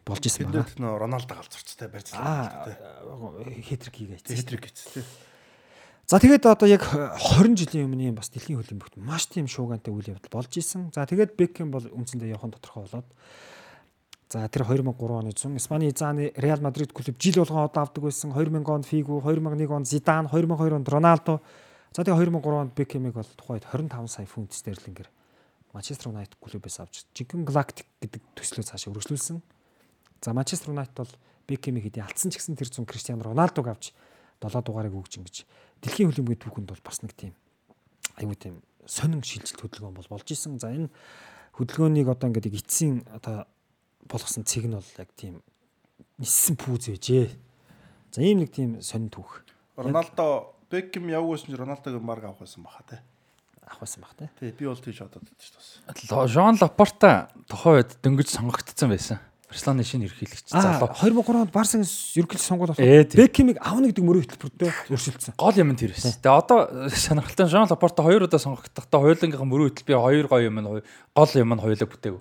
[0.05, 0.65] болж исэн байна.
[0.69, 2.21] Тэнд нөө Роналдо галзуурчтай барьцлаа.
[2.21, 4.25] Аа хитрик хийгээч.
[4.29, 4.61] Гэсэн
[4.93, 5.03] тий.
[6.05, 10.37] За тэгээд одоо яг 20 жилийн өмнө бас дэлхийн хөлбөмбөгт маш тийм шуугантай үйл явдал
[10.37, 10.93] болж исэн.
[10.93, 13.09] За тэгээд Бекхэм бол үндсэндээ явахын тодорхой болоод
[14.29, 18.33] За тэр 2003 оны зун Испани Изаны Реал Мадрид клуб жил болгон одоо авдаг байсан.
[18.33, 21.41] 2000 онд Фигу, 2001 онд Зидан, 2002 онд Роналдо.
[21.95, 25.07] За тэгээ 2003 онд Бекхэмиг бол тухайд 25 сая фунт стерлингээр
[25.71, 29.39] Манчестер Юнайтед клубээс авч жинхэнэ Галактик гэдэг төслөө цаашаа өргөжлүүлсэн.
[30.19, 31.13] За Манчестер Юнайтед бол
[31.47, 33.95] Бекхэмиг хэдий алдсан ч гэсэн тэр зун Криштиану Роналдог авч
[34.43, 35.47] 7 дугаарыг өгч ингэж
[35.79, 37.31] дэлхийн хөлбөмбөгийн түүхэнд бол бас нэг тийм
[38.19, 40.59] аюу тийм сонин шилжилт хөдөлгөөн бол болж исэн.
[40.59, 40.91] За энэ
[41.55, 43.47] хөдөлгөөнийг одоо ингээд эцсийн одоо
[44.03, 45.39] болгосон цэг нь бол яг тийм
[46.19, 47.31] ниссэн пүүз байжээ.
[48.11, 49.47] За ийм нэг тийм сонин түүх
[49.79, 52.99] Роналдо Бекхэм явгүйсэн чинь Роналдог марг авах байсан баха тий.
[53.65, 54.29] авах байсан баг тий.
[54.39, 56.27] Тий, би бол тийж бодоод байдаг шүү дээ.
[56.33, 59.19] Жон Лапорта тухайн үед дөнгөж сонгогдсон байсан.
[59.45, 60.89] Барселоны шинэ ерөнхийлөгч Аа залуу.
[60.99, 62.81] 2003 онд Барсын ерөнхийлөгч сонгуул болох.
[62.81, 63.21] Ээ, тийм.
[63.21, 65.37] Бекхэмиг авна гэдэг мөрөө хөтөлбөртөө өршөлдсөн.
[65.37, 66.17] Гол юм нь тэр байсан.
[66.17, 70.57] Тэгээ одоо сонирхолтой Жон Лапорта хоёр удаа сонгогдохдоо хоёулангийнхан мөрөө хөтөл би хоёр гоё юм
[70.59, 70.67] нь
[71.13, 72.17] гол юм нь хоёулаа бүтээв.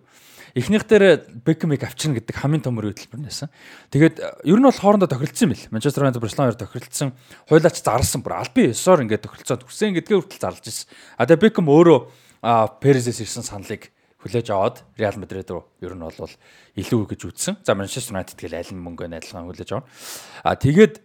[0.55, 3.51] Эхнийх дээр Бекхэмиг авчирна гэдэг хамгийн том мөрөө хөтөлбөр нэсэн.
[3.91, 5.67] Тэгээд ер нь бол хоорондоо тохиролцсон юм бэл.
[5.75, 7.11] Манчестер Юнайтед Барселона хоёр тохиролцсон.
[7.51, 10.87] Хойлооч зарлсан бүр албан ёсоор ингээд тохиролцоод хүсэн гэдгээ хүртэл зарлж ирсэн.
[11.19, 11.99] А тэгээ Бекхэм өөрөө
[12.79, 13.91] Перезээс ирсэн саналыг
[14.23, 16.33] хүлээж аваад Реал Мадрид руу ер нь бол
[16.79, 17.55] илүү гэж үзсэн.
[17.67, 19.91] За Манчестер Юнайтед гэл аль нь мөнгө найдлагын хүлээж авна.
[20.47, 21.03] А тэгээд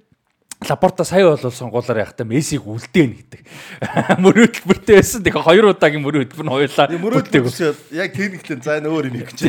[0.68, 3.42] Лапорта сая бол сонгуулаар яхахтаа Мессиг үлдээн гэдэг.
[4.24, 5.24] Мөрөө хөтөлбөртэй байсан.
[5.24, 9.32] Тэгэхээр хоёр удаагийн мөрөө хөтөлбөр нь хоёулаа Мөрөөдөл яг техниклэн за энэ өөр юм их
[9.32, 9.40] гэж.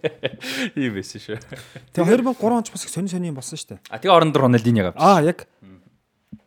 [0.80, 1.36] ийм байсан шүү.
[1.92, 3.80] Тэгээ 2003 онд бас их сонин юм болсон шүү дээ.
[3.92, 4.96] А тэгээ орон дор Роналдиньог авч.
[4.96, 5.44] Аа яг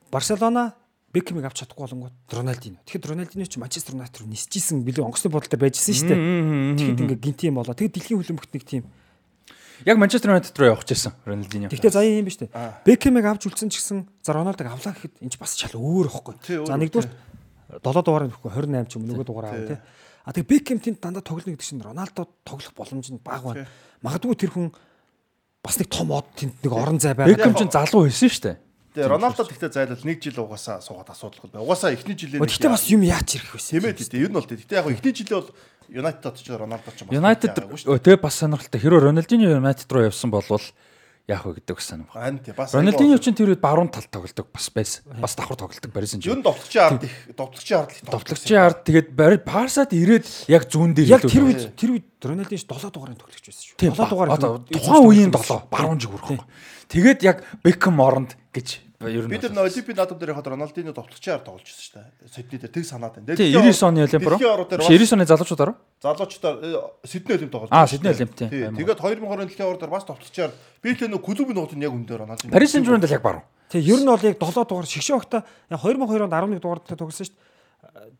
[0.09, 0.73] Барселона
[1.13, 2.81] Бекхэмиг авч чадахгүй болонгууд Роналдино.
[2.89, 6.19] Тэгэхэд Роналдино ч Манчестер Юнайтед руу нисчихсэн билүү онгоцны бодолтой байжсэн шүү дээ.
[6.79, 7.75] Тэгэхэд ингээ гинти юм болоо.
[7.75, 8.83] Тэгээд дэлхийн хөлбөмбөгт нэг тийм.
[9.85, 11.69] Яг Манчестер Юнайтед руу явах гэсэн Роналдиньо.
[11.69, 12.85] Тэгтээ заяа юм ба шүү дээ.
[12.85, 16.35] Бекхэмиг авч үлдсэн ч гэсэн за Роналдог авлаа гэхэд энэ ч бас шал өөр ихгүй.
[16.69, 17.09] За нэгдүгээр
[17.81, 19.79] 7 дугаар нөхгүй 28 ч юм нөгөө дугаар аваа тий.
[20.21, 23.67] А тэгээ Бекхэм тэнд дандаа тоглоно гэдэг чинь Роналдо тоглох боломж нь бага байна.
[24.05, 24.69] Магадгүй тэр хүн
[25.65, 27.33] бас нэг том од тэнд нэг орон зай байгаа.
[27.33, 28.57] Бекхэм ч залуу байсан шүү дээ.
[28.91, 31.63] Тэгээ Роналдо тэгтээ зайлал нэг жил угаасаа суугаад асуудал байна.
[31.63, 33.71] Угаасаа эхний жилээр Гэхдээ бас юм яач ирэх байсан.
[33.79, 34.19] тийм ээ тийм.
[34.19, 34.59] Ер нь бол тийм.
[34.61, 35.49] Гэтэ яг эхний жилээ бол
[35.91, 38.79] Юнайтед ч Роналдо ч Юнайтед тэгээ бас сонирхолтой.
[38.79, 40.63] Хэрэв Роналдиньо Юнайтед руу явсан болвол
[41.27, 42.15] яах вэ гэдэг юм байна.
[42.15, 45.03] Ань тийм бас Роналдиньо ч тэр үед баруун тал тоглодог бас байсан.
[45.19, 45.59] Бас давхар
[45.91, 46.31] барьсан ч.
[46.31, 49.09] Ер нь довтлогчийн ард их довтлогчийн ард их Довтлогчийн ард тэгээд
[49.43, 53.43] Барсад ирээд яг зүүн дээр Яг тэр үед тэр үед Роналдо ш 7 дугаарын тоглогч
[53.43, 53.75] байсан шүү.
[53.75, 56.47] Тийм 7 дугаар тухайн үеийн 7 баруун жиг хүрэх.
[56.87, 61.35] Тэгээд яг Бекхэм оронд гэж ер нь бид нар Олимпийн наадам дээр хад Роналдино довтлогчийн
[61.39, 62.29] ард тоглож байсан шүү дээ.
[62.29, 63.35] Сидней дээр тэг санаад байна.
[63.35, 64.37] тий 99 оны Олимп руу.
[64.37, 65.71] Дэлхийн орууд дээр Биш 99 оны залуучуудаар.
[66.01, 68.13] залуучуудаар э, Сидней Олимп тоглож Аа, байсан Сидней.
[68.13, 68.49] Олимп, тийм.
[68.49, 70.05] Тэгээд 2020 оны дэлхийн дээр бас
[70.83, 72.51] би л нөө клубын нуугад нь яг өндөө Роналдино.
[72.53, 73.45] Парис Сен-Жермен дээр яг баруун.
[73.71, 74.87] Тэгээ ер нь бол яг 7 дугаар
[75.71, 77.49] яг 2002 онд 11 дугаартай тоглосон шүү дээ.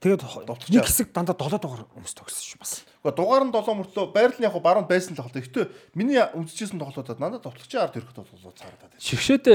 [0.02, 0.26] Тэгээд
[0.74, 2.74] нэг хэсэг дандаа 7 дугаар хүмүүс тоглосон шүү бас.
[3.06, 5.38] Гэхдээ дугаар нь 7 мөртлөө байрал нь яг баруун байсан л тоглоо.
[5.38, 8.98] Гэтэ миний үзчихсэн тоглоодод надад довтлогчийн ард ирэхэд цаараад байна.
[8.98, 9.46] Шигшээд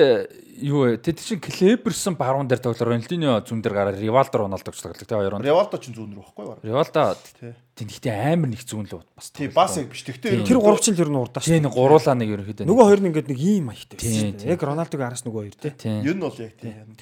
[0.62, 1.02] юу вэ?
[1.02, 2.94] Тэд чинь Клеберсон баруун дээр тоглоо.
[2.94, 5.02] Роналдиньо зүүн дээр гараад Ривалдо Роналдог ч тоглох.
[5.02, 5.42] Тэгээ хоёр он.
[5.42, 6.58] Ревалдо ч зүүн рүү байхгүй юу?
[6.62, 7.02] Ривалдо
[7.42, 7.52] Тий.
[7.74, 9.34] тийм ихтэй амар нэг зүүн л бас.
[9.34, 10.06] Тий, бас яг биш.
[10.06, 12.64] Гэхдээ Тэр гурав чинь л ер нь урдаа Тийм нэг гуруулаа нэг ерөөхдөө.
[12.70, 14.38] Нөгөө хоёр нь ингээд нэг ийм маягтай Тийм, байсан шүү тийм.
[14.46, 14.54] дээ.
[14.54, 15.72] Яг Роналдог араас нөгөө хоёр тий.
[15.74, 16.00] Тийм.
[16.06, 16.94] ер нь бол яг тийм.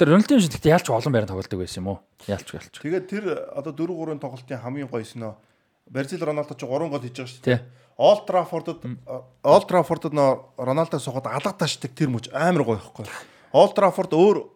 [0.00, 1.98] Тэр Роналдиньо шиг гэхдээ яалч олон байранд тоглодог байсан юм уу?
[2.24, 2.72] Яалч яалч.
[2.80, 5.36] Тэгээд тэр одоо 4 3-ын тоглолтын хамгийн гоёс нөө
[5.92, 7.60] Бразил Роналдо ч 3 гол хийж байгаа шүү Тий.
[7.60, 7.68] дээ.
[8.00, 8.80] Олд Траффордод
[9.44, 13.04] Олд Траффордод нөө Роналдог сухад алга ташдаг тэр мөч амар гоё ихгүй.
[13.52, 14.48] Олд Траффорд өөр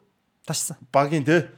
[0.49, 0.81] Ташсан.
[0.89, 1.53] багийн те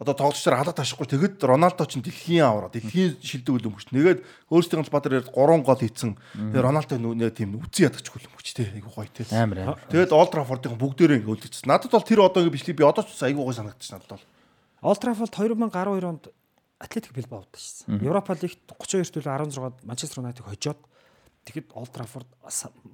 [0.00, 5.20] одоо тоглолчдоор алга ташихгүй тэгэд Роналдо ч дэлхийн авраа дэлхийн шилдэг үлэмжч нэгээд өөрсдийн бадар
[5.20, 6.16] 3 гол хийцэн.
[6.32, 9.28] Тэгээ Роналдо нөө тийм үгүй ядагч үлэмжч те айгу гоё те.
[9.28, 9.80] Амар амар.
[9.92, 11.68] тэгээд Олд Траффордын бүгдээрээ ингэ үлдчихсэн.
[11.68, 14.24] Надад бол тэр одоо ингэ бичлэг би одоо ч айгу гоё санагдчих надад бол.
[14.80, 16.32] Олтрафолд 2012 онд
[16.80, 18.00] Атлетик Билбао удажсэн.
[18.00, 20.80] Европа лигт 32 төлөө 16-д Манчестер Юнайтед хожоод
[21.44, 22.28] тэгэхэд Олд Траффорд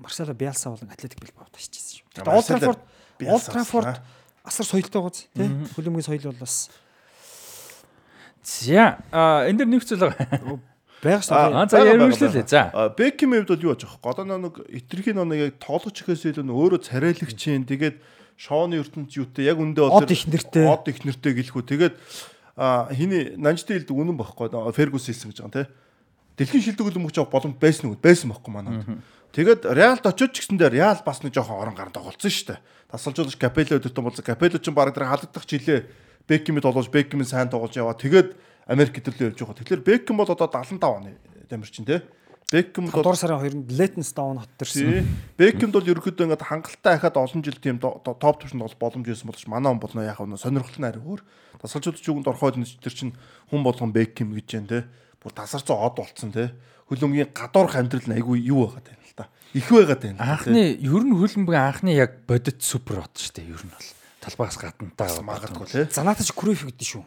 [0.02, 2.26] Марсело Биелса болон Атлетик Билбао удажчихсан шүү.
[2.26, 2.82] Олд Траффорд
[3.22, 4.02] Олд Траффорд
[4.42, 5.46] асар соёлтой гоц тий.
[5.78, 6.70] Хөлбөмбөгийн соёл бол бас
[8.46, 9.02] За
[9.50, 10.62] энэ дэр нэг зүйл байгаа.
[11.02, 11.58] Байгаа шүү Аа, дээ.
[11.58, 12.46] Аа за байгаа.
[12.46, 12.62] За.
[12.94, 13.98] Беккемийн хувьд бол юу ачих вэ?
[14.06, 17.98] Годоо нэг итрхийн нэг яг тоглож ихээс илүү өөрөө царайлагчийн тэгээд
[18.38, 20.62] шооны ертөнц юутай яг үндэ бол Од их нэртэй.
[20.62, 21.62] од их нэртэй гэлхүү.
[21.66, 21.94] Тэгээд
[22.94, 25.62] хиний нанжтай хэлдэг үнэн багхгүй Фергус хэлсэн гэж байгаа юм те.
[26.36, 27.98] Дэлхийн шилдэг хөлбөмбөгч авах боломж байсан уу?
[27.98, 29.00] Байсан байхгүй манайд.
[29.32, 32.60] Тэгээд Реалд очиж ч гэсэндээ Реал бас нэг жоохон орон гаранд тоглолцсон шүү дээ.
[32.92, 34.24] Тасалжуулагч Капелло өдөртөн болсон.
[34.24, 35.80] Капелло ч баг дээр халагдах жилээ
[36.28, 37.94] Беккемид олж Беккемийн сайн тоглож яваа.
[37.94, 38.34] Тэгээд
[38.66, 39.58] Америк хэдэрлээ явж байгаа.
[39.62, 41.14] Тэгэхээр Беккем бол одоо 75 оны
[41.48, 42.02] дамирчин те.
[42.50, 44.82] Беккем бол 7 сарын 2-нд Летенстаун хотторсон.
[44.86, 45.06] Тий.
[45.34, 49.46] Беккемд бол ерөөхдөө ингээд хангалттай хахад олон жил тийм топ төвшөнд бол боломж байсан боловч
[49.50, 51.26] манай он болно яхав нэ сонирхолтой нь арай өөр.
[51.58, 53.10] Тасалжууд ч үгэнд орхоод нэг тэр чин
[53.50, 54.86] хүн болгон Беккем гэж जैन те.
[55.18, 56.54] Бүр тасарцсан од болцсон те.
[56.86, 59.26] Хөлөмгийн гадуурх амьдрал нь айгүй юу байгаад байна л да.
[59.50, 60.22] Их байгаад байна.
[60.22, 63.50] Анхны ер нь хөлбөмбөгийн анхны яг бодит супер хот шүү дээ.
[63.58, 63.90] Ер нь бол
[64.26, 65.86] талбайгаас гаднатаа магадгүй те.
[65.94, 67.04] Занатаж Крuyff гэдэг шүү.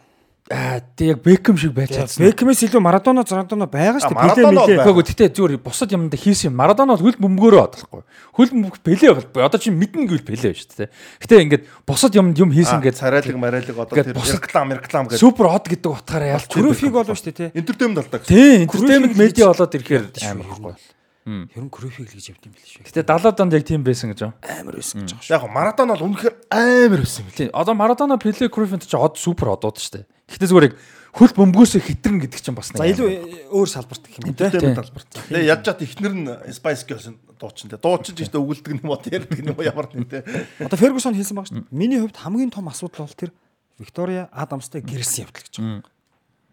[0.49, 2.25] Аа тэг яг Бекхэм шиг байж чадсан.
[2.25, 4.49] Бекмээс илүү Марадона, Зорадона байгаа шүү байгаа.
[4.49, 4.81] мэлээ.
[4.81, 6.57] Гэхдээ гэтээ зүгээр бусад юмд хийсэн юм.
[6.57, 8.01] Марадона бол хөл бөмбөгөөрөө бодлохгүй.
[8.33, 10.89] Хөл бөмбөг бэлээ бол одоо чи мэднэ гэвэл бэлээ шүү дээ.
[11.22, 15.22] Гэтээ ингээд бусад юмд юм хийсэн гэдэг царайлаг марайлаг одоо тэр реклам реклам гэдэг.
[15.22, 17.49] супер хот гэдэг утгаараа ялч Крuyff-ийг болов шүү дээ тий.
[17.53, 20.99] Интертеймент алдаа entertainment Крuyff-ийг медиа болоод ирэхээр Шүү, амар байхгүй.
[21.30, 22.85] Нь Крuyff-ийг л гэж явд юм биш үү.
[22.90, 24.35] Гэтээ 70-аад онд яг тийм байсан гэж байна.
[24.43, 25.33] Амар байсан гэж шүү.
[25.33, 27.33] Яг Марадона бол үнэхээр амар байсан юм.
[27.38, 27.49] Тийм.
[27.53, 30.06] Одоо Марадона, Пеле, Крuyff ч од супер одууд шүү дээ.
[30.30, 30.75] Гэтээ зүгээр яг
[31.14, 33.09] хөл бөмбөгөөсөө хитрэн гэдэг чинь бас нэг За илүү
[33.49, 34.45] өөр салбарт гэх юм уу те.
[34.45, 35.09] Интертеймент талбарт.
[35.25, 37.06] Тэгээ яаж чад ихнэр нь Spice Girls
[37.40, 37.82] дуучин те.
[37.82, 40.22] Дуучин ч ихтэй өгүүлдэг юм уу ярьдаг юм уу ямар нэг те.
[40.61, 41.74] Одоо Фергюсон хэлсэн байгаа шүү дээ.
[41.74, 43.33] Миний хувьд хамгийн том асуудал бол тэр
[43.82, 45.82] Виктория Адамстай гэрэлсэн явдал гэж байгаа.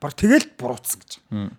[0.01, 1.13] Баг тэгэл буруутсан гэж.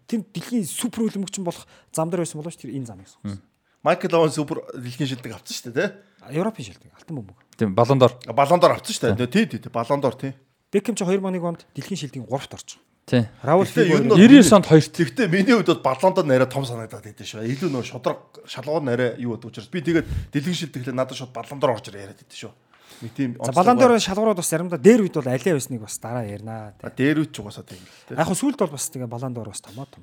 [0.06, 3.42] Тэр дэлхийн супер хөлбөмбөгч болох зам дээр байсан болооч тэр энэ замыг сонгосон.
[3.82, 6.34] Майкл Оуэн супер дэлхийн шилдэг авсан шүү дээ те.
[6.34, 7.38] Европын шилдэг алтан бөмбөг.
[7.58, 8.14] Тийм, балондор.
[8.30, 9.28] Балондор авсан шүү дээ.
[9.32, 9.72] Тий, тий, тий.
[9.74, 10.34] Балондор тий.
[10.70, 12.86] Бекхэм ч 2001 онд дэлхийн шилдгийн 3-т орж байгаа.
[13.08, 13.24] Тийм.
[13.40, 14.92] Раул Гэхдээ ер нь Фиго бол 99 онд хоёрт.
[14.92, 17.48] Тэгвэл миний хувьд бол балондор нэрэ том санагдаад байдсан шүү.
[17.48, 21.72] Илүү нөө шодрог шалгуур нэрэ юу гэдэг учраас би тэгээд дэлгэн шилдэглээ надад шууд балондор
[21.72, 22.54] орж ирээд байдсан шүү.
[23.02, 26.74] Нэг тийм За баландор шалгуурууд бас заримдаа дээр үед бол алиа байсныг бас дараа ярина.
[26.82, 28.18] А, дээр үуч угаасаа тийм л.
[28.18, 30.02] Яг сүүлд бол бас тэгээ баландор бас томоо том.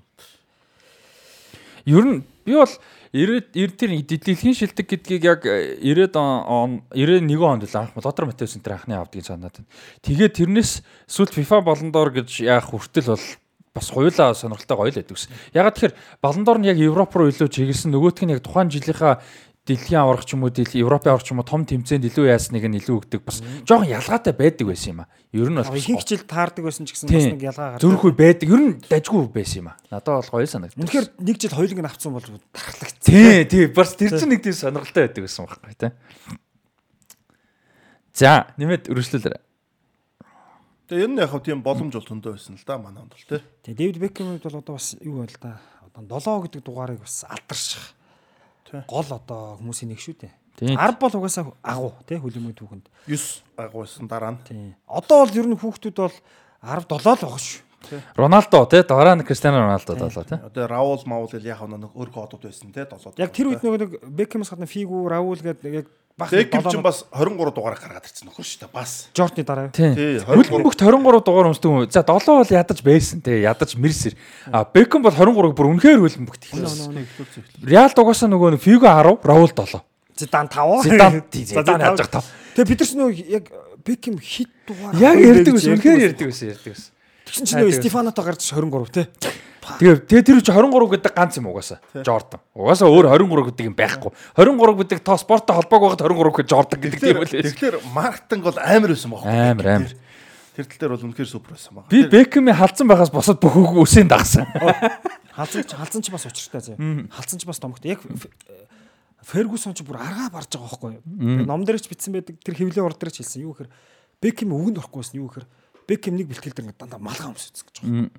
[1.85, 2.71] Ер нь би бол
[3.13, 3.91] 90 90 тэр
[4.25, 9.27] дэлхийн шилдэг гэдгийг яг 90 он 91 онд л анх Лотер Матеус энэ анхны авдгийг
[9.27, 9.71] санаад байна.
[10.03, 13.27] Тэгээд тэрнээс сүүлд FIFA Балондор гэж яах хүртэл бол
[13.75, 15.29] бас хуйлаа сонирхолтой гоё л байдаг ус.
[15.53, 19.21] Ягаад тэгэхээр Балондор нь яг Европ руу илүү чиглэсэн нөгөөх нь яг тухайн жилийнхаа
[19.65, 22.69] дэлхийн аврах ч юм уу дэлхийн Европын аврах ч юм уу том тэмцээнд илүү яасныг
[22.69, 25.09] нь илүү өгдөг бас жоохон ялгаатай байдаг байсан юм а.
[25.33, 27.81] Ер нь бол Ихэнх хичээл таардаг байсан ч гэсэн бас нэг ялгаа гардаг.
[27.81, 28.47] Зүрхгүй байдаг.
[28.53, 29.81] Ер нь дажгүй байсан юм а.
[29.89, 30.77] Надад бол гоё санагдав.
[30.85, 33.01] Үнэхээр нэг жил хоёуланг нь авцсан бол тархлагц.
[33.01, 35.93] Тий, тий, бас тэр чинь нэг тийм сонирхолтой байдаг гэсэн байхгүй тий.
[38.13, 39.43] За, нэмээд өргөжлүүлээрэй.
[40.93, 43.27] Тэгээ энэ нь яг хав тийм боломж бол зөндөө байсан л да манай онд бол
[43.27, 43.41] те.
[43.65, 45.57] Тэгээ Дэвид Бекхэм бол одоо бас юу байл да.
[45.97, 47.97] Одоо 7 гэдэг дугаарыг бас алдарших.
[48.75, 48.83] Тий.
[48.91, 50.33] Гол одоо хүмүүсийн нэг шүү дээ.
[50.59, 50.75] Тий.
[50.75, 52.87] 10 бол угаасаа агуу тий хөлбөмбөгийн түүхэнд.
[53.07, 54.41] 9 агуулсан дараа нь.
[54.43, 54.75] Тий.
[54.91, 56.17] Одоо бол ер нь хүүхдүүд бол
[56.63, 57.63] 10 7 л байгаа шүү.
[58.17, 60.39] Роналдо тий, дараа нь Кристиано Роналдо болоо тий.
[60.39, 62.87] Одоо Раул Маул яг нэг өөр кодууд байсан те.
[62.89, 63.19] Долоод.
[63.19, 65.87] Яг тэр үед нэг Бекхэмс гадна Фигу, Раул гэдэг яг
[66.17, 68.73] бах Бекэм ч долоо- бас 23 дугаар гаргаад ирсэн нөхөр шүү дээ.
[68.73, 69.09] Бас.
[69.15, 69.69] Жордны дараа.
[69.75, 69.91] Тий.
[69.95, 70.31] Тий, 23.
[70.31, 71.91] Хөлбөмбөгт 23 дугаар өмсдөг юм.
[71.91, 74.15] За 7 бол ядаж байсан тий, ядаж Мерсер.
[74.53, 77.07] А Бекхэм бол 23-г бүр үнэхээр хөлбөмбөгт ихлээ.
[77.67, 79.83] Реал дугаасаа нөгөө Фиго 10, Раул 7.
[80.15, 80.83] Зидан 5.
[80.87, 82.25] Зидан Зидан яаж байгаа тав.
[82.55, 83.45] Тэгээ бид нар ч нөгөө яг
[83.85, 84.95] Бекхэм хит дугаар.
[85.03, 85.75] Яг гэж байсан.
[85.75, 86.91] Үнэхээр ярьдаг байсан, ярьдаг байсан.
[87.27, 89.07] Тэгсэн чинь нөгөө Стефанато гарч 23 тий.
[89.65, 91.81] Тэгээ тэгээ тэр чи 23 гэдэг ганц юм угаасаа.
[92.05, 92.41] Жордан.
[92.53, 94.13] Угаасаа өөр 23 гэдэг юм байхгүй.
[94.37, 97.33] 23 гэдэг тоо спорттой холбоог байгаад 23 гэж Жордан гэдэг тийм үл.
[97.33, 99.25] Тэгэхээр маркетинг бол амар байсан баг.
[99.25, 99.93] Амар, амар.
[100.55, 101.89] Тэр тал дээр бол үнэхээр супер байсан баг.
[101.89, 104.47] Би Бекхэми халдсан байгаас босоод бүх үсэнд дагсан.
[105.35, 106.79] Халзан ч халзан ч бас учиртай зэ.
[107.11, 107.97] Халзан ч бас томогтой.
[107.97, 108.05] Яг
[109.25, 111.49] Фергюсон ч бүр аргаа барж байгаа байхгүй юу?
[111.49, 112.39] Ном дээр ч бичсэн байдаг.
[112.45, 113.49] Тэр хевлээ урд дээр ч хэлсэн.
[113.49, 113.73] Юу гэхээр
[114.21, 115.19] Бекхэм үгэнд орохгүй байсан.
[115.19, 115.49] Юу гэхээр
[115.89, 118.13] Бекхэм нэг бэлтгэл дээр дандаа малгай өмсөж гэж байгаа.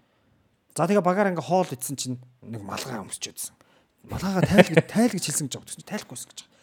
[0.76, 3.56] За тэгээ багаар ингээ хоол идсэн чинь нэг малгай өмсөж өгсөн.
[4.12, 5.88] Малгайгаа тайл гэж тайл гэж хэлсэн гэж байгаа.
[5.88, 6.54] Тайлахгүйсэн гэж байгаа.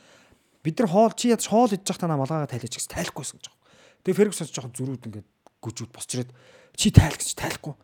[0.62, 3.60] Бид нар хоол чи ядаж хоол идэж байхдаа малгайгаа тайлж гэсэн тайлахгүйсэн гэж байгаа.
[4.05, 5.24] Тэгээ Фергюсон ч жоохон зүрүүд ингээ
[5.65, 6.31] гүжүүд босчрээд
[6.76, 7.74] чи тайл гэж тайлахгүй.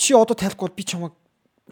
[0.00, 1.14] Чи одоо тайлахгүй бол би чамайг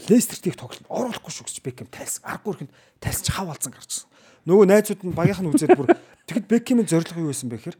[0.08, 2.24] Лестертийг тоглолт оруулахгүй шүү гэж Бекхэм тайлсан.
[2.28, 4.08] Аргагүй ихэнд тайлсан чи хав алзан гарчсан.
[4.48, 5.92] Нөгөө найзууд нь багийнх нь үзээд бүр
[6.28, 7.78] тэгэд Бекхэмийн зорилго юу байсан бэ гэхээр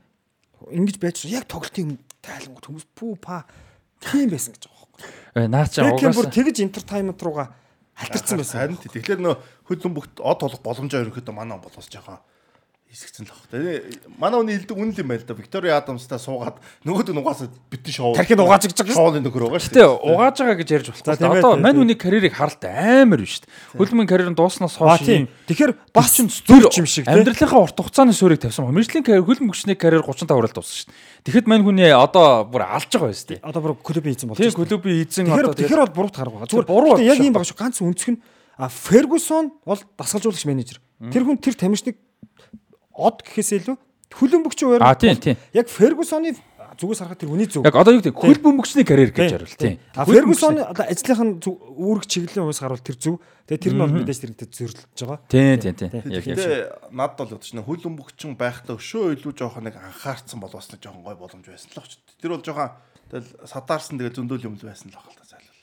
[0.76, 3.48] ингэж байж яг тоглолтын тайлангууд хүмүүс пүү па
[4.04, 4.91] тийм байсан гэж байгаа
[5.34, 7.52] наа чи Бекхэм бүр угаасаа тэгж интертеймент руугаа
[7.96, 8.58] алтарсан байсан.
[8.60, 8.78] Харин.
[8.80, 9.34] Тэгэхээр нөө
[9.68, 12.20] хөлбөмбөгт од толох боломжоо ерөөхдөө манай он болоос жоохон
[12.92, 13.48] хэсэгцэн л баг.
[13.48, 15.32] Тэгээ манай хүний хэлдэг үнэн л юм байл да.
[15.32, 18.12] Виктори Адамстай суугаад нөгөөд нь угаасаа битэн шоу.
[18.12, 18.92] Тархинд угааж гэж байгаа.
[19.00, 19.72] Шоуны нөхөр байгаа шүү.
[19.72, 21.16] Гэтэ угааж байгаа гэж ярьж болохгүй.
[21.16, 21.80] тийм Одоо мань тийм.
[21.88, 23.80] хүний карьерийг харалт амар биш шүү дээ.
[23.80, 25.24] Хөлбөмбөгийн карьер нь дууснаас Аа хойш тийм.
[25.24, 27.16] юм Тэгэхээр бас ч зүрх юм шиг тийм.
[27.16, 28.68] амьдралынхаа урт хугацааны суурийг тавьсан.
[28.68, 31.24] Мэржлийн карьер хөлбөмбөгчний карьер 35 хүрэл дууссан шүү дээ.
[31.32, 33.40] Тэгэхэд мань хүний одоо бүр алж байгаа байсан дээ.
[33.40, 34.68] Одоо бүр клубын эзэн болж Тийм байна.
[34.68, 36.50] клубын эзэн одоо тэгэхээр бол буруут гарга байгаа.
[36.52, 37.56] Зүгээр буруу яг юм байгаа шүү.
[37.56, 38.20] Ганц өнцг нь
[38.60, 40.78] а Фергюсон бол дасгалжуулагч менежер.
[41.10, 41.96] Тэр хүн тэр тамирчныг
[42.96, 43.76] од гэхээс илүү
[44.12, 44.80] хөлбөмбөгч өөр.
[44.84, 45.36] А тийм тийм.
[45.56, 46.36] Яг Фергюсоны
[46.78, 47.64] зүгээс харахад тэр үний зүг.
[47.68, 49.76] Яг одоо юу гэдэг хөлбөмбөгчний карьер гэж харуул тийм.
[49.92, 53.16] А Фергюсон одоо ажлынх нь үүрэг чиглэлийн хувьас харуул тэр зүг.
[53.46, 55.20] Тэгээ тэр нь бол мэдээж тэрнтэй зөрлөж байгаа.
[55.28, 55.90] Тийм тийм тийм.
[56.08, 56.36] Яг яг.
[56.40, 56.60] Тэгээ
[56.96, 60.80] надад бол ядч нэг хөл өмгөгчин байхдаа өшөө илүү жоохон нэг анхаарсан бол бас нэг
[60.80, 62.00] жоохон гой боломж байсан л ч.
[62.18, 62.72] Тэр бол жоохон
[63.12, 65.60] тэгэл сатаарсан тэгээ зөндөөл юм л байсан л баг л та зайлал.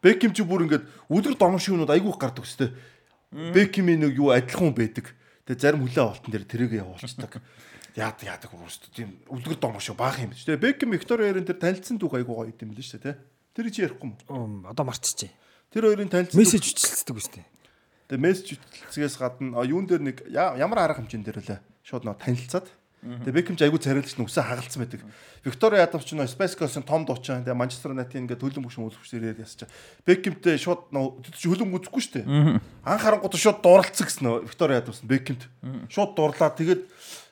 [0.00, 2.72] Беким чи бүр ингээд өдөр домш юмнууд айгүйх гардаг өстэй.
[3.30, 5.12] Бекимийн нэг юу адилхан хүн байдаг.
[5.46, 7.40] Тэгээ зарим хүлээ авалтан дээр тэрийг явуулцдаг.
[7.96, 10.46] Яадаг яадаг өөрөөсөө тийм үлгэр домш баг юм биш.
[10.46, 13.16] Тэгээ Беким Викториарын тэр танилцсан түүх айгүй гоё юм л шүү дээ.
[13.54, 14.62] Тэр чи ярихгүй юм.
[14.68, 15.32] Одоо марцчихжээ.
[15.74, 17.44] Тэр хоёрын танилцсан Мессеж үчилцдэг үстэй.
[18.10, 21.60] Тэгээ мессеж үтэлцгээс гадна юун дээр нэг ямар арга хэмжээнд дээр лээ.
[21.86, 22.66] Шууд нөө танилцаад.
[23.00, 25.00] Тэгээ Бекхэм ч айгүй царилж нүсээ хагалцсан байдаг.
[25.40, 26.28] Виктори Адамс ч нөө
[26.60, 27.40] Coast-ын том дуучин.
[27.40, 29.64] Тэгээ Манчестер United ингээд хөлөн бүшин үзэгчдэр ясч.
[30.04, 32.60] Бекхэмтэй шууд нөө хөлөн үзэхгүй шүү дээ.
[32.84, 35.48] Анх харангууд шууд дууралцсан гэсэн нөө Виктори Адамс Бекхэмт.
[35.88, 36.52] Шууд дуурлаа.
[36.52, 36.84] Тэгээд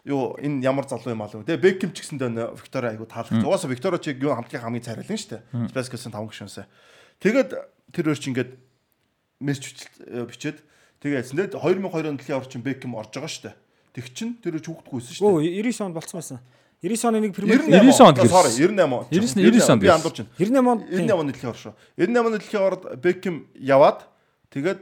[0.09, 1.45] юу энэ ямар залуу юм аа лөө.
[1.45, 3.45] Тэгээ Бекхэм ч гэсэндээ нөө Виктори айгүй таалагдсан.
[3.45, 4.89] Угаасаа Виктори чиг юу хамтгийн хамгийн
[5.37, 5.69] дээ.
[5.69, 6.67] Space Coast-ын 5 гишүүнсээ.
[7.21, 7.51] Тэгээд
[7.93, 8.53] тэр өөр чи ингээд
[9.45, 9.85] мессеж
[10.33, 10.65] бичээд.
[11.05, 13.68] Тэгээд 2002 оны дэлхийн орчин Бекхэм орж байгаа дээ.
[13.99, 15.67] Тэг чин тэр хүүхдгүйсэн шүү Өө дээ.
[15.67, 16.39] 99 онд болцсон байсан.
[16.79, 18.31] 99 оны нэг премьер 99 онд гэрсэн.
[18.31, 19.05] Sorry 98 он.
[19.11, 20.31] 99 онд би андуурч байна.
[20.39, 21.75] 98 онд 98 оны дэлхийн ор шүү.
[21.99, 23.99] 98 оны дэлхийн орд Бекхэм яваад
[24.55, 24.81] тэгээд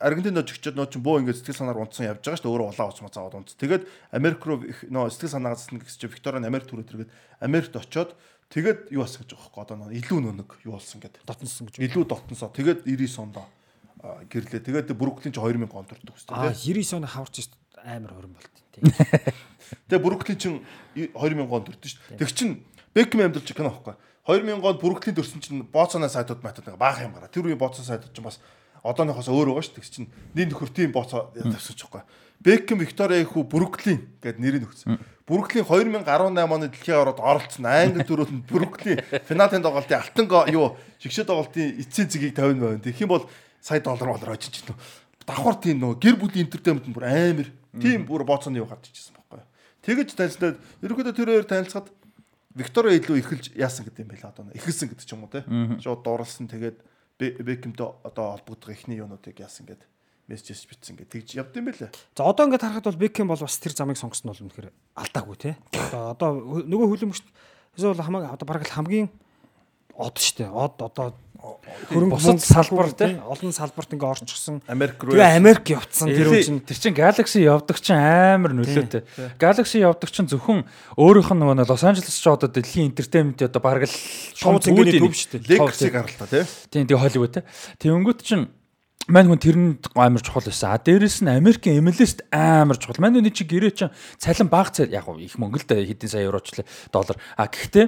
[0.00, 2.52] Аргентинд очигчод нөө чин бөө ингээд сэтгэл санаар унтсан явж байгаа шүү дээ.
[2.52, 3.52] Өөрөө улаан уцмаа цаад унт.
[3.60, 7.12] Тэгээд Америк руу нөө сэтгэл санаагаас нь гэсэн чинь Викторийн Америк түрүү тэргээд
[7.44, 8.16] Америкт очоод
[8.52, 11.20] тэгээд юу болсон гэж байхгүй одоо нөө илүү нөө нэг юу болсон гэдэг.
[11.28, 11.76] дотносон гэж.
[11.80, 12.48] Илүү дотносоо.
[12.56, 13.36] Тэгээд 99 онд
[14.32, 14.60] гэрлээ.
[14.64, 16.76] Тэгээд Бруклин ч 2000 онд төрдөг А үстэй.
[16.76, 17.65] 99 оны хаварч шүү дээ.
[17.84, 18.56] Амар хорин болт.
[18.72, 18.92] Тийм.
[19.88, 20.60] Тэгээ Бруклин чин
[20.94, 22.18] 2000 онд төрдөн шүү дээ.
[22.18, 22.50] Тэг чин
[22.94, 23.94] Бекхэм амьдарч кино аахгүй.
[24.26, 27.30] 2000 онд Бруклин төрсөн чин Боцоны сайтууд матууд нэг баах юм гараа.
[27.30, 28.40] Тэр үеийн Боцон сайтууд чин бас
[28.82, 29.76] одооноос өөр байгаа шүү.
[29.80, 32.02] Тэг чин нэг нөхөр тийм Боцо тавьсан ч аахгүй.
[32.40, 35.00] Бекхэм Виктория хүү Бруклин гэдэг нэрийг өгсөн.
[35.26, 36.06] Бруклин 2018
[36.46, 37.66] оны дэлхийн ороод оролцсон.
[37.66, 42.84] Англи төрөөд нь Бруклин финалийн тоглолтын алтан юу шигшээ тоглолтын эцсийн зэгийг 50 байв.
[42.84, 43.24] Тэгэх юм бол
[43.58, 44.76] сая доллар болоор очиж чинь
[45.26, 47.48] давхар тийм нөө гэр бүлийн интертеймент бүр амар
[47.82, 49.42] тийм бүр боцооны юу гарч ижсэн байхгүй.
[49.86, 51.88] Тэгэж танилцаад ерөөдөө тэр хоёр танилцахад
[52.56, 55.44] Виктория илүү ихэлж яасан гэдэг юм байла одоо ихэлсэн гэдэг ч юм уу те.
[55.82, 56.78] Шууд дууралсан тэгээд
[57.20, 59.84] Бе- Бекхэмтэй одоо холбогдох ихний юунуудыг яасан гэдэг
[60.28, 61.92] мессеж бичсэн гэдэг тэгж явд юм байлаа.
[62.16, 65.36] За одоо ингээд харахад бол Бекхэм бол бас тэр замыг сонгосон нь бол үнэхээр алдаагүй
[65.36, 65.54] тий.
[65.92, 66.28] Одоо одоо
[66.64, 67.24] нөгөө хөлөмөгч
[67.76, 69.08] эсвэл хамаа одоо бараг л хамгийн
[69.96, 70.48] од штэ.
[70.48, 71.12] Од одоо
[71.90, 73.14] хөрөнгө Бусад мөнгө салбар, тий.
[73.20, 74.60] олон салбарт ингээ орчихсон.
[74.66, 79.02] Америк руу Тэгээ Америк явцсан тэр үн чинь Тэр чин Galaxy явдаг чин амар нөлөөтэй.
[79.38, 80.66] Galaxy явдаг чин зөвхөн
[80.98, 83.96] өөрийнх нь нөгөө Лос Анжелес ч одоо дэлхийн entertainment одоо бараг л
[84.34, 85.58] Шоу зингээний төв шүү дээ.
[85.60, 86.44] Legacy гаралтаа тий.
[86.70, 87.46] Тийм тийм Холливуд те.
[87.78, 88.50] Тэнгүүт чин
[89.06, 90.74] мань хүн тэрэнд амар чухал байсан.
[90.74, 92.98] А дээрэс нь Америкийн MLS-т амар чухал.
[92.98, 97.14] Мань хүний чи гэрээ чин цалин бага цал яг их Монголд хэдэн сая еврочлээ доллар.
[97.38, 97.86] А гэхдээ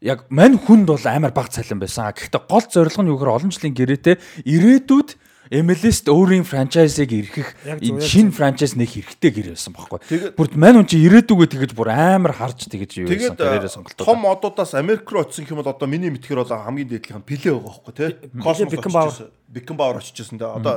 [0.00, 2.12] яг мань хүнд бол амар бага цалин байсан.
[2.12, 5.10] Гэхдээ гол зорилго нь юу гэхээр олон жилийн гэрээтэй ирээдүйд
[5.46, 7.54] MLS-т өөрийн франчайзыг эрхэх
[8.02, 10.02] шинэ франчайз нэг хэрэгтэй гэр байсан байхгүй.
[10.02, 14.02] Тэгээд- Бүр мань хүн чи ирээдүгөө тэгэж бүр амар харж тэгэж юу Карьераа а, сонголтоо.
[14.10, 17.54] том одуудаас Америк руу очисон юм бол одоо миний мэдхээр бол хамгийн дээдлийнх нь Пиле
[17.54, 18.10] байгаа байхгүй тий.
[18.42, 19.30] Космос очижсэн.
[19.46, 20.50] Beckenbauer очижсэн дээ.
[20.50, 20.74] Одоо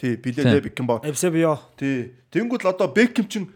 [0.00, 0.52] тий Пиле Тий.
[0.56, 1.04] дээ Beckenbauer.
[1.04, 2.16] Эвсебио Тий.
[2.32, 3.52] Тэнгүүд л одоо Бекхэм чин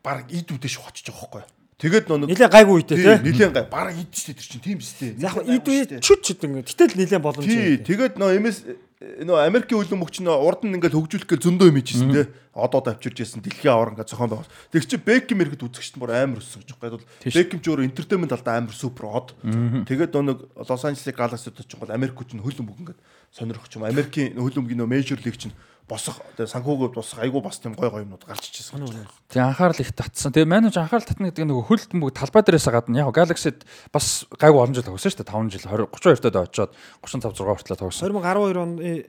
[0.00, 1.44] баг ид үдэ шүү очиж байгаа байхгүй.
[1.76, 3.24] Тэгээд нөө нэг нилээ гайгүй үедээ тий тий.
[3.36, 5.12] нилээн гай баг ид шүү дээ тэр чин тийм шүү дээ.
[5.20, 6.64] Яг ид үе чүт чүт ингээ.
[6.72, 7.84] Гэтэл нилээ боломж Тий, юм.
[7.84, 8.56] тэгээд нөө MS
[8.96, 12.32] нөө Америкийн хөлбөмбөг мөгч нөө урд нь ингээл хөгжүүлэх гээл зөндөө юм ийжсэн те.
[12.56, 14.56] Одоо давчирж ирсэн дэлхийн авар ингээд зохион байгуулсан.
[14.72, 16.96] Тэг чи Бекхэм ирэхэд үзэгчт бүр амар өссөн гэж байна.
[16.96, 19.36] Бол Бекхэм ч өөр entertainment талдаа амар супер од.
[19.84, 23.00] Тэгээд нөө нэг Лос Анжелес Galaxy-д ч бол Америк хүч нь хөлбөмбөг ингээд
[23.36, 23.84] сонирхож юм.
[23.84, 25.52] Америкийн хөлбөмбөгийн нөө Major League чинь
[25.86, 28.82] босох тэгээ санхүүгүүд босох айгу бас тийм гой гой юмнууд гарч ичсэн.
[29.30, 30.34] Тэг анхаарал их татсан.
[30.34, 33.62] Тэгээ манайч анхаарал татна гэдэг нөгөө хөлт бөмбөг талбай дээрээс гадна яг Galaxy-д
[33.94, 35.30] бас гайгүй олон жил тогсон шүү дээ.
[35.30, 36.70] 5 жил 20 32 тад очоод
[37.06, 38.02] 35 6 хүртэл тогсон.
[38.10, 39.06] 2012 оны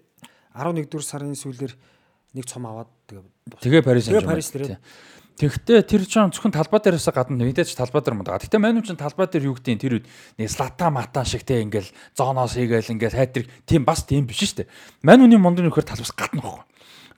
[0.53, 1.73] 11 дугаар сарын сүүлээр
[2.37, 3.25] нэг цом аваад тэгээ
[3.57, 4.25] Тэгээ Парис Тэгээ.
[4.27, 4.77] Парис дээр.
[5.37, 8.41] Тэгэхдээ тэр чинь зөвхөн талбай дээрээс гадна мэдээж талбай дээр мундаг.
[8.41, 10.09] Гэхдээ манайч чинь талбай дээр юу гэдэг тэр үед
[10.49, 14.71] слата мата шиг те ингээл зооноос хийгээл ингээл хайтрик тийм бас тийм биш шүү дээ.
[15.05, 16.65] Мань хүний мундаг нөхөр талбас гадна байхгүй.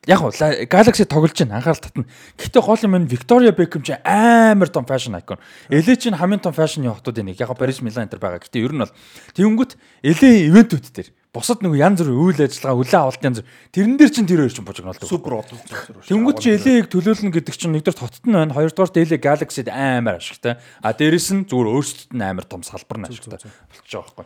[0.07, 2.05] яг уу Galaxy тоглож байна анхаарал татна.
[2.37, 5.37] Гэхдээ гол юм нь Victoria Beckham чи амар том fashion icon.
[5.69, 8.39] LA чинь хамгийн том fashion-ийн хотууд энийг яг Paris Milan энэ байгаа.
[8.39, 8.95] Гэхдээ ер нь бол
[9.35, 9.71] тэнгүүт
[10.03, 14.25] LA ивентүүд дээр бусад нэг янз бүр үйл ажиллагаа үлээ авалт янз тэрэн дээр чинь
[14.25, 15.05] тэр хоёр чинь божигнолдог.
[15.05, 16.01] Супер цогцор.
[16.09, 20.57] Тэнгүүд чи LA-г төлөөлнө гэдэг чинь нэгдүгээр хотод нь байна, хоёрдугаар LA Galaxy-д амар ашигтай.
[20.81, 24.25] А дээрэс нь зүгээр өөрсдөд нь амар том салбар нь ашигтай болчихж байгаа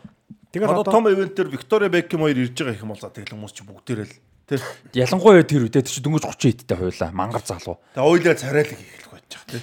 [0.54, 3.34] Тэгээд Одоо том ивент дээр Виктория Бекхэм хоёр ирж байгаа их юм бол за тэгэл
[3.36, 4.16] хүмүүс чи бүгдээрээ л
[4.48, 4.60] тэр
[4.94, 7.82] Ялангуяа тэр үедээ тэр чи дөнгөж 30 хэдтэй хуйлаа мангар залуу.
[7.92, 9.62] тэгээ ойлоо царайлаг хийх байж байгаа тий.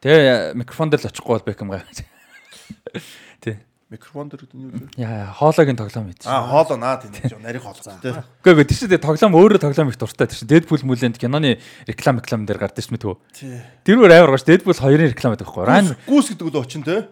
[0.00, 1.84] Тэгээ микрофон дээр л очихгүй бол Beckham гай.
[3.90, 4.86] Микрофон дээр гэдэг нь юу вэ?
[5.02, 6.30] Яа, хоолойгийн тоглоом хийдэг.
[6.30, 8.14] Аа хоолоо наа тийм жоо нарийн хоолоо тий.
[8.14, 10.30] Үгүй ээ, тийш дээ тоглоом өөрөө тоглоом их дуртай.
[10.30, 11.58] Тийш Deadpool мүлэнд киноны
[11.90, 13.18] реклам реклам дээр гардаг шүү дээ.
[13.34, 13.58] Тий.
[13.82, 15.66] Тэр өөр амар гоош Deadpool 2-ын реклам байдаг байхгүй.
[15.66, 17.02] Ryan Гүүс гэдэг л очин тий.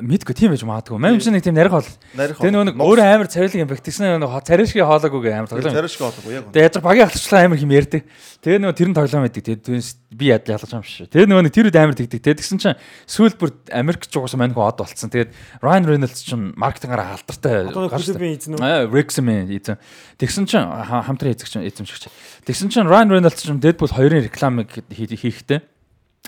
[0.00, 0.96] Мэдгүй тийм байж магадгүй.
[0.96, 1.84] Мам чинь нэг тийм хоол.
[2.16, 3.82] Нарийн Тэгээ нөгөө нэг өөрөө амар царилэг юм байх.
[3.84, 5.74] Тэгснэ нөгөө царилшгийн хоолойгүйгээ амар тоглоом.
[5.76, 6.44] Царайшг хоолоо яг.
[6.48, 8.02] Тэгээ яаж багийн ахлагчлаа амар хим ярьдаг.
[8.40, 9.42] Тэгээ нөгөө тэр нь тоглоом байдаг.
[9.44, 9.82] Тэгээ
[10.16, 11.10] би яд ялгаж юм шиг.
[11.12, 12.20] Тэгээ нөгөө нэг тэр үед амар тэгдэг.
[12.24, 15.10] Тэгээ тэгсэн чинь сүүл бүр Америк ч угаасаа мань хөө од болцсон.
[15.12, 15.30] Тэгээд
[15.60, 17.68] Ryan Reynolds чинь маркетингаараа алдартай.
[17.68, 18.64] Одоо гарч- клубын эзэн үү?
[18.64, 19.76] Аа, Rexman эзэн.
[20.16, 22.08] Тэгсэн чинь ха- хамтран эзэгч эзэмшигч.
[22.48, 25.60] Тэгсэн чинь Ryan Reynolds чинь Deadpool 2-ын рекламыг хий- хийхдээ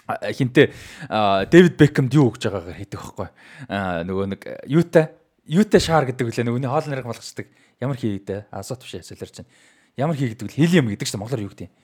[0.04, 0.72] хинтээ
[1.48, 3.28] Дэвид Бекхэмд юу өгж байгаагаар хийдэг байхгүй.
[4.04, 5.14] Нөгөө нэг юутай
[5.48, 7.46] юутай шаар гэдэг үлээ нөгөөний хоол нэрийг болгочдөг.
[7.80, 9.48] Ямар хийгээд азот биш солирч чинь.
[9.96, 11.74] Ямар хий гэдэг л хелиум гэдэг чинь монголоор юу гэдэг юм?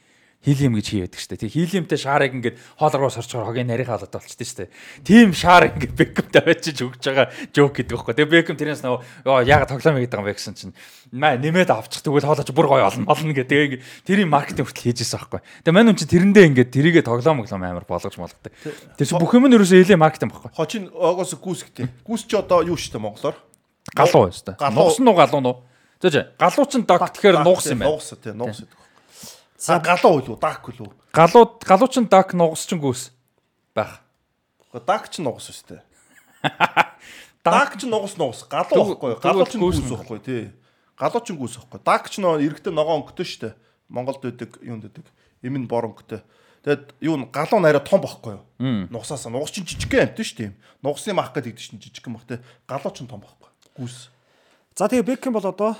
[0.40, 1.42] Хелиум гэж хийдэг шүү дээ.
[1.44, 4.72] Тэг хелиумтай шаарыг ингээд хоол руу сорчоор хогийн нарийнхаа халаад болчихдээ шүү дээ.
[5.04, 8.14] Тийм шаар ингээд Бекхэмтэй авчиж өгж байгаа жоок гэдэг байхгүй.
[8.16, 10.72] Тэг Бекхэм тэрнээс нөгөө ёо яга тоглоом хийдэг юм бэ гэсэн чинь
[11.12, 13.84] маа нэмээд авчих тэгвэл хоолооч бүр гоё олно болно гэдэг.
[14.08, 15.40] Тэрийн маркетинг хүртэл хийжсэн байхгүй.
[15.60, 18.56] Тэг мань хүн чинь тэрэндээ ингээд тэрийгэ тоглоом моглоом амар болгож молгодог.
[18.96, 20.56] Тэр чинь бүх юм нь ерөөсөө эле маркетинг байхгүй.
[20.56, 22.00] Хочин огоос гүүс гэдэг.
[22.00, 23.36] Гүүс чи одоо юу штэ монголоор?
[23.92, 24.72] Галуу шүү дээ.
[24.72, 25.56] Нугас нуу галуу нуу.
[26.00, 27.92] Зөөж галуу чинь дог тэгэхээр нугас юм байна.
[27.92, 28.79] Нугас тий нугас гэдэг.
[29.60, 30.92] За галуу хөл үү, дак хөл үү?
[31.12, 33.12] Галуу галуу чинь дог нугас чинь гүс
[33.76, 34.00] байх.
[34.72, 35.82] Гэхдээ дак ч нугас шүү дээ.
[37.44, 38.48] Дак ч нугас нугас.
[38.48, 39.20] Галуу байхгүй.
[39.20, 40.48] Галуу ч гүүс байхгүй тий.
[40.96, 41.80] Галуу ч гүүс байхгүй.
[41.84, 43.54] Дак ч нөө эрэгтэй ногоо өнгөтэй шүү дээ.
[43.92, 45.06] Монголд байдаг юунд байдаг.
[45.44, 46.24] Эмэн бор өнгөтэй.
[46.64, 48.88] Тэгэд юу н галуу нарай том байхгүй юу?
[48.88, 50.56] Нугасаас нугас чинь жижигхэн амт шүү дээ.
[50.80, 52.40] Нугасын мах гэдэг чинь жижигхэн мах тий.
[52.64, 53.48] Галуу ч том байхгүй.
[53.76, 54.08] Гүүс.
[54.72, 55.76] За тэгээ Бекхэм бол одоо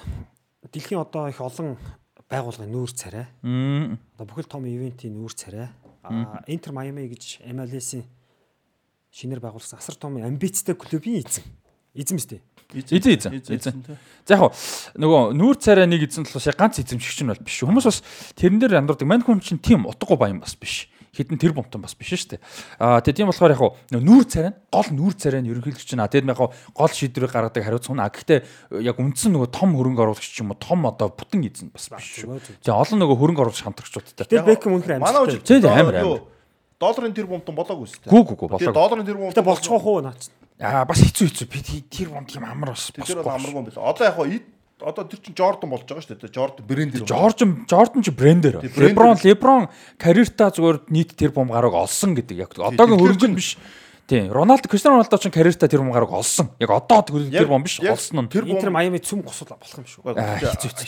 [0.69, 1.81] дэлхийн одоо их олон
[2.31, 3.27] байгууллагын нүүр царай.
[3.43, 5.69] Одоо бүхэл том ивентийн нүүр царай.
[6.07, 8.07] Аа Интер Майами гэж MLS-ийн
[9.11, 11.45] шинээр байгуулсан асар том амбицтай клубын эзэн.
[11.95, 12.43] Эзэн мэт ээ.
[12.95, 13.83] Эзэн эзэн эзэн.
[14.25, 14.55] За яг
[14.95, 17.67] нөгөө нүүр царай нэг эзэн толгоос ганц эзэмшигч нь бол биш.
[17.67, 17.99] Хүмүүс бас
[18.39, 19.11] тэрэн дээр андуурдаг.
[19.11, 20.87] Мань хүн чинь тийм утгагүй баян бас биш.
[21.11, 22.41] Хитэн тэр бомтон бас биш шүү дээ.
[22.79, 26.03] Аа тэгээ тийм болохоор яг нүүр царай нь гол нүүр царай нь ерөнхийлөгч нь.
[26.07, 26.39] Тэгээд яг
[26.71, 27.99] гол шийдвэрийг гаргадаг хариуцсан.
[27.99, 31.75] А гэхдээ яг үндсэн нөгөө том хөрөнгө оруулагч ч юм уу том одоо бүтэн эзэн
[31.75, 32.39] бас биш шүү.
[32.63, 34.27] Тэгээ олон нөгөө хөрөнгө оруулагч хамтрагчдуудтай.
[34.31, 35.59] Тэгээ Бекхэм үнэхээр Манай амжилттай.
[35.59, 36.23] Тий, амар, амар.
[36.81, 38.13] Долларын тэр бомтон болоогүй шүү дээ.
[38.15, 38.81] Гүү гүү гүү Тэгээ болоо.
[38.81, 40.31] долларын тэр бомтон Гэтэ болчихоо хуу наач.
[40.63, 41.47] Аа бас хэцүү хэцүү.
[41.53, 41.59] Би
[41.91, 42.89] тэр бонд юм амар бас.
[42.89, 43.85] Тэр бол амаргүй юм байна.
[43.85, 44.25] Одоо яг хоо
[44.83, 46.35] одоо тэр чин Jordan болж байгаа шүү дээ.
[46.35, 47.07] Jordan брэнд дэр.
[47.07, 48.61] Жорж Жордан ч брендер.
[48.61, 48.91] Тий, брендер.
[48.91, 49.65] Леброн Леброн
[50.01, 53.57] карьертаа зүгээр нийт тэр бом гараг олсон гэдэг яг одоогийн хөрөнгө биш.
[54.11, 54.33] Тийм.
[54.33, 56.51] Роналдо Криштиано Роналдо ч карьертаа тэр бом гараг олсон.
[56.59, 58.29] Яг одоо тэр бом биш олсон нь.
[58.29, 60.03] Тэр бом Интер Майами цөм госол болох юм шүү.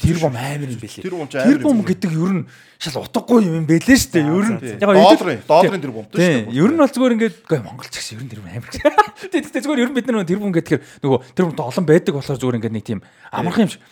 [0.02, 1.06] Тэр бом амар юм бэлээ.
[1.06, 1.86] Тэр бом ч Тэр амар бом юм.
[1.86, 2.42] гэдэг ер нь
[2.82, 4.26] шал утгагүй юм бэлээ шүү дээ.
[4.26, 4.78] Ер нь Тийм.
[4.82, 6.50] яг Долларын долларын тэр бомтой шүү Тийм.
[6.50, 8.72] Ер нь бол зүгээр ингээд үгүй Монголч гэсэн ер нь тэр бом амар.
[9.30, 12.40] Тэгэхдээ зүгээр ер нь бид нар тэр бом гэхээр нөгөө тэр бомтой олон байдаг болохоор
[12.42, 13.82] зүгээр ингээд нэг тийм амархан юм шиг.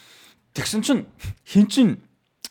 [0.58, 1.06] Тэгсэн чинь
[1.46, 1.88] хин чин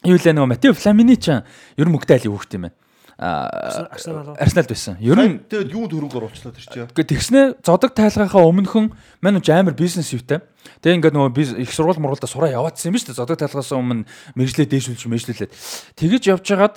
[0.08, 1.43] юу лээ нөгөө Матео Фламини ч ер
[1.83, 2.77] нь мөгтэй айлын хүүхд юм байна.
[3.19, 4.95] Арсеналд байсан.
[5.03, 6.88] Ер нь Тэгээд юунд хөрөнгө оруулчлаа тэр чинь.
[6.88, 10.39] Гэхдээ тэгснэ зодог тайлгахаа өмнөхөн мань ч амар бизнес юутай.
[10.80, 13.19] Тэгээ ингээд нөгөө биз- их сургууль мургуулда сураа яваадсан юм шүү дээ.
[13.19, 14.07] Зодог тайлгахаас өмнө
[14.39, 15.51] мэржлээ дээшүүлж мэржлүүлээд.
[15.99, 16.75] Тэгэж явж хагаад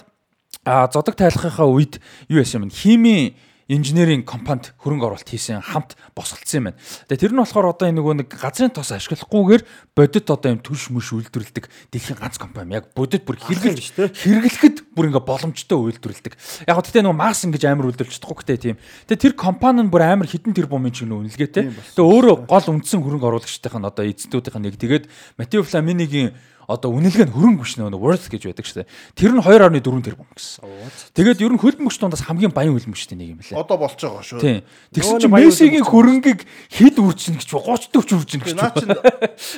[0.66, 3.34] а зодог тайлгахаа үед юу яасан юм бэ?
[3.70, 6.78] Инженерийн компанид хөрөнгө оруулалт хийсэн хамт босголцсон юм байна.
[7.06, 9.62] Тэгээ тэр нь болохоор одоо энэ нөгөө нэг газрын тос ашиглахгүйгээр
[9.94, 12.78] бодит одоо юм түлш мүш үйлдвэрлэдэг дэлхийн ганц компани.
[12.82, 16.34] Яг бодит бүр хэрэглэж хэрэглэхэд бүр ингээ боломжтой үйлдвэрлэдэг.
[16.66, 18.76] Яг гоо тэгтээ нөгөө масс ингэж амар үйлдвэрлэж чадахгүй гэдэг тийм.
[19.06, 21.70] Тэгээ тэр компани нь бүр амар хідэн тэрбумын чинь үнэлгээтэй.
[21.94, 25.04] Тэгээ өөрөө гол үндсэн хөрөнгө оруулагчдынх нь одоо эзэдүүдийнх нь нэг тэгээд
[25.38, 26.34] Матео Фламинигийн
[26.72, 28.90] одоо үнэлгээ нь хөрөнгө биш нөгөө worth гэж байдаг шүү дээ.
[29.14, 30.64] Тэр нь 2.4 тэрбум гэсэн.
[31.12, 33.60] Тэгээд ер нь хөлбөмбөч дундаас хамгийн баян хөлбөмбөчтэй нэг юм лээ.
[33.60, 34.40] Одоо болж байгаа шүү.
[34.40, 34.60] Тийм.
[34.96, 36.40] Тэгсэн чинь нэг Мессигийн хөрөнгийг
[36.72, 38.56] хэд үржин гэж 30 40 үржин гэж.
[38.56, 38.88] Наа чин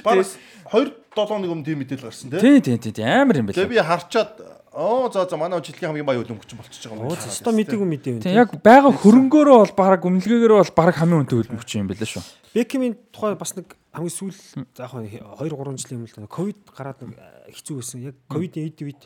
[0.03, 0.37] багс
[0.69, 2.63] 2 7 өмнө тийм мэдээлэл гарсан тийм.
[2.63, 3.71] Тийм тийм тийм амар юм байна.
[3.71, 4.33] би харчаад
[4.75, 7.11] оо за за манай жилийн хамгийн баян хөлбөмбөч болчихж байгаа юм.
[7.11, 8.23] Оо зөв мэдээгүй мэдээгүй.
[8.27, 12.25] Тийм яг байгаа хөрөнгөөрөө бол баг үнэлгээгээр бол баг хамгийн үнэтэй хөлбөмбөч юм байна шүү.
[12.55, 14.35] Бекхэмийн тухай бас нэг хамгийн сүүл
[14.75, 18.03] за яг 2 3 жилийн өмнө л ковид гараад нэг э, хэцүү байсан.
[18.03, 19.03] Яг ковидын үед үед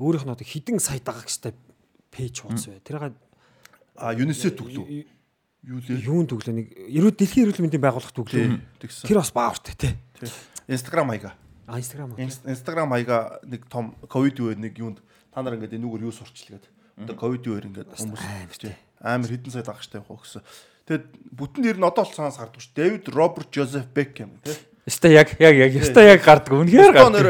[0.00, 1.52] өөрийнх нь одоо хідэн сая дагагчтай
[2.08, 2.80] пэйж хуудас бай.
[2.80, 3.16] Тэрийг
[3.96, 5.04] А юнисет төглөө.
[5.66, 6.04] Юу лээ?
[6.04, 8.60] юун төглөө нэг эрүү дэлхийн эрүүл мэндийн байгууллага төглөө.
[8.78, 9.92] Тэр бас баавартай тий.
[10.68, 11.34] Инстаграм маяга.
[11.66, 12.14] А Instagram.
[12.18, 15.02] Инстаграм маяга нэг том ковид үеэр нэг юунд
[15.34, 16.64] та нар ингээд энүүгээр юу сурчлгээд.
[17.02, 18.22] Одоо ковид үеэр ингээд хүмүүс.
[19.02, 20.42] Амар хідэн сая дагагчтай явах гэсэн.
[20.86, 22.70] Тэгэд бүтэн нэр нь одоо л цаанаас гардаг ш.
[22.70, 24.54] Дэвид Роберт Жозеф Бекхэм тий.
[24.86, 26.54] Яста яг яг яг яста яг гардаг.
[26.54, 27.18] Үнэхээр гардаг.
[27.18, 27.28] нэр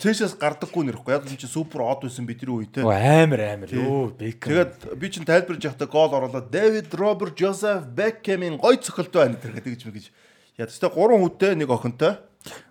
[0.00, 1.12] цэшээс гардаггүй нэрхгүй.
[1.12, 2.80] Яг л чи супер од байсан бидний үе тий.
[2.80, 3.68] Оо, Амар амар.
[3.68, 4.48] Йоо Бекхэм.
[4.48, 9.60] Тэгээд би чинь тайлбарж явахдаа гол оруулаад Дэвид Роберт Жозеф Бекхэмийн гой цохилтой байна тэр
[9.60, 10.08] гэж мэгж.
[10.56, 12.24] Яа тэстэй гурван хүүтэй нэг охинтой.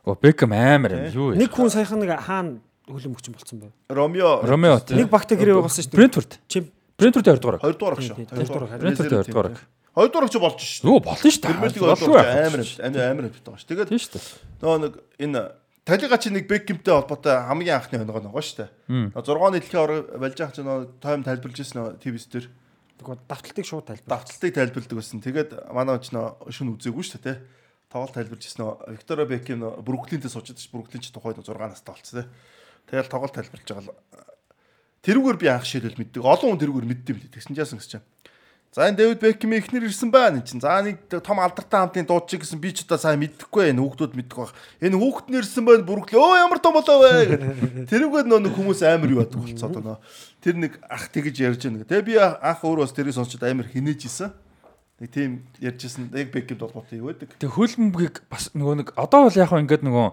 [0.05, 1.09] Оо Бекхэм амар.
[1.13, 3.67] Юу Нэг хүн саяхан нэг хаана хөлөмөгч болсон бэ?
[3.89, 4.97] Ромео Ромео тий.
[4.99, 5.99] Нэг багтаа гэрээ болсон шүү дээ.
[5.99, 6.31] Брентфорд.
[6.47, 6.63] Чим
[6.99, 7.59] Брентфорд 2 дугаар.
[7.63, 8.79] 2 дугаар тий, хоёр дугаар.
[8.79, 9.57] Брентфорд 2 дугаар.
[9.95, 10.85] 2 дугаар ч болж шүү.
[10.89, 12.21] Юу болно шүү яах вэ?
[12.21, 13.69] амар амар амар хэвтэй байгаа шүү.
[13.71, 14.25] Тэгээд Тийм шүү дээ.
[14.61, 15.41] нөгөө нэг энэ
[15.83, 18.71] Талига чи нэг Бекхэмтэй холбоотой хамгийн анхны хоногоо байгаа шүү дээ.
[19.11, 22.45] Нөгөө 6 дэлхийн орог болж байгаа чинь нөгөө тайм тайлбарлаж ирсэн нөгөө ТV-с дээр
[23.03, 24.11] нөгөө давталтыг шууд тайлбар.
[24.15, 25.19] давталтыг тайлбарладаг байсан.
[25.19, 27.37] Тэгээд манай ч нөгөө шүн үзээгүй шүү дээ.
[27.93, 31.93] Тоглолт тайлбарлаж ирсэн нөгөө Виктория Бекхэм нөгөө Бруклинтэй суучдаг ш Бруклин ч тухайд 6 настай
[31.93, 32.29] болцсон тий.
[32.89, 33.93] Тэгэл тоглолт тайлбарлаж байгаа л
[35.05, 36.25] тэрүүгээр би анх шийдэл мэддэг.
[36.25, 37.33] Олон хүн тэрүүгээр мэддэм билээ.
[37.37, 38.05] Тэгсэн яасан гэж чинь.
[38.73, 40.57] За энэ Дэвид Бекхэм ихнэр ирсэн байна энэ чинь.
[40.57, 44.37] За нэг том алдартай хамтын дуудчих гэсэн би ч удаа сайн мэдэхгүй энэ хүүхдүүд мэддэг
[44.41, 44.57] баг.
[44.81, 46.17] Энэ хүүхд нь ирсэн байна Бруклин.
[46.17, 47.93] Өө ямар том болоо вэ гэдэг.
[47.93, 50.01] Тэрүүгээр нөө нэг хүмүүс амар юу яадаг болцоод байна.
[50.41, 51.85] Тэр нэг ах тэгэж ярьж байна.
[51.85, 54.33] Тэгээ би анх өөрөө бас тэрийг сонсчод амар хинээж исэн.
[55.01, 57.33] Нэг тийм ярьжсэн яг Бекхэмд холбоотой юу байдаг.
[57.41, 60.07] Тэг хөлбөмбөгийг бас нөгөө нэг одоо бол яг хөө ингээд нөгөө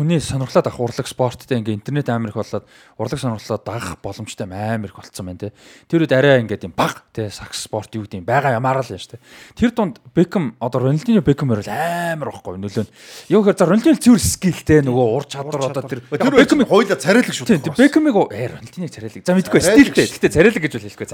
[0.00, 2.64] хүний сонирхлоод авах урлаг спорттой ингээд интернет амар их болоод
[2.96, 5.52] урлаг сонирхлоод дагах боломжтой амар их болцсон байна те.
[5.92, 8.96] Тэр үед арай ингээд юм баг те сакс спорт юу гэдэг юм байгаа ямаар л
[8.96, 9.20] яаж те.
[9.60, 12.88] Тэр дунд Бекхэм одоо Рональдиньо Бекхэмээр бол амар байхгүй нөлөө.
[13.28, 17.28] Юу гэхээр за Рональдиньо цэвэр скиллтэй нөгөө ур чадвар одоо тэр Тэр Бекхэм хоёлаа царайлаг
[17.28, 17.60] шүү.
[17.60, 19.20] Тийм Бекхэмиг э Рональдиньо царайлаг.
[19.20, 20.08] За мэдгүй стилтэй.
[20.08, 21.06] Гэтэ царайлаг гэж бол хэлэхгүй.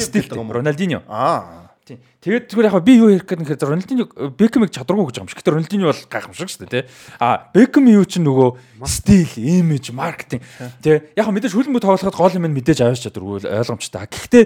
[0.00, 0.32] Стилтэй.
[0.32, 0.56] гэдэг юм уу?
[0.56, 1.04] Рональдиньо.
[1.04, 1.65] Аа.
[1.86, 2.02] Тийм.
[2.18, 5.38] Тэгээд зүгээр яг би юу ярих гэдэг нэхэр Рональдиньо Бекхэмиг чадваргүй гэж байгаа юм шиг.
[5.38, 6.84] Гэтэ Рональдиньо бол гайхамшиг шүү дээ, тий.
[7.22, 10.42] А Бекхэм юу ч нөгөө стил, имиж, маркетинг.
[10.82, 10.98] Тий.
[11.14, 14.02] Яг мэдээж хөлбөмбөг тоглоход гол юм мэдээж аваач чадваргүй ойлгомжтой.
[14.02, 14.44] Гэхдээ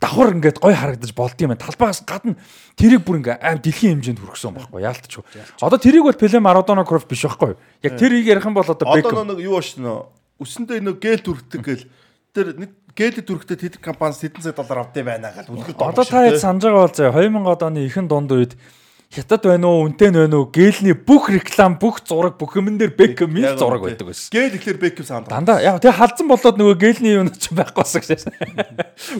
[0.00, 1.60] давхар ингээд гой харагдаж болд юм байна.
[1.68, 2.40] Талбайгаас гадна
[2.80, 5.24] тэрийг бүр ингээ аим дэлхийн хэмжээнд хүргэсэн байхгүй яалтчгүй.
[5.60, 7.60] Одоо тэрийг бол Пеле Марадона Кроф биш байхгүй.
[7.82, 9.98] Яг тэрийг ярих юм бол одоо Одоо Бекхэм нэг юу нөө
[10.38, 11.84] үсэндээ нэг гэл түрхдэг гэл
[12.30, 16.26] тэр нэг гэл түрхтэй тэд компаниас хэдэн сая доллар авдсан байна гал үлгэр Одоо та
[16.26, 18.58] хэд санаж байгаа бол заяа 2000 оны ихэнх дунд үед
[19.08, 23.32] хятад байна уу, үнтэй байна уу, гээлний бүх реклам, бүх зураг, бүх юмн дээр Бекхэм
[23.32, 24.28] мэл зураг байдаг байсан.
[24.28, 25.32] Гэл ихлээр Бекхэм санд.
[25.32, 28.28] Дандаа яг тэгээ халдсан болоод нөгөө гээлний юунууд ч байхгүй болсон гэж.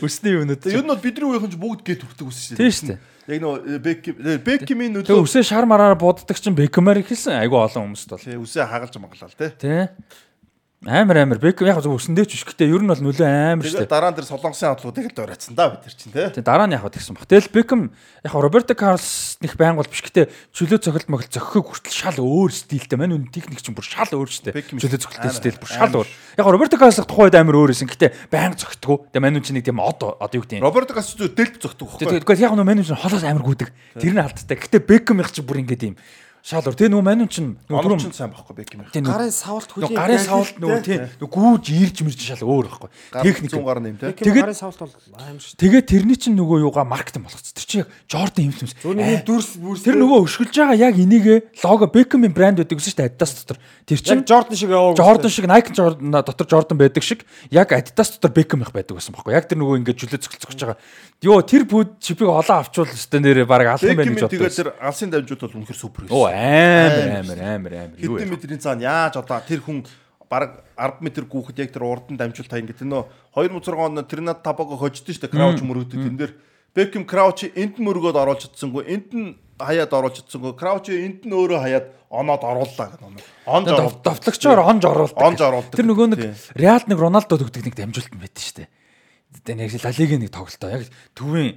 [0.05, 0.61] Үсний юунууд.
[0.69, 3.01] Ер нь бол бидний үеийнхэн ч бүгд гэл түрхдэг үсэн шүү Тийм шүү дээ.
[3.29, 7.41] Яг нөө Бекхэм Бекхэмийн нөлөө үсээ шар мараар буддаг чинь Бекхэмээр ихэлсэн.
[7.41, 8.21] Айгу олон хүмүүст бол.
[8.21, 9.53] тий үсээ хагалж маглал тий.
[9.57, 9.89] Тэ.
[10.87, 12.47] Амар амар Бекхэм яг зөв үсэндээ ч биш.
[12.47, 13.91] Гэтэ ер нь бол нөлөө амар шүү дээ.
[13.91, 16.31] дараа нь тэр солонгосын хадлуудыг л дурайцсан да бид нар чинь тий.
[16.39, 17.27] Тэгээ дараа нь яг тэгсэн баг.
[17.27, 20.07] Тэгэл Бекхэм яг Роберто Карлс них байнг бол биш.
[20.07, 22.95] Гэтэ чөлөө цохилт могил зохихыг хүртэл шал өөр стилтэй.
[22.95, 24.79] Мань үн техник чинь бүр шал өөр шүү дээ.
[24.79, 26.09] Чөлөө цохилтын стил бүр шал өөр.
[26.39, 27.91] Яг Роберто Карлс тухайд амар өөр байсан.
[27.91, 29.11] Гэтэ байнг зохитгоо.
[29.11, 30.67] Тэгээ мань үн чинь нэг тийм од одоо юу гэдэг юм.
[30.71, 32.23] Роберто Гас зү дэлб байхгүй.
[32.23, 33.75] тэгээ яг нөө мань үн чинь холоос амар гүдэг.
[33.99, 34.55] Тэр нь алдтай.
[34.55, 35.99] Гэтэ Бекхэм их чи бүр ингээд юм
[36.49, 36.77] шал өөр.
[36.81, 39.93] Тэгээ нөө мань үн чинь Оног түрүүн чинь сайн байхгүй тийм нөө Гарын савлт хөлийн
[40.01, 42.89] гарын савлт нөгөө тийм нөө гүүж ирж мэрж шал өөр байхгүй.
[43.21, 44.09] Техник Техник 100 гаруй нэм тий.
[44.09, 44.93] Тэгээд Тэгээд- гарын савлт бол
[45.29, 45.57] аим шүү.
[45.61, 47.53] Тэгээ тэрний чинь нөгөө юугаа маркетинг болгоц.
[47.53, 48.73] Тэр чинь яг Jordan инфлюенс.
[48.81, 53.01] Зүүнний дүрс бүрс Тэр нөгөө өшгөлж байгаа яг энийгээ лого Beckham-ийн брэнд байдаг гэсэн шүү
[53.05, 53.59] дээ Adidas дотор.
[53.85, 54.97] Тэр чинь Jordan шиг яваа.
[54.97, 59.13] Jordan шиг Nike Jordan дотор Jordan байдаг шиг яг Adidas дотор Beckham их байдаг байсан
[59.13, 59.37] байхгүй.
[59.37, 60.79] Яг тэр нөгөө ингээд жүлээ цогцолж байгаа.
[61.19, 64.65] Йоо тэр бүд чипийг олон авчвал өстө нэрээ баг алхан байна Бекхэм гэж тэгээд бодсон.
[64.65, 66.15] тэр алсын дамжууд бол үнэхэр супер байсан.
[66.39, 67.99] Амар амар амар амар.
[67.99, 69.83] Юу Хэдэн метрийн цаана яаж одоо тэр хүн
[70.31, 74.47] бараг 10 м гүөхд яг тэр урд нь дамжуулт хаян гэдэг нөө 2006 онд Тринат
[74.47, 76.33] Табаго хождсон шүү дээ крауч мөрөгдөд тэн дээр
[76.77, 81.35] Бекхэм крауч энд нь мөргөөд оруулж чадсангүй энд нь хаяад оруулж чадсангүй крауч энд нь
[81.35, 83.17] өөрөө хаяад оноод орууллаа гэх юм.
[83.49, 84.05] Онж Тэгээд оруулдаг.
[84.05, 85.25] Довтлогчоор онж оруулдаг.
[85.27, 85.75] Онж оруулдаг.
[85.75, 86.21] Тэр нөгөө нэг.
[86.55, 88.69] Реал нэг Роналдо төгдөг нэг дамжуулт нь байдаг шүү дээ.
[89.45, 91.57] Тэгээ яг Ла Лигийн нэг тоглолтоо яг төвийн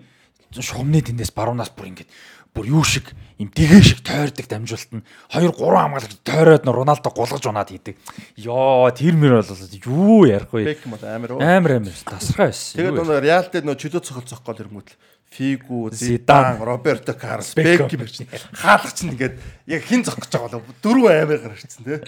[0.60, 2.10] шугамны тэндээс баруунаас бүр ингээд
[2.54, 7.10] бүр юу шиг юм дэгээ шиг тойрдог дамжуулт нь 2 3 хамгаалагч тойроод нь Роналдо
[7.10, 7.98] гулгаж унаад хийдэг.
[8.38, 10.78] Йоо тэр мөр бол юу ярих вэ?
[10.78, 11.42] Бекхэм бол амар уу.
[11.42, 12.78] Амар амар тасархай байсан.
[12.78, 14.94] Тэгээд нөгөө Реалтэй нөгөө чөлөө цохол цохгол хэрэгмүүл
[15.32, 17.88] Фигу, Зидан, Роберто Карлос, Бекхэм.
[17.88, 22.00] Бекхэм чинь хаалгач нь ингээд яг хин зогсож байгаа болов дөрөв амар гарчихсан тий.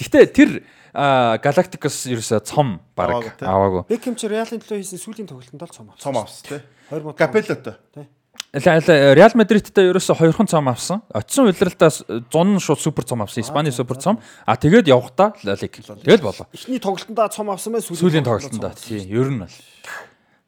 [0.00, 0.50] Гэхдээ тэр
[0.96, 3.84] а, Galacticos ерөөсө цом баг аваагүй.
[3.92, 6.00] Бекхэм чи Реалын төлөө хийсэн сүүлийн тоглолтод л цом авсан.
[6.00, 6.64] Цом авс тий.
[6.88, 7.16] 20 мод.
[7.20, 7.76] Капеллото.
[7.92, 8.08] Тий.
[8.52, 11.04] Реал Мадридтай ерөөсө 2хан цом авсан.
[11.14, 12.02] Очсон удирдалтаас
[12.34, 13.44] 100 шууд супер цом авсан.
[13.44, 14.18] Испани супер цом.
[14.44, 15.78] А тэгээд явхдаа Ла Лиг.
[15.78, 16.50] Тэгэл болоо.
[16.50, 19.54] Эхний тоглолтондоо цом авсан байх Сүүлийн тоглолтонд тий, ер нь бол.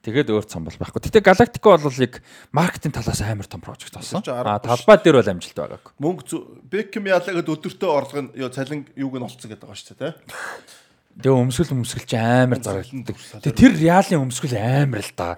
[0.03, 0.99] Тэгээд өөр цом бол байхгүй.
[0.99, 4.19] Гэтэ Галактико бол яг маркетинг талаас амар том прожект болсон.
[4.27, 5.95] А талбай дээр бол амжилт байгаагүй.
[6.03, 6.43] Мөнгө
[6.75, 10.82] Бекхэм яалагад өдөртөө орлого нь цалин юуг нь олцсон гэдэг байгаа шүү дээ, тий.
[11.13, 13.17] Тэгээ өмсгөл өмсгөл чи амар зарагддаг.
[13.45, 15.37] Тэгээ тэр Реалын өмсгөл амар л да.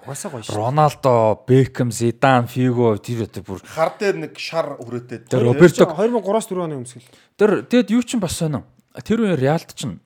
[0.55, 5.27] Роналдо, Бекхэм, Зидан, Фиго тэр одоо бүр Хар дээр нэг шар өрөөтэй.
[5.27, 7.03] тэр Роберто 2003-аас 4 оны өмсгөл.
[7.35, 8.63] тэр тэгэд юу ч юм бас сонио.
[9.03, 9.99] Тэр үеийн Реалд чинь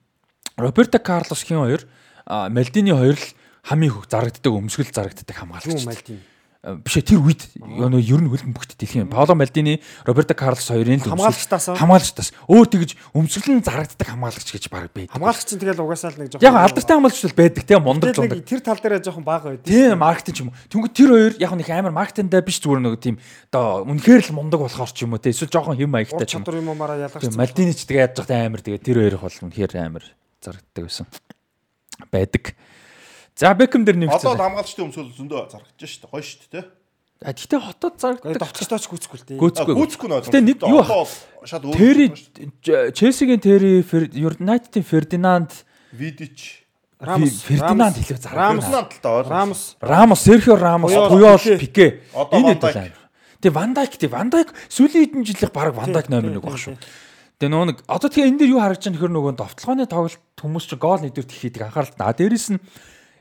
[0.58, 1.86] Роберто Карлос хин хоёр,
[2.26, 3.26] а, Малдини хоёр л
[3.62, 5.86] хамгийн их зарагддаг өмсгөл зарагддаг хамгаалагч.
[6.60, 6.84] Мальдин.
[6.84, 11.00] Биш ээ, тэр үед нөө ер нь хөлбөмбөгт бүгд дэлхийн Паоло Малдини, Роберто Карлос хоёрын
[11.00, 11.76] л Хамгаалагчтаас аа?
[11.80, 15.08] хамгаалагчтаас өөр тэгж өмсгөл нь зарагддаг хамгаалагч гэж баг бай.
[15.08, 18.36] Хамгаалагч чинь тэгэл угаасаа л нэг жоохон Яг алдартай хамгаалагч бол байдаг те мундаг жундаг.
[18.36, 19.64] нэг тэр тал дээр жоохон бага байд.
[19.64, 20.56] Тийм маркетинг юм уу.
[20.68, 23.16] Тэнгүү тэр хоёр яг нэг амар маркетиндаа биш зүгээр нэг тийм
[23.48, 26.44] одоо үнэхээр л мундаг болохоор ч юм уу те эсвэл жоохон хэм маягтай ч юм.
[26.44, 27.40] чадвар юм уумаараа Тийм ялгарч.
[27.40, 30.04] Малдини ч тэгээ яаж захтай амар тэгээ тэр хоёрох бол үнэхээр амар
[30.44, 31.08] зарагддаг байсан.
[32.12, 32.52] Байдаг.
[33.40, 36.12] За Бекхэм дээр нэг Одоо л хамгаалагчдын өмсөл зөндөө зарагдаж шүү дээ.
[36.12, 36.64] Гоё шүү дээ, тий.
[37.24, 38.36] А гэтээ хотод зарагддаг.
[38.36, 39.38] Довтлогчтойч гүцэхгүй л дээ.
[39.40, 39.74] Гүцэхгүй.
[39.80, 41.08] Гүцэхгүй нь Гэтээ нэг юу ах-
[41.48, 41.76] шал өөр.
[41.76, 42.04] Тэри
[42.92, 43.80] Челсигийн Тэри
[44.12, 45.52] Юнайтедийн Фердинанд
[45.92, 46.64] Видич.
[47.00, 48.64] Рамос, Фердинанд Рамос, хэлээ Рамос.
[48.68, 49.24] Фердинанд л таа.
[49.24, 49.60] Рамос.
[49.80, 52.04] Рамос, Серхио Рамос, Пуйол, Пике.
[52.12, 52.76] Энэ Ван хэд Дайк.
[52.76, 53.00] амар.
[53.40, 56.44] Тэгээ Ван Дайк тий Ван Дайк сүүлийн хэдэн жилийнх баг Ван Дайк номер тий, 1
[56.44, 56.76] баг шүү.
[57.40, 60.64] Тэгээ нөгөө нэг одоо тэгээ энэ дээр юу харагдаж байгаа нөхөр нөгөө довтлооны тоглолт хүмүүс
[60.68, 62.12] чи гол нэгдүгээр хийдэг анхаарал та.
[62.12, 62.60] Дээрээс нь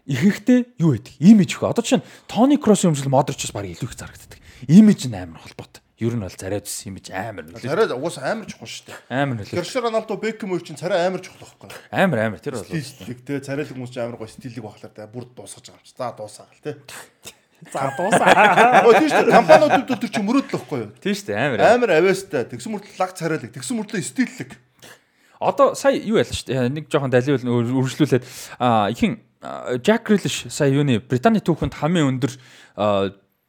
[0.10, 1.14] ихэнхдээ юу гэдэг?
[1.22, 1.64] Имиж их.
[1.64, 4.42] Одоо чинь Тони Кросс юмжил Модричс баг илүү их зарагддаг.
[4.68, 5.86] Имиж нь амар холбоотой.
[6.00, 7.60] Ер нь бол царайд үсэн имиж амар нөлөө.
[7.60, 9.00] Царайд угаас амар чухал шүү дээ.
[9.12, 9.52] Амар нөлөө.
[9.52, 11.76] Кэршер Роналдо Бекхэм үеч чинь царай амар чухал байхгүй юу?
[11.92, 12.64] Амар амар тэр бол.
[12.64, 15.92] Стилэг те царайлаг хүмүүс чинь амар гоо стилэг бахлаар да бүрд дуусгаж байгаа юм чи.
[16.00, 16.72] За дуусаагаа л те.
[17.76, 18.32] За дуусаа.
[18.88, 20.92] Өө тийш үү компаниуд өдөр чи мөрөөдөл واخгүй юу?
[21.04, 21.60] Тийш үү амар.
[21.68, 22.48] Амар авьяастай.
[22.48, 23.52] Тэгсэн мөртлөө лаг царайлаг.
[23.52, 24.56] Тэгсэн мөртлөө стиллэг.
[25.40, 26.72] Одоо сая юу яла шүү дээ.
[26.80, 28.24] Нэг жоохон далиул өргөжлүүлээд
[28.60, 32.34] аа ихэн Jack Grealish сая юуны Британий түүхэнд хамгийн өндөр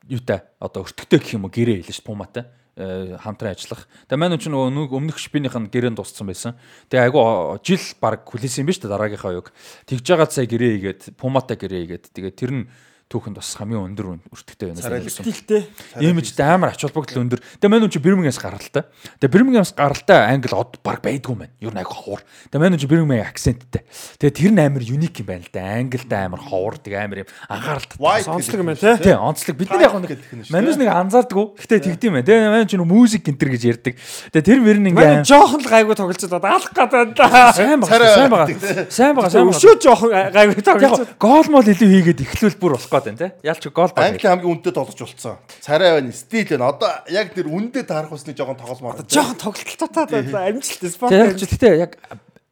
[0.07, 2.47] юутай одоо өртөгтэй гэх юм уу гэрээ хэлээ шүү Пуматай
[2.79, 3.91] хамтран ажиллах.
[4.07, 6.55] Тэгээ маань ч нөгөө өмнөх шпинийх нь гэрээнд дууссан байсан.
[6.89, 9.51] Тэгээ айгу жил баг хүлээсэн юм биш үү дараагийнхаа юг.
[9.91, 12.65] Тэгж жагаад сая гэрээ хийгээд Пуматай гэрээ хийгээд тэгээ тэр нь
[13.11, 14.79] түүхэнд бас хамгийн өндөр өртөгтэй байна.
[14.79, 15.11] Царайлаг.
[15.11, 15.67] Стилтэй.
[15.99, 17.41] Имижд амар ач холбогдол өндөр.
[17.59, 18.87] Тэгээ мань үн чи Бирмингемс гаралтай.
[19.19, 21.51] Тэгээ Бирмингемс гаралтай англи од баг байдгүй мэн.
[21.59, 22.23] Юу нэг ховор.
[22.55, 23.83] Тэгээ мань үн чи Бирмингем акценттэй.
[24.23, 25.63] Тэгээ тэр нь амар юник юм байна л да.
[25.75, 26.79] Англитай амар ховор.
[26.79, 27.99] Тэгээ амар юм анхааралтай.
[27.99, 28.95] White Сонцлог юм байна те.
[29.03, 29.59] Тий, онцлог.
[29.59, 30.79] Бид нар яг нэг тий.
[30.79, 31.47] нэг анзаардгүй.
[31.67, 32.27] Гэтэ тэгдэм байх.
[32.31, 33.95] Тэгээ мань чи нэг музик гэнтер гэж ярьдаг.
[34.31, 37.51] Тэгээ тэр мөр нь Манай жоохон л гайгүй тоглож одоо алах гээд байна да.
[37.51, 38.15] сайн байгаа.
[38.15, 38.47] Сайн байгаа.
[38.87, 39.31] Сайн байгаа.
[39.35, 39.59] Сайн байгаа.
[39.59, 41.11] Өшөө жоохон гайгүй тоглож.
[41.19, 43.29] Гол мол илүү хийгээд эхлүүл бүр болох гээд байна те.
[43.43, 44.05] Ялч гол баг.
[44.05, 45.41] Англи хамгийн үнэтэй тоглож болцсон.
[45.65, 46.69] Царай байна, стил байна.
[46.71, 49.03] Одоо яг тэр үнэтэй таарах усны жоохон тоглолмоор.
[49.09, 50.47] Жоохон тоглолттой байна.
[50.53, 51.17] Амжилттай спорт.
[51.17, 51.97] Тэгээ яг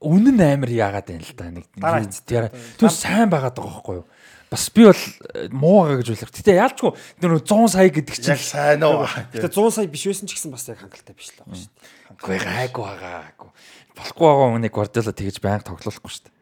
[0.00, 4.06] үнэн амар яагаад байна л да нэг тэр сайн байгаад байгаа байхгүй юу
[4.50, 4.96] бас би бол
[5.34, 6.32] э, муугаа гэж байлаа.
[6.32, 9.04] Гэтэ яалчгүй тэр нөө 100 сая гэдэг чинь яг сайн уу.
[9.04, 11.84] Гэтэ 100 сая биш байсан ч гэсэн бас яг хангалттай биш л байгаа шүү дээ.
[12.16, 13.50] үгүй гайгүй байгаагүй.
[13.92, 16.37] Болохгүй байгаа хүнийг Гвардиола тэгж байнга тоглоулахгүй шүү дээ.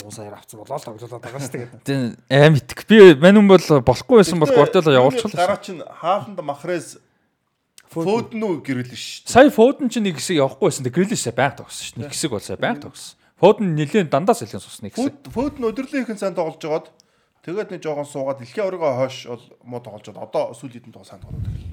[0.00, 1.68] 100 саяар авсан болоо л тоглуулаад байгаа шүү дээ.
[1.84, 1.98] Тэг
[2.28, 2.84] аим итг.
[2.88, 5.38] Би мань хүн бол болохгүй байсан бол Гвардиола явуулчихлаа.
[5.38, 6.98] Дараа чинь Хааланд Махрез
[7.90, 9.26] Фоднүү гэрэл ш.
[9.26, 10.86] Сая Фоден ч нэг хэсэг явахгүй байсан.
[10.86, 12.02] Тэг Грилиш сая байнга тогссон шүү дээ.
[12.06, 13.18] Нэг хэсэг бол сая байнга тогссон.
[13.42, 15.30] Фоден нэлээд дандаас илэн сусны хэсэг.
[15.34, 16.86] Фодн өдрлөө ихэн сайн тоглож жагаад
[17.40, 21.04] тэгээд нэг жоохон суугаад дэлхийн оргоо хойш бол муу тоглож жаад одоо сүүлийн хэдэн тоо
[21.08, 21.70] сайн тоглоод байна.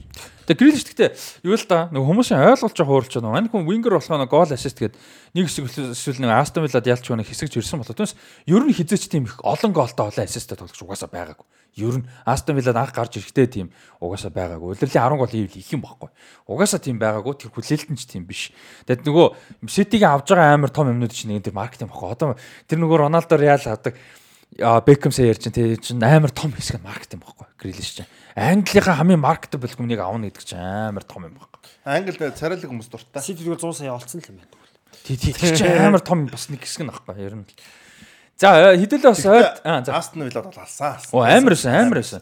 [0.48, 1.12] Тэг Грилиш гэхдээ
[1.44, 3.36] юу л да нэг хүмүүсийн ойлголт жоо хуурч байна.
[3.36, 4.96] Мань хүн вингер болохоо нэг гол ассист гээд
[5.36, 7.92] нэг хэсэг эсвэл нэг Астон Виллад ялч нэг хэсэг жирсэн болоо.
[7.92, 8.16] Түүнээс
[8.48, 11.44] ер нь хизээч тийм их олон голтой олон ассисттэй тоглож угаасаа байгаагүй.
[11.84, 14.72] Ер нь Астон Виллад анх гарч ирэхдээ тийм угаасаа байгаагүй.
[14.72, 16.10] Удирдлийн 10 гол хийвэл их юм баггүй.
[16.48, 17.44] Угаасаа тийм байгаагүй.
[17.44, 18.56] Тэр хүлээлтэн ч тийм биш.
[18.88, 19.28] Тэгэд нөгөө
[19.68, 22.08] Ситигийн авж байгаа амар том юмнууд чинь нэг тэр маркетинг баггүй.
[22.08, 22.40] Одоо
[22.72, 24.00] тэр нөгөө Роналдо Реал авдаг
[24.62, 27.46] А Бекхэм сая ярьж чинь тэр чинь амар том хэсэг маркетинг баггүй.
[27.62, 28.10] Грилиш чинь.
[28.34, 31.62] Английнхаа хамгийн маркетабл хүнийг авна гэдэг чинь амар том юм баггүй.
[31.86, 33.22] Англид царайлаг хүмүүс дуртай.
[33.22, 34.58] Сити тэгвэл 100 сая олцсон л юм байна.
[35.06, 37.22] Тий, тий, тэр чинь амар том бас нэг хэсэг нь баггүй.
[37.22, 37.46] Ер нь.
[37.46, 37.54] л.
[38.38, 39.98] За хэдүүлээ бас ойд аа за.
[39.98, 40.98] Астон Виллад бол алсан.
[41.10, 42.22] Оо амар байсан, амар байсан.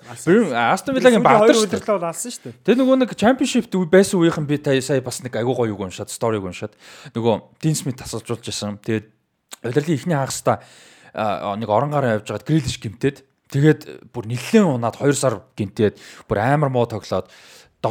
[0.56, 1.80] Астон Виллагийн багтар хоёр шүү дээ.
[1.80, 2.64] удирлаа бол алсан шүү дээ.
[2.64, 3.12] Тэр нөгөө нэг
[3.76, 6.72] үе байсан үеийнхэн би сая бас нэг агуу гоё үг уншаад, сториг уншаад
[7.12, 8.80] нөгөө Dean Smith тасалжуулж исэн.
[8.80, 9.12] Тэгээд
[9.68, 10.64] удирлын ихний хагастай
[11.16, 15.96] нэг орон гараа явж байгаад грилиш гимтээд тэгээд бүр нэлээд унаад 2 сар гинтээд
[16.28, 17.32] бүр амар муу тоглоод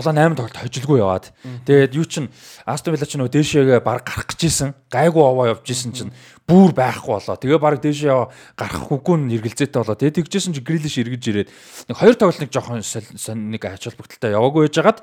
[0.02, 1.30] 8 тоглолт хожилгүй яваад.
[1.66, 2.30] Тэгээд юу чин
[2.66, 4.74] Астон Вилла ч нөгөө дээшээгээ баг гарах гэж исэн.
[4.90, 6.12] Гайгүй овоо явж исэн чинь
[6.48, 7.36] бүр байхгүй болоо.
[7.38, 9.94] Тэгээ баг дээшээ яваа гарах үгүй нь эргэлзээтэй болоо.
[9.94, 11.48] Тэгээд тэгжсэн чинь Грилиш эргэж ирээд
[11.86, 14.98] нэг хоёр тоглолт нэг жоохон нэг ач холбогдолтой яваагүй байжгаад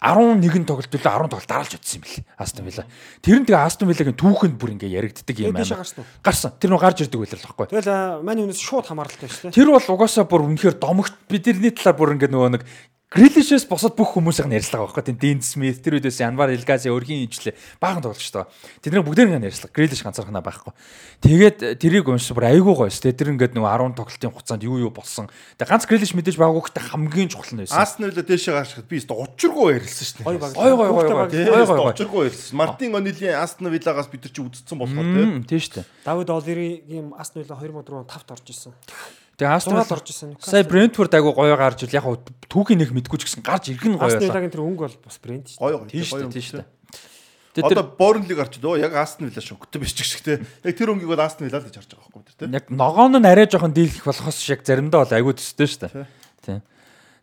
[0.00, 2.84] 11 тоглолт төлөө 10 тоглолт дараалж утсан юм бэл Астон Вилла.
[3.22, 5.80] Тэр нь тэгээ Астон Виллагийн түүхэнд бүр ингээ яригддаг юм байна.
[6.20, 6.52] гарсан.
[6.60, 7.66] Тэр нөө гарч ирдэг байлаа л байхгүй.
[7.72, 9.56] Тэгэл мань хүнээс шууд хамааралтай шүү дээ.
[9.56, 12.62] Тэр бол угаасаа бүр үнэхээр домогт бидний талаар бүр ингээ нөгөө нэг
[13.06, 17.54] Грилишээс босоод бүх хүмүүсийн ярьслага байхгүй тийм Дин Смит тэр үдээс Январ Илгази өрхийн ижлээ
[17.78, 18.50] баахан тоглогч тоо.
[18.82, 20.74] Тэдний бүгдээр ингээ ярьслага Грилиш ганцаархнаа байхгүй.
[21.22, 24.90] Тэгээд тэрийг уншсан бүр айгүй гоёс тэ тэр ингээ нөгөө 10 тоглолтын хугацаанд юу юу
[24.90, 25.30] болсон.
[25.54, 27.78] Тэгээд ганц Грилиш мэдээж байгаагүй гэхдээ хамгийн чухал нь байсан.
[27.78, 30.26] Астон Вилла дээшээ гарчхад би өстө учиргүй ярилсан шүү дээ.
[30.26, 30.36] Гой.
[30.42, 31.94] Гой гой гой гой.
[31.94, 32.58] Учиргүй ярилсан.
[32.58, 35.86] Мартин Онилийн Астон Виллагаас бид нар чи үдцсэн болохоор Тийм шүү дээ.
[36.02, 38.74] Давид Олиригийн Вилла 2004 5-т орж исэн.
[39.36, 40.36] Тэгээ Вилла орж исэн.
[40.40, 43.84] сая Брентфорд агуу гоё гарч ил яг хав түүхийн нэг мэдгүй ч гэсэн гарч ирэх
[43.84, 44.24] нь гоё байлаа.
[44.24, 45.60] Виллагийн тэр өнгө бол бас брэнд шүү.
[45.60, 45.90] Гоё гоё.
[45.92, 46.32] Тийм шүү дээ.
[46.32, 46.64] Тийм шүү
[47.56, 50.36] Одоо тэр Борнлиг гарч дөө яг Астон Вилла шоктой биш ч гэх тий.
[50.64, 52.52] Яг тэр өнгийг бол Астон Вилла л гэж харж байгаа байхгүй тий.
[52.52, 56.04] яг ногоон нь арай жоохон дийлэх болохоос шиг заримдаа бол айгүй төстэй шүү дээ.
[56.44, 56.60] Тийм.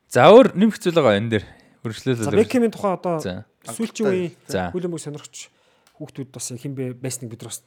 [0.09, 1.45] За өөр нэмэх зүйл байгаа энэ дээр.
[1.45, 2.39] За Хөршлөөлөл.
[2.39, 3.45] Бекхемийн тухай одоо За.
[3.67, 4.71] сүүлчийн үеийн За.
[4.73, 5.53] хүлэмж сонирхч
[6.01, 7.61] хүүхдүүд бас хинбэ байсныг бид нар бас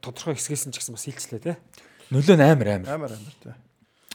[0.00, 1.56] тодорхой хэсгээс нь ч гэсэн бас хилчлээ тий.
[2.08, 2.88] Нөлөө нь амар амар.
[2.88, 3.52] Амар амар тий.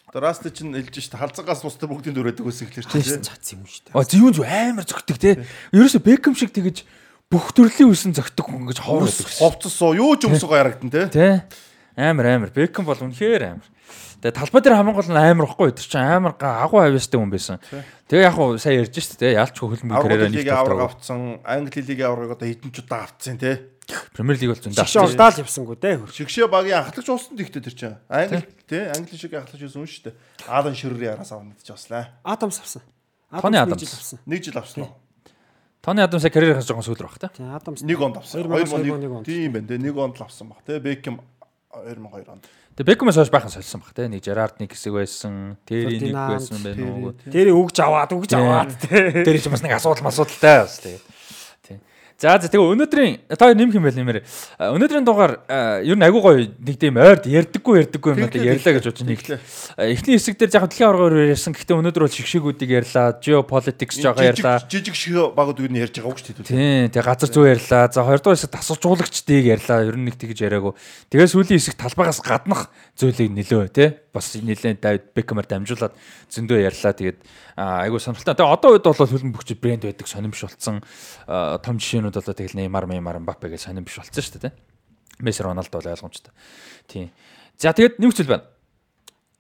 [0.10, 3.22] Одоо Раст чинь хэлж шít халзангаас бусдад бүгдийн дөрөөдөг байсан гэхэлэр чи тий.
[3.22, 3.98] Цац юм шүү дээ.
[3.98, 5.32] А зүүн зүү амар зөгтөг те.
[5.74, 6.86] Ерөөсө Бекхэм шиг тэгэж
[7.34, 9.30] бүх төрлийн үсэн зөгтөг хүн гэж байдаг.
[9.42, 11.06] ховцсон юу ч өмсгөө ярагдан тий.
[11.10, 11.46] Тэ.
[11.98, 12.50] Амар амар.
[12.54, 13.70] Бекхэм бол үнэхээр амар.
[14.22, 17.58] Тэгээ талбай дээр хамгийн гол нь амар ихгүй тэр чинь амар агуу авьяастай хүн байсан.
[18.08, 19.36] Тэгээ яг хуу сая ярьж шүү дээ.
[19.36, 23.60] Яалч хөлбөмбөг карьераа нэг авраг авцсан, Англи лигийн аврагыг одоо хэдэн ч удаа авцсан тий.
[24.14, 24.86] Премьер лиг бол зөндөө.
[24.86, 25.95] Шигшээ ордаал явсангүй дээ.
[26.08, 27.98] Шигшээ багийн анхлагч уусан дихтэй тэр чинь.
[28.08, 30.16] Англи тий, Англи шиг анхлагч уусан шүү дээ.
[30.48, 32.16] Аадан ширрийн яраас авна гэж баслаа.
[32.24, 32.82] Адамс авсан.
[33.34, 34.16] Нэг Адамс.
[34.26, 34.94] Нэг жил авсан уу?
[35.84, 37.28] Тооны Адам сая карьерээс жоохон сүүлэр баг та.
[37.28, 37.84] Тийм Адамс.
[37.84, 38.40] Нэг онд авсан.
[38.48, 39.26] 2001 2001 онд.
[39.28, 39.80] тийм байна тий.
[39.84, 40.80] Нэг онд л авсан баг тий.
[40.80, 41.20] Бекхэм
[41.76, 42.48] 2002 онд.
[42.74, 44.08] Тэгээ Бекхэмээс хойш байхан солисон баг те.
[44.08, 45.58] Нэг Жерард нэг хэсэг байсан.
[45.68, 47.12] Терри нэг байсан байна уу.
[47.28, 49.28] Тэр өгж аваад өгж аваад тий.
[49.28, 51.03] Тэр чинь бас нэг асуудал масуудалтай бас тэгээд.
[52.17, 54.17] За за тэгээ өнөөдрийн та хоёр нэмэх юм байл нэмэр.
[54.59, 58.43] А, Өнөөдрийн дугаар а, ер нь агүй гоё нэг тийм ойрд ярддаггүй ярддаггүй юм надад
[58.43, 59.19] ярьлаа гэж бодож нэг.
[59.75, 61.51] Эхний хэсэг дээр яг дэлхийн аргаар ярьсан.
[61.51, 63.17] Гэхдээ өнөөдөр бол шигшээгүүдийг ярьлаа.
[63.19, 64.64] Geopolitics жоо ярьлаа.
[64.69, 66.48] Жижиг шиг багууд юу ярьж байгаа үг шүү дээ.
[66.48, 67.92] Тийм, тэгээ газар зүй ярьлаа.
[67.92, 69.83] За хоёрдугаар хэсэг тасалжуулагчдыг ярьлаа.
[69.83, 70.74] Ер нь нэг тэгж яриаггүй.
[71.11, 73.90] Тэгээ сүүлийн хэсэг талбайгаас гаднах зүйлийг нөлөө тий.
[74.14, 75.98] Бас нэлээд Давид Бекмээр дамжуулаад
[76.30, 76.93] зөндөө ярьлаа.
[76.93, 77.17] Тэгээд
[77.58, 78.38] айгуу сонирхолтой.
[78.38, 80.82] Тэгээ одоо үед бол хөлбөмбөгч брэнд байдаг сонирм биш болсон.
[81.25, 81.58] Аа,
[82.04, 84.54] Жишээнүүд болоо тэгэл Неймар, Меймар, Мбаппе гэж сонирм биш болсон шүү дээ.
[85.24, 86.34] Месси, Роналдо бол ойлгомжтой.
[86.92, 87.08] Тийм.
[87.56, 88.44] За тэгээд нэмэх зүйл байна.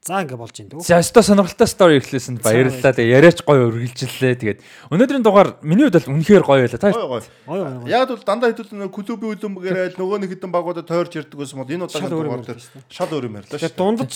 [0.03, 0.83] За ингэ болж ин дөө.
[0.83, 2.91] За өстой сонирхолтой стори ихлээсэнд баярлалаа.
[2.95, 4.35] Тэгээ яриач гоё үргэлжлэлээ.
[4.39, 4.59] Тэгээд
[4.91, 6.79] өнөөдрийн дугаар миний хувьд бол үнэхээр гоё байлаа.
[6.79, 7.23] Та Гой гой.
[7.47, 7.87] Ой ой.
[7.87, 11.59] Яг бол дандаа хэдүүл нэг клубын үлэмбэгээр айл нөгөө нэг хэдэн багуудад тойрч ярьдаг байсан
[11.63, 12.59] бол энэ удаагийн юм дугаар дээр
[12.91, 13.79] шал өөр юм ярьлаа Тэгээд шүү.
[13.79, 14.13] дундаж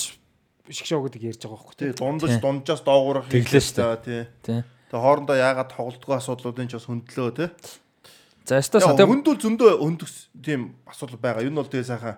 [0.68, 3.96] шигшээ өгдөг ярьж байгаа байхгүй Тий, дундаж дунджаас доогуурах Тэглээ шүү.
[4.04, 4.22] Тий.
[4.44, 4.62] Тийм.
[4.92, 7.48] Тэгээ хоорондоо яагаад тоглолтгүй асуудлуудын ч бас хөндлөө тий.
[8.48, 11.44] За Яг сатаа хөндөл зөндөө хөндөхс тийм асуудал байгаа.
[11.44, 12.16] Юу нь бол тэгээ сайхан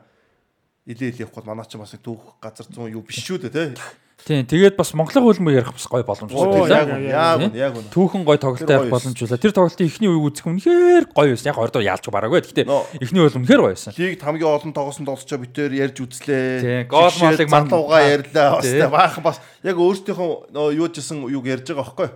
[0.86, 3.74] илээ илээ явахгүй манаа ч бас түүх газар зүүн юу биш шүү дээ тий.
[4.20, 6.84] Тийм тэгээд бас Монголын хөлбөмбөг ярих бас гоё боломжтой байлаа.
[6.84, 7.40] Яг яг, яг, яг яг.
[7.40, 7.86] үн, яг үн.
[7.88, 9.40] Түүхэн гоё тоглолттой явах гоё боломж байлаа.
[9.40, 11.48] Тэр тоглолтын эхний үеийг үзэх үнэхээр гоё байсан.
[11.50, 12.40] Яг хоёрдоо яалч бараагүй.
[12.44, 12.68] Гэхдээ
[13.00, 13.96] эхний үе бол үнэхээр гоё байсан.
[13.96, 16.46] Лигт хамгийн олон тоглосон тоглолцоо битээр ярьж үзлээ.
[16.60, 18.60] Тий, гол малыг ман- мандууга ярьлаа.
[18.60, 22.10] Бас баахан бас яг өөрсдийнхөө нөө юу жисэн юуг ярьж байгаа байхгүй.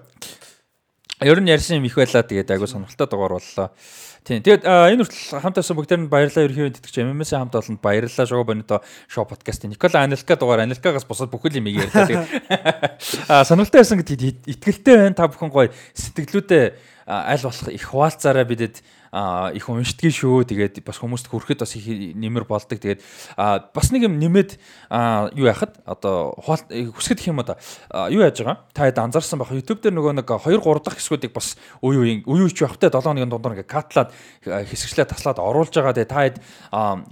[1.23, 2.23] Ер нь ярьсан юм их байлаа.
[2.23, 3.71] Тэгээд айгуу сонирхолтой дугаар боллоо.
[4.23, 4.43] Тийм.
[4.43, 6.47] Тэгээд энэ хүртэл хамтаасан бүгдээр нь баярлалаа.
[6.47, 8.27] Ерөнхийдөө тэтгэж MMS-ийн хамт олонд баярлалаа.
[8.27, 12.07] Шого Бонито шоу подкастын Никола Анелка дугаар Анелкагаас бусад бүхэл юм ярьлаа.
[12.07, 12.27] Тэгээд
[13.31, 15.15] а сонирхолтой байсан гэдэгт итгэлтэй байна.
[15.15, 16.65] Та бүхэн гоё сэтгэлдээ
[17.07, 18.79] а, аль болох их хуваалцаараа бидэд
[19.13, 20.43] их уншдгийг шүү.
[20.49, 21.85] Тэгээд бас хүмүүст хүрэхэд бас их
[22.17, 22.81] нэмэр болдог.
[22.81, 23.01] Тэгээд
[23.37, 24.57] бас нэг юм нэмээд
[25.37, 27.55] юу яхад одоо хуал- хүсгэд гэх юм одоо
[28.09, 28.65] юу яаж байгаа?
[28.73, 29.53] Та хэд анзаарсан байх.
[29.53, 31.53] YouTube дээр нөгөө нэг 2 3 дахь хэсгүүдийг бас
[31.85, 34.09] үе үеийн үе үеч байхтай 7 хоногийн дундуур ингээ катлаад
[34.41, 35.93] хэсэгчлээ таслаад оруулж байгаа.
[35.93, 36.37] Тэгээд та хэд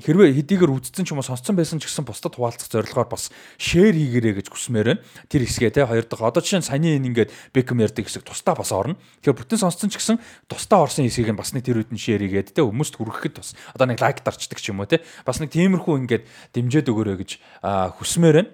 [0.02, 3.30] хэрвээ хэдийгээр үздсэн ч юм уу сонсцсон байсан ч гэсэн бусдад хуваалцах зорилгоор бас
[3.62, 5.04] шеэр хийгэрэй гэж хүсмээр байна.
[5.30, 8.58] Тэр хэсгээ те хоёр дахь одоо жишээ нь саяны энэ ингээд Beckham ярьдаг хэсэг тусдаа
[8.58, 8.98] бас орно.
[9.22, 10.18] Тэгэхээр бүтэн сонсцсон ч гэсэн
[10.50, 13.54] тусдаа орсон хэсгийг нь бас нэг тэр үед нь шеэр хийгээд те хүмүүст хүрэхэд бас
[13.76, 16.24] одоо нэг лайк дарчдаг ч юм уу те бас нэг тиймэрхүү ингээд
[16.56, 17.32] дэмжиж өгөөрэй гэж
[18.00, 18.52] хүсмээр байна.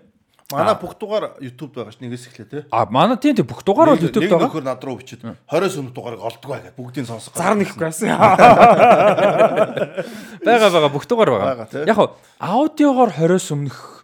[0.47, 2.63] Манай бүх дугаар YouTube байгаа ш нэгээс эхлэв те.
[2.71, 4.47] А манай тийм тийм бүх дугаар бол YouTube нэг байгаа.
[4.47, 7.35] нөхөр над руу бичээд 20 сүм дугаарыг олдгоо гэхэд бүгдийг сонсох.
[7.35, 8.15] Зар нэхгүй байсан.
[10.47, 11.67] Бага бага бүх дугаар байгаа.
[11.83, 11.99] Яг
[12.39, 13.96] аудиогоор 20-с өмнөх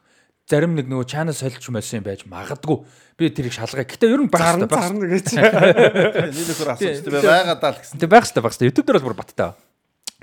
[0.49, 2.77] зарим нэг нөгөө channel солилж мэлсэн юм байж магадгүй.
[3.15, 3.87] Би тэрийг шалгая.
[3.87, 4.43] Гэтэ ер нь байх.
[4.67, 5.27] зарна гэж.
[5.37, 8.01] Нэг нөхөр асууж тэ байгаа даа л гэсэн.
[8.01, 8.69] Тэг байх хэрэгтэй байх хэрэгтэй.
[8.73, 9.53] YouTube дээр бол бүр баттай.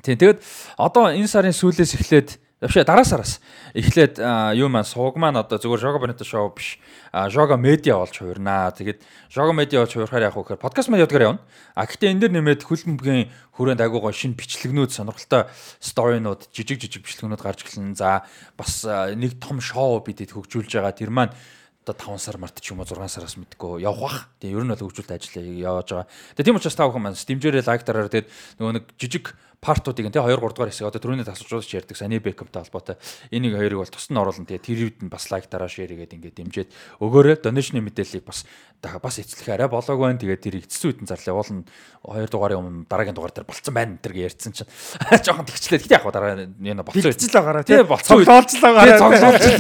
[0.05, 0.39] Тийм тэгээд
[0.77, 2.29] одоо энэ сарын сүүлээс эхлээд
[2.61, 3.41] Вообще дараа сараас
[3.73, 4.21] эхлээд
[4.61, 6.77] юу маань сууг маань одоо зүгээр Жога Бонито шоу биш.
[7.09, 8.69] Жога медиа болж хувирнаа.
[8.77, 9.01] Тэгээд
[9.33, 11.41] Жога медиа болж хувирахаар яг хөөхөр подкаст медиадгаар явна.
[11.73, 15.49] А гэхдээ энэ дэр нэмээд хөлбөмбөгийн хүрээнд агуугаа шинэ бичлэгнүүд сонирхолтой
[15.81, 17.97] сторинууд, жижиг жижиг бичлэгнүүд гарч эхэлнэ.
[17.97, 18.29] За
[18.61, 20.93] бас нэг том шоу бидэд хөгжүүлж байгаа.
[20.93, 21.33] Тэр маань
[21.81, 24.19] одоо 5 сар март ч юм уу 6 сараас мэдгүй явах бах.
[24.45, 26.09] Тэгээ ер нь бол хөгжүүлэлт ажил явааж байгаа.
[26.37, 28.29] Тэгээ тийм учраас та бүхэн маань стимжээрээ лайк дараар тэгээд
[28.61, 30.89] нөгөө нэг жижиг партуудыг тий 2 3 дугаар хэсэг.
[30.89, 31.97] Одоо түрүүний тасалжуулж ярьдаг.
[31.97, 32.97] Сани Бекэмтэй холбоотой.
[33.29, 36.17] Энийг хоёрыг бол тусад нь оруулна тэгээ тэр үед нь бас лайк дараа шеэр хийгээд
[36.17, 36.69] ингээд дэмжиж.
[37.05, 38.49] Өгөөрэй донешны мэдээллийг бас
[38.81, 40.17] бас эцлэх арай болоог байна.
[40.17, 41.65] Тэгээ тэр эцсийн үед нь зарлаа уул нь
[42.09, 44.01] 2 дугаарын өмнө дараагийн дугаар дээр болцсон байна.
[44.01, 44.71] Энэ ярьсан чинь.
[45.29, 45.77] Жоохон тэгчлээ.
[45.85, 47.05] Гэтээ яг дараа энэ болцсон.
[47.05, 47.85] Бэлтгэл байгаараа тий тий.
[47.85, 48.97] болцсон Цогцолж байгаараа.
[48.97, 49.59] цогцолчлээ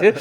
[0.00, 0.12] тий.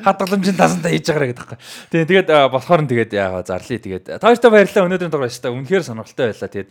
[0.00, 1.60] Хадгаламжийн тасандаа хийж байгаа гэдэг байхгүй
[1.92, 4.86] тий тэгээд болохоор нь тэгээд яага зарлие тэгээд та хоёртай баярлалаа.
[4.88, 6.70] Өнөөдрийн дугаар өстой үнэхээр сонирхолтой байлаа тэгээд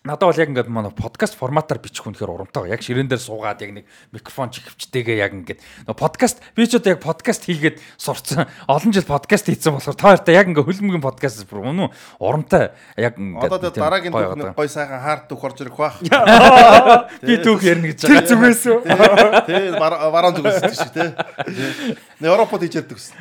[0.00, 2.72] Надад бол яг ингээд манай подкаст форматаар бичих үнэхээр урамтай байгаа.
[2.72, 3.84] Яг ширээн дээр суугаад яг нэг
[4.16, 8.48] микрофон чихвчтэйгээ яг ингээд нөгөө подкаст би ч одоо яг подкаст хийгээд сурцсан.
[8.64, 13.20] Олон жил подкаст хийсэн болохоор та хоёртай яг ингээд хөлбөмбөгийн подкаст бүр үнэн урамтай яг
[13.20, 16.00] ингээд Одоо тэ дараагийн түүх гой сайхан хаарт түүх орж ирэх бах.
[17.20, 18.30] би түүх ярина гэж Тэр байгаа.
[18.32, 18.78] зүгээс үү?
[19.52, 21.12] Тэ бараан зүгээс тийш тий.
[22.24, 23.20] Нэ Европод хийж яддаг гэсэн.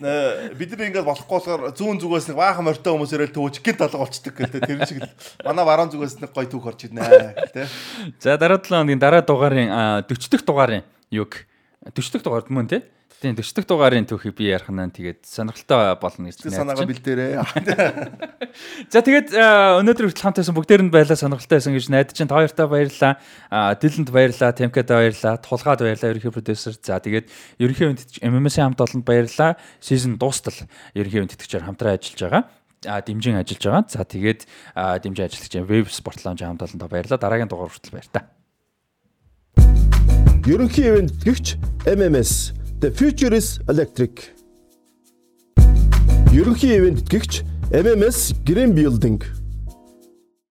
[0.00, 4.00] Бид нар ингээд болохгүй болохоор зүүн зүгээс нэг баахан морьтой хүмүүс ирэл төвөж гинт алга
[4.00, 5.12] болчдөг гэдэг тэр шиг л
[5.44, 7.04] манай бараан зүгээс нэг гой түүх орж ирнэ
[7.52, 7.68] тий.
[8.16, 11.44] За дараа 7 хоногийн дараа дугаарын а, 40 дахь дугаарын юг
[11.84, 12.80] 40 дахь дугаард мөн тий.
[13.20, 17.04] Тийм 40 дахь дугаарын түүхийг би ярих нь тэгээд сонирхолтой болно гэж Тэр санаагаа найдаж
[17.04, 17.32] бэлдээрээ.
[17.36, 18.48] байна.
[18.92, 22.64] За тэгээд өнөөдөр хүртэл хамтайсан бүгдээр нь баярлаа сонирхолтой байсан гэж найдаж чинь та хоёртаа
[22.64, 23.20] баярлалаа.
[23.76, 26.80] Дилэнд баярлалаа, Темкад баярлалаа, Тулгаад баярлалаа, ерөнхий продюсер.
[26.80, 27.28] За тэгээд
[27.60, 29.60] ерөнхий үнэтгэж MMS-ийн хамт олонд баярлалаа.
[29.84, 30.56] Season дуустал
[30.96, 32.44] ерөнхий үнэтгэгчээр хамтран ажиллаж байгаа
[32.88, 33.84] а дэмжин ажиллаж байгаа.
[33.92, 37.20] За тэгээд а, дэмжин ажиллагч Web Sport Lounge хамт олонд баярлалаа.
[37.20, 38.24] Дараагийн дугаар хүртэл баяр та.
[40.48, 44.32] Ерөнхий ивент гэгч MMS The Future is Electric.
[46.32, 49.20] Ерөнхий ивент гэгч MMS Green Building